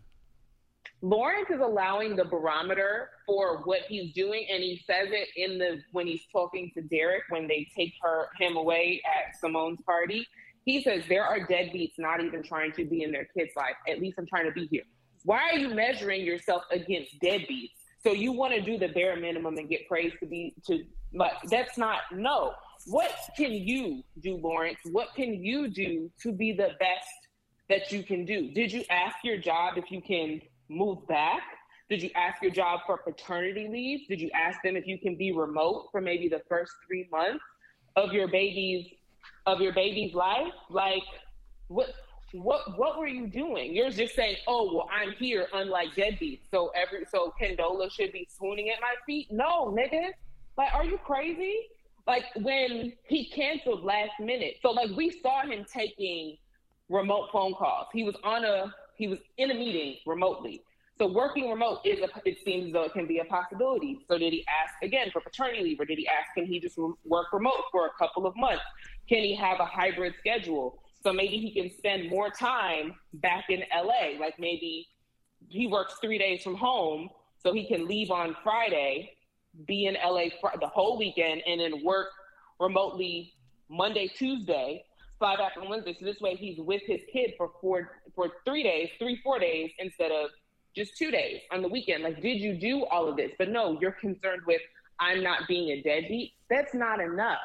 Lawrence 1.01 1.49
is 1.51 1.61
allowing 1.61 2.17
the 2.17 2.25
barometer 2.25 3.11
for 3.25 3.59
what 3.65 3.83
he's 3.89 4.13
doing, 4.15 4.47
and 4.51 4.63
he 4.63 4.83
says 4.85 5.09
it 5.11 5.29
in 5.37 5.59
the 5.59 5.81
when 5.93 6.07
he's 6.07 6.23
talking 6.33 6.71
to 6.75 6.83
Derek 6.83 7.23
when 7.29 7.47
they 7.47 7.69
take 7.77 7.95
her 8.03 8.29
him 8.39 8.57
away 8.57 9.01
at 9.07 9.39
Simone's 9.39 9.81
party. 9.83 10.27
He 10.65 10.83
says 10.83 11.05
there 11.09 11.25
are 11.25 11.39
deadbeats 11.47 11.95
not 11.99 12.23
even 12.23 12.43
trying 12.43 12.73
to 12.73 12.85
be 12.85 13.03
in 13.03 13.13
their 13.13 13.29
kid's 13.37 13.55
life. 13.57 13.77
At 13.89 14.01
least 14.01 14.19
I'm 14.19 14.27
trying 14.27 14.47
to 14.47 14.53
be 14.53 14.67
here. 14.67 14.83
Why 15.25 15.51
are 15.53 15.59
you 15.59 15.73
measuring 15.73 16.25
yourself 16.25 16.65
against 16.71 17.21
deadbeats? 17.21 17.71
So 18.03 18.13
you 18.13 18.33
want 18.33 18.55
to 18.55 18.61
do 18.61 18.79
the 18.79 18.89
bare 18.89 19.17
minimum 19.17 19.57
and 19.57 19.69
get 19.69 19.87
praised 19.89 20.17
to 20.21 20.27
be 20.27 20.55
to, 20.67 20.85
but 21.15 21.33
that's 21.51 21.79
not 21.79 22.01
no. 22.13 22.55
What 22.87 23.13
can 23.37 23.53
you 23.53 24.03
do, 24.21 24.37
Lawrence? 24.37 24.79
What 24.91 25.15
can 25.15 25.43
you 25.45 25.69
do 25.69 26.11
to 26.23 26.33
be 26.33 26.53
the 26.53 26.71
best 26.79 27.09
that 27.69 27.93
you 27.93 28.03
can 28.03 28.25
do? 28.25 28.51
Did 28.53 28.73
you 28.73 28.85
ask 28.91 29.17
your 29.23 29.39
job 29.39 29.77
if 29.77 29.91
you 29.91 30.01
can 30.01 30.41
move 30.69 31.07
back? 31.07 31.43
Did 31.89 32.03
you 32.03 32.11
ask 32.15 32.43
your 32.43 32.51
job 32.51 32.81
for 32.87 32.99
paternity 32.99 33.69
leave? 33.71 34.09
Did 34.09 34.21
you 34.21 34.31
ask 34.35 34.61
them 34.63 34.77
if 34.77 34.87
you 34.87 34.99
can 34.99 35.17
be 35.17 35.33
remote 35.33 35.89
for 35.91 36.01
maybe 36.01 36.29
the 36.29 36.43
first 36.49 36.73
three 36.87 37.09
months 37.11 37.45
of 37.97 38.13
your 38.13 38.29
baby's 38.29 38.87
of 39.47 39.61
your 39.61 39.73
baby's 39.73 40.15
life? 40.15 40.53
Like 40.71 41.03
what 41.69 41.89
what 42.33 42.79
what 42.79 42.99
were 42.99 43.07
you 43.07 43.27
doing? 43.27 43.75
You're 43.75 43.91
just 43.91 44.15
saying, 44.15 44.37
oh 44.47 44.75
well, 44.75 44.89
I'm 44.93 45.13
here, 45.13 45.47
unlike 45.53 45.95
deadbeats. 45.97 46.51
So 46.51 46.71
every 46.75 47.05
so 47.11 47.33
Condola 47.41 47.91
should 47.91 48.13
be 48.13 48.29
swooning 48.37 48.69
at 48.71 48.81
my 48.81 48.95
feet. 49.07 49.29
No, 49.31 49.75
nigga. 49.77 50.11
Like, 50.59 50.75
are 50.75 50.85
you 50.85 50.99
crazy? 50.99 51.57
Like 52.07 52.25
when 52.37 52.93
he 53.07 53.31
canceled 53.31 53.85
last 53.85 54.13
minute. 54.21 54.57
So 54.61 54.71
like 54.71 54.91
we 54.97 55.11
saw 55.23 55.43
him 55.43 55.65
taking 55.73 56.37
remote 56.89 57.29
phone 57.33 57.55
calls. 57.55 57.87
He 57.93 58.05
was 58.05 58.15
on 58.25 58.45
a 58.45 58.73
he 58.97 59.07
was 59.07 59.19
in 59.37 59.51
a 59.51 59.55
meeting 59.55 59.97
remotely. 60.07 60.63
So 60.99 61.07
working 61.07 61.49
remote 61.49 61.79
is 61.85 62.01
a, 62.01 62.09
it 62.25 62.39
seems 62.45 62.73
though 62.73 62.83
it 62.83 62.93
can 62.93 63.07
be 63.07 63.19
a 63.19 63.25
possibility. 63.25 64.01
So 64.09 64.19
did 64.19 64.33
he 64.33 64.45
ask 64.49 64.75
again 64.83 65.11
for 65.13 65.21
paternity 65.21 65.63
leave, 65.63 65.81
or 65.81 65.85
did 65.85 65.99
he 65.99 66.09
ask 66.09 66.35
can 66.35 66.47
he 66.47 66.59
just 66.59 66.77
work 67.05 67.33
remote 67.33 67.63
for 67.71 67.87
a 67.87 67.91
couple 67.99 68.27
of 68.27 68.35
months? 68.37 68.65
Can 69.09 69.19
he 69.19 69.35
have 69.37 69.61
a 69.61 69.65
hybrid 69.65 70.15
schedule? 70.19 70.83
So 71.03 71.13
maybe 71.13 71.39
he 71.39 71.53
can 71.53 71.71
spend 71.79 72.11
more 72.11 72.31
time 72.31 72.95
back 73.15 73.45
in 73.49 73.63
LA. 73.73 74.19
Like 74.19 74.39
maybe 74.41 74.89
he 75.47 75.69
works 75.69 75.95
three 76.03 76.19
days 76.19 76.43
from 76.43 76.57
home, 76.57 77.09
so 77.41 77.53
he 77.53 77.67
can 77.67 77.87
leave 77.87 78.11
on 78.11 78.37
Friday, 78.43 79.13
be 79.67 79.87
in 79.87 79.95
LA 79.95 80.25
for 80.41 80.53
the 80.61 80.67
whole 80.67 80.99
weekend, 80.99 81.43
and 81.47 81.61
then 81.61 81.85
work 81.85 82.09
remotely 82.59 83.35
Monday, 83.71 84.09
Tuesday, 84.09 84.85
fly 85.19 85.37
back 85.37 85.53
on 85.61 85.69
Wednesday. 85.69 85.97
So 85.99 86.05
this 86.05 86.21
way 86.21 86.37
he's 86.37 86.59
with 86.59 86.83
his 86.87 87.01
kid 87.13 87.35
for 87.37 87.53
four 87.61 87.91
for 88.15 88.31
three 88.45 88.63
days, 88.63 88.91
three, 88.99 89.21
four 89.23 89.39
days 89.39 89.71
instead 89.79 90.11
of 90.11 90.31
just 90.75 90.97
two 90.97 91.11
days 91.11 91.41
on 91.53 91.63
the 91.63 91.69
weekend. 91.69 92.05
Like, 92.05 92.23
did 92.23 92.39
you 92.39 92.55
do 92.55 92.85
all 92.87 93.09
of 93.09 93.17
this? 93.17 93.33
But 93.39 93.49
no, 93.51 93.79
you're 93.81 93.93
concerned 93.93 94.43
with 94.47 94.61
I'm 95.01 95.23
not 95.23 95.47
being 95.49 95.71
a 95.71 95.83
deadbeat. 95.83 96.33
That's 96.51 96.75
not 96.75 97.01
enough. 97.01 97.39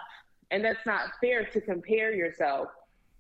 And 0.52 0.64
that's 0.64 0.86
not 0.86 1.10
fair 1.22 1.46
to 1.46 1.62
compare 1.62 2.14
yourself 2.14 2.68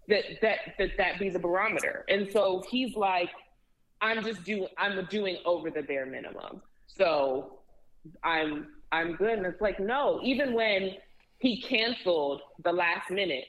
that 0.07 0.23
that 0.41 0.59
that 0.77 0.91
that 0.97 1.19
be 1.19 1.30
the 1.30 1.39
barometer. 1.39 2.05
And 2.09 2.30
so 2.31 2.63
he's 2.69 2.95
like, 2.95 3.30
I'm 4.01 4.23
just 4.23 4.43
doing 4.43 4.67
I'm 4.77 5.05
doing 5.05 5.38
over 5.45 5.69
the 5.69 5.81
bare 5.81 6.05
minimum. 6.05 6.61
So 6.88 7.59
I'm 8.23 8.67
I'm 8.91 9.15
good. 9.15 9.38
And 9.38 9.45
it's 9.45 9.61
like, 9.61 9.80
no, 9.80 10.19
even 10.23 10.53
when 10.53 10.91
he 11.39 11.61
canceled 11.61 12.41
the 12.63 12.71
last 12.71 13.09
minute, 13.09 13.45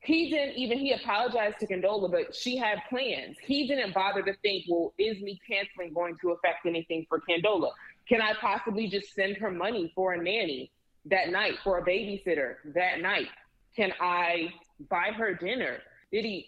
he 0.00 0.30
didn't 0.30 0.56
even 0.56 0.78
he 0.78 0.92
apologized 0.92 1.58
to 1.60 1.66
Condola, 1.66 2.10
but 2.10 2.34
she 2.34 2.56
had 2.56 2.78
plans. 2.88 3.36
He 3.42 3.66
didn't 3.66 3.94
bother 3.94 4.22
to 4.22 4.34
think, 4.42 4.64
well, 4.68 4.94
is 4.98 5.20
me 5.20 5.40
canceling 5.48 5.92
going 5.92 6.16
to 6.22 6.30
affect 6.30 6.66
anything 6.66 7.04
for 7.08 7.20
Condola? 7.20 7.70
Can 8.08 8.22
I 8.22 8.34
possibly 8.34 8.88
just 8.88 9.14
send 9.14 9.36
her 9.36 9.50
money 9.50 9.92
for 9.94 10.14
a 10.14 10.22
nanny 10.22 10.70
that 11.06 11.30
night, 11.30 11.54
for 11.64 11.78
a 11.78 11.84
babysitter 11.84 12.56
that 12.74 13.00
night? 13.00 13.28
Can 13.76 13.92
I 14.00 14.52
buy 14.88 15.10
her 15.16 15.34
dinner? 15.34 15.78
Did 16.12 16.24
he 16.24 16.46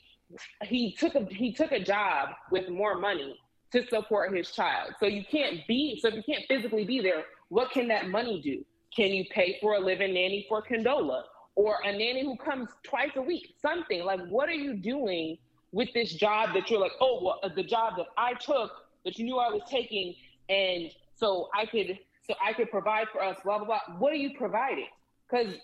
he 0.62 0.92
took 0.92 1.14
a 1.14 1.24
he 1.24 1.52
took 1.52 1.72
a 1.72 1.80
job 1.80 2.30
with 2.50 2.68
more 2.68 2.98
money 2.98 3.36
to 3.72 3.86
support 3.86 4.34
his 4.34 4.50
child. 4.50 4.94
So 4.98 5.06
you 5.06 5.24
can't 5.30 5.66
be 5.66 5.98
so 6.00 6.08
if 6.08 6.14
you 6.14 6.22
can't 6.22 6.44
physically 6.48 6.84
be 6.84 7.00
there, 7.00 7.24
what 7.48 7.70
can 7.70 7.88
that 7.88 8.08
money 8.08 8.40
do? 8.40 8.64
Can 8.94 9.10
you 9.12 9.24
pay 9.30 9.58
for 9.60 9.74
a 9.74 9.80
living 9.80 10.14
nanny 10.14 10.46
for 10.48 10.62
Condola? 10.62 11.22
Or 11.60 11.76
a 11.84 11.92
nanny 11.92 12.22
who 12.22 12.36
comes 12.38 12.70
twice 12.82 13.10
a 13.16 13.20
week, 13.20 13.54
something 13.60 14.02
like 14.02 14.20
what 14.28 14.48
are 14.48 14.52
you 14.52 14.72
doing 14.72 15.36
with 15.72 15.90
this 15.92 16.14
job 16.14 16.54
that 16.54 16.70
you're 16.70 16.80
like, 16.80 16.92
oh, 17.02 17.20
well, 17.22 17.38
uh, 17.42 17.50
the 17.54 17.62
job 17.62 17.98
that 17.98 18.06
I 18.16 18.32
took 18.32 18.70
that 19.04 19.18
you 19.18 19.26
knew 19.26 19.36
I 19.36 19.50
was 19.50 19.60
taking, 19.70 20.14
and 20.48 20.90
so 21.14 21.50
I 21.54 21.66
could 21.66 21.98
so 22.26 22.34
I 22.42 22.54
could 22.54 22.70
provide 22.70 23.08
for 23.12 23.22
us, 23.22 23.36
blah 23.44 23.58
blah 23.58 23.66
blah. 23.66 23.98
What 23.98 24.10
are 24.10 24.16
you 24.16 24.30
providing? 24.38 24.86
Because 25.30 25.54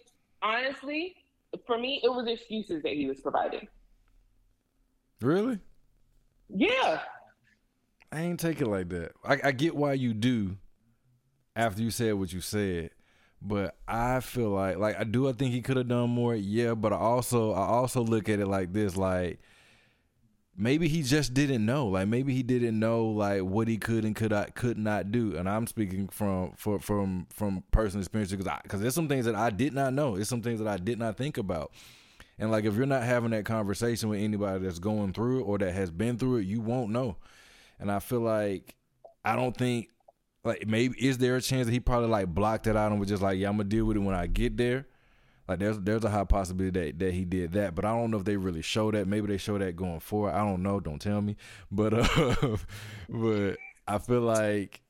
honestly, 0.42 1.14
for 1.66 1.78
me, 1.78 2.02
it 2.04 2.10
was 2.10 2.26
excuses 2.28 2.82
that 2.82 2.92
he 2.92 3.06
was 3.06 3.18
providing. 3.22 3.66
Really? 5.22 5.58
Yeah. 6.50 7.00
I 8.12 8.20
ain't 8.20 8.38
take 8.38 8.60
it 8.60 8.66
like 8.66 8.90
that. 8.90 9.12
I, 9.24 9.38
I 9.44 9.52
get 9.52 9.74
why 9.74 9.94
you 9.94 10.12
do 10.12 10.58
after 11.56 11.80
you 11.80 11.90
said 11.90 12.14
what 12.14 12.34
you 12.34 12.42
said, 12.42 12.90
but 13.42 13.76
I 13.86 14.20
feel 14.20 14.50
like 14.50 14.78
like 14.78 14.98
I 14.98 15.04
do 15.04 15.28
I 15.28 15.32
think 15.32 15.52
he 15.52 15.62
could 15.62 15.76
have 15.76 15.88
done 15.88 16.10
more, 16.10 16.34
yeah, 16.34 16.74
but 16.74 16.92
I 16.92 16.96
also 16.96 17.52
I 17.52 17.66
also 17.66 18.02
look 18.02 18.28
at 18.28 18.40
it 18.40 18.46
like 18.46 18.72
this 18.72 18.96
like 18.96 19.40
maybe 20.56 20.88
he 20.88 21.02
just 21.02 21.34
didn't 21.34 21.64
know. 21.64 21.86
Like 21.88 22.08
maybe 22.08 22.34
he 22.34 22.42
didn't 22.42 22.78
know 22.78 23.06
like 23.06 23.42
what 23.42 23.68
he 23.68 23.76
could 23.76 24.04
and 24.04 24.16
could 24.16 24.30
not 24.30 24.54
could 24.54 24.78
not 24.78 25.12
do. 25.12 25.36
And 25.36 25.48
I'm 25.48 25.66
speaking 25.66 26.08
from 26.08 26.52
for, 26.56 26.80
from 26.80 27.26
from 27.30 27.62
personal 27.70 28.02
experience 28.02 28.30
because 28.30 28.50
because 28.62 28.80
there's 28.80 28.94
some 28.94 29.08
things 29.08 29.26
that 29.26 29.34
I 29.34 29.50
did 29.50 29.74
not 29.74 29.92
know. 29.92 30.16
There's 30.16 30.28
some 30.28 30.42
things 30.42 30.60
that 30.60 30.68
I 30.68 30.76
did 30.78 30.98
not 30.98 31.16
think 31.16 31.38
about. 31.38 31.72
And 32.38 32.50
like 32.50 32.64
if 32.64 32.74
you're 32.74 32.86
not 32.86 33.02
having 33.02 33.30
that 33.30 33.44
conversation 33.44 34.08
with 34.08 34.20
anybody 34.20 34.64
that's 34.64 34.78
going 34.78 35.12
through 35.12 35.40
it 35.40 35.44
or 35.44 35.58
that 35.58 35.72
has 35.72 35.90
been 35.90 36.18
through 36.18 36.38
it, 36.38 36.46
you 36.46 36.60
won't 36.60 36.90
know. 36.90 37.16
And 37.78 37.90
I 37.90 37.98
feel 37.98 38.20
like 38.20 38.74
I 39.24 39.36
don't 39.36 39.56
think 39.56 39.88
like 40.46 40.66
maybe 40.66 40.96
is 41.04 41.18
there 41.18 41.36
a 41.36 41.40
chance 41.40 41.66
that 41.66 41.72
he 41.72 41.80
probably 41.80 42.08
like 42.08 42.28
blocked 42.28 42.66
it 42.66 42.76
out 42.76 42.90
and 42.90 43.00
was 43.00 43.08
just 43.08 43.22
like, 43.22 43.38
yeah, 43.38 43.48
I'm 43.48 43.56
gonna 43.56 43.68
deal 43.68 43.84
with 43.84 43.96
it 43.96 44.00
when 44.00 44.14
I 44.14 44.26
get 44.26 44.56
there. 44.56 44.86
Like 45.48 45.60
there's 45.60 45.78
there's 45.78 46.04
a 46.04 46.10
high 46.10 46.24
possibility 46.24 46.80
that, 46.80 46.98
that 46.98 47.14
he 47.14 47.24
did 47.24 47.52
that, 47.52 47.74
but 47.74 47.84
I 47.84 47.94
don't 47.94 48.10
know 48.10 48.18
if 48.18 48.24
they 48.24 48.36
really 48.36 48.62
show 48.62 48.90
that. 48.90 49.06
Maybe 49.06 49.28
they 49.28 49.36
show 49.36 49.58
that 49.58 49.76
going 49.76 50.00
forward. 50.00 50.32
I 50.32 50.38
don't 50.38 50.62
know. 50.62 50.80
Don't 50.80 51.00
tell 51.00 51.20
me. 51.20 51.36
But 51.70 51.94
uh, 51.94 52.56
but 53.08 53.56
I 53.86 53.98
feel 53.98 54.22
like 54.22 54.80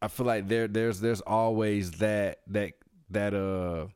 I 0.00 0.08
feel 0.08 0.26
like 0.26 0.48
there 0.48 0.68
there's 0.68 1.00
there's 1.00 1.20
always 1.20 1.92
that 1.92 2.40
that 2.48 2.72
that 3.10 3.34
uh 3.34 3.86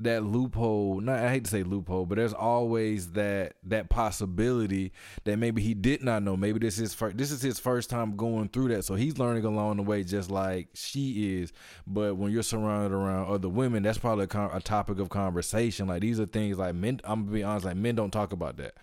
that 0.00 0.24
loophole 0.24 1.00
not 1.00 1.18
i 1.18 1.30
hate 1.30 1.44
to 1.44 1.50
say 1.50 1.62
loophole 1.62 2.06
but 2.06 2.16
there's 2.16 2.32
always 2.32 3.12
that 3.12 3.54
that 3.64 3.88
possibility 3.88 4.92
that 5.24 5.38
maybe 5.38 5.62
he 5.62 5.74
did 5.74 6.02
not 6.02 6.22
know. 6.22 6.36
Maybe 6.36 6.58
this 6.58 6.78
is 6.78 6.94
first 6.94 7.16
this 7.16 7.30
is 7.30 7.42
his 7.42 7.58
first 7.58 7.90
time 7.90 8.16
going 8.16 8.48
through 8.48 8.68
that. 8.68 8.84
So 8.84 8.94
he's 8.94 9.18
learning 9.18 9.44
along 9.44 9.76
the 9.76 9.82
way 9.82 10.02
just 10.04 10.30
like 10.30 10.68
she 10.74 11.40
is. 11.40 11.52
But 11.86 12.16
when 12.16 12.32
you're 12.32 12.42
surrounded 12.42 12.92
around 12.92 13.30
other 13.30 13.48
women 13.48 13.82
that's 13.82 13.98
probably 13.98 14.26
a, 14.32 14.56
a 14.56 14.60
topic 14.60 14.98
of 14.98 15.08
conversation. 15.08 15.86
Like 15.86 16.02
these 16.02 16.20
are 16.20 16.26
things 16.26 16.58
like 16.58 16.74
men 16.74 17.00
i'm 17.04 17.24
gonna 17.24 17.32
be 17.32 17.42
honest 17.42 17.66
like 17.66 17.76
men 17.76 17.94
don't 17.94 18.10
talk 18.10 18.32
about 18.32 18.56
that. 18.58 18.74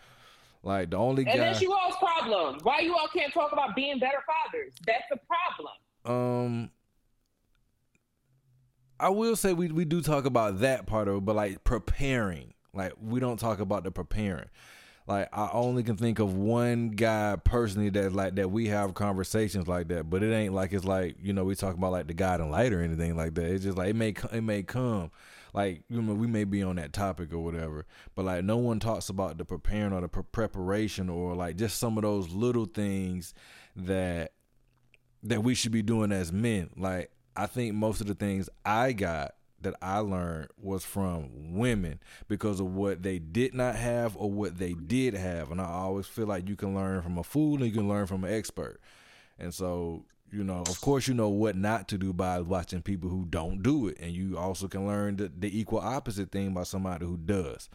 Like 0.63 0.89
the 0.89 0.97
only 0.97 1.23
and 1.23 1.33
guy, 1.33 1.37
that's 1.37 1.61
you 1.61 1.73
all's 1.73 1.95
problem 1.97 2.59
why 2.63 2.79
you 2.79 2.95
all 2.95 3.07
can't 3.07 3.33
talk 3.33 3.51
about 3.51 3.75
being 3.75 3.99
better 3.99 4.23
fathers? 4.25 4.73
That's 4.85 5.03
the 5.09 5.19
problem. 5.27 5.73
Um 6.05 6.71
I 8.99 9.09
will 9.09 9.35
say 9.35 9.53
we 9.53 9.67
we 9.67 9.85
do 9.85 10.01
talk 10.01 10.25
about 10.25 10.59
that 10.59 10.85
part 10.85 11.07
of 11.07 11.17
it, 11.17 11.25
but 11.25 11.35
like 11.35 11.63
preparing, 11.63 12.53
like 12.73 12.93
we 13.01 13.19
don't 13.19 13.39
talk 13.39 13.59
about 13.59 13.83
the 13.83 13.91
preparing. 13.91 14.49
Like 15.07 15.29
I 15.33 15.49
only 15.51 15.83
can 15.83 15.97
think 15.97 16.17
of 16.17 16.35
one 16.35 16.89
guy 16.89 17.35
personally 17.43 17.89
that 17.91 18.13
like 18.13 18.35
that 18.35 18.49
we 18.49 18.67
have 18.67 18.95
conversations 18.95 19.67
like 19.67 19.89
that, 19.89 20.09
but 20.09 20.23
it 20.23 20.33
ain't 20.33 20.53
like 20.53 20.73
it's 20.73 20.85
like 20.85 21.17
you 21.21 21.33
know 21.33 21.43
we 21.43 21.55
talk 21.55 21.75
about 21.75 21.91
like 21.91 22.07
the 22.07 22.13
God 22.13 22.41
and 22.41 22.49
light 22.49 22.73
or 22.73 22.81
anything 22.81 23.15
like 23.15 23.35
that. 23.35 23.45
It's 23.45 23.63
just 23.63 23.77
like 23.77 23.89
it 23.89 23.95
may 23.95 24.15
it 24.31 24.41
may 24.41 24.63
come, 24.63 25.11
like 25.53 25.83
you 25.89 26.01
know 26.01 26.13
we 26.13 26.25
may 26.25 26.43
be 26.43 26.63
on 26.63 26.77
that 26.77 26.91
topic 26.91 27.33
or 27.33 27.39
whatever, 27.39 27.85
but 28.15 28.25
like 28.25 28.43
no 28.43 28.57
one 28.57 28.79
talks 28.79 29.09
about 29.09 29.37
the 29.37 29.45
preparing 29.45 29.93
or 29.93 30.01
the 30.01 30.07
pre- 30.07 30.23
preparation 30.23 31.09
or 31.09 31.35
like 31.35 31.57
just 31.57 31.77
some 31.77 31.97
of 31.97 32.01
those 32.01 32.29
little 32.29 32.65
things 32.65 33.35
that 33.75 34.31
that 35.21 35.43
we 35.43 35.53
should 35.53 35.71
be 35.71 35.83
doing 35.83 36.11
as 36.11 36.31
men. 36.31 36.71
Like 36.75 37.11
I 37.35 37.45
think 37.47 37.75
most 37.75 38.01
of 38.01 38.07
the 38.07 38.15
things 38.15 38.49
I 38.65 38.93
got 38.93 39.35
that 39.61 39.75
I 39.81 39.99
learned 39.99 40.49
was 40.61 40.85
from 40.85 41.55
women 41.55 41.99
because 42.27 42.59
of 42.59 42.73
what 42.73 43.01
they 43.01 43.19
did 43.19 43.53
not 43.53 43.75
have 43.75 44.15
or 44.15 44.31
what 44.31 44.57
they 44.57 44.73
did 44.73 45.15
have. 45.15 45.51
And 45.51 45.59
I 45.59 45.65
always 45.65 46.05
feel 46.05 46.27
like 46.27 46.47
you 46.47 46.55
can 46.55 46.75
learn 46.75 47.01
from 47.01 47.17
a 47.17 47.23
fool 47.23 47.55
and 47.55 47.65
you 47.65 47.71
can 47.71 47.89
learn 47.89 48.05
from 48.05 48.23
an 48.23 48.33
expert. 48.33 48.79
And 49.39 49.53
so, 49.53 50.05
you 50.31 50.43
know, 50.43 50.63
of 50.67 50.79
course, 50.81 51.07
you 51.07 51.13
know 51.13 51.29
what 51.29 51.55
not 51.55 51.87
to 51.89 51.97
do 51.97 52.13
by 52.13 52.41
watching 52.41 52.81
people 52.81 53.09
who 53.09 53.25
don't 53.25 53.63
do 53.63 53.87
it. 53.87 53.97
And 53.99 54.11
you 54.11 54.37
also 54.37 54.67
can 54.67 54.85
learn 54.85 55.15
the, 55.15 55.31
the 55.35 55.57
equal 55.57 55.79
opposite 55.79 56.31
thing 56.31 56.53
by 56.53 56.63
somebody 56.63 57.05
who 57.05 57.17
does. 57.17 57.69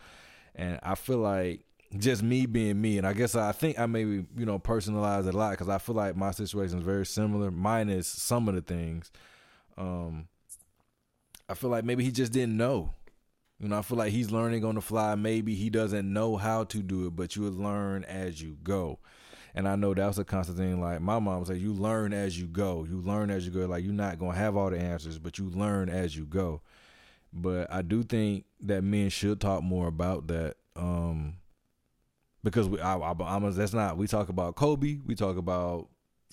And 0.54 0.78
I 0.82 0.94
feel 0.94 1.18
like 1.18 1.64
just 1.98 2.22
me 2.22 2.46
being 2.46 2.80
me, 2.80 2.98
and 2.98 3.06
I 3.06 3.12
guess 3.12 3.34
I 3.34 3.52
think 3.52 3.78
I 3.78 3.86
maybe 3.86 4.24
you 4.36 4.46
know 4.46 4.58
personalize 4.58 5.26
it 5.26 5.34
a 5.34 5.36
lot 5.36 5.52
because 5.52 5.68
I 5.68 5.78
feel 5.78 5.94
like 5.94 6.16
my 6.16 6.30
situation 6.30 6.78
is 6.78 6.84
very 6.84 7.04
similar. 7.04 7.50
minus 7.50 8.06
some 8.06 8.48
of 8.48 8.54
the 8.54 8.60
things. 8.60 9.10
Um, 9.80 10.28
I 11.48 11.54
feel 11.54 11.70
like 11.70 11.84
maybe 11.84 12.04
he 12.04 12.12
just 12.12 12.32
didn't 12.32 12.56
know. 12.56 12.92
You 13.58 13.68
know, 13.68 13.78
I 13.78 13.82
feel 13.82 13.98
like 13.98 14.12
he's 14.12 14.30
learning 14.30 14.64
on 14.64 14.74
the 14.74 14.80
fly. 14.80 15.14
Maybe 15.14 15.54
he 15.54 15.70
doesn't 15.70 16.10
know 16.10 16.36
how 16.36 16.64
to 16.64 16.82
do 16.82 17.06
it, 17.06 17.16
but 17.16 17.34
you 17.34 17.48
learn 17.50 18.04
as 18.04 18.40
you 18.40 18.56
go. 18.62 18.98
And 19.54 19.66
I 19.66 19.74
know 19.74 19.92
that 19.92 20.06
was 20.06 20.18
a 20.18 20.24
constant 20.24 20.58
thing. 20.58 20.80
Like 20.80 21.00
my 21.00 21.18
mom 21.18 21.44
said, 21.44 21.58
you 21.58 21.72
learn 21.72 22.12
as 22.12 22.38
you 22.38 22.46
go. 22.46 22.86
You 22.88 23.00
learn 23.00 23.30
as 23.30 23.44
you 23.44 23.50
go. 23.50 23.66
Like 23.66 23.82
you're 23.84 23.92
not 23.92 24.18
gonna 24.18 24.36
have 24.36 24.56
all 24.56 24.70
the 24.70 24.78
answers, 24.78 25.18
but 25.18 25.38
you 25.38 25.50
learn 25.50 25.88
as 25.88 26.16
you 26.16 26.24
go. 26.24 26.62
But 27.32 27.72
I 27.72 27.82
do 27.82 28.02
think 28.02 28.44
that 28.60 28.82
men 28.82 29.08
should 29.08 29.40
talk 29.40 29.62
more 29.62 29.88
about 29.88 30.28
that. 30.28 30.56
Um, 30.76 31.34
because 32.42 32.68
we, 32.68 32.80
I, 32.80 32.96
I, 32.96 33.14
I'm, 33.20 33.52
that's 33.52 33.74
not. 33.74 33.96
We 33.96 34.06
talk 34.06 34.28
about 34.28 34.56
Kobe. 34.56 34.98
We 35.04 35.14
talk 35.14 35.36
about 35.36 35.88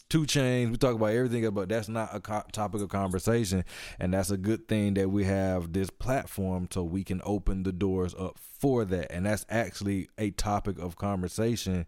2 0.10 0.24
Chainz. 0.24 0.72
We 0.72 0.78
talk 0.78 0.96
about 0.96 1.12
everything, 1.12 1.50
but 1.52 1.70
that's 1.70 1.90
not 1.90 2.16
a 2.16 2.20
co- 2.20 2.44
topic 2.52 2.82
of 2.82 2.90
conversation, 2.90 3.66
and 4.00 4.14
that's 4.14 4.32
a 4.32 4.38
good 4.38 4.68
thing 4.68 4.94
that 4.96 5.10
we 5.10 5.26
have 5.26 5.74
this 5.74 5.90
platform 5.90 6.68
so 6.72 6.84
we 6.84 7.04
can 7.04 7.22
open 7.24 7.64
the 7.64 7.72
doors 7.72 8.16
up 8.18 8.38
for 8.38 8.86
that, 8.86 9.12
and 9.12 9.26
that's 9.26 9.46
actually 9.50 10.10
a 10.18 10.32
topic 10.32 10.80
of 10.80 10.96
conversation 10.96 11.86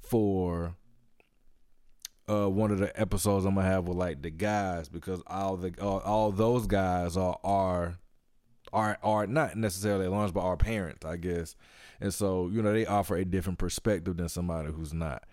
for 0.00 0.74
uh, 2.28 2.48
one 2.48 2.70
of 2.70 2.78
the 2.78 2.98
episodes 3.00 3.44
I'm 3.44 3.54
gonna 3.54 3.66
have 3.66 3.88
with 3.88 3.96
like 3.96 4.22
the 4.22 4.30
guys 4.30 4.88
because 4.88 5.22
all 5.26 5.56
the 5.56 5.74
all, 5.80 6.00
all 6.00 6.32
those 6.32 6.66
guys 6.66 7.16
are 7.16 7.38
are 7.44 7.98
are 8.72 8.98
are 9.02 9.26
not 9.26 9.56
necessarily 9.56 10.08
lunch, 10.08 10.32
but 10.32 10.40
are 10.40 10.56
parents, 10.56 11.04
I 11.04 11.16
guess. 11.16 11.54
And 12.00 12.12
so 12.12 12.48
you 12.52 12.62
know 12.62 12.72
they 12.72 12.86
offer 12.86 13.16
a 13.16 13.24
different 13.24 13.58
perspective 13.58 14.16
than 14.16 14.28
somebody 14.28 14.72
who's 14.72 14.92
not. 14.94 15.24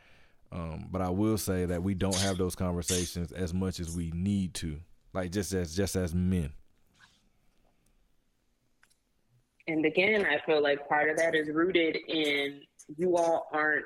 Um, 0.51 0.88
but 0.91 1.01
I 1.01 1.09
will 1.09 1.38
say 1.38 1.65
that 1.65 1.84
we 1.84 1.93
don't 1.93 2.15
have 2.15 2.38
those 2.38 2.55
conversations 2.55 3.31
as 3.31 3.53
much 3.53 3.80
as 3.80 3.95
we 3.95 4.11
need 4.15 4.53
to, 4.55 4.80
like 5.13 5.31
just 5.31 5.53
as 5.53 5.76
just 5.76 5.95
as 5.95 6.13
men. 6.15 6.51
And 9.67 9.85
again, 9.85 10.26
I 10.26 10.39
feel 10.45 10.63
like 10.63 10.88
part 10.89 11.09
of 11.11 11.17
that 11.17 11.35
is 11.35 11.49
rooted 11.49 11.97
in 12.07 12.61
you 12.97 13.17
all 13.17 13.47
aren't 13.53 13.85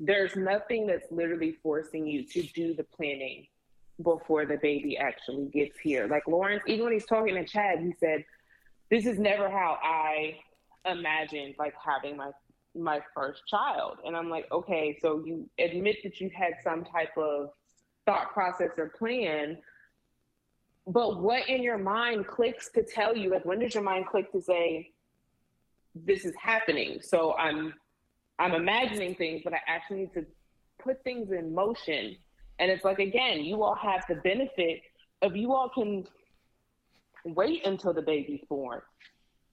there's 0.00 0.34
nothing 0.34 0.86
that's 0.86 1.10
literally 1.12 1.56
forcing 1.62 2.06
you 2.06 2.24
to 2.24 2.42
do 2.42 2.74
the 2.74 2.82
planning 2.82 3.46
before 4.02 4.44
the 4.44 4.56
baby 4.56 4.98
actually 4.98 5.46
gets 5.46 5.78
here. 5.78 6.08
Like 6.08 6.26
Lawrence, 6.26 6.62
even 6.66 6.84
when 6.84 6.92
he's 6.92 7.06
talking 7.06 7.34
to 7.34 7.44
Chad, 7.44 7.78
he 7.78 7.94
said, 8.00 8.24
This 8.90 9.06
is 9.06 9.18
never 9.18 9.48
how 9.48 9.78
I 9.82 10.38
imagined 10.84 11.54
like 11.58 11.74
having 11.84 12.16
my 12.16 12.30
my 12.74 13.00
first 13.14 13.42
child. 13.48 13.98
And 14.04 14.16
I'm 14.16 14.30
like, 14.30 14.46
okay, 14.50 14.98
so 15.00 15.22
you 15.24 15.48
admit 15.58 15.96
that 16.04 16.20
you 16.20 16.30
had 16.34 16.54
some 16.62 16.84
type 16.84 17.16
of 17.16 17.50
thought 18.06 18.32
process 18.32 18.70
or 18.78 18.88
plan, 18.98 19.58
but 20.86 21.20
what 21.20 21.48
in 21.48 21.62
your 21.62 21.78
mind 21.78 22.26
clicks 22.26 22.70
to 22.70 22.82
tell 22.82 23.16
you, 23.16 23.30
like 23.30 23.44
when 23.44 23.60
does 23.60 23.74
your 23.74 23.84
mind 23.84 24.06
click 24.06 24.32
to 24.32 24.42
say, 24.42 24.90
this 25.94 26.24
is 26.24 26.34
happening? 26.40 26.98
So 27.00 27.34
I'm 27.34 27.74
I'm 28.38 28.54
imagining 28.54 29.14
things, 29.14 29.42
but 29.44 29.52
I 29.52 29.60
actually 29.68 30.00
need 30.00 30.14
to 30.14 30.26
put 30.82 31.04
things 31.04 31.30
in 31.30 31.54
motion. 31.54 32.16
And 32.58 32.70
it's 32.70 32.84
like, 32.84 32.98
again, 32.98 33.40
you 33.44 33.62
all 33.62 33.76
have 33.76 34.04
the 34.08 34.16
benefit 34.16 34.80
of 35.20 35.36
you 35.36 35.52
all 35.52 35.68
can 35.68 36.04
wait 37.24 37.64
until 37.66 37.92
the 37.92 38.02
baby's 38.02 38.40
born. 38.48 38.80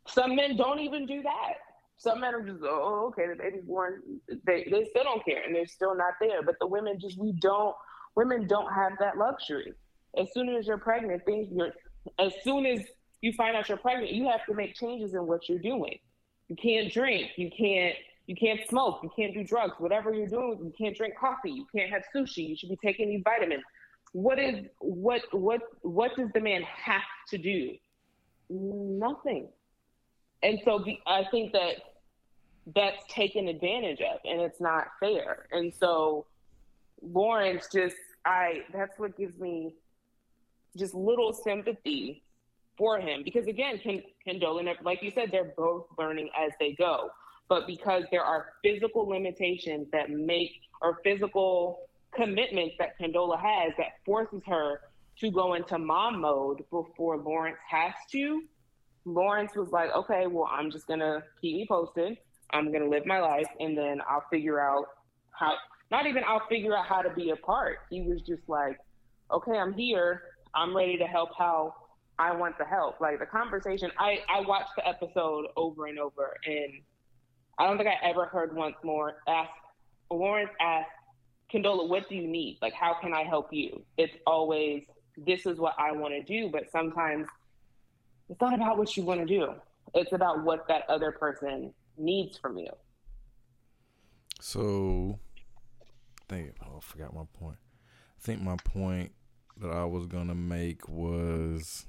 Some 0.08 0.36
men 0.36 0.58
don't 0.58 0.80
even 0.80 1.06
do 1.06 1.22
that. 1.22 1.54
Some 2.00 2.22
men 2.22 2.34
are 2.34 2.42
just, 2.42 2.64
oh, 2.64 3.08
okay, 3.10 3.28
the 3.28 3.36
baby's 3.36 3.66
born. 3.66 4.02
They, 4.46 4.68
they 4.72 4.86
still 4.90 5.04
don't 5.04 5.24
care 5.24 5.44
and 5.46 5.54
they're 5.54 5.68
still 5.68 5.96
not 5.96 6.14
there. 6.20 6.42
But 6.42 6.56
the 6.60 6.68
women 6.68 6.98
just, 7.00 7.20
we 7.20 7.34
don't, 7.34 7.76
women 8.16 8.48
don't 8.48 8.74
have 8.74 8.94
that 9.00 9.18
luxury. 9.18 9.74
As 10.18 10.28
soon 10.34 10.50
as 10.50 10.66
you're 10.66 10.78
pregnant, 10.78 11.24
things, 11.26 11.48
you're, 11.52 11.74
as 12.18 12.34
soon 12.44 12.66
as 12.66 12.80
you 13.22 13.34
find 13.34 13.56
out 13.56 13.70
you're 13.70 13.78
pregnant, 13.78 14.12
you 14.12 14.28
have 14.30 14.46
to 14.48 14.56
make 14.56 14.76
changes 14.76 15.14
in 15.14 15.28
what 15.28 15.48
you're 15.48 15.60
doing. 15.60 16.00
You 16.48 16.56
can't 16.56 16.92
drink. 16.92 17.32
You 17.36 17.52
can't 17.56 17.96
you 18.30 18.36
can't 18.36 18.60
smoke, 18.70 19.00
you 19.02 19.10
can't 19.16 19.34
do 19.34 19.44
drugs, 19.44 19.74
whatever 19.80 20.14
you're 20.14 20.28
doing, 20.28 20.60
you 20.64 20.72
can't 20.78 20.96
drink 20.96 21.16
coffee, 21.20 21.50
you 21.50 21.66
can't 21.76 21.90
have 21.90 22.04
sushi, 22.16 22.48
you 22.50 22.56
should 22.56 22.70
be 22.70 22.78
taking 22.86 23.10
these 23.10 23.24
vitamins. 23.24 23.64
What 24.12 24.38
is 24.38 24.68
what 24.82 25.24
what 25.32 25.62
what 25.82 26.16
does 26.16 26.30
the 26.36 26.40
man 26.40 26.62
have 26.62 27.02
to 27.30 27.40
do? 27.40 27.72
Nothing. 28.52 29.50
And 30.44 30.60
so 30.64 30.86
I 31.08 31.24
think 31.32 31.54
that 31.54 31.78
that's 32.76 33.04
taken 33.10 33.48
advantage 33.48 34.00
of 34.02 34.20
and 34.26 34.42
it's 34.42 34.62
not 34.62 34.88
fair. 35.00 35.48
And 35.52 35.74
so 35.74 36.26
Lawrence 37.02 37.68
just 37.72 37.96
I 38.26 38.62
that's 38.74 39.00
what 39.00 39.18
gives 39.18 39.40
me 39.40 39.76
just 40.78 40.94
little 40.94 41.34
sympathy 41.34 42.24
for 42.78 43.00
him 43.00 43.24
because 43.24 43.48
again, 43.48 43.80
Ken, 43.80 44.02
Kendall 44.26 44.60
and 44.60 44.70
like 44.84 45.02
you 45.02 45.12
said, 45.12 45.30
they're 45.32 45.54
both 45.58 45.88
learning 45.98 46.30
as 46.38 46.52
they 46.60 46.74
go 46.74 47.10
but 47.50 47.66
because 47.66 48.04
there 48.12 48.24
are 48.24 48.54
physical 48.64 49.10
limitations 49.10 49.88
that 49.92 50.10
make 50.12 50.52
or 50.82 51.00
physical 51.04 51.90
commitments 52.16 52.76
that 52.80 52.98
Condola 53.00 53.40
has 53.40 53.74
that 53.78 53.94
forces 54.06 54.42
her 54.46 54.82
to 55.20 55.32
go 55.32 55.56
into 55.56 55.78
mom 55.78 56.22
mode 56.22 56.64
before 56.72 57.18
Lawrence 57.18 57.58
has 57.70 57.94
to. 58.12 58.44
Lawrence 59.04 59.56
was 59.56 59.70
like, 59.72 59.94
okay, 59.94 60.28
well, 60.28 60.48
I'm 60.50 60.72
just 60.72 60.88
gonna 60.88 61.24
keep 61.42 61.56
me 61.56 61.66
posted. 61.68 62.18
I'm 62.52 62.72
gonna 62.72 62.90
live 62.90 63.06
my 63.06 63.20
life, 63.20 63.48
and 63.60 63.78
then 63.78 64.02
I'll 64.10 64.26
figure 64.32 64.60
out 64.60 64.86
how. 65.32 65.54
Not 65.92 66.06
even 66.06 66.24
I'll 66.24 66.46
figure 66.48 66.78
out 66.78 66.86
how 66.86 67.02
to 67.02 67.10
be 67.10 67.32
a 67.32 67.36
part. 67.36 67.80
He 67.90 68.02
was 68.02 68.22
just 68.22 68.44
like, 68.48 68.78
okay, 69.32 69.58
I'm 69.58 69.74
here. 69.74 70.22
I'm 70.54 70.76
ready 70.76 70.98
to 70.98 71.06
help 71.06 71.30
how 71.38 71.74
I 72.20 72.36
want 72.36 72.58
to 72.60 72.66
help. 72.66 73.02
Like 73.02 73.20
the 73.20 73.26
conversation, 73.26 73.92
I 73.98 74.20
I 74.34 74.42
watched 74.42 74.72
the 74.76 74.88
episode 74.88 75.46
over 75.56 75.88
and 75.88 75.98
over, 75.98 76.38
and 76.46 76.82
I 77.58 77.66
don't 77.66 77.78
think 77.78 77.90
I 77.90 78.08
ever 78.08 78.26
heard 78.26 78.56
once 78.56 78.76
more 78.84 79.18
ask 79.28 79.50
Lawrence 80.12 80.52
ask 80.62 80.88
Condola, 81.54 81.88
what 81.88 82.08
do 82.10 82.16
you 82.16 82.28
need? 82.28 82.60
Like, 82.62 82.74
how 82.74 82.96
can 83.02 83.14
I 83.14 83.24
help 83.24 83.52
you? 83.52 83.84
It's 83.98 84.14
always 84.28 84.84
this 85.18 85.46
is 85.46 85.60
what 85.60 85.74
I 85.78 85.92
want 85.92 86.14
to 86.14 86.24
do, 86.24 86.50
but 86.50 86.72
sometimes 86.72 87.28
it's 88.30 88.40
not 88.40 88.54
about 88.54 88.78
what 88.78 88.96
you 88.96 89.04
want 89.04 89.20
to 89.20 89.26
do. 89.26 89.54
It's 89.96 90.14
about 90.14 90.44
what 90.44 90.68
that 90.68 90.84
other 90.88 91.12
person 91.12 91.74
needs 92.00 92.38
from 92.38 92.58
you. 92.58 92.72
So, 94.42 95.20
I 96.22 96.34
think 96.34 96.54
oh, 96.64 96.78
I 96.78 96.80
forgot 96.82 97.14
my 97.14 97.26
point. 97.34 97.58
I 98.20 98.22
think 98.22 98.42
my 98.42 98.56
point 98.64 99.12
that 99.58 99.72
I 99.72 99.86
was 99.86 100.06
gonna 100.08 100.36
make 100.36 100.88
was, 100.88 101.86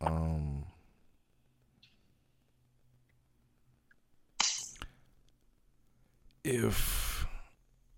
um, 0.00 0.64
if 6.44 7.26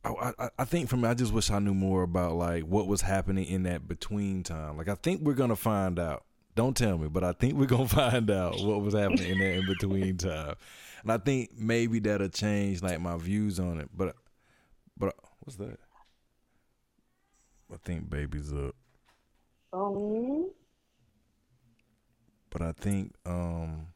I, 0.05 0.33
I, 0.39 0.51
I 0.61 0.65
think 0.65 0.89
for 0.89 0.97
me, 0.97 1.09
I 1.09 1.15
just 1.15 1.33
wish 1.33 1.51
I 1.51 1.59
knew 1.59 1.75
more 1.75 2.03
about 2.03 2.35
like 2.35 2.65
what 2.65 2.87
was 2.87 3.03
happening 3.03 3.45
in 3.47 3.65
that 3.65 3.89
between 3.89 4.43
time. 4.45 4.77
Like 4.77 4.89
I 4.89 4.95
think 4.95 5.23
we're 5.23 5.35
gonna 5.35 5.57
find 5.57 5.99
out. 5.99 6.25
Don't 6.57 6.77
tell 6.77 6.97
me, 6.97 7.09
but 7.09 7.23
I 7.23 7.33
think 7.33 7.55
we're 7.55 7.67
gonna 7.67 7.87
find 7.89 8.31
out 8.31 8.61
what 8.63 8.81
was 8.81 8.95
happening 8.95 9.31
in 9.31 9.39
that 9.39 9.55
in 9.59 9.67
between 9.67 10.17
time. 10.19 10.55
And 11.03 11.13
I 11.13 11.19
think 11.19 11.51
maybe 11.57 12.01
that'll 12.01 12.29
change 12.29 12.83
like 12.83 13.01
my 13.01 13.17
views 13.17 13.61
on 13.61 13.79
it. 13.79 13.91
But 13.95 14.17
but 14.97 15.15
what's 15.41 15.57
that? 15.59 15.79
I 17.73 17.77
think 17.85 18.11
baby's 18.11 18.53
up. 18.53 18.75
Um. 19.73 20.51
But 22.51 22.63
I 22.63 22.73
think 22.73 23.13
um 23.27 23.89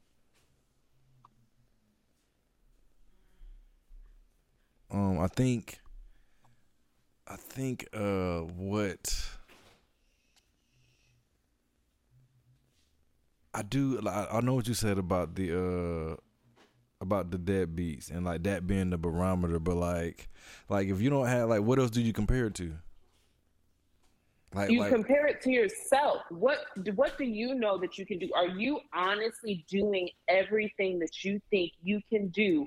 Um, 4.92 5.20
I 5.20 5.28
think, 5.28 5.78
I 7.28 7.36
think, 7.36 7.86
uh, 7.94 8.40
what 8.40 9.24
I 13.52 13.62
do, 13.62 14.00
I, 14.06 14.38
I 14.38 14.40
know 14.40 14.54
what 14.54 14.68
you 14.68 14.74
said 14.74 14.98
about 14.98 15.34
the, 15.34 16.12
uh, 16.12 16.16
about 17.00 17.30
the 17.30 17.38
deadbeats 17.38 18.10
and 18.10 18.24
like 18.24 18.42
that 18.44 18.66
being 18.66 18.90
the 18.90 18.98
barometer, 18.98 19.58
but 19.58 19.76
like, 19.76 20.28
like 20.68 20.88
if 20.88 21.00
you 21.00 21.10
don't 21.10 21.26
have 21.26 21.48
like, 21.48 21.62
what 21.62 21.78
else 21.78 21.90
do 21.90 22.00
you 22.00 22.12
compare 22.12 22.46
it 22.46 22.54
to? 22.56 22.74
Like, 24.54 24.70
you 24.70 24.80
like, 24.80 24.90
compare 24.90 25.26
it 25.26 25.40
to 25.42 25.50
yourself. 25.50 26.22
What 26.30 26.58
what 26.96 27.16
do 27.16 27.24
you 27.24 27.54
know 27.54 27.78
that 27.78 27.98
you 27.98 28.04
can 28.04 28.18
do? 28.18 28.28
Are 28.34 28.48
you 28.48 28.80
honestly 28.92 29.64
doing 29.68 30.08
everything 30.28 30.98
that 30.98 31.24
you 31.24 31.40
think 31.50 31.72
you 31.82 32.00
can 32.08 32.28
do 32.28 32.66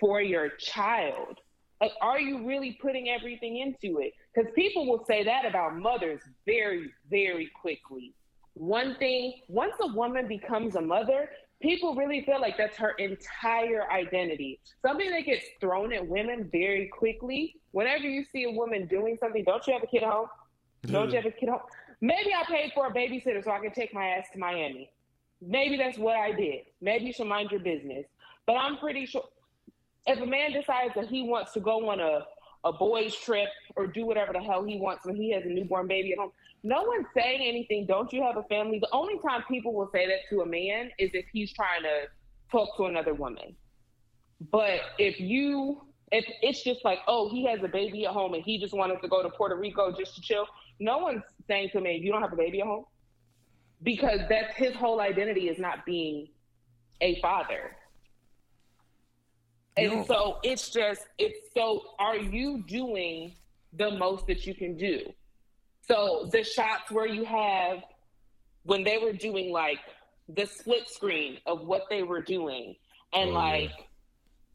for 0.00 0.20
your 0.20 0.48
child? 0.58 1.38
Like, 1.80 1.92
are 2.02 2.20
you 2.20 2.46
really 2.46 2.76
putting 2.82 3.08
everything 3.08 3.58
into 3.58 4.00
it? 4.00 4.12
Because 4.34 4.50
people 4.54 4.86
will 4.86 5.04
say 5.06 5.22
that 5.24 5.46
about 5.46 5.76
mothers 5.76 6.20
very, 6.46 6.90
very 7.08 7.48
quickly. 7.60 8.14
One 8.60 8.94
thing, 8.96 9.40
once 9.48 9.72
a 9.80 9.86
woman 9.86 10.28
becomes 10.28 10.76
a 10.76 10.82
mother, 10.82 11.30
people 11.62 11.94
really 11.94 12.22
feel 12.26 12.42
like 12.42 12.58
that's 12.58 12.76
her 12.76 12.90
entire 12.98 13.90
identity. 13.90 14.60
Something 14.86 15.10
that 15.12 15.24
gets 15.24 15.46
thrown 15.62 15.94
at 15.94 16.06
women 16.06 16.46
very 16.52 16.90
quickly. 16.92 17.56
Whenever 17.70 18.04
you 18.04 18.22
see 18.22 18.44
a 18.44 18.50
woman 18.50 18.86
doing 18.86 19.16
something, 19.18 19.44
don't 19.46 19.66
you 19.66 19.72
have 19.72 19.82
a 19.82 19.86
kid 19.86 20.02
at 20.02 20.10
home? 20.10 20.26
Don't 20.82 21.08
you 21.08 21.16
have 21.16 21.24
a 21.24 21.30
kid 21.30 21.48
at 21.48 21.52
home? 21.52 21.62
Maybe 22.02 22.34
I 22.34 22.44
paid 22.44 22.72
for 22.74 22.88
a 22.88 22.92
babysitter 22.92 23.42
so 23.42 23.50
I 23.50 23.60
can 23.60 23.72
take 23.72 23.94
my 23.94 24.08
ass 24.08 24.26
to 24.34 24.38
Miami. 24.38 24.90
Maybe 25.40 25.78
that's 25.78 25.96
what 25.96 26.16
I 26.16 26.32
did. 26.32 26.66
Maybe 26.82 27.06
you 27.06 27.14
should 27.14 27.28
mind 27.28 27.50
your 27.50 27.60
business. 27.60 28.04
But 28.46 28.58
I'm 28.58 28.76
pretty 28.76 29.06
sure 29.06 29.24
if 30.06 30.20
a 30.20 30.26
man 30.26 30.52
decides 30.52 30.92
that 30.96 31.06
he 31.06 31.22
wants 31.22 31.52
to 31.52 31.60
go 31.60 31.88
on 31.88 32.00
a, 32.00 32.26
a 32.64 32.74
boys 32.74 33.16
trip 33.16 33.48
or 33.76 33.86
do 33.86 34.04
whatever 34.04 34.34
the 34.34 34.40
hell 34.40 34.62
he 34.64 34.78
wants 34.78 35.06
when 35.06 35.16
he 35.16 35.32
has 35.32 35.46
a 35.46 35.48
newborn 35.48 35.86
baby 35.86 36.12
at 36.12 36.18
home, 36.18 36.32
no 36.62 36.82
one's 36.82 37.06
saying 37.14 37.40
anything. 37.42 37.86
Don't 37.86 38.12
you 38.12 38.22
have 38.22 38.36
a 38.36 38.42
family? 38.44 38.78
The 38.78 38.88
only 38.92 39.18
time 39.26 39.42
people 39.48 39.72
will 39.72 39.90
say 39.92 40.06
that 40.06 40.18
to 40.30 40.42
a 40.42 40.46
man 40.46 40.90
is 40.98 41.10
if 41.14 41.24
he's 41.32 41.52
trying 41.52 41.82
to 41.82 42.08
talk 42.50 42.76
to 42.76 42.86
another 42.86 43.14
woman. 43.14 43.56
But 44.50 44.80
if 44.98 45.20
you, 45.20 45.82
if 46.12 46.24
it's 46.42 46.62
just 46.62 46.84
like, 46.84 46.98
oh, 47.06 47.30
he 47.30 47.44
has 47.46 47.60
a 47.62 47.68
baby 47.68 48.06
at 48.06 48.12
home 48.12 48.34
and 48.34 48.42
he 48.42 48.58
just 48.58 48.74
wanted 48.74 49.00
to 49.02 49.08
go 49.08 49.22
to 49.22 49.30
Puerto 49.30 49.56
Rico 49.56 49.94
just 49.96 50.14
to 50.16 50.20
chill, 50.20 50.46
no 50.78 50.98
one's 50.98 51.22
saying 51.46 51.70
to 51.72 51.80
me, 51.80 51.96
you 51.96 52.12
don't 52.12 52.22
have 52.22 52.32
a 52.32 52.36
baby 52.36 52.60
at 52.60 52.66
home. 52.66 52.84
Because 53.82 54.20
that's 54.28 54.54
his 54.56 54.74
whole 54.74 55.00
identity 55.00 55.48
is 55.48 55.58
not 55.58 55.86
being 55.86 56.28
a 57.00 57.18
father. 57.20 57.76
And 59.76 60.04
so 60.04 60.38
it's 60.42 60.68
just, 60.68 61.06
it's 61.18 61.38
so, 61.56 61.82
are 61.98 62.16
you 62.16 62.62
doing 62.66 63.34
the 63.72 63.92
most 63.92 64.26
that 64.26 64.46
you 64.46 64.54
can 64.54 64.76
do? 64.76 65.10
So 65.90 66.28
the 66.30 66.44
shots 66.44 66.92
where 66.92 67.08
you 67.08 67.24
have, 67.24 67.78
when 68.62 68.84
they 68.84 68.98
were 68.98 69.12
doing 69.12 69.50
like 69.50 69.80
the 70.28 70.46
split 70.46 70.88
screen 70.88 71.38
of 71.46 71.66
what 71.66 71.86
they 71.90 72.04
were 72.04 72.22
doing, 72.22 72.76
and 73.12 73.30
oh, 73.30 73.34
like 73.34 73.72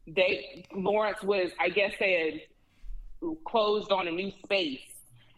yeah. 0.06 0.14
they, 0.16 0.66
Lawrence 0.74 1.22
was, 1.22 1.50
I 1.60 1.68
guess 1.68 1.92
they 2.00 2.40
had 3.20 3.34
closed 3.44 3.92
on 3.92 4.08
a 4.08 4.10
new 4.10 4.32
space 4.44 4.80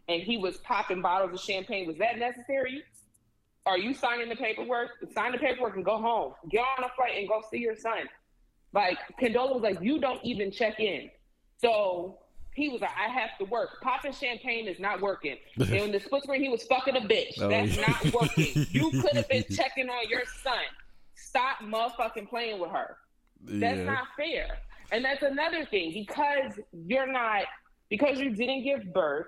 and 0.09 0.23
he 0.23 0.37
was 0.37 0.59
popping 0.59 1.03
bottles 1.03 1.33
of 1.33 1.41
champagne. 1.41 1.89
Was 1.89 1.99
that 1.99 2.17
necessary? 2.17 2.85
Are 3.67 3.77
you 3.77 3.93
signing 3.93 4.29
the 4.29 4.37
paperwork? 4.37 4.91
Sign 5.13 5.33
the 5.33 5.39
paperwork 5.39 5.75
and 5.75 5.85
go 5.85 5.99
home. 5.99 6.35
Get 6.49 6.65
on 6.79 6.85
a 6.85 6.89
flight 6.95 7.19
and 7.19 7.29
go 7.29 7.43
see 7.51 7.59
your 7.59 7.77
son. 7.77 8.09
Like 8.73 8.99
Condola 9.21 9.55
was 9.55 9.63
like, 9.63 9.79
you 9.83 10.01
don't 10.01 10.25
even 10.25 10.53
check 10.53 10.79
in. 10.79 11.11
So 11.61 12.19
he 12.59 12.69
was 12.69 12.81
like, 12.81 12.91
I 12.99 13.09
have 13.09 13.39
to 13.39 13.45
work. 13.45 13.81
Popping 13.81 14.13
champagne 14.13 14.67
is 14.67 14.81
not 14.81 15.01
working. 15.01 15.37
and 15.57 15.71
in 15.71 15.93
the 15.93 16.01
split 16.01 16.25
screen, 16.25 16.43
he 16.43 16.49
was 16.49 16.65
fucking 16.65 16.97
a 16.97 17.01
bitch. 17.01 17.41
Oh, 17.41 17.49
That's 17.49 17.77
yeah. 17.77 17.87
not 17.87 18.13
working. 18.13 18.67
you 18.71 18.91
could 19.03 19.15
have 19.15 19.29
been 19.29 19.45
checking 19.51 19.89
on 19.89 20.09
your 20.09 20.23
son. 20.43 20.59
Stop 21.15 21.61
motherfucking 21.63 22.29
playing 22.29 22.61
with 22.61 22.71
her. 22.71 22.97
That's 23.45 23.79
yeah. 23.79 23.85
not 23.85 24.05
fair. 24.17 24.59
And 24.91 25.05
that's 25.05 25.23
another 25.23 25.65
thing 25.67 25.93
because 25.93 26.59
you're 26.73 27.11
not 27.11 27.45
because 27.89 28.19
you 28.19 28.31
didn't 28.31 28.65
give 28.65 28.93
birth 28.93 29.27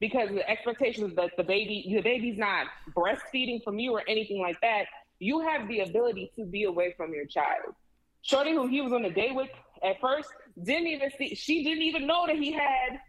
because 0.00 0.30
the 0.30 0.48
expectation 0.48 1.04
is 1.08 1.14
that 1.14 1.30
the 1.36 1.44
baby 1.44 1.84
the 1.94 2.00
baby's 2.00 2.38
not 2.38 2.66
breastfeeding 2.96 3.62
from 3.62 3.78
you 3.78 3.92
or 3.92 4.02
anything 4.08 4.40
like 4.40 4.60
that. 4.62 4.86
You 5.18 5.40
have 5.40 5.68
the 5.68 5.80
ability 5.80 6.32
to 6.36 6.44
be 6.44 6.64
away 6.64 6.94
from 6.96 7.12
your 7.12 7.26
child. 7.26 7.74
Shorty, 8.22 8.52
who 8.52 8.66
he 8.66 8.80
was 8.80 8.92
on 8.92 9.04
a 9.04 9.10
date 9.10 9.34
with 9.34 9.50
at 9.84 10.00
first, 10.00 10.30
didn't 10.62 10.88
even 10.88 11.10
see. 11.18 11.34
She 11.34 11.64
didn't 11.64 11.82
even 11.82 12.06
know 12.06 12.26
that 12.26 12.36
he 12.36 12.52
had 12.52 13.00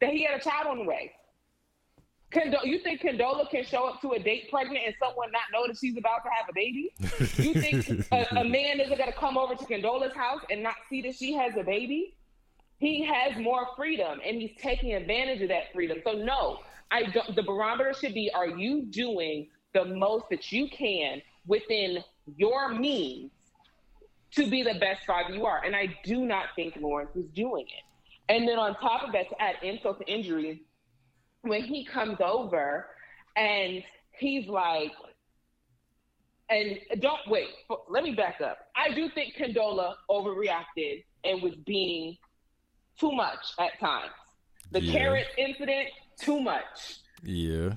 that 0.00 0.10
he 0.10 0.24
had 0.24 0.40
a 0.40 0.42
child 0.42 0.66
on 0.66 0.78
the 0.78 0.84
way. 0.84 1.12
Condo- 2.30 2.64
you 2.64 2.80
think 2.80 3.00
Condola 3.00 3.48
can 3.48 3.64
show 3.64 3.86
up 3.86 4.00
to 4.02 4.12
a 4.12 4.18
date 4.18 4.50
pregnant 4.50 4.80
and 4.84 4.94
someone 4.98 5.30
not 5.30 5.42
know 5.52 5.66
that 5.68 5.78
she's 5.78 5.96
about 5.96 6.24
to 6.24 6.30
have 6.30 6.48
a 6.48 6.52
baby? 6.52 6.92
You 7.36 7.54
think 7.54 8.06
a, 8.10 8.40
a 8.40 8.44
man 8.48 8.80
isn't 8.80 8.98
going 8.98 9.10
to 9.10 9.16
come 9.16 9.38
over 9.38 9.54
to 9.54 9.64
Condola's 9.64 10.14
house 10.14 10.40
and 10.50 10.62
not 10.62 10.74
see 10.90 11.00
that 11.02 11.14
she 11.14 11.32
has 11.34 11.52
a 11.56 11.62
baby? 11.62 12.16
He 12.78 13.04
has 13.04 13.38
more 13.40 13.68
freedom 13.76 14.20
and 14.26 14.40
he's 14.40 14.50
taking 14.60 14.94
advantage 14.94 15.42
of 15.42 15.48
that 15.48 15.72
freedom. 15.72 15.98
So 16.04 16.12
no, 16.12 16.58
I 16.90 17.04
don't. 17.04 17.34
The 17.36 17.42
barometer 17.42 17.94
should 17.94 18.14
be: 18.14 18.30
Are 18.34 18.48
you 18.48 18.82
doing 18.82 19.48
the 19.72 19.84
most 19.84 20.24
that 20.30 20.50
you 20.50 20.68
can 20.68 21.22
within 21.46 22.02
your 22.36 22.70
means 22.70 23.30
to 24.36 24.48
be 24.48 24.62
the 24.62 24.74
best 24.74 25.06
father 25.06 25.34
you 25.34 25.46
are. 25.46 25.62
And 25.64 25.74
I 25.74 25.96
do 26.04 26.24
not 26.24 26.46
think 26.56 26.76
Lawrence 26.80 27.10
was 27.14 27.26
doing 27.34 27.66
it. 27.66 28.32
And 28.32 28.48
then 28.48 28.58
on 28.58 28.74
top 28.76 29.02
of 29.04 29.12
that, 29.12 29.28
to 29.28 29.42
add 29.42 29.56
insult 29.62 29.98
to 30.00 30.12
injury, 30.12 30.62
when 31.42 31.62
he 31.62 31.84
comes 31.84 32.18
over 32.24 32.86
and 33.36 33.82
he's 34.12 34.48
like, 34.48 34.92
and 36.50 36.78
don't 37.00 37.20
wait, 37.26 37.48
let 37.88 38.02
me 38.02 38.12
back 38.12 38.40
up. 38.40 38.58
I 38.76 38.94
do 38.94 39.08
think 39.10 39.34
Condola 39.36 39.94
overreacted 40.10 41.04
and 41.24 41.42
was 41.42 41.54
being 41.66 42.16
too 42.98 43.12
much 43.12 43.54
at 43.58 43.78
times. 43.80 44.12
The 44.72 44.82
yeah. 44.82 44.92
carrot 44.92 45.26
incident, 45.38 45.88
too 46.20 46.40
much. 46.40 46.98
Yeah. 47.22 47.74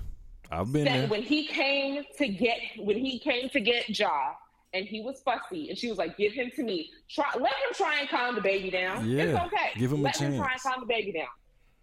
I've 0.52 0.72
been 0.72 0.86
there. 0.86 1.08
when 1.08 1.24
he 1.24 1.48
came 1.48 2.04
to 2.18 2.28
get 2.28 2.58
when 2.78 2.98
he 2.98 3.20
came 3.20 3.50
to 3.50 3.60
get 3.60 3.90
Ja, 3.98 4.34
and 4.74 4.86
he 4.86 5.02
was 5.02 5.22
fussy, 5.22 5.70
and 5.70 5.78
she 5.78 5.90
was 5.90 5.98
like, 5.98 6.18
"Give 6.18 6.34
him 6.34 6.52
to 6.56 6.64
me. 6.64 6.92
Try, 7.10 7.26
let 7.36 7.54
him 7.54 7.74
try 7.74 8.00
and 8.00 8.10
calm 8.10 8.36
the 8.36 8.42
baby 8.42 8.70
down. 8.70 9.10
Yeah, 9.10 9.24
it's 9.24 9.40
okay. 9.46 9.72
Give 9.78 9.92
him 9.92 10.02
let 10.02 10.16
a 10.16 10.20
chance. 10.20 10.36
him 10.36 10.42
try 10.42 10.52
and 10.52 10.62
calm 10.62 10.80
the 10.82 10.86
baby 10.86 11.12
down." 11.12 11.28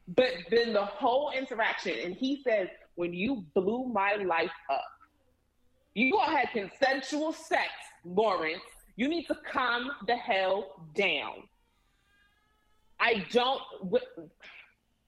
But 0.08 0.32
then 0.50 0.72
the 0.72 0.84
whole 0.84 1.30
interaction, 1.30 1.98
and 2.04 2.14
he 2.14 2.42
says, 2.42 2.68
"When 2.94 3.14
you 3.14 3.44
blew 3.54 3.86
my 3.86 4.16
life 4.16 4.50
up, 4.70 4.84
you 5.94 6.16
all 6.16 6.30
had 6.30 6.50
consensual 6.50 7.32
sex, 7.32 7.70
Lawrence. 8.04 8.62
You 8.96 9.08
need 9.08 9.26
to 9.26 9.34
calm 9.50 9.90
the 10.06 10.16
hell 10.16 10.88
down." 10.94 11.48
I 13.00 13.26
don't. 13.30 13.62
W- 13.82 14.30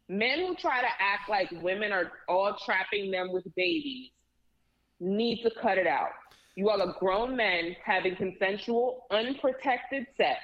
men 0.09 0.39
who 0.41 0.55
try 0.55 0.81
to 0.81 0.89
act 0.99 1.29
like 1.29 1.51
women 1.63 1.93
are 1.93 2.13
all 2.29 2.57
trapping 2.65 3.11
them 3.11 3.33
with 3.33 3.45
babies 3.55 4.11
need 5.01 5.43
to 5.43 5.51
cut 5.51 5.79
it 5.79 5.87
out. 5.87 6.11
You 6.57 6.71
all 6.71 6.81
are 6.81 6.95
grown 6.99 7.37
men 7.37 7.77
having 7.85 8.17
consensual, 8.17 9.07
unprotected 9.11 10.07
sex, 10.17 10.41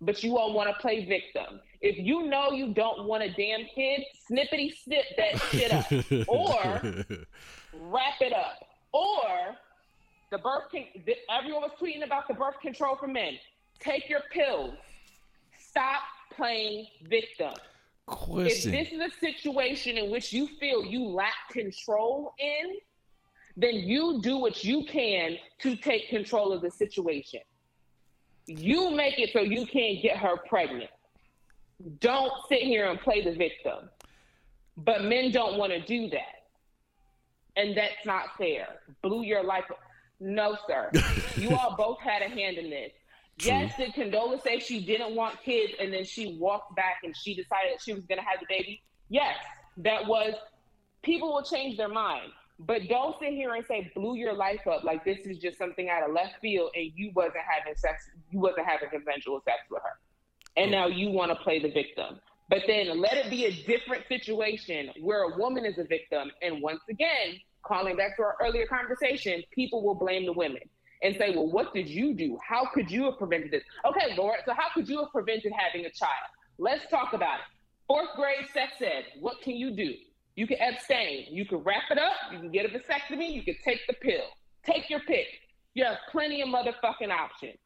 but 0.00 0.24
you 0.24 0.38
all 0.38 0.54
want 0.54 0.68
to 0.70 0.74
play 0.80 1.04
victim. 1.04 1.60
If 1.82 1.98
you 1.98 2.26
know 2.26 2.52
you 2.52 2.72
don't 2.72 3.06
want 3.06 3.22
a 3.22 3.32
damn 3.32 3.66
kid, 3.74 4.02
snippety 4.30 4.72
snip 4.82 5.04
that 5.18 5.38
shit 5.50 5.72
up, 5.72 6.28
or 6.28 7.04
wrap 7.74 8.20
it 8.20 8.32
up, 8.32 8.66
or 8.92 9.56
the 10.30 10.38
birth. 10.38 10.64
Con- 10.72 10.86
everyone 11.30 11.62
was 11.62 11.72
tweeting 11.80 12.04
about 12.04 12.26
the 12.26 12.34
birth 12.34 12.58
control 12.60 12.96
for 12.96 13.06
men. 13.06 13.34
Take 13.78 14.08
your 14.08 14.22
pills. 14.32 14.74
Stop 15.58 16.02
playing 16.34 16.86
victim. 17.08 17.52
Question. 18.06 18.74
If 18.74 18.90
this 18.90 18.92
is 18.92 19.12
a 19.12 19.20
situation 19.20 19.96
in 19.96 20.10
which 20.10 20.32
you 20.32 20.48
feel 20.58 20.84
you 20.84 21.04
lack 21.04 21.48
control 21.50 22.34
in, 22.38 22.76
then 23.56 23.74
you 23.74 24.20
do 24.22 24.38
what 24.38 24.64
you 24.64 24.84
can 24.84 25.36
to 25.62 25.76
take 25.76 26.08
control 26.08 26.52
of 26.52 26.62
the 26.62 26.70
situation. 26.70 27.40
You 28.46 28.90
make 28.90 29.18
it 29.18 29.30
so 29.32 29.40
you 29.40 29.66
can't 29.66 30.02
get 30.02 30.16
her 30.16 30.36
pregnant. 30.48 30.90
Don't 32.00 32.32
sit 32.48 32.62
here 32.62 32.90
and 32.90 33.00
play 33.00 33.22
the 33.22 33.32
victim. 33.32 33.88
But 34.76 35.04
men 35.04 35.30
don't 35.30 35.58
want 35.58 35.72
to 35.72 35.80
do 35.80 36.08
that. 36.10 36.46
And 37.56 37.76
that's 37.76 38.06
not 38.06 38.36
fair. 38.38 38.66
Blew 39.02 39.22
your 39.24 39.42
life. 39.42 39.64
No, 40.20 40.56
sir. 40.66 40.90
you 41.36 41.54
all 41.54 41.76
both 41.76 42.00
had 42.00 42.22
a 42.22 42.28
hand 42.28 42.56
in 42.56 42.70
this. 42.70 42.92
True. 43.38 43.52
Yes, 43.52 43.76
did 43.76 43.94
Condola 43.94 44.42
say 44.42 44.58
she 44.58 44.84
didn't 44.84 45.14
want 45.14 45.42
kids 45.42 45.72
and 45.80 45.92
then 45.92 46.04
she 46.04 46.36
walked 46.38 46.76
back 46.76 46.98
and 47.04 47.16
she 47.16 47.34
decided 47.34 47.80
she 47.80 47.94
was 47.94 48.04
going 48.04 48.18
to 48.18 48.24
have 48.24 48.40
the 48.40 48.46
baby? 48.48 48.82
Yes, 49.08 49.36
that 49.78 50.06
was. 50.06 50.34
People 51.02 51.32
will 51.32 51.42
change 51.42 51.78
their 51.78 51.88
mind. 51.88 52.32
But 52.66 52.88
don't 52.88 53.18
sit 53.18 53.30
here 53.30 53.54
and 53.54 53.64
say 53.64 53.90
blew 53.94 54.16
your 54.16 54.34
life 54.34 54.66
up 54.66 54.84
like 54.84 55.02
this 55.02 55.18
is 55.24 55.38
just 55.38 55.56
something 55.56 55.88
out 55.88 56.02
of 56.06 56.14
left 56.14 56.34
field 56.42 56.70
and 56.74 56.92
you 56.94 57.10
wasn't 57.14 57.44
having 57.48 57.74
sex, 57.74 58.10
you 58.30 58.38
wasn't 58.38 58.66
having 58.66 58.90
consensual 58.90 59.40
sex 59.46 59.58
with 59.70 59.82
her, 59.82 59.98
and 60.58 60.70
now 60.70 60.86
you 60.86 61.10
want 61.10 61.30
to 61.30 61.36
play 61.36 61.58
the 61.58 61.70
victim. 61.70 62.20
But 62.50 62.62
then 62.66 63.00
let 63.00 63.14
it 63.14 63.30
be 63.30 63.46
a 63.46 63.52
different 63.64 64.06
situation 64.08 64.90
where 65.00 65.22
a 65.22 65.38
woman 65.38 65.64
is 65.64 65.78
a 65.78 65.84
victim, 65.84 66.30
and 66.42 66.60
once 66.60 66.80
again, 66.90 67.40
calling 67.62 67.96
back 67.96 68.16
to 68.16 68.22
our 68.24 68.36
earlier 68.42 68.66
conversation, 68.66 69.42
people 69.52 69.82
will 69.82 69.94
blame 69.94 70.26
the 70.26 70.32
women 70.32 70.62
and 71.02 71.16
say, 71.16 71.34
"Well, 71.34 71.50
what 71.50 71.72
did 71.72 71.88
you 71.88 72.12
do? 72.12 72.38
How 72.46 72.66
could 72.66 72.90
you 72.90 73.04
have 73.04 73.16
prevented 73.16 73.52
this?" 73.52 73.64
Okay, 73.86 74.14
Lord, 74.16 74.40
so 74.44 74.52
how 74.52 74.68
could 74.74 74.86
you 74.86 74.98
have 74.98 75.12
prevented 75.12 75.52
having 75.56 75.86
a 75.86 75.90
child? 75.90 76.28
Let's 76.58 76.86
talk 76.90 77.14
about 77.14 77.38
it. 77.38 77.46
Fourth 77.86 78.10
grade 78.16 78.46
sex 78.52 78.82
ed. 78.82 79.06
What 79.18 79.40
can 79.40 79.56
you 79.56 79.70
do? 79.70 79.94
You 80.40 80.46
can 80.46 80.56
abstain. 80.58 81.26
You 81.30 81.44
can 81.44 81.58
wrap 81.58 81.82
it 81.90 81.98
up. 81.98 82.14
You 82.32 82.38
can 82.38 82.50
get 82.50 82.64
a 82.64 82.70
vasectomy. 82.70 83.30
You 83.30 83.42
can 83.42 83.56
take 83.62 83.86
the 83.86 83.92
pill. 83.92 84.22
Take 84.64 84.88
your 84.88 85.00
pick. 85.00 85.26
You 85.74 85.84
have 85.84 85.98
plenty 86.10 86.40
of 86.40 86.48
motherfucking 86.48 87.10
options. 87.10 87.58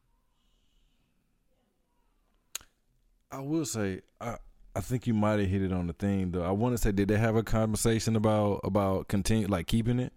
I 3.30 3.38
will 3.38 3.64
say, 3.64 4.00
I 4.20 4.38
I 4.74 4.80
think 4.80 5.06
you 5.06 5.14
might 5.14 5.38
have 5.38 5.48
hit 5.48 5.62
it 5.62 5.72
on 5.72 5.86
the 5.86 5.92
thing 5.92 6.32
though. 6.32 6.42
I 6.42 6.50
want 6.50 6.74
to 6.74 6.82
say, 6.82 6.90
did 6.90 7.06
they 7.06 7.16
have 7.16 7.36
a 7.36 7.44
conversation 7.44 8.16
about 8.16 8.62
about 8.64 9.06
continue 9.06 9.46
like 9.46 9.68
keeping 9.68 10.00
it, 10.00 10.12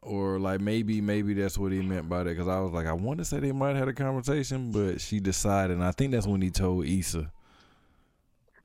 or 0.00 0.38
like 0.38 0.62
maybe 0.62 1.02
maybe 1.02 1.34
that's 1.34 1.58
what 1.58 1.72
he 1.72 1.82
meant 1.82 2.08
by 2.08 2.22
that 2.22 2.30
because 2.30 2.48
I 2.48 2.58
was 2.60 2.72
like 2.72 2.86
I 2.86 2.94
want 2.94 3.18
to 3.18 3.24
say 3.26 3.38
they 3.38 3.52
might 3.52 3.76
have 3.76 3.80
had 3.80 3.88
a 3.88 3.92
conversation, 3.92 4.72
but 4.72 5.02
she 5.02 5.20
decided, 5.20 5.76
and 5.76 5.84
I 5.84 5.90
think 5.90 6.12
that's 6.12 6.26
when 6.26 6.40
he 6.40 6.50
told 6.50 6.86
Issa 6.86 7.30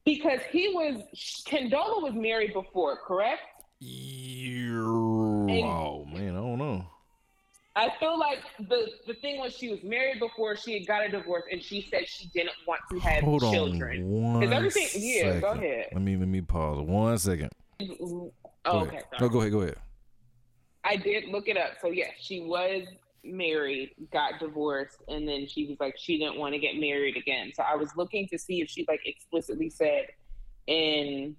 because 0.05 0.39
he 0.51 0.69
was 0.69 1.03
Condola 1.47 2.01
was 2.01 2.13
married 2.13 2.53
before, 2.53 2.97
correct? 3.05 3.41
Yeah. 3.79 4.79
Oh 4.79 6.05
man, 6.11 6.35
I 6.35 6.39
don't 6.39 6.57
know. 6.57 6.85
I 7.75 7.89
feel 7.99 8.19
like 8.19 8.39
the 8.59 8.87
the 9.07 9.13
thing 9.15 9.39
was 9.39 9.55
she 9.55 9.69
was 9.69 9.81
married 9.83 10.19
before 10.19 10.55
she 10.57 10.73
had 10.73 10.87
got 10.87 11.05
a 11.05 11.09
divorce, 11.09 11.43
and 11.51 11.63
she 11.63 11.87
said 11.89 12.07
she 12.07 12.27
didn't 12.33 12.51
want 12.67 12.81
to 12.91 12.99
have 12.99 13.23
Hold 13.23 13.41
children. 13.41 14.03
On 14.03 14.41
one 14.41 14.53
everything, 14.53 14.87
yeah, 14.95 15.23
second. 15.23 15.41
go 15.41 15.47
ahead. 15.51 15.87
Let 15.93 16.01
me 16.01 16.17
let 16.17 16.27
me 16.27 16.41
pause 16.41 16.81
one 16.81 17.17
second. 17.17 17.49
Oh, 17.79 18.81
okay. 18.81 19.01
No, 19.19 19.29
go 19.29 19.39
ahead. 19.39 19.51
Go 19.51 19.61
ahead. 19.61 19.77
I 20.83 20.95
did 20.97 21.29
look 21.29 21.47
it 21.47 21.57
up. 21.57 21.71
So 21.81 21.89
yes, 21.89 22.11
she 22.19 22.41
was 22.41 22.85
married, 23.23 23.91
got 24.11 24.39
divorced, 24.39 24.97
and 25.07 25.27
then 25.27 25.47
she 25.47 25.67
was 25.67 25.79
like 25.79 25.95
she 25.97 26.17
didn't 26.17 26.37
want 26.37 26.53
to 26.53 26.59
get 26.59 26.75
married 26.75 27.17
again. 27.17 27.51
So 27.55 27.63
I 27.63 27.75
was 27.75 27.89
looking 27.95 28.27
to 28.29 28.37
see 28.37 28.61
if 28.61 28.69
she 28.69 28.85
like 28.87 29.01
explicitly 29.05 29.69
said 29.69 30.07
in 30.67 31.35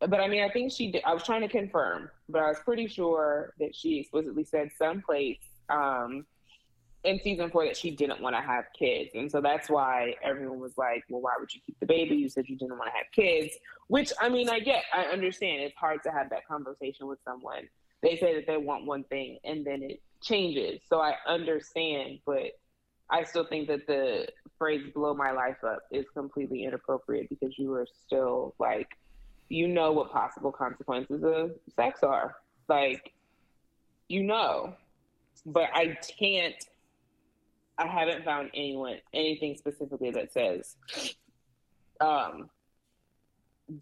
but 0.00 0.20
I 0.20 0.28
mean, 0.28 0.42
I 0.42 0.48
think 0.48 0.72
she 0.72 0.90
did. 0.90 1.02
I 1.04 1.12
was 1.12 1.22
trying 1.22 1.42
to 1.42 1.48
confirm, 1.48 2.10
but 2.28 2.40
I 2.40 2.48
was 2.48 2.58
pretty 2.64 2.88
sure 2.88 3.52
that 3.60 3.74
she 3.74 3.98
explicitly 3.98 4.44
said 4.44 4.70
someplace 4.78 5.40
um, 5.68 6.24
in 7.04 7.20
season 7.22 7.50
four 7.50 7.66
that 7.66 7.76
she 7.76 7.90
didn't 7.90 8.20
want 8.20 8.34
to 8.34 8.40
have 8.40 8.64
kids. 8.78 9.10
And 9.14 9.30
so 9.30 9.42
that's 9.42 9.68
why 9.68 10.14
everyone 10.22 10.58
was 10.58 10.76
like, 10.78 11.04
well, 11.10 11.20
why 11.20 11.32
would 11.38 11.52
you 11.54 11.60
keep 11.66 11.78
the 11.80 11.86
baby? 11.86 12.16
You 12.16 12.30
said 12.30 12.44
you 12.48 12.56
didn't 12.56 12.78
want 12.78 12.90
to 12.90 12.96
have 12.96 13.06
kids, 13.14 13.54
which 13.88 14.10
I 14.18 14.30
mean, 14.30 14.48
I 14.48 14.60
get, 14.60 14.84
I 14.94 15.04
understand. 15.04 15.62
It's 15.62 15.76
hard 15.76 16.02
to 16.04 16.10
have 16.10 16.30
that 16.30 16.46
conversation 16.48 17.06
with 17.06 17.18
someone. 17.22 17.68
They 18.02 18.16
say 18.16 18.34
that 18.34 18.46
they 18.46 18.56
want 18.56 18.86
one 18.86 19.04
thing 19.04 19.38
and 19.44 19.66
then 19.66 19.82
it 19.82 20.00
changes. 20.22 20.80
So 20.88 21.00
I 21.00 21.14
understand, 21.26 22.20
but 22.26 22.58
I 23.10 23.24
still 23.24 23.44
think 23.44 23.68
that 23.68 23.86
the 23.86 24.28
phrase 24.58 24.90
blow 24.94 25.14
my 25.14 25.30
life 25.32 25.64
up 25.66 25.82
is 25.90 26.06
completely 26.14 26.64
inappropriate 26.64 27.28
because 27.28 27.58
you 27.58 27.72
are 27.74 27.86
still 28.06 28.54
like 28.58 28.88
you 29.50 29.66
know 29.68 29.92
what 29.92 30.10
possible 30.10 30.52
consequences 30.52 31.22
of 31.22 31.50
sex 31.76 32.02
are. 32.02 32.36
Like, 32.68 33.12
you 34.08 34.22
know. 34.22 34.74
But 35.44 35.70
I 35.74 35.96
can't, 36.18 36.54
I 37.78 37.86
haven't 37.86 38.24
found 38.24 38.50
anyone, 38.54 38.98
anything 39.12 39.56
specifically 39.56 40.10
that 40.10 40.32
says, 40.32 40.76
um, 42.00 42.50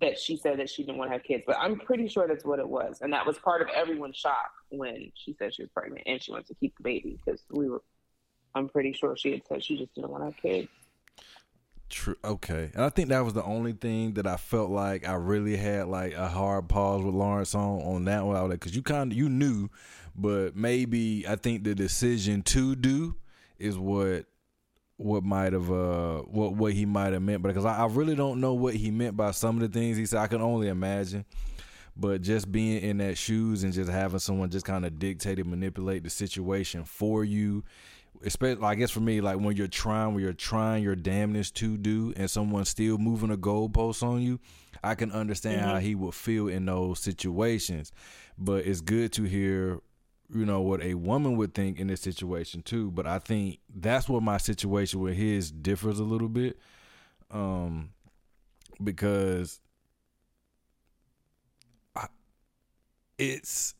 that 0.00 0.18
she 0.18 0.36
said 0.36 0.58
that 0.58 0.68
she 0.68 0.82
didn't 0.82 0.98
want 0.98 1.10
to 1.10 1.12
have 1.12 1.24
kids, 1.24 1.44
but 1.46 1.56
I'm 1.58 1.78
pretty 1.78 2.08
sure 2.08 2.28
that's 2.28 2.44
what 2.44 2.58
it 2.58 2.68
was. 2.68 2.98
And 3.00 3.12
that 3.12 3.26
was 3.26 3.38
part 3.38 3.62
of 3.62 3.68
everyone's 3.74 4.16
shock 4.16 4.50
when 4.70 5.10
she 5.14 5.34
said 5.38 5.54
she 5.54 5.62
was 5.62 5.70
pregnant 5.70 6.02
and 6.06 6.22
she 6.22 6.30
wanted 6.30 6.46
to 6.48 6.54
keep 6.54 6.76
the 6.76 6.82
baby 6.82 7.18
because 7.24 7.42
we 7.50 7.68
were, 7.68 7.82
I'm 8.54 8.68
pretty 8.68 8.92
sure 8.92 9.16
she 9.16 9.32
had 9.32 9.42
said 9.48 9.64
she 9.64 9.78
just 9.78 9.94
didn't 9.94 10.10
want 10.10 10.22
to 10.22 10.26
have 10.26 10.36
kids. 10.36 10.68
True. 11.88 12.16
Okay, 12.22 12.70
and 12.74 12.84
I 12.84 12.90
think 12.90 13.08
that 13.08 13.24
was 13.24 13.32
the 13.32 13.42
only 13.42 13.72
thing 13.72 14.14
that 14.14 14.26
I 14.26 14.36
felt 14.36 14.70
like 14.70 15.08
I 15.08 15.14
really 15.14 15.56
had 15.56 15.88
like 15.88 16.12
a 16.12 16.28
hard 16.28 16.68
pause 16.68 17.02
with 17.02 17.14
Lawrence 17.14 17.54
on 17.54 17.80
on 17.80 18.04
that 18.04 18.26
one. 18.26 18.36
I 18.36 18.42
was 18.42 18.50
like, 18.50 18.60
Because 18.60 18.76
you 18.76 18.82
kind 18.82 19.10
of 19.10 19.16
you 19.16 19.30
knew, 19.30 19.70
but 20.14 20.54
maybe 20.54 21.26
I 21.26 21.36
think 21.36 21.64
the 21.64 21.74
decision 21.74 22.42
to 22.42 22.76
do 22.76 23.16
is 23.58 23.78
what 23.78 24.26
what 24.98 25.24
might 25.24 25.52
have 25.52 25.70
uh 25.70 26.18
what 26.22 26.54
what 26.54 26.74
he 26.74 26.84
might 26.84 27.12
have 27.14 27.22
meant. 27.22 27.42
But 27.42 27.48
because 27.48 27.64
I, 27.64 27.78
I 27.78 27.86
really 27.86 28.14
don't 28.14 28.40
know 28.40 28.52
what 28.54 28.74
he 28.74 28.90
meant 28.90 29.16
by 29.16 29.30
some 29.30 29.56
of 29.56 29.62
the 29.62 29.78
things 29.78 29.96
he 29.96 30.04
said. 30.06 30.18
I 30.18 30.26
can 30.26 30.42
only 30.42 30.68
imagine. 30.68 31.24
But 31.96 32.22
just 32.22 32.52
being 32.52 32.80
in 32.82 32.98
that 32.98 33.18
shoes 33.18 33.64
and 33.64 33.72
just 33.72 33.90
having 33.90 34.20
someone 34.20 34.50
just 34.50 34.66
kind 34.66 34.84
of 34.84 35.00
dictate 35.00 35.38
and 35.40 35.50
manipulate 35.50 36.04
the 36.04 36.10
situation 36.10 36.84
for 36.84 37.24
you 37.24 37.64
especially 38.24 38.64
I 38.64 38.74
guess 38.74 38.90
for 38.90 39.00
me, 39.00 39.20
like 39.20 39.38
when 39.38 39.56
you're 39.56 39.68
trying, 39.68 40.14
when 40.14 40.22
you're 40.22 40.32
trying 40.32 40.82
your 40.82 40.96
damnness 40.96 41.52
to 41.54 41.76
do, 41.76 42.12
and 42.16 42.30
someone's 42.30 42.68
still 42.68 42.98
moving 42.98 43.30
a 43.30 43.36
goalpost 43.36 44.02
on 44.02 44.22
you, 44.22 44.40
I 44.82 44.94
can 44.94 45.12
understand 45.12 45.60
mm-hmm. 45.60 45.70
how 45.70 45.78
he 45.78 45.94
would 45.94 46.14
feel 46.14 46.48
in 46.48 46.66
those 46.66 47.00
situations. 47.00 47.92
But 48.36 48.66
it's 48.66 48.80
good 48.80 49.12
to 49.14 49.24
hear, 49.24 49.80
you 50.32 50.44
know, 50.44 50.60
what 50.60 50.82
a 50.82 50.94
woman 50.94 51.36
would 51.36 51.54
think 51.54 51.78
in 51.78 51.86
this 51.86 52.00
situation 52.00 52.62
too. 52.62 52.90
But 52.90 53.06
I 53.06 53.18
think 53.18 53.60
that's 53.74 54.08
what 54.08 54.22
my 54.22 54.38
situation 54.38 55.00
with 55.00 55.14
his 55.14 55.50
differs 55.50 55.98
a 55.98 56.04
little 56.04 56.28
bit, 56.28 56.58
um, 57.30 57.90
because 58.82 59.60
I, 61.96 62.06
it's 63.18 63.74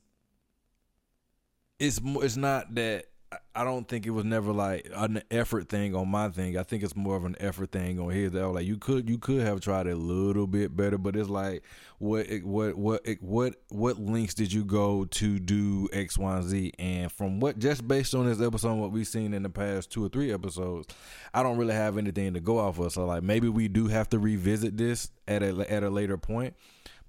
it's 1.78 2.00
it's 2.04 2.36
not 2.36 2.74
that 2.74 3.06
I 3.54 3.64
don't 3.64 3.86
think 3.86 4.06
it 4.06 4.10
was 4.10 4.24
never 4.24 4.52
like 4.52 4.88
an 4.94 5.20
effort 5.30 5.68
thing 5.68 5.94
on 5.94 6.08
my 6.08 6.28
thing. 6.28 6.56
I 6.56 6.62
think 6.62 6.82
it's 6.82 6.96
more 6.96 7.16
of 7.16 7.24
an 7.24 7.36
effort 7.40 7.72
thing 7.72 7.98
on 7.98 8.10
his. 8.10 8.30
That 8.30 8.48
like 8.48 8.66
you 8.66 8.78
could 8.78 9.08
you 9.08 9.18
could 9.18 9.42
have 9.42 9.60
tried 9.60 9.86
a 9.86 9.96
little 9.96 10.46
bit 10.46 10.74
better, 10.76 10.96
but 10.96 11.16
it's 11.16 11.28
like 11.28 11.62
what 11.98 12.26
what 12.42 12.76
what 12.76 13.02
what 13.20 13.54
what 13.68 13.98
links 13.98 14.32
did 14.32 14.52
you 14.52 14.64
go 14.64 15.04
to 15.04 15.38
do 15.40 15.88
X 15.92 16.16
Y 16.16 16.36
and 16.36 16.44
Z? 16.44 16.72
And 16.78 17.12
from 17.12 17.40
what 17.40 17.58
just 17.58 17.86
based 17.86 18.14
on 18.14 18.26
this 18.26 18.40
episode, 18.40 18.76
what 18.76 18.92
we've 18.92 19.06
seen 19.06 19.34
in 19.34 19.42
the 19.42 19.50
past 19.50 19.90
two 19.90 20.04
or 20.04 20.08
three 20.08 20.32
episodes, 20.32 20.86
I 21.34 21.42
don't 21.42 21.58
really 21.58 21.74
have 21.74 21.98
anything 21.98 22.34
to 22.34 22.40
go 22.40 22.58
off 22.58 22.78
of. 22.78 22.92
So 22.92 23.04
like 23.04 23.24
maybe 23.24 23.48
we 23.48 23.68
do 23.68 23.88
have 23.88 24.08
to 24.10 24.18
revisit 24.18 24.76
this 24.76 25.10
at 25.26 25.42
a 25.42 25.70
at 25.70 25.82
a 25.82 25.90
later 25.90 26.16
point. 26.16 26.54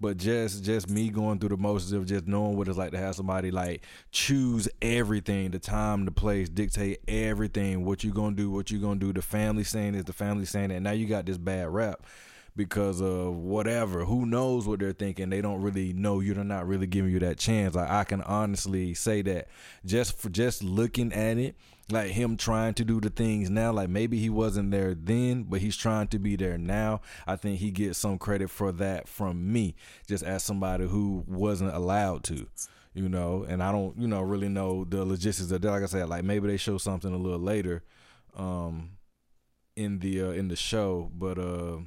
But 0.01 0.17
just 0.17 0.63
just 0.63 0.89
me 0.89 1.09
going 1.09 1.39
through 1.39 1.49
the 1.49 1.57
motions 1.57 1.91
of 1.91 2.05
just 2.05 2.25
knowing 2.25 2.55
what 2.55 2.67
it's 2.67 2.77
like 2.77 2.91
to 2.91 2.97
have 2.97 3.15
somebody 3.15 3.51
like 3.51 3.83
choose 4.11 4.69
everything, 4.81 5.51
the 5.51 5.59
time, 5.59 6.05
the 6.05 6.11
place, 6.11 6.47
dictate 6.47 7.01
everything, 7.07 7.83
what 7.83 8.03
you're 8.03 8.13
gonna 8.13 8.35
do, 8.35 8.49
what 8.49 8.71
you're 8.71 8.81
gonna 8.81 8.99
do. 8.99 9.11
The 9.11 9.21
family 9.21 9.63
saying 9.63 9.95
is 9.95 10.05
the 10.05 10.13
family 10.13 10.45
saying 10.45 10.69
that. 10.69 10.81
Now 10.81 10.91
you 10.91 11.05
got 11.05 11.25
this 11.25 11.37
bad 11.37 11.67
rap 11.67 12.01
because 12.55 13.01
of 13.01 13.35
whatever. 13.35 14.05
Who 14.05 14.25
knows 14.25 14.67
what 14.67 14.79
they're 14.79 14.93
thinking? 14.93 15.29
They 15.29 15.41
don't 15.41 15.61
really 15.61 15.93
know 15.93 16.19
you. 16.19 16.33
They're 16.33 16.43
not 16.43 16.67
really 16.67 16.87
giving 16.87 17.11
you 17.11 17.19
that 17.19 17.37
chance. 17.37 17.75
Like 17.75 17.89
I 17.89 18.03
can 18.03 18.21
honestly 18.21 18.93
say 18.93 19.21
that 19.23 19.47
just 19.85 20.17
for 20.17 20.29
just 20.29 20.63
looking 20.63 21.13
at 21.13 21.37
it 21.37 21.55
like 21.91 22.11
him 22.11 22.37
trying 22.37 22.73
to 22.75 22.85
do 22.85 22.99
the 23.01 23.09
things 23.09 23.49
now 23.49 23.71
like 23.71 23.89
maybe 23.89 24.19
he 24.19 24.29
wasn't 24.29 24.69
there 24.71 24.93
then 24.93 25.43
but 25.43 25.59
he's 25.59 25.75
trying 25.75 26.07
to 26.07 26.19
be 26.19 26.35
there 26.35 26.57
now. 26.57 27.01
I 27.25 27.35
think 27.35 27.59
he 27.59 27.71
gets 27.71 27.97
some 27.97 28.17
credit 28.17 28.49
for 28.49 28.71
that 28.73 29.07
from 29.07 29.51
me 29.51 29.75
just 30.07 30.23
as 30.23 30.43
somebody 30.43 30.87
who 30.87 31.23
wasn't 31.27 31.73
allowed 31.73 32.23
to 32.25 32.47
you 32.93 33.07
know? 33.07 33.45
And 33.47 33.61
i 33.63 33.71
don't 33.71 33.97
you 33.97 34.07
know 34.07 34.21
really 34.21 34.49
know 34.49 34.85
the 34.85 35.05
logistics 35.05 35.51
of 35.51 35.61
that. 35.61 35.69
Like 35.69 35.83
i 35.83 35.87
said 35.87 36.09
like 36.09 36.23
maybe 36.23 36.47
they 36.47 36.57
show 36.57 36.77
something 36.77 37.13
a 37.13 37.17
little 37.17 37.39
later 37.39 37.83
um 38.35 38.91
in 39.75 39.99
the 39.99 40.21
uh 40.21 40.31
in 40.31 40.47
the 40.47 40.55
show 40.55 41.09
but 41.13 41.37
uh 41.37 41.77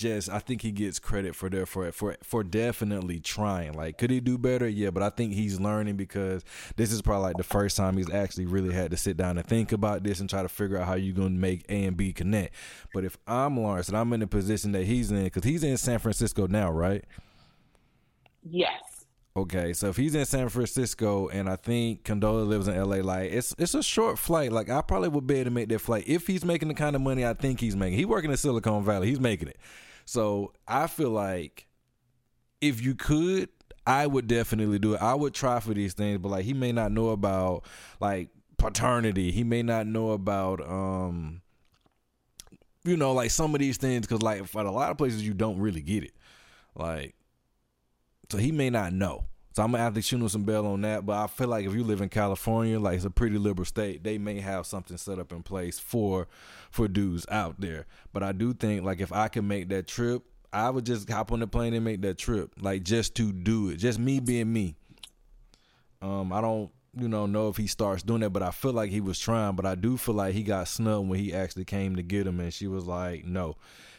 just 0.00 0.30
I 0.30 0.38
think 0.38 0.62
he 0.62 0.72
gets 0.72 0.98
credit 0.98 1.36
for 1.36 1.50
there 1.50 1.66
for 1.66 1.92
for 1.92 2.16
for 2.22 2.42
definitely 2.42 3.20
trying. 3.20 3.74
Like, 3.74 3.98
could 3.98 4.10
he 4.10 4.18
do 4.18 4.38
better? 4.38 4.66
Yeah, 4.66 4.90
but 4.90 5.02
I 5.02 5.10
think 5.10 5.34
he's 5.34 5.60
learning 5.60 5.96
because 5.96 6.42
this 6.76 6.90
is 6.90 7.02
probably 7.02 7.24
like 7.24 7.36
the 7.36 7.42
first 7.42 7.76
time 7.76 7.98
he's 7.98 8.10
actually 8.10 8.46
really 8.46 8.74
had 8.74 8.90
to 8.92 8.96
sit 8.96 9.18
down 9.18 9.36
and 9.36 9.46
think 9.46 9.72
about 9.72 10.02
this 10.02 10.18
and 10.18 10.28
try 10.28 10.42
to 10.42 10.48
figure 10.48 10.78
out 10.78 10.86
how 10.86 10.94
you're 10.94 11.14
gonna 11.14 11.30
make 11.30 11.66
A 11.68 11.84
and 11.84 11.96
B 11.96 12.12
connect. 12.12 12.54
But 12.94 13.04
if 13.04 13.18
I'm 13.26 13.58
Lawrence 13.58 13.88
and 13.88 13.96
I'm 13.96 14.12
in 14.14 14.20
the 14.20 14.26
position 14.26 14.72
that 14.72 14.84
he's 14.84 15.10
in, 15.10 15.24
because 15.24 15.44
he's 15.44 15.62
in 15.62 15.76
San 15.76 15.98
Francisco 15.98 16.46
now, 16.46 16.70
right? 16.70 17.04
Yes. 18.42 19.04
Okay, 19.36 19.72
so 19.74 19.88
if 19.90 19.96
he's 19.96 20.14
in 20.16 20.24
San 20.24 20.48
Francisco 20.48 21.28
and 21.28 21.48
I 21.48 21.54
think 21.56 22.02
Condola 22.02 22.46
lives 22.46 22.66
in 22.66 22.76
LA, 22.76 22.96
like 22.96 23.30
it's 23.30 23.54
it's 23.58 23.74
a 23.74 23.82
short 23.82 24.18
flight. 24.18 24.50
Like 24.50 24.70
I 24.70 24.80
probably 24.80 25.08
would 25.08 25.26
be 25.26 25.34
able 25.36 25.44
to 25.44 25.50
make 25.50 25.68
that 25.68 25.78
flight 25.78 26.04
if 26.06 26.26
he's 26.26 26.44
making 26.44 26.68
the 26.68 26.74
kind 26.74 26.96
of 26.96 27.02
money 27.02 27.24
I 27.24 27.34
think 27.34 27.60
he's 27.60 27.76
making. 27.76 27.98
He's 27.98 28.06
working 28.06 28.30
in 28.30 28.36
Silicon 28.36 28.82
Valley. 28.82 29.08
He's 29.08 29.20
making 29.20 29.48
it. 29.48 29.58
So 30.10 30.52
I 30.66 30.88
feel 30.88 31.10
like 31.10 31.68
if 32.60 32.82
you 32.82 32.96
could, 32.96 33.48
I 33.86 34.08
would 34.08 34.26
definitely 34.26 34.80
do 34.80 34.94
it. 34.94 35.00
I 35.00 35.14
would 35.14 35.34
try 35.34 35.60
for 35.60 35.72
these 35.72 35.94
things, 35.94 36.18
but 36.18 36.30
like 36.30 36.44
he 36.44 36.52
may 36.52 36.72
not 36.72 36.90
know 36.90 37.10
about 37.10 37.64
like 38.00 38.28
paternity. 38.56 39.30
He 39.30 39.44
may 39.44 39.62
not 39.62 39.86
know 39.86 40.10
about 40.10 40.68
um 40.68 41.42
you 42.82 42.96
know 42.96 43.12
like 43.12 43.30
some 43.30 43.54
of 43.54 43.60
these 43.60 43.76
things 43.76 44.04
because 44.04 44.20
like 44.20 44.46
for 44.46 44.62
a 44.62 44.72
lot 44.72 44.90
of 44.90 44.98
places 44.98 45.24
you 45.24 45.32
don't 45.32 45.60
really 45.60 45.80
get 45.80 46.02
it. 46.02 46.14
Like 46.74 47.14
so 48.32 48.38
he 48.38 48.50
may 48.50 48.68
not 48.68 48.92
know. 48.92 49.26
So 49.52 49.62
I'm 49.62 49.70
gonna 49.70 49.84
have 49.84 49.94
to 49.94 50.02
shoot 50.02 50.20
him 50.20 50.28
some 50.28 50.42
bell 50.42 50.66
on 50.66 50.80
that. 50.80 51.06
But 51.06 51.18
I 51.18 51.28
feel 51.28 51.46
like 51.46 51.66
if 51.66 51.72
you 51.72 51.84
live 51.84 52.00
in 52.00 52.08
California, 52.08 52.80
like 52.80 52.96
it's 52.96 53.04
a 53.04 53.10
pretty 53.10 53.38
liberal 53.38 53.64
state, 53.64 54.02
they 54.02 54.18
may 54.18 54.40
have 54.40 54.66
something 54.66 54.96
set 54.96 55.20
up 55.20 55.30
in 55.30 55.44
place 55.44 55.78
for 55.78 56.26
for 56.70 56.88
dudes 56.88 57.26
out 57.30 57.60
there. 57.60 57.86
But 58.12 58.22
I 58.22 58.32
do 58.32 58.54
think 58.54 58.84
like 58.84 59.00
if 59.00 59.12
I 59.12 59.28
can 59.28 59.46
make 59.46 59.68
that 59.68 59.86
trip, 59.86 60.22
I 60.52 60.70
would 60.70 60.86
just 60.86 61.08
hop 61.08 61.32
on 61.32 61.40
the 61.40 61.46
plane 61.46 61.74
and 61.74 61.84
make 61.84 62.02
that 62.02 62.18
trip, 62.18 62.52
like 62.60 62.82
just 62.82 63.14
to 63.16 63.32
do 63.32 63.68
it, 63.68 63.76
just 63.76 63.98
me 63.98 64.20
being 64.20 64.52
me. 64.52 64.74
Um, 66.02 66.32
I 66.32 66.40
don't 66.40 66.70
you 66.96 67.08
know 67.08 67.26
know 67.26 67.48
if 67.48 67.56
he 67.56 67.66
starts 67.66 68.02
doing 68.02 68.20
that, 68.20 68.30
but 68.30 68.42
I 68.42 68.50
feel 68.50 68.72
like 68.72 68.90
he 68.90 69.00
was 69.00 69.18
trying. 69.18 69.54
But 69.54 69.66
I 69.66 69.74
do 69.74 69.96
feel 69.96 70.14
like 70.14 70.34
he 70.34 70.42
got 70.42 70.68
snubbed 70.68 71.08
when 71.08 71.18
he 71.18 71.34
actually 71.34 71.64
came 71.64 71.96
to 71.96 72.02
get 72.02 72.26
him, 72.26 72.40
and 72.40 72.52
she 72.52 72.66
was 72.66 72.86
like, 72.86 73.24
no. 73.24 73.56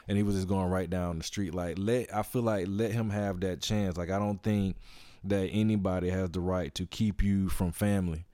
And 0.07 0.17
he 0.17 0.23
was 0.23 0.35
just 0.35 0.47
going 0.47 0.69
right 0.69 0.89
down 0.89 1.19
the 1.19 1.23
street. 1.23 1.53
Like 1.53 1.77
let 1.77 2.13
I 2.13 2.23
feel 2.23 2.41
like 2.41 2.65
let 2.67 2.91
him 2.91 3.11
have 3.11 3.39
that 3.41 3.61
chance. 3.61 3.97
Like 3.97 4.09
I 4.09 4.19
don't 4.19 4.41
think 4.41 4.75
that 5.23 5.47
anybody 5.51 6.09
has 6.09 6.31
the 6.31 6.41
right 6.41 6.73
to 6.75 6.85
keep 6.85 7.21
you 7.21 7.47
from 7.47 7.71
family. 7.71 8.25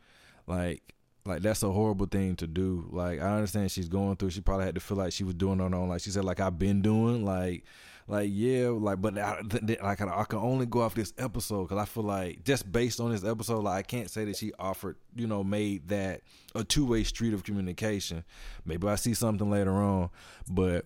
Like 0.47 0.95
like 1.27 1.41
that's 1.41 1.63
a 1.63 1.71
horrible 1.71 2.05
thing 2.05 2.35
to 2.37 2.47
do. 2.47 2.87
Like 2.91 3.21
I 3.21 3.35
understand 3.35 3.71
she's 3.71 3.89
going 3.89 4.15
through. 4.15 4.31
She 4.31 4.41
probably 4.41 4.65
had 4.65 4.75
to 4.75 4.81
feel 4.81 4.97
like 4.97 5.13
she 5.13 5.23
was 5.23 5.35
doing 5.35 5.59
on 5.61 5.73
her 5.73 5.77
own. 5.77 5.89
Like 5.89 6.01
she 6.01 6.09
said, 6.09 6.25
like 6.25 6.39
I've 6.39 6.57
been 6.57 6.81
doing. 6.81 7.25
Like 7.25 7.65
like 8.07 8.29
yeah, 8.31 8.69
like 8.69 9.01
but 9.01 9.17
I, 9.17 9.41
like 9.83 10.01
I, 10.01 10.21
I 10.21 10.23
can 10.23 10.39
only 10.39 10.65
go 10.65 10.81
off 10.81 10.95
this 10.95 11.13
episode 11.17 11.63
because 11.63 11.77
I 11.77 11.85
feel 11.85 12.03
like 12.03 12.43
just 12.45 12.71
based 12.71 13.01
on 13.01 13.11
this 13.11 13.25
episode, 13.25 13.63
like 13.63 13.77
I 13.77 13.81
can't 13.81 14.09
say 14.09 14.23
that 14.25 14.37
she 14.37 14.53
offered, 14.57 14.95
you 15.15 15.27
know, 15.27 15.43
made 15.43 15.89
that 15.89 16.21
a 16.55 16.63
two 16.63 16.85
way 16.85 17.03
street 17.03 17.33
of 17.33 17.43
communication. 17.43 18.23
Maybe 18.65 18.87
I 18.87 18.95
see 18.95 19.13
something 19.13 19.49
later 19.49 19.73
on, 19.73 20.09
but 20.49 20.85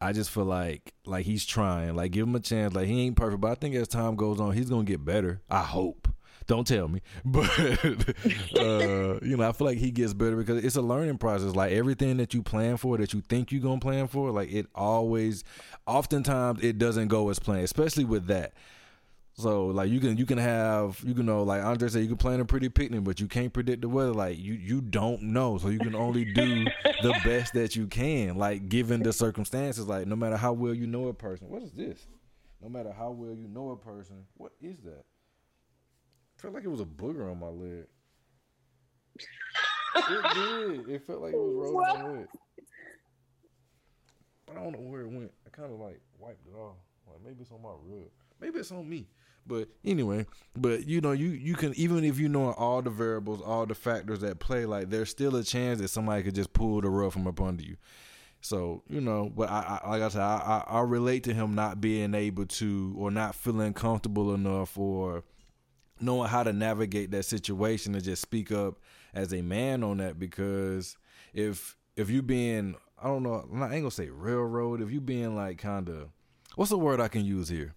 I 0.00 0.12
just 0.12 0.30
feel 0.30 0.44
like 0.44 0.92
like 1.06 1.26
he's 1.26 1.46
trying. 1.46 1.94
Like 1.94 2.10
give 2.10 2.26
him 2.26 2.34
a 2.34 2.40
chance. 2.40 2.74
Like 2.74 2.88
he 2.88 3.02
ain't 3.02 3.16
perfect, 3.16 3.40
but 3.40 3.52
I 3.52 3.54
think 3.54 3.76
as 3.76 3.86
time 3.86 4.16
goes 4.16 4.40
on, 4.40 4.52
he's 4.52 4.68
gonna 4.68 4.82
get 4.82 5.04
better. 5.04 5.40
I 5.48 5.62
hope. 5.62 6.08
Don't 6.48 6.66
tell 6.66 6.88
me, 6.88 7.02
but 7.26 7.44
uh, 8.58 9.18
you 9.22 9.36
know, 9.36 9.46
I 9.46 9.52
feel 9.52 9.66
like 9.66 9.76
he 9.76 9.90
gets 9.90 10.14
better 10.14 10.34
because 10.34 10.64
it's 10.64 10.76
a 10.76 10.82
learning 10.82 11.18
process. 11.18 11.54
Like 11.54 11.72
everything 11.72 12.16
that 12.16 12.32
you 12.32 12.42
plan 12.42 12.78
for, 12.78 12.96
that 12.96 13.12
you 13.12 13.20
think 13.20 13.52
you're 13.52 13.60
gonna 13.60 13.80
plan 13.80 14.08
for, 14.08 14.30
like 14.30 14.50
it 14.50 14.66
always, 14.74 15.44
oftentimes, 15.86 16.64
it 16.64 16.78
doesn't 16.78 17.08
go 17.08 17.28
as 17.28 17.38
planned. 17.38 17.64
Especially 17.64 18.04
with 18.04 18.28
that. 18.28 18.54
So 19.34 19.66
like 19.66 19.90
you 19.90 20.00
can 20.00 20.16
you 20.16 20.24
can 20.24 20.38
have 20.38 21.00
you 21.04 21.14
can 21.14 21.26
know 21.26 21.42
like 21.42 21.62
Andre 21.62 21.88
said 21.88 22.02
you 22.02 22.08
can 22.08 22.16
plan 22.16 22.40
a 22.40 22.46
pretty 22.46 22.70
picnic, 22.70 23.04
but 23.04 23.20
you 23.20 23.28
can't 23.28 23.52
predict 23.52 23.82
the 23.82 23.88
weather. 23.90 24.14
Like 24.14 24.38
you 24.38 24.54
you 24.54 24.80
don't 24.80 25.20
know, 25.22 25.58
so 25.58 25.68
you 25.68 25.78
can 25.78 25.94
only 25.94 26.24
do 26.24 26.64
the 27.02 27.14
best 27.24 27.52
that 27.52 27.76
you 27.76 27.86
can. 27.88 28.38
Like 28.38 28.70
given 28.70 29.02
the 29.02 29.12
circumstances, 29.12 29.86
like 29.86 30.06
no 30.06 30.16
matter 30.16 30.38
how 30.38 30.54
well 30.54 30.72
you 30.72 30.86
know 30.86 31.08
a 31.08 31.14
person, 31.14 31.50
what 31.50 31.62
is 31.62 31.72
this? 31.72 32.06
No 32.62 32.70
matter 32.70 32.90
how 32.90 33.10
well 33.10 33.34
you 33.34 33.46
know 33.48 33.70
a 33.70 33.76
person, 33.76 34.24
what 34.38 34.52
is 34.62 34.80
that? 34.80 35.04
Felt 36.38 36.54
like 36.54 36.64
it 36.64 36.70
was 36.70 36.80
a 36.80 36.84
booger 36.84 37.30
on 37.30 37.40
my 37.40 37.48
leg. 37.48 37.86
it 39.96 40.34
did. 40.34 40.94
It 40.94 41.06
felt 41.06 41.20
like 41.20 41.32
it 41.32 41.36
was 41.36 41.54
rolling 41.54 41.74
what? 41.74 41.98
my 41.98 42.08
leg. 42.08 42.28
I 44.50 44.54
don't 44.54 44.72
know 44.72 44.78
where 44.78 45.02
it 45.02 45.10
went. 45.10 45.32
I 45.46 45.50
kind 45.50 45.72
of 45.72 45.78
like 45.78 46.00
wiped 46.18 46.46
it 46.46 46.56
off. 46.56 46.76
Like 47.06 47.18
maybe 47.24 47.42
it's 47.42 47.52
on 47.52 47.62
my 47.62 47.70
rug. 47.70 48.10
Maybe 48.40 48.58
it's 48.58 48.72
on 48.72 48.88
me. 48.88 49.08
But 49.46 49.68
anyway, 49.84 50.26
but 50.56 50.86
you 50.86 51.00
know, 51.00 51.12
you 51.12 51.28
you 51.28 51.54
can 51.54 51.72
even 51.74 52.04
if 52.04 52.18
you 52.18 52.28
know 52.28 52.52
all 52.52 52.82
the 52.82 52.90
variables, 52.90 53.40
all 53.40 53.66
the 53.66 53.74
factors 53.74 54.22
at 54.22 54.38
play, 54.38 54.66
like 54.66 54.90
there's 54.90 55.10
still 55.10 55.34
a 55.36 55.42
chance 55.42 55.80
that 55.80 55.88
somebody 55.88 56.22
could 56.22 56.34
just 56.34 56.52
pull 56.52 56.80
the 56.80 56.90
rug 56.90 57.12
from 57.12 57.26
up 57.26 57.40
under 57.40 57.62
you. 57.62 57.76
So 58.40 58.82
you 58.88 59.00
know, 59.00 59.32
but 59.34 59.48
I, 59.48 59.80
I 59.82 59.90
like 59.90 60.02
I 60.02 60.08
said, 60.08 60.20
I, 60.20 60.64
I 60.68 60.78
I 60.78 60.80
relate 60.82 61.24
to 61.24 61.34
him 61.34 61.54
not 61.54 61.80
being 61.80 62.14
able 62.14 62.46
to 62.46 62.94
or 62.96 63.10
not 63.10 63.34
feeling 63.34 63.72
comfortable 63.72 64.34
enough 64.34 64.76
or 64.76 65.24
knowing 66.00 66.28
how 66.28 66.42
to 66.42 66.52
navigate 66.52 67.10
that 67.10 67.24
situation 67.24 67.94
and 67.94 68.04
just 68.04 68.22
speak 68.22 68.52
up 68.52 68.78
as 69.14 69.32
a 69.32 69.42
man 69.42 69.82
on 69.82 69.98
that 69.98 70.18
because 70.18 70.96
if 71.32 71.76
if 71.96 72.10
you 72.10 72.22
being 72.22 72.76
I 73.02 73.08
don't 73.08 73.22
know 73.22 73.46
I 73.54 73.74
ain't 73.74 73.82
gonna 73.82 73.90
say 73.90 74.08
railroad 74.10 74.80
if 74.80 74.90
you 74.90 75.00
being 75.00 75.34
like 75.36 75.58
kind 75.58 75.88
of 75.88 76.08
what's 76.56 76.70
the 76.70 76.78
word 76.78 77.00
I 77.00 77.08
can 77.08 77.24
use 77.24 77.48
here? 77.48 77.74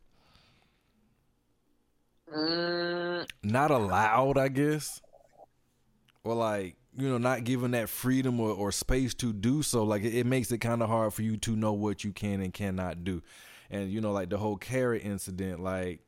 Mm. 2.33 3.27
not 3.43 3.71
allowed 3.71 4.37
I 4.37 4.47
guess? 4.47 5.01
Or 6.23 6.35
like 6.35 6.75
you 6.97 7.09
know 7.09 7.17
not 7.17 7.43
given 7.43 7.71
that 7.71 7.89
freedom 7.89 8.39
or, 8.39 8.51
or 8.51 8.71
space 8.71 9.13
to 9.15 9.33
do 9.33 9.63
so. 9.63 9.83
Like 9.83 10.03
it, 10.03 10.15
it 10.15 10.25
makes 10.25 10.51
it 10.51 10.59
kind 10.59 10.81
of 10.81 10.89
hard 10.89 11.13
for 11.13 11.23
you 11.23 11.37
to 11.37 11.55
know 11.55 11.73
what 11.73 12.03
you 12.03 12.11
can 12.11 12.41
and 12.41 12.53
cannot 12.53 13.03
do. 13.03 13.21
And 13.69 13.91
you 13.91 14.01
know 14.01 14.11
like 14.11 14.29
the 14.29 14.37
whole 14.37 14.57
carrot 14.57 15.03
incident 15.03 15.61
like 15.61 16.01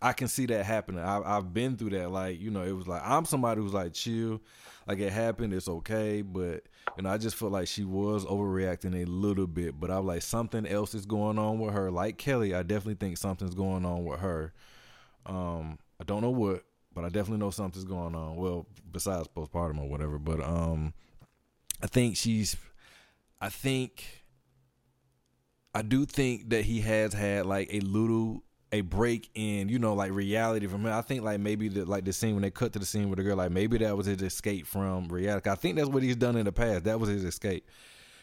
I 0.00 0.12
can 0.12 0.28
see 0.28 0.46
that 0.46 0.64
happening. 0.64 1.02
I, 1.02 1.20
I've 1.24 1.52
been 1.52 1.76
through 1.76 1.90
that. 1.90 2.10
Like, 2.10 2.40
you 2.40 2.50
know, 2.50 2.62
it 2.62 2.72
was 2.72 2.86
like 2.86 3.02
I'm 3.04 3.24
somebody 3.24 3.60
who's 3.60 3.74
like 3.74 3.92
chill, 3.92 4.40
like 4.86 5.00
it 5.00 5.12
happened, 5.12 5.52
it's 5.52 5.68
okay. 5.68 6.22
But 6.22 6.62
you 6.96 7.02
know, 7.02 7.10
I 7.10 7.18
just 7.18 7.36
felt 7.36 7.52
like 7.52 7.68
she 7.68 7.84
was 7.84 8.24
overreacting 8.24 9.02
a 9.02 9.04
little 9.10 9.46
bit. 9.46 9.78
But 9.78 9.90
I'm 9.90 10.06
like 10.06 10.22
something 10.22 10.66
else 10.66 10.94
is 10.94 11.04
going 11.06 11.38
on 11.38 11.58
with 11.58 11.74
her. 11.74 11.90
Like 11.90 12.18
Kelly, 12.18 12.54
I 12.54 12.62
definitely 12.62 12.94
think 12.94 13.18
something's 13.18 13.54
going 13.54 13.84
on 13.84 14.04
with 14.04 14.20
her. 14.20 14.52
Um, 15.26 15.78
I 16.00 16.04
don't 16.04 16.22
know 16.22 16.30
what, 16.30 16.64
but 16.94 17.04
I 17.04 17.08
definitely 17.08 17.38
know 17.38 17.50
something's 17.50 17.84
going 17.84 18.14
on. 18.14 18.36
Well, 18.36 18.66
besides 18.92 19.28
postpartum 19.28 19.80
or 19.80 19.88
whatever. 19.88 20.18
But 20.18 20.42
um, 20.42 20.94
I 21.82 21.86
think 21.86 22.16
she's. 22.16 22.56
I 23.40 23.48
think. 23.48 24.24
I 25.74 25.82
do 25.82 26.06
think 26.06 26.48
that 26.50 26.64
he 26.64 26.80
has 26.80 27.12
had 27.12 27.46
like 27.46 27.68
a 27.72 27.80
little 27.80 28.42
a 28.72 28.82
break 28.82 29.30
in 29.34 29.68
you 29.68 29.78
know 29.78 29.94
like 29.94 30.12
reality 30.12 30.66
from 30.66 30.84
him. 30.84 30.92
I 30.92 31.02
think 31.02 31.22
like 31.22 31.40
maybe 31.40 31.68
the 31.68 31.84
like 31.84 32.04
the 32.04 32.12
scene 32.12 32.34
when 32.34 32.42
they 32.42 32.50
cut 32.50 32.72
to 32.74 32.78
the 32.78 32.86
scene 32.86 33.08
with 33.08 33.18
the 33.18 33.22
girl 33.22 33.36
like 33.36 33.50
maybe 33.50 33.78
that 33.78 33.96
was 33.96 34.06
his 34.06 34.22
escape 34.22 34.66
from 34.66 35.08
reality. 35.08 35.48
I 35.50 35.54
think 35.54 35.76
that's 35.76 35.88
what 35.88 36.02
he's 36.02 36.16
done 36.16 36.36
in 36.36 36.44
the 36.44 36.52
past. 36.52 36.84
That 36.84 37.00
was 37.00 37.08
his 37.08 37.24
escape. 37.24 37.66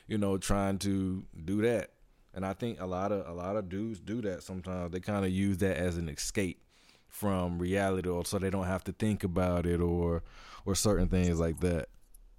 You 0.08 0.18
know, 0.20 0.38
trying 0.38 0.78
to 0.80 1.24
do 1.46 1.62
that. 1.64 1.92
And 2.36 2.46
I 2.46 2.54
think 2.54 2.80
a 2.80 2.86
lot 2.86 3.12
of 3.12 3.28
a 3.28 3.34
lot 3.34 3.56
of 3.56 3.70
dudes 3.70 4.00
do 4.00 4.22
that 4.22 4.44
sometimes. 4.44 4.92
They 4.92 5.00
kind 5.00 5.26
of 5.26 5.32
use 5.32 5.58
that 5.60 5.78
as 5.78 5.98
an 5.98 6.10
escape 6.10 6.62
from 7.08 7.58
reality 7.58 8.10
or 8.10 8.26
so 8.26 8.38
they 8.38 8.50
don't 8.50 8.66
have 8.66 8.84
to 8.84 8.92
think 8.92 9.24
about 9.24 9.66
it 9.66 9.80
or 9.80 10.22
or 10.66 10.76
certain 10.76 11.08
things 11.08 11.40
like 11.40 11.60
that. 11.62 11.88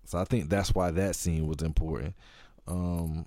So 0.04 0.18
I 0.18 0.24
think 0.24 0.48
that's 0.50 0.74
why 0.74 0.90
that 0.92 1.16
scene 1.16 1.46
was 1.46 1.62
important. 1.62 2.14
Um 2.68 3.26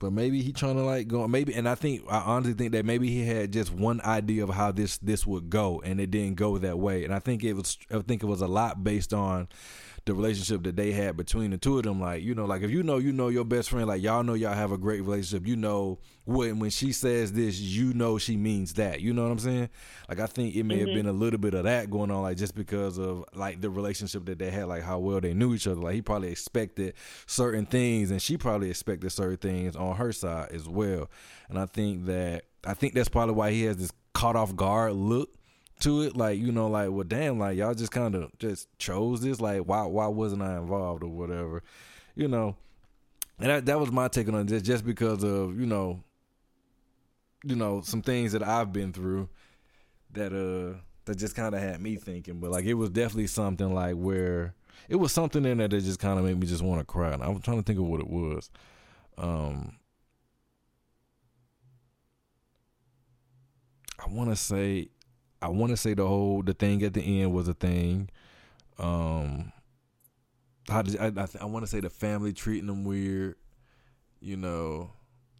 but 0.00 0.12
maybe 0.12 0.42
he 0.42 0.52
trying 0.52 0.76
to 0.76 0.82
like 0.82 1.06
go 1.06 1.28
maybe 1.28 1.54
and 1.54 1.68
I 1.68 1.76
think 1.76 2.02
I 2.08 2.20
honestly 2.20 2.54
think 2.54 2.72
that 2.72 2.84
maybe 2.86 3.08
he 3.08 3.24
had 3.24 3.52
just 3.52 3.70
one 3.70 4.00
idea 4.00 4.42
of 4.42 4.48
how 4.48 4.72
this 4.72 4.98
this 4.98 5.26
would 5.26 5.50
go 5.50 5.80
and 5.84 6.00
it 6.00 6.10
didn't 6.10 6.34
go 6.36 6.58
that 6.58 6.78
way. 6.78 7.04
And 7.04 7.14
I 7.14 7.20
think 7.20 7.44
it 7.44 7.52
was 7.52 7.78
I 7.90 8.00
think 8.00 8.22
it 8.22 8.26
was 8.26 8.40
a 8.40 8.48
lot 8.48 8.82
based 8.82 9.12
on 9.12 9.48
the 10.06 10.14
relationship 10.14 10.62
that 10.62 10.76
they 10.76 10.92
had 10.92 11.16
between 11.16 11.50
the 11.50 11.58
two 11.58 11.78
of 11.78 11.84
them. 11.84 12.00
Like, 12.00 12.22
you 12.22 12.34
know, 12.34 12.46
like 12.46 12.62
if 12.62 12.70
you 12.70 12.82
know, 12.82 12.98
you 12.98 13.12
know 13.12 13.28
your 13.28 13.44
best 13.44 13.70
friend, 13.70 13.86
like 13.86 14.02
y'all 14.02 14.22
know 14.22 14.34
y'all 14.34 14.54
have 14.54 14.72
a 14.72 14.78
great 14.78 15.02
relationship. 15.02 15.46
You 15.46 15.56
know 15.56 15.98
when 16.24 16.58
when 16.58 16.70
she 16.70 16.92
says 16.92 17.32
this, 17.32 17.60
you 17.60 17.92
know 17.92 18.18
she 18.18 18.36
means 18.36 18.74
that. 18.74 19.00
You 19.00 19.12
know 19.12 19.24
what 19.24 19.32
I'm 19.32 19.38
saying? 19.38 19.68
Like 20.08 20.20
I 20.20 20.26
think 20.26 20.54
it 20.54 20.64
may 20.64 20.78
mm-hmm. 20.78 20.86
have 20.86 20.94
been 20.94 21.06
a 21.06 21.12
little 21.12 21.38
bit 21.38 21.54
of 21.54 21.64
that 21.64 21.90
going 21.90 22.10
on, 22.10 22.22
like 22.22 22.36
just 22.36 22.54
because 22.54 22.98
of 22.98 23.24
like 23.34 23.60
the 23.60 23.70
relationship 23.70 24.24
that 24.26 24.38
they 24.38 24.50
had, 24.50 24.66
like 24.66 24.82
how 24.82 24.98
well 24.98 25.20
they 25.20 25.34
knew 25.34 25.54
each 25.54 25.66
other. 25.66 25.80
Like 25.80 25.94
he 25.94 26.02
probably 26.02 26.30
expected 26.30 26.94
certain 27.26 27.66
things 27.66 28.10
and 28.10 28.20
she 28.20 28.36
probably 28.36 28.70
expected 28.70 29.10
certain 29.10 29.36
things 29.36 29.76
on 29.76 29.96
her 29.96 30.12
side 30.12 30.50
as 30.52 30.68
well. 30.68 31.10
And 31.48 31.58
I 31.58 31.66
think 31.66 32.06
that 32.06 32.44
I 32.66 32.74
think 32.74 32.94
that's 32.94 33.08
probably 33.08 33.34
why 33.34 33.50
he 33.50 33.64
has 33.64 33.76
this 33.76 33.92
caught 34.12 34.36
off 34.36 34.56
guard 34.56 34.92
look 34.92 35.30
to 35.80 36.02
it 36.02 36.16
like 36.16 36.38
you 36.38 36.52
know 36.52 36.68
like 36.68 36.90
well 36.90 37.04
damn 37.04 37.38
like 37.38 37.56
y'all 37.56 37.74
just 37.74 37.92
kind 37.92 38.14
of 38.14 38.30
just 38.38 38.68
chose 38.78 39.20
this 39.22 39.40
like 39.40 39.62
why 39.62 39.82
why 39.82 40.06
wasn't 40.06 40.40
i 40.40 40.56
involved 40.56 41.02
or 41.02 41.08
whatever 41.08 41.62
you 42.14 42.28
know? 42.28 42.56
And 43.38 43.48
that, 43.48 43.66
that 43.66 43.80
was 43.80 43.90
my 43.90 44.08
take 44.08 44.28
on 44.28 44.44
this 44.44 44.62
just 44.62 44.84
because 44.84 45.24
of 45.24 45.58
you 45.58 45.66
know 45.66 46.02
you 47.42 47.56
know 47.56 47.80
some 47.80 48.02
things 48.02 48.32
that 48.32 48.46
i've 48.46 48.70
been 48.70 48.92
through 48.92 49.26
that 50.12 50.32
uh 50.34 50.78
that 51.06 51.16
just 51.16 51.34
kind 51.34 51.54
of 51.54 51.60
had 51.62 51.80
me 51.80 51.96
thinking. 51.96 52.38
But 52.38 52.50
like 52.50 52.66
it 52.66 52.74
was 52.74 52.90
definitely 52.90 53.28
something 53.28 53.72
like 53.74 53.94
where 53.94 54.54
it 54.90 54.96
was 54.96 55.12
something 55.12 55.44
in 55.46 55.58
there 55.58 55.68
that 55.68 55.80
just 55.80 55.98
kind 55.98 56.18
of 56.18 56.24
made 56.26 56.38
me 56.38 56.46
just 56.46 56.62
want 56.62 56.80
to 56.80 56.84
cry. 56.84 57.12
And 57.12 57.22
i'm 57.22 57.40
trying 57.40 57.56
to 57.56 57.62
think 57.62 57.78
of 57.78 57.86
what 57.86 58.00
it 58.00 58.08
was. 58.08 58.50
Um 59.16 59.78
I 63.98 64.08
want 64.12 64.30
to 64.30 64.36
say 64.36 64.88
I 65.42 65.48
want 65.48 65.70
to 65.70 65.76
say 65.76 65.94
the 65.94 66.06
whole 66.06 66.42
the 66.42 66.54
thing 66.54 66.82
at 66.82 66.94
the 66.94 67.22
end 67.22 67.32
was 67.32 67.48
a 67.48 67.54
thing. 67.54 68.10
Um, 68.78 69.52
how 70.68 70.82
did 70.82 70.98
I? 70.98 71.06
I, 71.06 71.26
I 71.40 71.44
want 71.46 71.64
to 71.64 71.70
say 71.70 71.80
the 71.80 71.90
family 71.90 72.32
treating 72.32 72.66
them 72.66 72.84
weird, 72.84 73.36
you 74.20 74.36
know. 74.36 74.92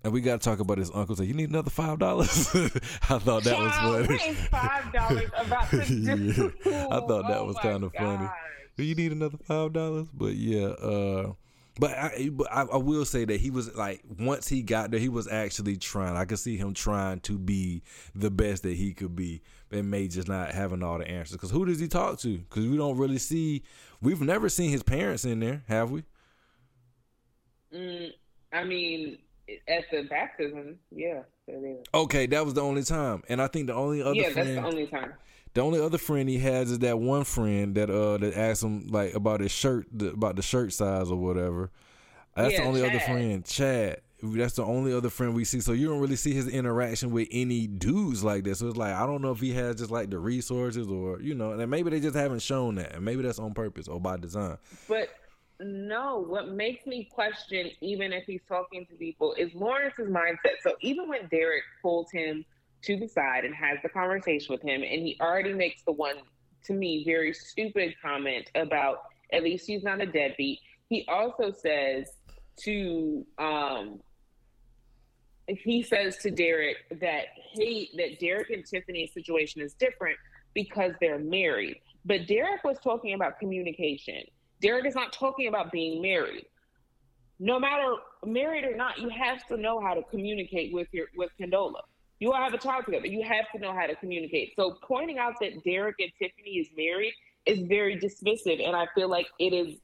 And 0.03 0.15
we 0.15 0.23
got 0.23 0.41
to 0.41 0.45
talk 0.45 0.61
about 0.61 0.79
his 0.79 0.91
uncle. 0.95 1.15
Say, 1.15 1.25
you 1.25 1.35
need 1.35 1.51
another 1.51 1.71
five 1.71 1.99
dollars. 1.99 2.49
I 2.55 3.19
thought 3.19 3.45
that 3.45 3.59
was 3.59 4.07
funny. 4.07 4.35
Five 4.35 4.93
dollars 4.93 5.31
about 5.37 5.71
to 5.71 5.85
yeah. 6.65 6.87
I 6.91 7.01
thought 7.01 7.29
that 7.29 7.39
oh 7.39 7.45
was 7.45 7.59
kind 7.59 7.85
of 7.85 7.93
funny. 7.93 8.29
Do 8.77 8.85
you 8.85 8.95
need 8.95 9.13
another 9.13 9.37
five 9.45 9.75
dollars? 9.75 10.09
But 10.15 10.37
yeah, 10.37 10.69
uh, 10.69 11.33
but 11.79 11.91
I, 11.91 12.31
but 12.33 12.51
I, 12.51 12.63
I, 12.63 12.77
will 12.79 13.05
say 13.05 13.27
that 13.27 13.41
he 13.41 13.51
was 13.51 13.75
like 13.77 14.03
once 14.19 14.49
he 14.49 14.63
got 14.63 14.91
there, 14.91 15.01
he 15.01 15.11
was 15.11 15.29
actually 15.29 15.77
trying. 15.77 16.17
I 16.17 16.25
could 16.25 16.39
see 16.39 16.57
him 16.57 16.73
trying 16.73 17.21
to 17.21 17.39
be 17.39 17.83
the 18.15 18.31
best 18.31 18.63
that 18.63 18.75
he 18.75 18.95
could 18.95 19.15
be, 19.15 19.43
and 19.71 19.91
may 19.91 20.09
just 20.09 20.29
not 20.29 20.53
having 20.53 20.83
all 20.83 20.99
the 20.99 21.09
answers. 21.09 21.37
Because 21.37 21.51
who 21.51 21.65
does 21.65 21.81
he 21.81 21.89
talk 21.89 22.19
to? 22.21 22.39
Because 22.39 22.67
we 22.67 22.77
don't 22.77 22.97
really 22.97 23.19
see. 23.19 23.63
We've 24.01 24.21
never 24.21 24.49
seen 24.49 24.71
his 24.71 24.83
parents 24.83 25.25
in 25.25 25.41
there, 25.41 25.63
have 25.69 25.91
we? 25.91 26.05
Mm, 27.75 28.11
I 28.53 28.65
mean, 28.65 29.19
at 29.69 29.85
the 29.91 30.03
baptism, 30.03 30.79
yeah. 30.91 31.23
Okay, 31.93 32.27
that 32.27 32.45
was 32.45 32.55
the 32.55 32.63
only 32.63 32.85
time, 32.85 33.23
and 33.29 33.43
I 33.43 33.49
think 33.49 33.67
the 33.67 33.75
only 33.75 34.03
other 34.03 34.15
yeah, 34.15 34.31
friend, 34.31 34.49
that's 34.49 34.61
the 34.61 34.67
only 34.67 34.87
time. 34.87 35.13
The 35.53 35.63
only 35.63 35.81
other 35.81 35.99
friend 35.99 36.29
he 36.29 36.39
has 36.39 36.71
is 36.71 36.79
that 36.81 36.99
one 37.01 37.25
friend 37.25 37.75
that 37.75 37.91
uh 37.91 38.19
that 38.19 38.37
asked 38.37 38.63
him 38.63 38.87
like 38.87 39.15
about 39.15 39.41
his 39.41 39.51
shirt 39.51 39.89
about 40.01 40.37
the 40.37 40.43
shirt 40.43 40.73
size 40.73 41.11
or 41.11 41.17
whatever. 41.17 41.73
That's 42.37 42.53
yeah, 42.53 42.61
the 42.61 42.67
only 42.69 42.81
Chad. 42.83 42.91
other 42.91 43.01
friend, 43.01 43.45
Chad. 43.45 44.01
That's 44.23 44.55
the 44.55 44.65
only 44.65 44.93
other 44.93 45.11
friend 45.11 45.35
we 45.35 45.45
see. 45.45 45.61
So 45.61 45.73
you 45.73 45.89
don't 45.89 46.01
really 46.01 46.17
see 46.17 46.33
his 46.33 46.49
interaction 46.49 47.11
with 47.11 47.29
any 47.31 47.67
dudes 47.67 48.23
like 48.23 48.45
this. 48.45 48.59
So 48.59 48.69
it's 48.69 48.77
like 48.77 48.95
I 48.95 49.07
don't 49.07 49.23
know 49.23 49.33
if 49.33 49.41
he 49.41 49.53
has 49.53 49.77
just 49.77 49.91
like 49.91 50.11
the 50.11 50.19
resources 50.19 50.89
or 50.89 51.21
you 51.21 51.35
know, 51.35 51.53
and 51.53 51.71
maybe 51.71 51.91
they 51.91 52.01
just 52.01 52.17
haven't 52.17 52.43
shown 52.43 52.77
that, 52.77 52.95
and 52.95 53.05
maybe 53.05 53.23
that's 53.23 53.39
on 53.39 53.55
purpose 53.55 53.89
or 53.89 54.01
by 54.01 54.17
design. 54.17 54.59
But 54.89 55.09
no, 55.61 56.25
what 56.27 56.49
makes 56.49 56.87
me 56.87 57.05
question, 57.05 57.71
even 57.81 58.13
if 58.13 58.25
he's 58.25 58.41
talking 58.49 58.87
to 58.87 58.95
people, 58.95 59.35
is 59.35 59.55
Lawrence's 59.55 60.09
mindset. 60.09 60.57
So 60.63 60.75
even 60.81 61.09
when 61.09 61.27
Derek 61.29 61.63
pulls 61.83 62.11
him 62.11 62.45
to 62.83 62.97
the 62.97 63.07
side 63.07 63.45
and 63.45 63.55
has 63.55 63.79
the 63.83 63.91
conversation 63.91 64.53
with 64.53 64.63
him, 64.63 64.83
and 64.83 65.03
he 65.03 65.19
already 65.21 65.53
makes 65.53 65.83
the 65.83 65.93
one 65.93 66.17
to 66.65 66.73
me 66.73 67.05
very 67.05 67.33
stupid 67.33 67.95
comment 68.03 68.51
about 68.55 69.03
at 69.33 69.43
least 69.43 69.67
he's 69.67 69.83
not 69.83 70.01
a 70.01 70.07
deadbeat. 70.07 70.61
He 70.89 71.07
also 71.09 71.53
says 71.53 72.11
to 72.65 73.25
um 73.39 74.01
he 75.59 75.83
says 75.83 76.17
to 76.19 76.31
Derek 76.31 76.77
that 77.01 77.25
he 77.53 77.91
that 77.97 78.21
Derek 78.21 78.51
and 78.51 78.65
Tiffany's 78.65 79.13
situation 79.13 79.61
is 79.61 79.75
different 79.75 80.17
because 80.55 80.93
they're 81.01 81.19
married. 81.19 81.81
But 82.05 82.27
Derek 82.27 82.65
was 82.65 82.79
talking 82.83 83.15
about 83.15 83.39
communication. 83.39 84.23
Derek 84.63 84.87
is 84.87 84.95
not 84.95 85.13
talking 85.13 85.49
about 85.49 85.73
being 85.73 86.01
married. 86.01 86.47
No 87.39 87.59
matter 87.59 87.95
married 88.25 88.65
or 88.65 88.77
not, 88.77 88.99
you 88.99 89.09
have 89.09 89.47
to 89.47 89.57
know 89.57 89.81
how 89.81 89.95
to 89.95 90.03
communicate 90.05 90.73
with 90.73 90.89
your 90.93 91.07
with 91.17 91.31
Condola. 91.41 91.81
You 92.19 92.33
all 92.33 92.43
have 92.43 92.53
a 92.53 92.59
child 92.59 92.85
together. 92.85 93.07
You 93.07 93.23
have 93.23 93.47
to 93.55 93.59
know 93.59 93.73
how 93.73 93.87
to 93.87 93.97
communicate. 93.97 94.53
So 94.55 94.77
pointing 94.83 95.19
out 95.19 95.35
that 95.41 95.65
Derek 95.65 95.97
and 96.01 96.11
Tiffany 96.19 96.59
is 96.59 96.69
married 96.77 97.15
is 97.47 97.61
very 97.61 97.99
dismissive, 97.99 98.63
and 98.63 98.77
I 98.77 98.87
feel 98.95 99.09
like 99.09 99.27
it 99.39 99.55
is 99.55 99.79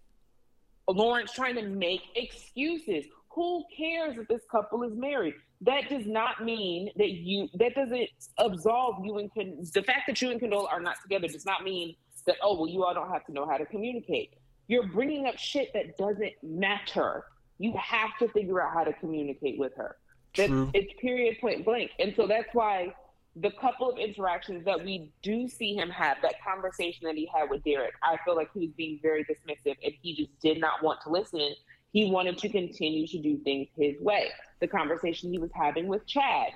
Lawrence 0.89 1.33
trying 1.33 1.57
to 1.57 1.63
make 1.63 2.03
excuses. 2.15 3.07
Who 3.37 3.65
cares 3.77 4.17
if 4.19 4.27
this 4.29 4.43
couple 4.51 4.83
is 4.83 4.97
married? 4.97 5.35
That 5.61 5.89
does 5.89 6.07
not 6.07 6.45
mean 6.45 6.91
that 6.97 7.11
you. 7.11 7.49
That 7.55 7.75
doesn't 7.75 8.09
absolve 8.39 9.05
you 9.05 9.19
and 9.19 9.33
Con- 9.33 9.59
the 9.75 9.83
fact 9.83 10.07
that 10.09 10.21
you 10.21 10.31
and 10.31 10.41
Condola 10.41 10.73
are 10.73 10.81
not 10.81 10.97
together 11.03 11.29
does 11.29 11.47
not 11.47 11.63
mean 11.63 11.95
that 12.27 12.37
oh 12.43 12.57
well 12.57 12.69
you 12.69 12.83
all 12.83 12.95
don't 12.95 13.11
have 13.11 13.25
to 13.27 13.33
know 13.33 13.47
how 13.47 13.57
to 13.57 13.67
communicate. 13.67 14.35
You're 14.69 14.89
bringing 14.89 15.27
up 15.27 15.39
shit 15.39 15.73
that 15.75 15.97
doesn't 15.97 16.33
matter. 16.43 17.25
You 17.59 17.75
have 17.79 18.11
to 18.21 18.29
figure 18.29 18.61
out 18.61 18.73
how 18.75 18.85
to 18.85 18.93
communicate 18.95 19.59
with 19.59 19.73
her. 19.77 19.97
That's, 20.35 20.49
True. 20.49 20.71
It's 20.75 20.93
period 21.01 21.37
point 21.41 21.65
blank. 21.65 21.93
And 21.99 22.15
so 22.17 22.27
that's 22.27 22.49
why 22.53 22.95
the 23.37 23.51
couple 23.61 23.91
of 23.91 23.99
interactions 23.99 24.65
that 24.65 24.83
we 24.83 25.13
do 25.23 25.47
see 25.47 25.75
him 25.75 25.91
have, 25.91 26.17
that 26.23 26.43
conversation 26.43 27.07
that 27.07 27.17
he 27.17 27.29
had 27.35 27.51
with 27.51 27.63
Derek, 27.65 27.93
I 28.03 28.17
feel 28.25 28.35
like 28.35 28.49
he 28.55 28.61
was 28.61 28.71
being 28.77 28.99
very 29.03 29.25
dismissive 29.25 29.77
and 29.85 29.93
he 30.01 30.15
just 30.17 30.31
did 30.41 30.59
not 30.59 30.83
want 30.83 31.01
to 31.03 31.11
listen. 31.11 31.55
He 31.97 32.11
wanted 32.11 32.37
to 32.41 32.51
continue 32.51 33.07
to 33.07 33.19
do 33.19 33.39
things 33.39 33.69
his 33.75 33.99
way. 34.03 34.29
The 34.61 34.69
conversation 34.69 35.33
he 35.33 35.39
was 35.39 35.49
having 35.55 35.87
with 35.87 36.07
Chad, 36.07 36.53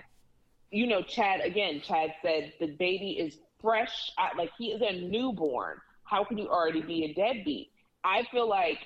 you 0.70 0.86
know, 0.86 1.00
Chad, 1.00 1.40
again, 1.40 1.80
Chad 1.82 2.12
said 2.20 2.52
the 2.60 2.66
baby 2.66 3.12
is 3.12 3.38
fresh, 3.58 4.12
like 4.36 4.50
he 4.58 4.66
is 4.66 4.82
a 4.82 5.00
newborn. 5.00 5.78
How 6.04 6.24
can 6.24 6.36
you 6.36 6.46
already 6.46 6.82
be 6.82 7.04
a 7.04 7.14
deadbeat? 7.14 7.70
I 8.04 8.24
feel 8.30 8.50
like 8.50 8.80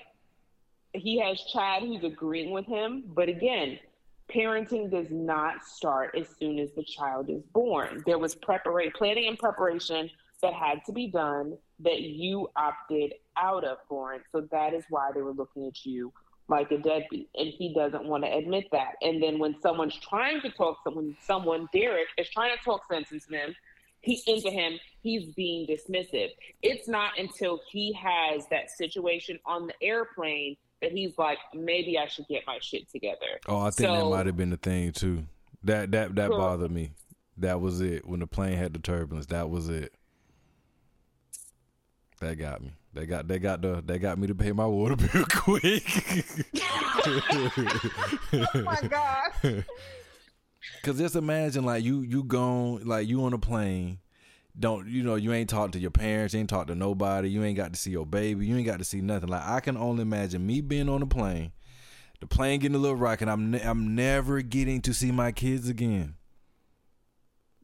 he 0.93 1.19
has 1.19 1.41
Chad 1.53 1.83
who's 1.83 2.05
agreeing 2.05 2.53
with 2.53 2.67
him, 2.67 3.03
but 3.05 3.29
again, 3.29 3.81
parenting 4.33 4.93
does 4.93 5.09
not 5.11 5.65
start 5.65 6.15
as 6.17 6.29
soon 6.39 6.61
as 6.61 6.71
the 6.77 6.85
child 6.85 7.31
is 7.31 7.43
born. 7.53 8.05
There 8.07 8.21
was 8.21 8.37
preparation, 8.37 8.93
planning 8.97 9.27
and 9.27 9.37
preparation 9.37 10.09
that 10.41 10.55
had 10.55 10.85
to 10.87 10.93
be 10.93 11.09
done 11.09 11.59
that 11.81 12.03
you 12.03 12.49
opted 12.55 13.15
out 13.37 13.65
of, 13.65 13.79
Lawrence. 13.91 14.23
So 14.31 14.47
that 14.53 14.73
is 14.73 14.85
why 14.89 15.11
they 15.13 15.21
were 15.21 15.33
looking 15.33 15.67
at 15.67 15.85
you 15.85 16.13
like 16.49 16.71
a 16.71 16.79
deadbeat, 16.79 17.29
and 17.37 17.49
he 17.49 17.73
doesn't 17.75 18.05
want 18.05 18.25
to 18.25 18.33
admit 18.33 18.67
that. 18.73 18.95
And 19.03 19.23
then 19.23 19.39
when 19.39 19.59
someone's 19.61 19.97
trying 19.97 20.41
to 20.43 20.51
talk, 20.51 20.79
someone, 20.85 21.17
someone 21.23 21.69
Derek 21.73 22.09
is 22.19 22.29
trying 22.29 22.57
to 22.57 22.63
talk 22.63 22.83
sense 22.91 23.13
into 23.13 23.35
him, 23.35 23.55
he 24.01 24.23
into 24.27 24.51
him, 24.51 24.79
he's 25.01 25.33
being 25.35 25.67
dismissive. 25.67 26.29
It's 26.63 26.87
not 26.87 27.19
until 27.19 27.61
he 27.71 27.95
has 27.95 28.47
that 28.51 28.71
situation 28.71 29.39
on 29.47 29.67
the 29.67 29.75
airplane 29.81 30.57
that 30.83 30.93
he's 30.93 31.17
like, 31.17 31.39
maybe 31.55 31.99
I 31.99 32.07
should 32.07 32.29
get 32.29 32.43
my 32.47 32.59
shit 32.61 32.91
together. 32.91 33.41
Oh, 33.49 33.61
I 33.61 33.71
think 33.71 33.89
so, 33.89 33.97
that 33.97 34.17
might 34.17 34.27
have 34.27 34.37
been 34.37 34.51
the 34.51 34.59
thing 34.59 34.93
too. 34.93 35.25
That 35.63 35.93
that 35.93 36.15
that 36.17 36.31
bothered 36.31 36.71
me. 36.71 36.91
That 37.39 37.61
was 37.61 37.81
it. 37.81 38.07
When 38.07 38.21
the 38.21 38.27
plane 38.27 38.59
had 38.59 38.75
the 38.75 38.79
turbulence, 38.79 39.27
that 39.27 39.49
was 39.49 39.71
it. 39.71 39.95
That 42.21 42.37
got 42.37 42.63
me. 42.63 42.73
They 42.95 43.07
got 43.07 43.27
they 43.27 43.39
got 43.39 43.61
the 43.61 43.83
they 43.85 43.99
got 43.99 44.19
me 44.19 44.29
to 44.29 44.35
pay 44.35 44.53
my 44.53 44.67
water 44.67 44.97
bill 45.13 45.25
quick. 45.29 45.85
oh 48.33 48.63
my 48.63 48.81
god. 48.89 49.65
Cause 50.83 50.99
just 50.99 51.17
imagine 51.17 51.65
like 51.65 51.83
you 51.83 52.01
you 52.03 52.23
gone 52.25 52.85
like 52.85 53.09
you 53.09 53.25
on 53.25 53.33
a 53.33 53.39
plane 53.39 53.99
don't 54.59 54.87
you 54.87 55.03
know 55.03 55.17
you 55.17 55.33
ain't 55.33 55.51
talked 55.51 55.73
to 55.73 55.79
your 55.79 55.91
parents, 55.91 56.35
you 56.35 56.41
ain't 56.41 56.49
talked 56.49 56.69
to 56.69 56.75
nobody, 56.75 57.29
you 57.29 57.43
ain't 57.43 57.57
got 57.57 57.73
to 57.73 57.79
see 57.79 57.91
your 57.91 58.07
baby, 58.07 58.47
you 58.47 58.57
ain't 58.57 58.67
got 58.67 58.79
to 58.79 58.85
see 58.85 59.01
nothing. 59.01 59.29
Like 59.29 59.43
I 59.43 59.61
can 59.61 59.77
only 59.77 60.03
imagine 60.03 60.47
me 60.47 60.61
being 60.61 60.89
on 60.89 61.03
a 61.03 61.07
plane, 61.07 61.53
the 62.21 62.27
plane 62.27 62.61
getting 62.61 62.77
a 62.77 62.79
little 62.79 62.97
rock, 62.97 63.21
and 63.21 63.31
I'm 63.31 63.51
ne- 63.51 63.63
I'm 63.63 63.95
never 63.95 64.43
getting 64.43 64.81
to 64.83 64.95
see 64.95 65.11
my 65.11 65.33
kids 65.33 65.69
again. 65.69 66.15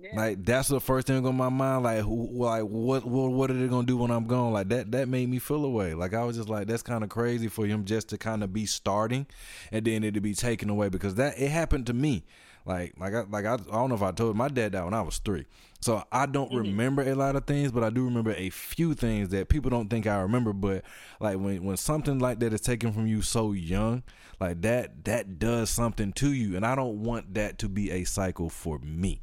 Yeah. 0.03 0.17
Like 0.17 0.45
that's 0.45 0.69
the 0.69 0.81
first 0.81 1.07
thing 1.07 1.27
on 1.27 1.37
my 1.37 1.49
mind. 1.51 1.85
Like, 1.85 2.01
who, 2.01 2.29
like 2.33 2.63
what, 2.63 3.05
what, 3.05 3.33
what 3.33 3.51
are 3.51 3.55
they 3.55 3.69
gonna 3.69 3.87
do 3.87 3.99
when 3.99 4.11
I'm 4.11 4.27
gone? 4.27 4.53
Like 4.53 4.69
that, 4.69 4.91
that 4.93 5.09
made 5.09 5.29
me 5.29 5.39
feel 5.39 5.65
away. 5.65 5.95
Like 5.95 6.15
I 6.15 6.25
was 6.25 6.37
just 6.37 6.49
like, 6.49 6.67
that's 6.67 6.83
kind 6.83 7.05
of 7.05 7.11
crazy 7.11 7.49
for 7.49 7.67
him 7.67 7.85
just 7.85 8.09
to 8.09 8.19
kind 8.19 8.43
of 8.43 8.53
be 8.53 8.67
starting, 8.67 9.27
and 9.71 9.85
then 9.85 10.05
it 10.05 10.15
to 10.15 10.21
be 10.21 10.35
taken 10.35 10.71
away 10.71 10.89
because 10.89 11.17
that 11.17 11.39
it 11.39 11.51
happened 11.51 11.87
to 11.87 11.93
me. 11.93 12.25
Like, 12.67 12.95
like 12.99 13.15
I, 13.15 13.23
like 13.23 13.45
I, 13.47 13.55
I 13.55 13.57
don't 13.57 13.89
know 13.89 13.95
if 13.95 14.03
I 14.03 14.13
told 14.13 14.37
my 14.37 14.49
dad 14.49 14.73
that 14.73 14.85
when 14.85 14.95
I 14.95 15.03
was 15.03 15.19
three. 15.19 15.47
So 15.81 16.05
I 16.13 16.27
don't 16.27 16.49
mm-hmm. 16.49 16.59
remember 16.59 17.03
a 17.03 17.15
lot 17.15 17.37
of 17.37 17.47
things, 17.47 17.73
but 17.73 17.83
I 17.83 17.91
do 17.91 18.05
remember 18.05 18.33
a 18.33 18.51
few 18.51 18.95
things 18.95 19.31
that 19.31 19.49
people 19.49 19.71
don't 19.71 19.89
think 19.89 20.07
I 20.07 20.21
remember. 20.21 20.53
But 20.53 20.85
like 21.21 21.39
when 21.39 21.65
when 21.65 21.77
something 21.77 22.19
like 22.19 22.39
that 22.41 22.53
is 22.53 22.61
taken 22.61 22.93
from 22.93 23.07
you 23.07 23.23
so 23.23 23.53
young, 23.53 24.03
like 24.41 24.61
that 24.63 25.05
that 25.05 25.39
does 25.39 25.71
something 25.71 26.13
to 26.15 26.33
you, 26.33 26.57
and 26.57 26.67
I 26.67 26.75
don't 26.75 27.03
want 27.03 27.35
that 27.35 27.59
to 27.59 27.69
be 27.69 27.91
a 27.91 28.05
cycle 28.05 28.51
for 28.51 28.79
me. 28.81 29.23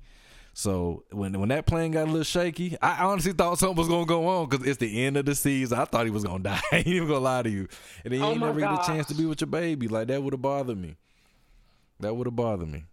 So 0.57 1.03
when 1.11 1.39
when 1.39 1.49
that 1.49 1.67
plane 1.67 1.91
got 1.91 2.05
a 2.05 2.09
little 2.09 2.23
shaky, 2.23 2.75
I 2.81 3.05
honestly 3.05 3.31
thought 3.31 3.59
something 3.59 3.77
was 3.77 3.87
gonna 3.87 4.07
go 4.07 4.25
on 4.25 4.49
because 4.49 4.65
it's 4.65 4.79
the 4.79 5.05
end 5.05 5.15
of 5.15 5.27
the 5.27 5.35
season. 5.35 5.77
I 5.77 5.85
thought 5.85 6.05
he 6.05 6.09
was 6.09 6.23
gonna 6.23 6.39
die. 6.43 6.59
I 6.71 6.77
ain't 6.77 6.87
even 6.87 7.07
gonna 7.07 7.19
lie 7.19 7.43
to 7.43 7.49
you, 7.49 7.67
and 8.03 8.11
then 8.11 8.21
you 8.21 8.25
oh 8.25 8.31
ain't 8.31 8.39
never 8.39 8.59
gosh. 8.59 8.77
get 8.77 8.89
a 8.89 8.97
chance 8.97 9.07
to 9.09 9.13
be 9.13 9.27
with 9.27 9.39
your 9.39 9.49
baby. 9.49 9.87
Like 9.87 10.07
that 10.07 10.23
would 10.23 10.33
have 10.33 10.41
bothered 10.41 10.79
me. 10.79 10.95
That 11.99 12.15
would 12.15 12.25
have 12.25 12.35
bothered 12.35 12.69
me. 12.69 12.85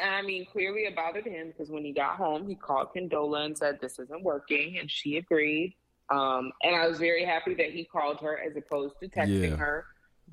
I 0.00 0.22
mean, 0.22 0.46
clearly 0.46 0.80
it 0.80 0.96
bothered 0.96 1.26
him 1.26 1.52
because 1.52 1.70
when 1.70 1.84
he 1.84 1.92
got 1.92 2.16
home, 2.16 2.48
he 2.48 2.56
called 2.56 2.88
Condola 2.92 3.46
and 3.46 3.56
said, 3.56 3.78
This 3.80 4.00
isn't 4.00 4.24
working. 4.24 4.78
And 4.78 4.90
she 4.90 5.16
agreed. 5.16 5.74
Um, 6.10 6.50
and 6.64 6.74
I 6.74 6.88
was 6.88 6.98
very 6.98 7.24
happy 7.24 7.54
that 7.54 7.70
he 7.70 7.84
called 7.84 8.18
her 8.20 8.36
as 8.36 8.56
opposed 8.56 8.98
to 8.98 9.08
texting 9.08 9.50
yeah. 9.50 9.56
her. 9.56 9.84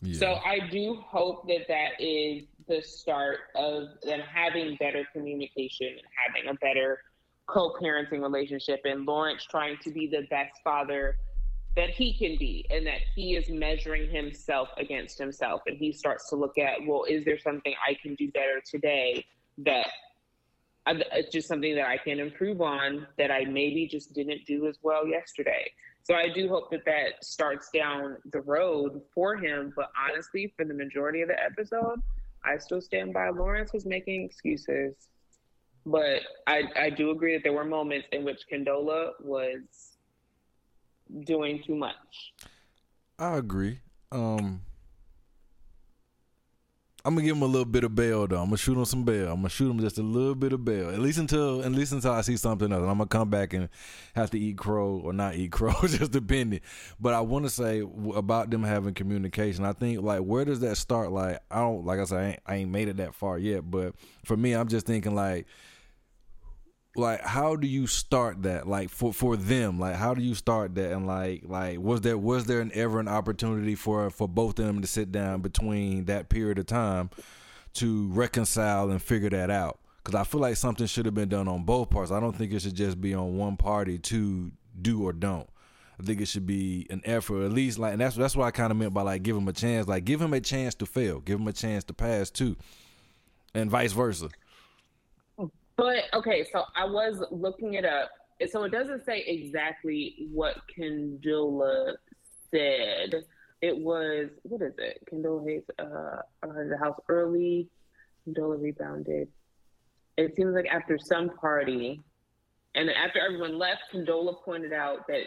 Yeah. 0.01 0.19
So 0.19 0.39
I 0.43 0.67
do 0.71 0.95
hope 1.05 1.47
that 1.47 1.67
that 1.67 2.01
is 2.01 2.45
the 2.67 2.81
start 2.81 3.37
of 3.55 3.89
them 4.03 4.19
having 4.19 4.75
better 4.77 5.05
communication 5.13 5.87
and 5.87 6.01
having 6.25 6.49
a 6.49 6.53
better 6.55 6.99
co 7.47 7.73
parenting 7.81 8.21
relationship, 8.21 8.81
and 8.85 9.05
Lawrence 9.05 9.45
trying 9.49 9.77
to 9.83 9.91
be 9.91 10.07
the 10.07 10.27
best 10.29 10.59
father 10.63 11.17
that 11.75 11.91
he 11.91 12.17
can 12.17 12.37
be 12.37 12.65
and 12.71 12.87
that 12.87 12.99
he 13.15 13.35
is 13.35 13.49
measuring 13.49 14.09
himself 14.09 14.69
against 14.77 15.17
himself 15.19 15.61
and 15.67 15.77
he 15.77 15.93
starts 15.93 16.27
to 16.27 16.35
look 16.35 16.57
at 16.57 16.83
well 16.87 17.03
is 17.07 17.23
there 17.23 17.37
something 17.37 17.75
i 17.87 17.93
can 18.01 18.15
do 18.15 18.31
better 18.31 18.59
today 18.67 19.23
that 19.59 19.85
it's 21.13 21.31
just 21.31 21.47
something 21.47 21.75
that 21.75 21.87
I 21.87 21.97
can 21.97 22.19
improve 22.19 22.61
on 22.61 23.07
that 23.17 23.31
I 23.31 23.45
maybe 23.45 23.87
just 23.87 24.13
didn't 24.13 24.45
do 24.45 24.67
as 24.67 24.77
well 24.81 25.07
yesterday. 25.07 25.71
So 26.03 26.15
I 26.15 26.29
do 26.29 26.47
hope 26.47 26.71
that 26.71 26.85
that 26.85 27.23
starts 27.23 27.69
down 27.73 28.17
the 28.31 28.41
road 28.41 29.01
for 29.13 29.35
him. 29.35 29.73
But 29.75 29.91
honestly, 30.09 30.53
for 30.55 30.63
the 30.63 30.73
majority 30.73 31.21
of 31.21 31.27
the 31.27 31.41
episode, 31.43 32.01
I 32.43 32.57
still 32.57 32.81
stand 32.81 33.13
by 33.13 33.29
Lawrence 33.29 33.73
was 33.73 33.85
making 33.85 34.23
excuses. 34.23 34.95
But 35.85 36.21
I, 36.47 36.63
I 36.75 36.89
do 36.89 37.11
agree 37.11 37.33
that 37.33 37.43
there 37.43 37.53
were 37.53 37.63
moments 37.63 38.07
in 38.11 38.25
which 38.25 38.41
Condola 38.51 39.11
was 39.21 39.61
doing 41.25 41.63
too 41.65 41.75
much. 41.75 42.33
I 43.17 43.37
agree. 43.37 43.79
Um, 44.11 44.61
I'm 47.07 47.15
gonna 47.15 47.25
give 47.25 47.37
him 47.37 47.43
a 47.43 47.45
little 47.45 47.63
bit 47.63 47.85
of 47.85 47.95
bail 47.95 48.27
though. 48.27 48.35
I'm 48.41 48.47
gonna 48.47 48.57
shoot 48.57 48.77
him 48.77 48.83
some 48.83 49.05
bail. 49.05 49.29
I'm 49.29 49.37
gonna 49.37 49.47
shoot 49.47 49.71
him 49.71 49.79
just 49.79 49.97
a 49.97 50.03
little 50.03 50.35
bit 50.35 50.51
of 50.51 50.65
bail, 50.65 50.89
at 50.89 50.99
least 50.99 51.19
until 51.19 51.63
at 51.63 51.71
least 51.71 51.93
until 51.93 52.11
I 52.11 52.19
see 52.19 52.35
something 52.35 52.69
else. 52.69 52.81
And 52.81 52.91
I'm 52.91 52.97
gonna 52.97 53.07
come 53.07 53.29
back 53.29 53.53
and 53.53 53.69
have 54.13 54.29
to 54.31 54.37
eat 54.37 54.57
crow 54.57 54.99
or 55.01 55.13
not 55.13 55.35
eat 55.35 55.53
crow, 55.53 55.73
just 55.87 56.11
depending. 56.11 56.59
But 56.99 57.13
I 57.13 57.21
want 57.21 57.45
to 57.45 57.49
say 57.49 57.81
about 58.13 58.49
them 58.49 58.61
having 58.61 58.93
communication. 58.93 59.63
I 59.63 59.71
think 59.71 60.01
like 60.01 60.19
where 60.19 60.43
does 60.43 60.59
that 60.59 60.75
start? 60.75 61.13
Like 61.13 61.39
I 61.49 61.59
don't 61.59 61.85
like 61.85 62.01
I 62.01 62.03
said 62.03 62.17
I 62.17 62.27
ain't, 62.27 62.39
I 62.45 62.55
ain't 62.55 62.71
made 62.71 62.89
it 62.89 62.97
that 62.97 63.15
far 63.15 63.37
yet, 63.37 63.71
but 63.71 63.95
for 64.25 64.35
me, 64.35 64.51
I'm 64.51 64.67
just 64.67 64.85
thinking 64.85 65.15
like 65.15 65.47
like 66.97 67.21
how 67.21 67.55
do 67.55 67.67
you 67.67 67.87
start 67.87 68.43
that? 68.43 68.67
Like 68.67 68.89
for 68.89 69.13
for 69.13 69.37
them 69.37 69.79
like 69.79 69.95
how 69.95 70.13
do 70.13 70.21
you 70.21 70.35
start 70.35 70.75
that? 70.75 70.91
And 70.91 71.05
like 71.05 71.43
like 71.45 71.79
was 71.79 72.01
there 72.01 72.17
was 72.17 72.45
there 72.45 72.61
an 72.61 72.71
ever 72.73 72.99
an 72.99 73.07
opportunity 73.07 73.75
for 73.75 74.09
for 74.09 74.27
both 74.27 74.59
of 74.59 74.65
them 74.65 74.81
to 74.81 74.87
sit 74.87 75.11
down 75.11 75.41
between 75.41 76.05
that 76.05 76.29
period 76.29 76.59
of 76.59 76.65
time 76.65 77.09
to 77.75 78.07
reconcile 78.09 78.89
and 78.89 79.01
figure 79.01 79.29
that 79.29 79.49
out? 79.49 79.79
Because 80.03 80.19
i 80.19 80.23
feel 80.23 80.39
like 80.39 80.55
something 80.55 80.87
should 80.87 81.05
have 81.05 81.15
been 81.15 81.29
done 81.29 81.47
on 81.47 81.63
both 81.63 81.89
parts. 81.89 82.11
I 82.11 82.19
don't 82.19 82.35
think 82.35 82.53
it 82.53 82.61
should 82.61 82.75
just 82.75 82.99
be 83.01 83.13
on 83.13 83.37
one 83.37 83.57
party 83.57 83.99
to 83.99 84.51
do 84.81 85.03
or 85.03 85.11
don't. 85.11 85.49
I 85.99 86.03
think 86.03 86.21
it 86.21 86.27
should 86.27 86.45
be 86.45 86.85
an 86.89 87.01
effort, 87.05 87.43
at 87.43 87.51
least 87.51 87.79
like, 87.79 87.93
and 87.93 88.01
that's 88.01 88.15
that's 88.15 88.35
what 88.35 88.45
I 88.45 88.51
kind 88.51 88.71
of 88.71 88.77
meant 88.77 88.93
by 88.93 89.01
like 89.01 89.23
give 89.23 89.35
him 89.35 89.47
a 89.47 89.53
chance, 89.53 89.87
like 89.87 90.05
give 90.05 90.21
him 90.21 90.33
a 90.33 90.39
chance 90.39 90.75
to 90.75 90.85
fail, 90.85 91.19
give 91.19 91.39
him 91.39 91.47
a 91.47 91.53
chance 91.53 91.83
to 91.85 91.93
pass 91.93 92.29
too, 92.29 92.55
and 93.53 93.69
vice 93.69 93.93
versa. 93.93 94.29
But 95.77 96.05
okay, 96.13 96.43
so 96.51 96.63
I 96.75 96.85
was 96.85 97.23
looking 97.31 97.75
it 97.75 97.85
up. 97.85 98.09
So 98.49 98.63
it 98.63 98.71
doesn't 98.71 99.05
say 99.05 99.23
exactly 99.25 100.27
what 100.31 100.55
Condola 100.77 101.93
said. 102.51 103.23
It 103.61 103.77
was 103.77 104.29
what 104.43 104.61
is 104.61 104.73
it? 104.79 105.03
Condola 105.11 105.47
Hayes 105.47 105.63
uh, 105.79 106.21
the 106.41 106.77
house 106.79 106.99
early. 107.07 107.69
Condola 108.27 108.61
rebounded. 108.61 109.29
It 110.17 110.35
seems 110.35 110.55
like 110.55 110.65
after 110.65 110.97
some 110.97 111.29
party, 111.29 112.01
and 112.73 112.89
after 112.89 113.19
everyone 113.19 113.57
left, 113.59 113.81
Condola 113.93 114.43
pointed 114.43 114.73
out 114.73 115.07
that 115.07 115.21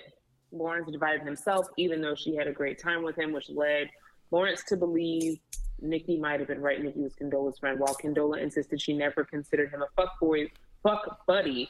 Lawrence 0.52 0.90
divided 0.90 1.22
himself, 1.22 1.66
even 1.78 2.00
though 2.00 2.16
she 2.16 2.34
had 2.34 2.48
a 2.48 2.52
great 2.52 2.80
time 2.82 3.04
with 3.04 3.16
him, 3.16 3.32
which 3.32 3.48
led 3.48 3.88
Lawrence 4.32 4.64
to 4.68 4.76
believe 4.76 5.38
Nikki 5.80 6.18
might 6.18 6.40
have 6.40 6.48
been 6.48 6.60
right. 6.60 6.82
Nikki 6.82 7.00
was 7.00 7.14
Condola's 7.14 7.58
friend, 7.58 7.78
while 7.78 7.94
Condola 7.94 8.40
insisted 8.40 8.80
she 8.80 8.92
never 8.92 9.24
considered 9.24 9.70
him 9.70 9.82
a 9.82 9.86
fuck 9.96 10.18
boy, 10.20 10.50
fuck 10.82 11.26
buddy. 11.26 11.68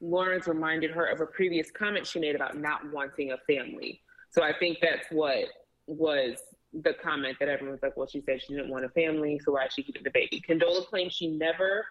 Lawrence 0.00 0.46
reminded 0.46 0.90
her 0.90 1.06
of 1.06 1.20
a 1.20 1.26
previous 1.26 1.70
comment 1.70 2.06
she 2.06 2.18
made 2.18 2.34
about 2.34 2.56
not 2.56 2.90
wanting 2.92 3.32
a 3.32 3.38
family. 3.46 4.00
So 4.30 4.42
I 4.42 4.52
think 4.52 4.78
that's 4.82 5.06
what 5.10 5.46
was 5.86 6.38
the 6.72 6.92
comment 6.94 7.36
that 7.38 7.48
everyone 7.48 7.72
was 7.72 7.82
like, 7.82 7.96
well, 7.96 8.06
she 8.06 8.20
said 8.20 8.42
she 8.42 8.54
didn't 8.54 8.68
want 8.70 8.84
a 8.84 8.88
family, 8.90 9.40
so 9.44 9.52
why 9.52 9.66
is 9.66 9.72
she 9.72 9.82
keeping 9.82 10.02
the 10.02 10.10
baby? 10.10 10.42
Condola 10.48 10.84
claimed 10.86 11.12
she 11.12 11.28
never 11.28 11.84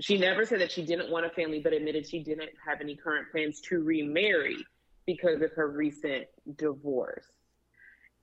she 0.00 0.16
never 0.16 0.46
said 0.46 0.60
that 0.60 0.72
she 0.72 0.84
didn't 0.84 1.10
want 1.10 1.26
a 1.26 1.30
family, 1.30 1.60
but 1.60 1.74
admitted 1.74 2.06
she 2.06 2.22
didn't 2.22 2.50
have 2.66 2.80
any 2.80 2.96
current 2.96 3.30
plans 3.30 3.60
to 3.60 3.82
remarry 3.82 4.56
because 5.06 5.42
of 5.42 5.52
her 5.52 5.68
recent 5.68 6.26
divorce. 6.56 7.26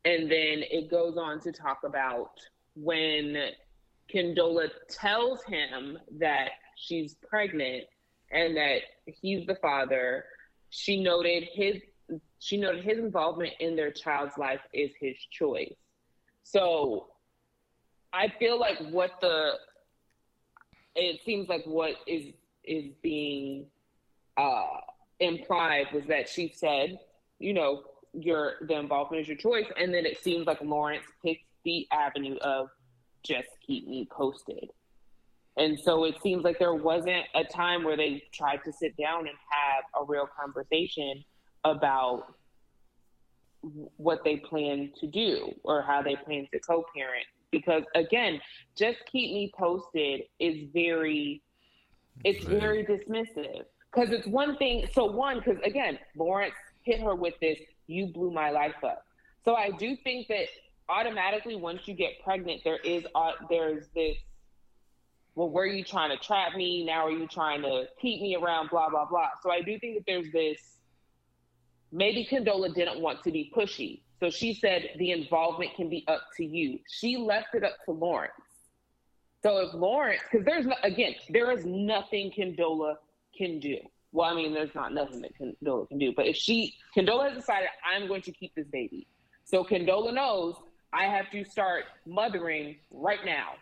And 0.03 0.23
then 0.23 0.63
it 0.71 0.89
goes 0.89 1.17
on 1.17 1.39
to 1.41 1.51
talk 1.51 1.81
about 1.83 2.31
when 2.81 3.37
Condola 4.13 4.69
tells 4.89 5.43
him 5.43 5.97
that 6.19 6.49
she's 6.75 7.15
pregnant 7.15 7.85
and 8.31 8.55
that 8.55 8.81
he's 9.05 9.45
the 9.45 9.55
father, 9.55 10.25
she 10.69 11.01
noted 11.01 11.47
his 11.51 11.77
she 12.39 12.55
noted 12.55 12.83
his 12.83 12.99
involvement 12.99 13.53
in 13.59 13.75
their 13.75 13.91
child's 13.91 14.37
life 14.37 14.61
is 14.73 14.91
his 14.99 15.17
choice. 15.31 15.73
So 16.43 17.07
I 18.13 18.31
feel 18.39 18.59
like 18.59 18.77
what 18.89 19.11
the 19.21 19.53
it 20.95 21.21
seems 21.25 21.49
like 21.49 21.65
what 21.65 21.95
is 22.05 22.33
is 22.63 22.85
being 23.01 23.65
uh 24.37 24.63
implied 25.19 25.87
was 25.93 26.05
that 26.07 26.29
she 26.29 26.53
said, 26.55 26.99
you 27.39 27.53
know, 27.53 27.83
your 28.13 28.55
the 28.61 28.75
involvement 28.75 29.21
is 29.21 29.27
your 29.27 29.37
choice, 29.37 29.67
and 29.77 29.93
then 29.93 30.05
it 30.05 30.21
seems 30.23 30.45
like 30.45 30.61
Lawrence 30.61 31.05
picked 31.23 31.46
the 31.67 31.85
avenue 31.91 32.37
of 32.37 32.69
just 33.23 33.49
keep 33.65 33.87
me 33.87 34.07
posted. 34.09 34.69
And 35.57 35.77
so 35.77 36.05
it 36.05 36.15
seems 36.23 36.43
like 36.43 36.59
there 36.59 36.73
wasn't 36.73 37.25
a 37.35 37.43
time 37.43 37.83
where 37.83 37.97
they 37.97 38.23
tried 38.33 38.61
to 38.63 38.71
sit 38.71 38.95
down 38.95 39.27
and 39.27 39.35
have 39.49 39.83
a 40.01 40.05
real 40.05 40.29
conversation 40.39 41.25
about 41.65 42.35
what 43.97 44.23
they 44.23 44.37
plan 44.37 44.91
to 45.01 45.07
do 45.07 45.51
or 45.63 45.81
how 45.81 46.01
they 46.01 46.15
plan 46.15 46.47
to 46.53 46.59
co-parent 46.59 47.25
because 47.51 47.81
again 47.95 48.39
just 48.77 48.99
keep 49.11 49.33
me 49.33 49.51
posted 49.57 50.21
is 50.39 50.69
very 50.71 51.41
it's 52.23 52.45
very 52.45 52.85
dismissive 52.85 53.65
because 53.97 54.11
it's 54.11 54.27
one 54.27 54.57
thing. 54.57 54.87
So 54.93 55.05
one, 55.05 55.39
because 55.39 55.57
again, 55.63 55.97
Lawrence 56.15 56.53
hit 56.83 57.01
her 57.01 57.15
with 57.15 57.33
this. 57.41 57.57
You 57.87 58.07
blew 58.07 58.31
my 58.31 58.51
life 58.51 58.75
up. 58.83 59.03
So 59.45 59.55
I 59.55 59.71
do 59.71 59.95
think 60.03 60.27
that 60.27 60.47
automatically, 60.89 61.55
once 61.55 61.81
you 61.85 61.93
get 61.93 62.23
pregnant, 62.23 62.61
there 62.63 62.77
is 62.77 63.05
uh, 63.15 63.31
there's 63.49 63.87
this. 63.95 64.17
Well, 65.35 65.49
were 65.49 65.67
you 65.67 65.83
trying 65.83 66.09
to 66.09 66.23
trap 66.23 66.55
me? 66.55 66.83
Now 66.85 67.05
are 67.05 67.11
you 67.11 67.27
trying 67.27 67.61
to 67.61 67.85
keep 68.01 68.21
me 68.21 68.35
around? 68.35 68.69
Blah 68.69 68.89
blah 68.89 69.05
blah. 69.05 69.29
So 69.43 69.51
I 69.51 69.61
do 69.61 69.77
think 69.79 69.97
that 69.97 70.03
there's 70.05 70.31
this. 70.31 70.59
Maybe 71.91 72.27
Condola 72.29 72.73
didn't 72.73 72.99
want 72.99 73.23
to 73.23 73.31
be 73.31 73.51
pushy, 73.55 74.01
so 74.19 74.29
she 74.29 74.53
said 74.53 74.89
the 74.97 75.11
involvement 75.11 75.75
can 75.75 75.89
be 75.89 76.03
up 76.07 76.21
to 76.37 76.45
you. 76.45 76.79
She 76.89 77.17
left 77.17 77.53
it 77.53 77.63
up 77.63 77.75
to 77.85 77.91
Lawrence. 77.91 78.33
So 79.43 79.59
if 79.59 79.73
Lawrence, 79.73 80.21
because 80.29 80.45
there's 80.45 80.65
no, 80.65 80.75
again, 80.83 81.15
there 81.29 81.51
is 81.51 81.65
nothing 81.65 82.31
Condola 82.37 82.95
can 83.37 83.59
do. 83.59 83.77
Well, 84.11 84.29
I 84.29 84.35
mean, 84.35 84.53
there's 84.53 84.73
not 84.73 84.93
nothing 84.93 85.21
that 85.21 85.31
Condola 85.39 85.87
can 85.87 85.99
do, 85.99 86.11
but 86.15 86.25
if 86.25 86.35
she, 86.35 86.75
Condola 86.95 87.29
has 87.29 87.37
decided, 87.37 87.69
I'm 87.85 88.07
going 88.07 88.23
to 88.23 88.31
keep 88.31 88.55
this 88.55 88.67
baby. 88.67 89.07
So 89.43 89.63
Condola 89.63 90.13
knows 90.13 90.55
I 90.97 91.03
have 91.03 91.29
to 91.31 91.45
start 91.45 91.83
mothering 92.07 92.77
right 92.89 93.23
now. 93.23 93.53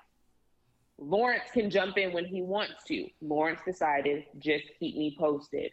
Lawrence 0.97 1.43
can 1.51 1.69
jump 1.69 1.97
in 1.97 2.13
when 2.13 2.23
he 2.23 2.41
wants 2.41 2.85
to. 2.87 3.07
Lawrence 3.21 3.59
decided, 3.65 4.23
just 4.39 4.63
keep 4.79 4.95
me 4.95 5.17
posted. 5.19 5.71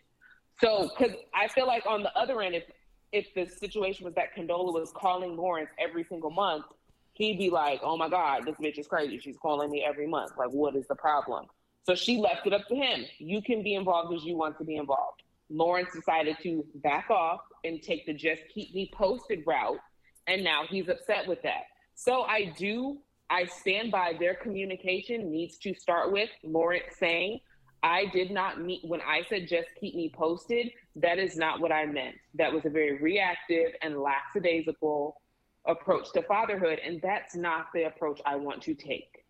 So, 0.60 0.90
because 0.96 1.14
I 1.32 1.46
feel 1.46 1.68
like 1.68 1.86
on 1.86 2.02
the 2.02 2.16
other 2.18 2.40
end, 2.42 2.56
if 2.56 2.64
if 3.12 3.26
the 3.34 3.46
situation 3.46 4.06
was 4.06 4.14
that 4.14 4.34
Condola 4.34 4.72
was 4.72 4.90
calling 4.96 5.36
Lawrence 5.36 5.68
every 5.78 6.02
single 6.02 6.30
month, 6.30 6.64
he'd 7.12 7.38
be 7.38 7.50
like, 7.50 7.80
"Oh 7.84 7.96
my 7.96 8.08
God, 8.08 8.46
this 8.46 8.56
bitch 8.56 8.78
is 8.78 8.88
crazy. 8.88 9.18
She's 9.18 9.36
calling 9.36 9.70
me 9.70 9.84
every 9.86 10.06
month. 10.06 10.32
Like, 10.36 10.50
what 10.50 10.74
is 10.74 10.88
the 10.88 10.96
problem?" 10.96 11.46
So 11.84 11.94
she 11.94 12.16
left 12.16 12.46
it 12.46 12.52
up 12.52 12.66
to 12.68 12.74
him. 12.74 13.04
You 13.18 13.42
can 13.42 13.62
be 13.62 13.74
involved 13.74 14.14
as 14.14 14.24
you 14.24 14.36
want 14.36 14.58
to 14.58 14.64
be 14.64 14.76
involved. 14.76 15.22
Lawrence 15.50 15.90
decided 15.94 16.38
to 16.42 16.64
back 16.76 17.10
off 17.10 17.40
and 17.64 17.82
take 17.82 18.06
the 18.06 18.14
just 18.14 18.42
keep 18.52 18.74
me 18.74 18.90
posted 18.94 19.44
route. 19.46 19.78
And 20.26 20.44
now 20.44 20.64
he's 20.68 20.88
upset 20.88 21.26
with 21.26 21.42
that. 21.42 21.64
So 21.94 22.22
I 22.22 22.52
do, 22.56 22.98
I 23.30 23.44
stand 23.46 23.90
by 23.90 24.14
their 24.18 24.34
communication 24.34 25.30
needs 25.30 25.58
to 25.58 25.74
start 25.74 26.12
with 26.12 26.30
Lawrence 26.44 26.94
saying, 26.98 27.40
I 27.82 28.06
did 28.12 28.30
not 28.30 28.60
meet 28.60 28.82
when 28.84 29.00
I 29.00 29.22
said 29.28 29.48
just 29.48 29.68
keep 29.78 29.94
me 29.94 30.12
posted. 30.14 30.70
That 30.96 31.18
is 31.18 31.36
not 31.36 31.60
what 31.60 31.72
I 31.72 31.86
meant. 31.86 32.14
That 32.34 32.52
was 32.52 32.64
a 32.64 32.70
very 32.70 32.98
reactive 32.98 33.72
and 33.82 33.98
lackadaisical 33.98 35.20
approach 35.66 36.12
to 36.12 36.22
fatherhood. 36.22 36.78
And 36.84 37.00
that's 37.02 37.34
not 37.34 37.66
the 37.74 37.84
approach 37.84 38.20
I 38.24 38.36
want 38.36 38.62
to 38.62 38.74
take. 38.74 39.24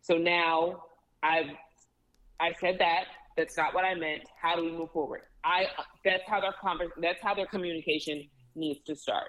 So 0.00 0.16
now 0.16 0.84
I've 1.22 1.50
I 2.40 2.52
said 2.60 2.76
that. 2.78 3.04
That's 3.36 3.56
not 3.56 3.74
what 3.74 3.84
I 3.84 3.94
meant. 3.94 4.22
How 4.40 4.56
do 4.56 4.64
we 4.64 4.72
move 4.72 4.90
forward? 4.92 5.22
I 5.44 5.66
that's 6.04 6.22
how 6.26 6.40
their 6.40 6.54
convers 6.60 6.90
that's 7.00 7.22
how 7.22 7.34
their 7.34 7.46
communication 7.46 8.28
needs 8.54 8.80
to 8.86 8.96
start. 8.96 9.28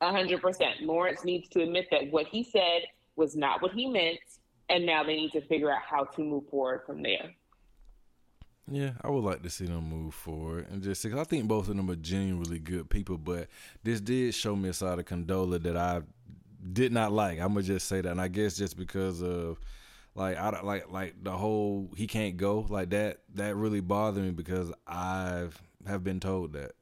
Hundred 0.00 0.40
percent. 0.40 0.82
Lawrence 0.82 1.24
needs 1.24 1.48
to 1.50 1.62
admit 1.62 1.88
that 1.90 2.10
what 2.10 2.26
he 2.26 2.42
said 2.42 2.82
was 3.16 3.36
not 3.36 3.60
what 3.62 3.72
he 3.72 3.86
meant, 3.86 4.18
and 4.68 4.86
now 4.86 5.02
they 5.04 5.16
need 5.16 5.32
to 5.32 5.40
figure 5.42 5.70
out 5.70 5.82
how 5.88 6.04
to 6.04 6.22
move 6.22 6.48
forward 6.50 6.82
from 6.86 7.02
there. 7.02 7.30
Yeah, 8.70 8.92
I 9.02 9.10
would 9.10 9.24
like 9.24 9.42
to 9.42 9.50
see 9.50 9.66
them 9.66 9.88
move 9.88 10.14
forward 10.14 10.68
and 10.70 10.80
just 10.80 11.02
because 11.02 11.18
I 11.18 11.24
think 11.24 11.48
both 11.48 11.68
of 11.68 11.76
them 11.76 11.90
are 11.90 11.96
genuinely 11.96 12.60
good 12.60 12.88
people, 12.88 13.18
but 13.18 13.48
this 13.82 14.00
did 14.00 14.32
show 14.32 14.54
me 14.54 14.68
a 14.68 14.72
side 14.72 15.00
of 15.00 15.06
Condola 15.06 15.60
that 15.64 15.76
I 15.76 16.02
did 16.72 16.92
not 16.92 17.10
like. 17.10 17.40
I'm 17.40 17.48
gonna 17.48 17.62
just 17.62 17.88
say 17.88 18.00
that, 18.00 18.10
and 18.10 18.20
I 18.20 18.28
guess 18.28 18.56
just 18.56 18.76
because 18.76 19.22
of 19.22 19.58
like 20.14 20.36
I 20.36 20.60
like 20.62 20.90
like 20.90 21.14
the 21.22 21.32
whole 21.32 21.90
he 21.96 22.06
can't 22.06 22.36
go 22.36 22.66
like 22.68 22.90
that 22.90 23.18
that 23.34 23.56
really 23.56 23.80
bothered 23.80 24.22
me 24.22 24.30
because 24.30 24.72
I've 24.86 25.60
have 25.86 26.04
been 26.04 26.20
told 26.20 26.52
that, 26.52 26.72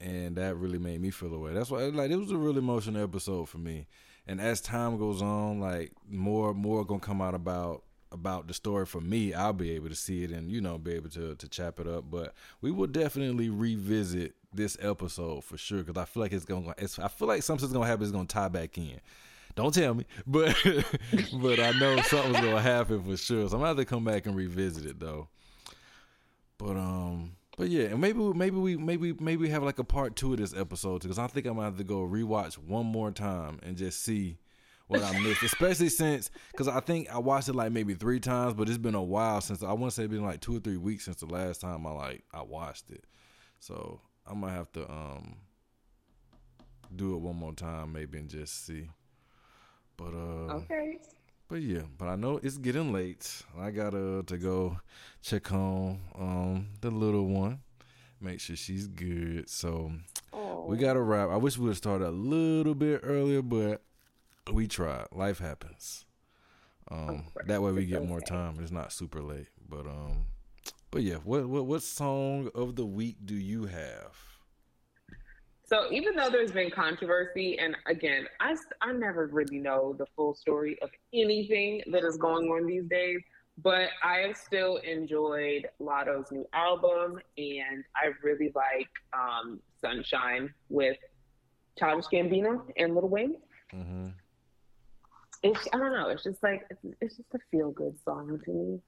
and 0.00 0.36
that 0.36 0.56
really 0.56 0.78
made 0.78 1.00
me 1.00 1.10
feel 1.10 1.34
away. 1.34 1.52
That's 1.52 1.70
why 1.70 1.82
like 1.84 2.10
it 2.10 2.16
was 2.16 2.30
a 2.30 2.36
really 2.36 2.58
emotional 2.58 3.02
episode 3.02 3.48
for 3.48 3.58
me. 3.58 3.86
And 4.26 4.40
as 4.40 4.60
time 4.60 4.98
goes 4.98 5.22
on, 5.22 5.60
like 5.60 5.92
more 6.08 6.54
more 6.54 6.84
gonna 6.84 7.00
come 7.00 7.20
out 7.20 7.34
about 7.34 7.82
about 8.12 8.46
the 8.48 8.54
story 8.54 8.86
for 8.86 9.00
me. 9.00 9.34
I'll 9.34 9.52
be 9.52 9.72
able 9.72 9.88
to 9.88 9.94
see 9.94 10.24
it 10.24 10.30
and 10.30 10.50
you 10.50 10.60
know 10.60 10.78
be 10.78 10.94
able 10.94 11.10
to 11.10 11.34
to 11.34 11.48
chop 11.48 11.80
it 11.80 11.86
up. 11.86 12.04
But 12.10 12.34
we 12.60 12.70
will 12.70 12.86
definitely 12.86 13.50
revisit 13.50 14.34
this 14.52 14.76
episode 14.80 15.44
for 15.44 15.56
sure 15.56 15.82
because 15.82 16.00
I 16.00 16.04
feel 16.04 16.22
like 16.22 16.32
it's 16.32 16.44
gonna. 16.44 16.74
It's, 16.78 16.98
I 16.98 17.08
feel 17.08 17.28
like 17.28 17.42
something's 17.42 17.72
gonna 17.72 17.86
happen. 17.86 18.02
It's 18.02 18.12
gonna 18.12 18.26
tie 18.26 18.48
back 18.48 18.76
in. 18.78 19.00
Don't 19.54 19.74
tell 19.74 19.94
me, 19.94 20.04
but 20.26 20.56
but 21.40 21.58
I 21.58 21.72
know 21.72 22.00
something's 22.02 22.40
gonna 22.40 22.60
happen 22.60 23.02
for 23.02 23.16
sure. 23.16 23.48
So 23.48 23.54
I'm 23.54 23.60
gonna 23.60 23.68
have 23.68 23.76
to 23.78 23.84
come 23.84 24.04
back 24.04 24.26
and 24.26 24.36
revisit 24.36 24.86
it 24.86 25.00
though. 25.00 25.28
But 26.58 26.76
um, 26.76 27.32
but 27.58 27.68
yeah, 27.68 27.86
and 27.86 28.00
maybe 28.00 28.20
maybe 28.20 28.56
we 28.56 28.76
maybe 28.76 29.12
maybe 29.18 29.42
we 29.42 29.48
have 29.48 29.64
like 29.64 29.80
a 29.80 29.84
part 29.84 30.14
two 30.14 30.32
of 30.32 30.38
this 30.38 30.54
episode 30.56 31.02
because 31.02 31.18
I 31.18 31.26
think 31.26 31.44
I'm 31.44 31.54
gonna 31.56 31.64
have 31.66 31.76
to 31.78 31.84
go 31.84 32.06
rewatch 32.06 32.54
one 32.54 32.86
more 32.86 33.10
time 33.10 33.58
and 33.64 33.76
just 33.76 34.04
see 34.04 34.38
what 34.86 35.02
I 35.02 35.18
missed, 35.18 35.42
especially 35.42 35.88
since 35.88 36.30
because 36.52 36.68
I 36.68 36.78
think 36.78 37.12
I 37.12 37.18
watched 37.18 37.48
it 37.48 37.56
like 37.56 37.72
maybe 37.72 37.94
three 37.94 38.20
times, 38.20 38.54
but 38.54 38.68
it's 38.68 38.78
been 38.78 38.94
a 38.94 39.02
while 39.02 39.40
since 39.40 39.64
I 39.64 39.72
want 39.72 39.90
to 39.90 39.96
say 39.96 40.04
it's 40.04 40.12
been 40.12 40.24
like 40.24 40.40
two 40.40 40.56
or 40.56 40.60
three 40.60 40.76
weeks 40.76 41.06
since 41.06 41.16
the 41.16 41.26
last 41.26 41.60
time 41.60 41.84
I 41.84 41.90
like 41.90 42.22
I 42.32 42.42
watched 42.42 42.92
it. 42.92 43.04
So 43.58 44.00
I 44.24 44.34
might 44.34 44.52
have 44.52 44.70
to 44.74 44.88
um 44.88 45.38
do 46.94 47.16
it 47.16 47.20
one 47.20 47.34
more 47.34 47.54
time 47.54 47.92
maybe 47.92 48.18
and 48.18 48.30
just 48.30 48.66
see. 48.66 48.88
But 49.96 50.14
uh 50.14 50.54
okay. 50.58 50.98
But 51.48 51.62
yeah, 51.62 51.82
but 51.96 52.08
I 52.08 52.16
know 52.16 52.38
it's 52.42 52.58
getting 52.58 52.92
late. 52.92 53.42
I 53.58 53.70
gotta 53.70 54.22
to 54.26 54.36
go 54.36 54.78
check 55.22 55.50
on 55.52 55.98
um 56.18 56.66
the 56.80 56.90
little 56.90 57.26
one, 57.26 57.60
make 58.20 58.40
sure 58.40 58.56
she's 58.56 58.86
good. 58.86 59.48
So 59.48 59.92
Oh. 60.32 60.66
we 60.66 60.76
gotta 60.76 61.00
wrap. 61.00 61.30
I 61.30 61.36
wish 61.36 61.56
we 61.56 61.64
would 61.64 61.70
have 61.70 61.76
started 61.78 62.06
a 62.08 62.10
little 62.10 62.74
bit 62.74 63.00
earlier, 63.02 63.40
but 63.40 63.82
we 64.52 64.66
tried. 64.66 65.06
Life 65.12 65.38
happens. 65.38 66.04
Um, 66.90 67.24
that 67.46 67.62
way 67.62 67.72
we 67.72 67.86
get 67.86 68.06
more 68.06 68.20
time. 68.20 68.58
It's 68.60 68.70
not 68.70 68.92
super 68.92 69.22
late. 69.22 69.48
But 69.68 69.86
um, 69.86 70.26
but 70.90 71.02
yeah, 71.02 71.16
what 71.16 71.46
what 71.48 71.64
what 71.66 71.82
song 71.82 72.50
of 72.54 72.76
the 72.76 72.84
week 72.86 73.16
do 73.24 73.34
you 73.34 73.64
have? 73.66 74.16
So 75.68 75.92
even 75.92 76.16
though 76.16 76.30
there's 76.30 76.50
been 76.50 76.70
controversy, 76.70 77.58
and 77.58 77.76
again, 77.86 78.26
I, 78.40 78.56
I 78.80 78.92
never 78.92 79.26
really 79.26 79.58
know 79.58 79.94
the 79.98 80.06
full 80.16 80.34
story 80.34 80.78
of 80.80 80.88
anything 81.12 81.82
that 81.92 82.04
is 82.04 82.16
going 82.16 82.48
on 82.48 82.66
these 82.66 82.86
days, 82.88 83.20
but 83.62 83.90
I 84.02 84.20
have 84.20 84.36
still 84.38 84.76
enjoyed 84.78 85.68
Latto's 85.78 86.32
new 86.32 86.46
album, 86.54 87.20
and 87.36 87.84
I 87.94 88.12
really 88.22 88.50
like 88.54 88.88
um, 89.12 89.60
Sunshine 89.78 90.54
with 90.70 90.96
Childish 91.78 92.06
Gambino 92.06 92.62
and 92.78 92.94
Lil 92.94 93.08
Wayne. 93.08 93.36
Mm-hmm. 93.74 94.08
It's, 95.42 95.68
I 95.74 95.76
don't 95.76 95.92
know, 95.92 96.08
it's 96.08 96.22
just 96.22 96.42
like, 96.42 96.64
it's, 96.70 96.80
it's 97.02 97.16
just 97.16 97.34
a 97.34 97.38
feel 97.50 97.72
good 97.72 97.94
song 98.06 98.40
to 98.46 98.50
me. 98.50 98.80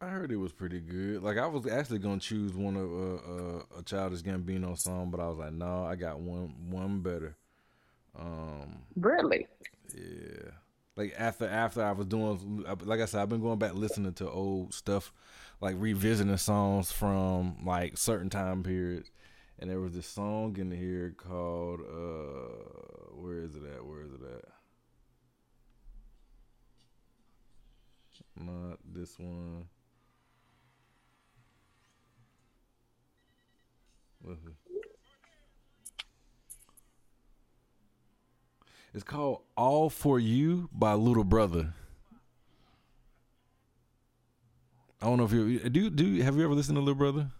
I 0.00 0.08
heard 0.08 0.30
it 0.30 0.36
was 0.36 0.52
pretty 0.52 0.80
good. 0.80 1.22
Like 1.22 1.38
I 1.38 1.46
was 1.46 1.66
actually 1.66 2.00
gonna 2.00 2.20
choose 2.20 2.52
one 2.52 2.76
of 2.76 2.92
uh, 2.92 3.32
uh, 3.76 3.80
a 3.80 3.82
Childish 3.82 4.22
Gambino 4.22 4.76
song, 4.78 5.10
but 5.10 5.20
I 5.20 5.28
was 5.28 5.38
like, 5.38 5.52
no, 5.52 5.84
I 5.84 5.96
got 5.96 6.20
one 6.20 6.70
one 6.70 7.00
better. 7.00 7.36
Um, 8.18 8.82
Really? 8.96 9.46
yeah. 9.94 10.50
Like 10.96 11.14
after 11.18 11.46
after 11.48 11.82
I 11.82 11.92
was 11.92 12.06
doing, 12.06 12.64
like 12.84 13.00
I 13.00 13.06
said, 13.06 13.20
I've 13.22 13.28
been 13.28 13.42
going 13.42 13.58
back 13.58 13.74
listening 13.74 14.14
to 14.14 14.30
old 14.30 14.72
stuff, 14.74 15.12
like 15.60 15.76
revisiting 15.78 16.36
songs 16.38 16.90
from 16.92 17.64
like 17.64 17.98
certain 17.98 18.30
time 18.30 18.62
periods. 18.62 19.10
And 19.58 19.70
there 19.70 19.80
was 19.80 19.92
this 19.94 20.06
song 20.06 20.56
in 20.58 20.70
here 20.70 21.14
called 21.16 21.80
uh, 21.80 23.14
where 23.14 23.42
is 23.42 23.56
it 23.56 23.62
at? 23.64 23.84
Where 23.86 24.02
is 24.02 24.12
it 24.12 24.20
at? 24.22 24.44
Not 28.36 28.78
this 28.84 29.18
one. 29.18 29.68
It? 34.24 34.38
It's 38.94 39.04
called 39.04 39.42
"All 39.56 39.90
for 39.90 40.18
You" 40.18 40.68
by 40.72 40.94
Little 40.94 41.24
Brother. 41.24 41.74
I 45.02 45.06
don't 45.06 45.18
know 45.18 45.24
if 45.24 45.32
you 45.32 45.58
do. 45.68 45.90
Do 45.90 46.22
have 46.22 46.36
you 46.36 46.44
ever 46.44 46.54
listened 46.54 46.76
to 46.76 46.80
Little 46.80 46.94
Brother? 46.94 47.30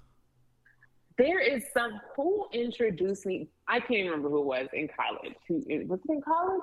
There 1.19 1.41
is 1.41 1.65
some 1.73 1.99
who 2.15 2.47
introduced 2.53 3.25
me. 3.25 3.49
I 3.67 3.81
can't 3.81 4.05
remember 4.05 4.29
who 4.29 4.43
it 4.43 4.45
was 4.45 4.69
in 4.75 4.89
college. 4.95 5.35
Who 5.49 5.55
was 5.89 5.99
it 6.05 6.13
in 6.13 6.21
college? 6.21 6.63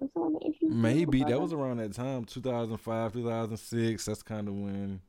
Was 0.00 0.10
someone 0.14 0.34
that 0.34 0.42
introduced 0.42 0.62
me 0.62 0.68
to 0.68 0.74
Maybe 0.74 1.24
that 1.24 1.40
was 1.40 1.52
around 1.52 1.78
that 1.78 1.92
time, 1.92 2.24
two 2.24 2.40
thousand 2.40 2.76
five, 2.78 3.12
two 3.12 3.28
thousand 3.28 3.56
six. 3.56 4.04
That's 4.04 4.22
kind 4.22 4.46
of 4.46 4.54
when 4.54 5.00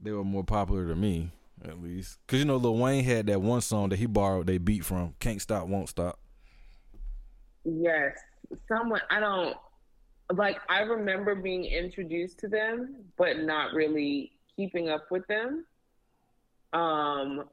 they 0.00 0.10
were 0.10 0.24
more 0.24 0.42
popular 0.42 0.88
to 0.88 0.96
me, 0.96 1.30
at 1.64 1.80
least. 1.82 2.18
Cause 2.26 2.38
you 2.38 2.44
know, 2.44 2.56
Lil 2.56 2.76
Wayne 2.76 3.04
had 3.04 3.26
that 3.26 3.40
one 3.40 3.60
song 3.60 3.88
that 3.90 3.98
he 3.98 4.06
borrowed. 4.06 4.46
They 4.46 4.58
beat 4.58 4.84
from 4.84 5.14
"Can't 5.20 5.40
Stop, 5.40 5.66
Won't 5.68 5.88
Stop." 5.88 6.18
Yes, 7.64 8.16
someone. 8.68 9.00
I 9.10 9.20
don't 9.20 9.56
like. 10.34 10.58
I 10.68 10.80
remember 10.80 11.34
being 11.34 11.64
introduced 11.64 12.38
to 12.40 12.48
them, 12.48 12.96
but 13.16 13.40
not 13.40 13.74
really 13.74 14.32
keeping 14.56 14.88
up 14.88 15.10
with 15.10 15.26
them. 15.26 15.64
Um. 16.72 17.44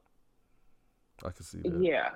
I 1.24 1.30
can 1.30 1.42
see 1.44 1.58
that. 1.62 1.82
Yeah. 1.82 2.10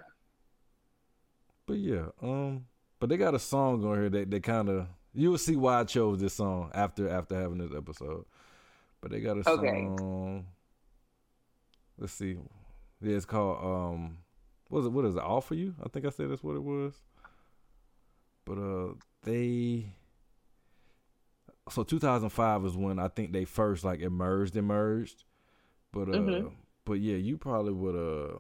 But 1.67 1.79
yeah, 1.79 2.07
um, 2.23 2.67
but 3.01 3.09
they 3.09 3.17
got 3.17 3.35
a 3.35 3.39
song 3.39 3.85
on 3.85 3.97
here 3.99 4.11
that 4.11 4.31
they 4.31 4.41
kind 4.41 4.69
of 4.69 4.87
you 5.13 5.31
will 5.31 5.39
see 5.39 5.57
why 5.57 5.81
I 5.81 5.85
chose 5.85 6.21
this 6.21 6.35
song 6.35 6.71
after 6.75 7.09
after 7.09 7.35
having 7.39 7.59
this 7.59 7.73
episode. 7.77 8.25
But 9.01 9.11
they 9.11 9.21
got 9.21 9.39
a 9.39 9.51
Okay. 9.51 9.85
song. 9.99 10.47
Let's 11.99 12.13
see, 12.13 12.37
yeah, 13.01 13.17
it's 13.17 13.25
called 13.25 13.59
um, 13.63 14.19
what 14.69 14.81
is 14.81 14.87
it? 14.87 14.93
What 14.93 15.05
is 15.05 15.17
it? 15.17 15.23
All 15.23 15.41
for 15.41 15.55
you? 15.55 15.75
I 15.85 15.89
think 15.89 16.07
I 16.07 16.11
said 16.11 16.31
that's 16.31 16.43
what 16.43 16.57
it 16.57 16.63
was. 16.63 16.95
But 18.45 18.59
uh, 18.59 18.95
they 19.23 19.87
so 21.71 21.85
2005 21.85 22.65
is 22.65 22.77
when 22.77 22.99
I 22.99 23.09
think 23.09 23.33
they 23.33 23.45
first 23.45 23.85
like 23.85 24.01
emerged, 24.01 24.57
emerged. 24.57 25.25
But 25.93 26.09
uh, 26.09 26.13
Mhm. 26.13 26.53
but 26.85 26.95
yeah, 26.95 27.17
you 27.17 27.37
probably 27.39 27.73
would 27.73 27.95
uh, 27.95 28.39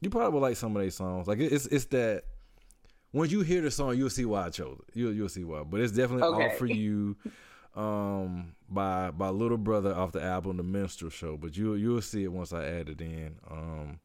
you 0.00 0.10
probably 0.10 0.34
would 0.34 0.46
like 0.46 0.56
some 0.56 0.76
of 0.76 0.82
their 0.82 0.90
songs. 0.90 1.26
Like 1.26 1.38
it's 1.40 1.66
it's 1.66 1.86
that 1.86 2.24
once 3.12 3.32
you 3.32 3.40
hear 3.40 3.62
the 3.62 3.70
song, 3.70 3.96
you'll 3.96 4.10
see 4.10 4.24
why 4.26 4.46
I 4.46 4.50
chose 4.50 4.78
it. 4.86 4.94
You'll 4.96 5.12
you'll 5.14 5.28
see 5.28 5.44
why. 5.44 5.62
But 5.64 5.80
it's 5.80 5.92
definitely 5.92 6.22
all 6.34 6.50
for 6.50 6.66
you, 6.66 7.16
um, 7.74 8.54
by 8.68 9.10
by 9.10 9.28
Little 9.30 9.58
Brother 9.58 9.94
off 9.94 10.12
the 10.12 10.22
album 10.22 10.56
The 10.56 10.62
Minstrel 10.62 11.10
Show. 11.10 11.36
But 11.36 11.56
you 11.56 11.74
you'll 11.74 12.02
see 12.02 12.24
it 12.24 12.32
once 12.32 12.52
I 12.52 12.64
add 12.66 12.88
it 12.88 13.00
in. 13.00 13.36
Um, 13.50 14.00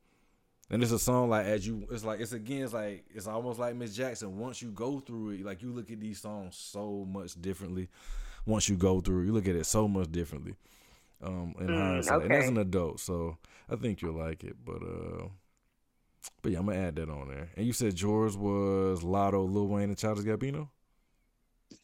and 0.70 0.82
it's 0.84 0.92
a 0.92 1.00
song 1.00 1.30
like 1.30 1.46
as 1.46 1.68
you, 1.68 1.88
it's 1.92 2.04
like 2.06 2.20
it's 2.22 2.34
again, 2.34 2.64
it's 2.64 2.74
like 2.74 3.06
it's 3.14 3.28
almost 3.28 3.60
like 3.60 3.76
Miss 3.76 3.96
Jackson. 3.96 4.38
Once 4.40 4.62
you 4.62 4.72
go 4.72 5.00
through 5.00 5.32
it, 5.32 5.46
like 5.46 5.62
you 5.62 5.72
look 5.72 5.92
at 5.92 6.00
these 6.00 6.22
songs 6.22 6.56
so 6.58 7.06
much 7.10 7.40
differently. 7.42 7.90
Once 8.46 8.70
you 8.70 8.76
go 8.78 9.00
through, 9.02 9.24
it, 9.24 9.26
you 9.28 9.34
look 9.34 9.48
at 9.48 9.56
it 9.56 9.66
so 9.66 9.88
much 9.88 10.12
differently. 10.12 10.56
Um, 11.24 11.56
in 11.60 11.70
Mm, 11.70 11.74
hindsight, 11.74 12.24
and 12.24 12.36
as 12.36 12.50
an 12.50 12.58
adult, 12.58 13.00
so 13.00 13.38
I 13.70 13.76
think 13.78 14.02
you'll 14.02 14.16
like 14.16 14.44
it. 14.44 14.58
But 14.66 14.84
uh, 14.84 15.28
but 16.42 16.52
yeah, 16.52 16.60
I'm 16.60 16.66
gonna 16.68 16.80
add 16.80 16.96
that 16.98 17.10
on 17.10 17.28
there. 17.30 17.50
And 17.56 17.66
you 17.66 17.74
said 17.74 17.96
George 17.96 18.36
was 18.36 19.02
Latto, 19.04 19.50
Lil 19.52 19.68
Wayne, 19.68 19.90
and 19.90 19.98
Childish 19.98 20.26
Gambino. 20.26 20.70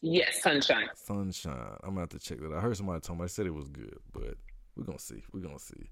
Yes, 0.00 0.42
sunshine. 0.42 0.88
Sunshine. 0.94 1.76
I'm 1.82 1.90
gonna 1.90 2.00
have 2.00 2.08
to 2.10 2.18
check 2.18 2.40
that. 2.40 2.52
I 2.52 2.60
heard 2.60 2.76
somebody 2.76 3.00
tell 3.00 3.16
me 3.16 3.24
I 3.24 3.26
said 3.26 3.46
it 3.46 3.54
was 3.54 3.68
good, 3.68 3.96
but 4.12 4.34
we're 4.76 4.84
gonna 4.84 4.98
see. 4.98 5.22
We're 5.32 5.40
gonna 5.40 5.58
see. 5.58 5.90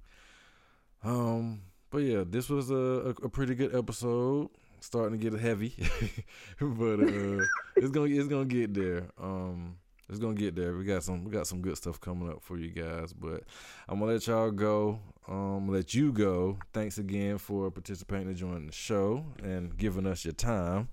Um, 1.02 1.62
but 1.90 1.98
yeah, 1.98 2.24
this 2.26 2.48
was 2.48 2.70
a, 2.70 2.74
a, 2.74 3.08
a 3.10 3.28
pretty 3.28 3.54
good 3.54 3.74
episode. 3.74 4.48
Starting 4.80 5.18
to 5.18 5.30
get 5.30 5.38
heavy, 5.40 5.74
but 6.60 7.00
uh, 7.00 7.44
it's 7.76 7.90
gonna 7.90 8.06
it's 8.06 8.28
gonna 8.28 8.44
get 8.44 8.74
there. 8.74 9.08
Um, 9.20 9.76
it's 10.08 10.20
gonna 10.20 10.34
get 10.34 10.54
there. 10.54 10.76
We 10.76 10.84
got 10.84 11.02
some 11.02 11.24
we 11.24 11.32
got 11.32 11.46
some 11.48 11.60
good 11.60 11.76
stuff 11.76 12.00
coming 12.00 12.30
up 12.30 12.42
for 12.42 12.56
you 12.56 12.70
guys. 12.70 13.12
But 13.12 13.42
I'm 13.88 13.98
gonna 13.98 14.12
let 14.12 14.26
y'all 14.26 14.50
go. 14.52 15.00
Um, 15.26 15.68
let 15.68 15.94
you 15.94 16.12
go. 16.12 16.58
Thanks 16.72 16.96
again 16.98 17.38
for 17.38 17.70
participating 17.70 18.28
and 18.28 18.36
joining 18.36 18.66
the 18.66 18.72
show 18.72 19.24
and 19.42 19.76
giving 19.76 20.06
us 20.06 20.24
your 20.24 20.32
time. 20.32 20.88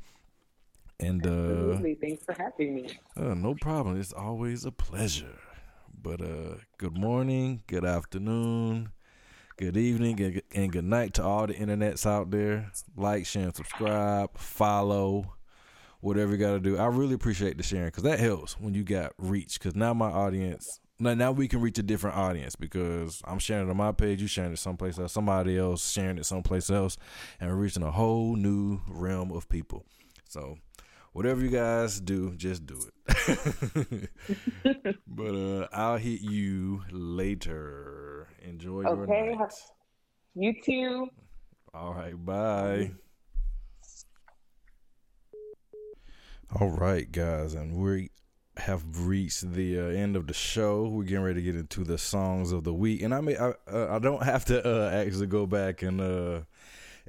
And 1.00 1.26
uh, 1.26 1.30
Absolutely. 1.30 1.96
Thanks 1.96 2.24
for 2.24 2.34
having 2.34 2.76
me. 2.76 3.00
uh, 3.18 3.34
no 3.34 3.56
problem. 3.56 4.00
It's 4.00 4.14
always 4.14 4.66
a 4.66 4.72
pleasure. 4.72 5.40
But 6.02 6.22
uh, 6.22 6.56
good 6.78 6.98
morning, 6.98 7.64
good 7.68 7.84
afternoon, 7.84 8.90
good 9.58 9.76
evening, 9.76 10.42
and, 10.54 10.72
good 10.72 10.84
night 10.84 11.16
to 11.16 11.24
all 11.24 11.48
the 11.48 11.54
internets 11.56 12.06
out 12.06 12.30
there. 12.30 12.72
Like, 12.96 13.26
share, 13.26 13.46
and 13.46 13.56
subscribe, 13.56 14.38
follow, 14.38 15.34
whatever 16.02 16.34
you 16.34 16.38
got 16.38 16.52
to 16.52 16.60
do. 16.60 16.78
I 16.78 16.86
really 16.88 17.16
appreciate 17.16 17.58
the 17.58 17.64
sharing 17.64 17.88
because 17.88 18.04
that 18.04 18.20
helps 18.20 18.60
when 18.60 18.76
you 18.76 18.84
got 18.84 19.14
reach. 19.18 19.58
Because 19.60 19.76
now 19.76 19.94
my 19.96 20.10
audience, 20.10 20.80
now, 21.00 21.16
now 21.16 21.32
we 21.32 21.48
can 21.48 21.60
reach 21.60 21.80
a 21.80 21.84
different 21.84 22.16
audience 22.18 22.56
because 22.56 23.22
I'm 23.26 23.40
sharing 23.40 23.68
it 23.68 23.72
on 23.72 23.78
my 23.78 23.92
page, 23.92 24.22
you 24.22 24.28
sharing 24.28 24.54
it 24.54 24.60
someplace 24.60 25.00
else, 25.00 25.12
somebody 25.12 25.58
else 25.58 25.92
sharing 25.92 26.20
it 26.20 26.26
someplace 26.26 26.70
else, 26.70 26.98
and 27.40 27.50
we're 27.50 27.56
reaching 27.56 27.84
a 27.84 27.92
whole 27.92 28.36
new 28.36 28.80
realm 28.88 29.32
of 29.32 29.50
people. 29.50 29.86
So 30.30 30.60
whatever 31.16 31.42
you 31.42 31.50
guys 31.50 32.02
do, 32.02 32.36
just 32.36 32.66
do 32.66 32.78
it. 33.08 34.10
but 35.08 35.34
uh, 35.34 35.68
I'll 35.72 35.96
hit 35.96 36.20
you 36.20 36.84
later. 36.92 38.28
Enjoy 38.42 38.82
your 38.82 39.04
Okay. 39.04 39.34
night. 39.34 39.54
You 40.36 40.54
too. 40.62 41.08
All 41.74 41.94
right, 41.94 42.14
bye. 42.26 42.92
All 46.60 46.70
right, 46.70 47.10
guys, 47.10 47.54
and 47.54 47.78
we 47.78 48.10
have 48.58 49.08
reached 49.08 49.54
the 49.54 49.80
uh, 49.80 49.84
end 49.84 50.18
of 50.18 50.28
the 50.28 50.34
show. 50.34 50.84
We're 50.90 51.04
getting 51.04 51.24
ready 51.24 51.40
to 51.42 51.46
get 51.46 51.56
into 51.56 51.86
the 51.86 51.98
songs 51.98 52.52
of 52.52 52.66
the 52.66 52.74
week, 52.74 53.02
and 53.02 53.16
I 53.16 53.22
may 53.22 53.38
I, 53.38 53.54
uh, 53.72 53.88
I 53.96 54.00
don't 54.00 54.24
have 54.24 54.44
to 54.46 54.66
uh, 54.68 54.90
actually 54.92 55.28
go 55.28 55.46
back 55.46 55.82
and 55.82 56.02
uh, 56.02 56.42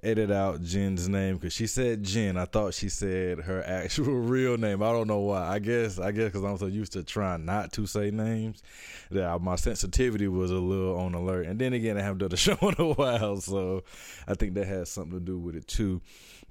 edit 0.03 0.31
out 0.31 0.63
Jen's 0.63 1.09
name 1.09 1.37
because 1.37 1.53
she 1.53 1.67
said 1.67 2.03
Jen. 2.03 2.37
I 2.37 2.45
thought 2.45 2.75
she 2.75 2.89
said 2.89 3.41
her 3.41 3.63
actual 3.65 4.15
real 4.15 4.57
name. 4.57 4.83
I 4.83 4.93
don't 4.93 5.07
know 5.07 5.21
why. 5.21 5.47
I 5.47 5.59
guess 5.59 5.99
I 5.99 6.13
guess 6.13 6.27
because 6.27 6.45
I'm 6.45 6.59
so 6.59 6.67
used 6.67 6.93
to 6.93 7.03
trying 7.03 7.45
not 7.45 7.73
to 7.73 7.87
say 7.87 8.11
names 8.11 8.63
that 9.11 9.41
my 9.41 9.57
sensitivity 9.57 10.29
was 10.29 10.51
a 10.51 10.55
little 10.55 10.99
on 10.99 11.15
alert. 11.15 11.47
And 11.47 11.59
then 11.59 11.73
again, 11.73 11.97
I 11.97 12.03
haven't 12.03 12.19
done 12.19 12.31
the 12.31 12.37
show 12.37 12.57
in 12.61 12.75
a 12.79 12.93
while, 12.93 13.41
so 13.41 13.85
I 14.27 14.35
think 14.35 14.55
that 14.55 14.67
has 14.67 14.91
something 14.91 15.19
to 15.19 15.25
do 15.25 15.39
with 15.39 15.57
it 15.57 15.67
too. 15.67 16.01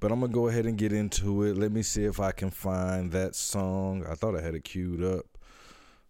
But 0.00 0.12
I'm 0.12 0.20
gonna 0.20 0.32
go 0.32 0.48
ahead 0.48 0.66
and 0.66 0.76
get 0.76 0.92
into 0.92 1.44
it. 1.44 1.56
Let 1.56 1.72
me 1.72 1.82
see 1.82 2.04
if 2.04 2.20
I 2.20 2.32
can 2.32 2.50
find 2.50 3.12
that 3.12 3.34
song. 3.34 4.04
I 4.08 4.14
thought 4.14 4.36
I 4.36 4.42
had 4.42 4.54
it 4.54 4.64
queued 4.64 5.02
up. 5.02 5.26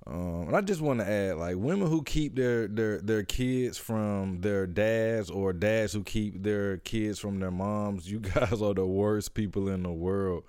Um, 0.09 0.47
and 0.47 0.57
I 0.57 0.61
just 0.61 0.81
want 0.81 1.01
to 1.01 1.09
add, 1.09 1.37
like 1.37 1.57
women 1.57 1.89
who 1.89 2.03
keep 2.03 2.37
their 2.37 2.69
their 2.69 3.01
their 3.01 3.25
kids 3.25 3.77
from 3.77 4.41
their 4.41 4.67
dads, 4.67 5.31
or 5.31 5.53
dads 5.53 5.93
who 5.93 6.05
keep 6.05 6.43
their 6.43 6.79
kids 6.79 7.19
from 7.19 7.41
their 7.41 7.51
moms. 7.51 8.11
You 8.11 8.21
guys 8.35 8.63
are 8.63 8.75
the 8.75 8.87
worst 8.87 9.35
people 9.35 9.69
in 9.69 9.83
the 9.83 9.93
world. 9.93 10.45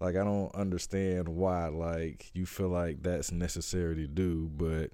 Like 0.00 0.16
I 0.16 0.24
don't 0.24 0.54
understand 0.54 1.28
why. 1.28 1.68
Like 1.68 2.30
you 2.34 2.44
feel 2.44 2.68
like 2.68 3.02
that's 3.02 3.32
necessary 3.32 3.96
to 3.96 4.06
do, 4.06 4.50
but 4.54 4.90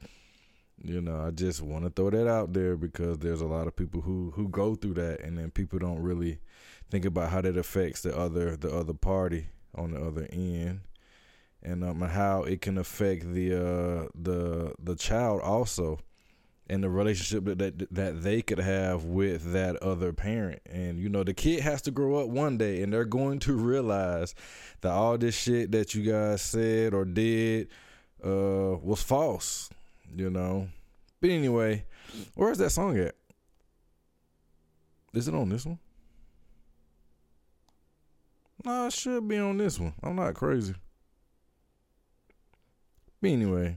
you 0.82 1.00
know, 1.00 1.24
I 1.26 1.30
just 1.30 1.62
want 1.62 1.84
to 1.84 1.90
throw 1.90 2.10
that 2.10 2.28
out 2.28 2.52
there 2.52 2.76
because 2.76 3.18
there's 3.18 3.40
a 3.40 3.46
lot 3.46 3.66
of 3.66 3.74
people 3.74 4.02
who 4.02 4.32
who 4.36 4.48
go 4.48 4.76
through 4.76 4.94
that, 4.94 5.20
and 5.20 5.36
then 5.36 5.50
people 5.50 5.80
don't 5.80 6.00
really 6.00 6.38
think 6.90 7.04
about 7.04 7.30
how 7.30 7.40
that 7.40 7.56
affects 7.56 8.02
the 8.02 8.16
other 8.16 8.56
the 8.56 8.70
other 8.70 8.94
party 8.94 9.48
on 9.74 9.90
the 9.90 10.00
other 10.00 10.28
end 10.30 10.80
and 11.62 11.82
um, 11.82 12.00
how 12.00 12.42
it 12.42 12.60
can 12.60 12.78
affect 12.78 13.32
the 13.32 13.54
uh, 13.54 14.08
the 14.14 14.72
the 14.78 14.94
child 14.94 15.40
also 15.40 15.98
and 16.68 16.82
the 16.82 16.88
relationship 16.88 17.44
that, 17.44 17.58
that 17.58 17.94
that 17.94 18.22
they 18.22 18.42
could 18.42 18.58
have 18.58 19.04
with 19.04 19.52
that 19.52 19.76
other 19.76 20.12
parent. 20.12 20.60
And 20.66 20.98
you 20.98 21.08
know 21.08 21.22
the 21.22 21.34
kid 21.34 21.60
has 21.60 21.82
to 21.82 21.90
grow 21.90 22.16
up 22.16 22.28
one 22.28 22.58
day 22.58 22.82
and 22.82 22.92
they're 22.92 23.04
going 23.04 23.38
to 23.40 23.54
realize 23.54 24.34
that 24.80 24.92
all 24.92 25.16
this 25.16 25.36
shit 25.36 25.72
that 25.72 25.94
you 25.94 26.10
guys 26.10 26.42
said 26.42 26.94
or 26.94 27.04
did 27.04 27.68
uh, 28.24 28.76
was 28.82 29.02
false 29.02 29.70
you 30.14 30.30
know? 30.30 30.68
But 31.20 31.30
anyway 31.30 31.84
where's 32.34 32.58
that 32.58 32.70
song 32.70 32.98
at? 32.98 33.14
Is 35.12 35.28
it 35.28 35.34
on 35.34 35.48
this 35.48 35.66
one? 35.66 35.78
No 38.64 38.86
it 38.86 38.92
should 38.92 39.26
be 39.28 39.38
on 39.38 39.56
this 39.56 39.78
one. 39.78 39.94
I'm 40.02 40.16
not 40.16 40.34
crazy 40.34 40.74
but 43.26 43.32
anyway, 43.32 43.76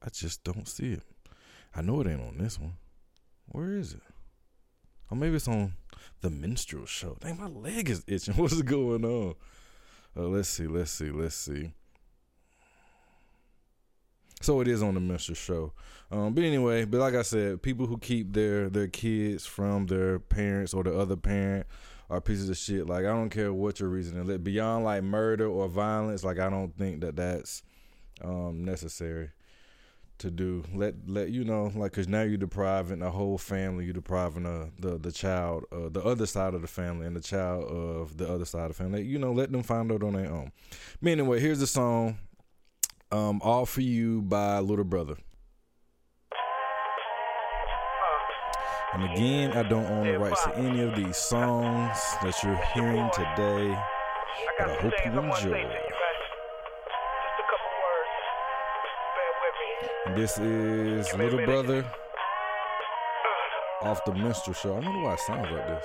I 0.00 0.10
just 0.10 0.44
don't 0.44 0.68
see 0.68 0.92
it. 0.92 1.02
I 1.74 1.82
know 1.82 2.00
it 2.00 2.06
ain't 2.06 2.20
on 2.20 2.38
this 2.38 2.58
one. 2.58 2.74
Where 3.46 3.76
is 3.76 3.94
it? 3.94 4.02
Or 5.10 5.16
maybe 5.16 5.36
it's 5.36 5.48
on 5.48 5.72
the 6.20 6.30
minstrel 6.30 6.86
show. 6.86 7.16
Dang, 7.20 7.38
my 7.38 7.48
leg 7.48 7.90
is 7.90 8.04
itching. 8.06 8.34
What's 8.36 8.62
going 8.62 9.04
on? 9.04 9.34
Uh, 10.16 10.28
let's 10.28 10.48
see, 10.48 10.68
let's 10.68 10.92
see, 10.92 11.10
let's 11.10 11.34
see. 11.34 11.72
So 14.40 14.60
it 14.60 14.68
is 14.68 14.84
on 14.84 14.94
the 14.94 15.00
minstrel 15.00 15.34
show. 15.34 15.72
Um, 16.12 16.32
but 16.32 16.44
anyway, 16.44 16.84
but 16.84 17.00
like 17.00 17.14
I 17.14 17.22
said, 17.22 17.60
people 17.60 17.86
who 17.86 17.98
keep 17.98 18.32
their 18.32 18.70
their 18.70 18.86
kids 18.86 19.46
from 19.46 19.86
their 19.86 20.20
parents 20.20 20.72
or 20.74 20.84
the 20.84 20.96
other 20.96 21.16
parent 21.16 21.66
are 22.08 22.20
pieces 22.20 22.48
of 22.48 22.56
shit. 22.56 22.86
Like 22.86 23.04
I 23.04 23.08
don't 23.08 23.30
care 23.30 23.52
what 23.52 23.80
your 23.80 23.88
reason 23.88 24.16
is. 24.30 24.38
Beyond 24.38 24.84
like 24.84 25.02
murder 25.02 25.48
or 25.48 25.66
violence, 25.66 26.22
like 26.22 26.38
I 26.38 26.48
don't 26.48 26.76
think 26.76 27.00
that 27.00 27.16
that's 27.16 27.62
um, 28.22 28.64
necessary 28.64 29.30
to 30.18 30.30
do. 30.30 30.64
Let 30.74 30.94
let 31.06 31.30
you 31.30 31.44
know, 31.44 31.72
like, 31.74 31.92
cause 31.92 32.08
now 32.08 32.22
you're 32.22 32.36
depriving 32.36 33.02
a 33.02 33.10
whole 33.10 33.38
family. 33.38 33.84
You're 33.84 33.94
depriving 33.94 34.46
uh, 34.46 34.66
the 34.78 34.98
the 34.98 35.12
child, 35.12 35.64
uh, 35.72 35.88
the 35.88 36.02
other 36.02 36.26
side 36.26 36.54
of 36.54 36.62
the 36.62 36.68
family, 36.68 37.06
and 37.06 37.16
the 37.16 37.20
child 37.20 37.64
of 37.64 38.16
the 38.16 38.28
other 38.28 38.44
side 38.44 38.70
of 38.70 38.76
the 38.76 38.82
family. 38.82 39.02
You 39.04 39.18
know, 39.18 39.32
let 39.32 39.52
them 39.52 39.62
find 39.62 39.90
out 39.92 40.02
on 40.02 40.14
their 40.14 40.30
own. 40.30 40.52
But 41.00 41.12
anyway, 41.12 41.40
here's 41.40 41.60
the 41.60 41.66
song, 41.66 42.18
um, 43.12 43.40
"All 43.42 43.66
for 43.66 43.80
You" 43.80 44.22
by 44.22 44.58
Little 44.58 44.84
Brother. 44.84 45.16
And 48.94 49.04
again, 49.04 49.52
I 49.52 49.68
don't 49.68 49.84
own 49.84 50.06
the 50.06 50.18
rights 50.18 50.42
to 50.44 50.56
any 50.56 50.80
of 50.80 50.96
these 50.96 51.16
songs 51.16 51.98
that 52.22 52.34
you're 52.42 52.56
hearing 52.72 53.08
today, 53.12 53.78
but 54.58 54.70
I 54.70 54.74
hope 54.80 54.94
you 55.04 55.20
enjoy. 55.20 55.87
This 60.14 60.38
is 60.38 61.12
Little 61.14 61.44
Brother 61.44 61.84
off 63.82 64.04
the 64.04 64.14
Minstrel 64.14 64.54
Show. 64.54 64.76
I 64.76 64.80
wonder 64.80 65.00
why 65.02 65.14
it 65.14 65.20
sounds 65.20 65.48
like 65.50 65.66
this. 65.66 65.84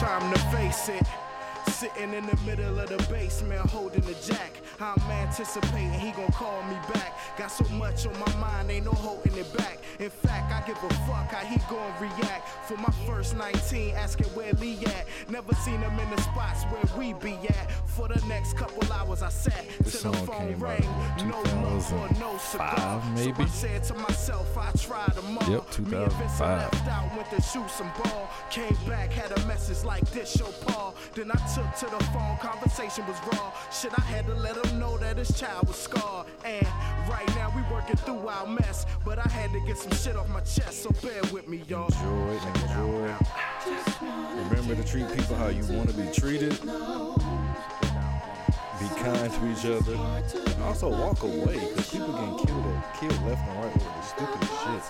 Time 0.00 0.32
to 0.32 0.38
face 0.50 0.88
it. 0.88 1.25
Sitting 1.68 2.14
in 2.14 2.26
the 2.26 2.36
middle 2.46 2.78
of 2.78 2.88
the 2.88 2.96
basement 3.12 3.60
holding 3.70 4.00
the 4.02 4.14
jack. 4.26 4.52
I'm 4.80 5.00
anticipating 5.10 5.92
he 5.92 6.12
gon' 6.12 6.32
call 6.32 6.62
me 6.64 6.76
back. 6.92 7.12
Got 7.38 7.48
so 7.48 7.64
much 7.74 8.06
on 8.06 8.18
my 8.18 8.34
mind, 8.36 8.70
ain't 8.70 8.86
no 8.86 8.92
holding 8.92 9.36
it 9.36 9.56
back. 9.56 9.78
In 9.98 10.10
fact, 10.10 10.52
I 10.52 10.66
give 10.66 10.76
a 10.82 10.94
fuck 11.06 11.30
how 11.30 11.44
he 11.44 11.58
gon' 11.70 11.92
react. 12.00 12.48
For 12.66 12.76
my 12.76 12.92
first 13.06 13.36
19, 13.36 13.94
asking 13.94 14.26
where 14.28 14.52
Lee 14.54 14.78
at. 14.86 15.06
Never 15.28 15.54
seen 15.56 15.80
him 15.80 15.98
in 15.98 16.10
the 16.10 16.20
spots 16.22 16.64
where 16.64 16.98
we 16.98 17.12
be 17.14 17.34
at. 17.48 17.70
For 17.86 18.08
the 18.08 18.24
next 18.26 18.56
couple 18.56 18.90
hours, 18.92 19.22
I 19.22 19.28
sat 19.28 19.64
till 19.84 20.12
the 20.12 20.18
phone 20.18 20.54
rang. 20.58 20.82
No 21.26 21.40
love 21.40 21.92
or 21.92 22.08
no 22.20 22.36
cigar. 22.38 22.76
2005 22.76 23.14
maybe? 23.14 23.34
So 23.34 23.42
I 23.42 23.46
said 23.46 23.84
to 23.84 23.94
myself, 23.94 24.58
I 24.58 24.70
tried 24.72 25.14
them 25.14 25.38
all. 25.38 25.50
Yep, 25.50 25.78
Me 25.78 25.96
and 25.96 26.12
Vincent 26.12 26.38
2005. 26.38 26.72
left 26.72 26.88
out, 26.88 27.16
went 27.16 27.30
to 27.30 27.42
shoot 27.42 27.70
some 27.70 27.90
ball. 28.02 28.30
Came 28.50 28.76
back, 28.86 29.12
had 29.12 29.32
a 29.32 29.46
message 29.46 29.84
like 29.84 30.08
this, 30.10 30.30
show 30.36 30.50
Paul. 30.66 30.94
Then 31.14 31.30
I 31.30 31.36
took 31.56 31.74
to 31.74 31.86
the 31.86 31.98
phone, 32.12 32.36
conversation 32.36 33.06
was 33.06 33.16
raw. 33.32 33.50
Shit, 33.72 33.98
I 33.98 34.02
had 34.02 34.26
to 34.26 34.34
let 34.34 34.62
him 34.62 34.78
know 34.78 34.98
that 34.98 35.16
his 35.16 35.32
child 35.40 35.66
was 35.66 35.76
scarred. 35.76 36.26
And 36.44 36.66
right 37.08 37.26
now 37.34 37.50
we 37.56 37.62
working 37.74 37.96
through 37.96 38.28
our 38.28 38.46
mess. 38.46 38.84
But 39.06 39.18
I 39.18 39.26
had 39.30 39.50
to 39.52 39.60
get 39.60 39.78
some 39.78 39.92
shit 39.92 40.16
off 40.16 40.28
my 40.28 40.40
chest, 40.40 40.82
so 40.82 40.90
bear 41.00 41.22
with 41.32 41.48
me, 41.48 41.62
y'all. 41.66 41.86
Enjoy, 41.86 42.38
enjoy. 42.60 43.10
Remember 44.50 44.74
to 44.74 44.84
treat 44.84 45.10
people 45.16 45.34
how 45.36 45.48
you 45.48 45.64
want 45.72 45.88
to 45.88 45.96
be 45.96 46.06
treated. 46.12 46.60
Be 46.60 46.68
kind 49.00 49.32
to 49.32 49.50
each 49.50 49.64
other. 49.64 49.96
And 50.52 50.62
also 50.62 50.90
walk 50.90 51.22
away 51.22 51.58
because 51.58 51.90
people 51.90 52.12
getting 52.12 52.36
killed, 52.44 52.82
killed 53.00 53.22
left 53.24 53.48
and 53.48 53.64
right 53.64 53.74
over 53.74 53.78
the 53.78 54.02
stupidest 54.02 54.52
shit. 54.62 54.82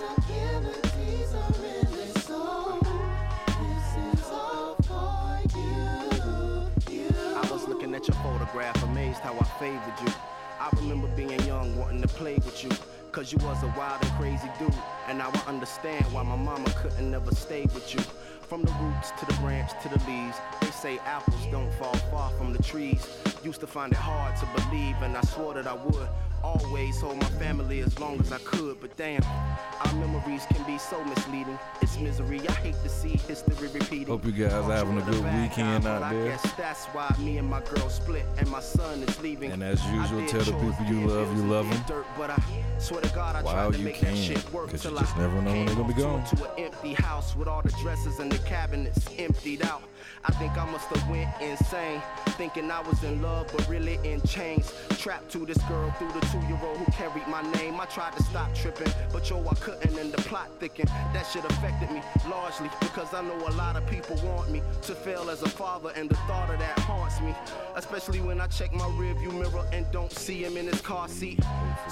At 7.97 8.07
your 8.07 8.16
photograph, 8.18 8.83
amazed 8.83 9.20
how 9.20 9.33
I 9.41 9.44
favored 9.58 10.00
you. 10.05 10.12
I 10.60 10.68
remember 10.76 11.08
being 11.16 11.41
young, 11.47 11.75
wanting 11.78 12.02
to 12.02 12.08
play 12.08 12.34
with 12.34 12.62
you. 12.62 12.70
Cause 13.10 13.33
you 13.33 13.39
was 13.39 13.62
a 13.62 13.68
wild 13.68 14.02
and 14.02 14.12
crazy 14.12 14.50
dude. 14.58 14.75
And 15.08 15.16
now 15.16 15.31
I 15.33 15.49
understand 15.49 16.05
why 16.12 16.23
my 16.23 16.36
mama 16.36 16.68
couldn't 16.76 17.10
never 17.10 17.34
stay 17.34 17.62
with 17.62 17.94
you. 17.94 18.00
From 18.49 18.62
the 18.65 18.73
roots 18.83 19.12
to 19.18 19.25
the 19.25 19.33
branch 19.41 19.70
to 19.83 19.89
the 19.89 19.99
leaves, 20.05 20.36
they 20.60 20.70
say 20.70 20.99
apples 21.07 21.47
don't 21.50 21.73
fall 21.75 21.97
far 22.10 22.31
from 22.33 22.52
the 22.52 22.62
trees. 22.62 23.08
Used 23.42 23.60
to 23.60 23.66
find 23.66 23.92
it 23.92 23.99
hard 23.99 24.36
to 24.36 24.47
believe, 24.60 24.97
and 25.00 25.16
I 25.16 25.23
swore 25.23 25.55
that 25.55 25.66
I 25.66 25.75
would 25.75 26.08
always 26.42 27.00
hold 27.00 27.16
my 27.18 27.28
family 27.39 27.81
as 27.81 27.98
long 27.98 28.20
as 28.20 28.32
I 28.32 28.39
could. 28.39 28.81
But 28.81 28.97
damn, 28.97 29.23
our 29.24 29.94
memories 29.94 30.44
can 30.52 30.65
be 30.65 30.78
so 30.78 31.02
misleading. 31.05 31.58
It's 31.81 31.98
misery. 31.98 32.40
I 32.48 32.52
hate 32.52 32.81
to 32.82 32.89
see 32.89 33.16
history 33.16 33.68
repeating. 33.68 34.06
Hope 34.06 34.24
you 34.24 34.32
guys 34.32 34.52
are 34.52 34.73
having 34.73 34.98
a 34.98 35.02
good 35.02 35.23
weekend 35.24 35.86
out 35.86 36.02
I 36.02 36.12
there. 36.15 36.28
guess 36.31 36.52
that's 36.56 36.84
why 36.86 37.15
me 37.18 37.39
and 37.39 37.48
my 37.48 37.60
girl 37.62 37.89
split, 37.89 38.24
and 38.39 38.48
my 38.50 38.60
son 38.60 39.02
is 39.02 39.20
leaving. 39.20 39.52
And 39.52 39.62
as 39.62 39.84
usual, 39.86 40.26
tell 40.26 40.40
the 40.42 40.52
people 40.52 40.86
you 40.86 41.06
love 41.06 41.36
you 41.36 41.44
love 41.44 41.68
did 41.68 41.76
'em. 41.76 41.84
dirt, 41.86 42.06
But 42.16 42.31
I 42.31 42.42
swear 42.78 43.00
to 43.00 43.08
God, 43.15 43.36
I 43.36 43.42
While 43.42 43.74
you 43.74 43.90
can, 43.90 44.16
shit 44.16 44.44
you 44.52 44.66
just 44.73 44.86
I 44.86 45.18
never 45.18 45.40
know 45.42 45.52
when 45.52 45.66
they're 45.66 45.74
gonna 45.74 45.89
be 45.89 45.94
gone. 45.94 46.24
To 46.24 46.44
an 46.55 46.65
empty 46.65 46.94
house 46.94 47.36
with 47.36 47.48
all 47.48 47.62
the 47.62 47.73
dresses 47.82 48.18
and 48.18 48.31
the 48.31 48.39
cabinets 48.39 49.06
emptied 49.18 49.62
out. 49.65 49.82
I 50.24 50.32
think 50.32 50.56
I 50.56 50.64
must 50.70 50.86
have 50.88 51.08
went 51.08 51.28
insane, 51.40 52.02
thinking 52.30 52.70
I 52.70 52.80
was 52.80 53.02
in 53.04 53.22
love, 53.22 53.48
but 53.52 53.68
really 53.68 53.98
in 54.04 54.20
chains. 54.22 54.72
Trapped 54.98 55.30
to 55.32 55.46
this 55.46 55.58
girl 55.68 55.90
through 55.98 56.12
the 56.12 56.20
two-year-old 56.26 56.78
who 56.78 56.92
carried 56.92 57.26
my 57.28 57.42
name. 57.52 57.80
I 57.80 57.86
tried 57.86 58.16
to 58.16 58.22
stop 58.24 58.54
tripping, 58.54 58.92
but 59.12 59.28
yo, 59.28 59.46
I 59.46 59.54
couldn't, 59.54 59.98
and 59.98 60.12
the 60.12 60.18
plot 60.22 60.50
thickened. 60.58 60.88
That 61.12 61.24
shit 61.24 61.44
affected 61.44 61.90
me 61.90 62.02
largely 62.28 62.70
because 62.80 63.12
I 63.14 63.22
know 63.22 63.36
a 63.46 63.52
lot 63.52 63.76
of 63.76 63.86
people 63.86 64.16
want 64.24 64.50
me 64.50 64.62
to 64.82 64.94
fail 64.94 65.30
as 65.30 65.42
a 65.42 65.48
father, 65.48 65.92
and 65.94 66.08
the 66.08 66.16
thought 66.26 66.50
of 66.50 66.58
that 66.58 66.78
haunts 66.80 67.20
me. 67.20 67.34
Especially 67.74 68.20
when 68.20 68.40
I 68.40 68.46
check 68.48 68.72
my 68.72 68.84
rearview 68.84 69.32
mirror 69.32 69.64
and 69.72 69.86
don't 69.92 70.12
see 70.12 70.44
him 70.44 70.56
in 70.56 70.66
his 70.66 70.80
car 70.80 71.08
seat. 71.08 71.40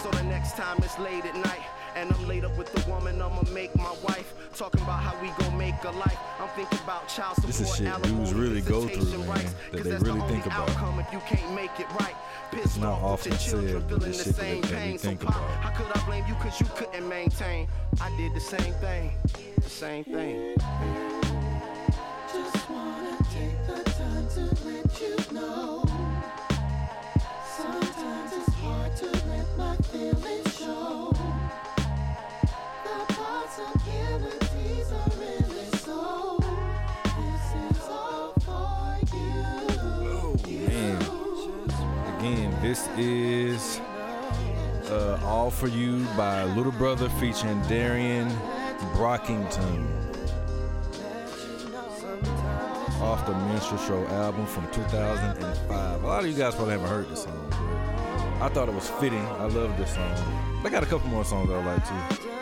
So 0.02 0.10
the 0.10 0.22
next 0.24 0.56
time 0.56 0.78
it's 0.78 0.98
late 0.98 1.24
at 1.24 1.36
night. 1.36 1.62
And 1.96 2.12
I'm 2.12 2.26
laid 2.26 2.44
up 2.44 2.58
with 2.58 2.72
the 2.72 2.90
woman 2.90 3.22
I'ma 3.22 3.42
make 3.52 3.72
my 3.76 3.94
wife. 4.02 4.34
Talking 4.56 4.82
about 4.82 5.00
how 5.00 5.14
we 5.22 5.28
make 5.28 5.43
life. 5.82 6.18
I'm 6.38 6.48
thinking 6.50 6.78
about 6.80 7.08
child 7.08 7.36
support, 7.36 7.54
this 7.54 7.60
is 7.60 7.76
shit 7.76 8.02
dudes 8.02 8.34
really 8.34 8.60
go 8.60 8.86
through, 8.86 9.24
man, 9.24 9.44
that 9.72 9.84
they 9.84 9.96
really 9.98 10.20
think 10.28 10.46
about. 10.46 10.68
Right. 12.00 12.14
It's 12.52 12.76
not 12.76 13.00
often 13.02 13.32
said, 13.32 13.88
but 13.88 14.00
this 14.00 14.24
shit 14.24 14.36
that, 14.36 14.42
they 14.42 14.60
really 14.76 14.98
think 14.98 15.22
about. 15.22 15.34
How 15.34 15.70
could 15.70 15.86
I 15.94 16.04
blame 16.06 16.24
you 16.28 16.34
cause 16.34 16.60
you 16.60 16.66
couldn't 16.76 17.08
maintain? 17.08 17.68
I 18.00 18.14
did 18.16 18.34
the 18.34 18.40
same 18.40 18.72
thing, 18.74 19.12
the 19.56 19.68
same 19.68 20.04
thing. 20.04 20.54
Feelings 29.92 30.43
this 42.74 42.88
is 42.98 43.80
uh, 44.90 45.20
All 45.22 45.48
For 45.48 45.68
You 45.68 46.04
by 46.16 46.42
Little 46.42 46.72
Brother 46.72 47.08
featuring 47.08 47.62
Darien 47.68 48.28
Brockington. 48.94 49.86
Off 53.00 53.24
the 53.26 53.34
Minstrel 53.46 53.78
Show 53.78 54.04
album 54.08 54.46
from 54.46 54.68
2005. 54.72 56.02
A 56.02 56.06
lot 56.06 56.24
of 56.24 56.30
you 56.30 56.36
guys 56.36 56.56
probably 56.56 56.72
haven't 56.72 56.88
heard 56.88 57.08
this 57.08 57.22
song, 57.22 57.52
I 58.40 58.48
thought 58.48 58.68
it 58.68 58.74
was 58.74 58.90
fitting. 58.90 59.24
I 59.24 59.44
love 59.44 59.76
this 59.76 59.94
song. 59.94 60.60
They 60.64 60.70
got 60.70 60.82
a 60.82 60.86
couple 60.86 61.08
more 61.10 61.24
songs 61.24 61.50
I 61.50 61.64
like 61.64 61.86
too. 62.18 62.33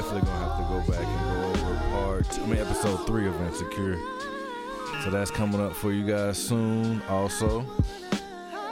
Definitely 0.00 0.30
gonna 0.30 0.48
have 0.48 0.56
to 0.56 0.64
go 0.72 0.80
back 0.90 1.06
and 1.06 1.20
go 1.30 1.60
over 1.60 1.74
part, 1.90 2.38
I 2.38 2.46
mean, 2.46 2.56
episode 2.58 3.06
three 3.06 3.28
of 3.28 3.38
Insecure. 3.42 3.98
So 5.04 5.10
that's 5.10 5.30
coming 5.30 5.60
up 5.60 5.74
for 5.74 5.92
you 5.92 6.06
guys 6.06 6.38
soon, 6.38 7.02
also. 7.02 7.66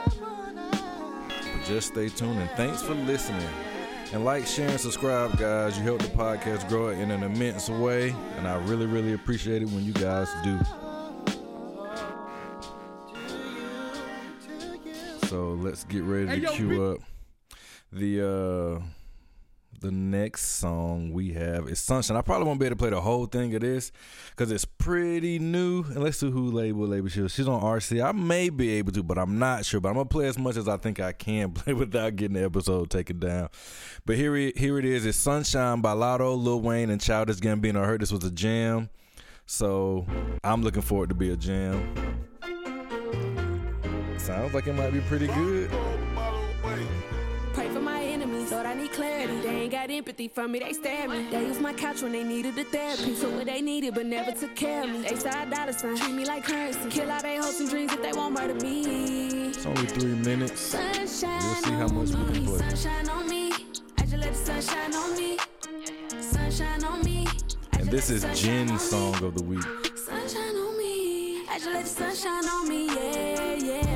But 0.09 1.65
just 1.65 1.89
stay 1.89 2.09
tuned 2.09 2.39
and 2.39 2.49
thanks 2.51 2.81
for 2.81 2.95
listening. 2.95 3.47
And 4.11 4.25
like, 4.25 4.47
share, 4.47 4.69
and 4.69 4.79
subscribe, 4.79 5.37
guys. 5.37 5.77
You 5.77 5.83
help 5.83 6.01
the 6.01 6.07
podcast 6.07 6.67
grow 6.67 6.89
in 6.89 7.11
an 7.11 7.21
immense 7.21 7.69
way, 7.69 8.15
and 8.37 8.47
I 8.47 8.55
really, 8.65 8.87
really 8.87 9.13
appreciate 9.13 9.61
it 9.61 9.69
when 9.69 9.85
you 9.85 9.93
guys 9.93 10.29
do. 10.43 10.59
So 15.27 15.53
let's 15.53 15.83
get 15.83 16.01
ready 16.01 16.41
to 16.41 16.47
cue 16.47 16.91
up 16.91 17.01
the 17.91 18.81
uh 18.81 18.81
the 19.81 19.91
next 19.91 20.57
song 20.57 21.11
we 21.13 21.33
have 21.33 21.67
is 21.69 21.79
Sunshine. 21.79 22.17
I 22.17 22.21
probably 22.21 22.47
won't 22.47 22.59
be 22.59 22.65
able 22.65 22.75
to 22.75 22.79
play 22.79 22.89
the 22.89 23.01
whole 23.01 23.25
thing 23.25 23.53
of 23.55 23.61
this 23.61 23.91
because 24.31 24.51
it's 24.51 24.65
pretty 24.65 25.39
new. 25.39 25.83
And 25.83 26.03
let's 26.03 26.17
see 26.17 26.29
who 26.29 26.51
label 26.51 26.87
label 26.87 27.07
she. 27.07 27.27
She's 27.27 27.47
on 27.47 27.61
RC. 27.61 28.03
I 28.03 28.11
may 28.11 28.49
be 28.49 28.71
able 28.71 28.91
to, 28.93 29.03
but 29.03 29.17
I'm 29.17 29.39
not 29.39 29.65
sure. 29.65 29.79
But 29.79 29.89
I'm 29.89 29.95
gonna 29.95 30.05
play 30.05 30.27
as 30.27 30.37
much 30.37 30.57
as 30.57 30.67
I 30.67 30.77
think 30.77 30.99
I 30.99 31.11
can 31.11 31.51
play 31.53 31.73
without 31.73 32.15
getting 32.15 32.35
the 32.35 32.43
episode 32.43 32.89
taken 32.89 33.19
down. 33.19 33.49
But 34.05 34.17
here 34.17 34.35
it 34.35 34.57
here 34.57 34.77
it 34.79 34.85
is. 34.85 35.05
It's 35.05 35.17
Sunshine 35.17 35.81
by 35.81 35.93
Latto, 35.93 36.41
Lil 36.41 36.61
Wayne, 36.61 36.89
and 36.89 36.99
Childish 36.99 37.37
Gambino. 37.37 37.81
I 37.81 37.85
heard 37.85 38.01
this 38.01 38.11
was 38.11 38.23
a 38.23 38.31
jam, 38.31 38.89
so 39.45 40.05
I'm 40.43 40.61
looking 40.61 40.81
forward 40.81 41.09
to 41.09 41.15
be 41.15 41.31
a 41.31 41.37
jam. 41.37 41.93
Sounds 44.17 44.53
like 44.53 44.67
it 44.67 44.73
might 44.73 44.91
be 44.91 45.01
pretty 45.01 45.27
good. 45.27 45.71
Need 48.79 48.91
clarity. 48.91 49.39
They 49.41 49.49
ain't 49.49 49.71
got 49.71 49.89
empathy 49.89 50.27
for 50.27 50.47
me, 50.47 50.59
they 50.59 50.73
stare 50.73 51.03
at 51.03 51.09
me. 51.09 51.27
They 51.29 51.45
use 51.45 51.59
my 51.59 51.73
couch 51.73 52.01
when 52.01 52.11
they 52.11 52.23
needed 52.23 52.55
the 52.55 52.63
therapy. 52.63 53.15
So 53.15 53.29
what 53.29 53.45
they 53.45 53.61
needed, 53.61 53.93
but 53.93 54.05
never 54.05 54.31
took 54.31 54.55
care 54.55 54.83
of 54.83 54.89
me. 54.89 55.01
They 55.01 55.15
side 55.15 55.51
dollar 55.51 55.73
sign, 55.73 55.97
treat 55.97 56.13
me 56.13 56.25
like 56.25 56.43
currency. 56.45 56.89
Kill 56.89 57.11
all 57.11 57.21
they 57.21 57.37
hopes 57.37 57.59
and 57.59 57.69
dreams 57.69 57.93
if 57.93 58.01
they 58.01 58.13
won't 58.13 58.33
murder 58.33 58.55
me. 58.55 59.49
It's 59.49 59.65
only 59.65 59.85
three 59.85 60.15
minutes. 60.15 60.59
Sunshine 60.61 61.39
We'll 61.41 61.55
see 61.55 61.71
how 61.71 61.87
much 61.87 62.09
we 62.09 62.15
on 62.15 62.33
can 62.33 62.33
me, 62.33 62.47
play. 62.47 62.57
Sunshine 62.57 63.09
on 63.09 63.29
me. 63.29 63.51
I 63.97 64.01
just 64.01 64.17
let 64.17 64.33
the 64.33 64.35
sunshine 64.35 64.95
on 64.95 65.17
me. 65.17 65.37
Sunshine 66.21 66.83
on 66.83 67.03
me. 67.03 67.27
And 67.73 67.89
this 67.89 68.09
is 68.09 68.23
Jen's 68.39 68.81
song 68.81 69.15
of 69.23 69.35
the 69.35 69.43
week. 69.43 69.63
Sunshine 69.95 70.55
on 70.55 70.77
me. 70.77 71.45
I 71.49 71.59
just 71.59 71.67
let 71.67 71.83
the 71.83 71.89
sunshine 71.89 72.45
on 72.49 72.69
me. 72.69 72.87
Yeah. 72.87 73.55
Yeah, 73.55 73.88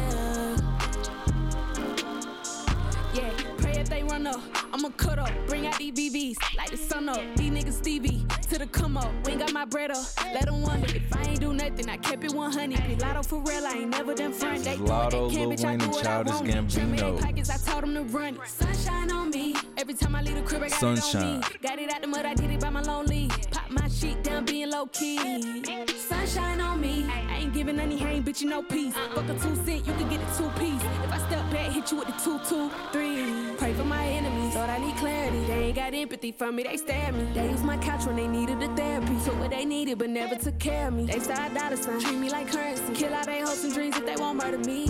run 4.14 4.28
up. 4.28 4.42
I'ma 4.72 4.90
cut 4.96 5.18
up, 5.18 5.32
bring 5.48 5.66
out 5.66 5.74
BBs, 5.74 6.36
light 6.58 6.70
the 6.70 6.78
sun 6.78 7.10
up. 7.10 7.22
These 7.36 7.52
niggas 7.52 7.74
Stevie 7.74 8.24
to 8.50 8.60
the 8.60 8.68
come 8.68 8.96
up. 8.98 9.12
We 9.26 9.32
ain't 9.32 9.42
got 9.42 9.52
my 9.52 9.66
bread 9.66 9.90
up. 9.90 10.06
Let 10.34 10.46
them 10.46 10.62
wonder 10.62 10.88
if 10.96 11.16
I 11.16 11.22
ain't 11.30 11.40
do 11.40 11.54
nothing. 11.54 11.90
I 11.90 11.98
kept 11.98 12.24
it 12.24 12.32
100. 12.32 12.88
Be 12.88 12.96
Lotto 12.96 13.24
for 13.24 13.40
real, 13.40 13.66
I 13.66 13.72
ain't 13.72 13.90
never 13.90 14.14
done 14.14 14.32
front. 14.34 14.64
They 14.64 14.76
Latto, 14.78 15.32
Lil 15.34 15.52
I 15.52 15.56
Wayne, 15.66 15.82
and 15.82 15.94
Childish 15.94 16.34
Gambino. 16.36 17.20
pockets, 17.20 17.50
I 17.50 17.58
told 17.58 17.84
them 17.84 17.96
to 17.96 18.04
run. 18.04 18.36
it. 18.36 18.48
Sunshine 18.48 19.12
on 19.12 19.30
me. 19.32 19.56
Every 19.78 19.96
time 19.96 20.16
I 20.16 20.22
leave 20.22 20.36
the 20.36 20.44
crib, 20.44 20.62
I 20.62 20.70
got 20.70 20.80
Sunshine. 20.80 21.22
it 21.22 21.26
on 21.26 21.40
me. 21.40 21.58
Got 21.64 21.80
it 21.80 21.94
out 21.94 22.02
the 22.02 22.08
mud, 22.08 22.26
I 22.26 22.34
did 22.36 22.52
it 22.52 22.60
by 22.60 22.70
my 22.70 22.82
lonely. 22.82 23.30
Pop 23.52 23.72
my 23.72 23.88
shit 23.88 24.24
down, 24.24 24.46
being 24.46 24.70
low 24.70 24.86
key. 24.88 25.64
Sunshine 25.98 26.62
on 26.62 26.80
me. 26.80 27.06
I 27.10 27.38
ain't 27.38 27.54
giving 27.54 27.80
any 27.80 27.98
hang, 27.98 28.24
bitch, 28.24 28.42
you 28.42 28.50
no 28.50 28.62
peace. 28.62 28.94
Fuck 29.16 29.30
a 29.30 29.34
two 29.34 29.56
cent, 29.66 29.88
you 29.88 29.94
can 29.94 30.08
get 30.10 30.20
a 30.22 30.38
two 30.38 30.50
piece. 30.60 30.84
If 31.04 31.12
I 31.12 31.18
step 31.18 31.52
back, 31.52 31.72
hit 31.72 31.92
you 31.92 31.98
with 31.98 32.08
the 32.08 32.14
two, 32.24 32.40
two, 32.48 32.70
three. 32.92 33.56
Pray 33.58 33.74
for 33.74 33.84
my 33.86 34.03
enemies, 34.04 34.56
Lord, 34.56 34.70
I 34.70 34.78
need 34.80 34.96
clarity. 34.98 35.40
They 35.46 35.64
ain't 35.66 35.76
got 35.76 35.94
empathy 35.94 36.32
for 36.32 36.52
me, 36.52 36.64
they 36.64 36.78
stare 36.78 37.12
me. 37.12 37.24
They 37.34 37.50
use 37.50 37.64
my 37.64 37.78
couch 37.78 38.06
when 38.06 38.16
they 38.16 38.28
needed 38.28 38.60
the 38.60 38.68
therapy. 38.76 39.16
Took 39.26 39.40
what 39.40 39.50
they 39.52 39.66
needed, 39.66 39.98
but 40.00 40.10
never 40.10 40.36
took 40.36 40.60
care 40.60 40.88
of 40.88 40.94
me. 40.94 41.06
They 41.06 41.20
side 41.20 41.54
dollar 41.54 41.76
sign, 41.76 42.00
treat 42.00 42.18
me 42.18 42.30
like 42.30 42.52
currency. 42.52 42.94
Kill 42.94 43.14
all 43.14 43.26
they 43.26 43.42
hopes 43.42 43.64
and 43.64 43.74
dreams 43.74 43.98
if 43.98 44.06
they 44.06 44.16
won't 44.16 44.38
murder 44.38 44.58
me. 44.60 44.88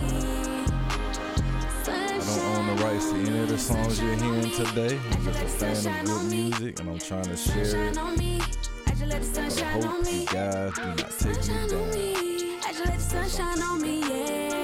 I 1.85 2.17
don't 2.19 2.39
own 2.69 2.75
the 2.77 2.83
rights 2.83 3.11
to 3.11 3.15
any 3.17 3.39
of 3.39 3.49
the 3.49 3.57
songs 3.57 4.01
you're 4.01 4.15
hearing 4.15 4.51
today. 4.51 4.99
I'm 5.11 5.23
just 5.25 5.61
a 5.61 5.75
fan 5.75 5.99
of 6.01 6.07
good 6.07 6.31
music 6.31 6.79
and 6.79 6.89
I'm 6.89 6.99
trying 6.99 7.23
to 7.25 7.35
share 7.35 7.61
it. 7.61 7.65
Sunshine 7.65 7.97
on 7.97 8.17
me. 8.17 8.39
I 8.87 8.89
just 8.91 9.05
let 9.05 9.21
the 9.21 9.41
But 9.41 9.63
I 9.63 9.87
hope 9.87 10.05
me. 10.05 10.21
you 10.21 10.27
guys 10.27 10.73
do 10.75 10.85
not 10.85 11.19
take 11.19 11.37
me 11.37 11.67
down. 11.67 12.59
I 12.63 12.71
just 12.71 12.85
let 12.85 12.95
the 12.95 12.99
sunshine 12.99 13.61
on 13.61 13.81
me. 13.81 13.99
Yeah. 14.01 14.62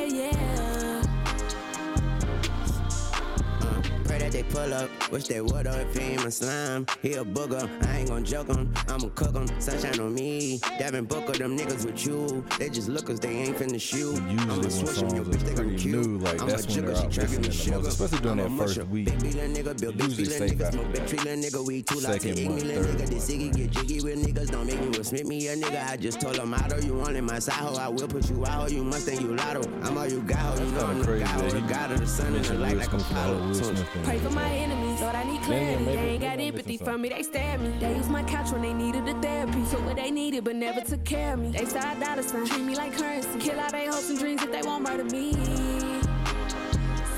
That 4.30 4.44
they 4.44 4.44
pull 4.44 4.72
up. 4.76 4.90
Wish 5.12 5.24
they 5.24 5.42
would 5.42 5.66
up 5.66 5.76
if 5.76 5.98
he 5.98 6.12
ain't 6.12 6.24
my 6.24 6.30
slime. 6.30 6.86
He 7.02 7.14
a 7.14 7.26
booger. 7.26 7.68
I 7.88 7.98
ain't 7.98 8.10
gon' 8.10 8.24
joke 8.24 8.48
him. 8.48 8.72
I'ma 8.88 9.10
cook 9.16 9.36
him. 9.36 9.48
Sunshine 9.60 10.00
on 10.00 10.14
me. 10.14 10.60
Devin 10.78 11.06
Booker, 11.06 11.34
them 11.34 11.58
niggas 11.58 11.84
with 11.84 12.06
you. 12.06 12.46
They 12.60 12.70
just 12.70 12.90
lookers, 12.90 13.20
they 13.20 13.30
ain't 13.30 13.58
finna 13.58 13.82
shoot. 13.82 14.22
Usually 14.30 14.38
I'ma 14.38 14.58
when 14.58 14.70
switch 14.70 14.90
'em, 14.90 15.10
songs 15.10 15.14
your 15.14 15.26
bitch, 15.26 15.42
they 15.42 15.54
gon' 15.56 15.76
cute. 15.76 16.06
new, 16.06 16.18
like, 16.20 16.42
I'm 16.42 16.48
that's 16.48 16.64
a 16.64 16.68
jigger, 16.68 16.92
uh, 16.92 17.00
she 17.00 17.06
out 17.06 17.12
tripping 17.12 17.42
me 17.42 17.48
the 17.48 17.48
most, 17.48 17.60
uh, 17.60 17.64
sugar. 17.64 17.88
especially 17.88 18.20
during 18.20 18.38
that 18.38 18.52
first 18.52 18.88
week. 18.90 19.06
Big 19.06 19.20
B, 19.20 19.32
little 19.32 19.50
nigga, 19.50 19.82
Bill, 19.82 19.92
big 19.94 20.18
B, 20.18 20.24
niggas, 20.24 20.74
smoke 20.74 20.94
big 20.94 21.10
little 21.26 21.36
nigga, 21.44 21.68
we 21.68 21.82
too 21.82 22.00
loud 22.00 22.22
to 22.22 22.30
eight 22.30 22.36
me, 22.52 22.62
nigga. 22.62 23.10
This 23.10 23.30
right. 23.30 23.56
get 23.56 23.72
jiggy 23.72 24.02
with 24.02 24.24
niggas, 24.24 24.52
don't 24.52 24.68
make 24.68 24.80
me 24.80 24.90
with 24.90 25.08
Smith 25.08 25.26
me 25.26 25.48
a 25.48 25.56
nigga. 25.56 25.90
I 25.90 25.98
just 25.98 26.22
told 26.22 26.36
him, 26.38 26.54
I 26.54 26.68
know 26.68 26.78
you 26.78 26.94
want 26.94 27.16
in 27.18 27.26
my 27.26 27.40
side 27.40 27.56
hoe, 27.56 27.78
I 27.78 27.88
will 27.88 28.08
put 28.08 28.30
you 28.30 28.46
out, 28.46 28.72
you 28.72 28.84
must 28.84 29.08
think 29.08 29.22
you 29.22 29.36
lotto. 29.36 29.64
I'm 29.82 29.98
all 29.98 30.08
you 30.08 30.22
got, 30.22 30.38
ho, 30.38 30.64
you 30.64 30.72
know 30.72 30.86
I'm 30.86 31.00
the 31.00 31.06
crazy 31.06 31.24
guy, 31.24 31.32
ho, 31.32 31.42
that 31.42 31.52
the 31.52 31.62
he 31.62 31.68
god 31.68 31.92
of 31.94 32.00
the 32.00 32.08
sun 32.08 32.36
and 32.36 32.46
the 32.46 32.54
light 32.54 32.78
like 32.78 32.90
Smith 32.90 33.10
and 33.10 34.19
the 34.24 34.28
whole 34.28 34.28
Apollo. 34.28 34.28
Will 34.28 34.28
Soon- 34.28 34.28
Smith 34.28 34.28
thing. 34.28 34.28
Pray 34.28 34.30
for 34.30 34.36
my 34.36 34.50
enemies, 34.56 35.02
Lord, 35.02 35.16
I 35.16 35.24
need 35.24 35.42
clarity. 35.44 35.86
they 35.86 35.98
ain't 35.98 36.22
got 36.22 36.40
empathy 36.40 36.78
for 36.78 36.98
me, 36.98 37.10
they 37.10 37.24
stab 37.24 37.60
me. 37.62 37.70
They 37.80 37.96
use 37.96 38.10
my 38.10 38.24
couch 38.24 38.52
when 38.52 38.62
they 38.62 38.74
needed 38.74 39.06
the 39.06 39.14
therapy. 39.22 39.64
Took 39.72 39.86
what 39.86 39.96
they 39.96 40.12
needed, 40.12 40.44
but 40.44 40.56
never 40.56 40.82
took 40.82 41.04
care 41.06 41.34
of 41.34 41.40
me. 41.40 41.52
They 41.52 41.66
side 41.66 42.00
dollar 42.00 42.24
sign, 42.24 42.48
treat 42.48 42.64
me 42.64 42.76
like 42.76 42.94
currency. 42.98 43.40
Kill 43.40 43.60
all 43.60 43.72
they 43.72 43.88
hopes 43.88 44.10
and 44.10 44.20
dreams 44.20 44.44
if 44.44 44.52
they 44.52 44.62
won't 44.64 44.84
murder 44.84 45.06
me. 45.06 45.89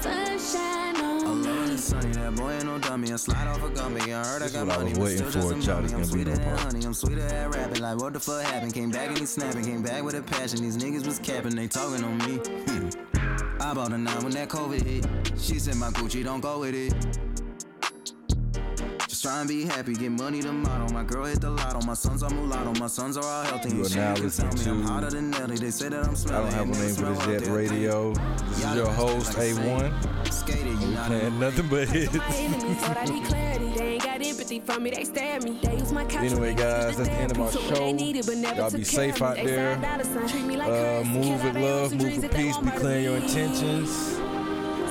Sunshine 0.02 0.96
on 0.98 1.42
me. 1.42 1.78
sunny, 1.78 2.12
that 2.14 2.36
boy 2.36 2.52
ain't 2.54 2.66
no 2.66 2.80
dummy. 2.80 3.14
I 3.14 3.16
slide 3.18 3.48
off 3.48 3.64
a 3.64 3.70
gummy. 3.70 4.14
I 4.14 4.26
heard 4.26 4.42
I 4.42 4.46
This 4.46 4.54
got 4.54 4.68
what 4.68 4.76
I 4.76 4.78
money, 4.80 4.90
was 4.90 4.98
but 4.98 5.04
waiting 5.04 5.18
still 5.18 5.32
just 5.32 5.48
for, 5.48 5.54
some 5.54 5.62
Childish 5.62 5.92
dummy. 5.92 6.04
I'm 6.04 6.10
sweeter 6.10 6.32
Gambino 6.32 6.36
than 6.46 6.58
honey. 6.58 6.86
I'm 6.86 6.94
sweeter 6.94 7.22
at 7.22 7.56
rapping. 7.56 7.82
Like 7.82 7.98
what 8.00 8.14
the 8.14 8.20
fuck 8.20 8.44
happened? 8.44 8.74
Came 8.74 8.90
back 8.92 9.10
and 9.10 9.18
he 9.20 9.26
snapping. 9.26 9.64
Came 9.64 9.82
back 9.84 10.04
with 10.04 10.16
a 10.16 10.24
passion. 10.24 10.62
These 10.62 10.78
niggas 10.78 11.06
was 11.06 11.20
capping. 11.20 11.56
They 11.56 11.68
talking 11.68 12.04
on 12.04 12.18
me. 12.20 12.38
Hmm. 12.38 12.90
I 13.62 13.74
bought 13.74 13.92
a 13.94 13.98
nine 13.98 14.24
when 14.24 14.34
that 14.34 14.50
COVID 14.50 14.82
hit. 14.82 15.40
She 15.40 15.60
said 15.60 15.76
my 15.76 15.90
Gucci 15.92 16.24
don't 16.24 16.42
go 16.42 16.60
with 16.60 16.74
it. 16.74 16.94
Just 19.22 19.32
try 19.32 19.40
and 19.42 19.48
be 19.48 19.66
happy, 19.66 19.94
get 19.94 20.10
money 20.14 20.42
tomorrow. 20.42 20.90
My 20.92 21.04
girl 21.04 21.26
hit 21.26 21.42
the 21.42 21.52
lotto, 21.52 21.86
my 21.86 21.94
sons 21.94 22.24
are 22.24 22.30
mulatto, 22.32 22.74
my 22.80 22.88
sons 22.88 23.18
are 23.18 23.24
all 23.24 23.44
healthy. 23.44 23.70
You 23.70 23.86
are 23.86 23.90
now 23.90 24.16
listening 24.16 24.50
tell 24.56 24.74
me 24.74 24.82
I'm 24.82 24.88
to- 24.88 24.92
hotter 24.94 25.10
than 25.12 25.30
Nelly. 25.30 25.58
They 25.58 25.70
say 25.70 25.90
that 25.90 26.04
I'm 26.08 26.16
I 26.16 26.42
don't 26.42 26.54
have 26.54 26.68
a 26.68 26.72
name 26.72 26.96
for 26.96 27.06
this 27.06 27.28
yet. 27.48 27.54
Radio. 27.56 28.14
This 28.16 28.66
is 28.66 28.76
your 28.76 28.88
host, 28.90 29.34
A1. 29.34 30.34
Skated, 30.34 30.66
you 30.66 30.88
We 30.88 30.94
not 30.96 31.06
playing 31.06 31.40
nothing 31.40 31.68
but 31.70 31.88
hits. 31.90 32.10
for 32.10 32.18
my 32.18 32.36
enemies, 32.36 32.82
Lord, 32.82 32.98
I 32.98 33.06
need 33.06 33.24
clarity. 33.26 33.74
They 33.78 33.88
ain't 33.94 34.04
got 34.04 34.22
empathy 34.24 34.60
for 34.60 34.80
me, 34.80 34.90
they 34.90 35.04
stare 35.04 35.36
at 35.36 35.44
me. 35.44 35.60
They 35.62 35.78
use 35.78 35.92
my 35.92 36.06
couch 36.06 36.24
Anyway, 36.24 36.54
guys, 36.56 36.98
that's 36.98 37.10
the 37.10 37.14
end 37.14 37.32
of 37.32 37.38
my 37.38 37.46
therapy. 37.46 37.60
Took 37.62 37.70
what 37.70 37.78
show. 37.78 37.84
they 37.86 37.94
needed, 37.94 38.26
but 38.26 38.38
never 38.38 38.56
Y'all 38.60 38.72
be 38.72 38.84
safe 38.84 39.22
out 39.22 39.36
there. 39.36 39.76
side 39.76 39.82
dollar 39.84 40.04
sign, 40.04 40.30
treat 40.30 40.46
me 40.46 40.58
like 40.58 40.68
Uh, 40.68 41.04
move 41.04 41.44
with 41.44 41.56
love, 41.58 41.94
move 41.94 42.18
with 42.24 42.32
peace, 42.36 42.58
be 42.58 42.72
clear 42.72 43.00
your 43.02 43.20
me. 43.20 43.24
intentions. 43.28 44.18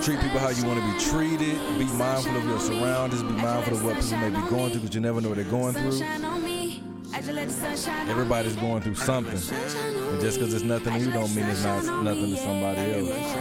Treat 0.02 0.18
people 0.20 0.38
how 0.38 0.48
you 0.48 0.64
want 0.64 0.80
to 0.80 0.92
be 0.92 0.98
treated. 1.10 1.58
Be 1.78 1.84
mindful 1.84 2.34
of 2.36 2.44
your 2.44 2.58
surroundings. 2.58 3.22
Be 3.22 3.32
mindful 3.32 3.74
of 3.74 3.84
what 3.84 3.96
people 4.00 4.16
may 4.18 4.30
be 4.30 4.48
going 4.48 4.70
through 4.70 4.80
because 4.80 4.94
you 4.94 5.00
never 5.00 5.20
know 5.20 5.28
what 5.28 5.34
they're 5.36 5.44
going 5.44 5.74
through. 5.74 5.92
Sunshine 5.92 6.24
on 6.24 6.42
me. 6.42 6.82
I 7.12 7.16
just 7.20 7.32
let 7.32 7.48
the 7.48 7.52
sunshine 7.54 8.00
on 8.04 8.08
Everybody's 8.08 8.56
going 8.56 8.82
through 8.82 8.94
something. 8.94 9.32
And 9.34 10.20
just 10.20 10.38
me. 10.38 10.44
'cause 10.44 10.54
it's 10.54 10.64
nothing 10.64 10.94
to 10.94 10.98
you 11.00 11.10
don't 11.10 11.34
mean 11.34 11.44
it's 11.46 11.62
not 11.64 11.84
nothing 12.02 12.30
to 12.30 12.36
somebody 12.38 12.80
else. 12.92 13.36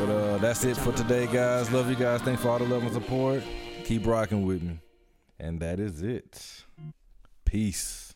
But 0.00 0.08
uh, 0.10 0.38
that's 0.38 0.64
it 0.64 0.76
for 0.78 0.92
today, 0.92 1.26
guys. 1.26 1.70
Love 1.70 1.90
you 1.90 1.96
guys. 1.96 2.22
Thanks 2.22 2.40
for 2.40 2.48
all 2.48 2.58
the 2.58 2.64
love 2.64 2.82
and 2.82 2.92
support. 2.94 3.42
Keep 3.84 4.06
rocking 4.06 4.46
with 4.46 4.62
me. 4.62 4.78
And 5.38 5.60
that 5.60 5.78
is 5.80 6.02
it. 6.02 6.64
Peace. 7.44 8.09